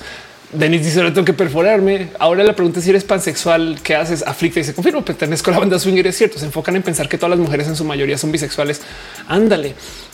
Denis 0.52 0.84
dice 0.84 1.00
ahora 1.00 1.14
tengo 1.14 1.26
que 1.26 1.34
perforarme. 1.34 2.10
Ahora 2.20 2.44
la 2.44 2.54
pregunta 2.54 2.80
es 2.80 2.86
si 2.86 2.92
eres 2.92 3.04
pansexual, 3.04 3.80
¿qué 3.84 3.96
haces? 3.96 4.24
Aflicta 4.26 4.60
y 4.60 4.64
se 4.64 4.74
confirma, 4.74 5.04
pertenezco 5.04 5.50
a 5.50 5.54
la 5.54 5.60
banda 5.60 5.80
swinger. 5.80 6.06
Es 6.08 6.18
cierto, 6.18 6.38
se 6.38 6.46
enfocan 6.46 6.76
en 6.76 6.84
pensar 6.84 7.10
que 7.10 7.18
todas 7.18 7.32
las 7.32 7.40
mujeres 7.40 7.68
en 7.68 7.76
su 7.76 7.84
mayoría 7.84 8.18
son 8.18 8.32
bisexuales. 8.32 8.82
Ándale. 9.28 9.74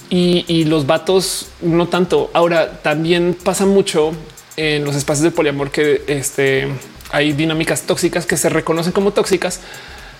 Y, 0.10 0.46
y 0.48 0.64
los 0.66 0.88
vatos 0.88 1.48
no 1.62 1.88
tanto. 1.88 2.32
Ahora 2.34 2.82
también 2.82 3.36
pasa 3.44 3.66
mucho 3.66 4.14
en 4.60 4.84
los 4.84 4.96
espacios 4.96 5.24
de 5.24 5.32
poliamor 5.32 5.72
que 5.72 6.04
este, 6.08 6.68
hay 7.12 7.32
dinámicas 7.32 7.84
tóxicas 7.84 8.26
que 8.26 8.36
se 8.36 8.50
reconocen 8.50 8.92
como 8.92 9.12
tóxicas 9.12 9.62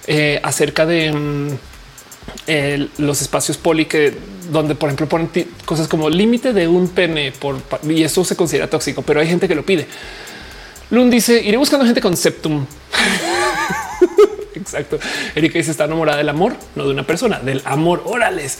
eh, 0.08 0.40
acerca 0.44 0.86
de 0.86 1.12
mm, 1.12 1.50
los 2.98 3.22
espacios 3.22 3.58
poli 3.58 3.86
que 3.86 4.14
donde 4.52 4.76
por 4.76 4.90
ejemplo 4.90 5.08
ponen 5.08 5.30
cosas 5.66 5.88
como 5.88 6.10
límite 6.10 6.54
de 6.54 6.68
un 6.68 6.88
pene 6.90 7.32
por 7.32 7.58
y 7.84 8.04
eso 8.04 8.24
se 8.24 8.36
considera 8.36 8.70
tóxico, 8.70 9.02
pero 9.02 9.20
hay 9.20 9.28
gente 9.28 9.48
que 9.48 9.56
lo 9.56 9.66
pide. 9.66 9.88
Lund 10.90 11.12
dice 11.12 11.42
iré 11.44 11.58
buscando 11.58 11.86
gente 11.86 12.02
con 12.02 12.16
septum. 12.16 12.66
Exacto. 14.56 15.00
Erika 15.36 15.60
dice 15.60 15.72
está 15.72 15.86
enamorada 15.86 16.18
del 16.18 16.30
amor, 16.30 16.56
no 16.76 16.86
de 16.86 16.92
una 16.92 17.06
persona, 17.06 17.40
del 17.40 17.62
amor. 17.66 18.04
Órales 18.06 18.58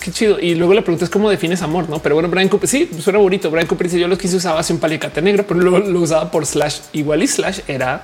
qué 0.00 0.10
chido. 0.10 0.38
Y 0.40 0.54
luego 0.54 0.74
la 0.74 0.82
pregunta 0.82 1.04
es 1.04 1.10
cómo 1.10 1.30
defines 1.30 1.62
amor, 1.62 1.88
no? 1.88 2.00
Pero 2.00 2.14
bueno, 2.14 2.28
Brian 2.28 2.48
Cooper 2.48 2.68
sí 2.68 2.88
suena 3.00 3.18
bonito. 3.18 3.50
Brian 3.50 3.66
Cooper 3.66 3.86
dice 3.86 4.00
yo 4.00 4.08
lo 4.08 4.18
quise 4.18 4.36
usaba 4.36 4.60
así 4.60 4.72
un 4.72 4.78
palicate 4.78 5.22
negro, 5.22 5.44
pero 5.46 5.60
luego 5.60 5.78
lo 5.78 6.00
usaba 6.00 6.30
por 6.30 6.46
slash 6.46 6.78
igual 6.92 7.22
y 7.22 7.26
slash 7.26 7.60
era 7.66 8.02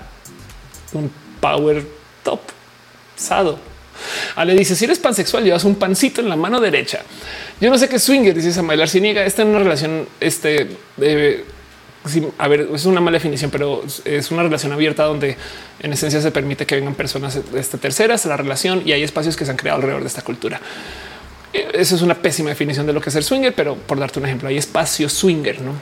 un 0.92 1.10
power 1.40 1.84
top 2.22 2.40
sado. 3.16 3.58
Ale 4.36 4.54
dice 4.54 4.74
si 4.74 4.84
eres 4.84 4.98
pansexual, 4.98 5.44
llevas 5.44 5.64
un 5.64 5.76
pancito 5.76 6.20
en 6.20 6.28
la 6.28 6.36
mano 6.36 6.60
derecha. 6.60 7.02
Yo 7.60 7.70
no 7.70 7.78
sé 7.78 7.88
qué 7.88 7.98
swinger 7.98 8.34
dice 8.34 8.52
Samuel 8.52 8.82
niega 9.00 9.24
Está 9.24 9.42
en 9.42 9.48
una 9.48 9.60
relación, 9.60 10.06
este, 10.20 10.68
a 12.38 12.48
ver, 12.48 12.68
es 12.74 12.84
una 12.84 13.00
mala 13.00 13.16
definición, 13.16 13.50
pero 13.50 13.82
es 14.04 14.30
una 14.30 14.42
relación 14.42 14.72
abierta 14.72 15.04
donde 15.04 15.36
en 15.80 15.92
esencia 15.92 16.20
se 16.20 16.30
permite 16.30 16.66
que 16.66 16.74
vengan 16.76 16.94
personas 16.94 17.38
este, 17.54 17.78
terceras 17.78 18.26
a 18.26 18.28
la 18.28 18.36
relación 18.36 18.82
y 18.84 18.92
hay 18.92 19.02
espacios 19.02 19.36
que 19.36 19.44
se 19.44 19.50
han 19.50 19.56
creado 19.56 19.76
alrededor 19.76 20.02
de 20.02 20.08
esta 20.08 20.22
cultura. 20.22 20.60
Eso 21.54 21.94
es 21.94 22.02
una 22.02 22.14
pésima 22.14 22.50
definición 22.50 22.86
de 22.86 22.92
lo 22.92 23.00
que 23.00 23.10
es 23.10 23.16
el 23.16 23.22
swinger, 23.22 23.54
pero 23.54 23.76
por 23.76 23.98
darte 23.98 24.18
un 24.18 24.26
ejemplo, 24.26 24.48
hay 24.48 24.58
espacio 24.58 25.08
swinger, 25.08 25.60
no? 25.60 25.72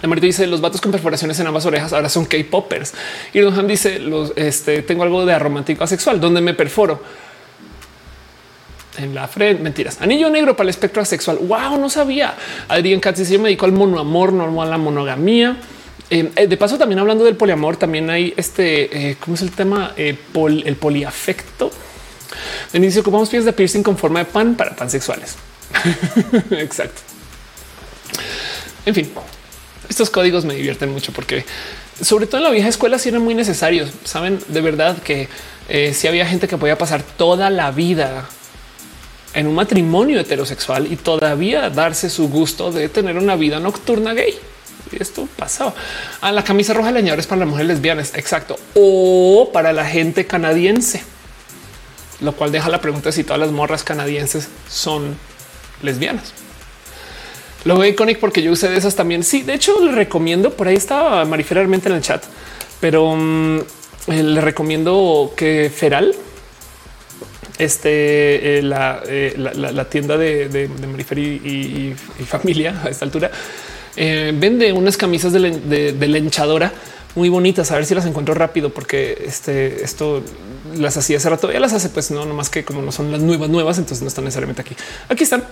La 0.00 0.08
Marito 0.08 0.26
dice 0.26 0.46
los 0.46 0.60
vatos 0.60 0.80
con 0.80 0.90
perforaciones 0.90 1.38
en 1.38 1.46
ambas 1.46 1.66
orejas 1.66 1.92
ahora 1.92 2.08
son 2.08 2.24
K-poppers. 2.24 2.94
Y 3.32 3.40
Don 3.40 3.56
Han 3.58 3.66
dice 3.66 3.98
los 3.98 4.32
este, 4.36 4.82
tengo 4.82 5.02
algo 5.02 5.26
de 5.26 5.34
aromántico 5.34 5.84
asexual 5.84 6.20
donde 6.20 6.40
me 6.40 6.54
perforo 6.54 7.02
en 8.98 9.14
la 9.14 9.28
frente. 9.28 9.62
Mentiras. 9.62 10.00
Anillo 10.00 10.30
negro 10.30 10.56
para 10.56 10.64
el 10.64 10.70
espectro 10.70 11.02
asexual. 11.02 11.38
Wow, 11.38 11.78
no 11.78 11.90
sabía. 11.90 12.34
Adrián 12.68 13.00
Katz 13.00 13.18
dice 13.18 13.34
yo 13.34 13.38
me 13.38 13.48
dedico 13.48 13.66
al 13.66 13.72
monoamor, 13.72 14.32
no 14.32 14.62
a 14.62 14.66
la 14.66 14.78
monogamía. 14.78 15.56
Eh, 16.10 16.30
eh, 16.36 16.46
de 16.46 16.56
paso, 16.56 16.76
también 16.78 16.98
hablando 16.98 17.24
del 17.24 17.36
poliamor, 17.36 17.76
también 17.76 18.10
hay 18.10 18.34
este, 18.36 19.10
eh, 19.10 19.16
¿cómo 19.20 19.34
es 19.34 19.42
el 19.42 19.50
tema? 19.50 19.92
el 19.96 20.76
poliafecto. 20.76 21.70
En 22.72 22.82
inicio 22.82 23.02
ocupamos 23.02 23.28
piezas 23.28 23.46
de 23.46 23.52
piercing 23.52 23.82
con 23.82 23.96
forma 23.96 24.20
de 24.20 24.24
pan 24.26 24.54
para 24.54 24.74
pansexuales. 24.74 25.36
Exacto. 26.50 27.00
En 28.84 28.94
fin, 28.94 29.10
estos 29.88 30.10
códigos 30.10 30.44
me 30.44 30.54
divierten 30.54 30.90
mucho 30.90 31.12
porque 31.12 31.44
sobre 32.00 32.26
todo 32.26 32.38
en 32.38 32.44
la 32.44 32.50
vieja 32.50 32.68
escuela 32.68 32.98
sí 32.98 33.08
eran 33.08 33.22
muy 33.22 33.34
necesarios. 33.34 33.90
Saben 34.04 34.40
de 34.48 34.60
verdad 34.60 34.98
que 35.02 35.28
si 35.94 36.08
había 36.08 36.26
gente 36.26 36.48
que 36.48 36.58
podía 36.58 36.76
pasar 36.76 37.02
toda 37.02 37.48
la 37.50 37.70
vida 37.70 38.28
en 39.34 39.46
un 39.46 39.54
matrimonio 39.54 40.20
heterosexual 40.20 40.92
y 40.92 40.96
todavía 40.96 41.70
darse 41.70 42.10
su 42.10 42.28
gusto 42.28 42.72
de 42.72 42.88
tener 42.88 43.16
una 43.16 43.36
vida 43.36 43.60
nocturna 43.60 44.14
gay. 44.14 44.34
Esto 44.98 45.26
pasaba 45.36 45.70
a 46.20 46.28
ah, 46.28 46.32
la 46.32 46.44
camisa 46.44 46.74
roja 46.74 46.92
leñadora 46.92 47.20
es 47.20 47.26
para 47.26 47.40
las 47.40 47.48
mujeres 47.48 47.68
lesbianas. 47.68 48.12
Exacto. 48.14 48.58
O 48.74 49.50
para 49.52 49.72
la 49.72 49.86
gente 49.86 50.26
canadiense, 50.26 51.02
lo 52.22 52.32
cual 52.32 52.52
deja 52.52 52.68
la 52.68 52.80
pregunta 52.80 53.12
si 53.12 53.24
todas 53.24 53.40
las 53.40 53.50
morras 53.50 53.84
canadienses 53.84 54.48
son 54.68 55.16
lesbianas. 55.82 56.32
Lo 57.64 57.78
veo 57.78 57.90
icónico 57.90 58.20
porque 58.20 58.42
yo 58.42 58.52
usé 58.52 58.68
de 58.68 58.76
esas 58.76 58.96
también. 58.96 59.22
Sí, 59.22 59.42
de 59.42 59.54
hecho, 59.54 59.84
le 59.84 59.92
recomiendo 59.92 60.50
por 60.50 60.68
ahí 60.68 60.76
estaba 60.76 61.24
mariferalmente 61.24 61.88
en 61.88 61.96
el 61.96 62.02
chat, 62.02 62.22
pero 62.80 63.14
mm, 63.14 63.58
eh, 64.08 64.22
le 64.22 64.40
recomiendo 64.40 65.32
que 65.36 65.70
Feral, 65.74 66.14
este, 67.58 68.58
eh, 68.58 68.62
eh, 69.08 69.34
la, 69.36 69.84
tienda 69.88 70.16
de, 70.16 70.48
de, 70.48 70.68
y, 71.24 71.94
familia 72.24 72.80
a 72.84 72.88
esta 72.88 73.04
altura 73.04 73.30
vende 73.94 74.72
unas 74.72 74.96
camisas 74.96 75.32
de, 75.32 75.92
de, 75.92 76.08
lenchadora 76.08 76.72
muy 77.14 77.28
bonitas. 77.28 77.70
A 77.70 77.76
ver 77.76 77.84
si 77.84 77.94
las 77.94 78.06
encuentro 78.06 78.34
rápido, 78.34 78.70
porque 78.70 79.22
este, 79.26 79.84
esto 79.84 80.22
las 80.76 80.96
hacía 80.96 81.16
hace 81.16 81.28
rato. 81.28 81.50
Ya 81.52 81.60
las 81.60 81.72
hace, 81.72 81.88
pues 81.88 82.10
no, 82.10 82.24
más 82.26 82.50
que 82.50 82.64
como 82.64 82.82
no 82.82 82.92
son 82.92 83.10
las 83.12 83.20
nuevas, 83.20 83.48
nuevas, 83.48 83.78
entonces 83.78 84.02
no 84.02 84.08
están 84.08 84.24
necesariamente 84.24 84.62
aquí. 84.62 84.76
Aquí 85.08 85.24
están 85.24 85.44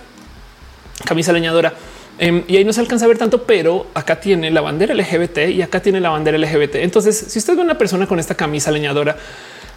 camisa 1.05 1.31
leñadora. 1.33 1.73
Em, 2.19 2.43
y 2.47 2.57
ahí 2.57 2.65
no 2.65 2.73
se 2.73 2.81
alcanza 2.81 3.05
a 3.05 3.07
ver 3.07 3.17
tanto, 3.17 3.43
pero 3.43 3.87
acá 3.93 4.19
tiene 4.19 4.51
la 4.51 4.61
bandera 4.61 4.93
LGBT 4.93 5.49
y 5.49 5.61
acá 5.61 5.81
tiene 5.81 5.99
la 5.99 6.09
bandera 6.09 6.37
LGBT. 6.37 6.75
Entonces, 6.75 7.17
si 7.17 7.39
usted 7.39 7.55
ve 7.55 7.61
una 7.61 7.77
persona 7.77 8.05
con 8.05 8.19
esta 8.19 8.35
camisa 8.35 8.69
leñadora, 8.71 9.17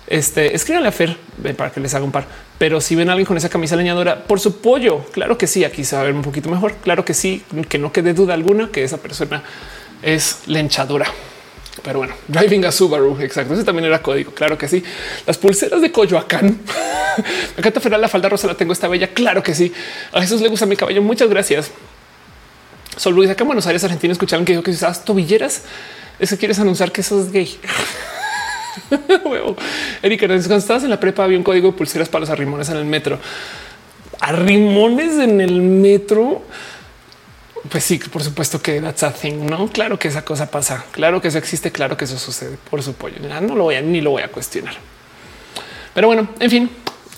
este, 0.06 0.54
escríbanle 0.54 0.88
a 0.88 0.92
Fer 0.92 1.16
para 1.56 1.70
que 1.70 1.80
les 1.80 1.94
haga 1.94 2.04
un 2.04 2.12
par. 2.12 2.26
Pero 2.58 2.80
si 2.80 2.94
ven 2.94 3.08
a 3.08 3.12
alguien 3.12 3.26
con 3.26 3.36
esa 3.36 3.48
camisa 3.48 3.76
leñadora 3.76 4.24
por 4.24 4.40
su 4.40 4.60
pollo, 4.60 5.06
claro 5.12 5.38
que 5.38 5.46
sí, 5.46 5.64
aquí 5.64 5.84
se 5.84 5.96
va 5.96 6.02
a 6.02 6.04
ver 6.04 6.14
un 6.14 6.22
poquito 6.22 6.50
mejor. 6.50 6.74
Claro 6.82 7.04
que 7.04 7.14
sí, 7.14 7.42
que 7.68 7.78
no 7.78 7.92
quede 7.92 8.12
duda 8.12 8.34
alguna 8.34 8.68
que 8.68 8.84
esa 8.84 8.98
persona 8.98 9.42
es 10.02 10.40
lenchadora. 10.46 11.06
Pero 11.82 11.98
bueno, 11.98 12.14
driving 12.28 12.64
a 12.64 12.72
Subaru. 12.72 13.20
Exacto. 13.20 13.54
Ese 13.54 13.64
también 13.64 13.86
era 13.86 14.00
código. 14.00 14.32
Claro 14.32 14.56
que 14.56 14.68
sí. 14.68 14.82
Las 15.26 15.38
pulseras 15.38 15.80
de 15.82 15.90
Coyoacán. 15.90 16.60
Acá 17.58 17.70
te 17.70 17.90
la 17.90 18.08
falda 18.08 18.28
rosa. 18.28 18.46
La 18.46 18.54
tengo 18.54 18.72
esta 18.72 18.88
bella. 18.88 19.08
Claro 19.08 19.42
que 19.42 19.54
sí. 19.54 19.72
A 20.12 20.20
Jesús 20.20 20.40
le 20.40 20.48
gusta 20.48 20.66
mi 20.66 20.76
cabello. 20.76 21.02
Muchas 21.02 21.28
gracias. 21.28 21.70
Sol 22.96 23.14
Luis 23.14 23.28
acá 23.30 23.42
en 23.42 23.48
Buenos 23.48 23.66
Aires, 23.66 23.82
Argentina, 23.82 24.12
escucharon 24.12 24.44
que 24.44 24.52
dijo 24.52 24.62
que 24.62 24.70
si 24.72 24.76
usas 24.76 25.04
tobilleras 25.04 25.62
es 26.18 26.30
que 26.30 26.36
quieres 26.38 26.58
anunciar 26.60 26.92
que 26.92 27.02
sos 27.02 27.32
gay. 27.32 27.58
Erika, 30.02 30.26
cuando 30.26 30.56
estabas 30.56 30.84
en 30.84 30.90
la 30.90 31.00
prepa 31.00 31.24
había 31.24 31.38
un 31.38 31.44
código 31.44 31.72
de 31.72 31.76
pulseras 31.76 32.08
para 32.08 32.20
los 32.20 32.30
arrimones 32.30 32.68
en 32.68 32.76
el 32.76 32.84
metro. 32.84 33.18
Arrimones 34.20 35.18
en 35.18 35.40
el 35.40 35.60
metro. 35.60 36.42
Pues 37.70 37.84
sí, 37.84 37.98
por 37.98 38.22
supuesto 38.22 38.60
que 38.60 38.80
that's 38.80 39.02
a 39.02 39.12
thing, 39.12 39.46
no? 39.46 39.68
Claro 39.68 39.98
que 39.98 40.08
esa 40.08 40.24
cosa 40.24 40.50
pasa, 40.50 40.84
claro 40.92 41.20
que 41.20 41.28
eso 41.28 41.38
existe, 41.38 41.72
claro 41.72 41.96
que 41.96 42.04
eso 42.04 42.18
sucede 42.18 42.58
por 42.70 42.82
su 42.82 42.92
pollo. 42.94 43.16
No 43.40 43.54
lo 43.54 43.64
voy 43.64 43.76
a 43.76 43.80
ni 43.80 44.00
lo 44.00 44.10
voy 44.10 44.22
a 44.22 44.28
cuestionar. 44.28 44.74
Pero 45.94 46.08
bueno, 46.08 46.28
en 46.40 46.50
fin, 46.50 46.70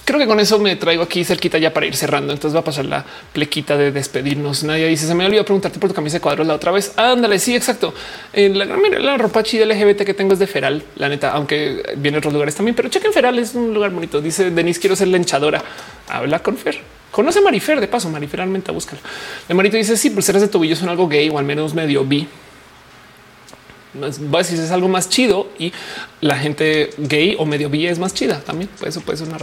creo 0.05 0.20
que 0.20 0.26
con 0.26 0.39
eso 0.39 0.58
me 0.60 0.76
traigo 0.76 1.02
aquí 1.02 1.25
cerquita 1.25 1.58
ya 1.58 1.75
para 1.75 1.86
ir 1.86 1.97
cerrando. 1.97 2.33
Entonces 2.33 2.55
va 2.55 2.60
a 2.60 2.65
pasar 2.65 2.84
la 2.84 3.05
plequita 3.33 3.76
de 3.76 3.91
despedirnos. 3.91 4.62
Nadie 4.62 4.86
dice 4.86 5.07
se 5.07 5.15
me 5.15 5.26
olvidó 5.26 5.44
preguntarte 5.44 5.81
por 5.81 5.91
tu 5.91 5.94
camisa 5.94 6.18
de 6.18 6.20
cuadros 6.20 6.47
la 6.47 6.55
otra 6.55 6.70
vez. 6.70 6.92
Ándale, 6.97 7.41
sí, 7.41 7.57
exacto. 7.57 7.92
En 8.33 8.57
la, 8.57 8.66
mira, 8.66 9.00
la 9.00 9.18
ropa 9.18 9.42
chida 9.42 9.66
LGBT 9.66 10.05
que 10.05 10.15
tengo 10.15 10.34
es 10.34 10.39
de 10.39 10.47
Feral, 10.47 10.84
la 10.94 11.08
neta, 11.08 11.33
aunque 11.33 11.83
viene 11.97 12.18
otros 12.18 12.33
lugares 12.33 12.55
también, 12.55 12.76
pero 12.76 12.89
chequen 12.89 13.12
Feral 13.12 13.39
es 13.39 13.55
un 13.55 13.75
lugar 13.75 13.91
bonito. 13.91 14.20
Dice 14.20 14.50
Denise, 14.50 14.78
quiero 14.78 14.94
ser 14.94 15.08
lenchadora. 15.08 15.62
Habla 16.08 16.39
con 16.39 16.57
Fer. 16.57 16.95
Conoce 17.10 17.39
a 17.39 17.43
Marifer 17.43 17.81
de 17.81 17.89
paso, 17.89 18.10
Marifer 18.10 18.39
realmente 18.39 18.73
búscala. 18.73 19.01
De 19.49 19.55
Marito 19.55 19.76
dice 19.76 19.97
sí, 19.97 20.10
pulseras 20.10 20.43
de 20.43 20.49
tobillo 20.49 20.76
son 20.76 20.89
algo 20.89 21.09
gay 21.09 21.28
o 21.31 21.39
al 21.39 21.44
menos 21.44 21.75
medio 21.75 22.05
bi 22.05 22.28
va 24.02 24.39
a 24.39 24.43
decir 24.43 24.59
es 24.59 24.70
algo 24.70 24.89
más 24.89 25.09
chido 25.09 25.49
y 25.59 25.73
la 26.20 26.39
gente 26.39 26.91
gay 26.99 27.36
o 27.39 27.47
medio 27.47 27.70
bi 27.70 27.86
es 27.86 27.99
más 27.99 28.15
chida 28.15 28.41
también. 28.41 28.70
Pues 28.78 28.91
eso 28.91 29.01
puede 29.05 29.18
ser 29.18 29.28
una, 29.28 29.39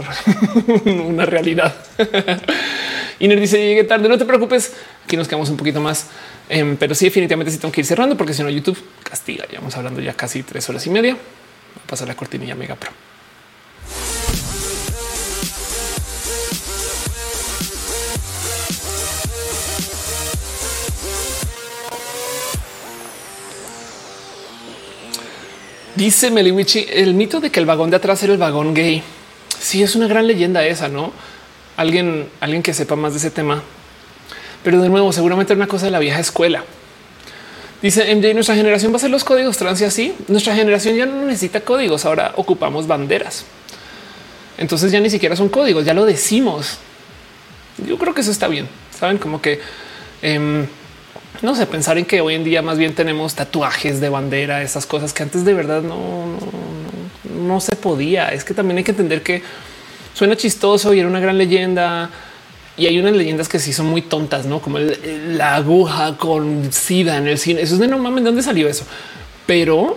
una 1.04 1.26
realidad. 1.26 1.74
Iner 3.20 3.40
dice 3.40 3.58
llegué 3.58 3.84
tarde, 3.84 4.08
no 4.08 4.18
te 4.18 4.24
preocupes, 4.24 4.72
aquí 5.04 5.16
nos 5.16 5.28
quedamos 5.28 5.48
un 5.48 5.56
poquito 5.56 5.80
más, 5.80 6.08
em, 6.48 6.76
pero 6.76 6.94
sí 6.94 7.04
definitivamente 7.04 7.52
sí 7.52 7.58
tengo 7.58 7.70
que 7.70 7.80
ir 7.80 7.86
cerrando 7.86 8.16
porque 8.16 8.34
si 8.34 8.42
no 8.42 8.50
YouTube 8.50 8.78
castiga. 9.02 9.46
Ya 9.50 9.58
vamos 9.58 9.76
hablando 9.76 10.00
ya 10.00 10.14
casi 10.14 10.42
tres 10.42 10.68
horas 10.68 10.86
y 10.86 10.90
media. 10.90 11.14
Va 11.14 11.82
a 11.84 11.86
pasar 11.86 12.08
la 12.08 12.16
cortinilla 12.16 12.54
Mega 12.54 12.74
Pro. 12.74 12.90
Dice 25.96 26.30
Meliwichi, 26.30 26.86
el 26.90 27.14
mito 27.14 27.40
de 27.40 27.50
que 27.50 27.60
el 27.60 27.66
vagón 27.66 27.90
de 27.90 27.96
atrás 27.96 28.22
era 28.24 28.32
el 28.32 28.38
vagón 28.38 28.74
gay. 28.74 29.02
Sí, 29.60 29.82
es 29.82 29.94
una 29.94 30.08
gran 30.08 30.26
leyenda 30.26 30.66
esa, 30.66 30.88
¿no? 30.88 31.12
Alguien, 31.76 32.28
alguien 32.40 32.62
que 32.62 32.74
sepa 32.74 32.96
más 32.96 33.12
de 33.12 33.18
ese 33.18 33.30
tema. 33.30 33.62
Pero 34.64 34.82
de 34.82 34.88
nuevo, 34.88 35.12
seguramente 35.12 35.52
es 35.52 35.56
una 35.56 35.68
cosa 35.68 35.86
de 35.86 35.92
la 35.92 36.00
vieja 36.00 36.18
escuela. 36.18 36.64
Dice 37.80 38.12
MJ, 38.12 38.34
nuestra 38.34 38.56
generación 38.56 38.92
va 38.92 38.96
a 38.96 39.00
ser 39.00 39.10
los 39.10 39.22
códigos 39.22 39.56
trans 39.56 39.80
y 39.82 39.84
así. 39.84 40.14
Nuestra 40.26 40.56
generación 40.56 40.96
ya 40.96 41.06
no 41.06 41.26
necesita 41.26 41.60
códigos, 41.60 42.04
ahora 42.06 42.32
ocupamos 42.36 42.88
banderas. 42.88 43.44
Entonces 44.58 44.90
ya 44.90 44.98
ni 45.00 45.10
siquiera 45.10 45.36
son 45.36 45.48
códigos, 45.48 45.84
ya 45.84 45.94
lo 45.94 46.06
decimos. 46.06 46.78
Yo 47.86 47.98
creo 47.98 48.14
que 48.14 48.22
eso 48.22 48.32
está 48.32 48.48
bien. 48.48 48.68
Saben 48.98 49.18
como 49.18 49.40
que... 49.40 49.60
Em, 50.22 50.66
no 51.44 51.54
sé, 51.54 51.66
pensar 51.66 51.98
en 51.98 52.06
que 52.06 52.20
hoy 52.20 52.34
en 52.34 52.42
día 52.42 52.62
más 52.62 52.78
bien 52.78 52.94
tenemos 52.94 53.34
tatuajes 53.34 54.00
de 54.00 54.08
bandera, 54.08 54.62
esas 54.62 54.86
cosas 54.86 55.12
que 55.12 55.22
antes 55.22 55.44
de 55.44 55.52
verdad 55.52 55.82
no, 55.82 56.38
no, 57.38 57.60
se 57.60 57.76
podía. 57.76 58.28
Es 58.28 58.44
que 58.44 58.54
también 58.54 58.78
hay 58.78 58.84
que 58.84 58.92
entender 58.92 59.22
que 59.22 59.42
suena 60.14 60.36
chistoso 60.36 60.94
y 60.94 61.00
era 61.00 61.08
una 61.08 61.20
gran 61.20 61.36
leyenda. 61.36 62.10
Y 62.76 62.86
hay 62.86 62.98
unas 62.98 63.12
leyendas 63.12 63.48
que 63.48 63.60
sí 63.60 63.72
son 63.72 63.86
muy 63.86 64.02
tontas, 64.02 64.46
no 64.46 64.60
como 64.60 64.78
la 64.78 65.54
aguja 65.54 66.16
con 66.16 66.72
sida 66.72 67.18
en 67.18 67.28
el 67.28 67.38
cine. 67.38 67.60
Eso 67.60 67.74
es 67.74 67.80
de 67.80 67.86
no 67.86 67.98
mames, 67.98 68.24
¿de 68.24 68.30
dónde 68.30 68.42
salió 68.42 68.66
eso? 68.66 68.84
Pero 69.46 69.96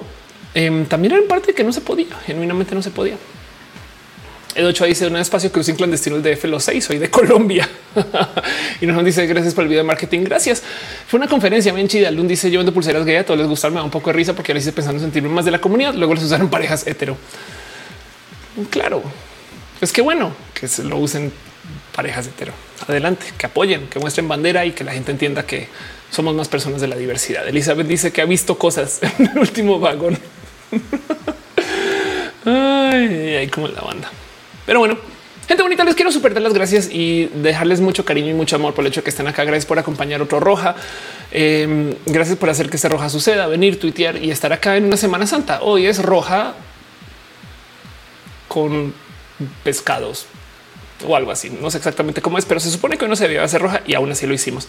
em, 0.53 0.85
también 0.85 1.13
era 1.13 1.21
en 1.21 1.27
parte 1.27 1.53
que 1.53 1.63
no 1.63 1.71
se 1.73 1.81
podía, 1.81 2.15
genuinamente 2.25 2.75
no 2.75 2.83
se 2.83 2.91
podía. 2.91 3.15
El 4.57 4.65
8 4.65 4.85
dice 4.85 5.05
un 5.05 5.15
espacio 5.17 5.51
crucing 5.51 5.75
clandestino 5.75 6.17
de 6.17 6.31
F 6.31 6.47
los 6.47 6.63
6. 6.63 6.83
Soy 6.83 6.97
de 6.97 7.09
Colombia 7.11 7.69
y 8.81 8.87
nos 8.87 9.05
dice 9.05 9.27
gracias 9.27 9.53
por 9.53 9.61
el 9.61 9.67
video 9.67 9.83
de 9.83 9.87
marketing. 9.87 10.21
Gracias. 10.23 10.63
Fue 11.07 11.19
una 11.19 11.27
conferencia 11.27 11.71
bien 11.71 11.87
chida. 11.87 12.09
Lund 12.09 12.27
dice 12.27 12.49
yo 12.49 12.57
vendo 12.57 12.73
pulseras 12.73 13.05
gay. 13.05 13.17
A 13.17 13.23
todos 13.23 13.39
les 13.39 13.47
gustaron. 13.47 13.75
Me 13.75 13.81
da 13.81 13.83
un 13.83 13.91
poco 13.91 14.09
de 14.09 14.13
risa 14.13 14.33
porque 14.33 14.51
ahora 14.51 14.59
hice 14.59 14.71
pensando 14.71 14.97
en 14.97 15.03
sentirme 15.05 15.29
más 15.29 15.45
de 15.45 15.51
la 15.51 15.61
comunidad. 15.61 15.93
Luego 15.93 16.15
les 16.15 16.23
usaron 16.23 16.49
parejas 16.49 16.87
hetero. 16.87 17.15
Claro, 18.71 19.03
es 19.79 19.93
que 19.93 20.01
bueno 20.01 20.35
que 20.55 20.67
se 20.67 20.83
lo 20.83 20.97
usen 20.97 21.31
parejas 21.95 22.25
hetero. 22.25 22.53
Adelante, 22.87 23.27
que 23.37 23.45
apoyen, 23.45 23.85
que 23.87 23.99
muestren 23.99 24.27
bandera 24.27 24.65
y 24.65 24.71
que 24.71 24.83
la 24.83 24.91
gente 24.91 25.11
entienda 25.11 25.45
que 25.45 25.67
somos 26.09 26.33
más 26.33 26.47
personas 26.47 26.81
de 26.81 26.87
la 26.87 26.95
diversidad. 26.95 27.47
Elizabeth 27.47 27.85
dice 27.85 28.11
que 28.11 28.21
ha 28.21 28.25
visto 28.25 28.57
cosas 28.57 29.01
en 29.19 29.27
el 29.27 29.37
último 29.37 29.79
vagón. 29.79 30.17
Ay, 32.45 33.35
ay, 33.35 33.47
como 33.49 33.67
la 33.67 33.81
banda. 33.81 34.09
Pero 34.67 34.79
bueno, 34.79 34.97
gente 35.47 35.63
bonita, 35.63 35.85
les 35.85 35.95
quiero 35.95 36.11
super 36.11 36.33
dar 36.33 36.43
las 36.43 36.53
gracias 36.53 36.89
y 36.91 37.27
dejarles 37.33 37.79
mucho 37.79 38.03
cariño 38.03 38.31
y 38.31 38.33
mucho 38.33 38.57
amor 38.57 38.73
por 38.73 38.83
el 38.83 38.89
hecho 38.89 38.99
de 38.99 39.05
que 39.05 39.09
estén 39.09 39.25
acá. 39.25 39.45
Gracias 39.45 39.65
por 39.65 39.79
acompañar 39.79 40.21
otro 40.21 40.41
Roja. 40.41 40.75
Em, 41.31 41.95
gracias 42.05 42.37
por 42.37 42.49
hacer 42.49 42.69
que 42.69 42.75
este 42.75 42.89
Roja 42.89 43.09
suceda, 43.09 43.47
venir, 43.47 43.79
tuitear 43.79 44.21
y 44.21 44.29
estar 44.29 44.51
acá 44.51 44.75
en 44.75 44.83
una 44.85 44.97
Semana 44.97 45.25
Santa. 45.25 45.61
Hoy 45.61 45.87
es 45.87 46.03
Roja 46.03 46.53
con 48.49 48.93
pescados 49.63 50.25
o 51.07 51.15
algo 51.15 51.31
así. 51.31 51.49
No 51.49 51.71
sé 51.71 51.77
exactamente 51.77 52.21
cómo 52.21 52.37
es, 52.37 52.43
pero 52.43 52.59
se 52.59 52.69
supone 52.69 52.97
que 52.97 53.05
hoy 53.05 53.09
no 53.09 53.15
se 53.15 53.23
debía 53.23 53.41
hacer 53.41 53.61
roja 53.61 53.81
y 53.87 53.93
aún 53.93 54.11
así 54.11 54.27
lo 54.27 54.33
hicimos. 54.33 54.67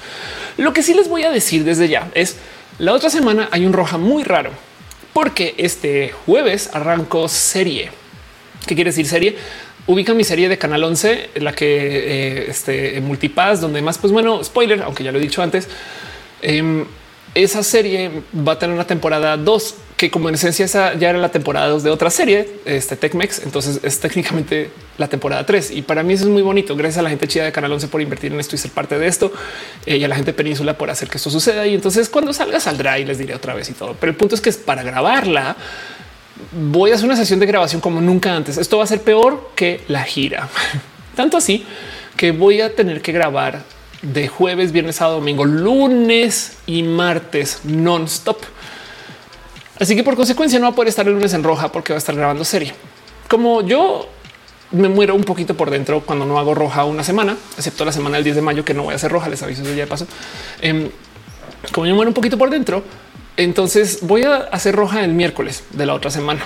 Lo 0.59 0.73
que 0.73 0.85
sí 0.85 0.95
les 0.95 1.09
voy 1.09 1.25
a 1.25 1.31
decir 1.31 1.65
desde 1.65 1.89
ya 1.89 2.09
es 2.15 2.37
la 2.79 2.93
otra 2.93 3.11
semana 3.11 3.49
hay 3.51 3.67
un 3.67 3.73
roja 3.73 3.99
muy 3.99 4.23
raro 4.23 4.53
porque 5.13 5.57
este 5.59 6.13
jueves 6.25 6.71
arrancó 6.73 7.29
serie. 7.29 7.91
¿Qué 8.67 8.75
quiere 8.75 8.91
decir 8.91 9.07
serie? 9.07 9.37
Ubican 9.89 10.17
mi 10.17 10.23
serie 10.23 10.49
de 10.49 10.59
Canal 10.59 10.85
11, 10.85 11.31
la 11.37 11.53
que 11.53 11.67
eh, 11.67 12.47
este 12.49 13.01
multipass, 13.01 13.61
donde 13.61 13.83
más, 13.83 13.99
pues 13.99 14.13
bueno, 14.13 14.45
spoiler, 14.45 14.83
aunque 14.83 15.03
ya 15.03 15.11
lo 15.11 15.19
he 15.19 15.21
dicho 15.21 15.43
antes, 15.43 15.67
em, 16.43 16.85
esa 17.35 17.63
serie 17.63 18.11
va 18.47 18.53
a 18.53 18.59
tener 18.59 18.75
una 18.75 18.87
temporada 18.87 19.37
2 19.37 19.75
que 19.97 20.11
como 20.11 20.29
en 20.29 20.37
esencia 20.37 20.65
esa 20.65 20.95
ya 20.95 21.11
era 21.11 21.19
la 21.19 21.31
temporada 21.31 21.69
2 21.69 21.83
de 21.83 21.91
otra 21.91 22.09
serie, 22.11 22.49
este 22.65 22.97
Tecmex. 22.97 23.41
Entonces 23.41 23.81
es 23.83 23.99
técnicamente 23.99 24.71
la 24.97 25.09
temporada 25.09 25.45
3 25.45 25.73
y 25.73 25.83
para 25.83 26.03
mí 26.03 26.15
eso 26.15 26.25
es 26.25 26.31
muy 26.31 26.43
bonito. 26.43 26.77
Gracias 26.77 26.99
a 26.99 27.03
la 27.03 27.11
gente 27.11 27.27
chida 27.27 27.45
de 27.45 27.53
Canal 27.53 27.73
11 27.73 27.89
por 27.89 28.01
invertir 28.01 28.33
en 28.33 28.39
esto 28.39 28.55
y 28.55 28.59
ser 28.59 28.71
parte 28.71 28.99
de 28.99 29.09
esto 29.09 29.33
eh, 29.87 29.97
y 29.97 30.05
a 30.05 30.09
la 30.09 30.15
gente 30.15 30.33
Península 30.33 30.79
por 30.79 30.89
hacer 30.91 31.09
que 31.09 31.17
esto 31.17 31.31
suceda. 31.31 31.67
Y 31.67 31.75
entonces 31.75 32.09
cuando 32.09 32.33
salga 32.33 32.61
saldrá 32.61 32.99
y 32.99 33.05
les 33.05 33.19
diré 33.19 33.35
otra 33.35 33.55
vez 33.55 33.69
y 33.71 33.73
todo. 33.73 33.97
Pero 33.99 34.11
el 34.11 34.17
punto 34.17 34.37
es 34.37 34.41
que 34.41 34.51
es 34.51 34.57
para 34.57 34.85
grabarla. 34.85 35.57
Voy 36.51 36.91
a 36.91 36.95
hacer 36.95 37.07
una 37.07 37.17
sesión 37.17 37.41
de 37.41 37.47
grabación 37.47 37.81
como 37.81 38.01
nunca 38.01 38.35
antes. 38.35 38.57
Esto 38.57 38.79
va 38.79 38.85
a 38.85 38.87
ser 38.87 39.03
peor 39.03 39.51
que 39.55 39.83
la 39.89 40.03
gira. 40.05 40.49
Tanto 41.17 41.37
así 41.37 41.67
que 42.17 42.33
voy 42.33 42.61
a 42.61 42.75
tener 42.75 43.03
que 43.03 43.13
grabar 43.13 43.63
de 44.03 44.29
jueves, 44.29 44.73
viernes 44.73 45.03
a 45.03 45.07
domingo, 45.07 45.45
lunes 45.45 46.59
y 46.67 46.83
martes 46.83 47.61
non-stop. 47.65 48.39
Así 49.79 49.95
que 49.95 50.03
por 50.03 50.17
consecuencia 50.17 50.59
no 50.59 50.67
va 50.67 50.73
a 50.73 50.75
poder 50.75 50.89
estar 50.89 51.07
el 51.07 51.15
lunes 51.15 51.35
en 51.35 51.43
roja 51.45 51.71
porque 51.71 51.93
va 51.93 51.97
a 51.97 51.99
estar 51.99 52.15
grabando 52.15 52.45
serie. 52.45 52.73
Como 53.29 53.63
yo 53.63 54.09
me 54.73 54.89
muero 54.89 55.15
un 55.15 55.25
poquito 55.25 55.57
por 55.57 55.71
dentro 55.71 56.01
cuando 56.01 56.25
no 56.25 56.39
hago 56.39 56.55
roja 56.55 56.85
una 56.85 57.05
semana, 57.05 57.37
excepto 57.57 57.85
la 57.85 57.93
semana 57.93 58.17
del 58.17 58.25
10 58.25 58.37
de 58.37 58.43
mayo 58.43 58.65
que 58.65 58.75
no 58.75 58.85
voy 58.85 58.93
a 58.93 58.97
hacer 58.97 59.11
roja, 59.11 59.29
les 59.29 59.43
aviso 59.43 59.63
ya 59.63 59.71
de 59.71 59.87
paso. 59.87 60.07
Em, 60.61 60.91
como 61.73 61.87
yo 61.87 61.95
muero 61.95 62.11
un 62.11 62.15
poquito 62.15 62.37
por 62.37 62.51
dentro, 62.51 62.83
entonces 63.39 64.01
voy 64.03 64.25
a 64.25 64.37
hacer 64.37 64.75
roja 64.75 65.03
el 65.03 65.15
miércoles 65.15 65.65
de 65.73 65.87
la 65.87 65.95
otra 65.95 66.11
semana 66.11 66.45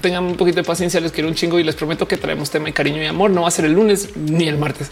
tengan 0.00 0.24
un 0.24 0.36
poquito 0.36 0.56
de 0.56 0.64
paciencia, 0.64 1.00
les 1.00 1.12
quiero 1.12 1.28
un 1.28 1.34
chingo 1.34 1.58
y 1.58 1.64
les 1.64 1.74
prometo 1.74 2.06
que 2.06 2.16
traemos 2.16 2.50
tema 2.50 2.66
de 2.66 2.72
cariño 2.72 3.02
y 3.02 3.06
amor. 3.06 3.30
No 3.30 3.42
va 3.42 3.48
a 3.48 3.50
ser 3.50 3.64
el 3.64 3.72
lunes 3.72 4.10
ni 4.16 4.48
el 4.48 4.56
martes, 4.56 4.88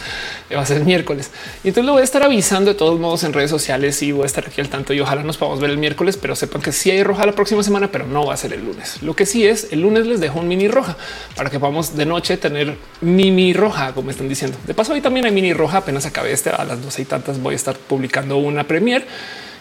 va 0.55 0.60
a 0.60 0.67
ser 0.67 0.78
el 0.78 0.84
miércoles. 0.84 1.31
Y 1.62 1.68
entonces 1.68 1.86
lo 1.86 1.92
voy 1.92 2.00
a 2.00 2.05
estar 2.05 2.23
avisando 2.23 2.70
de 2.70 2.76
todos 2.76 2.99
modos 2.99 3.23
en 3.25 3.33
redes 3.33 3.50
sociales 3.50 4.02
y 4.02 4.12
voy 4.12 4.25
a 4.25 4.26
estar 4.26 4.47
aquí 4.47 4.60
al 4.60 4.68
tanto 4.68 4.92
y 4.92 5.00
ojalá 5.00 5.23
nos 5.23 5.36
podamos 5.36 5.60
ver 5.60 5.70
el 5.70 5.78
miércoles, 5.78 6.17
pero 6.17 6.34
sepan 6.34 6.62
que 6.62 6.73
sí 6.73 6.91
hay 6.91 7.02
roja 7.02 7.26
la 7.26 7.33
próxima 7.33 7.62
semana, 7.62 7.91
pero 7.91 8.07
no 8.07 8.26
va 8.26 8.34
a 8.34 8.36
ser 8.36 8.52
el 8.52 8.65
lunes. 8.65 9.02
Lo 9.02 9.15
que 9.15 9.25
sí 9.26 9.47
es 9.47 9.68
el 9.73 9.83
lunes 9.83 10.07
les 10.07 10.20
dejo 10.20 10.41
un 10.41 10.49
mini 10.49 10.68
roja 10.68 10.97
para 11.36 11.50
que 11.50 11.60
podamos 11.60 11.97
de 11.97 12.07
noche 12.07 12.36
tener 12.36 12.76
mini 13.00 13.52
roja, 13.52 13.92
como 13.94 14.10
están 14.10 14.28
diciendo. 14.28 14.57
De 14.67 14.75
paso, 14.75 14.92
hoy 14.92 15.00
también 15.00 15.26
hay 15.26 15.33
mini 15.33 15.52
roja. 15.52 15.78
Apenas 15.78 16.07
acabé 16.07 16.33
este 16.33 16.50
a 16.50 16.65
las 16.65 16.83
12 16.83 17.02
y 17.02 17.05
tantas. 17.05 17.41
Voy 17.41 17.55
a 17.55 17.57
estar 17.57 17.76
publicando 17.76 18.36
una 18.36 18.65
premier 18.65 19.07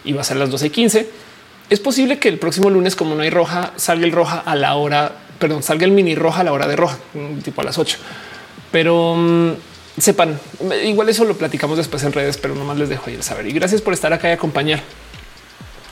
y 0.04 0.12
va 0.12 0.22
a 0.22 0.24
ser 0.24 0.36
las 0.36 0.50
12 0.50 0.66
y 0.66 0.70
15. 0.70 1.27
Es 1.70 1.80
posible 1.80 2.18
que 2.18 2.28
el 2.28 2.38
próximo 2.38 2.70
lunes, 2.70 2.96
como 2.96 3.14
no 3.14 3.22
hay 3.22 3.30
roja, 3.30 3.72
salga 3.76 4.06
el 4.06 4.12
roja 4.12 4.38
a 4.38 4.54
la 4.54 4.74
hora 4.74 5.12
perdón, 5.38 5.62
salga 5.62 5.84
el 5.84 5.92
mini 5.92 6.14
roja 6.14 6.40
a 6.40 6.44
la 6.44 6.52
hora 6.52 6.66
de 6.66 6.76
roja, 6.76 6.98
tipo 7.42 7.60
a 7.60 7.64
las 7.64 7.78
8. 7.78 7.98
Pero 8.70 9.14
mm, 9.16 9.52
sepan, 9.98 10.38
igual 10.84 11.08
eso 11.08 11.24
lo 11.24 11.36
platicamos 11.36 11.78
después 11.78 12.02
en 12.02 12.12
redes, 12.12 12.36
pero 12.36 12.54
nomás 12.54 12.78
les 12.78 12.88
dejo 12.88 13.04
ahí 13.06 13.14
el 13.14 13.22
saber. 13.22 13.46
Y 13.46 13.52
gracias 13.52 13.80
por 13.80 13.94
estar 13.94 14.12
acá 14.12 14.28
y 14.28 14.32
acompañar. 14.32 14.82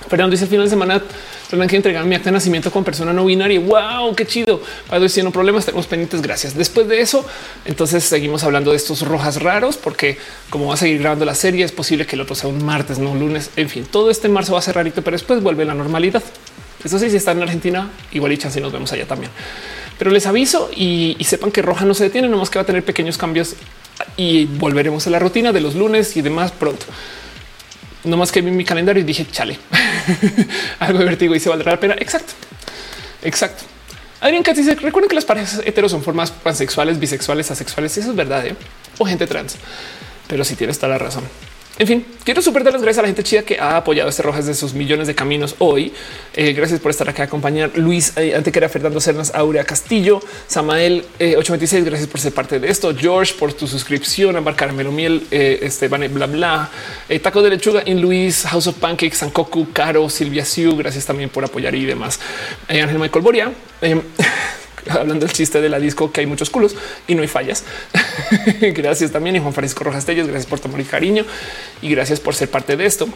Fernando 0.09 0.33
dice 0.33 0.44
el 0.44 0.51
final 0.51 0.67
de 0.67 0.70
semana 0.70 1.02
tendrán 1.49 1.68
que 1.68 1.76
entregar 1.76 2.05
mi 2.05 2.15
acta 2.15 2.26
de 2.31 2.33
nacimiento 2.33 2.70
con 2.70 2.85
persona 2.85 3.12
no 3.12 3.25
binaria. 3.25 3.60
Wow, 3.60 4.15
qué 4.15 4.26
chido. 4.26 4.60
Para 4.89 5.01
decir 5.01 5.25
no 5.25 5.31
problemas, 5.31 5.65
tenemos 5.65 5.86
pendientes. 5.86 6.23
Gracias. 6.23 6.57
Después 6.57 6.89
de 6.89 7.01
eso, 7.01 7.25
entonces 7.65 8.05
seguimos 8.05 8.44
hablando 8.44 8.70
de 8.70 8.76
estos 8.76 9.02
rojas 9.02 9.43
raros, 9.43 9.76
porque 9.76 10.18
como 10.51 10.68
va 10.68 10.75
a 10.75 10.76
seguir 10.76 11.01
grabando 11.01 11.25
la 11.25 11.35
serie, 11.35 11.65
es 11.65 11.73
posible 11.73 12.07
que 12.07 12.17
el 12.17 12.23
otro 12.23 12.35
sea 12.35 12.49
un 12.49 12.65
martes, 12.65 12.99
no 12.99 13.10
un 13.10 13.20
lunes. 13.20 13.51
En 13.57 13.68
fin, 13.68 13.86
todo 13.91 14.10
este 14.10 14.28
marzo 14.28 14.52
va 14.52 14.59
a 14.60 14.62
ser 14.62 14.75
rarito, 14.75 15.02
pero 15.02 15.15
después 15.15 15.43
vuelve 15.43 15.65
la 15.65 15.75
normalidad. 15.75 16.23
Eso 16.85 16.99
sí, 16.99 17.10
si 17.10 17.17
están 17.17 17.39
en 17.39 17.43
Argentina, 17.44 17.91
igual 18.12 18.33
y 18.33 18.39
chance 18.39 18.60
nos 18.60 18.73
vemos 18.73 18.93
allá 18.93 19.07
también. 19.07 19.31
Pero 19.99 20.10
les 20.10 20.26
aviso 20.26 20.70
y, 20.75 21.17
sepan 21.20 21.51
que 21.51 21.62
Roja 21.62 21.85
no 21.85 21.94
se 21.94 22.05
detiene, 22.05 22.28
nomás 22.28 22.51
que 22.51 22.59
va 22.59 22.62
a 22.62 22.67
tener 22.67 22.85
pequeños 22.85 23.17
cambios 23.18 23.57
y 24.17 24.44
volveremos 24.44 25.07
a 25.07 25.10
la 25.10 25.18
rutina 25.18 25.52
de 25.52 25.60
los 25.60 25.75
lunes 25.75 26.17
y 26.17 26.23
demás 26.23 26.52
pronto. 26.52 26.86
No 28.07 28.17
más 28.17 28.33
que 28.33 28.41
vi 28.41 28.51
mi 28.51 28.65
calendario 28.65 29.02
y 29.02 29.05
dije, 29.05 29.26
chale, 29.31 29.59
algo 30.78 31.01
de 31.01 31.36
y 31.36 31.41
se 31.41 31.49
valdrá 31.49 31.73
la 31.73 31.81
pena. 31.81 31.94
Exacto, 31.99 32.33
exacto. 33.23 33.65
Adrián 34.20 34.43
Katz 34.43 34.57
dice, 34.57 34.75
recuerden 34.76 35.09
que 35.09 35.15
las 35.15 35.25
parejas 35.25 35.60
heteros 35.65 35.91
son 35.91 36.02
formas 36.02 36.31
pansexuales, 36.31 36.99
bisexuales, 36.99 37.51
asexuales, 37.51 37.99
eso 37.99 38.10
es 38.10 38.17
verdad, 38.17 38.47
¿eh? 38.47 38.57
o 38.99 39.05
gente 39.05 39.26
trans. 39.26 39.57
Pero 40.28 40.44
si 40.44 40.51
sí 40.51 40.57
tienes 40.57 40.78
toda 40.78 40.91
la 40.91 40.99
razón. 40.99 41.25
En 41.78 41.86
fin, 41.86 42.06
quiero 42.24 42.40
súper 42.40 42.64
dar 42.64 42.72
las 42.72 42.80
gracias 42.80 43.00
a 43.00 43.02
la 43.02 43.08
gente 43.08 43.22
chida 43.22 43.42
que 43.42 43.60
ha 43.60 43.76
apoyado 43.76 44.08
este 44.08 44.22
Rojas 44.22 44.46
de 44.46 44.55
sus 44.55 44.72
millones 44.72 45.06
de 45.08 45.14
caminos 45.14 45.56
hoy. 45.58 45.92
Eh, 46.32 46.55
gracias 46.55 46.80
por 46.80 46.90
estar 46.90 47.06
acá 47.06 47.24
a 47.24 47.26
acompañar. 47.26 47.72
Luis 47.74 48.16
eh, 48.16 48.34
Antequera, 48.34 48.70
Fernando 48.70 48.98
Cernas, 48.98 49.34
Aurea 49.34 49.62
Castillo, 49.62 50.20
Samael 50.46 51.05
eh, 51.18 51.36
826. 51.36 51.84
Gracias 51.84 52.08
por 52.08 52.18
ser 52.18 52.32
parte 52.32 52.58
de 52.58 52.70
esto. 52.70 52.96
George 52.96 53.34
por 53.38 53.52
tu 53.52 53.66
suscripción, 53.66 54.36
Ambar 54.36 54.56
Caramelo 54.56 54.90
Miel, 54.90 55.26
eh, 55.30 55.58
Esteban, 55.60 56.02
bla, 56.14 56.26
bla, 56.26 56.70
eh, 57.10 57.18
Taco 57.18 57.42
de 57.42 57.50
Lechuga 57.50 57.82
en 57.84 58.00
Luis, 58.00 58.46
House 58.46 58.68
of 58.68 58.76
Pancakes, 58.76 59.18
Sankoku, 59.18 59.70
Caro, 59.74 60.08
Silvia 60.08 60.46
Siu. 60.46 60.76
Gracias 60.78 61.05
también 61.05 61.28
por 61.28 61.44
apoyar 61.44 61.74
y 61.74 61.84
demás. 61.84 62.18
Ángel 62.68 62.98
Michael 62.98 63.22
Boria. 63.22 63.52
hablando 64.90 65.26
del 65.26 65.34
chiste 65.34 65.60
de 65.60 65.68
la 65.68 65.78
disco 65.78 66.12
que 66.12 66.20
hay 66.20 66.26
muchos 66.26 66.50
culos 66.50 66.76
y 67.06 67.15
no 67.15 67.23
hay 67.23 67.28
fallas. 67.28 67.65
gracias 68.60 69.12
también 69.12 69.36
y 69.36 69.39
Juan 69.40 69.52
Francisco 69.52 69.84
Rojas 69.84 70.05
Tellos. 70.05 70.26
Gracias 70.26 70.47
por 70.47 70.60
tomar 70.60 70.81
el 70.81 70.86
cariño 70.86 71.24
y 71.82 71.90
gracias 71.90 72.20
por 72.20 72.34
ser 72.34 72.50
parte 72.50 72.76
de 72.76 72.86
esto. 72.86 73.08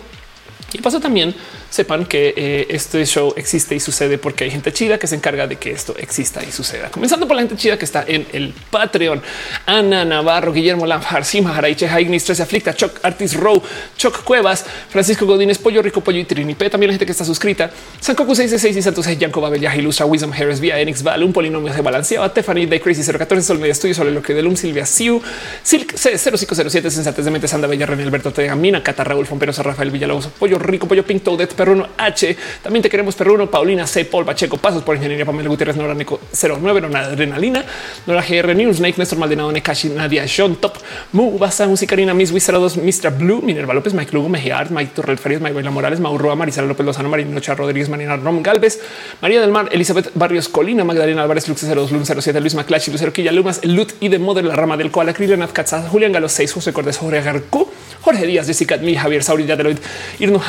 Y 0.73 0.79
paso 0.79 1.01
también 1.01 1.35
sepan 1.69 2.05
que 2.07 2.35
eh, 2.37 2.67
este 2.71 3.05
show 3.07 3.33
existe 3.37 3.75
y 3.75 3.81
sucede 3.81 4.19
porque 4.19 4.45
hay 4.45 4.51
gente 4.51 4.73
chida 4.73 4.99
que 4.99 5.07
se 5.07 5.15
encarga 5.15 5.47
de 5.47 5.57
que 5.57 5.71
esto 5.71 5.95
exista 5.99 6.43
y 6.43 6.53
suceda. 6.53 6.91
Comenzando 6.91 7.27
por 7.27 7.37
la 7.37 7.43
gente 7.43 7.57
chida 7.57 7.79
que 7.79 7.85
está 7.85 8.05
en 8.07 8.27
el 8.33 8.53
Patreon. 8.71 9.23
Ana 9.67 10.05
Navarro, 10.05 10.53
Guillermo 10.53 10.87
Lamjar, 10.87 11.25
Sima 11.25 11.53
Jaraiche, 11.55 11.89
Ignis, 12.01 12.25
13 12.25 12.43
Aflicta, 12.43 12.75
Choc 12.75 13.01
Artis 13.03 13.35
Row, 13.35 13.63
Choc 13.97 14.23
Cuevas, 14.25 14.65
Francisco 14.89 15.27
Godínez, 15.27 15.59
Pollo 15.59 15.83
Rico, 15.83 16.01
Pollo 16.01 16.19
y 16.19 16.25
Trinipe. 16.25 16.71
También 16.71 16.89
la 16.89 16.95
gente 16.95 17.07
que 17.07 17.13
está 17.13 17.25
suscrita. 17.25 17.71
Sankoku 18.01 18.35
66 18.35 18.77
y 18.77 18.83
Santos 18.83 19.07
Yanko 19.19 19.41
Babel, 19.41 19.63
Ilustra, 19.63 20.07
Wisdom 20.07 20.33
Harris, 20.33 20.61
Via 20.61 20.79
Enix 20.81 21.03
Val, 21.03 21.23
un 21.23 21.33
polinomio 21.33 21.73
se 21.73 21.83
balanceaba, 21.83 22.33
Tiffany 22.33 22.67
de 22.67 22.81
Crazy 22.81 23.03
014, 23.03 23.43
Sol 23.43 23.59
Media 23.59 23.73
Estudio, 23.73 23.95
sobre 23.95 24.11
lo 24.11 24.23
que 24.23 24.35
de 24.35 24.43
Lum, 24.43 24.57
Silvia 24.57 24.87
Siu, 24.87 25.23
Silk 25.63 25.95
C0507, 25.95 26.91
Sensates 26.91 27.25
de 27.25 27.31
Mente, 27.31 27.49
Sanda 27.49 27.67
Bella, 27.67 27.87
René 27.87 28.03
Alberto 28.03 28.33
Tegamina, 28.33 28.83
Cata 28.83 29.05
Raúl 29.05 29.27
Fomperosa, 29.27 29.63
Rafael 29.63 29.91
Villalobos, 29.91 30.29
Pollo 30.29 30.59
Rico, 30.61 30.87
Pollo 30.87 31.05
Pink 31.05 31.23
Toadette, 31.23 31.55
Perruno 31.55 31.87
H. 31.97 32.37
También 32.63 32.83
te 32.83 32.89
queremos 32.89 33.15
Perruno, 33.15 33.51
Paulina 33.51 33.87
C. 33.87 34.05
Paul 34.05 34.25
Pacheco, 34.25 34.57
Pasos 34.57 34.83
por 34.83 34.97
Ingeniería, 34.97 35.25
Pamela 35.25 35.49
Gutiérrez, 35.49 35.77
Nora 35.77 35.95
Neco 35.95 36.21
09, 36.33 36.81
Nora 36.81 37.07
Adrenalina, 37.07 37.65
Nora 38.07 38.23
GR 38.23 38.55
News, 38.55 38.77
Snake, 38.77 38.99
Néstor 38.99 39.19
Maldonado, 39.19 39.53
Nekashi, 39.53 39.89
Nadia, 39.89 40.27
Sean 40.29 40.57
Top, 40.57 40.77
Mu, 41.13 41.39
Basa, 41.39 41.67
Musicarina, 41.67 42.15
Miss 42.15 42.33
Wizard 42.33 42.59
2, 42.59 42.77
Mr. 42.79 43.11
Blue, 43.17 43.43
Minerva 43.43 43.75
López, 43.75 43.95
Mike 43.95 44.13
Lugo, 44.13 44.29
Mejía 44.29 44.59
Art, 44.59 44.71
Mike 44.71 44.93
Torrel 44.95 45.19
Farias, 45.19 45.41
Baila 45.41 45.71
Morales, 45.71 46.01
Mauro 46.01 46.35
Marisela 46.37 46.67
López 46.67 46.87
Lozano, 46.87 47.09
Marina 47.09 47.31
Nocha 47.31 47.55
Rodríguez, 47.55 47.89
Marina 47.89 48.17
Rom 48.17 48.43
Galvez, 48.43 48.81
María 49.21 49.41
del 49.41 49.51
Mar, 49.51 49.69
Elizabeth 49.73 50.11
Barrios 50.15 50.49
Colina, 50.49 50.85
Magdalena 50.85 51.23
Álvarez, 51.23 51.49
Lux 51.49 51.63
02, 51.63 51.93
Lun 51.93 52.05
07, 52.05 52.41
Luis 52.41 52.55
Maclash, 52.55 52.89
Lucero 52.89 53.13
Quilla 53.13 53.33
Lumas, 53.33 53.65
Lut 53.65 53.93
y 54.01 54.09
de 54.09 54.19
Model, 54.19 54.49
la 54.49 54.57
rama 54.57 54.77
del 54.77 54.91
Koala, 54.91 55.13
Krilian 55.13 55.47
Katzaz, 55.49 55.89
Julián 55.89 56.13
Galo 56.13 56.29
6, 56.29 56.53
José 56.53 56.73
Cortés, 56.73 56.99
Jorge 56.99 57.23
Garcú, 57.23 57.69
Jorge 58.03 58.27
Díaz, 58.27 58.47
Jessica 58.47 58.77
Mi, 58.79 58.97
Javier 58.97 59.23
Sauri, 59.23 59.47
Yadeloid, 59.47 59.79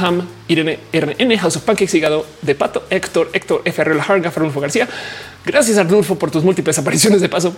Ham, 0.02 0.28
Irene 0.48 0.80
RN, 0.94 1.38
House 1.38 1.58
of 1.58 1.64
Pancakes, 1.64 1.94
Hígado 1.94 2.26
de 2.42 2.56
Pato, 2.56 2.84
Héctor, 2.90 3.30
Héctor, 3.34 3.62
FR, 3.66 4.00
Harga, 4.00 4.30
Arnulfo 4.30 4.60
García. 4.60 4.88
Gracias 5.46 5.78
Arnulfo 5.78 6.18
por 6.18 6.32
tus 6.32 6.44
múltiples 6.44 6.78
apariciones 6.78 7.22
de 7.22 7.30
paso. 7.30 7.56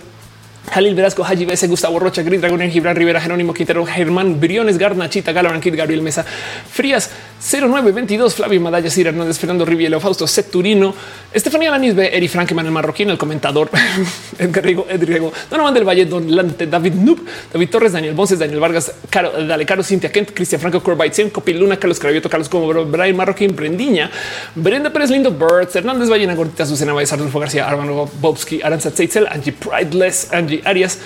Jalil 0.72 0.94
Velasco, 0.94 1.22
Haji 1.22 1.44
BS, 1.44 1.68
Gustavo 1.68 1.98
Rocha, 1.98 2.22
Gris 2.22 2.40
Dragón, 2.40 2.60
Gibran 2.70 2.96
Rivera, 2.96 3.20
Jerónimo 3.20 3.52
Quintero, 3.54 3.84
Germán 3.86 4.40
Briones, 4.40 4.78
Garna, 4.78 5.08
Chita, 5.08 5.32
Galo, 5.32 5.50
Kid, 5.60 5.76
Gabriel 5.76 6.02
Mesa, 6.02 6.24
Frías, 6.24 7.10
0922, 7.40 8.34
Flavio 8.34 8.60
Madaya, 8.60 8.90
Cira 8.90 9.10
Hernández, 9.10 9.38
Fernando 9.38 9.64
Rivielo, 9.64 10.00
Fausto 10.00 10.26
Ceturino, 10.26 10.94
Estefanía 11.32 11.70
Lanis, 11.70 11.94
B, 11.94 12.16
Eri 12.16 12.26
Frank, 12.28 12.52
Manuel 12.52 12.72
Marroquín, 12.72 13.10
el 13.10 13.18
comentador, 13.18 13.70
Edgar 14.38 14.64
Rigo, 14.64 14.86
Edriego, 14.88 15.32
Donovan 15.50 15.74
del 15.74 15.84
Valle, 15.86 16.06
Don 16.06 16.34
Lante, 16.34 16.66
David 16.66 16.94
Noob, 16.94 17.20
David 17.52 17.68
Torres, 17.68 17.92
Daniel 17.92 18.14
Bonces, 18.14 18.38
Daniel 18.38 18.60
Vargas, 18.60 18.92
Caro, 19.10 19.30
Dale 19.44 19.66
Caro, 19.66 19.82
Cintia 19.82 20.10
Kent, 20.10 20.30
Cristian 20.32 20.60
Franco, 20.60 20.82
Corbait, 20.82 21.12
Copil 21.30 21.58
Luna, 21.58 21.76
Carlos 21.76 21.98
Cravioto, 21.98 22.30
Carlos 22.30 22.48
Como, 22.48 22.72
Brian 22.86 23.16
Marroquín, 23.16 23.54
Brendiña, 23.54 24.10
Brenda 24.54 24.90
Pérez 24.90 25.10
Lindo, 25.10 25.30
Birds, 25.30 25.76
Hernández 25.76 26.08
Ballena, 26.08 26.34
Gordita, 26.34 26.64
Susana 26.64 26.94
Baez, 26.94 27.12
Arnulfo 27.12 27.38
García, 27.38 27.68
Armando 27.68 28.08
Bobsky, 28.20 28.62
Aranza 28.62 28.90
Tzeitzel, 28.90 29.26
Angie 29.28 29.52
Prideless, 29.52 30.32
Angie 30.32 30.53
Arias, 30.64 30.98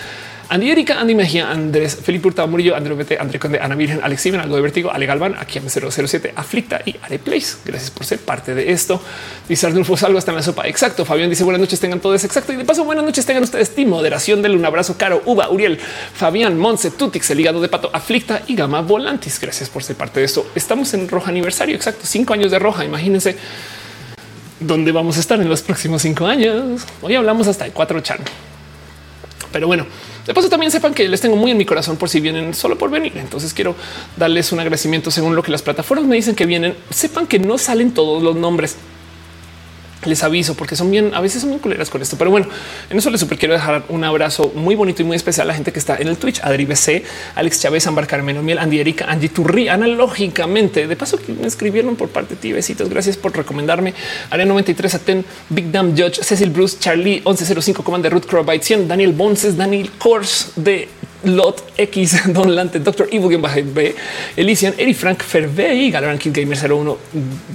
Andy 0.51 0.71
Erika, 0.71 0.99
Andy 0.99 1.15
Mejía, 1.15 1.51
Andrés, 1.51 1.99
Felipe 2.03 2.29
Hurtado 2.29 2.49
Murillo, 2.49 2.75
André 2.75 2.95
Bete, 2.95 3.19
André 3.21 3.39
Conde, 3.39 3.59
Ana 3.61 3.75
Virgen, 3.75 4.01
Alex 4.03 4.23
Simen, 4.23 4.41
algo 4.41 4.57
de 4.57 4.63
vértigo, 4.63 4.91
Ale 4.91 5.05
Galván, 5.05 5.37
aquí 5.39 5.59
a 5.59 5.63
007, 5.63 6.33
Aflicta 6.35 6.81
y 6.87 6.97
Are 7.03 7.19
Place. 7.19 7.59
Gracias 7.67 7.91
por 7.91 8.07
ser 8.07 8.19
parte 8.19 8.55
de 8.55 8.73
esto. 8.73 9.03
Dice 9.47 9.67
Arnulfo 9.67 9.95
Salvo, 9.99 10.19
está 10.19 10.31
en 10.31 10.37
la 10.37 10.43
sopa. 10.43 10.67
Exacto. 10.67 11.05
Fabián 11.05 11.29
dice 11.29 11.45
buenas 11.45 11.61
noches, 11.61 11.79
tengan 11.79 12.01
todos. 12.01 12.25
Exacto. 12.25 12.55
Y 12.55 12.57
de 12.57 12.65
paso, 12.65 12.83
buenas 12.85 13.05
noches, 13.05 13.27
tengan 13.27 13.43
ustedes. 13.43 13.75
Team 13.75 13.91
Moderación 13.91 14.41
del 14.41 14.57
un 14.57 14.65
abrazo 14.65 14.97
caro. 14.97 15.23
Uva, 15.27 15.51
Uriel, 15.51 15.79
Fabián, 15.79 16.57
Monse, 16.59 16.93
Tutix, 16.93 17.29
el 17.31 17.41
hígado 17.41 17.61
de 17.61 17.69
pato, 17.69 17.91
Aflicta 17.93 18.41
y 18.47 18.55
Gama 18.55 18.81
Volantis. 18.81 19.39
Gracias 19.39 19.69
por 19.69 19.85
ser 19.85 19.97
parte 19.97 20.21
de 20.21 20.27
esto. 20.27 20.51
Estamos 20.55 20.95
en 20.95 21.09
roja 21.09 21.29
aniversario. 21.29 21.77
Exacto. 21.77 22.07
Cinco 22.07 22.33
años 22.33 22.51
de 22.51 22.59
roja. 22.59 22.87
Imagínense 22.87 23.37
dónde 24.61 24.93
vamos 24.93 25.19
a 25.19 25.21
estar 25.21 25.39
en 25.39 25.49
los 25.51 25.61
próximos 25.61 26.01
cinco 26.01 26.25
años. 26.25 26.87
Hoy 27.03 27.17
hablamos 27.17 27.47
hasta 27.49 27.67
de 27.67 27.73
cuatro 27.73 28.01
chan. 28.01 28.21
Pero 29.53 29.67
bueno, 29.67 29.87
de 30.27 30.35
paso 30.35 30.49
también 30.49 30.71
sepan 30.71 30.95
que 30.95 31.09
les 31.09 31.21
tengo 31.21 31.37
muy 31.37 31.51
en 31.51 31.57
mi 31.57 31.65
corazón 31.65 31.97
por 31.97 32.09
si 32.09 32.21
vienen 32.21 32.55
solo 32.55 32.77
por 32.77 32.91
venir. 32.91 33.13
Entonces 33.17 33.55
quiero 33.55 33.75
darles 34.17 34.53
un 34.53 34.61
agradecimiento 34.61 35.11
según 35.11 35.35
lo 35.37 35.43
que 35.43 35.51
las 35.51 35.63
plataformas 35.63 36.07
me 36.07 36.17
dicen 36.17 36.35
que 36.35 36.47
vienen. 36.47 36.75
Sepan 36.91 37.27
que 37.27 37.39
no 37.39 37.59
salen 37.59 37.93
todos 37.93 38.23
los 38.23 38.37
nombres 38.37 38.77
les 40.05 40.23
aviso 40.23 40.55
porque 40.55 40.77
son 40.77 40.91
bien, 40.91 41.13
a 41.15 41.21
veces 41.21 41.43
son 41.43 41.51
muy 41.51 41.59
culeras 41.59 41.91
con 41.91 42.03
esto, 42.03 42.17
pero 42.17 42.31
bueno, 42.31 42.47
en 42.91 42.99
eso 42.99 43.11
les 43.11 43.21
super 43.21 43.39
quiero 43.39 43.55
dejar 43.55 43.85
un 43.89 44.05
abrazo 44.05 44.53
muy 44.55 44.75
bonito 44.75 45.03
y 45.03 45.05
muy 45.05 45.17
especial 45.17 45.47
a 45.47 45.49
la 45.49 45.55
gente 45.55 45.73
que 45.73 45.79
está 45.79 45.97
en 45.97 46.09
el 46.09 46.17
Twitch, 46.19 46.41
Adri 46.43 46.65
BC, 46.65 47.05
Alex 47.35 47.61
Chávez, 47.61 47.87
Ambar 47.87 48.07
Carmelo 48.07 48.43
Miel, 48.43 48.59
Andy 48.59 48.81
Erika, 48.81 49.07
Angie 49.07 49.29
Turri, 49.29 49.69
analógicamente. 49.69 50.87
De 50.87 50.97
paso 50.97 51.19
que 51.19 51.33
me 51.33 51.47
escribieron 51.47 51.97
por 51.97 52.09
parte 52.09 52.35
de 52.35 52.41
ti, 52.41 52.53
besitos. 52.53 52.89
Gracias 52.89 53.17
por 53.17 53.37
recomendarme. 53.37 53.95
Área 54.31 54.45
93, 54.47 54.95
Aten, 54.95 55.25
Big 55.49 55.71
Damn 55.71 55.97
Judge, 55.97 56.23
Cecil 56.23 56.51
Bruce, 56.51 56.79
Charlie 56.79 57.23
1105, 57.25 57.83
Commander 57.83 58.13
Root 58.13 58.27
Crowbite 58.27 58.65
100, 58.65 58.89
Daniel 58.89 59.13
Bonses, 59.13 59.57
Daniel 59.57 59.91
Kors 59.99 60.53
de 60.57 60.89
Lot 61.25 61.63
X, 61.77 62.33
Don 62.33 62.55
Lante, 62.55 62.79
Doctor 62.79 63.09
Evil 63.11 63.39
B, 63.39 63.95
Elysian, 64.37 64.75
Eri 64.79 64.95
Frank 64.95 65.23
Fervey, 65.23 65.91
Galaran 65.91 66.19
Kid 66.19 66.33
Gamer 66.33 66.57
01, 66.57 66.97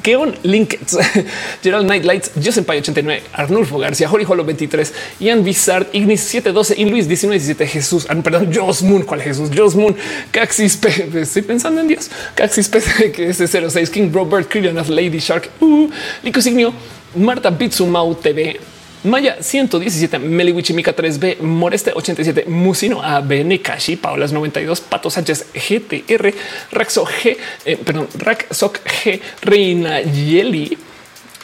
Geon 0.04 0.36
Linkets, 0.44 0.98
Gerald 1.64 1.88
Nightlights, 1.88 2.32
Joseph 2.36 2.66
Pay 2.66 2.80
89, 2.80 3.24
Arnulfo 3.34 3.80
García, 3.80 4.08
Jori 4.08 4.26
Holo 4.26 4.44
23, 4.44 4.94
Ian 5.22 5.44
Bizard, 5.44 5.88
Ignis 5.94 6.22
712, 6.22 6.78
In 6.78 6.90
Luis 6.90 7.08
1917, 7.08 7.68
Jesús, 7.68 8.06
ah, 8.10 8.16
perdón, 8.16 8.52
Jos 8.54 8.84
Moon, 8.84 9.04
¿cuál 9.04 9.22
Jesús? 9.22 9.50
Jos 9.56 9.76
Moon, 9.76 9.96
Caxis 10.32 10.76
P, 10.76 10.90
estoy 11.22 11.42
pensando 11.44 11.80
en 11.82 11.88
Dios, 11.88 12.10
Caxis 12.36 12.68
P, 12.68 13.12
que 13.12 13.30
es 13.30 13.38
06, 13.38 13.90
King 13.90 14.10
Robert, 14.12 14.50
Killian 14.50 14.78
of 14.78 14.90
Lady 14.90 15.20
Shark, 15.20 15.50
uh, 15.62 15.90
Lico 16.22 16.42
Signio, 16.42 16.74
Marta 17.16 17.50
Bitsumau 17.50 18.16
TV, 18.16 18.60
Maya 19.04 19.36
117, 19.42 20.18
Meliwichimika 20.20 20.94
3B, 20.94 21.42
Moreste 21.42 21.92
87, 21.92 22.46
Musino 22.48 23.04
AB, 23.04 23.44
Nekashi, 23.44 23.98
Paolas 23.98 24.32
92, 24.32 24.80
Pato 24.80 25.10
Sánchez 25.10 25.48
GTR, 25.54 26.34
Raxo 26.72 27.06
G, 27.06 27.38
eh, 27.66 27.78
perdón, 27.78 28.08
Raxoc 28.18 28.80
G, 28.80 29.20
Reina 29.42 30.00
Yeli, 30.00 30.78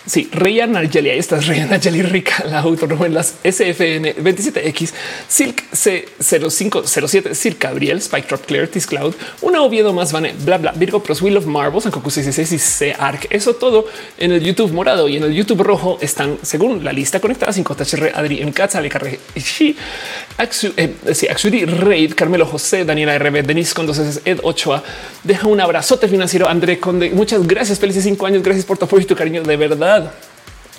Sí, 0.09 0.27
Reya 0.31 0.65
Nargeli, 0.65 1.11
ahí 1.11 1.19
estás, 1.19 1.45
Reya 1.45 1.67
Nargeli 1.67 2.01
Rica, 2.01 2.43
la 2.45 2.63
las 3.09 3.35
SFN 3.43 4.15
27X, 4.15 4.91
Silk 5.27 5.69
C0507, 5.71 7.35
Silk 7.35 7.61
Gabriel, 7.61 7.99
Spike 7.99 8.27
Drop 8.27 8.43
Clear, 8.47 8.67
Cloud, 8.69 9.13
una 9.41 9.61
Oviedo 9.61 9.93
más 9.93 10.11
Vane, 10.11 10.33
bla 10.43 10.57
bla, 10.57 10.71
Virgo 10.71 11.03
Pros, 11.03 11.21
Wheel 11.21 11.37
of 11.37 11.45
Marbles, 11.45 11.85
Ancocu 11.85 12.09
66 12.09 12.51
y 12.51 12.57
C 12.57 12.95
Arc. 12.97 13.27
Eso 13.29 13.53
todo 13.53 13.85
en 14.17 14.31
el 14.31 14.43
YouTube 14.43 14.73
morado 14.73 15.07
y 15.07 15.17
en 15.17 15.25
el 15.25 15.33
YouTube 15.33 15.61
rojo 15.61 15.99
están, 16.01 16.39
según 16.41 16.83
la 16.83 16.91
lista 16.91 17.19
conectada, 17.19 17.53
5 17.53 17.75
THR, 17.75 18.11
Adri 18.15 18.41
M. 18.41 18.51
Katz, 18.51 18.73
Ale 18.73 18.89
Carre, 18.89 19.19
Axu, 20.37 20.73
eh, 20.75 20.95
sí, 21.13 21.27
Raid, 21.65 22.15
Carmelo 22.15 22.47
José, 22.47 22.83
Daniela 22.83 23.15
RB, 23.19 23.45
Denis 23.45 23.75
con 23.75 23.85
dos 23.85 23.99
Ed 24.25 24.39
Ochoa. 24.41 24.83
Deja 25.23 25.45
un 25.45 25.61
abrazote 25.61 26.07
financiero, 26.07 26.47
André 26.47 26.79
Conde. 26.79 27.11
Muchas 27.11 27.45
gracias, 27.45 27.77
felices 27.77 28.03
cinco 28.03 28.25
años. 28.25 28.41
Gracias 28.41 28.65
por 28.65 28.79
tu 28.79 28.85
apoyo 28.85 29.03
y 29.03 29.05
tu 29.05 29.15
cariño 29.15 29.43
de 29.43 29.55
verdad. 29.55 29.98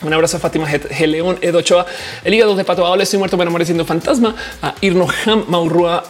Un 0.02 0.15
abrazo 0.15 0.39
a 0.39 0.40
Fátima 0.40 0.66
G. 0.66 1.07
León, 1.07 1.39
Ed 1.42 1.55
Ochoa, 1.55 1.84
el 2.24 2.32
hígado 2.32 2.57
de 2.57 2.65
Pato 2.65 2.86
Ahora 2.86 3.02
estoy 3.02 3.18
muerto, 3.18 3.36
me 3.36 3.42
enamoré 3.42 3.66
siendo 3.66 3.84
fantasma, 3.84 4.34
a 4.62 4.74
Irno 4.81 5.07
Ham, 5.26 5.44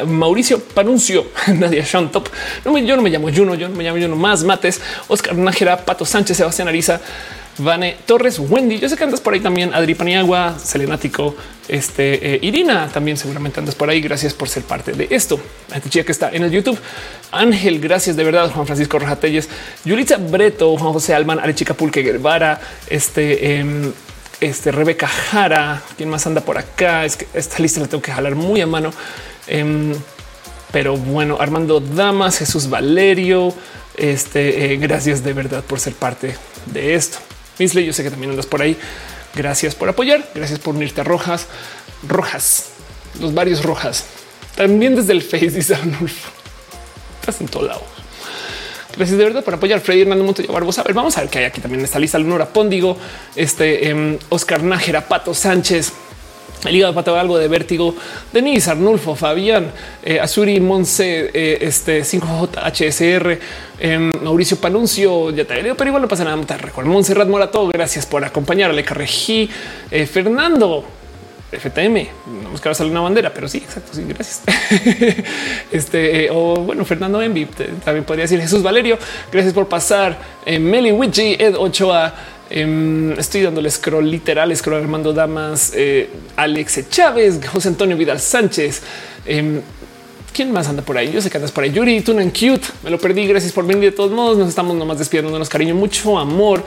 Mauricio 0.07 0.61
Panuncio, 0.61 1.27
Nadia 1.49 1.83
Shantop. 1.85 2.29
No 2.65 2.79
yo 2.79 2.95
no 2.95 3.03
me 3.03 3.11
llamo 3.11 3.29
Juno, 3.35 3.57
yo 3.57 3.69
no 3.69 3.75
me 3.75 3.83
llamo 3.83 4.01
Juno 4.01 4.15
más 4.15 4.45
Mates, 4.45 4.81
Oscar 5.09 5.35
Nájera, 5.35 5.85
Pato 5.85 6.05
Sánchez, 6.05 6.37
Sebastián 6.37 6.69
Ariza, 6.69 7.01
Vane 7.59 7.97
Torres, 8.07 8.39
Wendy. 8.39 8.79
Yo 8.79 8.89
sé 8.89 8.97
que 8.97 9.05
andas 9.05 9.21
por 9.21 9.35
ahí 9.35 9.41
también. 9.41 9.75
Adri 9.75 9.95
Paniagua, 9.95 10.59
Selenático, 10.59 11.35
este 11.69 12.35
eh, 12.35 12.39
Irina 12.43 12.89
también 12.89 13.17
seguramente 13.17 13.61
andas 13.61 13.75
por 13.75 13.91
ahí. 13.91 14.01
Gracias 14.01 14.35
por 14.35 14.49
ser 14.49 14.63
parte 14.63 14.93
de 14.93 15.09
esto. 15.11 15.39
A 15.71 15.77
esta 15.77 15.91
chica 15.91 16.05
que 16.05 16.13
está 16.13 16.31
en 16.31 16.45
el 16.45 16.51
YouTube. 16.51 16.79
Ángel, 17.33 17.81
gracias 17.81 18.17
de 18.17 18.25
verdad. 18.25 18.51
Juan 18.51 18.67
Francisco 18.67 18.99
Rojatelles, 18.99 19.49
Yulitza 19.85 20.17
Breto, 20.17 20.77
Juan 20.77 20.93
José 20.93 21.15
Alman, 21.15 21.39
Arechica 21.39 21.75
Pulque 21.75 22.03
Guevara, 22.03 22.61
este, 22.89 23.59
em, 23.59 23.93
este 24.41 24.73
Rebeca 24.73 25.07
Jara. 25.07 25.83
¿Quién 25.97 26.09
más 26.09 26.27
anda 26.27 26.41
por 26.41 26.59
acá? 26.59 27.05
Es 27.05 27.17
que 27.17 27.27
esta 27.35 27.59
lista 27.59 27.81
la 27.81 27.87
tengo 27.87 28.03
que 28.03 28.13
jalar 28.13 28.35
muy 28.35 28.61
a 28.61 28.67
mano. 28.67 28.91
Em, 29.47 29.95
pero 30.73 30.97
bueno, 30.97 31.37
Armando 31.41 31.81
Damas, 31.81 32.39
Jesús 32.39 32.69
Valerio, 32.71 33.53
este, 33.97 34.73
eh, 34.73 34.77
gracias 34.77 35.23
de 35.25 35.33
verdad 35.33 35.65
por 35.65 35.81
ser 35.81 35.95
parte 35.95 36.37
de 36.67 36.95
esto. 36.95 37.19
Misley, 37.61 37.85
yo 37.85 37.93
sé 37.93 38.03
que 38.03 38.11
también 38.11 38.31
andas 38.31 38.47
por 38.47 38.63
ahí. 38.63 38.77
Gracias 39.35 39.75
por 39.75 39.89
apoyar. 39.89 40.27
Gracias 40.35 40.59
por 40.59 40.75
unirte 40.75 41.03
a 41.03 41.05
Rojas. 41.05 41.47
Rojas, 42.09 42.71
los 43.21 43.35
varios 43.35 43.63
Rojas. 43.63 44.07
También 44.57 44.97
desde 44.97 45.13
el 45.13 45.23
Face 45.23 45.51
dice 45.51 45.75
Arnulfo. 45.75 46.31
Estás 47.21 47.41
en 47.41 47.49
todo 47.49 47.67
lado. 47.67 47.83
Gracias 48.97 49.17
de 49.17 49.25
verdad 49.25 49.45
por 49.45 49.55
apoyar. 49.55 49.81
Freddy 49.81 50.01
Hernando 50.01 50.25
Montoya 50.25 50.51
Barbosa. 50.51 50.81
A 50.81 50.85
ver, 50.85 50.95
vamos 50.95 51.17
a 51.19 51.21
ver 51.21 51.31
qué 51.31 51.41
hay 51.41 51.45
aquí 51.45 51.61
también 51.61 51.81
en 51.81 51.85
esta 51.85 51.99
lista. 51.99 52.19
Lunora 52.19 52.47
Póndigo, 52.47 52.97
este 53.37 53.89
em, 53.89 54.19
Oscar 54.31 54.63
Nájera, 54.63 55.07
Pato 55.07 55.35
Sánchez, 55.35 55.93
el 56.65 56.77
hígado 56.77 56.95
pato 56.95 57.17
algo 57.17 57.39
de 57.39 57.49
vértigo. 57.49 57.95
Denise, 58.33 58.71
Arnulfo, 58.71 59.15
Fabián, 59.15 59.71
eh, 60.03 60.21
Azuri, 60.21 60.61
Monse, 60.61 61.31
eh, 61.33 61.59
este 61.63 62.03
5JHSR, 62.03 63.39
eh, 63.79 64.11
Mauricio 64.23 64.59
Panuncio, 64.59 65.31
ya 65.31 65.45
te 65.45 65.63
digo, 65.63 65.75
pero 65.75 65.89
igual 65.89 66.03
no 66.03 66.09
pasa 66.09 66.25
nada. 66.25 66.41
Te 66.45 66.59
recuerdo 66.59 66.91
Montserrat 66.91 67.29
Morato. 67.29 67.69
Gracias 67.69 68.07
por 68.07 68.25
acompañarle. 68.25 68.85
Carrejí, 68.85 69.49
eh, 69.91 70.07
Fernando. 70.07 70.85
FTM, 71.53 72.07
no 72.45 72.51
buscaba 72.51 72.77
salir 72.77 72.93
una 72.93 73.01
bandera, 73.01 73.35
pero 73.35 73.49
sí, 73.49 73.59
exacto. 73.59 73.91
Sí, 73.93 74.05
gracias. 74.07 74.43
este 75.73 76.31
o 76.31 76.55
bueno, 76.59 76.85
Fernando 76.85 77.21
Envi 77.21 77.45
también 77.85 78.05
podría 78.05 78.23
decir 78.23 78.41
Jesús 78.41 78.63
Valerio. 78.63 78.97
Gracias 79.33 79.53
por 79.53 79.67
pasar. 79.67 80.17
Meli 80.47 80.93
Wichi, 80.93 81.35
Ed 81.37 81.57
Ochoa, 81.57 82.15
Em, 82.51 83.13
estoy 83.13 83.43
dándole 83.43 83.71
scroll 83.71 84.11
literal, 84.11 84.55
scroll 84.57 84.83
Armando 84.83 85.13
Damas, 85.13 85.73
eh, 85.75 86.11
Alex 86.37 86.89
Chávez, 86.91 87.39
José 87.47 87.69
Antonio 87.69 87.97
Vidal 87.97 88.21
Sánchez. 88.21 88.83
Em, 89.25 89.61
¿Quién 90.33 90.53
más 90.53 90.69
anda 90.69 90.83
por 90.83 90.97
ahí? 90.97 91.11
Yo 91.13 91.21
sé 91.21 91.31
que 91.31 91.39
andas 91.39 91.53
por 91.53 91.65
ahí. 91.65 91.73
Yuri, 91.73 91.97
en 91.97 92.31
cute. 92.31 92.67
Me 92.83 92.91
lo 92.91 92.99
perdí. 92.99 93.27
Gracias 93.27 93.53
por 93.53 93.67
venir. 93.67 93.91
De 93.91 93.93
todos 93.93 94.13
modos, 94.13 94.39
nos 94.39 94.49
estamos 94.49 94.77
nomás 94.77 94.99
despidiéndonos. 94.99 95.49
Cariño, 95.49 95.75
mucho 95.75 96.19
amor. 96.19 96.65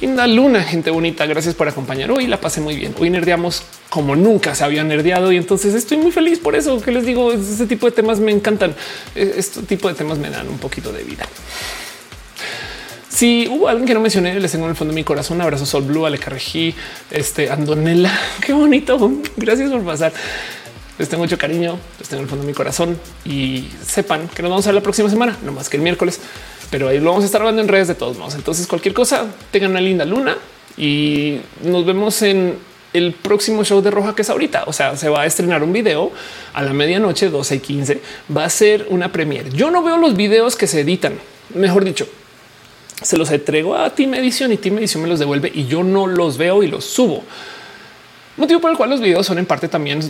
Linda 0.00 0.26
luna, 0.26 0.62
gente 0.62 0.90
bonita. 0.90 1.26
Gracias 1.26 1.54
por 1.54 1.68
acompañar. 1.68 2.10
Hoy 2.10 2.26
la 2.26 2.40
pasé 2.40 2.60
muy 2.60 2.76
bien. 2.76 2.94
Hoy 2.98 3.10
nerdeamos 3.10 3.62
como 3.88 4.16
nunca 4.16 4.54
se 4.54 4.64
había 4.64 4.84
nerdeado 4.84 5.32
y 5.32 5.36
entonces 5.36 5.74
estoy 5.74 5.98
muy 5.98 6.10
feliz 6.10 6.38
por 6.38 6.54
eso 6.54 6.80
que 6.80 6.90
les 6.90 7.06
digo. 7.06 7.32
Este 7.32 7.66
tipo 7.66 7.86
de 7.86 7.92
temas 7.92 8.18
me 8.20 8.32
encantan. 8.32 8.74
E-, 9.14 9.34
este 9.36 9.62
tipo 9.62 9.88
de 9.88 9.94
temas 9.94 10.18
me 10.18 10.30
dan 10.30 10.48
un 10.48 10.58
poquito 10.58 10.92
de 10.92 11.02
vida. 11.02 11.26
Si 13.10 13.48
hubo 13.48 13.68
alguien 13.68 13.88
que 13.88 13.94
no 13.94 14.00
mencioné, 14.00 14.38
les 14.38 14.52
tengo 14.52 14.66
en 14.66 14.70
el 14.70 14.76
fondo 14.76 14.92
de 14.92 14.94
mi 14.94 15.02
corazón 15.02 15.38
un 15.38 15.42
abrazo 15.42 15.66
Sol 15.66 15.82
Blue, 15.82 16.06
Ale 16.06 16.20
este 17.10 17.50
Andonela. 17.50 18.16
Qué 18.40 18.52
bonito. 18.52 19.12
Gracias 19.36 19.70
por 19.70 19.82
pasar. 19.82 20.12
Les 20.96 21.08
tengo 21.08 21.24
mucho 21.24 21.36
cariño, 21.36 21.76
les 21.98 22.08
tengo 22.08 22.20
en 22.20 22.24
el 22.24 22.30
fondo 22.30 22.44
de 22.44 22.46
mi 22.46 22.54
corazón 22.54 22.96
y 23.24 23.68
sepan 23.84 24.28
que 24.28 24.42
nos 24.42 24.50
vamos 24.50 24.66
a 24.66 24.68
ver 24.68 24.76
la 24.76 24.80
próxima 24.82 25.10
semana, 25.10 25.36
no 25.42 25.50
más 25.50 25.68
que 25.68 25.78
el 25.78 25.82
miércoles, 25.82 26.20
pero 26.70 26.88
ahí 26.88 27.00
lo 27.00 27.06
vamos 27.06 27.24
a 27.24 27.26
estar 27.26 27.40
hablando 27.40 27.62
en 27.62 27.68
redes 27.68 27.88
de 27.88 27.94
todos 27.94 28.16
modos. 28.16 28.34
Entonces, 28.34 28.66
cualquier 28.66 28.94
cosa, 28.94 29.26
tengan 29.50 29.72
una 29.72 29.80
linda 29.80 30.04
luna 30.04 30.36
y 30.76 31.40
nos 31.64 31.84
vemos 31.86 32.20
en 32.22 32.58
el 32.92 33.12
próximo 33.12 33.64
show 33.64 33.80
de 33.80 33.90
Roja 33.90 34.14
que 34.14 34.22
es 34.22 34.30
ahorita. 34.30 34.64
O 34.66 34.72
sea, 34.72 34.96
se 34.96 35.08
va 35.08 35.22
a 35.22 35.26
estrenar 35.26 35.62
un 35.62 35.72
video 35.72 36.12
a 36.52 36.62
la 36.62 36.72
medianoche 36.74 37.28
12 37.28 37.56
y 37.56 37.60
15. 37.60 38.00
Va 38.36 38.44
a 38.44 38.50
ser 38.50 38.86
una 38.90 39.10
premier. 39.10 39.50
Yo 39.50 39.70
no 39.70 39.82
veo 39.82 39.96
los 39.96 40.14
videos 40.16 40.54
que 40.54 40.66
se 40.66 40.80
editan, 40.80 41.14
mejor 41.54 41.84
dicho, 41.84 42.06
se 43.02 43.16
los 43.16 43.30
entrego 43.30 43.74
a 43.74 43.90
Team 43.90 44.14
Edition 44.14 44.52
y 44.52 44.56
Team 44.56 44.78
Edition 44.78 45.02
me 45.02 45.08
los 45.08 45.18
devuelve 45.18 45.50
y 45.54 45.66
yo 45.66 45.82
no 45.82 46.06
los 46.06 46.36
veo 46.36 46.62
y 46.62 46.68
los 46.68 46.84
subo. 46.84 47.24
Motivo 48.40 48.58
por 48.58 48.70
el 48.70 48.78
cual 48.78 48.88
los 48.88 49.02
videos 49.02 49.26
son 49.26 49.38
en 49.38 49.44
parte 49.44 49.68
también 49.68 50.00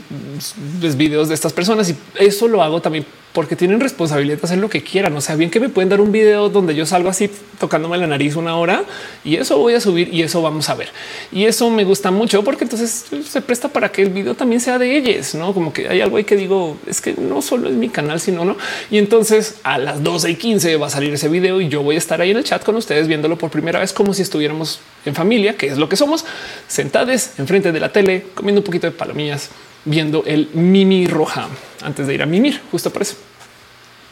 los 0.80 0.96
videos 0.96 1.28
de 1.28 1.34
estas 1.34 1.52
personas 1.52 1.90
y 1.90 1.96
eso 2.16 2.46
lo 2.46 2.62
hago 2.62 2.80
también 2.80 3.04
porque 3.32 3.56
tienen 3.56 3.80
responsabilidad 3.80 4.38
de 4.38 4.44
hacer 4.44 4.58
lo 4.58 4.68
que 4.68 4.82
quieran. 4.82 5.16
O 5.16 5.20
sea, 5.20 5.34
bien 5.34 5.50
que 5.50 5.58
me 5.58 5.68
pueden 5.68 5.88
dar 5.88 6.00
un 6.00 6.12
video 6.12 6.48
donde 6.48 6.76
yo 6.76 6.86
salgo 6.86 7.08
así 7.08 7.28
tocándome 7.58 7.98
la 7.98 8.06
nariz 8.06 8.36
una 8.36 8.56
hora 8.56 8.84
y 9.24 9.34
eso 9.34 9.58
voy 9.58 9.74
a 9.74 9.80
subir 9.80 10.14
y 10.14 10.22
eso 10.22 10.42
vamos 10.42 10.68
a 10.68 10.76
ver. 10.76 10.90
Y 11.32 11.44
eso 11.44 11.70
me 11.70 11.82
gusta 11.82 12.12
mucho 12.12 12.44
porque 12.44 12.62
entonces 12.62 13.06
se 13.28 13.40
presta 13.40 13.68
para 13.68 13.90
que 13.90 14.02
el 14.02 14.10
video 14.10 14.34
también 14.34 14.60
sea 14.60 14.78
de 14.78 14.96
ellos, 14.96 15.34
no 15.34 15.52
como 15.52 15.72
que 15.72 15.88
hay 15.88 16.00
algo 16.00 16.16
ahí 16.16 16.24
que 16.24 16.36
digo 16.36 16.76
es 16.86 17.00
que 17.00 17.14
no 17.14 17.42
solo 17.42 17.68
es 17.68 17.74
mi 17.74 17.88
canal, 17.88 18.20
sino 18.20 18.44
no. 18.44 18.56
Y 18.92 18.98
entonces 18.98 19.56
a 19.64 19.76
las 19.76 20.04
12 20.04 20.30
y 20.30 20.34
15 20.36 20.76
va 20.76 20.86
a 20.86 20.90
salir 20.90 21.12
ese 21.12 21.28
video 21.28 21.60
y 21.60 21.68
yo 21.68 21.82
voy 21.82 21.96
a 21.96 21.98
estar 21.98 22.20
ahí 22.20 22.30
en 22.30 22.36
el 22.36 22.44
chat 22.44 22.62
con 22.62 22.76
ustedes 22.76 23.08
viéndolo 23.08 23.36
por 23.36 23.50
primera 23.50 23.80
vez 23.80 23.92
como 23.92 24.14
si 24.14 24.22
estuviéramos 24.22 24.78
en 25.04 25.14
familia, 25.14 25.56
que 25.56 25.66
es 25.66 25.78
lo 25.78 25.88
que 25.88 25.96
somos, 25.96 26.24
sentados 26.68 27.00
enfrente 27.38 27.72
de 27.72 27.80
la 27.80 27.92
tele, 27.92 28.19
comiendo 28.34 28.60
un 28.60 28.64
poquito 28.64 28.86
de 28.86 28.92
palomillas 28.92 29.50
viendo 29.84 30.24
el 30.26 30.48
Mimi 30.52 31.06
Roja 31.06 31.48
antes 31.82 32.06
de 32.06 32.14
ir 32.14 32.22
a 32.22 32.26
mimir, 32.26 32.60
justo 32.70 32.90
por 32.90 33.02
eso. 33.02 33.16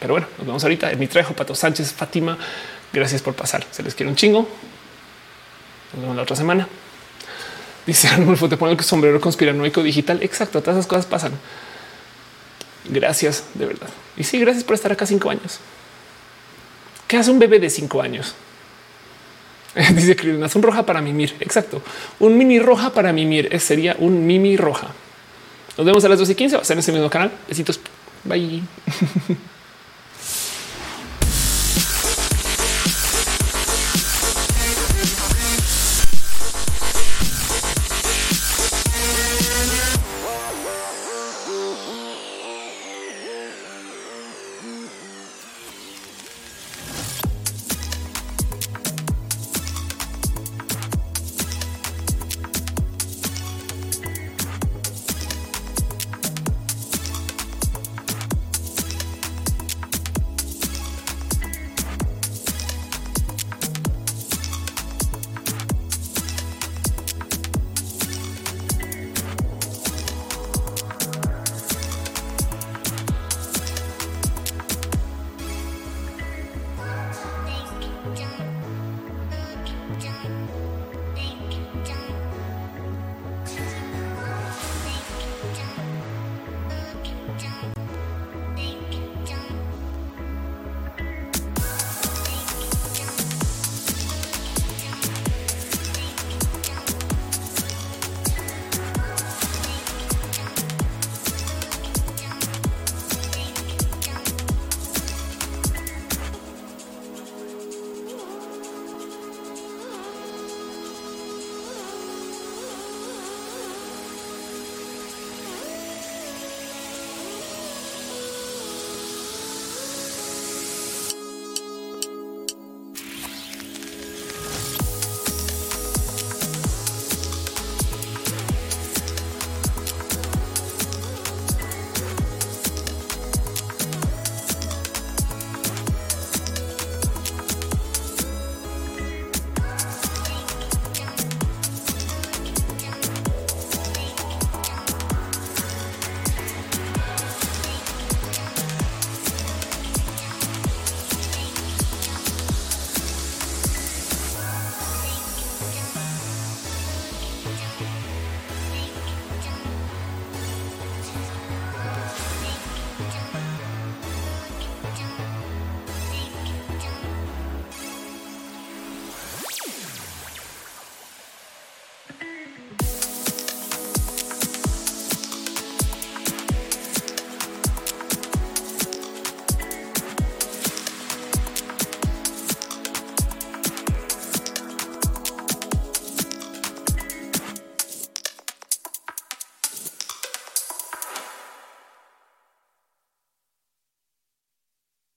Pero 0.00 0.14
bueno, 0.14 0.26
nos 0.38 0.46
vemos 0.46 0.62
ahorita. 0.62 0.90
En 0.90 0.98
mi 0.98 1.06
trajo 1.06 1.34
Pato 1.34 1.54
Sánchez, 1.54 1.92
Fátima, 1.92 2.38
gracias 2.92 3.22
por 3.22 3.34
pasar. 3.34 3.66
Se 3.70 3.82
les 3.82 3.94
quiere 3.94 4.10
un 4.10 4.16
chingo. 4.16 4.48
Nos 5.92 6.02
vemos 6.02 6.16
la 6.16 6.22
otra 6.22 6.36
semana. 6.36 6.68
Dice 7.86 8.08
Arnulfo, 8.08 8.48
te 8.48 8.56
pone 8.56 8.72
el 8.72 8.80
sombrero 8.80 9.20
conspiranoico 9.20 9.82
digital. 9.82 10.22
Exacto, 10.22 10.60
todas 10.60 10.76
esas 10.76 10.86
cosas 10.86 11.06
pasan. 11.06 11.32
Gracias 12.84 13.44
de 13.54 13.66
verdad. 13.66 13.88
Y 14.16 14.24
sí, 14.24 14.38
gracias 14.38 14.64
por 14.64 14.74
estar 14.74 14.92
acá 14.92 15.06
cinco 15.06 15.30
años. 15.30 15.58
¿Qué 17.06 17.16
hace 17.16 17.30
un 17.30 17.38
bebé 17.38 17.58
de 17.58 17.70
cinco 17.70 18.02
años? 18.02 18.34
Dice 19.94 20.16
una 20.34 20.48
un 20.52 20.62
roja 20.62 20.84
para 20.84 21.00
mimir. 21.00 21.34
Exacto. 21.40 21.82
Un 22.18 22.36
mini 22.36 22.58
roja 22.58 22.90
para 22.90 23.12
mimir. 23.12 23.48
Sería 23.60 23.96
un 23.98 24.26
mimi 24.26 24.56
roja. 24.56 24.88
Nos 25.76 25.86
vemos 25.86 26.04
a 26.04 26.08
las 26.08 26.18
12 26.18 26.32
y 26.32 26.34
15. 26.34 26.56
Va 26.56 26.62
a 26.62 26.64
ser 26.64 26.74
en 26.74 26.80
este 26.80 26.92
mismo 26.92 27.08
canal. 27.08 27.30
Besitos. 27.48 27.80
Bye. 28.24 28.62